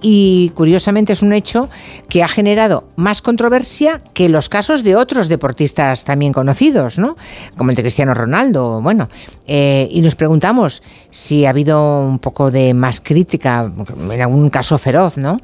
Y 0.01 0.51
curiosamente 0.53 1.13
es 1.13 1.23
un 1.23 1.33
hecho 1.33 1.67
que 2.09 2.21
ha 2.21 2.27
generado 2.27 2.83
más 2.95 3.23
controversia 3.23 4.01
que 4.13 4.29
los 4.29 4.49
casos 4.49 4.83
de 4.83 4.95
otros 4.95 5.29
deportistas 5.29 6.05
también 6.05 6.31
conocidos, 6.31 6.99
¿no? 6.99 7.15
Como 7.57 7.71
el 7.71 7.75
de 7.75 7.81
Cristiano 7.81 8.13
Ronaldo. 8.13 8.81
Bueno, 8.81 9.09
eh, 9.47 9.87
y 9.89 10.01
nos 10.01 10.13
preguntamos 10.13 10.83
si 11.09 11.45
ha 11.45 11.49
habido 11.49 12.01
un 12.01 12.19
poco 12.19 12.51
de 12.51 12.75
más 12.75 13.01
crítica, 13.01 13.71
en 14.11 14.21
algún 14.21 14.51
caso 14.51 14.77
feroz, 14.77 15.17
¿no? 15.17 15.39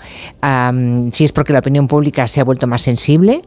Si 1.12 1.24
es 1.24 1.32
porque 1.32 1.54
la 1.54 1.60
opinión 1.60 1.88
pública 1.88 2.28
se 2.28 2.40
ha 2.40 2.44
vuelto 2.44 2.68
más 2.68 2.84
sensible 2.84 3.42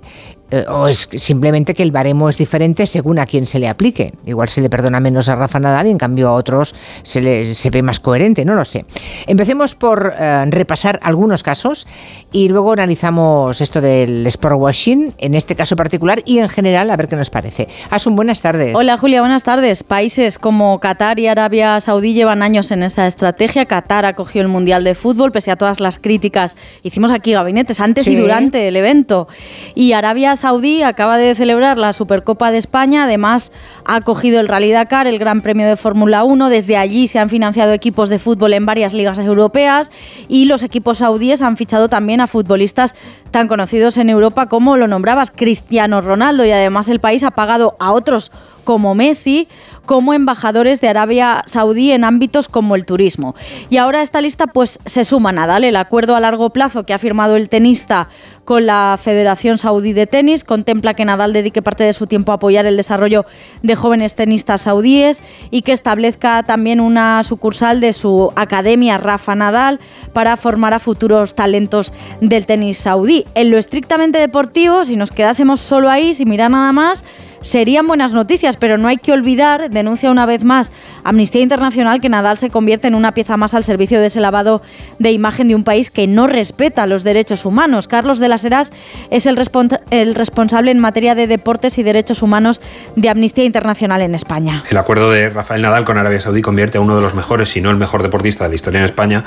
eh, 0.54 0.64
o 0.68 0.86
es 0.88 1.08
simplemente 1.16 1.74
que 1.74 1.82
el 1.82 1.90
baremo 1.90 2.28
es 2.28 2.36
diferente 2.38 2.86
según 2.86 3.18
a 3.18 3.26
quién 3.26 3.46
se 3.46 3.58
le 3.58 3.68
aplique. 3.68 4.12
Igual 4.26 4.48
se 4.48 4.60
le 4.60 4.70
perdona 4.70 5.00
menos 5.00 5.28
a 5.28 5.34
Rafa 5.34 5.58
Nadal 5.60 5.86
y 5.86 5.90
en 5.90 5.98
cambio 5.98 6.28
a 6.28 6.32
otros 6.34 6.74
se, 7.02 7.20
le, 7.20 7.44
se 7.54 7.70
ve 7.70 7.82
más 7.82 8.00
coherente, 8.00 8.44
no 8.44 8.54
lo 8.54 8.64
sé. 8.64 8.84
Empecemos 9.26 9.74
por 9.74 10.14
eh, 10.18 10.44
repasar 10.50 11.00
algunos 11.02 11.42
casos 11.42 11.86
y 12.32 12.48
luego 12.48 12.72
analizamos 12.72 13.60
esto 13.60 13.80
del 13.80 14.26
sport 14.28 14.56
washing, 14.58 15.14
en 15.18 15.34
este 15.34 15.54
caso 15.56 15.76
particular 15.76 16.22
y 16.24 16.38
en 16.38 16.48
general, 16.48 16.90
a 16.90 16.96
ver 16.96 17.08
qué 17.08 17.16
nos 17.16 17.30
parece. 17.30 17.68
Asun, 17.90 18.14
buenas 18.16 18.40
tardes. 18.40 18.74
Hola 18.76 18.96
Julia, 18.98 19.20
buenas 19.20 19.42
tardes. 19.42 19.82
Países 19.82 20.38
como 20.38 20.78
Qatar 20.80 21.18
y 21.18 21.26
Arabia 21.26 21.80
Saudí 21.80 22.14
llevan 22.14 22.42
años 22.42 22.70
en 22.70 22.82
esa 22.82 23.06
estrategia. 23.06 23.66
Qatar 23.66 24.04
acogió 24.06 24.42
el 24.42 24.48
Mundial 24.48 24.84
de 24.84 24.94
Fútbol, 24.94 25.32
pese 25.32 25.50
a 25.50 25.56
todas 25.56 25.80
las 25.80 25.98
críticas. 25.98 26.56
Hicimos 26.82 27.10
aquí 27.12 27.32
gabinetes 27.32 27.80
antes 27.80 28.06
y 28.06 28.14
Sí. 28.14 28.16
durante 28.16 28.68
el 28.68 28.76
evento. 28.76 29.28
Y 29.74 29.92
Arabia 29.92 30.36
Saudí 30.36 30.43
acaba 30.84 31.16
de 31.16 31.34
celebrar 31.34 31.78
la 31.78 31.92
Supercopa 31.92 32.50
de 32.50 32.58
España. 32.58 33.04
Además, 33.04 33.50
ha 33.84 33.96
acogido 33.96 34.40
el 34.40 34.48
Rally 34.48 34.72
Dakar, 34.72 35.06
el 35.06 35.18
Gran 35.18 35.40
Premio 35.40 35.66
de 35.66 35.76
Fórmula 35.76 36.24
1. 36.24 36.50
Desde 36.50 36.76
allí 36.76 37.08
se 37.08 37.18
han 37.18 37.30
financiado 37.30 37.72
equipos 37.72 38.10
de 38.10 38.18
fútbol 38.18 38.52
en 38.52 38.66
varias 38.66 38.92
ligas 38.92 39.18
europeas. 39.18 39.90
Y 40.28 40.44
los 40.44 40.62
equipos 40.62 40.98
saudíes 40.98 41.40
han 41.40 41.56
fichado 41.56 41.88
también 41.88 42.20
a 42.20 42.26
futbolistas 42.26 42.94
tan 43.30 43.48
conocidos 43.48 43.96
en 43.96 44.10
Europa 44.10 44.46
como 44.46 44.76
lo 44.76 44.86
nombrabas 44.86 45.30
Cristiano 45.30 46.02
Ronaldo. 46.02 46.44
Y 46.44 46.50
además 46.50 46.88
el 46.88 47.00
país 47.00 47.24
ha 47.24 47.30
pagado 47.30 47.76
a 47.80 47.92
otros 47.92 48.30
como 48.64 48.94
Messi 48.94 49.48
como 49.84 50.14
embajadores 50.14 50.80
de 50.80 50.88
Arabia 50.88 51.42
Saudí 51.46 51.92
en 51.92 52.04
ámbitos 52.04 52.48
como 52.48 52.74
el 52.74 52.86
turismo. 52.86 53.34
Y 53.70 53.76
ahora 53.76 54.00
a 54.00 54.02
esta 54.02 54.20
lista 54.20 54.46
pues 54.46 54.80
se 54.86 55.04
suma 55.04 55.32
Nadal, 55.32 55.64
el 55.64 55.76
acuerdo 55.76 56.16
a 56.16 56.20
largo 56.20 56.50
plazo 56.50 56.84
que 56.84 56.94
ha 56.94 56.98
firmado 56.98 57.36
el 57.36 57.48
tenista 57.48 58.08
con 58.44 58.66
la 58.66 58.98
Federación 59.02 59.56
Saudí 59.56 59.94
de 59.94 60.06
Tenis 60.06 60.44
contempla 60.44 60.94
que 60.94 61.04
Nadal 61.04 61.32
dedique 61.32 61.62
parte 61.62 61.84
de 61.84 61.94
su 61.94 62.06
tiempo 62.06 62.32
a 62.32 62.36
apoyar 62.36 62.66
el 62.66 62.76
desarrollo 62.76 63.24
de 63.62 63.74
jóvenes 63.74 64.16
tenistas 64.16 64.62
saudíes 64.62 65.22
y 65.50 65.62
que 65.62 65.72
establezca 65.72 66.42
también 66.42 66.80
una 66.80 67.22
sucursal 67.22 67.80
de 67.80 67.94
su 67.94 68.32
academia 68.36 68.98
Rafa 68.98 69.34
Nadal 69.34 69.80
para 70.12 70.36
formar 70.36 70.74
a 70.74 70.78
futuros 70.78 71.34
talentos 71.34 71.92
del 72.20 72.44
tenis 72.44 72.78
saudí. 72.78 73.24
En 73.34 73.50
lo 73.50 73.56
estrictamente 73.56 74.18
deportivo, 74.18 74.84
si 74.84 74.96
nos 74.96 75.10
quedásemos 75.10 75.60
solo 75.60 75.88
ahí, 75.88 76.12
sin 76.12 76.28
mirar 76.28 76.50
nada 76.50 76.72
más, 76.72 77.04
serían 77.44 77.86
buenas 77.86 78.14
noticias, 78.14 78.56
pero 78.56 78.78
no 78.78 78.88
hay 78.88 78.96
que 78.96 79.12
olvidar, 79.12 79.68
denuncia 79.68 80.10
una 80.10 80.24
vez 80.24 80.44
más 80.44 80.72
Amnistía 81.04 81.42
Internacional, 81.42 82.00
que 82.00 82.08
Nadal 82.08 82.38
se 82.38 82.48
convierte 82.48 82.88
en 82.88 82.94
una 82.94 83.12
pieza 83.12 83.36
más 83.36 83.52
al 83.52 83.64
servicio 83.64 84.00
de 84.00 84.06
ese 84.06 84.20
lavado 84.20 84.62
de 84.98 85.12
imagen 85.12 85.48
de 85.48 85.54
un 85.54 85.62
país 85.62 85.90
que 85.90 86.06
no 86.06 86.26
respeta 86.26 86.86
los 86.86 87.04
derechos 87.04 87.44
humanos. 87.44 87.86
Carlos 87.86 88.18
de 88.18 88.30
las 88.30 88.46
Heras 88.46 88.72
es 89.10 89.26
el, 89.26 89.36
respon- 89.36 89.78
el 89.90 90.14
responsable 90.14 90.70
en 90.70 90.78
materia 90.78 91.14
de 91.14 91.26
deportes 91.26 91.76
y 91.76 91.82
derechos 91.82 92.22
humanos 92.22 92.62
de 92.96 93.10
Amnistía 93.10 93.44
Internacional 93.44 94.00
en 94.00 94.14
España. 94.14 94.62
El 94.70 94.78
acuerdo 94.78 95.10
de 95.10 95.28
Rafael 95.28 95.60
Nadal 95.60 95.84
con 95.84 95.98
Arabia 95.98 96.20
Saudí 96.20 96.40
convierte 96.40 96.78
a 96.78 96.80
uno 96.80 96.96
de 96.96 97.02
los 97.02 97.14
mejores, 97.14 97.50
si 97.50 97.60
no 97.60 97.70
el 97.70 97.76
mejor 97.76 98.02
deportista 98.02 98.44
de 98.44 98.48
la 98.48 98.54
historia 98.54 98.78
en 98.78 98.86
España, 98.86 99.24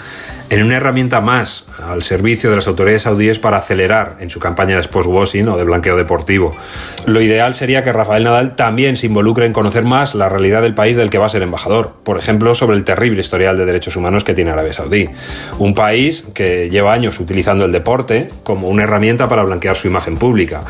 en 0.50 0.64
una 0.64 0.78
herramienta 0.78 1.22
más 1.22 1.68
al 1.88 2.02
servicio 2.02 2.50
de 2.50 2.56
las 2.56 2.68
autoridades 2.68 3.04
saudíes 3.04 3.38
para 3.38 3.58
acelerar 3.58 4.18
en 4.22 4.32
su 4.32 4.40
campaña 4.40 4.76
de 4.76 4.82
sportswashing 4.82 5.48
o 5.50 5.58
de 5.58 5.66
blanqueo 5.66 5.96
deportivo. 5.96 6.58
Lo 7.06 7.22
ideal 7.22 7.54
sería 7.54 7.84
que 7.84 7.94
Rafael 7.94 8.07
Nadal 8.08 8.56
también 8.56 8.98
se 8.98 9.08
involucre 9.08 9.46
en 9.46 9.54
conocer 9.54 9.84
más 9.84 10.16
la 10.16 10.30
realidad 10.30 10.62
del 10.62 10.74
país 10.74 10.98
del 10.98 11.10
que 11.10 11.18
va 11.18 11.28
a 11.28 11.30
ser 11.30 11.42
embajador, 11.42 11.94
por 12.04 12.18
ejemplo, 12.18 12.54
sobre 12.54 12.78
el 12.78 12.84
terrible 12.84 13.22
historial 13.22 13.58
de 13.58 13.66
derechos 13.66 13.96
humanos 13.96 14.24
que 14.24 14.34
tiene 14.34 14.52
Arabia 14.52 14.74
Saudí. 14.74 15.10
Un 15.60 15.74
país 15.74 16.24
que 16.34 16.70
lleva 16.70 16.94
años 16.94 17.20
utilizando 17.20 17.66
el 17.66 17.72
deporte 17.72 18.30
como 18.44 18.70
una 18.70 18.84
herramienta 18.84 19.28
para 19.28 19.44
blanquear 19.44 19.76
su 19.76 19.88
imagen 19.88 20.18
pública. 20.18 20.62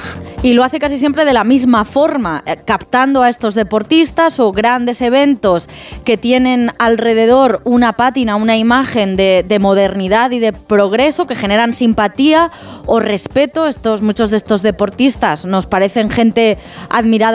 Y 0.43 0.53
lo 0.53 0.63
hace 0.63 0.79
casi 0.79 0.99
siempre 0.99 1.25
de 1.25 1.33
la 1.33 1.43
misma 1.43 1.85
forma, 1.85 2.43
eh, 2.45 2.57
captando 2.63 3.23
a 3.23 3.29
estos 3.29 3.55
deportistas 3.55 4.39
o 4.39 4.51
grandes 4.51 5.01
eventos 5.01 5.69
que 6.05 6.17
tienen 6.17 6.71
alrededor 6.79 7.61
una 7.63 7.93
pátina, 7.93 8.35
una 8.35 8.57
imagen 8.57 9.15
de, 9.15 9.45
de 9.47 9.59
modernidad 9.59 10.31
y 10.31 10.39
de 10.39 10.53
progreso 10.53 11.25
que 11.25 11.35
generan 11.35 11.73
simpatía 11.73 12.51
o 12.85 12.99
respeto. 12.99 13.67
Estos, 13.67 14.01
muchos 14.01 14.29
de 14.29 14.37
estos 14.37 14.61
deportistas 14.61 15.45
nos 15.45 15.65
parecen 15.65 16.09
gente 16.09 16.57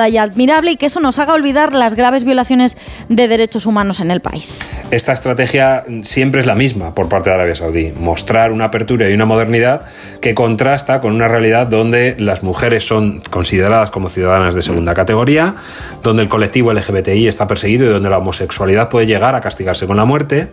y 0.09 0.17
admirable 0.17 0.73
y 0.73 0.77
que 0.77 0.87
eso 0.87 1.01
nos 1.01 1.19
haga 1.19 1.35
olvidar 1.35 1.73
las 1.73 1.95
graves 1.95 2.25
violaciones 2.25 2.77
de 3.09 3.29
derechos 3.29 3.67
humanos 3.67 4.01
en 4.01 4.11
el 4.11 4.21
país. 4.21 4.69
Esta 4.91 5.12
estrategia 5.12 5.85
siempre 6.03 6.41
es 6.41 6.47
la 6.47 6.55
misma 6.55 6.95
por 6.95 7.09
parte 7.09 7.31
de 7.31 7.37
Arabia 7.37 7.55
Saudí, 7.55 7.93
mostrar 7.99 8.53
una 8.53 8.67
apertura 8.67 9.09
y 9.09 9.15
una 9.15 9.27
modernidad 9.27 9.83
que 10.21 10.35
contrasta 10.35 11.01
con 11.01 11.15
una 11.15 11.29
realidad 11.29 11.67
donde 11.67 12.17
las 12.19 12.43
mujeres 12.43 12.87
son 12.87 13.21
consideradas 13.31 13.91
como 13.91 14.09
ciudadanas 14.09 14.55
de 14.55 14.62
segunda 14.62 14.95
categoría, 14.95 15.55
donde 16.03 16.23
el 16.23 16.29
colectivo 16.29 16.73
LGBTI 16.73 17.29
está 17.29 17.47
perseguido 17.47 17.87
y 17.87 17.89
donde 17.91 18.11
la 18.11 18.19
homosexualidad 18.19 18.89
puede 18.89 19.07
llegar 19.07 19.35
a 19.35 19.41
castigarse 19.41 19.87
con 19.87 19.97
la 19.97 20.05
muerte, 20.05 20.49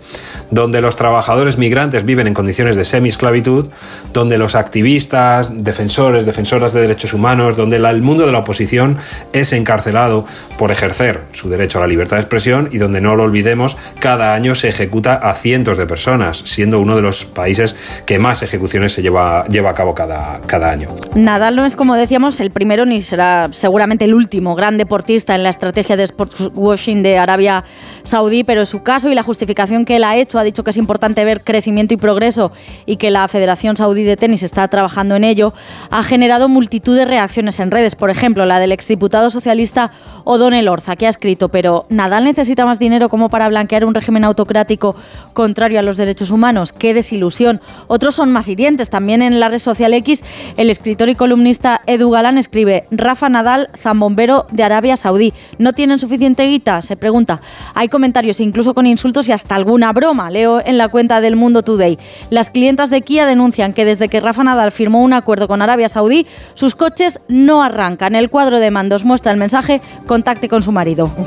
donde 0.51 0.82
los 0.82 0.95
trabajadores 0.95 1.58
migrantes 1.58 2.06
viven 2.06 2.27
en 2.27 2.34
condiciones 2.34 2.76
de 2.76 2.85
semi-esclavitud, 2.85 3.69
donde 4.14 4.38
los 4.38 4.56
activistas, 4.56 5.64
defensores, 5.64 6.26
defensoras 6.26 6.74
de 6.74 6.82
derechos 6.82 7.14
humanos, 7.14 7.56
donde 7.56 7.77
el 7.77 8.01
mundo 8.01 8.26
de 8.26 8.32
la 8.32 8.40
oposición 8.40 8.98
es 9.33 9.53
encarcelado 9.53 10.25
por 10.58 10.72
ejercer 10.72 11.22
su 11.32 11.49
derecho 11.49 11.77
a 11.77 11.82
la 11.82 11.88
libertad 11.88 12.17
de 12.17 12.22
expresión 12.22 12.69
y 12.72 12.77
donde 12.77 13.01
no 13.01 13.16
lo 13.16 13.24
olvidemos, 13.24 13.77
cada 13.99 14.33
año 14.33 14.56
se 14.56 14.69
ejecuta 14.69 15.16
a 15.16 15.35
cientos 15.35 15.77
de 15.77 15.85
personas, 15.85 16.38
siendo 16.38 16.80
uno 16.80 16.95
de 16.95 17.01
los 17.01 17.25
países 17.25 17.75
que 18.06 18.19
más 18.19 18.43
ejecuciones 18.43 18.93
se 18.93 19.01
lleva, 19.01 19.45
lleva 19.48 19.69
a 19.69 19.74
cabo 19.74 19.93
cada, 19.93 20.41
cada 20.45 20.72
año. 20.72 20.90
Nadal 21.16 21.56
no 21.56 21.66
es, 21.66 21.75
como 21.75 21.95
decíamos, 21.95 22.40
el 22.40 22.51
primero 22.51 22.85
ni 22.85 23.01
será 23.01 23.49
seguramente 23.51 24.06
el 24.06 24.14
último 24.14 24.56
gran 24.56 24.77
deportista 24.77 25.35
en 25.35 25.43
la 25.43 25.49
estrategia 25.49 25.95
de 25.95 26.08
sportswashing 26.08 27.03
de 27.03 27.17
Arabia 27.17 27.64
Saudí, 28.03 28.43
pero 28.43 28.66
su 28.66 28.82
caso 28.82 29.09
y 29.09 29.16
la 29.16 29.24
justificación 29.24 29.85
que 29.85 29.98
él 29.98 30.03
ha 30.03 30.16
hecho, 30.16 30.40
ha 30.40 30.43
dicho 30.43 30.64
que 30.64 30.72
es 30.72 30.77
importante 30.77 31.24
ver 31.25 31.41
crecimiento 31.41 31.93
y 31.93 31.98
progreso 31.98 32.51
y 32.85 32.98
que 32.98 33.11
la 33.11 33.27
Federación 33.27 33.77
Saudí 33.77 34.03
de 34.03 34.17
Tenis 34.17 34.43
está 34.43 34.67
trabajando 34.67 35.16
en 35.16 35.24
ello, 35.24 35.53
ha 35.90 36.03
generado 36.03 36.48
multitud 36.48 36.95
de 36.95 37.06
reacciones 37.06 37.59
en 37.59 37.72
redes. 37.72 37.95
Por 37.95 38.09
ejemplo, 38.09 38.45
la 38.45 38.59
del 38.59 38.72
exdiputado 38.72 39.08
socialista 39.29 39.91
O'Donnell 40.23 40.67
Orza, 40.67 40.95
que 40.95 41.07
ha 41.07 41.09
escrito, 41.09 41.49
pero 41.49 41.85
¿Nadal 41.89 42.23
necesita 42.23 42.65
más 42.65 42.79
dinero 42.79 43.09
como 43.09 43.29
para 43.29 43.49
blanquear 43.49 43.85
un 43.85 43.93
régimen 43.93 44.23
autocrático 44.23 44.95
contrario 45.33 45.79
a 45.79 45.81
los 45.83 45.97
derechos 45.97 46.31
humanos? 46.31 46.73
¡Qué 46.73 46.93
desilusión! 46.93 47.61
Otros 47.88 48.15
son 48.15 48.31
más 48.31 48.47
hirientes. 48.47 48.89
También 48.89 49.21
en 49.21 49.39
la 49.39 49.49
red 49.49 49.59
social 49.59 49.93
X, 49.93 50.23
el 50.57 50.69
escritor 50.69 51.09
y 51.09 51.15
columnista 51.15 51.81
Edu 51.88 52.11
Galán 52.11 52.38
escribe, 52.38 52.85
Rafa 52.91 53.29
Nadal, 53.29 53.69
zambombero 53.77 54.45
de 54.51 54.63
Arabia 54.63 54.97
Saudí. 54.97 55.33
¿No 55.57 55.73
tienen 55.73 55.99
suficiente 55.99 56.45
guita? 56.47 56.81
Se 56.81 56.95
pregunta. 56.95 57.41
Hay 57.73 57.89
comentarios 57.89 58.39
incluso 58.39 58.73
con 58.73 58.85
insultos 58.85 59.27
y 59.27 59.31
hasta 59.31 59.55
alguna 59.55 59.91
broma. 59.93 60.29
Leo 60.29 60.61
en 60.63 60.77
la 60.77 60.89
cuenta 60.89 61.21
del 61.21 61.35
Mundo 61.35 61.63
Today. 61.63 61.97
Las 62.29 62.49
clientas 62.49 62.89
de 62.89 63.01
Kia 63.01 63.25
denuncian 63.25 63.73
que 63.73 63.85
desde 63.85 64.09
que 64.09 64.19
Rafa 64.19 64.43
Nadal 64.43 64.71
firmó 64.71 65.01
un 65.03 65.13
acuerdo 65.13 65.47
con 65.47 65.61
Arabia 65.61 65.89
Saudí, 65.89 66.27
sus 66.53 66.75
coches 66.75 67.19
no 67.27 67.63
arrancan. 67.63 68.15
El 68.15 68.29
cuadro 68.29 68.59
de 68.59 68.71
muestra 69.06 69.32
el 69.32 69.38
mensaje, 69.38 69.82
contacte 70.08 70.48
con 70.48 70.61
su 70.61 70.72
marido. 70.72 71.11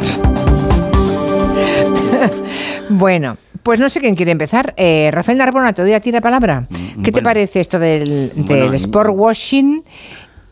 Bueno, 2.88 3.36
pues 3.62 3.80
no 3.80 3.88
sé 3.88 4.00
quién 4.00 4.14
quiere 4.14 4.32
empezar. 4.32 4.74
Eh, 4.76 5.10
Rafael 5.12 5.38
Narbona, 5.38 5.72
te 5.72 5.82
doy 5.82 5.92
a 5.92 6.00
ti 6.00 6.12
la 6.12 6.20
palabra. 6.20 6.66
¿Qué 7.02 7.12
te 7.12 7.22
parece 7.22 7.60
esto 7.60 7.78
del, 7.78 8.32
del 8.34 8.44
Bueno, 8.44 8.74
sport 8.74 9.10
washing? 9.14 9.82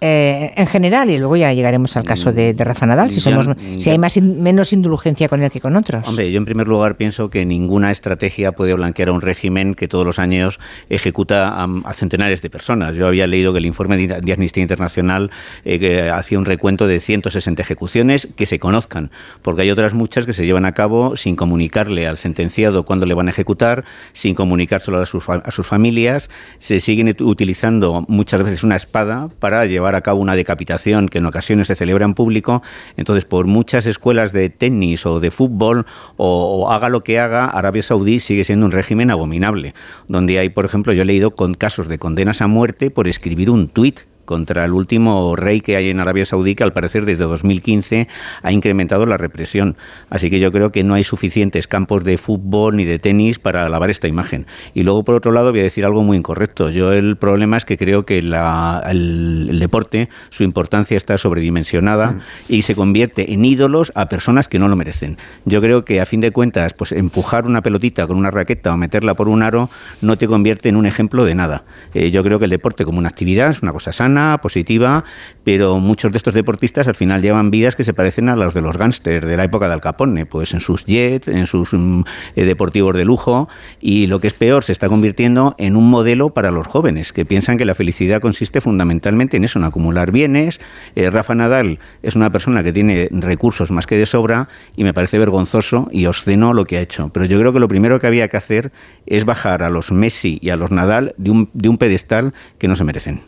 Eh, 0.00 0.52
en 0.56 0.66
general 0.66 1.10
y 1.10 1.18
luego 1.18 1.36
ya 1.36 1.52
llegaremos 1.52 1.96
al 1.96 2.04
caso 2.04 2.32
de, 2.32 2.54
de 2.54 2.64
Rafa 2.64 2.86
Nadal 2.86 3.10
si 3.10 3.16
Yo- 3.20 3.22
somos 3.42 3.48
si 3.78 3.90
hay 3.90 3.98
más 3.98 4.16
in- 4.16 4.42
menos 4.42 4.72
indulgencia 4.72 5.28
con 5.28 5.42
él 5.42 5.50
que 5.50 5.60
con 5.60 5.76
otros 5.76 6.06
Hombre, 6.08 6.30
yo 6.32 6.38
en 6.38 6.44
primer 6.44 6.68
lugar 6.68 6.96
pienso 6.96 7.28
que 7.30 7.44
ninguna 7.44 7.90
estrategia 7.90 8.52
puede 8.52 8.74
blanquear 8.74 9.08
a 9.10 9.12
un 9.12 9.20
régimen 9.20 9.74
que 9.74 9.88
todos 9.88 10.06
los 10.06 10.18
años 10.18 10.58
ejecuta 10.88 11.48
a, 11.48 11.68
a 11.84 11.92
centenares 11.92 12.42
de 12.42 12.50
personas. 12.50 12.94
Yo 12.94 13.06
había 13.06 13.26
leído 13.26 13.52
que 13.52 13.58
el 13.58 13.66
informe 13.66 13.96
de, 13.96 14.20
de 14.20 14.32
Amnistía 14.32 14.62
Internacional 14.62 15.30
eh, 15.64 15.78
que 15.78 16.08
hacía 16.10 16.38
un 16.38 16.44
recuento 16.44 16.86
de 16.86 17.00
160 17.00 17.60
ejecuciones 17.62 18.28
que 18.36 18.46
se 18.46 18.58
conozcan, 18.58 19.10
porque 19.42 19.62
hay 19.62 19.70
otras 19.70 19.94
muchas 19.94 20.26
que 20.26 20.32
se 20.32 20.46
llevan 20.46 20.64
a 20.64 20.72
cabo 20.72 21.16
sin 21.16 21.36
comunicarle 21.36 22.06
al 22.06 22.16
sentenciado 22.18 22.84
cuándo 22.84 23.06
le 23.06 23.14
van 23.14 23.28
a 23.28 23.30
ejecutar, 23.30 23.84
sin 24.12 24.34
comunicárselo 24.34 25.00
a 25.00 25.06
sus, 25.06 25.28
a 25.28 25.50
sus 25.50 25.66
familias. 25.66 26.30
Se 26.58 26.80
siguen 26.80 27.08
ut- 27.08 27.20
utilizando 27.24 28.04
muchas 28.08 28.42
veces 28.42 28.62
una 28.64 28.76
espada 28.76 29.28
para 29.38 29.64
llevar 29.66 29.89
a 29.94 30.00
cabo 30.00 30.20
una 30.20 30.34
decapitación 30.34 31.08
que 31.08 31.18
en 31.18 31.26
ocasiones 31.26 31.68
se 31.68 31.74
celebra 31.74 32.04
en 32.04 32.14
público. 32.14 32.62
Entonces, 32.96 33.24
por 33.24 33.46
muchas 33.46 33.86
escuelas 33.86 34.32
de 34.32 34.50
tenis 34.50 35.06
o 35.06 35.20
de 35.20 35.30
fútbol 35.30 35.86
o, 36.16 36.64
o 36.64 36.70
haga 36.70 36.88
lo 36.88 37.02
que 37.02 37.18
haga, 37.18 37.46
Arabia 37.46 37.82
Saudí 37.82 38.20
sigue 38.20 38.44
siendo 38.44 38.66
un 38.66 38.72
régimen 38.72 39.10
abominable, 39.10 39.74
donde 40.08 40.38
hay, 40.38 40.48
por 40.50 40.64
ejemplo, 40.64 40.92
yo 40.92 41.02
he 41.02 41.06
leído 41.06 41.32
con 41.32 41.54
casos 41.54 41.88
de 41.88 41.98
condenas 41.98 42.40
a 42.42 42.46
muerte 42.46 42.90
por 42.90 43.08
escribir 43.08 43.50
un 43.50 43.68
tuit 43.68 44.09
contra 44.30 44.64
el 44.64 44.70
último 44.70 45.34
rey 45.34 45.60
que 45.60 45.74
hay 45.74 45.90
en 45.90 45.98
Arabia 45.98 46.24
Saudí, 46.24 46.54
que 46.54 46.62
al 46.62 46.72
parecer 46.72 47.04
desde 47.04 47.24
2015 47.24 48.06
ha 48.44 48.52
incrementado 48.52 49.04
la 49.04 49.16
represión. 49.16 49.76
Así 50.08 50.30
que 50.30 50.38
yo 50.38 50.52
creo 50.52 50.70
que 50.70 50.84
no 50.84 50.94
hay 50.94 51.02
suficientes 51.02 51.66
campos 51.66 52.04
de 52.04 52.16
fútbol 52.16 52.76
ni 52.76 52.84
de 52.84 53.00
tenis 53.00 53.40
para 53.40 53.68
lavar 53.68 53.90
esta 53.90 54.06
imagen. 54.06 54.46
Y 54.72 54.84
luego, 54.84 55.02
por 55.02 55.16
otro 55.16 55.32
lado, 55.32 55.50
voy 55.50 55.58
a 55.58 55.64
decir 55.64 55.84
algo 55.84 56.04
muy 56.04 56.16
incorrecto. 56.16 56.70
Yo 56.70 56.92
el 56.92 57.16
problema 57.16 57.56
es 57.56 57.64
que 57.64 57.76
creo 57.76 58.06
que 58.06 58.22
la, 58.22 58.80
el, 58.88 59.48
el 59.50 59.58
deporte, 59.58 60.08
su 60.28 60.44
importancia 60.44 60.96
está 60.96 61.18
sobredimensionada 61.18 62.20
y 62.48 62.62
se 62.62 62.76
convierte 62.76 63.32
en 63.32 63.44
ídolos 63.44 63.90
a 63.96 64.08
personas 64.08 64.46
que 64.46 64.60
no 64.60 64.68
lo 64.68 64.76
merecen. 64.76 65.18
Yo 65.44 65.60
creo 65.60 65.84
que 65.84 66.00
a 66.00 66.06
fin 66.06 66.20
de 66.20 66.30
cuentas, 66.30 66.72
pues 66.74 66.92
empujar 66.92 67.46
una 67.46 67.62
pelotita 67.62 68.06
con 68.06 68.16
una 68.16 68.30
raqueta 68.30 68.72
o 68.72 68.76
meterla 68.76 69.14
por 69.14 69.28
un 69.28 69.42
aro 69.42 69.68
no 70.02 70.16
te 70.16 70.28
convierte 70.28 70.68
en 70.68 70.76
un 70.76 70.86
ejemplo 70.86 71.24
de 71.24 71.34
nada. 71.34 71.64
Eh, 71.94 72.12
yo 72.12 72.22
creo 72.22 72.38
que 72.38 72.44
el 72.44 72.52
deporte 72.52 72.84
como 72.84 73.00
una 73.00 73.08
actividad 73.08 73.50
es 73.50 73.60
una 73.60 73.72
cosa 73.72 73.92
sana, 73.92 74.19
positiva, 74.42 75.04
pero 75.44 75.80
muchos 75.80 76.12
de 76.12 76.18
estos 76.18 76.34
deportistas 76.34 76.86
al 76.86 76.94
final 76.94 77.22
llevan 77.22 77.50
vidas 77.50 77.76
que 77.76 77.84
se 77.84 77.94
parecen 77.94 78.28
a 78.28 78.36
las 78.36 78.54
de 78.54 78.60
los 78.60 78.76
gángsters 78.76 79.26
de 79.26 79.36
la 79.36 79.44
época 79.44 79.68
de 79.68 79.74
Al 79.74 79.80
Capone, 79.80 80.26
pues 80.26 80.54
en 80.54 80.60
sus 80.60 80.84
jets, 80.84 81.28
en 81.28 81.46
sus 81.46 81.72
mm, 81.72 82.02
eh, 82.36 82.44
deportivos 82.44 82.94
de 82.94 83.04
lujo 83.04 83.48
y 83.80 84.06
lo 84.06 84.20
que 84.20 84.28
es 84.28 84.34
peor, 84.34 84.64
se 84.64 84.72
está 84.72 84.88
convirtiendo 84.88 85.54
en 85.58 85.76
un 85.76 85.88
modelo 85.88 86.30
para 86.30 86.50
los 86.50 86.66
jóvenes 86.66 87.12
que 87.12 87.24
piensan 87.24 87.56
que 87.56 87.64
la 87.64 87.74
felicidad 87.74 88.20
consiste 88.20 88.60
fundamentalmente 88.60 89.36
en 89.36 89.44
eso, 89.44 89.58
en 89.58 89.64
acumular 89.64 90.12
bienes. 90.12 90.60
Eh, 90.94 91.10
Rafa 91.10 91.34
Nadal 91.34 91.78
es 92.02 92.16
una 92.16 92.30
persona 92.30 92.62
que 92.62 92.72
tiene 92.72 93.08
recursos 93.10 93.70
más 93.70 93.86
que 93.86 93.96
de 93.96 94.06
sobra 94.06 94.48
y 94.76 94.84
me 94.84 94.94
parece 94.94 95.18
vergonzoso 95.18 95.88
y 95.90 96.06
obsceno 96.06 96.54
lo 96.54 96.64
que 96.64 96.78
ha 96.78 96.80
hecho. 96.80 97.10
Pero 97.12 97.26
yo 97.26 97.38
creo 97.38 97.52
que 97.52 97.60
lo 97.60 97.68
primero 97.68 97.98
que 97.98 98.06
había 98.06 98.28
que 98.28 98.36
hacer 98.36 98.72
es 99.06 99.24
bajar 99.24 99.62
a 99.62 99.70
los 99.70 99.92
Messi 99.92 100.38
y 100.40 100.50
a 100.50 100.56
los 100.56 100.70
Nadal 100.70 101.14
de 101.16 101.30
un, 101.30 101.50
de 101.54 101.68
un 101.68 101.78
pedestal 101.78 102.34
que 102.58 102.68
no 102.68 102.76
se 102.76 102.84
merecen. 102.84 103.22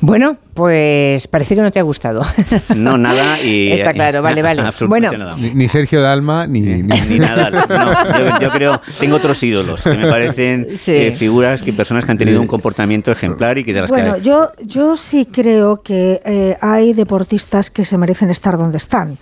Bueno, 0.00 0.36
pues 0.54 1.26
parece 1.26 1.56
que 1.56 1.60
no 1.62 1.72
te 1.72 1.80
ha 1.80 1.82
gustado. 1.82 2.22
No, 2.76 2.96
nada 2.96 3.42
y... 3.42 3.72
Está 3.72 3.92
claro, 3.92 4.22
vale, 4.22 4.42
vale. 4.42 4.62
absolutamente 4.66 5.08
Bueno. 5.16 5.24
nada. 5.24 5.36
Ni, 5.36 5.50
ni 5.54 5.68
Sergio 5.68 6.00
Dalma, 6.00 6.46
ni... 6.46 6.60
ni- 6.60 6.82
Ni 6.82 7.18
nada. 7.18 7.50
No, 7.50 8.18
yo, 8.18 8.40
yo 8.40 8.50
creo, 8.50 8.80
tengo 9.00 9.16
otros 9.16 9.42
ídolos 9.42 9.82
que 9.82 9.94
me 9.94 10.06
parecen 10.06 10.76
Sí. 10.76 10.92
eh, 10.94 11.12
figuras 11.12 11.60
que 11.62 11.72
personas 11.72 12.04
que 12.04 12.12
han 12.12 12.18
tenido 12.18 12.40
un 12.40 12.46
comportamiento 12.46 13.10
ejemplar 13.10 13.58
y 13.58 13.64
que 13.64 13.72
de 13.72 13.80
las 13.80 13.90
Bueno, 13.90 14.14
que 14.14 14.20
yo, 14.22 14.52
yo 14.62 14.96
sí 14.96 15.26
creo 15.26 15.82
que 15.82 16.20
eh, 16.24 16.56
hay 16.60 16.92
deportistas 16.92 17.70
que 17.70 17.84
se 17.84 17.98
merecen 17.98 18.30
estar 18.30 18.56
donde 18.56 18.76
están. 18.76 19.18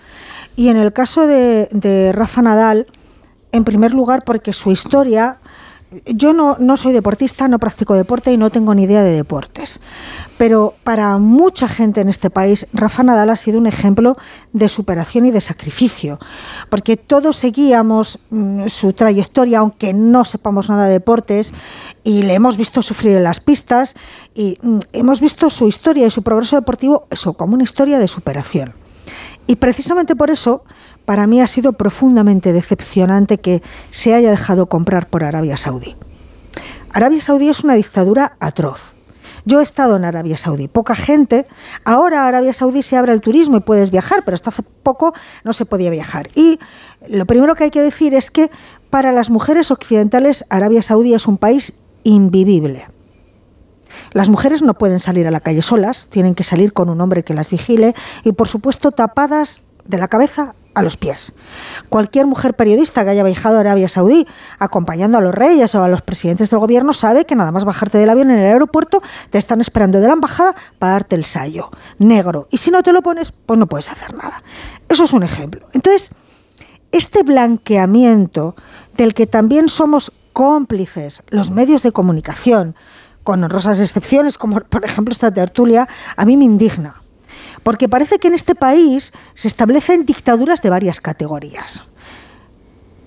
Y 0.57 0.69
en 0.69 0.77
el 0.77 0.93
caso 0.93 1.27
de, 1.27 1.69
de 1.73 2.13
Rafa 2.13 2.43
Nadal, 2.43 2.87
en 3.53 3.65
primer 3.65 3.93
lugar, 3.93 4.25
porque 4.25 4.53
su 4.53 4.73
historia. 4.73 5.39
Yo 6.07 6.33
no, 6.33 6.57
no 6.59 6.77
soy 6.77 6.93
deportista, 6.93 7.47
no 7.47 7.61
practico 7.61 7.95
deporte 7.95 8.33
y 8.33 8.37
no 8.37 8.51
tengo 8.51 8.75
ni 8.75 8.83
idea 8.83 9.05
de 9.05 9.13
deportes. 9.13 9.81
Pero 10.37 10.75
para 10.83 11.17
mucha 11.19 11.69
gente 11.69 12.01
en 12.01 12.09
este 12.09 12.29
país, 12.29 12.67
Rafa 12.73 13.05
Nadal 13.05 13.31
ha 13.31 13.37
sido 13.37 13.59
un 13.59 13.69
ejemplo 13.69 14.17
de 14.53 14.69
superación 14.69 15.27
y 15.27 15.31
de 15.31 15.41
sacrificio. 15.41 16.19
Porque 16.71 16.97
todos 16.97 17.37
seguíamos 17.37 18.19
mm, 18.31 18.67
su 18.67 18.93
trayectoria, 18.95 19.61
aunque 19.61 19.93
no 19.93 20.25
sepamos 20.25 20.69
nada 20.69 20.87
de 20.87 20.93
deportes, 20.93 21.55
y 22.03 22.25
le 22.25 22.35
hemos 22.35 22.57
visto 22.57 22.83
sufrir 22.83 23.17
en 23.17 23.25
las 23.25 23.39
pistas, 23.39 23.95
y 24.35 24.59
mm, 24.61 24.79
hemos 24.93 25.21
visto 25.21 25.51
su 25.51 25.69
historia 25.69 26.07
y 26.07 26.11
su 26.11 26.23
progreso 26.23 26.57
deportivo 26.57 27.07
eso, 27.11 27.35
como 27.35 27.55
una 27.55 27.65
historia 27.65 28.01
de 28.01 28.09
superación. 28.09 28.75
Y 29.47 29.57
precisamente 29.57 30.17
por 30.17 30.31
eso, 30.31 30.65
para 31.07 31.27
mí 31.27 31.41
ha 31.41 31.47
sido 31.47 31.73
profundamente 31.73 32.53
decepcionante 32.53 33.39
que 33.39 33.63
se 33.91 34.13
haya 34.13 34.31
dejado 34.31 34.67
comprar 34.67 35.07
por 35.07 35.25
Arabia 35.25 35.57
Saudí. 35.57 35.97
Arabia 36.93 37.23
Saudí 37.23 37.49
es 37.49 37.65
una 37.65 37.75
dictadura 37.75 38.37
atroz. 38.41 38.95
Yo 39.45 39.61
he 39.61 39.63
estado 39.63 39.97
en 39.97 40.05
Arabia 40.05 40.37
Saudí, 40.37 40.67
poca 40.67 40.97
gente. 40.97 41.47
Ahora 41.85 42.27
Arabia 42.27 42.53
Saudí 42.53 42.83
se 42.83 42.97
abre 42.97 43.13
al 43.13 43.21
turismo 43.21 43.57
y 43.57 43.61
puedes 43.61 43.93
viajar, 43.93 44.23
pero 44.25 44.35
hasta 44.35 44.51
hace 44.51 44.65
poco 44.83 45.15
no 45.45 45.53
se 45.53 45.65
podía 45.65 45.89
viajar. 45.91 46.29
Y 46.35 46.59
lo 47.09 47.27
primero 47.27 47.55
que 47.55 47.65
hay 47.65 47.71
que 47.71 47.81
decir 47.81 48.13
es 48.13 48.33
que 48.33 48.51
para 48.91 49.13
las 49.13 49.31
mujeres 49.31 49.71
occidentales 49.71 50.45
Arabia 50.51 50.83
Saudí 50.83 51.15
es 51.15 51.29
un 51.29 51.39
país 51.39 51.75
invivible. 52.03 52.89
Las 54.13 54.29
mujeres 54.29 54.63
no 54.63 54.75
pueden 54.75 54.99
salir 54.99 55.29
a 55.29 55.31
la 55.31 55.41
calle 55.41 55.63
solas, 55.63 56.09
tienen 56.11 56.35
que 56.35 56.43
salir 56.43 56.73
con 56.73 56.89
un 56.89 57.01
hombre 57.01 57.23
que 57.23 57.35
las 57.35 57.51
vigile 57.51 57.95
y 58.25 58.33
por 58.33 58.49
supuesto 58.49 58.91
tapadas 58.91 59.63
de 59.85 59.99
la 59.99 60.09
cabeza 60.09 60.57
a 60.77 60.83
los 60.83 60.99
pies. 60.99 61.33
Cualquier 61.89 62.27
mujer 62.27 62.55
periodista 62.55 63.03
que 63.03 63.11
haya 63.11 63.25
viajado 63.25 63.57
a 63.57 63.61
Arabia 63.61 63.89
Saudí 63.89 64.29
acompañando 64.59 65.17
a 65.17 65.23
los 65.23 65.35
reyes 65.35 65.75
o 65.75 65.83
a 65.83 65.89
los 65.89 66.03
presidentes 66.03 66.51
del 66.51 66.61
gobierno 66.61 66.93
sabe 66.93 67.25
que 67.25 67.35
nada 67.35 67.51
más 67.51 67.65
bajarte 67.65 67.97
del 67.97 68.11
avión 68.11 68.31
en 68.31 68.39
el 68.39 68.45
aeropuerto 68.45 69.03
te 69.31 69.39
están 69.39 69.63
esperando 69.63 70.01
de 70.01 70.07
la 70.07 70.13
embajada 70.13 70.55
para 70.79 70.93
darte 70.93 71.17
el 71.17 71.25
sallo 71.25 71.71
negro. 71.99 72.47
Y 72.51 72.59
si 72.59 72.71
no 72.71 72.83
te 72.83 72.93
lo 72.93 73.01
pones, 73.01 73.33
pues 73.33 73.59
no 73.59 73.67
puedes 73.67 73.91
hacer 73.91 74.15
nada. 74.15 74.43
Eso 74.87 75.05
es 75.05 75.15
un 75.15 75.23
ejemplo. 75.23 75.67
Entonces, 75.73 76.11
este 76.93 77.23
blanqueamiento 77.23 78.55
del 78.99 79.15
que 79.15 79.27
también 79.27 79.71
somos 79.71 80.13
cómplices 80.35 81.23
los 81.29 81.51
medios 81.51 81.83
de 81.83 81.93
comunicación, 81.93 82.77
con 83.25 83.43
honrosas 83.43 83.81
excepciones, 83.81 84.37
como 84.37 84.61
por 84.61 84.85
ejemplo 84.85 85.11
esta 85.11 85.33
tertulia, 85.33 85.89
a 86.17 86.27
mí 86.27 86.37
me 86.37 86.45
indigna. 86.45 87.03
Porque 87.67 87.89
parece 87.89 88.21
que 88.21 88.29
en 88.29 88.35
este 88.35 88.55
país 88.55 89.13
se 89.35 89.49
establecen 89.49 90.07
dictaduras 90.07 90.63
de 90.63 90.71
varias 90.71 91.01
categorías. 91.01 91.83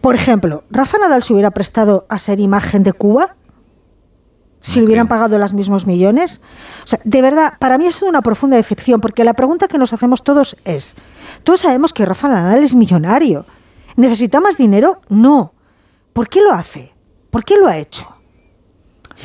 Por 0.01 0.15
ejemplo, 0.15 0.65
¿Rafa 0.69 0.97
Nadal 0.97 1.23
se 1.23 1.31
hubiera 1.31 1.51
prestado 1.51 2.05
a 2.09 2.19
ser 2.19 2.41
imagen 2.41 2.83
de 2.83 2.91
Cuba? 2.91 3.37
Si 4.59 4.79
le 4.79 4.85
hubieran 4.85 5.07
pagado 5.07 5.37
los 5.37 5.53
mismos 5.53 5.87
millones. 5.87 6.41
O 6.83 6.87
sea, 6.87 6.99
de 7.05 7.21
verdad, 7.21 7.53
para 7.57 7.77
mí 7.77 7.87
ha 7.87 7.93
sido 7.93 8.09
una 8.09 8.21
profunda 8.21 8.57
decepción, 8.57 8.99
porque 8.99 9.23
la 9.23 9.33
pregunta 9.33 9.69
que 9.69 9.77
nos 9.77 9.93
hacemos 9.93 10.23
todos 10.23 10.57
es, 10.65 10.95
todos 11.45 11.61
sabemos 11.61 11.93
que 11.93 12.05
Rafa 12.05 12.27
Nadal 12.27 12.61
es 12.61 12.75
millonario. 12.75 13.45
¿Necesita 13.95 14.41
más 14.41 14.57
dinero? 14.57 14.99
No. 15.07 15.53
¿Por 16.11 16.27
qué 16.27 16.41
lo 16.41 16.51
hace? 16.51 16.93
¿Por 17.29 17.45
qué 17.45 17.55
lo 17.55 17.65
ha 17.65 17.77
hecho? 17.77 18.13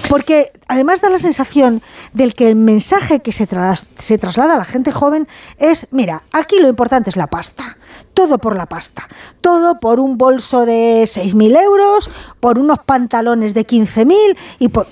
Porque 0.08 0.52
además 0.68 1.00
da 1.00 1.08
la 1.10 1.18
sensación 1.18 1.82
del 2.12 2.34
que 2.34 2.48
el 2.48 2.56
mensaje 2.56 3.20
que 3.20 3.32
se, 3.32 3.46
tras- 3.46 3.86
se 3.98 4.18
traslada 4.18 4.54
a 4.54 4.58
la 4.58 4.64
gente 4.64 4.90
joven 4.92 5.28
es, 5.58 5.86
mira, 5.92 6.24
aquí 6.32 6.58
lo 6.60 6.68
importante 6.68 7.10
es 7.10 7.16
la 7.16 7.28
pasta, 7.28 7.76
todo 8.12 8.38
por 8.38 8.56
la 8.56 8.66
pasta, 8.66 9.08
todo 9.40 9.78
por 9.80 10.00
un 10.00 10.18
bolso 10.18 10.66
de 10.66 11.04
6.000 11.04 11.60
euros, 11.62 12.10
por 12.40 12.58
unos 12.58 12.80
pantalones 12.80 13.54
de 13.54 13.66
15.000 13.66 14.36
y 14.58 14.68
por... 14.68 14.86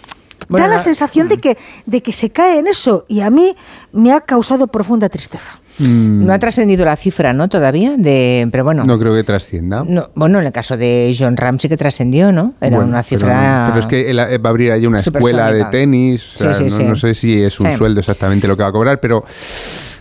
Bueno, 0.52 0.66
da 0.66 0.70
la 0.70 0.76
la- 0.76 0.82
sensación 0.82 1.28
de 1.28 1.38
que, 1.38 1.56
de 1.86 2.00
que 2.02 2.12
se 2.12 2.30
cae 2.30 2.58
en 2.60 2.66
eso 2.68 3.04
y 3.08 3.20
a 3.20 3.30
mí 3.30 3.54
me 3.92 4.12
ha 4.12 4.20
causado 4.20 4.66
profunda 4.68 5.08
tristeza. 5.08 5.58
Mm, 5.78 6.26
No 6.26 6.32
ha 6.34 6.38
trascendido 6.38 6.84
la 6.84 6.96
cifra, 6.96 7.32
¿no? 7.32 7.48
Todavía, 7.48 7.94
de, 7.96 8.46
pero 8.52 8.62
bueno. 8.62 8.84
no 8.84 8.98
creo 8.98 9.14
que 9.14 9.24
trascienda. 9.24 9.82
No, 9.86 10.10
bueno, 10.14 10.38
en 10.38 10.46
el 10.46 10.52
caso 10.52 10.76
de 10.76 11.16
John 11.18 11.36
Ram 11.36 11.58
sí 11.58 11.68
que 11.68 11.76
trascendió, 11.78 12.30
¿no? 12.30 12.52
Era 12.60 12.76
Bueno, 12.76 12.90
una 12.90 13.02
pero- 13.02 13.20
cifra. 13.20 13.64
Pero, 13.68 13.80
es 13.80 13.86
que 13.86 14.10
él, 14.10 14.18
eh, 14.18 14.36
va 14.38 14.48
a 14.48 14.50
abrir 14.50 14.70
ahí 14.70 14.86
una 14.86 15.00
escuela 15.00 15.50
de 15.50 15.64
tenis. 15.66 16.34
o 16.34 16.38
sea, 16.38 16.52
Sí, 16.54 16.68
sí, 16.68 16.76
no, 16.76 16.82
sí. 16.82 16.88
no 16.90 16.96
sé 16.96 17.14
si 17.14 17.42
es 17.42 17.58
un 17.58 17.68
Eh. 17.68 17.76
sueldo 17.76 18.00
exactamente 18.00 18.46
lo 18.46 18.56
que 18.56 18.62
va 18.62 18.68
a 18.68 18.72
cobrar, 18.72 19.00
pero 19.00 19.24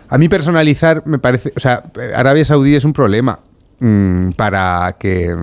a 0.09 0.17
mí 0.17 0.27
personalizar 0.27 1.03
me 1.05 1.19
parece. 1.19 1.53
O 1.55 1.59
sea, 1.61 1.83
Arabia 2.15 2.43
Saudí 2.43 2.75
es 2.75 2.83
un 2.83 2.91
problema. 2.91 3.39
Mm, 3.81 4.31
Para 4.37 4.95
que, 4.97 5.35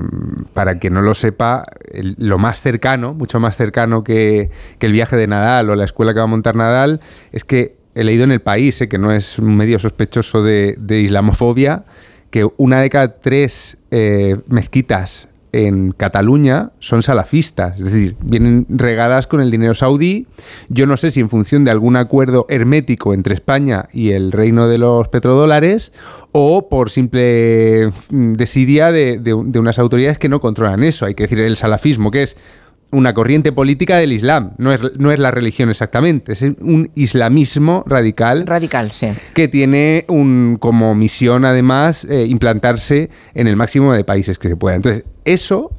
para 0.55 0.79
que 0.79 0.89
no 0.89 1.03
lo 1.03 1.15
sepa, 1.15 1.65
lo 1.93 2.39
más 2.39 2.63
cercano, 2.63 3.13
mucho 3.13 3.39
más 3.39 3.57
cercano 3.57 4.03
que, 4.03 4.51
el 4.81 4.93
viaje 4.93 5.17
de 5.17 5.27
Nadal 5.27 5.69
o 5.69 5.77
la 5.77 5.85
escuela 5.85 6.15
que 6.15 6.21
va 6.21 6.25
a 6.25 6.29
montar 6.29 6.57
Nadal, 6.57 7.01
es 7.33 7.45
que 7.45 7.77
he 7.95 8.05
leído 8.05 8.25
en 8.25 8.33
el 8.33 8.41
país, 8.41 8.81
eh, 8.81 8.89
que 8.89 8.99
no 8.99 9.13
es 9.13 9.39
un 9.39 9.57
medio 9.57 9.79
sospechoso 9.79 10.43
de, 10.43 10.77
de 10.79 11.01
islamofobia, 11.01 11.85
que 12.31 12.49
una 12.57 12.81
de 12.81 12.91
cada 12.91 13.21
tres 13.21 13.77
eh, 13.91 14.37
mezquitas 14.49 15.29
en 15.53 15.93
Cataluña 15.93 16.71
son 16.79 17.03
salafistas, 17.03 17.79
es 17.81 17.85
decir, 17.87 18.17
vienen 18.23 18.67
regadas 18.69 19.27
con 19.27 19.41
el 19.41 19.51
dinero 19.51 19.75
saudí. 19.75 20.27
Yo 20.69 20.87
no 20.87 20.97
sé 20.97 21.11
si 21.11 21.21
en 21.21 21.29
función 21.29 21.65
de 21.65 21.71
algún 21.71 21.97
acuerdo 21.97 22.47
hermético 22.49 23.15
entre 23.15 23.35
España 23.35 23.89
y 23.93 24.11
el 24.11 24.33
reino 24.33 24.69
de 24.69 24.79
los 24.79 25.09
petrodólares 25.09 25.93
o 26.33 26.69
por 26.69 26.91
simple 26.91 27.91
mm, 28.11 28.33
desidia 28.35 28.93
de, 28.93 29.19
de- 29.19 29.43
de 29.45 29.59
unas 29.59 29.79
autoridades 29.79 30.19
que 30.19 30.29
no 30.29 30.41
controlan 30.41 30.83
eso. 30.83 31.07
Hay 31.07 31.15
que 31.15 31.25
decir, 31.25 31.41
el 31.41 31.57
salafismo, 31.57 32.11
que 32.11 32.23
es 32.25 32.37
una 32.91 33.13
corriente 33.13 33.53
política 33.53 33.99
del 33.99 34.13
Islam, 34.13 34.53
no 34.59 34.73
es, 34.73 34.81
no 34.99 35.13
es 35.13 35.19
la 35.19 35.31
religión 35.31 35.69
exactamente, 35.69 36.33
es 36.33 36.43
un 36.43 36.91
islamismo 36.95 37.85
radical. 37.87 38.47
Radical, 38.47 38.93
sí. 38.93 39.09
Que 39.35 39.49
tiene 39.49 40.05
un, 40.09 40.57
como 40.59 40.95
misión 40.95 41.45
además 41.45 42.05
eh, 42.05 42.25
implantarse 42.27 43.11
en 43.35 43.47
el 43.47 43.57
máximo 43.57 43.93
de 43.93 44.05
países 44.05 44.39
que 44.39 44.49
se 44.49 44.57
pueda. 44.57 44.77
Entonces, 44.77 45.05
eso 45.25 45.71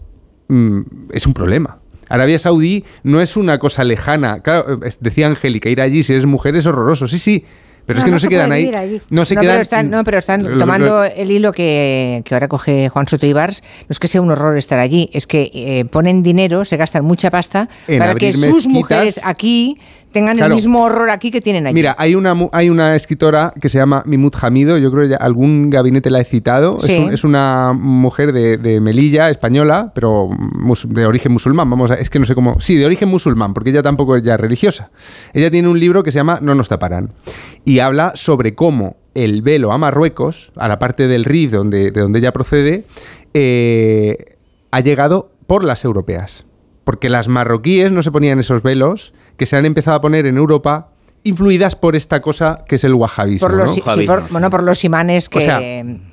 mm, 0.48 0.82
es 1.12 1.26
un 1.26 1.34
problema. 1.34 1.80
Arabia 2.10 2.40
Saudí 2.40 2.84
no 3.04 3.22
es 3.22 3.38
una 3.38 3.60
cosa 3.60 3.84
lejana. 3.84 4.42
Claro, 4.42 4.80
decía 5.00 5.28
Angélica, 5.28 5.70
ir 5.70 5.80
allí 5.80 6.04
si 6.04 6.14
eres 6.14 6.26
mujer 6.26 6.56
es 6.56 6.66
horroroso. 6.66 7.08
Sí, 7.08 7.20
sí. 7.20 7.46
Pero 7.90 8.00
es 8.00 8.06
que 8.06 8.12
no, 8.12 8.20
se, 8.20 8.28
puede 8.28 8.38
quedan 8.38 8.52
ahí. 8.52 8.74
allí. 8.74 9.02
No 9.10 9.26
se 9.26 9.36
no, 9.36 9.42
quedan. 9.42 9.54
pero 9.56 9.62
están, 9.64 9.90
no, 9.90 10.04
pero 10.04 10.18
están 10.20 10.44
lo- 10.44 10.50
lo- 10.52 10.60
tomando 10.60 11.04
el 11.04 11.32
hilo 11.32 11.52
que, 11.52 12.22
que 12.24 12.34
ahora 12.36 12.48
coge 12.48 12.88
Juan 12.90 13.08
Soto 13.08 13.26
Ibars. 13.26 13.62
No 13.82 13.88
es 13.90 14.00
que 14.00 14.08
sea 14.08 14.22
un 14.22 14.30
horror 14.32 14.58
estar 14.58 14.78
allí, 14.80 15.10
es 15.12 15.26
que 15.28 15.52
eh, 15.54 15.86
ponen 15.86 16.22
dinero, 16.24 16.66
se 16.66 16.78
gastan 16.78 17.04
mucha 17.04 17.30
pasta 17.32 17.68
para 17.98 18.14
que 18.16 18.32
sus 18.32 18.42
mezquitas. 18.42 18.68
mujeres 18.72 19.20
aquí 19.24 19.78
tengan 20.12 20.38
Claro. 20.38 20.54
el 20.54 20.56
mismo 20.56 20.84
horror 20.84 21.10
aquí 21.10 21.32
que 21.32 21.40
tienen 21.42 21.68
allí. 21.68 21.74
Mira, 21.76 21.96
hay 21.98 22.16
una, 22.16 22.36
hay 22.52 22.70
una 22.70 22.96
escritora 22.96 23.54
que 23.60 23.70
se 23.70 23.78
llama 23.78 24.04
Mimut 24.06 24.36
Hamido, 24.42 24.78
yo 24.78 24.92
creo 24.92 25.04
que 25.04 25.10
ya 25.10 25.18
algún 25.18 25.70
gabinete 25.70 26.10
la 26.10 26.20
he 26.20 26.26
citado. 26.26 26.78
Es 26.80 26.86
Sí. 26.86 26.98
un- 27.06 27.14
Es, 27.14 27.24
una 27.24 27.74
mujer 27.74 28.34
de, 28.34 28.58
de 28.58 28.80
Melilla, 28.80 29.30
española, 29.30 29.92
pero 29.94 30.28
de 30.88 31.06
origen 31.06 31.32
musulmán. 31.32 31.70
Vamos 31.70 31.92
a, 31.92 31.96
es 31.96 32.10
que 32.10 32.20
no 32.20 32.26
sé 32.26 32.36
cómo. 32.36 32.60
Sí, 32.60 32.76
de 32.76 32.86
origen 32.86 33.10
musulmán, 33.10 33.54
porque 33.54 33.70
ella 33.70 33.84
tampoco 33.84 34.16
es 34.16 34.24
ya 34.24 34.38
religiosa. 34.38 34.92
Ella 35.34 35.52
tiene 35.52 35.68
un 35.68 35.80
libro 35.80 36.04
que 36.04 36.12
se 36.12 36.18
llama 36.20 36.40
No 36.42 36.56
nos 36.56 36.70
taparán. 36.70 37.12
Y 37.66 37.80
habla 37.80 38.14
sobre 38.16 38.56
cómo 38.56 38.98
el 39.16 39.42
velo 39.42 39.72
a 39.72 39.78
Marruecos, 39.78 40.52
a 40.56 40.68
la 40.68 40.80
parte 40.80 41.08
del 41.08 41.26
Rif 41.26 41.52
donde, 41.52 41.92
de 41.92 42.02
donde 42.02 42.20
ella 42.20 42.32
procede, 42.32 42.86
eh, 43.34 44.18
ha 44.72 44.80
llegado 44.82 45.32
por 45.48 45.64
las 45.64 45.84
europeas. 45.84 46.46
Porque 46.84 47.10
las 47.10 47.28
marroquíes 47.28 47.92
no 47.92 48.02
se 48.04 48.12
ponían 48.12 48.40
esos 48.40 48.64
velos 48.64 49.14
que 49.40 49.48
se 49.48 49.56
han 49.56 49.66
empezado 49.66 49.98
a 49.98 50.02
poner 50.02 50.28
en 50.28 50.38
Europa 50.38 50.90
influidas 51.24 51.76
por 51.76 51.96
esta 51.98 52.22
cosa 52.22 52.64
que 52.68 52.76
es 52.76 52.84
el 52.86 52.94
wahabismo. 52.94 53.46
por 53.48 53.54
los, 53.58 53.70
¿no? 53.86 53.94
sí, 53.96 54.06
por, 54.06 54.30
bueno, 54.30 54.50
por 54.50 54.64
los 54.64 54.84
imanes 54.86 55.28
que, 55.28 55.40
O 55.40 55.42
sea, 55.42 55.60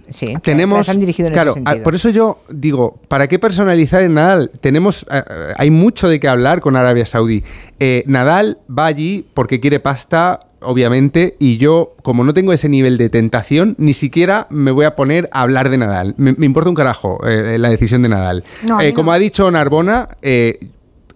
sí, 0.08 0.26
que 0.34 0.38
tenemos 0.40 0.88
han 0.88 0.98
dirigido 0.98 1.28
en 1.28 1.32
claro 1.34 1.50
ese 1.52 1.60
a- 1.60 1.64
sentido. 1.64 1.84
por 1.84 1.94
eso 1.94 2.08
yo 2.10 2.38
digo 2.48 2.98
para 3.06 3.28
qué 3.28 3.38
personalizar 3.38 4.02
en 4.02 4.14
Nadal 4.14 4.50
tenemos 4.60 5.04
eh, 5.10 5.22
eh, 5.30 5.52
hay 5.58 5.70
mucho 5.70 6.08
de 6.08 6.18
qué 6.18 6.26
hablar 6.28 6.60
con 6.60 6.74
Arabia 6.76 7.06
Saudí 7.06 7.44
Eh, 7.78 8.02
Nadal 8.06 8.58
va 8.68 8.86
allí 8.86 9.26
porque 9.32 9.60
quiere 9.60 9.78
pasta 9.78 10.40
obviamente 10.60 11.36
y 11.38 11.56
yo 11.58 11.94
como 12.02 12.24
no 12.24 12.34
tengo 12.34 12.52
ese 12.52 12.68
nivel 12.68 12.96
de 12.98 13.08
tentación 13.08 13.76
ni 13.78 13.92
siquiera 13.92 14.48
me 14.50 14.72
voy 14.72 14.86
a 14.86 14.96
poner 14.96 15.28
a 15.30 15.42
hablar 15.42 15.70
de 15.70 15.78
Nadal 15.78 16.14
me, 16.16 16.32
me 16.32 16.46
importa 16.46 16.68
un 16.68 16.74
carajo 16.74 17.20
eh, 17.24 17.58
la 17.58 17.68
decisión 17.70 18.02
de 18.02 18.08
Nadal 18.08 18.42
No, 18.66 18.80
Eh, 18.80 18.88
no. 18.88 18.94
como 18.94 19.12
ha 19.12 19.18
dicho 19.20 19.48
Narbona 19.52 20.08
eh, 20.22 20.58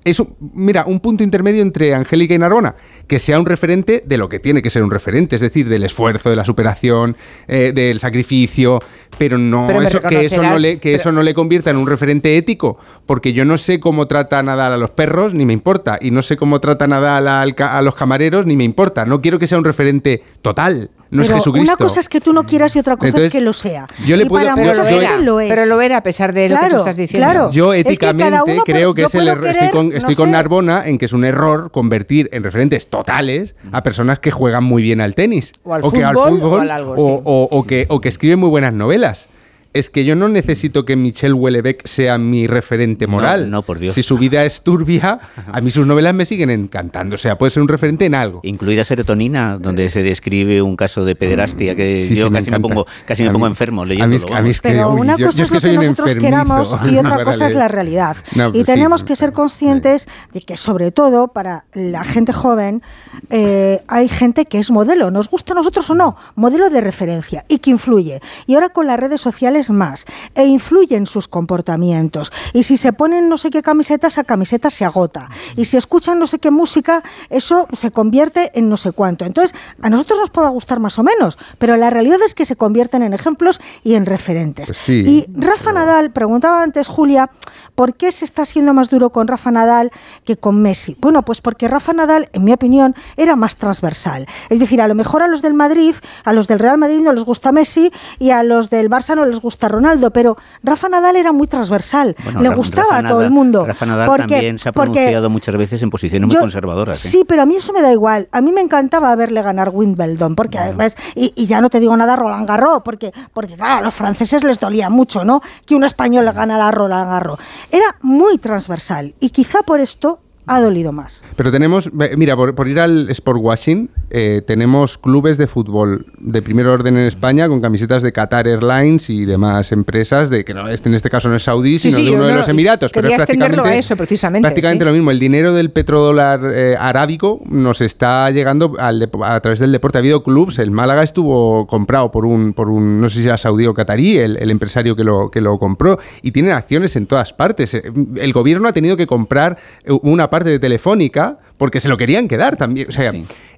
es 0.05 0.19
un- 0.21 0.35
mira, 0.55 0.85
un 0.87 1.01
punto 1.01 1.23
intermedio 1.23 1.63
entre 1.63 1.95
Angélica 1.95 2.35
y 2.35 2.39
Narbona, 2.39 2.75
que 3.07 3.19
sea 3.19 3.39
un 3.39 3.47
referente 3.47 4.03
de 4.07 4.17
lo 4.17 4.29
que 4.29 4.39
tiene 4.39 4.63
que 4.63 4.71
ser 4.71 4.83
un 4.83 4.91
referente, 4.91 5.37
es 5.37 5.43
decir, 5.43 5.69
del 5.69 5.83
esfuerzo, 5.85 6.31
de 6.31 6.37
la 6.37 6.45
superación, 6.45 7.17
eh, 7.49 7.73
del 7.75 8.01
sacrificio, 8.01 8.81
pero 9.19 9.37
no 9.37 9.67
Pero 9.67 9.81
me 9.81 9.87
eso, 9.87 10.01
que, 10.01 10.25
eso 10.25 10.43
no 10.43 10.59
le, 10.59 10.79
que 10.79 10.91
pero- 10.91 10.97
eso 10.97 11.13
no 11.13 11.23
le 11.23 11.35
convierta 11.35 11.71
en 11.71 11.77
un 11.77 11.87
referente 11.87 12.37
ético, 12.37 12.79
porque 13.07 13.33
yo 13.33 13.45
no 13.45 13.59
sé 13.59 13.79
cómo 13.81 14.07
trata 14.07 14.43
Nadal 14.43 14.73
a 14.73 14.77
los 14.79 14.91
perros, 14.91 15.35
ni 15.35 15.45
me 15.45 15.53
importa, 15.53 15.99
y 16.01 16.11
no 16.11 16.23
sé 16.23 16.37
cómo 16.37 16.61
trata 16.61 16.87
Nadal 16.87 17.29
a 17.29 17.83
los 17.83 17.95
camareros, 17.95 18.47
ni 18.47 18.57
me 18.57 18.65
importa. 18.65 19.05
No 19.05 19.21
quiero 19.21 19.39
que 19.39 19.47
sea 19.47 19.59
un 19.59 19.65
referente 19.65 20.23
total, 20.43 20.91
no 21.11 21.23
es 21.23 21.29
Pero 21.29 21.39
Jesucristo. 21.41 21.73
Una 21.73 21.77
cosa 21.77 22.01
es 22.01 22.09
que 22.09 22.21
tú 22.21 22.33
no 22.33 22.45
quieras 22.47 22.75
y 22.77 22.79
otra 22.79 22.97
cosa 22.97 23.09
Entonces, 23.09 23.27
es 23.29 23.33
que 23.33 23.41
lo 23.41 23.53
sea. 23.53 23.87
yo 24.07 24.17
le 24.17 24.25
y 24.25 24.29
puedo- 24.29 24.45
para 24.47 24.57
yo- 24.61 24.69
mucha 24.69 24.91
yo- 24.91 25.01
gente 25.01 25.23
lo 25.25 25.41
es. 25.41 25.49
pero 25.49 25.67
lo 25.67 25.81
era 25.81 25.97
a 25.99 26.03
pesar 26.03 26.33
de 26.33 26.49
lo 26.49 26.59
que 26.59 26.69
tú 26.69 26.77
estás 26.77 26.97
diciendo. 26.97 27.27
claro. 27.27 27.51
Yo 27.51 27.73
Es 27.73 27.85
que 27.85 27.91
éticamente 27.93 28.59
creo 28.65 28.95
que 28.95 29.03
es 29.05 29.15
el 29.15 29.29
error. 29.29 29.47
Estoy 29.47 29.71
con, 29.71 29.89
no 29.89 29.97
estoy 29.97 30.15
con. 30.15 30.31
Narbona 30.31 30.87
en 30.87 30.99
que 30.99 31.07
es 31.07 31.13
un 31.13 31.25
error 31.25 31.71
convertir 31.73 32.29
en 32.33 32.43
referentes 32.45 32.89
totales 32.89 33.57
a 33.73 33.83
personas 33.83 34.19
que 34.21 34.31
juegan 34.31 34.63
muy 34.65 34.83
bien 34.83 35.01
al 35.01 35.15
tenis. 35.15 35.53
O 35.65 35.75
al 35.75 35.83
que 35.83 35.89
fútbol, 35.89 36.43
o 36.43 36.57
al 36.61 36.71
algo, 36.71 36.93
o- 36.93 36.97
sí. 36.97 37.23
o- 37.25 37.49
o 37.51 37.67
que, 37.67 37.87
o 37.89 38.01
que 38.01 38.09
escriben 38.09 38.39
muy 38.39 38.49
buenas 38.49 38.73
novelas. 38.73 39.29
Es 39.73 39.89
que 39.89 40.05
yo 40.05 40.17
no 40.17 40.29
necesito 40.29 40.85
que 40.85 40.97
Michelle 40.97 41.33
Houellebecq 41.35 41.87
sea 41.87 42.19
mi 42.19 42.49
referente 42.49 43.07
No, 43.07 43.13
moral. 43.13 43.51
no, 43.51 43.63
por 43.63 43.79
Dios. 43.79 43.95
Si 43.95 44.03
su 44.03 44.19
vida 44.19 44.45
es 44.45 44.63
turbia, 44.63 45.21
a 45.47 45.61
mí 45.61 45.71
sus 45.71 45.87
novelas 45.87 46.13
me 46.13 46.25
siguen 46.25 46.51
encantando. 46.51 47.15
O 47.15 47.19
sea, 47.19 47.39
puede 47.39 47.51
ser 47.51 47.63
un 47.63 47.69
referente 47.69 48.05
en 48.05 48.17
algo. 48.17 48.41
Incluida 48.43 48.83
Serotonina, 48.83 49.59
donde 49.59 49.89
se 49.89 50.03
describe 50.03 50.61
un 50.61 50.75
caso 50.75 51.05
de 51.05 51.15
pederastia 51.15 51.77
que 51.77 51.95
Sí, 52.07 52.17
yo 52.17 52.25
sí, 52.27 52.31
me 52.31 52.39
casi 52.41 52.51
me, 52.51 52.57
encanta. 52.57 52.75
pongo, 52.75 52.87
casi 53.07 53.23
me 53.23 53.29
A 53.29 53.33
pongo 53.33 53.47
mí- 53.47 53.51
enfermo 53.53 53.83
a 53.83 53.85
mí 53.85 53.91
leyéndolo. 53.91 54.35
a 54.35 54.43
mí 54.43 54.51
es 54.51 54.61
que- 54.61 54.71
Pero 54.71 54.91
uy, 54.93 55.01
una 55.03 55.17
yo- 55.17 55.27
cosa 55.27 55.39
yo 55.39 55.45
es 55.45 55.51
es 55.53 55.63
lo 55.65 55.71
que 55.71 55.77
nosotros 55.77 56.17
queramos 56.17 56.77
y 56.91 56.97
otra 56.99 57.23
cosa 57.25 57.47
es 57.47 57.55
la 57.55 57.69
realidad. 57.69 58.17
No, 58.35 58.49
y 58.49 58.51
pues 58.51 58.67
sí. 58.67 58.73
tenemos 58.73 59.05
que 59.05 59.15
ser 59.15 59.33
conscientes 59.33 60.09
de 60.33 60.41
que, 60.43 60.57
sobre 60.57 60.91
todo 60.91 61.29
para 61.29 61.65
la 61.75 62.03
gente 62.03 62.33
joven, 62.33 62.83
eh, 63.31 63.83
hay 63.87 64.09
gente 64.09 64.47
que 64.47 64.59
es 64.59 64.73
modelo, 64.73 65.13
nos 65.13 65.29
gusta 65.31 65.53
a 65.53 65.55
nosotros 65.57 65.89
o 65.91 65.95
no, 65.95 66.17
modelo 66.35 66.71
de 66.71 66.81
referencia 66.81 67.45
y 67.47 67.59
que 67.59 67.71
influye. 67.71 68.21
Y 68.49 68.55
ahora 68.55 68.71
con 68.71 68.89
las 68.89 68.99
redes 68.99 69.21
sociales 69.21 69.60
más, 69.69 70.07
e 70.35 70.47
influye 70.47 70.97
en 70.97 71.05
sus 71.05 71.29
comportamientos. 71.29 72.33
Y 72.55 72.63
si 72.63 72.79
se 72.79 72.95
ponen 72.95 73.29
no 73.29 73.37
sé 73.37 73.51
qué 73.51 73.63
camiseta, 73.63 74.07
esa 74.07 74.25
camiseta 74.25 74.71
se 74.71 74.87
agota. 74.87 75.29
Y 75.57 75.67
si 75.67 75.77
escuchan 75.77 76.19
no 76.19 76.27
sé 76.27 76.39
qué 76.39 76.51
música, 76.51 77.03
eso 77.29 77.69
se 77.75 77.91
convierte 77.91 78.53
en 78.59 78.71
no 78.71 78.79
sé 78.79 78.93
cuánto. 78.93 79.27
Entonces, 79.27 79.55
a 79.83 79.91
nosotros 79.91 80.21
nos 80.21 80.31
pueda 80.31 80.49
gustar 80.49 80.81
más 80.81 80.99
o 80.99 81.03
menos, 81.03 81.37
pero 81.59 81.77
la 81.77 81.91
realidad 81.91 82.19
es 82.25 82.35
que 82.35 82.47
se 82.47 82.57
convierten 82.57 83.03
en 83.03 83.13
ejemplos 83.13 83.61
y 83.83 83.95
en 83.95 84.07
referentes. 84.07 84.69
Pues 84.69 84.79
sí, 84.79 85.03
y 85.07 85.27
Rafa 85.35 85.73
Nadal, 85.73 86.13
preguntaba 86.13 86.63
antes 86.63 86.87
Julia, 86.87 87.31
¿por 87.75 87.95
qué 87.95 88.13
se 88.13 88.25
está 88.25 88.47
siendo 88.47 88.73
más 88.73 88.91
duro 88.91 89.11
con 89.11 89.29
Rafa 89.29 89.51
Nadal 89.51 89.91
que 90.25 90.37
con 90.37 90.63
Messi? 90.63 90.97
Bueno, 91.01 91.25
pues 91.25 91.41
porque 91.41 91.69
Rafa 91.69 91.93
Nadal, 91.93 92.29
en 92.33 92.45
mi 92.45 92.53
opinión, 92.53 92.95
era 93.17 93.37
más 93.37 93.57
transversal. 93.57 94.27
Es 94.49 94.61
decir, 94.61 94.81
a 94.81 94.89
lo 94.89 94.95
mejor 94.95 95.23
a 95.23 95.29
los 95.29 95.43
del 95.43 95.55
Madrid, 95.55 95.95
a 96.25 96.33
los 96.33 96.47
del 96.47 96.59
Real 96.59 96.79
Madrid 96.79 97.01
no 97.01 97.13
les 97.13 97.25
gusta 97.25 97.53
Messi 97.53 97.91
y 98.19 98.31
a 98.31 98.43
los 98.43 98.71
del 98.71 98.89
Barça 98.89 99.17
no 99.17 99.27
les 99.27 99.41
gusta 99.41 99.50
Ronaldo, 99.69 100.11
pero 100.13 100.37
Rafa 100.63 100.89
Nadal 100.89 101.17
era 101.17 101.33
muy 101.33 101.47
transversal. 101.47 102.17
Bueno, 102.25 102.43
Le 102.43 102.49
gustaba 102.51 102.89
Rafa 102.91 102.99
a 102.99 103.09
todo 103.09 103.19
Nadal- 103.21 103.25
el 103.27 103.31
mundo. 103.31 103.67
Rafa 103.67 103.87
Nadal 103.87 104.07
porque- 104.07 104.35
también 104.35 104.59
se 104.59 104.69
ha 104.69 104.73
porque 104.73 104.93
pronunciado 104.93 105.31
muchas 105.31 105.57
veces 105.57 105.83
en 105.83 105.91
posiciones 105.91 106.27
muy 106.29 106.37
conservadoras. 106.37 107.05
¿eh? 107.05 107.09
Sí, 107.09 107.25
pero 107.27 107.43
a 107.43 107.47
mí 107.47 107.57
eso 107.57 107.73
me 107.73 107.83
da 107.83 107.93
igual. 107.93 108.29
A 108.33 108.41
mí 108.41 108.53
me 108.53 108.61
encantaba 108.61 109.15
verle 109.17 109.43
ganar 109.43 109.71
Wimbledon, 109.73 110.35
porque 110.37 110.59
además, 110.59 110.97
y, 111.15 111.33
y 111.37 111.47
ya 111.47 111.61
no 111.61 111.71
te 111.71 111.81
digo 111.81 111.97
nada 111.97 112.17
Roland 112.17 112.47
Garros, 112.49 112.83
porque, 112.85 113.13
porque 113.33 113.55
claro, 113.57 113.75
a 113.79 113.81
los 113.83 113.95
franceses 113.95 114.45
les 114.45 114.59
dolía 114.61 114.91
mucho, 114.91 115.25
¿no? 115.25 115.41
Que 115.67 115.75
un 115.75 115.85
español 115.85 116.25
le 116.25 116.33
ganara 116.33 116.69
a 116.69 116.71
Roland 116.71 117.11
Garros. 117.11 117.39
Era 117.71 117.97
muy 118.03 118.39
transversal 118.39 119.15
y 119.21 119.31
quizá 119.31 119.63
por 119.63 119.81
esto 119.81 120.21
ha 120.47 120.61
dolido 120.61 120.91
más. 120.93 121.23
Pero 121.37 121.53
tenemos, 121.53 121.91
mira, 121.93 122.35
por, 122.35 122.55
por 122.55 122.67
ir 122.67 122.81
al 122.81 123.09
sport 123.11 123.39
washing, 123.41 123.89
eh, 124.11 124.43
tenemos 124.47 124.99
clubes 124.99 125.39
de 125.39 125.47
fútbol 125.47 126.07
de 126.19 126.43
primer 126.43 126.67
orden 126.67 126.97
en 126.97 127.07
España 127.07 127.49
con 127.49 127.61
camisetas 127.61 128.03
de 128.03 128.13
Qatar 128.13 128.47
Airlines 128.47 129.11
y 129.11 129.25
demás 129.25 129.73
empresas, 129.73 130.31
de 130.31 130.45
que 130.45 130.55
no, 130.55 130.69
este, 130.69 130.89
en 130.89 130.95
este 130.95 131.11
caso 131.11 131.29
no 131.29 131.37
es 131.37 131.45
saudí, 131.45 131.79
sino 131.79 131.99
sí, 131.99 132.05
de 132.07 132.11
uno 132.13 132.27
de 132.27 132.35
los 132.35 132.49
Emiratos. 132.49 132.91
Pero 132.93 133.09
es 133.09 133.17
prácticamente, 133.17 133.61
a 133.61 133.77
eso, 133.77 133.97
precisamente, 133.97 134.47
prácticamente 134.47 134.85
sí. 134.85 134.87
lo 134.87 134.93
mismo. 134.93 135.11
El 135.11 135.19
dinero 135.19 135.55
del 135.55 135.71
petrodólar 135.71 136.41
eh, 136.53 136.77
arábico 136.79 137.41
nos 137.49 137.81
está 137.81 138.31
llegando 138.31 138.75
al 138.79 139.11
a 139.25 139.41
través 139.41 139.59
del 139.59 139.73
deporte. 139.73 139.99
Ha 139.99 140.01
habido 140.01 140.23
clubs, 140.23 140.59
el 140.59 140.71
Málaga 140.71 141.03
estuvo 141.03 141.67
comprado 141.67 142.11
por 142.11 142.27
un, 142.27 142.53
por 142.53 142.69
un 142.69 143.01
no 143.01 143.09
sé 143.09 143.21
si 143.21 143.27
era 143.27 143.39
saudí 143.39 143.67
o 143.67 143.75
catarí, 143.75 144.19
el, 144.19 144.37
el 144.37 144.51
empresario 144.51 144.97
que 144.97 145.05
lo, 145.05 145.31
que 145.31 145.41
lo 145.41 145.59
compró, 145.59 145.99
y 146.23 146.33
tienen 146.33 146.53
acciones 146.53 146.97
en 146.97 147.07
todas 147.07 147.33
partes. 147.33 147.75
Eh, 147.75 147.83
El 148.17 148.33
gobierno 148.33 148.69
ha 148.69 148.73
tenido 148.73 148.97
que 148.97 149.07
comprar 149.07 149.57
eh, 149.85 149.93
una 150.03 150.29
parte 150.31 150.51
de 150.51 150.59
Telefónica 150.59 151.39
porque 151.57 151.79
se 151.79 151.89
lo 151.89 151.97
querían 151.97 152.27
quedar 152.27 152.57
también. 152.57 152.89
O 152.89 152.93
sea, 152.93 153.13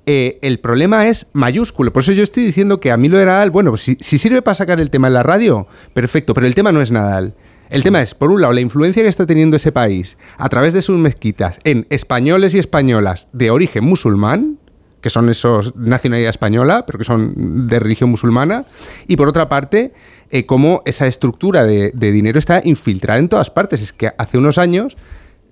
eh, 0.06 0.38
el 0.42 0.58
problema 0.58 1.06
es 1.06 1.26
mayúsculo. 1.32 1.92
Por 1.92 2.02
eso 2.02 2.12
yo 2.12 2.22
estoy 2.22 2.44
diciendo 2.44 2.80
que 2.80 2.90
a 2.90 2.96
mí 2.96 3.08
lo 3.08 3.18
de 3.18 3.26
Nadal, 3.26 3.50
bueno, 3.50 3.76
si, 3.76 3.96
si 4.00 4.18
sirve 4.18 4.42
para 4.42 4.54
sacar 4.54 4.80
el 4.80 4.90
tema 4.90 5.08
en 5.08 5.14
la 5.14 5.22
radio, 5.22 5.66
perfecto, 5.94 6.34
pero 6.34 6.46
el 6.46 6.54
tema 6.54 6.72
no 6.72 6.80
es 6.80 6.90
Nadal. 6.90 7.34
El 7.70 7.82
tema 7.82 8.02
es, 8.02 8.14
por 8.14 8.30
un 8.30 8.42
lado, 8.42 8.52
la 8.52 8.60
influencia 8.60 9.02
que 9.02 9.08
está 9.08 9.24
teniendo 9.24 9.56
ese 9.56 9.72
país 9.72 10.18
a 10.36 10.48
través 10.48 10.74
de 10.74 10.82
sus 10.82 10.98
mezquitas 10.98 11.58
en 11.64 11.86
españoles 11.88 12.54
y 12.54 12.58
españolas 12.58 13.28
de 13.32 13.50
origen 13.50 13.84
musulmán, 13.84 14.58
que 15.00 15.08
son 15.08 15.30
esos 15.30 15.74
nacionalidad 15.76 16.30
española, 16.30 16.84
pero 16.86 16.98
que 16.98 17.04
son 17.04 17.66
de 17.66 17.78
religión 17.78 18.10
musulmana, 18.10 18.66
y 19.08 19.16
por 19.16 19.28
otra 19.28 19.48
parte, 19.48 19.94
eh, 20.30 20.44
cómo 20.44 20.82
esa 20.84 21.06
estructura 21.06 21.64
de, 21.64 21.92
de 21.94 22.12
dinero 22.12 22.38
está 22.38 22.60
infiltrada 22.62 23.18
en 23.18 23.28
todas 23.28 23.50
partes. 23.50 23.80
Es 23.80 23.92
que 23.92 24.10
hace 24.18 24.36
unos 24.36 24.58
años 24.58 24.96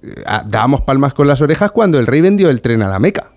eh, 0.03 0.15
dábamos 0.47 0.83
palmas 0.83 1.15
con 1.15 1.27
las 1.27 1.41
orejas 1.41 1.71
cuando 1.71 1.99
el 1.99 2.07
rey 2.07 2.21
vendió 2.21 2.51
el 2.51 2.61
tren 2.61 2.83
a 2.83 2.89
la 2.89 2.99
Meca. 2.99 3.33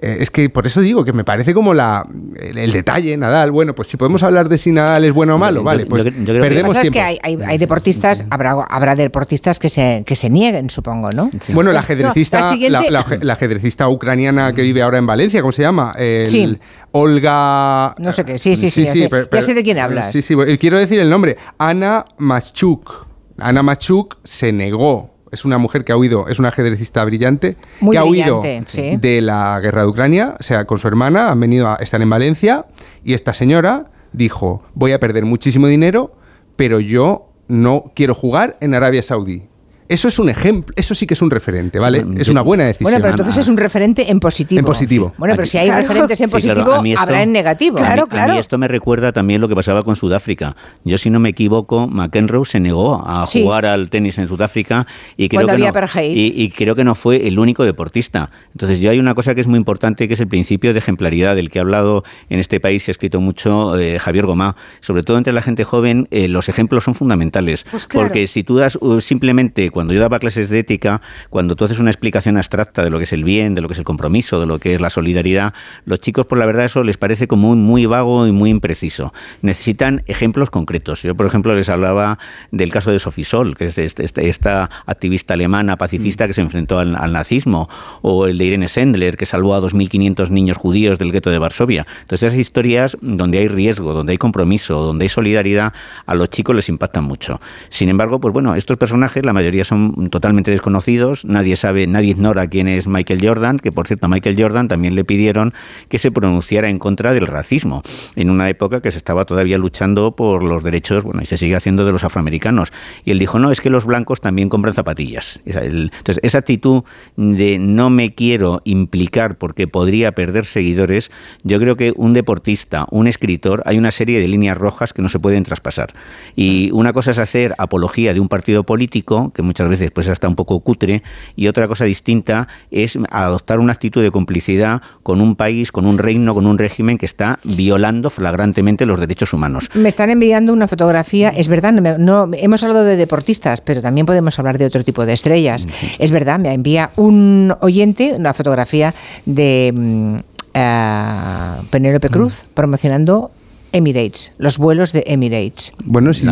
Eh, 0.00 0.18
es 0.20 0.30
que 0.30 0.48
por 0.48 0.66
eso 0.66 0.80
digo 0.80 1.04
que 1.04 1.12
me 1.12 1.22
parece 1.22 1.52
como 1.52 1.74
la 1.74 2.06
el, 2.40 2.56
el 2.56 2.72
detalle, 2.72 3.16
Nadal. 3.16 3.50
Bueno, 3.50 3.74
pues 3.74 3.88
si 3.88 3.96
podemos 3.96 4.22
hablar 4.22 4.48
de 4.48 4.56
si 4.56 4.72
Nadal 4.72 5.04
es 5.04 5.12
bueno 5.12 5.34
o 5.34 5.38
malo, 5.38 5.60
Yo- 5.60 5.64
vale, 5.64 5.82
yo- 5.82 5.88
pues 5.88 6.04
yo 6.04 6.10
que- 6.12 6.24
que 6.24 6.40
perdemos 6.40 6.74
es 6.76 6.80
tiempo. 6.82 6.96
que 6.98 7.02
hay, 7.02 7.18
hay- 7.22 7.38
hay 7.46 7.58
deportistas, 7.58 8.24
habrá, 8.30 8.52
habrá 8.52 8.94
deportistas 8.96 9.58
que 9.58 9.68
se, 9.68 10.02
que 10.06 10.16
se 10.16 10.30
nieguen, 10.30 10.70
supongo, 10.70 11.10
¿no? 11.12 11.30
Bueno, 11.48 11.70
la 11.72 11.80
No, 11.80 11.84
ajedrecista, 11.84 12.38
la 12.40 12.46
la, 12.46 12.52
siguiente- 12.52 12.90
la- 12.90 13.06
la 13.20 13.32
ajedrecista 13.34 13.88
ucraniana 13.88 14.54
que 14.54 14.62
vive 14.62 14.80
ahora 14.82 14.98
en 14.98 15.06
Valencia, 15.06 15.40
¿cómo 15.42 15.52
se 15.52 15.62
llama? 15.62 15.94
El- 15.98 16.26
Sí. 16.26 16.58
Olga. 16.92 17.94
No 17.98 18.12
sé 18.12 18.24
qué, 18.24 18.38
sí, 18.38 18.56
sí, 18.56 18.70
sí, 18.70 18.84
ya 18.84 18.92
sé- 18.94 19.08
pero- 19.08 19.28
ya 19.30 19.42
sé 19.42 19.54
de 19.54 19.62
quién 19.62 19.78
hablas. 19.78 20.10
Sí, 20.12 20.22
sí, 20.22 20.34
bueno, 20.34 20.52
quiero 20.58 20.78
decir 20.78 20.98
el 21.00 21.10
nombre. 21.10 21.36
Ana 21.58 22.04
Machuk. 22.18 23.06
Ana 23.38 23.62
Machuk 23.62 24.16
se 24.24 24.52
negó. 24.52 25.17
Es 25.32 25.44
una 25.44 25.58
mujer 25.58 25.84
que 25.84 25.92
ha 25.92 25.96
huido, 25.96 26.28
es 26.28 26.38
una 26.38 26.48
ajedrecista 26.48 27.04
brillante, 27.04 27.56
Muy 27.80 27.94
que 27.94 27.98
ha 27.98 28.04
huido 28.04 28.42
sí. 28.66 28.96
de 28.96 29.20
la 29.20 29.58
guerra 29.60 29.82
de 29.82 29.88
Ucrania, 29.88 30.36
o 30.38 30.42
sea, 30.42 30.64
con 30.64 30.78
su 30.78 30.88
hermana, 30.88 31.30
han 31.30 31.40
venido 31.40 31.68
a 31.68 31.76
estar 31.76 32.00
en 32.00 32.10
Valencia, 32.10 32.66
y 33.04 33.14
esta 33.14 33.34
señora 33.34 33.90
dijo, 34.12 34.62
voy 34.74 34.92
a 34.92 35.00
perder 35.00 35.24
muchísimo 35.24 35.66
dinero, 35.66 36.14
pero 36.56 36.80
yo 36.80 37.28
no 37.48 37.92
quiero 37.94 38.14
jugar 38.14 38.56
en 38.60 38.74
Arabia 38.74 39.02
Saudí. 39.02 39.47
Eso 39.88 40.08
es 40.08 40.18
un 40.18 40.28
ejemplo, 40.28 40.74
eso 40.76 40.94
sí 40.94 41.06
que 41.06 41.14
es 41.14 41.22
un 41.22 41.30
referente, 41.30 41.78
¿vale? 41.78 42.04
Es 42.18 42.28
una 42.28 42.42
buena 42.42 42.64
decisión. 42.64 42.84
Bueno, 42.90 42.98
pero 43.00 43.10
entonces 43.12 43.38
es 43.38 43.48
un 43.48 43.56
referente 43.56 44.10
en 44.10 44.20
positivo. 44.20 44.58
En 44.58 44.64
positivo. 44.64 45.14
Bueno, 45.16 45.32
pero 45.34 45.42
Aquí- 45.44 45.50
si 45.52 45.58
hay 45.58 45.68
Claro. 45.68 45.82
referentes 45.82 46.20
en 46.20 46.28
Sí, 46.30 46.36
claro, 46.42 46.60
positivo, 46.64 46.84
esto- 46.84 47.00
habrá 47.00 47.22
en 47.22 47.32
negativo. 47.32 47.78
A 47.78 47.94
mí- 47.94 48.02
A 48.10 48.26
mí 48.26 48.38
esto 48.38 48.58
me 48.58 48.68
recuerda 48.68 49.12
también 49.12 49.40
lo 49.40 49.48
que 49.48 49.54
pasaba 49.54 49.82
con 49.82 49.96
Sudáfrica. 49.96 50.56
Yo, 50.84 50.98
si 50.98 51.08
no 51.10 51.20
me 51.20 51.30
equivoco, 51.30 51.88
McEnroe 51.88 52.44
se 52.44 52.60
negó 52.60 53.02
a 53.06 53.26
Sí. 53.26 53.42
jugar 53.42 53.64
al 53.66 53.88
tenis 53.88 54.18
en 54.18 54.28
Sudáfrica 54.28 54.86
y 55.16 55.28
creo, 55.28 55.38
Cuando 55.40 55.48
que 55.56 55.68
había 55.68 55.80
no, 55.80 56.02
y, 56.02 56.32
y 56.36 56.50
creo 56.50 56.74
que 56.74 56.84
no 56.84 56.94
fue 56.94 57.26
el 57.26 57.38
único 57.38 57.64
deportista. 57.64 58.30
Entonces, 58.52 58.80
yo 58.80 58.90
hay 58.90 58.98
una 58.98 59.14
cosa 59.14 59.34
que 59.34 59.40
es 59.40 59.46
muy 59.46 59.56
importante, 59.58 60.06
que 60.06 60.14
es 60.14 60.20
el 60.20 60.28
principio 60.28 60.72
de 60.72 60.80
ejemplaridad, 60.80 61.34
del 61.34 61.50
que 61.50 61.58
ha 61.60 61.62
hablado 61.62 62.04
en 62.28 62.40
este 62.40 62.60
país 62.60 62.86
y 62.86 62.90
ha 62.90 62.92
escrito 62.92 63.20
mucho 63.20 63.78
eh, 63.78 63.98
Javier 63.98 64.26
Gomá. 64.26 64.54
Sobre 64.80 65.02
todo 65.02 65.16
entre 65.16 65.32
la 65.32 65.40
gente 65.42 65.64
joven, 65.64 66.08
eh, 66.10 66.28
los 66.28 66.48
ejemplos 66.48 66.84
son 66.84 66.94
fundamentales. 66.94 67.64
Pues 67.70 67.86
claro. 67.86 68.08
Porque 68.08 68.26
si 68.26 68.42
tú 68.44 68.56
das 68.56 68.76
uh, 68.80 69.00
simplemente, 69.00 69.70
cuando 69.78 69.94
yo 69.94 70.00
daba 70.00 70.18
clases 70.18 70.48
de 70.48 70.58
ética, 70.58 71.00
cuando 71.30 71.54
tú 71.54 71.64
haces 71.64 71.78
una 71.78 71.92
explicación 71.92 72.36
abstracta 72.36 72.82
de 72.82 72.90
lo 72.90 72.98
que 72.98 73.04
es 73.04 73.12
el 73.12 73.22
bien, 73.22 73.54
de 73.54 73.60
lo 73.60 73.68
que 73.68 73.74
es 73.74 73.78
el 73.78 73.84
compromiso, 73.84 74.40
de 74.40 74.46
lo 74.46 74.58
que 74.58 74.74
es 74.74 74.80
la 74.80 74.90
solidaridad, 74.90 75.54
los 75.84 76.00
chicos, 76.00 76.26
por 76.26 76.36
la 76.36 76.46
verdad, 76.46 76.64
eso 76.64 76.82
les 76.82 76.96
parece 76.96 77.28
como 77.28 77.54
muy, 77.54 77.56
muy 77.56 77.86
vago 77.86 78.26
y 78.26 78.32
muy 78.32 78.50
impreciso. 78.50 79.14
Necesitan 79.40 80.02
ejemplos 80.06 80.50
concretos. 80.50 81.02
Yo, 81.02 81.14
por 81.14 81.26
ejemplo, 81.26 81.54
les 81.54 81.68
hablaba 81.68 82.18
del 82.50 82.72
caso 82.72 82.90
de 82.90 82.98
Sophie 82.98 83.24
Sol, 83.24 83.56
que 83.56 83.66
es 83.66 83.78
este- 83.78 84.04
este- 84.04 84.28
esta 84.28 84.68
activista 84.86 85.34
alemana 85.34 85.76
pacifista 85.76 86.26
que 86.26 86.34
se 86.34 86.40
enfrentó 86.40 86.80
al, 86.80 86.96
al 86.96 87.12
nazismo, 87.12 87.68
o 88.02 88.26
el 88.26 88.36
de 88.36 88.44
Irene 88.46 88.66
Sendler, 88.66 89.16
que 89.16 89.26
salvó 89.26 89.54
a 89.54 89.60
2.500 89.60 90.30
niños 90.32 90.56
judíos 90.56 90.98
del 90.98 91.12
gueto 91.12 91.30
de 91.30 91.38
Varsovia. 91.38 91.86
Entonces, 92.00 92.26
esas 92.32 92.40
historias 92.40 92.96
donde 93.00 93.38
hay 93.38 93.46
riesgo, 93.46 93.92
donde 93.92 94.10
hay 94.10 94.18
compromiso, 94.18 94.82
donde 94.82 95.04
hay 95.04 95.08
solidaridad, 95.08 95.72
a 96.04 96.14
los 96.16 96.30
chicos 96.30 96.56
les 96.56 96.68
impactan 96.68 97.04
mucho. 97.04 97.38
Sin 97.68 97.88
embargo, 97.88 98.18
pues 98.20 98.34
bueno, 98.34 98.56
estos 98.56 98.76
personajes, 98.76 99.24
la 99.24 99.32
mayoría 99.32 99.64
son 99.68 100.10
totalmente 100.10 100.50
desconocidos, 100.50 101.24
nadie 101.24 101.56
sabe, 101.56 101.86
nadie 101.86 102.10
ignora 102.10 102.48
quién 102.48 102.68
es 102.68 102.86
Michael 102.86 103.20
Jordan, 103.22 103.58
que 103.58 103.70
por 103.70 103.86
cierto, 103.86 104.06
a 104.06 104.08
Michael 104.08 104.36
Jordan 104.38 104.68
también 104.68 104.94
le 104.94 105.04
pidieron 105.04 105.54
que 105.88 105.98
se 105.98 106.10
pronunciara 106.10 106.68
en 106.68 106.78
contra 106.78 107.12
del 107.12 107.26
racismo, 107.26 107.82
en 108.16 108.30
una 108.30 108.48
época 108.48 108.80
que 108.80 108.90
se 108.90 108.98
estaba 108.98 109.24
todavía 109.24 109.58
luchando 109.58 110.16
por 110.16 110.42
los 110.42 110.62
derechos, 110.62 111.04
bueno, 111.04 111.22
y 111.22 111.26
se 111.26 111.36
sigue 111.36 111.56
haciendo 111.56 111.84
de 111.84 111.92
los 111.92 112.04
afroamericanos. 112.04 112.72
Y 113.04 113.10
él 113.10 113.18
dijo, 113.18 113.38
no, 113.38 113.50
es 113.50 113.60
que 113.60 113.70
los 113.70 113.84
blancos 113.84 114.20
también 114.20 114.48
compran 114.48 114.74
zapatillas. 114.74 115.40
Entonces, 115.44 116.20
esa 116.22 116.38
actitud 116.38 116.82
de 117.16 117.58
no 117.58 117.90
me 117.90 118.14
quiero 118.14 118.62
implicar 118.64 119.36
porque 119.36 119.68
podría 119.68 120.12
perder 120.12 120.46
seguidores, 120.46 121.10
yo 121.42 121.58
creo 121.58 121.76
que 121.76 121.92
un 121.96 122.14
deportista, 122.14 122.86
un 122.90 123.06
escritor, 123.06 123.62
hay 123.66 123.78
una 123.78 123.90
serie 123.90 124.20
de 124.20 124.28
líneas 124.28 124.56
rojas 124.56 124.92
que 124.92 125.02
no 125.02 125.08
se 125.08 125.18
pueden 125.18 125.42
traspasar. 125.42 125.92
Y 126.36 126.70
una 126.72 126.92
cosa 126.92 127.10
es 127.10 127.18
hacer 127.18 127.54
apología 127.58 128.14
de 128.14 128.20
un 128.20 128.28
partido 128.28 128.64
político, 128.64 129.32
que 129.34 129.42
muchas 129.42 129.57
veces 129.66 129.90
pues 129.90 130.08
hasta 130.08 130.28
un 130.28 130.36
poco 130.36 130.60
cutre, 130.60 131.02
y 131.34 131.48
otra 131.48 131.66
cosa 131.66 131.84
distinta 131.86 132.46
es 132.70 132.96
adoptar 133.10 133.58
una 133.58 133.72
actitud 133.72 134.02
de 134.02 134.10
complicidad 134.12 134.82
con 135.02 135.20
un 135.20 135.34
país, 135.34 135.72
con 135.72 135.86
un 135.86 135.98
reino, 135.98 136.34
con 136.34 136.46
un 136.46 136.58
régimen 136.58 136.98
que 136.98 137.06
está 137.06 137.38
violando 137.42 138.10
flagrantemente 138.10 138.86
los 138.86 139.00
derechos 139.00 139.32
humanos. 139.32 139.70
Me 139.74 139.88
están 139.88 140.10
enviando 140.10 140.52
una 140.52 140.68
fotografía, 140.68 141.30
es 141.30 141.48
verdad, 141.48 141.72
no, 141.72 141.80
me- 141.82 141.98
no- 141.98 142.28
hemos 142.34 142.62
hablado 142.62 142.84
de 142.84 142.96
deportistas, 142.96 143.62
pero 143.62 143.80
también 143.80 144.04
podemos 144.06 144.38
hablar 144.38 144.58
de 144.58 144.66
otro 144.66 144.84
tipo 144.84 145.06
de 145.06 145.14
estrellas. 145.14 145.66
Es 145.98 146.10
verdad, 146.10 146.38
me 146.38 146.52
envía 146.52 146.90
un 146.96 147.54
oyente 147.62 148.14
una 148.18 148.34
fotografía 148.34 148.94
de 149.24 149.72
mm, 149.74 150.16
eh, 150.54 151.62
Penélope 151.70 152.08
Cruz 152.08 152.44
promocionando 152.54 153.30
Emirates, 153.72 154.32
los 154.38 154.58
vuelos 154.58 154.92
de 154.92 155.04
Emirates. 155.06 155.72
Bueno, 155.84 156.12
sí, 156.14 156.24
y- 156.24 156.28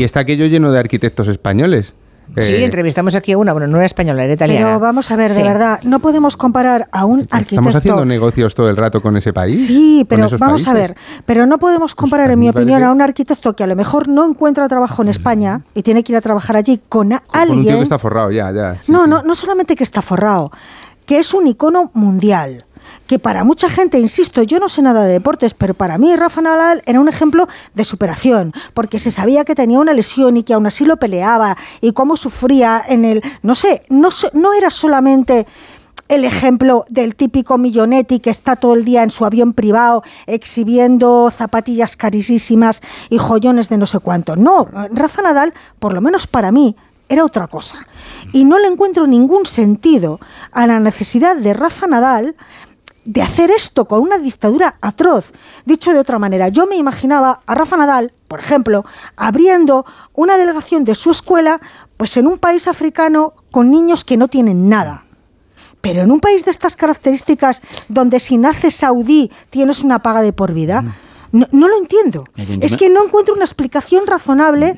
Y, 0.00 0.04
está 0.04 0.20
aquello 0.20 0.46
lleno 0.46 0.72
de 0.72 0.78
arquitectos 0.78 1.28
españoles. 1.28 1.94
Sí, 2.36 2.52
Eh, 2.52 2.64
entrevistamos 2.64 3.14
aquí 3.16 3.32
a 3.32 3.38
una, 3.38 3.52
bueno, 3.52 3.66
no 3.66 3.78
era 3.78 3.86
española, 3.86 4.22
era 4.22 4.34
italiana. 4.34 4.66
Pero 4.66 4.80
vamos 4.80 5.10
a 5.10 5.16
ver, 5.16 5.30
Sí. 5.30 5.42
de 5.42 5.48
verdad, 5.48 5.80
no 5.82 5.98
podemos 5.98 6.36
comparar 6.36 6.88
a 6.92 7.04
un 7.04 7.20
Estamos 7.20 7.42
arquitecto. 7.42 7.78
haciendo 7.78 8.04
negocios 8.04 8.54
todo 8.54 8.68
el 8.70 8.76
rato 8.76 9.00
con 9.00 9.16
ese 9.16 9.32
país. 9.32 9.66
Sí, 9.66 10.00
con 10.00 10.08
pero 10.08 10.28
vamos 10.38 10.62
a 10.68 10.72
países. 10.72 10.74
ver, 10.74 10.96
pero 11.26 11.46
no 11.46 11.58
podemos 11.58 11.94
comparar, 11.94 12.30
en 12.30 12.38
mí 12.38 12.44
mi 12.46 12.50
opinión, 12.50 12.82
a 12.84 12.92
un 12.92 13.02
arquitecto 13.02 13.54
que 13.56 13.64
a 13.64 13.66
lo 13.66 13.74
mejor 13.74 14.08
no 14.08 14.24
encuentra 14.24 14.68
trabajo 14.68 15.02
en 15.02 15.08
España 15.08 15.62
y 15.74 15.82
tiene 15.82 16.04
que 16.04 16.12
ir 16.12 16.16
a 16.16 16.20
trabajar 16.20 16.56
allí 16.56 16.80
con 16.88 17.12
a- 17.12 17.20
Con 17.20 17.40
un 17.40 17.46
tío 17.46 17.52
alguien. 17.56 17.76
que 17.78 17.82
está 17.82 17.98
forrado 17.98 18.30
ya, 18.30 18.52
ya. 18.52 18.74
sí, 18.82 18.92
no, 18.92 19.04
sí. 19.04 19.10
no, 19.10 19.22
no 19.22 19.34
solamente 19.34 19.74
que 19.74 19.82
está 19.84 20.00
forrado, 20.02 20.52
que 21.06 21.18
es 21.18 21.32
un 21.34 21.46
icono 21.46 21.90
mundial. 21.94 22.64
Que 23.06 23.18
para 23.18 23.44
mucha 23.44 23.68
gente, 23.68 23.98
insisto, 23.98 24.42
yo 24.42 24.58
no 24.58 24.68
sé 24.68 24.82
nada 24.82 25.04
de 25.04 25.12
deportes, 25.12 25.54
pero 25.54 25.74
para 25.74 25.98
mí 25.98 26.14
Rafa 26.16 26.40
Nadal 26.40 26.82
era 26.86 27.00
un 27.00 27.08
ejemplo 27.08 27.48
de 27.74 27.84
superación, 27.84 28.52
porque 28.74 28.98
se 28.98 29.10
sabía 29.10 29.44
que 29.44 29.54
tenía 29.54 29.78
una 29.78 29.94
lesión 29.94 30.36
y 30.36 30.42
que 30.42 30.54
aún 30.54 30.66
así 30.66 30.84
lo 30.84 30.96
peleaba 30.98 31.56
y 31.80 31.92
cómo 31.92 32.16
sufría 32.16 32.82
en 32.86 33.04
el. 33.04 33.22
No 33.42 33.54
sé, 33.54 33.82
no, 33.88 34.08
no 34.32 34.52
era 34.52 34.70
solamente 34.70 35.46
el 36.08 36.24
ejemplo 36.24 36.84
del 36.88 37.14
típico 37.14 37.58
millonetti 37.58 38.20
que 38.20 38.30
está 38.30 38.56
todo 38.56 38.74
el 38.74 38.84
día 38.84 39.02
en 39.02 39.10
su 39.10 39.24
avión 39.24 39.52
privado 39.52 40.02
exhibiendo 40.26 41.30
zapatillas 41.30 41.96
carísimas 41.96 42.80
y 43.10 43.18
joyones 43.18 43.68
de 43.68 43.78
no 43.78 43.86
sé 43.86 43.98
cuánto. 44.00 44.36
No, 44.36 44.66
Rafa 44.90 45.22
Nadal, 45.22 45.54
por 45.78 45.92
lo 45.92 46.00
menos 46.00 46.26
para 46.26 46.50
mí, 46.50 46.76
era 47.08 47.24
otra 47.24 47.46
cosa. 47.46 47.86
Y 48.32 48.44
no 48.44 48.58
le 48.58 48.68
encuentro 48.68 49.06
ningún 49.06 49.46
sentido 49.46 50.20
a 50.52 50.66
la 50.66 50.80
necesidad 50.80 51.36
de 51.36 51.54
Rafa 51.54 51.86
Nadal 51.86 52.36
de 53.08 53.22
hacer 53.22 53.50
esto 53.50 53.86
con 53.86 54.02
una 54.02 54.18
dictadura 54.18 54.76
atroz. 54.82 55.32
Dicho 55.64 55.94
de 55.94 55.98
otra 55.98 56.18
manera, 56.18 56.48
yo 56.48 56.66
me 56.66 56.76
imaginaba 56.76 57.40
a 57.46 57.54
Rafa 57.54 57.78
Nadal, 57.78 58.12
por 58.28 58.38
ejemplo, 58.38 58.84
abriendo 59.16 59.86
una 60.12 60.36
delegación 60.36 60.84
de 60.84 60.94
su 60.94 61.10
escuela 61.10 61.58
pues 61.96 62.18
en 62.18 62.26
un 62.26 62.36
país 62.36 62.68
africano 62.68 63.32
con 63.50 63.70
niños 63.70 64.04
que 64.04 64.18
no 64.18 64.28
tienen 64.28 64.68
nada. 64.68 65.06
Pero 65.80 66.02
en 66.02 66.10
un 66.10 66.20
país 66.20 66.44
de 66.44 66.50
estas 66.50 66.76
características, 66.76 67.62
donde 67.88 68.20
si 68.20 68.36
naces 68.36 68.74
saudí 68.74 69.32
tienes 69.48 69.82
una 69.82 70.00
paga 70.00 70.20
de 70.20 70.34
por 70.34 70.52
vida, 70.52 70.84
no, 71.32 71.46
no 71.50 71.66
lo 71.66 71.78
entiendo. 71.78 72.24
Es 72.60 72.76
que 72.76 72.90
no 72.90 73.06
encuentro 73.06 73.32
una 73.32 73.44
explicación 73.44 74.06
razonable. 74.06 74.76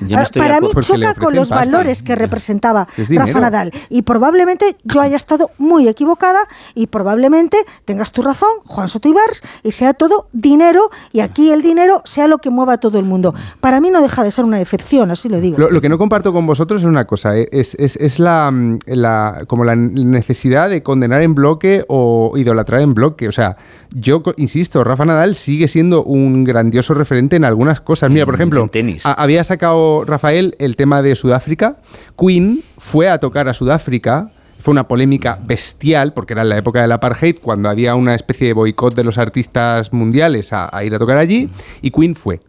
Yo 0.00 0.18
Ah, 0.18 0.22
estoy 0.22 0.42
Para 0.42 0.60
mí 0.60 0.68
choca 0.80 1.14
con 1.14 1.34
los 1.34 1.48
pasta. 1.48 1.64
valores 1.64 2.02
que 2.02 2.14
representaba 2.16 2.88
Es 2.96 3.08
Rafa. 3.14 3.40
Nadal. 3.40 3.72
Y 3.88 4.02
probablemente 4.02 4.76
yo 4.84 5.00
haya 5.00 5.16
estado 5.16 5.50
muy 5.58 5.88
equivocada 5.88 6.40
y 6.74 6.86
probablemente 6.86 7.58
tengas 7.84 8.12
tu 8.12 8.22
razón, 8.22 8.48
Juan 8.66 8.88
Soto 8.88 9.08
Ibars, 9.08 9.42
y 9.62 9.70
sea 9.72 9.94
todo 9.94 10.28
dinero 10.32 10.90
y 11.12 11.20
aquí 11.20 11.50
el 11.50 11.62
dinero 11.62 12.02
sea 12.04 12.26
lo 12.28 12.38
que 12.38 12.50
mueva 12.50 12.74
a 12.74 12.78
todo 12.78 12.98
el 12.98 13.04
mundo. 13.04 13.34
Para 13.60 13.80
mí 13.80 13.90
no 13.90 14.00
deja 14.02 14.24
de 14.24 14.30
ser 14.30 14.44
una 14.44 14.58
decepción, 14.58 15.10
así 15.10 15.28
lo 15.28 15.40
digo. 15.40 15.58
Lo, 15.58 15.70
lo 15.70 15.80
que 15.80 15.88
no 15.88 15.98
comparto 15.98 16.32
con 16.32 16.46
vosotros 16.46 16.82
es 16.82 16.86
una 16.86 17.04
cosa, 17.06 17.36
eh, 17.36 17.48
es, 17.52 17.74
es- 17.76 17.96
es 17.96 18.18
la, 18.18 18.50
mm, 18.50 18.78
la- 18.86 19.44
como 19.46 19.64
la 19.64 19.76
necesidad 19.76 20.68
de 20.70 20.82
condenar 20.82 21.22
en 21.22 21.34
bloque 21.34 21.84
o 21.88 22.32
idolatrar 22.36 22.80
en 22.80 22.94
bloque. 22.94 23.28
O 23.28 23.32
sea, 23.32 23.56
yo 23.90 24.22
insisto, 24.36 24.84
Rafa 24.84 25.04
Nadal 25.04 25.34
sigue 25.34 25.68
siendo 25.68 26.02
un 26.04 26.44
grandioso 26.44 26.94
referente 26.94 27.36
en 27.36 27.44
algunas 27.44 27.80
cosas. 27.80 28.10
Mira, 28.10 28.26
por 28.26 28.34
ejemplo, 28.34 28.68
a- 29.04 29.12
había 29.22 29.44
sacado 29.44 29.85
Rafael 30.06 30.54
el 30.58 30.76
tema 30.76 31.02
de 31.02 31.14
Sudáfrica. 31.16 31.78
Queen 32.18 32.62
fue 32.78 33.08
a 33.08 33.18
tocar 33.18 33.48
a 33.48 33.54
Sudáfrica. 33.54 34.30
Fue 34.58 34.72
una 34.72 34.88
polémica 34.88 35.38
bestial, 35.46 36.12
porque 36.12 36.32
era 36.32 36.42
en 36.42 36.48
la 36.48 36.56
época 36.58 36.80
del 36.82 36.90
apartheid, 36.90 37.36
cuando 37.40 37.68
había 37.68 37.94
una 37.94 38.14
especie 38.14 38.48
de 38.48 38.52
boicot 38.52 38.94
de 38.96 39.04
los 39.04 39.16
artistas 39.18 39.92
mundiales 39.92 40.52
a, 40.52 40.68
a 40.74 40.82
ir 40.82 40.94
a 40.94 40.98
tocar 40.98 41.18
allí, 41.18 41.48
y 41.82 41.90
Queen 41.90 42.14
fue. 42.16 42.40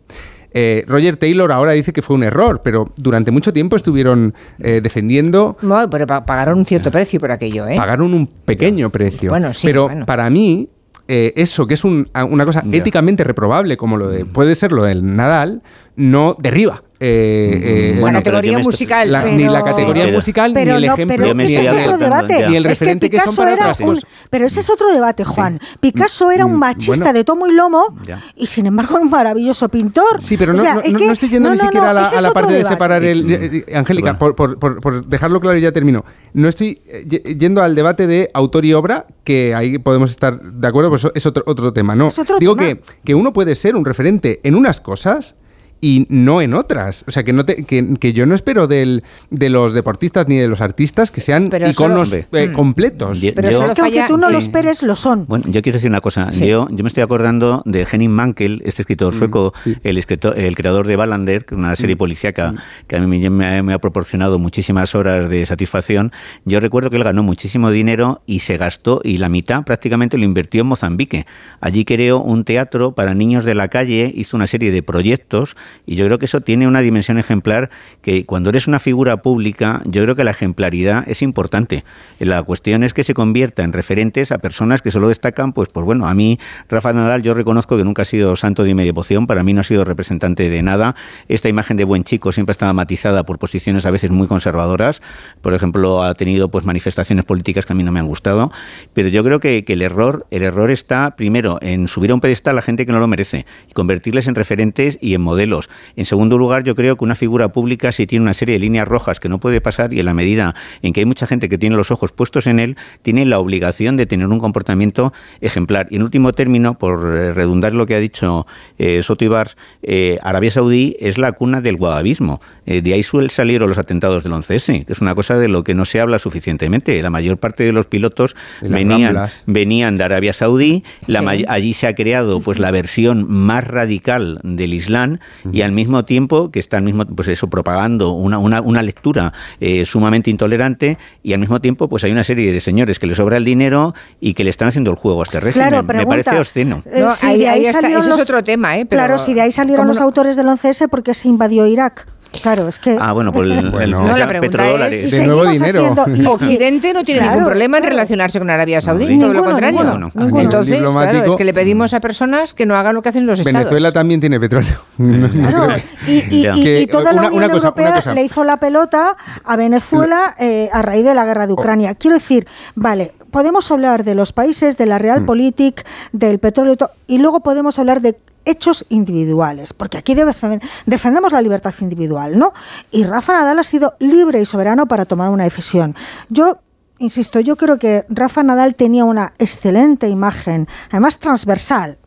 Eh, 0.52 0.84
Roger 0.88 1.18
Taylor 1.18 1.52
ahora 1.52 1.74
dice 1.74 1.94
que 1.94 2.02
fue 2.02 2.16
un 2.16 2.24
error, 2.24 2.62
pero 2.64 2.92
durante 2.96 3.30
mucho 3.32 3.54
tiempo 3.54 3.76
estuvieron 3.76 4.34
eh, 4.60 4.80
defendiendo, 4.82 5.58
No, 5.62 5.88
pero 5.90 6.08
pa- 6.08 6.26
pagaron 6.26 6.58
un 6.58 6.66
cierto 6.66 6.90
precio 6.90 7.20
por 7.20 7.32
aquello, 7.32 7.68
¿eh? 7.68 7.76
pagaron 7.78 8.14
un 8.14 8.26
pequeño 8.26 8.90
precio. 8.90 9.30
Bueno, 9.30 9.54
sí, 9.54 9.68
pero 9.68 9.84
bueno. 9.88 10.06
para 10.08 10.30
mí, 10.32 10.70
eh, 11.10 11.34
eso 11.36 11.68
que 11.68 11.76
es 11.76 11.84
un- 11.84 12.10
una 12.32 12.46
cosa 12.46 12.64
éticamente 12.72 13.24
reprobable, 13.26 13.78
como 13.78 13.98
lo 13.98 14.08
de, 14.10 14.26
puede 14.26 14.56
ser 14.56 14.72
lo 14.72 14.84
del 14.86 15.16
Nadal, 15.16 15.62
no 15.96 16.36
derriba. 16.40 16.82
Eh, 17.00 17.94
eh, 17.98 18.02
La 18.02 18.12
categoría 18.14 18.58
musical, 18.60 19.12
la- 19.12 19.24
pero- 19.24 19.36
ni 19.38 19.44
la 19.46 19.64
categoría 19.64 20.04
Pero- 20.06 20.16
musical, 20.18 20.52
pero 20.54 20.72
ni 20.72 20.78
el 20.78 20.88
no, 20.88 20.94
ejemplo, 20.94 21.16
pero 21.18 21.28
es 21.28 21.32
que 21.36 21.38
ni, 21.38 21.44
ese 21.56 21.62
es 21.62 21.68
el- 21.68 21.80
otro 21.90 21.98
debate. 21.98 22.48
ni 22.50 22.56
el 22.56 22.66
Es 22.66 22.70
referente 22.72 23.10
que, 23.10 23.20
son 23.20 23.36
para 23.36 23.54
otras 23.54 23.80
un- 23.80 23.86
cosas. 23.88 24.04
Pero 24.30 24.46
ese 24.48 24.60
es 24.62 24.70
otro 24.70 24.92
debate, 24.92 25.24
Juan. 25.24 25.60
Picasso 25.80 26.32
era 26.32 26.46
un 26.46 26.56
Mm, 26.56 26.60
machista 26.60 26.98
bueno. 27.06 27.14
de 27.14 27.24
tomo 27.24 27.48
y 27.48 27.54
lomo 27.54 27.96
Ya. 28.06 28.22
y 28.36 28.48
sin 28.48 28.66
embargo 28.66 28.98
un 29.00 29.10
maravilloso 29.10 29.70
pintor. 29.70 30.22
Sí, 30.22 30.38
pero 30.38 30.54
O 30.54 30.56
no, 30.56 30.62
sea, 30.64 30.76
no- 30.76 30.82
es 30.82 30.92
no- 30.92 31.00
que- 31.00 31.06
no 31.08 31.14
estoy 31.14 31.30
yendo 31.30 31.50
no, 31.50 31.56
ni 31.56 31.60
no, 31.60 31.66
siquiera 31.66 31.86
no, 31.86 31.92
a 31.92 31.94
la, 31.94 32.10
a 32.10 32.16
es 32.16 32.22
la 32.24 32.32
parte 32.32 32.52
de 32.52 32.58
debate. 32.58 32.76
separar 32.76 33.04
el... 33.04 33.32
eh, 33.32 33.64
eh, 33.68 33.76
Angélica, 33.78 34.18
por, 34.18 34.36
por- 34.36 34.58
por- 34.58 34.82
por- 34.82 35.06
dejarlo 35.06 35.40
claro 35.40 35.58
y 35.58 35.62
ya 35.62 35.72
termino. 35.72 36.04
No 36.34 36.48
estoy 36.48 36.82
eh, 36.88 37.06
ye- 37.08 37.36
yendo 37.38 37.62
al 37.62 37.76
debate 37.76 38.08
de 38.08 38.30
autor 38.34 38.66
y 38.66 38.74
obra, 38.74 39.06
que 39.24 39.54
ahí 39.54 39.78
podemos 39.78 40.10
estar 40.12 40.42
de 40.42 40.68
acuerdo, 40.68 40.90
pues 40.90 41.02
eso 41.04 41.12
es 41.14 41.26
otro, 41.26 41.44
otro 41.46 41.74
tema. 41.74 41.96
No, 41.96 42.08
Es 42.08 42.18
otro 42.20 42.38
digo 42.40 42.56
tema. 42.56 42.82
Que, 42.82 42.82
que 43.06 43.16
uno 43.16 43.34
puede 43.34 43.56
ser 43.56 43.76
un 43.76 43.86
referente 43.86 44.40
en 44.44 44.56
unas 44.56 44.82
cosas 44.82 45.36
y 45.82 46.06
no 46.10 46.42
en 46.42 46.54
otras. 46.54 47.04
O 47.08 47.12
sea, 47.12 47.24
que, 47.24 47.34
no 47.34 47.46
te- 47.46 47.64
que, 47.66 47.96
que 48.00 48.14
yo 48.14 48.26
no 48.26 48.36
espero 48.36 48.68
del, 48.68 49.04
de 49.30 49.50
los 49.50 49.74
deportistas 49.74 50.28
ni 50.28 50.38
de 50.38 50.48
los 50.48 50.62
artistas 50.62 51.12
que 51.12 51.22
sean 51.22 51.50
Pero 51.50 51.70
iconos 51.70 52.10
solo- 52.10 52.24
eh, 52.34 52.48
Mm. 52.50 52.54
completos. 52.54 53.22
Yo- 53.22 53.34
Pero 53.36 53.50
yo- 53.52 53.64
Es 53.64 53.74
que 53.74 53.82
aunque 53.82 54.04
tú 54.08 54.18
no 54.18 54.30
lo 54.30 54.40
Sí. 54.42 54.48
esperes, 54.48 54.82
lo 54.84 54.96
son. 54.96 55.26
Bueno, 55.28 55.46
yo 55.48 55.62
quiero 55.62 55.78
decir 55.78 55.90
una 55.90 56.02
cosa. 56.02 56.32
Sí. 56.34 56.48
Yo, 56.48 56.68
yo 56.72 56.84
me 56.84 56.88
estoy 56.88 57.04
acordando 57.04 57.62
de 57.66 57.86
Henning 57.92 58.12
Mankell, 58.12 58.62
este 58.66 58.82
escritor 58.82 59.14
Mm, 59.14 59.18
sueco, 59.18 59.54
el, 59.84 59.98
escritor, 59.98 60.38
el 60.40 60.56
creador 60.56 60.88
de 60.88 60.96
Wallander, 60.98 61.46
que 61.46 61.56
es 61.56 61.60
una 61.60 61.76
serie 61.76 61.96
policíaca 61.96 62.54
que 62.88 62.96
a 62.96 63.00
mí 63.00 63.20
me, 63.20 63.30
me 63.30 63.46
ha, 63.58 63.64
me 63.64 63.74
ha 63.74 63.80
proporcionado 63.80 64.40
muchísimas 64.40 64.96
horas 64.96 65.30
de 65.30 65.46
satisfacción. 65.46 66.12
Yo 66.46 66.60
recuerdo 66.60 66.90
que 66.90 66.98
él 66.98 67.04
ganó 67.04 67.24
muchísimo 67.24 67.72
dinero 67.72 68.22
y 68.26 68.40
se 68.40 68.58
gastó, 68.58 69.02
y 69.04 69.18
la 69.18 69.30
mitad 69.30 69.64
prácticamente 69.64 70.18
lo 70.18 70.24
invirtió 70.26 70.62
en 70.62 70.68
Mozambique. 70.68 71.26
Allí 71.62 71.86
creó 71.86 72.22
un 72.22 72.44
teatro 72.44 72.94
para 72.94 73.14
niños 73.14 73.46
de 73.46 73.56
la 73.56 73.68
calle, 73.68 74.12
hizo 74.16 74.36
una 74.38 74.48
serie 74.48 74.72
de 74.72 74.84
proyectos, 74.84 75.56
y 75.86 75.96
yo 75.96 76.06
creo 76.06 76.20
que 76.20 76.26
eso 76.26 76.42
tiene 76.42 76.68
una 76.68 76.82
dimensión 76.82 77.18
ejemplar 77.18 77.70
que 78.02 78.26
cuando 78.26 78.50
eres 78.50 78.68
una 78.68 78.80
figura 78.80 79.18
pública, 79.22 79.82
yo 79.86 80.04
creo 80.04 80.16
que 80.16 80.24
la 80.24 80.32
ejemplaridad 80.32 81.04
es 81.08 81.22
importante. 81.22 81.84
La 82.20 82.42
cuestión 82.44 82.84
es 82.84 82.94
que 82.94 83.04
se 83.04 83.14
convierta 83.14 83.64
en 83.64 83.74
referentes 83.74 84.32
a 84.32 84.38
personas 84.38 84.82
que 84.82 84.92
solo 84.92 85.08
destacan, 85.08 85.54
pues, 85.54 85.70
pues 85.72 85.86
bueno, 85.86 86.08
a 86.08 86.14
mí, 86.14 86.40
Rafa 86.70 86.94
Nadal, 86.94 87.22
yo 87.22 87.34
reconozco 87.34 87.78
que 87.78 87.84
nunca 87.84 88.04
ha 88.04 88.06
sido 88.06 88.36
santo 88.36 88.64
de 88.64 88.74
mi 88.76 88.84
devoción, 88.84 89.28
para 89.28 89.44
mí 89.44 89.54
no 89.54 89.62
ha 89.62 89.64
sido 89.64 89.86
representante 89.86 90.50
de 90.50 90.62
nada. 90.64 90.96
Esta 91.28 91.50
imagen 91.50 91.78
de 91.78 91.84
buen 91.84 92.04
chico 92.04 92.32
siempre 92.32 92.52
estaba 92.52 92.74
matizada 92.74 93.24
por 93.24 93.40
posiciones 93.40 93.86
a 93.86 93.92
veces 93.92 94.12
muy 94.12 94.28
conservadoras. 94.28 95.02
Por 95.42 95.54
ejemplo, 95.54 96.04
ha 96.04 96.14
tenido 96.16 96.50
pues 96.50 96.66
manifestaciones 96.66 97.26
políticas 97.26 97.66
que 97.66 97.74
a 97.74 97.76
mí 97.76 97.84
no 97.84 97.92
me 97.92 98.00
han 98.00 98.08
gustado. 98.08 98.52
Pero 98.94 99.10
yo 99.10 99.24
creo 99.24 99.40
que, 99.40 99.64
que 99.64 99.74
el 99.74 99.82
error, 99.82 100.26
el 100.32 100.44
error 100.44 100.72
está 100.72 101.16
primero 101.16 101.58
en 101.62 101.88
subir 101.88 102.12
a 102.12 102.14
un 102.14 102.22
pedestal 102.22 102.58
a 102.58 102.62
gente 102.62 102.86
que 102.86 102.92
no 102.92 103.00
lo 103.00 103.08
merece 103.08 103.46
y 103.70 103.74
convertirles 103.74 104.28
en 104.28 104.36
referentes 104.36 104.98
y 105.02 105.14
en 105.14 105.22
modelos. 105.22 105.57
En 105.96 106.06
segundo 106.06 106.38
lugar, 106.38 106.64
yo 106.64 106.76
creo 106.76 106.96
que 106.98 107.04
una 107.04 107.16
figura 107.16 107.50
pública 107.52 107.92
si 107.92 108.08
tiene 108.08 108.24
una 108.24 108.34
serie 108.34 108.54
de 108.54 108.60
líneas 108.60 108.88
rojas 108.88 109.20
que 109.20 109.30
no 109.30 109.40
puede 109.40 109.62
pasar 109.62 109.94
y 109.94 110.00
en 110.00 110.06
la 110.06 110.14
medida 110.14 110.56
en 110.82 110.94
que 110.94 111.02
hay 111.02 111.06
mucha 111.06 111.28
gente 111.28 111.50
que 111.50 111.58
tiene 111.58 111.76
los 111.76 111.92
ojos 111.92 112.12
puestos 112.12 112.48
en 112.48 112.60
él, 112.60 112.78
tiene 113.02 113.26
la 113.26 113.40
obligación 113.40 113.96
de 113.98 114.06
tener 114.06 114.28
un 114.28 114.40
comportamiento 114.40 115.14
ejemplar. 115.42 115.88
Y 115.90 115.98
en 115.98 116.04
último 116.04 116.34
término, 116.34 116.78
por 116.78 117.06
eh, 117.16 117.34
redundar 117.34 117.74
lo 117.74 117.86
que 117.86 117.96
ha 117.96 118.00
dicho 118.00 118.46
eh, 118.78 119.02
Soto 119.04 119.26
Ibars, 119.26 119.56
eh, 119.84 120.20
Arabia 120.24 120.52
Saudí 120.52 120.96
es 121.00 121.18
la 121.18 121.32
cuna 121.34 121.62
del 121.62 121.76
wahabismo. 121.76 122.42
Eh, 122.66 122.82
de 122.82 122.94
ahí 122.94 123.04
suelen 123.04 123.30
salir 123.30 123.62
los 123.62 123.78
atentados 123.78 124.24
del 124.24 124.34
11S, 124.34 124.86
que 124.86 124.94
es 124.94 125.02
una 125.02 125.16
cosa 125.16 125.38
de 125.38 125.48
lo 125.48 125.64
que 125.64 125.74
no 125.74 125.86
se 125.86 126.00
habla 126.00 126.20
suficientemente. 126.20 127.02
La 127.02 127.10
mayor 127.10 127.38
parte 127.38 127.64
de 127.64 127.72
los 127.72 127.86
pilotos 127.86 128.36
venían, 128.62 129.16
Ramblas. 129.16 129.44
venían 129.46 129.98
de 129.98 130.04
Arabia 130.04 130.34
Saudí, 130.34 130.84
Sí. 131.08 131.16
allí 131.48 131.74
se 131.74 131.88
ha 131.88 131.96
creado 131.96 132.40
pues 132.42 132.60
la 132.60 132.72
versión 132.72 133.26
más 133.30 133.66
radical 133.66 134.40
del 134.44 134.74
Islam 134.74 135.20
y 135.52 135.62
al 135.62 135.72
mismo 135.72 136.06
tiempo 136.06 136.52
que 136.52 136.60
está 136.60 136.78
al 136.78 136.84
mismo 136.84 137.06
pues 137.06 137.28
eso 137.28 137.48
propagando 137.50 138.12
una, 138.12 138.38
una, 138.40 138.62
una 138.62 138.82
lectura 138.82 139.34
eh, 139.60 139.86
sumamente 139.86 140.30
intolerante 140.30 140.98
y 141.24 141.34
al 141.34 141.40
mismo 141.40 141.60
tiempo 141.62 141.88
pues 141.88 142.04
hay 142.04 142.12
una 142.12 142.24
serie 142.24 142.52
de 142.52 142.60
señores 142.60 143.00
que 143.00 143.08
les 143.08 143.18
sobra 143.18 143.38
el 143.38 143.46
dinero 143.46 143.94
y 144.20 144.34
que 144.34 144.44
le 144.44 144.50
están 144.50 144.68
haciendo 144.68 144.92
el 144.92 144.98
juego 144.98 145.22
a 145.22 145.24
este 145.24 145.40
régimen. 145.40 145.68
Claro, 145.70 145.84
Me 145.84 145.88
pregunta, 145.88 146.10
parece 146.24 146.40
obsceno. 146.40 146.84
eh, 146.86 147.02
No, 147.02 147.12
si 147.16 147.26
ahí- 147.28 147.38
de 147.40 147.48
ahí 147.48 147.60
ahí 147.60 147.66
está, 147.68 147.82
salieron 147.82 148.02
ese 148.04 148.10
es 148.12 148.18
los- 148.18 148.22
otro 148.30 148.44
tema, 148.44 148.78
¿eh? 148.78 148.86
Pero- 148.86 149.00
claro, 149.02 149.18
si 149.18 149.34
de 149.34 149.42
ahí 149.42 149.52
salieron 149.52 149.84
¿cómo 149.84 149.90
los 149.90 150.00
no? 150.00 150.06
autores 150.06 150.36
del 150.36 150.48
11S, 150.48 150.88
porque 150.90 151.14
se 151.14 151.28
invadió 151.28 151.66
Irak? 151.68 152.08
Claro, 152.42 152.68
es 152.68 152.78
que... 152.80 152.98
Ah, 153.00 153.14
bueno, 153.14 153.32
por 153.32 153.46
el, 153.46 153.52
el- 153.54 153.72
Bueno. 153.72 154.02
el 154.02 154.08
No, 154.12 154.18
la 154.18 154.28
pregunta 154.28 154.58
petrodólares. 154.58 155.00
es- 155.00 155.08
Y 155.08 155.10
seguimos 155.18 155.48
haciendo- 155.48 156.06
y- 156.16 156.26
Occidente 156.26 156.94
no 156.94 157.04
tiene 157.04 157.20
Claro, 157.22 157.34
ningún 157.36 157.48
problema 157.50 157.78
en 157.78 157.84
relacionarse 157.86 158.40
con 158.40 158.50
Arabia 158.50 158.82
Saudí, 158.82 159.06
Ninguno, 159.08 159.28
todo 159.32 159.34
lo 159.34 159.44
contrario. 159.52 159.84
ninguno, 160.14 160.40
Entonces, 160.42 160.82
claro, 160.82 161.26
es 161.26 161.36
que 161.36 161.46
le 161.46 161.54
pedimos 161.54 161.94
a 161.94 162.00
personas 162.00 162.54
que 162.54 162.66
no 162.66 162.76
hagan 162.76 162.96
lo 162.96 163.02
que 163.02 163.10
hacen 163.10 163.26
los 163.26 163.40
estados. 163.40 163.60
Venezuela 163.60 163.92
también 163.92 164.20
tiene 164.20 164.40
petróleo. 164.40 164.76
No- 164.98 165.28
no 165.28 165.50
Claro, 165.50 165.82
y, 166.08 166.48
y- 166.48 166.88
toda 166.88 167.12
la 167.14 167.20
una- 167.22 167.28
Unión 167.30 167.34
una 167.44 167.50
cosa- 167.50 167.70
una 167.76 167.86
Europea 167.86 167.96
cosa. 167.96 168.14
le 168.14 168.24
hizo 168.24 168.44
la 168.44 168.58
pelota 168.58 169.16
a 169.44 169.56
Venezuela 169.56 170.36
eh, 170.40 170.70
a 170.72 170.82
raíz 170.82 171.04
de 171.06 171.14
la 171.14 171.26
guerra 171.26 171.48
de 171.48 171.54
Oh. 171.54 171.56
Ucrania. 171.56 171.96
Quiero 171.96 172.16
decir, 172.18 172.48
vale, 172.76 173.14
podemos 173.32 173.70
hablar 173.72 174.04
de 174.04 174.16
los 174.16 174.34
países, 174.34 174.78
de 174.78 174.86
la 174.86 174.98
Mm. 174.98 175.02
Realpolitik, 175.02 175.86
del 176.12 176.40
petróleo 176.40 176.76
y 177.08 177.18
luego 177.20 177.40
podemos 177.42 177.78
hablar 177.80 178.02
de 178.02 178.16
hechos 178.50 178.86
individuales, 178.90 179.74
porque 179.74 179.98
aquí 179.98 180.16
defe- 180.16 180.62
defendemos 180.86 181.32
la 181.32 181.42
libertad 181.42 181.74
individual, 181.82 182.38
¿no? 182.40 182.54
Y 182.92 183.04
Rafa 183.04 183.34
Nadal 183.34 183.60
ha 183.60 183.64
sido 183.64 183.96
libre 184.00 184.42
y 184.42 184.46
soberano 184.46 184.86
para 184.88 185.06
tomar 185.06 185.30
una 185.30 185.44
decisión. 185.44 185.96
Yo 186.30 186.60
Insisto, 187.00 187.40
yo 187.40 187.58
creo 187.58 187.78
que 187.78 188.06
Rafa 188.10 188.42
Nadal 188.42 188.74
tenía 188.74 189.06
una 189.06 189.34
excelente 189.38 190.10
imagen, 190.10 190.68
además 190.90 191.20
transversal. 191.20 192.00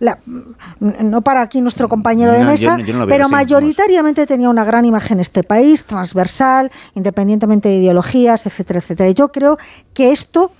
La- 0.00 0.18
no 0.80 1.20
para 1.20 1.42
aquí 1.42 1.60
nuestro 1.60 1.90
compañero 1.90 2.32
de 2.32 2.38
No, 2.42 2.46
mesa, 2.46 2.78
yo 2.78 2.94
no 2.94 3.06
pero 3.06 3.24
así, 3.26 3.32
mayoritariamente 3.34 4.26
tenía 4.26 4.48
una 4.48 4.64
gran 4.64 4.86
imagen 4.86 5.18
en 5.18 5.20
este 5.20 5.42
país, 5.44 5.84
transversal, 5.84 6.72
independientemente 6.94 7.68
de 7.68 7.74
ideologías, 7.76 8.46
etcétera, 8.46 8.78
etcétera. 8.80 9.10
Y 9.10 9.14
yo 9.14 9.28
creo 9.30 9.58
que 9.92 10.10
esto 10.10 10.52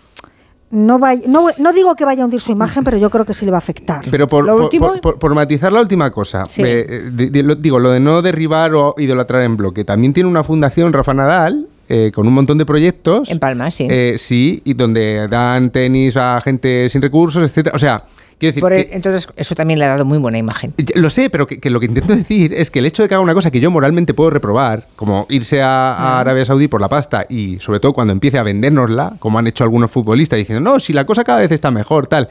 no 0.70 0.98
va, 0.98 1.14
no, 1.26 1.46
no 1.58 1.72
digo 1.72 1.94
que 1.96 2.04
vaya 2.04 2.22
a 2.22 2.24
hundir 2.26 2.40
su 2.40 2.52
imagen, 2.52 2.84
pero 2.84 2.96
yo 2.98 3.08
creo 3.10 3.24
que 3.24 3.32
sí 3.34 3.44
le 3.44 3.50
va 3.50 3.56
a 3.56 3.58
afectar. 3.58 4.04
Pero 4.10 4.28
por, 4.28 4.44
Lo 4.44 4.52
por- 4.54 4.64
último- 4.64 4.88
por- 4.88 5.00
por- 5.00 5.18
por 5.18 5.34
matizar 5.34 5.72
la 5.72 5.80
última 5.80 6.10
cosa, 6.10 6.46
Sí. 6.46 6.62
eh, 6.64 7.10
lo- 7.42 7.54
digo, 7.54 7.78
lo 7.78 7.90
de 7.90 8.00
no 8.00 8.20
derribar 8.22 8.74
o 8.74 8.94
idolatrar 8.98 9.42
en 9.44 9.56
bloque, 9.56 9.84
también 9.84 10.12
tiene 10.12 10.28
una 10.28 10.44
fundación, 10.44 10.92
Rafa 10.92 11.14
Nadal, 11.14 11.68
eh, 11.88 12.12
con 12.14 12.26
un 12.26 12.34
montón 12.34 12.58
de 12.58 12.66
proyectos. 12.66 13.30
En 13.30 13.38
Palma, 13.38 13.70
sí. 13.70 13.86
Eh, 13.90 14.16
sí, 14.18 14.60
y 14.64 14.74
donde 14.74 15.26
dan 15.28 15.70
tenis 15.70 16.16
a 16.16 16.40
gente 16.40 16.88
sin 16.88 17.00
recursos, 17.02 17.48
etcétera. 17.48 17.74
O 17.74 17.78
sea, 17.78 18.04
quiero 18.38 18.50
decir 18.50 18.60
Por 18.60 18.72
el- 18.72 18.86
que- 18.88 18.94
entonces, 18.96 19.28
eso 19.36 19.54
también 19.54 19.78
le 19.78 19.84
ha 19.86 19.88
dado 19.88 20.04
muy 20.04 20.18
buena 20.18 20.38
imagen. 20.38 20.74
Lo 20.94 21.10
sé, 21.10 21.30
pero 21.30 21.46
que, 21.46 21.58
que 21.58 21.70
lo 21.70 21.80
que 21.80 21.86
intento 21.86 22.14
decir 22.14 22.52
es 22.54 22.70
que 22.70 22.78
el 22.80 22.86
hecho 22.86 23.02
de 23.02 23.08
que 23.08 23.14
haga 23.14 23.22
una 23.22 23.34
cosa 23.34 23.50
que 23.50 23.60
yo 23.60 23.70
moralmente 23.70 24.14
puedo 24.14 24.30
reprobar, 24.30 24.84
como 24.96 25.26
irse 25.30 25.62
a, 25.62 25.94
a 25.94 26.20
Arabia 26.20 26.44
Saudí 26.44 26.68
por 26.68 26.80
la 26.80 26.88
pasta 26.88 27.24
y 27.28 27.58
sobre 27.58 27.80
todo 27.80 27.92
cuando 27.92 28.12
empiece 28.12 28.38
a 28.38 28.42
vendérnosla, 28.42 29.14
como 29.18 29.38
han 29.38 29.46
hecho 29.46 29.64
algunos 29.64 29.90
futbolistas 29.90 30.36
diciendo, 30.38 30.60
no, 30.70 30.78
si 30.80 30.92
la 30.92 31.04
cosa 31.06 31.24
cada 31.24 31.40
vez 31.40 31.50
está 31.52 31.70
mejor, 31.70 32.06
tal. 32.06 32.28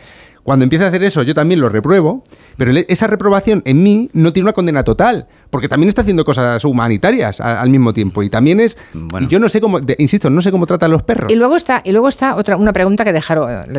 Cuando 0.47 0.63
empiece 0.63 0.85
a 0.85 0.87
hacer 0.87 1.03
eso, 1.03 1.23
yo 1.23 1.33
también 1.33 1.59
lo 1.59 1.67
repruebo, 1.67 2.23
pero 2.55 2.71
esa 2.87 3.05
reprobación 3.07 3.61
en 3.65 3.83
mí 3.83 4.09
no 4.13 4.31
tiene 4.31 4.45
una 4.45 4.53
condena 4.53 4.81
total, 4.85 5.27
porque 5.49 5.67
también 5.67 5.89
está 5.89 6.03
haciendo 6.03 6.23
cosas 6.23 6.63
humanitarias 6.63 7.41
al 7.41 7.69
mismo 7.69 7.93
tiempo. 7.93 8.23
Y 8.23 8.29
también 8.29 8.61
es. 8.61 8.77
Y 9.19 9.27
yo 9.27 9.41
no 9.41 9.49
sé 9.49 9.59
cómo, 9.59 9.81
de- 9.81 9.97
insisto, 9.99 10.29
no 10.29 10.41
sé 10.41 10.49
cómo 10.53 10.65
tratan 10.65 10.91
los 10.91 11.03
perros. 11.03 11.29
Y 11.33 11.35
luego 11.35 11.57
está, 11.57 11.81
y 11.83 11.91
luego 11.91 12.07
está 12.07 12.37
otra, 12.37 12.55
una 12.55 12.71
pregunta 12.71 13.03
que 13.03 13.11
le 13.11 13.19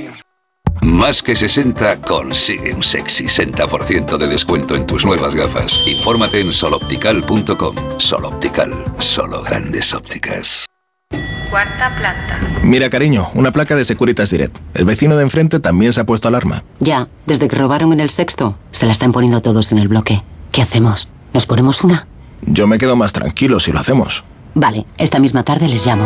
Más 0.81 1.21
que 1.21 1.35
60 1.35 2.01
consigue 2.01 2.73
un 2.73 2.81
sexy 2.81 3.25
60% 3.25 4.17
de 4.17 4.27
descuento 4.27 4.75
en 4.75 4.85
tus 4.87 5.05
nuevas 5.05 5.35
gafas. 5.35 5.79
Infórmate 5.85 6.41
en 6.41 6.51
soloptical.com. 6.51 7.75
Soloptical, 7.97 8.71
solo 8.97 9.43
grandes 9.43 9.93
ópticas. 9.93 10.65
cuarta 11.51 11.89
planta. 11.97 12.39
Mira, 12.63 12.89
cariño, 12.89 13.29
una 13.35 13.51
placa 13.51 13.75
de 13.75 13.85
Securitas 13.85 14.31
Direct. 14.31 14.57
El 14.73 14.85
vecino 14.85 15.15
de 15.17 15.23
enfrente 15.23 15.59
también 15.59 15.93
se 15.93 16.01
ha 16.01 16.05
puesto 16.05 16.27
alarma. 16.27 16.63
Ya, 16.79 17.09
desde 17.27 17.47
que 17.47 17.55
robaron 17.57 17.93
en 17.93 17.99
el 17.99 18.09
sexto, 18.09 18.57
se 18.71 18.85
la 18.85 18.91
están 18.93 19.11
poniendo 19.11 19.41
todos 19.41 19.71
en 19.71 19.77
el 19.77 19.87
bloque. 19.87 20.23
¿Qué 20.51 20.61
hacemos? 20.61 21.09
¿Nos 21.33 21.45
ponemos 21.45 21.83
una? 21.83 22.07
Yo 22.41 22.65
me 22.67 22.79
quedo 22.79 22.95
más 22.95 23.13
tranquilo 23.13 23.59
si 23.59 23.71
lo 23.71 23.79
hacemos. 23.79 24.23
Vale, 24.55 24.85
esta 24.97 25.19
misma 25.19 25.43
tarde 25.43 25.67
les 25.67 25.85
llamo. 25.85 26.05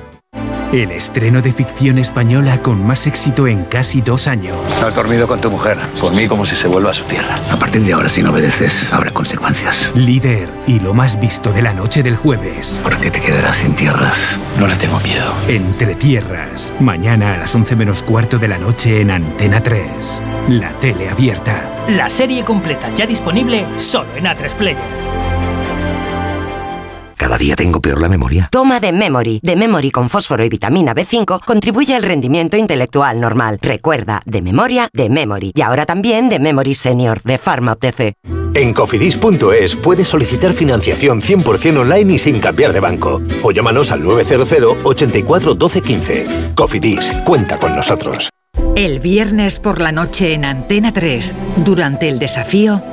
El 0.71 0.91
estreno 0.91 1.41
de 1.41 1.51
ficción 1.51 1.97
española 1.97 2.61
con 2.61 2.81
más 2.81 3.05
éxito 3.05 3.45
en 3.45 3.65
casi 3.65 3.99
dos 3.99 4.29
años. 4.29 4.57
Has 4.81 4.95
dormido 4.95 5.27
con 5.27 5.41
tu 5.41 5.51
mujer. 5.51 5.77
Por 5.99 6.13
mí 6.13 6.29
como 6.29 6.45
si 6.45 6.55
se 6.55 6.69
vuelva 6.69 6.91
a 6.91 6.93
su 6.93 7.03
tierra. 7.03 7.35
A 7.51 7.57
partir 7.57 7.83
de 7.83 7.91
ahora, 7.91 8.07
si 8.07 8.23
no 8.23 8.31
obedeces, 8.31 8.93
habrá 8.93 9.11
consecuencias. 9.11 9.91
Líder 9.95 10.49
y 10.67 10.79
lo 10.79 10.93
más 10.93 11.19
visto 11.19 11.51
de 11.51 11.61
la 11.61 11.73
noche 11.73 12.03
del 12.03 12.15
jueves. 12.15 12.79
¿Por 12.81 12.97
qué 12.99 13.11
te 13.11 13.19
quedarás 13.19 13.57
sin 13.57 13.75
tierras? 13.75 14.39
No 14.57 14.65
le 14.65 14.77
tengo 14.77 14.97
miedo. 15.01 15.33
Entre 15.49 15.93
tierras. 15.93 16.71
Mañana 16.79 17.33
a 17.33 17.37
las 17.37 17.53
11 17.53 17.75
menos 17.75 18.01
cuarto 18.01 18.39
de 18.39 18.47
la 18.47 18.57
noche 18.57 19.01
en 19.01 19.11
Antena 19.11 19.61
3. 19.61 20.21
La 20.47 20.69
tele 20.79 21.09
abierta. 21.09 21.69
La 21.89 22.07
serie 22.07 22.45
completa 22.45 22.89
ya 22.95 23.05
disponible 23.05 23.65
solo 23.75 24.15
en 24.15 24.23
A3 24.23 24.55
Player. 24.55 25.10
Cada 27.31 27.39
día 27.39 27.55
tengo 27.55 27.79
peor 27.79 28.01
la 28.01 28.09
memoria. 28.09 28.49
Toma 28.51 28.81
de 28.81 28.91
Memory. 28.91 29.39
De 29.41 29.55
Memory 29.55 29.89
con 29.89 30.09
fósforo 30.09 30.43
y 30.43 30.49
vitamina 30.49 30.93
B5 30.93 31.39
contribuye 31.45 31.95
al 31.95 32.03
rendimiento 32.03 32.57
intelectual 32.57 33.21
normal. 33.21 33.57
Recuerda, 33.61 34.21
de 34.25 34.41
memoria, 34.41 34.89
de 34.91 35.09
Memory. 35.09 35.53
Y 35.55 35.61
ahora 35.61 35.85
también 35.85 36.27
de 36.27 36.39
Memory 36.39 36.75
Senior, 36.75 37.21
de 37.23 37.37
Pharma 37.37 37.71
OTC. 37.71 38.15
En 38.53 38.73
cofidis.es 38.73 39.77
puedes 39.77 40.09
solicitar 40.09 40.51
financiación 40.51 41.21
100% 41.21 41.77
online 41.77 42.15
y 42.15 42.17
sin 42.19 42.41
cambiar 42.41 42.73
de 42.73 42.81
banco. 42.81 43.21
O 43.43 43.53
llámanos 43.53 43.91
al 43.91 44.03
900 44.03 44.79
84 44.83 45.53
12 45.53 45.81
15. 45.81 46.51
Cofidis, 46.53 47.13
cuenta 47.23 47.57
con 47.57 47.73
nosotros. 47.77 48.29
El 48.75 48.99
viernes 48.99 49.61
por 49.61 49.79
la 49.79 49.93
noche 49.93 50.33
en 50.33 50.43
Antena 50.43 50.91
3, 50.91 51.33
durante 51.63 52.09
el 52.09 52.19
desafío, 52.19 52.83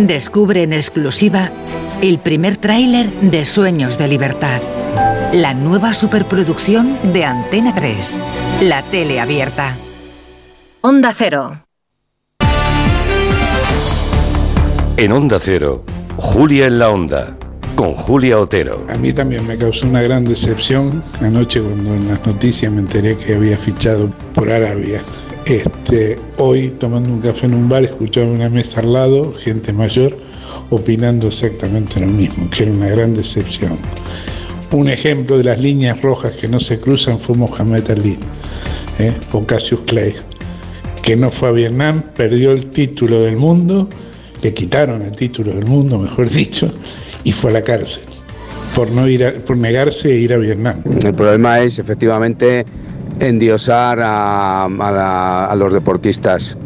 descubre 0.00 0.64
en 0.64 0.72
exclusiva 0.72 1.52
el 2.02 2.18
primer 2.18 2.56
tráiler 2.56 3.12
de 3.20 3.44
Sueños 3.44 3.98
de 3.98 4.08
Libertad. 4.08 4.62
La 5.34 5.52
nueva 5.52 5.92
superproducción 5.92 6.98
de 7.12 7.24
Antena 7.24 7.74
3, 7.74 8.18
la 8.62 8.82
tele 8.84 9.20
abierta. 9.20 9.76
Onda 10.80 11.12
Cero. 11.16 11.66
En 14.96 15.12
Onda 15.12 15.38
Cero, 15.40 15.84
Julia 16.16 16.66
en 16.66 16.78
la 16.78 16.88
Onda, 16.88 17.36
con 17.74 17.92
Julia 17.94 18.38
Otero. 18.38 18.86
A 18.88 18.96
mí 18.96 19.12
también 19.12 19.46
me 19.46 19.58
causó 19.58 19.86
una 19.86 20.00
gran 20.00 20.24
decepción 20.24 21.02
anoche 21.20 21.60
cuando 21.60 21.94
en 21.94 22.08
las 22.08 22.26
noticias 22.26 22.72
me 22.72 22.80
enteré 22.80 23.16
que 23.18 23.34
había 23.34 23.58
fichado 23.58 24.10
por 24.34 24.50
Arabia. 24.50 25.02
Este, 25.44 26.18
hoy 26.38 26.70
tomando 26.70 27.10
un 27.10 27.20
café 27.20 27.46
en 27.46 27.54
un 27.54 27.68
bar, 27.68 27.84
escuchaba 27.84 28.26
una 28.26 28.48
mesa 28.48 28.80
al 28.80 28.92
lado, 28.92 29.34
gente 29.34 29.72
mayor, 29.72 30.16
opinando 30.70 31.28
exactamente 31.28 31.98
lo 32.00 32.06
mismo, 32.08 32.48
que 32.50 32.64
era 32.64 32.72
una 32.72 32.88
gran 32.88 33.14
decepción. 33.14 33.78
Un 34.72 34.88
ejemplo 34.88 35.36
de 35.38 35.44
las 35.44 35.58
líneas 35.58 36.00
rojas 36.02 36.34
que 36.34 36.48
no 36.48 36.60
se 36.60 36.78
cruzan 36.78 37.18
fue 37.18 37.34
Mohamed 37.36 37.90
Ali 37.90 38.18
¿eh? 38.98 39.12
o 39.32 39.44
Cassius 39.44 39.80
Clay, 39.86 40.14
que 41.02 41.16
no 41.16 41.30
fue 41.30 41.48
a 41.48 41.52
Vietnam, 41.52 42.02
perdió 42.14 42.52
el 42.52 42.66
título 42.66 43.20
del 43.20 43.36
mundo, 43.36 43.88
le 44.42 44.54
quitaron 44.54 45.02
el 45.02 45.12
título 45.12 45.52
del 45.54 45.64
mundo, 45.66 45.98
mejor 45.98 46.28
dicho, 46.30 46.72
y 47.24 47.32
fue 47.32 47.50
a 47.50 47.54
la 47.54 47.62
cárcel 47.62 48.04
por 48.76 48.88
no 48.92 49.08
ir 49.08 49.24
a- 49.24 49.32
por 49.44 49.56
negarse 49.56 50.12
a 50.12 50.14
ir 50.14 50.32
a 50.32 50.36
Vietnam. 50.36 50.82
El 51.04 51.12
problema 51.14 51.60
es 51.60 51.80
efectivamente 51.80 52.64
endiosar 53.18 53.98
a, 54.00 54.64
a 54.66 54.68
la- 54.92 55.46
a 55.46 55.56
los 55.56 55.72
deportistas. 55.72 56.56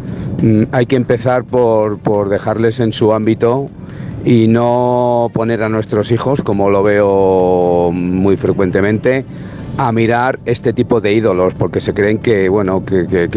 Mm, 0.43 0.65
Hay 0.73 0.85
que 0.85 0.97
empezar 0.97 1.45
por, 1.45 1.99
por 1.99 2.29
dejarles 2.29 2.79
en 2.81 2.93
su 2.93 3.15
ámbito 3.15 3.69
y 4.25 4.49
no 4.49 5.31
poner 5.33 5.63
a 5.63 5.69
nuestros 5.69 6.11
hijos, 6.13 6.43
como 6.43 6.71
lo 6.71 6.83
veo 6.83 7.91
muy 7.93 8.37
frecuentemente, 8.37 9.25
a 9.77 9.91
mirar 9.91 10.39
este 10.45 10.73
tipo 10.73 11.01
de 11.01 11.13
ídolos, 11.13 11.53
porque 11.55 11.81
se 11.81 11.93
creen 11.93 12.19
que, 12.19 12.49
bueno, 12.49 12.85
que, 12.85 13.07
que- 13.09 13.29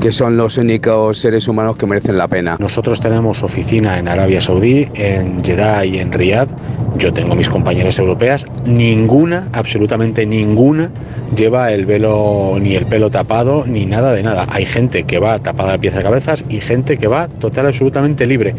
que- 0.00 0.12
son 0.12 0.36
los 0.36 0.56
únicos 0.58 1.18
seres 1.18 1.46
humanos 1.46 1.76
que 1.76 1.86
merecen 1.86 2.18
la 2.18 2.26
pena. 2.26 2.56
Nosotros 2.58 2.98
tenemos 3.00 3.42
oficina 3.44 3.98
en 3.98 4.08
Arabia 4.08 4.40
Saudí, 4.40 4.88
en 4.94 5.44
Jeddah 5.44 5.84
y 5.84 5.98
en 5.98 6.12
Riyadh. 6.12 6.48
Yo 6.96 7.12
tengo 7.12 7.34
mis 7.36 7.48
compañeras 7.48 7.98
europeas. 7.98 8.46
Ninguna, 8.66 9.48
absolutamente 9.52 10.26
ninguna, 10.26 10.90
lleva 11.36 11.70
el 11.72 11.86
velo 11.86 12.56
ni 12.60 12.74
el 12.74 12.86
pelo 12.86 13.10
tapado 13.10 13.64
ni 13.66 13.86
nada 13.86 14.12
de 14.12 14.22
nada. 14.24 14.46
Hay 14.50 14.64
gente 14.64 15.04
que 15.04 15.18
va 15.20 15.38
tapada 15.38 15.72
de 15.72 15.78
pies 15.78 15.94
a 15.94 16.02
cabezas 16.02 16.44
y 16.48 16.60
gente 16.60 16.96
que 16.96 17.06
va 17.06 17.28
total 17.28 17.66
absolutamente 17.66 18.26
libre. 18.26 18.54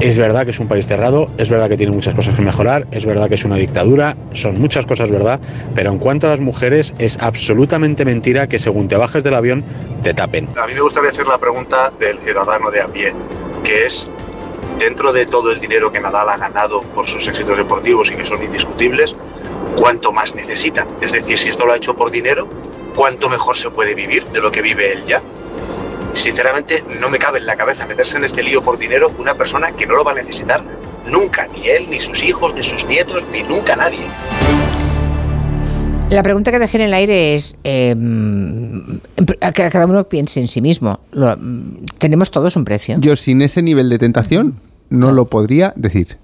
Es 0.00 0.18
verdad 0.18 0.44
que 0.44 0.50
es 0.50 0.60
un 0.60 0.68
país 0.68 0.86
cerrado, 0.86 1.28
es 1.38 1.48
verdad 1.48 1.68
que 1.68 1.76
tiene 1.76 1.92
muchas 1.92 2.14
cosas 2.14 2.34
que 2.34 2.42
mejorar, 2.42 2.86
es 2.90 3.06
verdad 3.06 3.28
que 3.28 3.36
es 3.36 3.44
una 3.44 3.56
dictadura, 3.56 4.16
son 4.32 4.60
muchas 4.60 4.86
cosas 4.86 5.10
verdad, 5.10 5.40
pero 5.74 5.90
en 5.90 5.98
cuanto 5.98 6.26
a 6.26 6.30
las 6.30 6.40
mujeres 6.40 6.94
es 6.98 7.18
absolutamente 7.20 8.04
mentira 8.04 8.46
que 8.48 8.58
según 8.58 8.88
te 8.88 8.96
bajes 8.96 9.24
del 9.24 9.34
avión 9.34 9.64
te 10.02 10.12
tapen. 10.12 10.48
A 10.56 10.66
mí 10.66 10.74
me 10.74 10.80
gustaría 10.80 11.10
hacer 11.10 11.26
la 11.26 11.38
pregunta 11.38 11.90
del 11.98 12.18
ciudadano 12.18 12.70
de 12.70 12.82
a 12.82 12.88
pie, 12.88 13.12
que 13.62 13.86
es, 13.86 14.10
dentro 14.78 15.12
de 15.12 15.26
todo 15.26 15.52
el 15.52 15.60
dinero 15.60 15.90
que 15.90 16.00
Nadal 16.00 16.28
ha 16.28 16.36
ganado 16.36 16.80
por 16.80 17.08
sus 17.08 17.26
éxitos 17.26 17.56
deportivos 17.56 18.10
y 18.10 18.16
que 18.16 18.26
son 18.26 18.42
indiscutibles, 18.42 19.16
¿cuánto 19.76 20.12
más 20.12 20.34
necesita? 20.34 20.86
Es 21.00 21.12
decir, 21.12 21.38
si 21.38 21.48
esto 21.48 21.64
lo 21.64 21.72
ha 21.72 21.76
hecho 21.76 21.94
por 21.94 22.10
dinero, 22.10 22.46
¿cuánto 22.94 23.28
mejor 23.28 23.56
se 23.56 23.70
puede 23.70 23.94
vivir 23.94 24.26
de 24.26 24.40
lo 24.40 24.50
que 24.50 24.60
vive 24.60 24.92
él 24.92 25.04
ya? 25.04 25.22
Sinceramente, 26.14 26.82
no 27.00 27.10
me 27.10 27.18
cabe 27.18 27.38
en 27.38 27.46
la 27.46 27.56
cabeza 27.56 27.86
meterse 27.86 28.16
en 28.16 28.24
este 28.24 28.42
lío 28.42 28.62
por 28.62 28.78
dinero 28.78 29.12
una 29.18 29.34
persona 29.34 29.72
que 29.72 29.86
no 29.86 29.94
lo 29.96 30.04
va 30.04 30.12
a 30.12 30.14
necesitar 30.14 30.62
nunca, 31.10 31.46
ni 31.48 31.68
él, 31.68 31.86
ni 31.90 32.00
sus 32.00 32.22
hijos, 32.22 32.54
ni 32.54 32.62
sus 32.62 32.86
nietos, 32.86 33.22
ni 33.32 33.42
nunca 33.42 33.76
nadie. 33.76 34.00
La 36.10 36.22
pregunta 36.22 36.50
que 36.52 36.58
dejé 36.58 36.76
en 36.78 36.82
el 36.84 36.94
aire 36.94 37.34
es 37.34 37.56
eh, 37.64 37.94
a 39.40 39.52
que 39.52 39.68
cada 39.70 39.86
uno 39.86 40.04
piense 40.04 40.40
en 40.40 40.48
sí 40.48 40.60
mismo. 40.60 41.00
Lo- 41.12 41.36
¿Tenemos 41.98 42.30
todos 42.30 42.56
un 42.56 42.64
precio? 42.64 42.96
Yo 43.00 43.16
sin 43.16 43.42
ese 43.42 43.62
nivel 43.62 43.88
de 43.88 43.98
tentación 43.98 44.54
no 44.90 45.12
lo 45.12 45.24
podría 45.26 45.72
decir. 45.76 46.18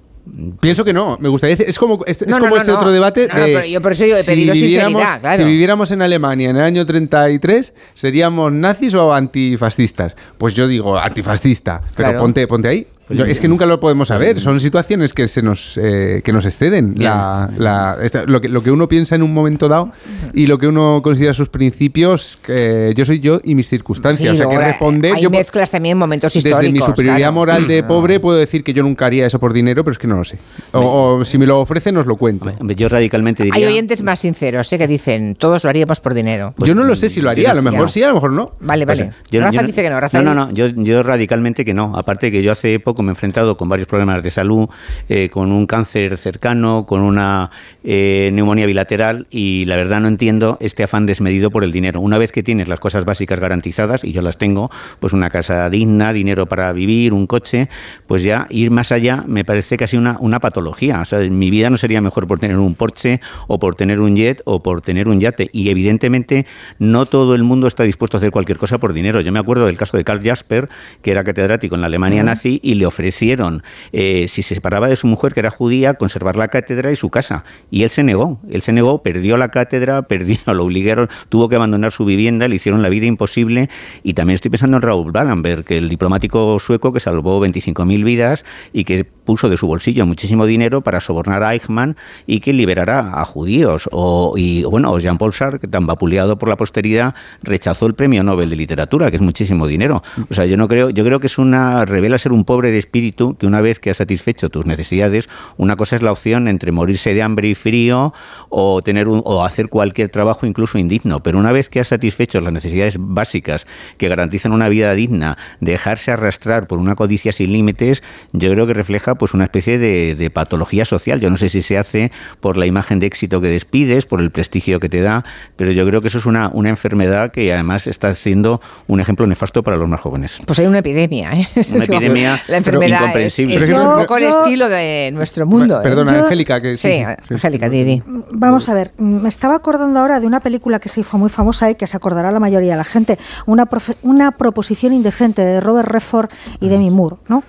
Pienso 0.60 0.84
que 0.84 0.92
no, 0.92 1.16
me 1.20 1.28
gustaría 1.28 1.56
decir, 1.56 1.68
es 1.68 1.78
como, 1.78 2.04
es, 2.06 2.24
No, 2.26 2.38
como 2.38 2.50
no, 2.54 2.56
ese 2.62 2.70
no. 2.70 2.78
otro 2.78 2.92
debate 2.92 3.22
de 3.22 3.28
pero 3.28 3.64
yo 3.64 3.80
por 3.80 3.92
eso 3.92 4.04
yo 4.06 4.16
he 4.16 4.22
pedido 4.24 4.52
viviéramos- 4.54 4.92
sinceridad, 5.00 5.20
claro. 5.20 5.36
Si 5.38 5.44
viviéramos 5.50 5.90
en 5.92 6.02
Alemania 6.02 6.50
en 6.50 6.56
el 6.56 6.62
año 6.62 6.84
33, 6.86 7.72
¿seríamos 7.94 8.52
nazis 8.52 8.94
o 8.94 9.12
antifascistas? 9.14 10.14
Pues 10.38 10.54
yo 10.54 10.68
digo 10.68 10.98
antifascista, 10.98 11.80
pero 11.96 12.10
Claro. 12.10 12.20
ponte, 12.20 12.46
ponte 12.46 12.68
ahí. 12.68 12.86
Yo- 13.10 13.24
es 13.24 13.40
que 13.40 13.48
nunca 13.48 13.66
lo 13.66 13.80
podemos 13.80 14.08
saber, 14.08 14.40
son 14.40 14.60
situaciones 14.60 15.12
que 15.12 15.28
se 15.28 15.42
nos 15.42 15.78
eh, 15.82 16.22
que 16.24 16.32
nos 16.32 16.44
exceden. 16.46 16.94
La- 16.96 17.50
la- 17.56 17.96
esta- 18.02 18.24
lo, 18.26 18.40
que, 18.40 18.48
lo 18.48 18.62
que 18.62 18.70
uno 18.70 18.88
piensa 18.88 19.14
en 19.16 19.22
un 19.22 19.32
momento 19.34 19.68
dado 19.68 19.90
y 20.34 20.46
lo 20.46 20.58
que 20.58 20.66
uno 20.68 21.00
considera 21.02 21.32
sus 21.34 21.48
principios, 21.48 22.38
que 22.44 22.92
yo 22.96 23.04
soy 23.04 23.20
yo 23.20 23.40
y 23.44 23.54
mis 23.54 23.68
circunstancias. 23.68 24.30
Sí, 24.30 24.34
o 24.34 24.38
sea, 24.38 24.48
que 24.48 24.64
responder 24.64 25.14
hay 25.14 25.22
yo 25.22 25.30
mezclas 25.30 25.70
también 25.70 25.96
momentos 25.98 26.34
históricos. 26.36 26.60
desde 26.62 26.72
mi 26.72 26.80
superioridad 26.80 27.16
claro. 27.18 27.32
moral 27.32 27.68
de 27.68 27.82
Mm. 27.82 27.86
pobre 27.86 28.20
puedo 28.20 28.38
decir 28.38 28.62
que 28.64 28.72
yo 28.72 28.82
nunca 28.82 29.06
haría 29.06 29.26
eso 29.26 29.38
por 29.38 29.52
dinero, 29.52 29.82
pero 29.84 29.92
es 29.92 29.98
que 29.98 30.06
no 30.06 30.16
lo 30.16 30.24
sé. 30.24 30.38
O, 30.72 31.16
o 31.18 31.24
si 31.24 31.38
me 31.38 31.46
lo 31.46 31.60
ofrecen, 31.60 31.96
os 31.96 32.06
lo 32.06 32.16
cuento. 32.16 32.52
Yo 32.76 32.88
radicalmente 32.88 33.48
Hay 33.52 33.64
oyentes 33.64 34.02
más 34.02 34.20
sinceros, 34.20 34.72
¿eh? 34.72 34.78
que 34.78 34.86
dicen, 34.86 35.34
todos 35.36 35.64
lo 35.64 35.70
haríamos 35.70 36.00
por 36.00 36.14
dinero. 36.14 36.54
yo 36.58 36.74
no 36.74 36.84
lo 36.84 36.94
sé 36.96 37.08
si 37.08 37.20
lo 37.20 37.30
haría, 37.30 37.50
a 37.50 37.54
lo 37.54 37.62
mejor 37.62 37.90
sí, 37.90 38.02
a 38.02 38.08
lo 38.08 38.14
mejor 38.14 38.32
no. 38.32 38.52
Vale, 38.60 38.86
Pues, 38.86 38.98
vale. 38.98 39.12
yo- 39.30 39.40
Rafa 39.40 39.60
yo 39.60 39.66
dice 39.66 39.82
que 39.82 39.90
no, 39.90 40.00
Rafa. 40.00 40.22
No, 40.22 40.34
no, 40.34 40.46
no, 40.46 40.52
yo, 40.52 40.68
yo 40.68 41.02
radicalmente 41.02 41.64
que 41.64 41.74
no. 41.74 41.96
Aparte 41.96 42.30
que 42.30 42.42
yo 42.42 42.52
hace 42.52 42.78
poco 42.80 42.99
me 43.02 43.10
he 43.10 43.12
enfrentado 43.12 43.56
con 43.56 43.68
varios 43.68 43.88
problemas 43.88 44.22
de 44.22 44.30
salud, 44.30 44.68
eh, 45.08 45.28
con 45.30 45.52
un 45.52 45.66
cáncer 45.66 46.16
cercano, 46.18 46.86
con 46.86 47.00
una 47.00 47.50
eh, 47.84 48.30
neumonía 48.32 48.66
bilateral 48.66 49.26
y 49.30 49.64
la 49.64 49.76
verdad 49.76 50.00
no 50.00 50.08
entiendo 50.08 50.58
este 50.60 50.82
afán 50.82 51.06
desmedido 51.06 51.50
por 51.50 51.64
el 51.64 51.72
dinero. 51.72 52.00
Una 52.00 52.18
vez 52.18 52.32
que 52.32 52.42
tienes 52.42 52.68
las 52.68 52.80
cosas 52.80 53.04
básicas 53.04 53.40
garantizadas, 53.40 54.04
y 54.04 54.12
yo 54.12 54.22
las 54.22 54.38
tengo, 54.38 54.70
pues 54.98 55.12
una 55.12 55.30
casa 55.30 55.68
digna, 55.70 56.12
dinero 56.12 56.46
para 56.46 56.72
vivir, 56.72 57.12
un 57.12 57.26
coche, 57.26 57.68
pues 58.06 58.22
ya 58.22 58.46
ir 58.50 58.70
más 58.70 58.92
allá 58.92 59.24
me 59.26 59.44
parece 59.44 59.76
casi 59.76 59.96
una, 59.96 60.18
una 60.20 60.40
patología. 60.40 61.00
O 61.00 61.04
sea, 61.04 61.20
mi 61.20 61.50
vida 61.50 61.70
no 61.70 61.76
sería 61.76 62.00
mejor 62.00 62.26
por 62.26 62.38
tener 62.38 62.58
un 62.58 62.74
Porsche 62.74 63.20
o 63.46 63.58
por 63.58 63.74
tener 63.74 64.00
un 64.00 64.16
jet 64.16 64.42
o 64.44 64.62
por 64.62 64.82
tener 64.82 65.08
un 65.08 65.20
yate. 65.20 65.48
Y 65.52 65.70
evidentemente 65.70 66.46
no 66.78 67.06
todo 67.06 67.34
el 67.34 67.42
mundo 67.42 67.66
está 67.66 67.84
dispuesto 67.84 68.16
a 68.16 68.18
hacer 68.18 68.30
cualquier 68.30 68.58
cosa 68.58 68.78
por 68.78 68.92
dinero. 68.92 69.20
Yo 69.20 69.32
me 69.32 69.38
acuerdo 69.38 69.66
del 69.66 69.76
caso 69.76 69.96
de 69.96 70.04
Karl 70.04 70.22
Jasper, 70.22 70.68
que 71.02 71.10
era 71.10 71.24
catedrático 71.24 71.74
en 71.74 71.80
la 71.80 71.86
Alemania 71.86 72.22
nazi 72.22 72.60
y 72.62 72.74
le 72.74 72.86
ofrecieron, 72.90 73.62
eh, 73.92 74.26
si 74.28 74.42
se 74.42 74.54
separaba 74.54 74.88
de 74.88 74.96
su 74.96 75.06
mujer, 75.06 75.32
que 75.32 75.40
era 75.40 75.50
judía, 75.50 75.94
conservar 75.94 76.36
la 76.36 76.48
cátedra 76.48 76.92
y 76.92 76.96
su 76.96 77.10
casa. 77.10 77.44
Y 77.70 77.82
él 77.82 77.90
se 77.90 78.02
negó, 78.02 78.38
él 78.50 78.62
se 78.62 78.72
negó, 78.72 79.02
perdió 79.02 79.36
la 79.36 79.48
cátedra, 79.50 80.02
perdió, 80.08 80.38
lo 80.46 80.64
obligaron, 80.64 81.08
tuvo 81.28 81.48
que 81.48 81.56
abandonar 81.56 81.92
su 81.92 82.04
vivienda, 82.04 82.48
le 82.48 82.56
hicieron 82.56 82.82
la 82.82 82.88
vida 82.88 83.06
imposible. 83.06 83.70
Y 84.02 84.14
también 84.14 84.34
estoy 84.34 84.50
pensando 84.50 84.76
en 84.76 84.82
Raúl 84.82 85.10
Wallenberg, 85.10 85.64
el 85.68 85.88
diplomático 85.88 86.58
sueco 86.58 86.92
que 86.92 87.00
salvó 87.00 87.44
25.000 87.44 88.04
vidas 88.04 88.44
y 88.72 88.84
que 88.84 89.06
puso 89.30 89.48
de 89.48 89.56
su 89.56 89.68
bolsillo 89.68 90.06
muchísimo 90.06 90.44
dinero 90.44 90.80
para 90.80 91.00
sobornar 91.00 91.44
a 91.44 91.54
Eichmann 91.54 91.96
y 92.26 92.40
que 92.40 92.52
liberará 92.52 93.20
a 93.20 93.24
judíos. 93.24 93.88
O, 93.92 94.34
y 94.36 94.64
bueno, 94.64 94.98
Jean-Paul 94.98 95.32
Sartre, 95.32 95.68
tan 95.68 95.86
vapuleado 95.86 96.36
por 96.36 96.48
la 96.48 96.56
posteridad, 96.56 97.14
rechazó 97.44 97.86
el 97.86 97.94
premio 97.94 98.24
Nobel 98.24 98.50
de 98.50 98.56
Literatura, 98.56 99.08
que 99.08 99.18
es 99.18 99.22
muchísimo 99.22 99.68
dinero. 99.68 100.02
O 100.28 100.34
sea, 100.34 100.46
yo 100.46 100.56
no 100.56 100.66
creo, 100.66 100.90
yo 100.90 101.04
creo 101.04 101.20
que 101.20 101.28
es 101.28 101.38
una, 101.38 101.84
revela 101.84 102.18
ser 102.18 102.32
un 102.32 102.44
pobre 102.44 102.72
de 102.72 102.78
espíritu 102.78 103.36
que 103.36 103.46
una 103.46 103.60
vez 103.60 103.78
que 103.78 103.90
has 103.90 103.98
satisfecho 103.98 104.48
tus 104.48 104.66
necesidades, 104.66 105.28
una 105.56 105.76
cosa 105.76 105.94
es 105.94 106.02
la 106.02 106.10
opción 106.10 106.48
entre 106.48 106.72
morirse 106.72 107.14
de 107.14 107.22
hambre 107.22 107.50
y 107.50 107.54
frío 107.54 108.12
o 108.48 108.82
tener 108.82 109.06
un, 109.06 109.22
o 109.24 109.44
hacer 109.44 109.68
cualquier 109.68 110.08
trabajo 110.08 110.44
incluso 110.44 110.76
indigno, 110.76 111.22
pero 111.22 111.38
una 111.38 111.52
vez 111.52 111.68
que 111.68 111.78
has 111.78 111.86
satisfecho 111.86 112.40
las 112.40 112.52
necesidades 112.52 112.96
básicas 112.98 113.68
que 113.96 114.08
garantizan 114.08 114.50
una 114.50 114.68
vida 114.68 114.92
digna, 114.94 115.38
dejarse 115.60 116.10
arrastrar 116.10 116.66
por 116.66 116.80
una 116.80 116.96
codicia 116.96 117.30
sin 117.30 117.52
límites, 117.52 118.02
yo 118.32 118.50
creo 118.50 118.66
que 118.66 118.74
refleja 118.74 119.14
pues 119.20 119.34
una 119.34 119.44
especie 119.44 119.76
de, 119.78 120.14
de 120.14 120.30
patología 120.30 120.86
social. 120.86 121.20
Yo 121.20 121.28
no 121.28 121.36
sé 121.36 121.50
si 121.50 121.60
se 121.60 121.76
hace 121.76 122.10
por 122.40 122.56
la 122.56 122.64
imagen 122.64 122.98
de 122.98 123.06
éxito 123.06 123.40
que 123.42 123.48
despides, 123.48 124.06
por 124.06 124.20
el 124.22 124.30
prestigio 124.30 124.80
que 124.80 124.88
te 124.88 125.02
da, 125.02 125.24
pero 125.56 125.70
yo 125.72 125.86
creo 125.86 126.00
que 126.00 126.08
eso 126.08 126.16
es 126.16 126.24
una, 126.24 126.48
una 126.48 126.70
enfermedad 126.70 127.30
que 127.30 127.52
además 127.52 127.86
está 127.86 128.14
siendo 128.14 128.62
un 128.88 128.98
ejemplo 128.98 129.26
nefasto 129.26 129.62
para 129.62 129.76
los 129.76 129.86
más 129.88 130.00
jóvenes. 130.00 130.40
Pues 130.46 130.58
hay 130.58 130.66
una 130.66 130.78
epidemia, 130.78 131.32
¿eh? 131.32 131.46
Una 131.74 131.84
epidemia 131.84 132.42
la 132.48 132.56
enfermedad 132.56 132.98
incomprensible. 133.00 133.56
Es, 133.56 133.68
un 133.68 134.00
poco 134.00 134.16
el 134.16 134.24
estilo 134.24 134.68
de 134.70 135.10
nuestro 135.12 135.44
mundo. 135.46 135.78
¿eh? 135.80 135.82
Perdona, 135.82 136.20
Angélica, 136.24 136.62
que 136.62 136.78
Sí, 136.78 137.02
Angélica, 137.30 137.68
Didi. 137.68 138.02
Vamos 138.32 138.70
a 138.70 138.74
ver, 138.74 138.92
me 138.96 139.28
estaba 139.28 139.56
acordando 139.56 140.00
ahora 140.00 140.18
de 140.18 140.26
una 140.26 140.40
película 140.40 140.80
que 140.80 140.88
se 140.88 141.00
hizo 141.00 141.18
muy 141.18 141.28
famosa 141.28 141.70
y 141.70 141.74
que 141.74 141.86
se 141.86 141.96
acordará 141.96 142.32
la 142.32 142.40
mayoría 142.40 142.70
de 142.72 142.76
la 142.78 142.84
gente, 142.84 143.18
una, 143.44 143.66
profe- 143.68 143.96
una 144.02 144.30
proposición 144.32 144.94
indecente 144.94 145.42
de 145.42 145.60
Robert 145.60 145.88
Redford 145.88 146.30
y 146.60 146.68
Demi 146.70 146.88
Moore, 146.90 147.16
¿no? 147.28 147.44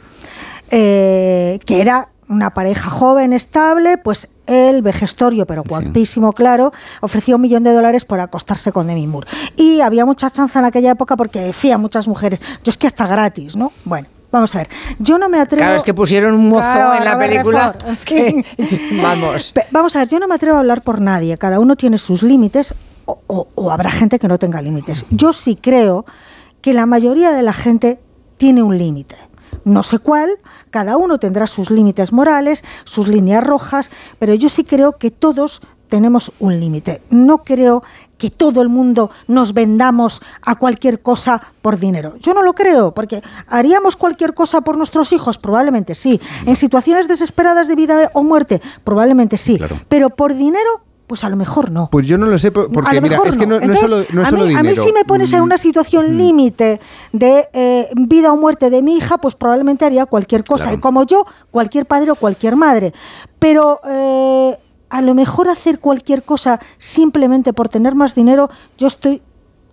Eh, 0.71 1.59
que 1.65 1.81
era 1.81 2.09
una 2.29 2.53
pareja 2.53 2.89
joven, 2.89 3.33
estable, 3.33 3.97
pues 3.97 4.29
él, 4.47 4.81
vejestorio, 4.81 5.45
pero 5.45 5.63
guapísimo, 5.67 6.31
claro, 6.31 6.71
ofrecía 7.01 7.35
un 7.35 7.41
millón 7.41 7.63
de 7.63 7.73
dólares 7.73 8.05
por 8.05 8.21
acostarse 8.21 8.71
con 8.71 8.87
Demi 8.87 9.05
Moore. 9.05 9.27
Y 9.57 9.81
había 9.81 10.05
mucha 10.05 10.29
chanza 10.29 10.59
en 10.59 10.65
aquella 10.65 10.91
época 10.91 11.17
porque 11.17 11.39
decían 11.41 11.81
muchas 11.81 12.07
mujeres, 12.07 12.39
yo 12.63 12.69
es 12.69 12.77
que 12.77 12.87
hasta 12.87 13.05
gratis, 13.07 13.55
¿no? 13.55 13.71
Bueno. 13.85 14.07
Vamos 14.31 14.55
a 14.55 14.59
ver, 14.59 14.69
yo 14.97 15.17
no 15.17 15.27
me 15.27 15.41
atrevo. 15.41 15.59
Claro, 15.59 15.75
es 15.75 15.83
que 15.83 15.93
pusieron 15.93 16.33
un 16.35 16.47
mozo 16.47 16.61
Claro, 16.61 16.93
en 16.95 17.03
la 17.03 17.19
película. 17.19 17.75
En 17.85 17.97
fin. 17.97 18.45
vamos. 19.03 19.53
Vamos 19.71 19.93
a 19.97 19.99
ver, 19.99 20.07
yo 20.07 20.19
no 20.19 20.27
me 20.29 20.35
atrevo 20.35 20.55
a 20.55 20.59
hablar 20.61 20.83
por 20.83 21.01
nadie. 21.01 21.37
Cada 21.37 21.59
uno 21.59 21.75
tiene 21.75 21.97
sus 21.97 22.23
límites 22.23 22.73
o, 23.03 23.19
o- 23.27 23.49
o 23.55 23.71
habrá 23.71 23.91
gente 23.91 24.19
que 24.19 24.29
no 24.29 24.39
tenga 24.39 24.61
límites. 24.61 25.05
Yo 25.09 25.33
sí 25.33 25.57
creo 25.61 26.05
que 26.61 26.73
la 26.73 26.85
mayoría 26.85 27.31
de 27.33 27.43
la 27.43 27.51
gente 27.51 27.99
tiene 28.37 28.63
un 28.63 28.77
límite. 28.77 29.17
No 29.63 29.83
sé 29.83 29.99
cuál, 29.99 30.31
cada 30.69 30.97
uno 30.97 31.19
tendrá 31.19 31.47
sus 31.47 31.69
límites 31.69 32.11
morales, 32.11 32.63
sus 32.83 33.07
líneas 33.07 33.43
rojas, 33.43 33.91
pero 34.19 34.33
yo 34.33 34.49
sí 34.49 34.63
creo 34.63 34.97
que 34.97 35.11
todos 35.11 35.61
tenemos 35.91 36.31
un 36.39 36.59
límite. 36.59 37.01
No 37.09 37.39
creo 37.39 37.83
que 38.17 38.29
todo 38.29 38.61
el 38.61 38.69
mundo 38.69 39.11
nos 39.27 39.53
vendamos 39.53 40.21
a 40.41 40.55
cualquier 40.55 41.01
cosa 41.01 41.41
por 41.61 41.79
dinero. 41.79 42.13
Yo 42.21 42.33
no 42.33 42.43
lo 42.43 42.53
creo, 42.53 42.93
porque 42.93 43.21
haríamos 43.47 43.97
cualquier 43.97 44.33
cosa 44.33 44.61
por 44.61 44.77
nuestros 44.77 45.11
hijos, 45.11 45.37
probablemente 45.37 45.93
sí. 45.95 46.21
En 46.45 46.55
situaciones 46.55 47.07
desesperadas 47.07 47.67
de 47.67 47.75
vida 47.75 48.11
o 48.13 48.23
muerte, 48.23 48.61
probablemente 48.83 49.37
sí. 49.37 49.59
Pero 49.89 50.11
por 50.11 50.33
dinero, 50.33 50.81
pues 51.11 51.25
a 51.25 51.29
lo 51.29 51.35
mejor 51.35 51.71
no. 51.71 51.89
Pues 51.91 52.07
yo 52.07 52.17
no 52.17 52.25
lo 52.25 52.39
sé 52.39 52.53
por- 52.53 52.67
a 52.67 52.69
porque 52.69 52.95
lo 52.95 53.01
mira, 53.01 53.15
mejor 53.17 53.27
es 53.27 53.35
que 53.35 53.45
no, 53.45 53.55
no 53.55 53.57
es 53.57 53.63
Entonces, 53.63 53.89
solo, 53.89 54.05
no 54.13 54.21
es 54.21 54.27
a, 54.27 54.29
solo 54.29 54.45
mí, 54.45 54.55
a 54.55 54.63
mí 54.63 54.75
si 54.77 54.93
me 54.93 55.03
pones 55.03 55.33
en 55.33 55.41
una 55.41 55.57
situación 55.57 56.17
límite 56.17 56.79
de 57.11 57.49
eh, 57.51 57.89
vida 57.97 58.31
o 58.31 58.37
muerte 58.37 58.69
de 58.69 58.81
mi 58.81 58.95
hija, 58.95 59.17
pues 59.17 59.35
probablemente 59.35 59.83
haría 59.83 60.05
cualquier 60.05 60.45
cosa. 60.45 60.63
Claro. 60.63 60.77
Y 60.77 60.79
como 60.79 61.03
yo, 61.03 61.25
cualquier 61.51 61.85
padre 61.85 62.11
o 62.11 62.15
cualquier 62.15 62.55
madre. 62.55 62.93
Pero 63.39 63.81
eh, 63.89 64.57
a 64.89 65.01
lo 65.01 65.13
mejor 65.13 65.49
hacer 65.49 65.79
cualquier 65.79 66.23
cosa 66.23 66.61
simplemente 66.77 67.51
por 67.51 67.67
tener 67.67 67.93
más 67.93 68.15
dinero, 68.15 68.49
yo 68.77 68.87
estoy 68.87 69.21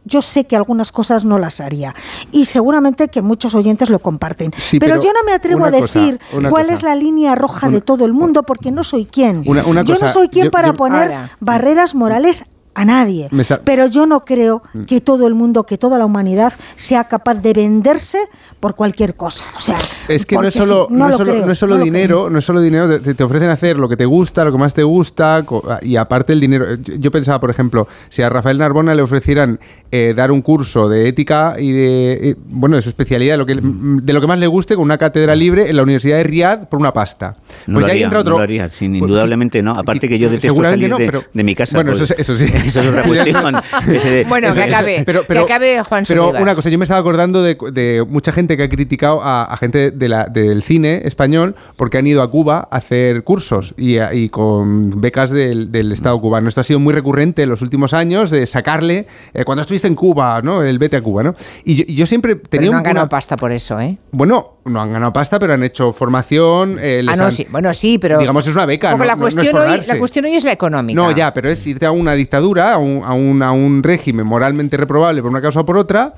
yo 0.09 0.23
sé 0.23 0.45
que 0.47 0.57
algunas 0.57 0.91
cosas 0.91 1.25
no 1.25 1.39
las 1.39 1.61
haría 1.61 1.95
y 2.33 2.47
seguramente 2.47 3.09
que 3.09 3.23
muchos 3.23 3.55
oyentes 3.55 3.91
lo 3.91 3.99
comparten. 4.01 4.53
Sí, 4.57 4.79
pero, 4.81 4.95
pero 4.95 5.05
yo 5.05 5.13
no 5.13 5.21
me 5.25 5.33
atrevo 5.33 5.65
a 5.67 5.71
cosa, 5.71 5.83
decir 6.01 6.21
cuál 6.51 6.65
cosa. 6.65 6.75
es 6.75 6.83
la 6.83 6.95
línea 6.95 7.35
roja 7.35 7.69
de 7.69 7.81
todo 7.81 8.05
el 8.05 8.13
mundo 8.13 8.43
porque 8.43 8.71
no 8.71 8.83
soy 8.85 9.05
quien. 9.05 9.43
Una- 9.47 9.65
una 9.65 9.83
yo 9.83 9.95
no 10.01 10.09
soy 10.09 10.29
quien 10.29 10.47
yo- 10.47 10.51
para 10.51 10.69
yo- 10.69 10.75
poner 10.75 11.03
Ahora. 11.13 11.31
barreras 11.41 11.95
morales 11.95 12.45
a 12.81 12.85
nadie. 12.85 13.29
Pero 13.65 13.87
yo 13.87 14.07
no 14.07 14.25
creo 14.25 14.63
Mm. 14.73 14.85
que 14.85 15.01
todo 15.01 15.27
el 15.27 15.35
mundo, 15.35 15.65
que 15.65 15.79
toda 15.79 15.99
la 15.99 16.05
humanidad 16.07 16.53
sea 16.77 17.05
capaz 17.05 17.35
de 17.37 17.53
venderse 17.53 18.19
por 18.61 18.75
cualquier 18.75 19.15
cosa. 19.15 19.45
O 19.57 19.61
sea, 19.61 19.77
Es 20.09 20.27
que 20.27 20.37
no 20.37 20.43
es 20.47 20.55
solo, 20.55 20.87
sí, 20.89 20.95
no 20.95 21.05
es 21.07 21.11
lo 21.13 21.17
solo, 21.19 21.33
creo, 21.33 21.47
no 21.47 21.53
es 21.53 21.59
solo 21.59 21.75
no 21.75 21.79
lo 21.79 21.85
dinero, 21.85 22.31
no 22.31 22.39
es 22.39 22.45
solo 22.45 22.61
dinero, 22.61 23.01
te, 23.01 23.15
te 23.15 23.25
ofrecen 23.25 23.49
hacer 23.51 23.79
lo 23.79 23.89
que 23.89 23.97
te 23.97 24.05
gusta, 24.05 24.45
lo 24.45 24.53
que 24.53 24.59
más 24.59 24.75
te 24.75 24.83
gusta, 24.83 25.43
co- 25.45 25.63
y 25.83 25.97
aparte 25.97 26.33
el 26.33 26.41
dinero. 26.41 26.67
Yo, 26.77 27.11
pensaba, 27.11 27.39
por 27.41 27.51
ejemplo, 27.51 27.87
si 28.09 28.23
a 28.23 28.29
Rafael 28.31 28.59
Narbona 28.59 28.95
le 28.95 29.03
ofrecieran 29.03 29.59
eh, 29.91 30.13
dar 30.17 30.31
un 30.31 30.43
curso 30.43 30.89
de 30.89 31.09
ética 31.09 31.55
y 31.59 31.73
de, 31.73 32.13
eh, 32.31 32.37
bueno, 32.49 32.77
de 32.77 32.83
su 32.83 32.89
especialidad, 32.91 33.39
lo 33.39 33.47
que, 33.47 33.59
de 33.63 34.13
lo 34.13 34.21
que 34.21 34.27
más 34.27 34.39
le 34.39 34.47
guste, 34.47 34.75
con 34.75 34.85
una 34.85 34.99
cátedra 34.99 35.35
libre 35.35 35.71
en 35.71 35.77
la 35.77 35.83
Universidad 35.83 36.17
de 36.19 36.25
Riad 36.25 36.69
por 36.69 36.79
una 36.81 36.93
pasta. 36.93 37.37
No 37.67 37.75
pues 37.75 37.81
lo 37.81 37.87
ahí 37.87 37.91
haría, 37.93 38.05
entra 38.07 38.21
otro. 38.21 38.33
no 38.33 38.39
lo 38.39 38.45
haría, 38.45 38.69
sin 38.69 38.95
indudablemente 38.97 39.63
no. 39.63 39.73
Aparte 39.73 40.09
que 40.09 40.19
yo 40.19 40.29
detesto 40.31 40.63
salir 40.63 40.91
no, 40.91 40.99
de, 40.99 41.07
pero- 41.07 41.23
de 41.33 41.43
mi 41.43 41.55
casa. 41.55 41.77
Bueno, 41.77 41.93
pues, 41.93 42.03
eso, 42.03 42.15
es- 42.15 42.21
eso 42.29 42.39
sí. 42.39 42.47
Eso 42.69 42.81
es 42.81 42.87
otra 42.87 43.03
cuestión. 43.03 43.55
Bueno, 44.29 44.53
que 44.53 44.63
acabe, 44.63 45.05
que 45.05 45.39
acabe 45.39 45.83
Juan 45.83 46.05
Pero 46.07 46.23
Sorribas. 46.25 46.43
una 46.43 46.55
cosa, 46.55 46.71
yo 46.71 46.79
me 46.79 46.85
estaba 46.85 47.01
acordando 47.01 47.43
de, 47.43 47.57
de 47.73 48.05
mucha 48.09 48.33
gente 48.33 48.57
que 48.57 48.63
ha 48.65 48.69
criticado 48.69 49.21
a, 49.23 49.45
a 49.45 49.57
gente 49.57 49.91
de 49.91 50.09
la- 50.09 50.25
del 50.27 50.63
cine 50.63 51.03
español 51.05 51.55
porque 51.77 51.99
han 51.99 52.07
ido 52.07 52.23
a 52.23 52.31
Cuba 52.31 52.69
a 52.71 52.77
hacer 52.77 53.25
cursos 53.25 53.75
y, 53.77 53.99
a- 53.99 54.13
y 54.15 54.29
con 54.29 55.01
becas 55.01 55.31
del, 55.31 55.71
del 55.73 55.93
Estado 55.93 56.21
cubano. 56.21 56.49
Esto 56.49 56.61
ha 56.61 56.65
sido 56.65 56.79
muy 56.81 56.93
recurrente 56.95 57.43
en 57.43 57.49
los 57.49 57.63
últimos 57.63 57.93
años 57.95 58.31
de 58.31 58.47
sacarle, 58.47 59.07
eh, 59.35 59.45
cuando 59.45 59.63
estuviste 59.63 59.89
en 59.89 59.95
Cuba, 59.95 60.41
¿no? 60.43 60.63
El 60.63 60.79
vete 60.79 60.97
a 60.97 61.03
Cuba, 61.03 61.23
¿no? 61.23 61.35
Y 61.65 61.75
yo, 61.77 61.85
y 61.87 61.95
yo 61.95 62.07
siempre 62.07 62.37
Pero 62.37 62.49
tenía 62.51 62.71
no 62.71 62.77
han 62.79 62.83
ganado 62.83 63.05
una- 63.05 63.09
pasta 63.11 63.37
por 63.37 63.53
eso, 63.53 63.79
¿eh? 63.81 63.99
Bueno, 64.13 64.58
no 64.69 64.81
han 64.81 64.93
ganado 64.93 65.13
pasta, 65.13 65.39
pero 65.39 65.53
han 65.55 65.63
hecho 65.63 65.93
formación. 65.93 66.79
eh, 66.81 67.03
les 67.03 67.13
Ah, 67.13 67.17
no, 67.17 67.25
han- 67.25 67.33
sí. 67.33 67.47
Bueno, 67.51 67.73
sí, 67.75 67.99
pero... 67.99 68.19
Digamos, 68.19 68.47
es 68.47 68.55
una 68.55 68.67
beca. 68.67 68.97
No- 68.97 69.05
la, 69.05 69.15
no- 69.15 69.21
no 69.23 69.29
es 69.29 69.35
cuestión 69.35 69.57
hoy, 69.63 69.81
la 69.87 69.99
cuestión 69.99 70.25
hoy 70.25 70.35
es 70.35 70.45
la 70.45 70.53
económica. 70.53 71.01
No, 71.01 71.11
ya, 71.11 71.33
pero 71.35 71.51
es 71.51 71.67
irte 71.67 71.87
a 71.87 71.91
una 71.91 72.15
dictadura, 72.15 72.73
a 72.75 72.79
un, 72.79 73.03
a 73.05 73.13
un- 73.15 73.43
a 73.43 73.53
un 73.53 73.83
régimen 73.83 74.27
moralmente 74.27 74.77
reprobable 74.77 75.23
por 75.23 75.31
una 75.31 75.41
causa 75.43 75.61
o 75.61 75.67
por 75.67 75.77
otra. 75.79 76.15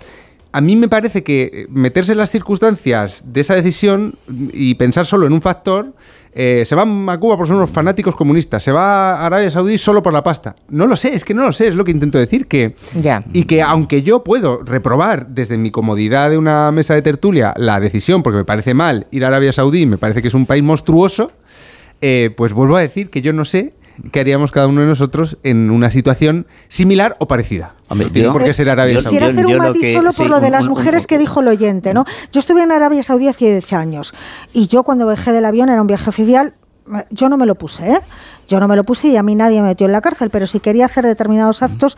A 0.52 0.60
mí 0.60 0.74
me 0.74 0.88
parece 0.88 1.22
que 1.22 1.66
meterse 1.70 2.12
en 2.12 2.18
las 2.18 2.30
circunstancias 2.30 3.22
de 3.32 3.40
esa 3.40 3.54
decisión 3.54 4.16
y 4.52 4.74
pensar 4.74 5.06
solo 5.06 5.26
en 5.26 5.32
un 5.32 5.40
factor, 5.40 5.92
eh, 6.32 6.62
se 6.64 6.74
van 6.74 7.08
a 7.08 7.18
Cuba 7.18 7.36
por 7.36 7.46
ser 7.46 7.56
unos 7.56 7.70
fanáticos 7.70 8.14
comunistas, 8.14 8.62
se 8.62 8.70
va 8.70 9.14
a 9.14 9.26
Arabia 9.26 9.50
Saudí 9.50 9.76
solo 9.78 10.02
por 10.02 10.12
la 10.12 10.22
pasta. 10.22 10.54
No 10.68 10.86
lo 10.86 10.96
sé, 10.96 11.14
es 11.14 11.24
que 11.24 11.34
no 11.34 11.44
lo 11.44 11.52
sé, 11.52 11.68
es 11.68 11.74
lo 11.74 11.84
que 11.84 11.90
intento 11.90 12.18
decir. 12.18 12.46
Que. 12.46 12.74
Y 13.32 13.44
que 13.44 13.62
aunque 13.62 14.02
yo 14.02 14.22
puedo 14.22 14.62
reprobar 14.62 15.28
desde 15.28 15.58
mi 15.58 15.70
comodidad 15.70 16.30
de 16.30 16.38
una 16.38 16.70
mesa 16.72 16.94
de 16.94 17.02
tertulia 17.02 17.52
la 17.56 17.80
decisión, 17.80 18.22
porque 18.22 18.38
me 18.38 18.44
parece 18.44 18.74
mal 18.74 19.06
ir 19.10 19.24
a 19.24 19.28
Arabia 19.28 19.52
Saudí, 19.52 19.86
me 19.86 19.98
parece 19.98 20.22
que 20.22 20.28
es 20.28 20.34
un 20.34 20.46
país 20.46 20.62
monstruoso, 20.62 21.32
eh, 22.00 22.30
pues 22.36 22.52
vuelvo 22.52 22.76
a 22.76 22.80
decir 22.80 23.10
que 23.10 23.22
yo 23.22 23.32
no 23.32 23.44
sé 23.44 23.74
qué 24.12 24.20
haríamos 24.20 24.52
cada 24.52 24.66
uno 24.66 24.80
de 24.80 24.86
nosotros 24.86 25.36
en 25.42 25.70
una 25.70 25.90
situación 25.90 26.46
similar 26.68 27.16
o 27.18 27.28
parecida. 27.28 27.74
Hombre, 27.90 28.06
no 28.06 28.12
tiene 28.12 28.28
yo- 28.28 28.32
por 28.32 28.44
qué 28.44 28.54
ser 28.54 28.70
Arabia 28.70 28.94
yo- 28.94 29.02
Saudí. 29.02 29.18
Quisiera 29.18 29.32
hacer 29.32 29.46
un 29.46 29.58
matiz 29.58 29.82
que- 29.82 29.92
solo 29.92 30.12
por 30.12 30.24
sí, 30.26 30.30
lo 30.30 30.40
de 30.40 30.46
un- 30.46 30.52
las 30.52 30.64
un- 30.64 30.70
mujeres 30.70 31.06
que 31.06 31.18
dijo 31.18 31.40
el 31.40 31.48
oyente, 31.48 31.92
¿no? 31.92 32.04
Yo 32.32 32.38
estuve 32.40 32.62
en 32.62 32.72
Arabia 32.72 33.02
Saudí 33.02 33.28
hace 33.28 33.50
10 33.50 33.72
años 33.74 34.14
y 34.52 34.68
yo 34.68 34.82
cuando 34.84 35.04
bajé 35.06 35.32
del 35.32 35.44
avión 35.44 35.68
era 35.68 35.80
un 35.82 35.86
viaje 35.86 36.08
oficial. 36.08 36.54
eh, 36.94 37.04
Yo 37.10 37.28
no 37.28 37.36
me 37.36 37.46
lo 37.46 37.54
puse, 37.56 37.92
¿eh? 37.92 38.00
Yo 38.48 38.58
no 38.58 38.66
me 38.66 38.74
lo 38.74 38.84
puse 38.84 39.08
y 39.08 39.16
a 39.16 39.22
mí 39.22 39.34
nadie 39.34 39.60
me 39.60 39.68
metió 39.68 39.86
en 39.86 39.92
la 39.92 40.00
cárcel, 40.00 40.30
pero 40.30 40.46
si 40.46 40.58
quería 40.60 40.86
hacer 40.86 41.04
determinados 41.04 41.62
actos 41.62 41.96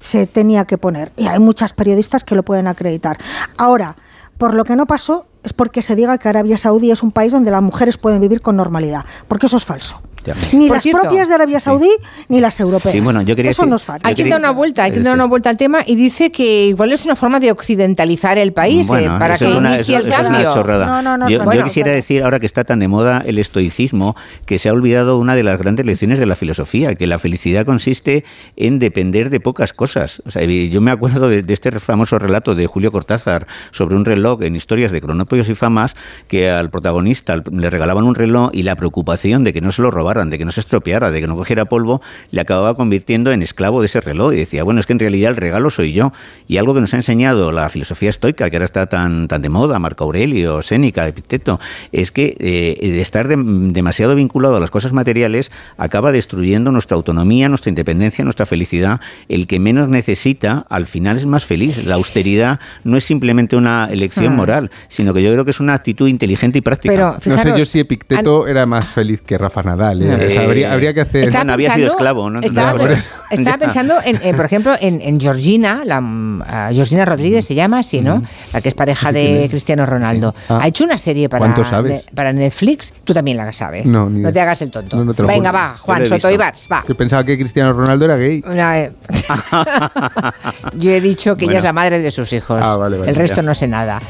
se 0.00 0.26
tenía 0.26 0.64
que 0.64 0.76
poner. 0.78 1.12
Y 1.16 1.26
hay 1.28 1.38
muchas 1.38 1.72
periodistas 1.72 2.24
que 2.24 2.34
lo 2.34 2.42
pueden 2.42 2.66
acreditar. 2.66 3.16
Ahora, 3.56 3.96
por 4.38 4.54
lo 4.54 4.64
que 4.64 4.76
no 4.76 4.86
pasó 4.86 5.26
es 5.44 5.52
porque 5.52 5.82
se 5.82 5.94
diga 5.94 6.18
que 6.18 6.28
Arabia 6.28 6.58
Saudí 6.58 6.90
es 6.90 7.02
un 7.02 7.12
país 7.12 7.32
donde 7.32 7.50
las 7.50 7.62
mujeres 7.62 7.96
pueden 7.98 8.20
vivir 8.20 8.40
con 8.40 8.56
normalidad, 8.56 9.04
porque 9.28 9.46
eso 9.46 9.56
es 9.56 9.64
falso. 9.64 10.02
Ya. 10.24 10.34
Ni 10.54 10.68
Por 10.68 10.76
las 10.78 10.82
cierto, 10.82 11.02
propias 11.02 11.28
de 11.28 11.34
Arabia 11.34 11.60
Saudí 11.60 11.90
ni 12.30 12.40
las 12.40 12.58
europeas. 12.58 12.92
Sí, 12.92 13.00
bueno, 13.00 13.20
yo 13.20 13.36
quería 13.36 13.50
eso 13.50 13.60
decir- 13.60 13.68
no 13.70 13.76
es 13.76 13.82
falso. 13.84 14.08
Hay 14.08 14.14
que 14.14 14.24
dar 14.26 14.40
una 14.40 14.52
vuelta, 14.52 14.84
hay 14.84 14.90
que 14.92 15.00
dar 15.00 15.12
sí. 15.12 15.18
una 15.18 15.26
vuelta 15.26 15.50
al 15.50 15.58
tema 15.58 15.80
y 15.84 15.96
dice 15.96 16.32
que 16.32 16.64
igual 16.68 16.92
es 16.92 17.04
una 17.04 17.14
forma 17.14 17.40
de 17.40 17.52
occidentalizar 17.52 18.38
el 18.38 18.54
país 18.54 18.86
Bueno, 18.86 19.16
eh, 19.16 19.18
para 19.18 19.36
que 19.36 19.44
es 19.46 19.54
una, 19.54 19.74
inicie 19.74 19.96
eso- 19.98 20.06
el 20.06 20.12
eso 20.12 20.22
es 20.22 20.28
una 20.28 20.38
cambio. 20.38 20.54
chorrada. 20.54 20.86
No, 20.86 21.02
no, 21.02 21.18
no, 21.18 21.28
yo, 21.28 21.36
no, 21.38 21.42
yo 21.42 21.44
bueno, 21.44 21.64
quisiera 21.64 21.88
bueno. 21.88 21.96
decir, 21.96 22.22
ahora 22.22 22.40
que 22.40 22.46
está 22.46 22.64
tan 22.64 22.78
de 22.78 22.88
moda 22.88 23.22
el 23.26 23.38
estoicismo, 23.38 24.16
que 24.46 24.58
se 24.58 24.70
ha 24.70 24.72
olvidado 24.72 25.18
una 25.18 25.34
de 25.34 25.42
las 25.42 25.58
grandes 25.58 25.84
lecciones 25.84 26.18
de 26.18 26.24
la 26.24 26.36
filosofía, 26.36 26.94
que 26.94 27.06
la 27.06 27.18
felicidad 27.18 27.66
consiste 27.66 28.24
en 28.56 28.78
depender 28.78 29.28
de 29.28 29.40
pocas 29.40 29.74
cosas. 29.74 30.22
O 30.24 30.30
sea, 30.30 30.42
yo 30.44 30.80
me 30.80 30.90
acuerdo 30.90 31.28
de, 31.28 31.42
de 31.42 31.52
este 31.52 31.70
famoso 31.80 32.18
relato 32.18 32.54
de 32.54 32.66
Julio 32.66 32.90
Cortázar 32.92 33.46
sobre 33.72 33.94
un 33.94 34.06
reloj 34.06 34.40
en 34.42 34.56
Historias 34.56 34.90
de 34.90 35.02
Crono 35.02 35.26
pollos 35.34 35.48
y 35.48 35.56
famas 35.56 35.96
que 36.28 36.48
al 36.48 36.70
protagonista 36.70 37.42
le 37.50 37.68
regalaban 37.68 38.04
un 38.04 38.14
reloj 38.14 38.50
y 38.52 38.62
la 38.62 38.76
preocupación 38.76 39.42
de 39.42 39.52
que 39.52 39.60
no 39.60 39.72
se 39.72 39.82
lo 39.82 39.90
robaran, 39.90 40.30
de 40.30 40.38
que 40.38 40.44
no 40.44 40.52
se 40.52 40.60
estropeara, 40.60 41.10
de 41.10 41.20
que 41.20 41.26
no 41.26 41.34
cogiera 41.34 41.64
polvo, 41.64 42.02
le 42.30 42.40
acababa 42.40 42.74
convirtiendo 42.74 43.32
en 43.32 43.42
esclavo 43.42 43.80
de 43.80 43.86
ese 43.86 44.00
reloj. 44.00 44.32
Y 44.32 44.36
decía, 44.36 44.62
bueno, 44.62 44.78
es 44.78 44.86
que 44.86 44.92
en 44.92 45.00
realidad 45.00 45.30
el 45.32 45.36
regalo 45.36 45.70
soy 45.70 45.92
yo. 45.92 46.12
Y 46.46 46.58
algo 46.58 46.72
que 46.72 46.80
nos 46.80 46.94
ha 46.94 46.98
enseñado 46.98 47.50
la 47.50 47.68
filosofía 47.68 48.10
estoica, 48.10 48.48
que 48.48 48.56
ahora 48.56 48.64
está 48.64 48.86
tan, 48.86 49.26
tan 49.26 49.42
de 49.42 49.48
moda, 49.48 49.80
Marco 49.80 50.04
Aurelio, 50.04 50.62
Sénica, 50.62 51.08
Epicteto, 51.08 51.58
es 51.90 52.12
que 52.12 52.36
eh, 52.38 53.00
estar 53.00 53.26
demasiado 53.26 54.14
vinculado 54.14 54.56
a 54.56 54.60
las 54.60 54.70
cosas 54.70 54.92
materiales 54.92 55.50
acaba 55.76 56.12
destruyendo 56.12 56.70
nuestra 56.70 56.94
autonomía, 56.96 57.48
nuestra 57.48 57.70
independencia, 57.70 58.22
nuestra 58.22 58.46
felicidad. 58.46 59.00
El 59.28 59.48
que 59.48 59.58
menos 59.58 59.88
necesita, 59.88 60.64
al 60.68 60.86
final 60.86 61.16
es 61.16 61.26
más 61.26 61.44
feliz. 61.44 61.84
La 61.86 61.96
austeridad 61.96 62.60
no 62.84 62.96
es 62.96 63.02
simplemente 63.02 63.56
una 63.56 63.88
elección 63.90 64.34
Hmm. 64.34 64.36
moral, 64.36 64.70
sino 64.88 65.14
que 65.14 65.22
yo 65.24 65.32
creo 65.32 65.44
que 65.44 65.50
es 65.50 65.60
una 65.60 65.74
actitud 65.74 66.06
inteligente 66.08 66.58
y 66.58 66.60
práctica. 66.60 66.94
Pero, 66.94 67.16
No 67.36 67.42
sé 67.42 67.58
yo 67.58 67.64
si 67.66 67.80
Epicteto 67.80 68.46
era 68.46 68.66
más 68.66 68.88
feliz 68.88 69.20
que 69.22 69.36
Rafa 69.38 69.62
Nadal. 69.62 70.02
¿eh? 70.02 70.26
O 70.26 70.30
sea, 70.30 70.42
habría, 70.42 70.72
habría 70.72 70.94
que 70.94 71.00
hacer... 71.02 71.34
Había 71.36 71.70
sido 71.74 71.86
pensando- 71.86 71.86
esclavo, 71.88 72.30
¿no? 72.30 72.40
Estaba, 72.40 72.72
No, 72.74 73.58
pensando, 73.58 73.94
en, 74.04 74.20
en, 74.22 74.36
por 74.36 74.44
ejemplo, 74.44 74.74
en, 74.80 75.00
en 75.00 75.20
Georgina, 75.20 75.82
la, 75.84 76.00
mm, 76.00 76.42
Georgina 76.72 77.04
Rodríguez 77.04 77.44
se 77.44 77.54
llama 77.54 77.80
así, 77.80 78.00
¿no? 78.00 78.22
La 78.52 78.60
que 78.60 78.68
es 78.68 78.74
pareja 78.74 79.12
de 79.12 79.46
Cristiano 79.50 79.86
Ronaldo. 79.86 80.34
Ah. 80.48 80.60
Ha 80.62 80.68
hecho 80.68 80.84
una 80.84 80.98
serie 80.98 81.28
para, 81.28 81.48
ne- 81.48 82.02
para 82.14 82.32
Netflix. 82.32 82.92
Tú 83.04 83.12
también 83.14 83.36
la 83.36 83.52
sabes. 83.52 83.86
No, 83.86 84.08
ni 84.08 84.20
idea. 84.20 84.32
te 84.32 84.40
hagas 84.40 84.62
el 84.62 84.70
tonto. 84.70 84.96
No, 84.96 85.04
no 85.04 85.26
Venga, 85.26 85.50
va, 85.52 85.76
Juan 85.78 86.06
Soto. 86.06 86.30
Ibars, 86.30 86.68
va. 86.70 86.82
Que 86.86 86.94
pensaba 86.94 87.24
que 87.24 87.36
Cristiano 87.38 87.72
Ronaldo 87.72 88.04
era 88.04 88.16
gay. 88.16 88.42
Una, 88.46 88.80
eh, 88.80 88.92
Yo 90.74 90.90
he 90.90 91.00
dicho 91.00 91.36
que 91.36 91.44
ella 91.46 91.58
es 91.58 91.64
la 91.64 91.72
madre 91.72 91.98
de 92.00 92.10
sus 92.10 92.32
hijos. 92.32 92.60
Ah, 92.62 92.76
vale, 92.76 92.98
vale, 92.98 93.10
el 93.10 93.16
resto 93.16 93.36
ya. 93.36 93.42
no 93.42 93.54
sé 93.54 93.66
nada. 93.68 94.00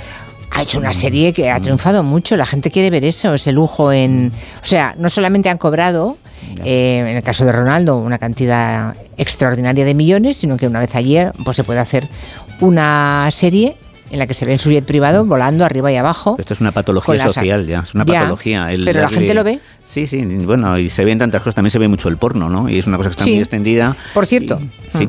Ha 0.56 0.62
hecho 0.62 0.78
una 0.78 0.92
serie 0.94 1.32
que 1.32 1.50
ha 1.50 1.58
triunfado 1.60 2.02
mucho. 2.02 2.36
La 2.36 2.46
gente 2.46 2.70
quiere 2.70 2.88
ver 2.90 3.04
eso, 3.04 3.34
ese 3.34 3.50
lujo 3.52 3.92
en. 3.92 4.32
O 4.62 4.64
sea, 4.66 4.94
no 4.98 5.10
solamente 5.10 5.48
han 5.50 5.58
cobrado, 5.58 6.16
eh, 6.64 6.98
en 7.00 7.16
el 7.16 7.22
caso 7.22 7.44
de 7.44 7.52
Ronaldo, 7.52 7.96
una 7.96 8.18
cantidad 8.18 8.94
extraordinaria 9.16 9.84
de 9.84 9.94
millones, 9.94 10.36
sino 10.36 10.56
que 10.56 10.66
una 10.68 10.80
vez 10.80 10.94
ayer 10.94 11.32
pues 11.44 11.56
se 11.56 11.64
puede 11.64 11.80
hacer 11.80 12.06
una 12.60 13.28
serie 13.32 13.76
en 14.10 14.18
la 14.18 14.26
que 14.28 14.34
se 14.34 14.46
ve 14.46 14.52
en 14.52 14.58
su 14.58 14.70
jet 14.70 14.84
privado 14.84 15.24
volando 15.24 15.64
arriba 15.64 15.90
y 15.90 15.96
abajo. 15.96 16.36
Esto 16.38 16.54
es 16.54 16.60
una 16.60 16.70
patología 16.72 17.18
social 17.24 17.66
ya, 17.66 17.80
es 17.80 17.94
una 17.94 18.04
Ya, 18.04 18.20
patología. 18.20 18.72
el 18.72 18.84
pero 18.84 19.00
la 19.00 19.08
gente 19.08 19.34
lo 19.34 19.42
ve. 19.42 19.58
Sí, 19.84 20.06
sí, 20.06 20.22
bueno, 20.24 20.78
y 20.78 20.88
se 20.90 21.04
ven 21.04 21.18
tantas 21.18 21.40
cosas, 21.42 21.56
también 21.56 21.70
se 21.72 21.78
ve 21.78 21.88
mucho 21.88 22.08
el 22.08 22.16
porno, 22.16 22.48
¿no? 22.48 22.68
Y 22.68 22.78
es 22.78 22.86
una 22.86 22.96
cosa 22.96 23.08
que 23.10 23.12
está 23.14 23.24
Sí. 23.24 23.30
muy 23.30 23.40
extendida. 23.40 23.96
Por 24.12 24.26
cierto. 24.26 24.60
Sí. 24.96 25.08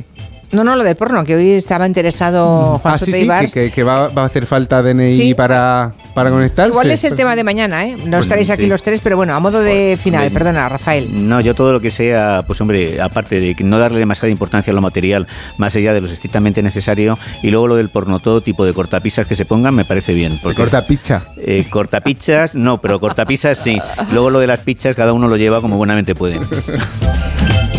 No, 0.55 0.63
no, 0.63 0.75
lo 0.77 0.83
del 0.85 0.95
porno, 0.95 1.23
que 1.25 1.35
hoy 1.35 1.51
estaba 1.51 1.85
interesado 1.85 2.77
Juan 2.79 2.93
Ah, 2.95 2.97
Soto 2.97 3.11
sí, 3.11 3.21
sí, 3.21 3.27
que, 3.27 3.65
que- 3.65 3.71
que 3.71 3.83
va, 3.83 4.07
va 4.07 4.23
a 4.23 4.25
hacer 4.27 4.45
falta 4.45 4.81
DNI 4.81 5.13
Sí. 5.15 5.33
para, 5.33 5.91
para 6.13 6.29
conectarse. 6.29 6.71
Igual 6.71 6.91
es 6.91 7.03
el 7.03 7.13
tema 7.15 7.35
de 7.35 7.43
mañana, 7.43 7.83
¿eh? 7.85 7.91
No 7.97 8.01
Bueno, 8.03 8.19
estaréis 8.19 8.49
aquí 8.49 8.63
sí. 8.63 8.69
los 8.69 8.81
tres, 8.81 9.01
pero 9.03 9.17
bueno, 9.17 9.33
a 9.35 9.39
modo 9.41 9.59
de 9.59 9.97
final, 10.01 10.31
perdona, 10.31 10.69
Rafael. 10.69 11.27
No, 11.27 11.41
yo 11.41 11.53
todo 11.55 11.73
lo 11.73 11.81
que 11.81 11.89
sea, 11.91 12.43
pues 12.47 12.61
hombre, 12.61 13.01
aparte 13.01 13.39
de 13.41 13.55
no 13.65 13.77
darle 13.79 13.99
demasiada 13.99 14.29
importancia 14.29 14.71
a 14.71 14.73
lo 14.75 14.81
material, 14.81 15.27
más 15.57 15.75
allá 15.75 15.93
de 15.93 15.99
lo 16.01 16.07
estrictamente 16.07 16.63
necesario, 16.63 17.19
y 17.43 17.51
luego 17.51 17.67
lo 17.67 17.75
del 17.75 17.89
porno, 17.89 18.19
todo 18.19 18.39
tipo 18.41 18.65
de 18.65 18.73
cortapisas 18.73 19.27
que 19.27 19.35
se 19.35 19.43
pongan, 19.45 19.75
me 19.75 19.83
parece 19.83 20.13
bien. 20.13 20.39
Porque 20.41 20.55
Corta 20.61 20.87
picha. 20.87 21.23
eh, 21.37 21.65
cortapizzas, 21.69 22.55
no, 22.55 22.77
pero 22.79 22.99
cortapisas 23.01 23.57
sí. 23.57 23.77
Luego 24.13 24.29
lo 24.29 24.39
de 24.39 24.47
las 24.47 24.61
pizzas, 24.61 24.95
cada 24.95 25.11
uno 25.11 25.27
lo 25.27 25.35
lleva 25.35 25.59
como 25.59 25.75
buenamente 25.77 26.15
puede. 26.15 26.39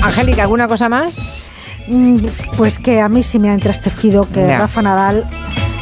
Angélica, 0.03 0.43
¿alguna 0.43 0.69
cosa 0.69 0.89
más? 0.89 1.33
Mm, 1.89 2.16
Pues 2.56 2.78
que 2.78 3.00
a 3.00 3.08
mí 3.08 3.23
sí 3.23 3.39
me 3.39 3.50
ha 3.50 3.55
entristecido 3.55 4.26
que. 4.32 4.56
Rafa 4.56 4.82
Nadal 4.82 5.24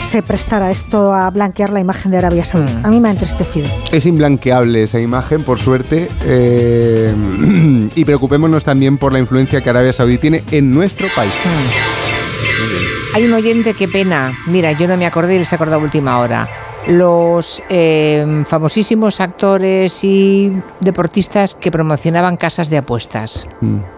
se 0.06 0.22
prestara 0.22 0.70
esto 0.70 1.14
a 1.14 1.30
blanquear 1.30 1.70
la 1.70 1.80
imagen 1.80 2.10
de 2.12 2.18
Arabia 2.18 2.44
Saudí. 2.44 2.72
Mm. 2.72 2.86
A 2.86 2.90
mí 2.90 3.00
me 3.00 3.08
ha 3.08 3.12
entristecido. 3.12 3.66
Es 3.90 4.04
imblanqueable 4.06 4.82
esa 4.84 5.00
imagen, 5.00 5.42
por 5.44 5.58
suerte. 5.60 6.08
eh, 6.24 7.12
y 7.94 8.04
preocupémonos 8.04 8.64
también 8.64 8.98
por 8.98 9.12
la 9.12 9.18
influencia 9.18 9.60
que 9.62 9.70
Arabia 9.70 9.92
Saudí 9.92 10.18
tiene 10.18 10.44
en 10.50 10.70
nuestro 10.72 11.08
país. 11.16 11.32
Hay 13.14 13.24
un 13.24 13.32
oyente, 13.32 13.74
qué 13.74 13.86
pena. 13.88 14.36
Mira, 14.46 14.72
yo 14.72 14.88
no 14.88 14.96
me 14.96 15.06
acordé 15.06 15.36
y 15.36 15.38
les 15.38 15.52
he 15.52 15.54
acordado 15.54 15.80
a 15.80 15.84
última 15.84 16.18
hora. 16.18 16.48
Los 16.88 17.62
eh, 17.70 18.44
famosísimos 18.46 19.20
actores 19.20 20.02
y 20.04 20.52
deportistas 20.80 21.54
que 21.54 21.70
promocionaban 21.70 22.36
casas 22.36 22.68
de 22.70 22.78
apuestas. 22.78 23.46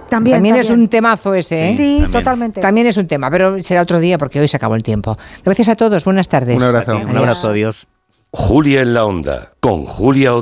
También, 0.09 0.45
es 0.47 0.67
también. 0.67 0.81
un 0.81 0.89
temazo 0.89 1.35
ese, 1.35 1.71
¿eh? 1.71 1.77
Sí, 1.77 2.05
totalmente. 2.13 2.61
También 2.61 2.87
es 2.87 2.97
un 2.97 3.07
tema, 3.07 3.31
pero 3.31 3.63
será 3.63 3.83
otro 3.83 3.99
día 4.01 4.19
porque 4.19 4.41
hoy 4.41 4.49
se 4.49 4.57
acabó 4.57 4.75
el 4.75 4.83
tiempo. 4.83 5.17
Gracias 5.45 5.69
a 5.69 5.77
todos, 5.77 6.05
buenas 6.05 6.29
tardes. 6.29 6.57
Un 6.57 6.63
abrazo. 6.63 6.97
Un 6.97 7.17
abrazo, 7.17 7.51
adiós. 7.51 7.87
Julia 8.31 8.83
en 8.83 8.95
la 8.95 9.05
onda, 9.05 9.53
con 9.61 9.85
Julia 9.85 10.33
Otero. 10.33 10.35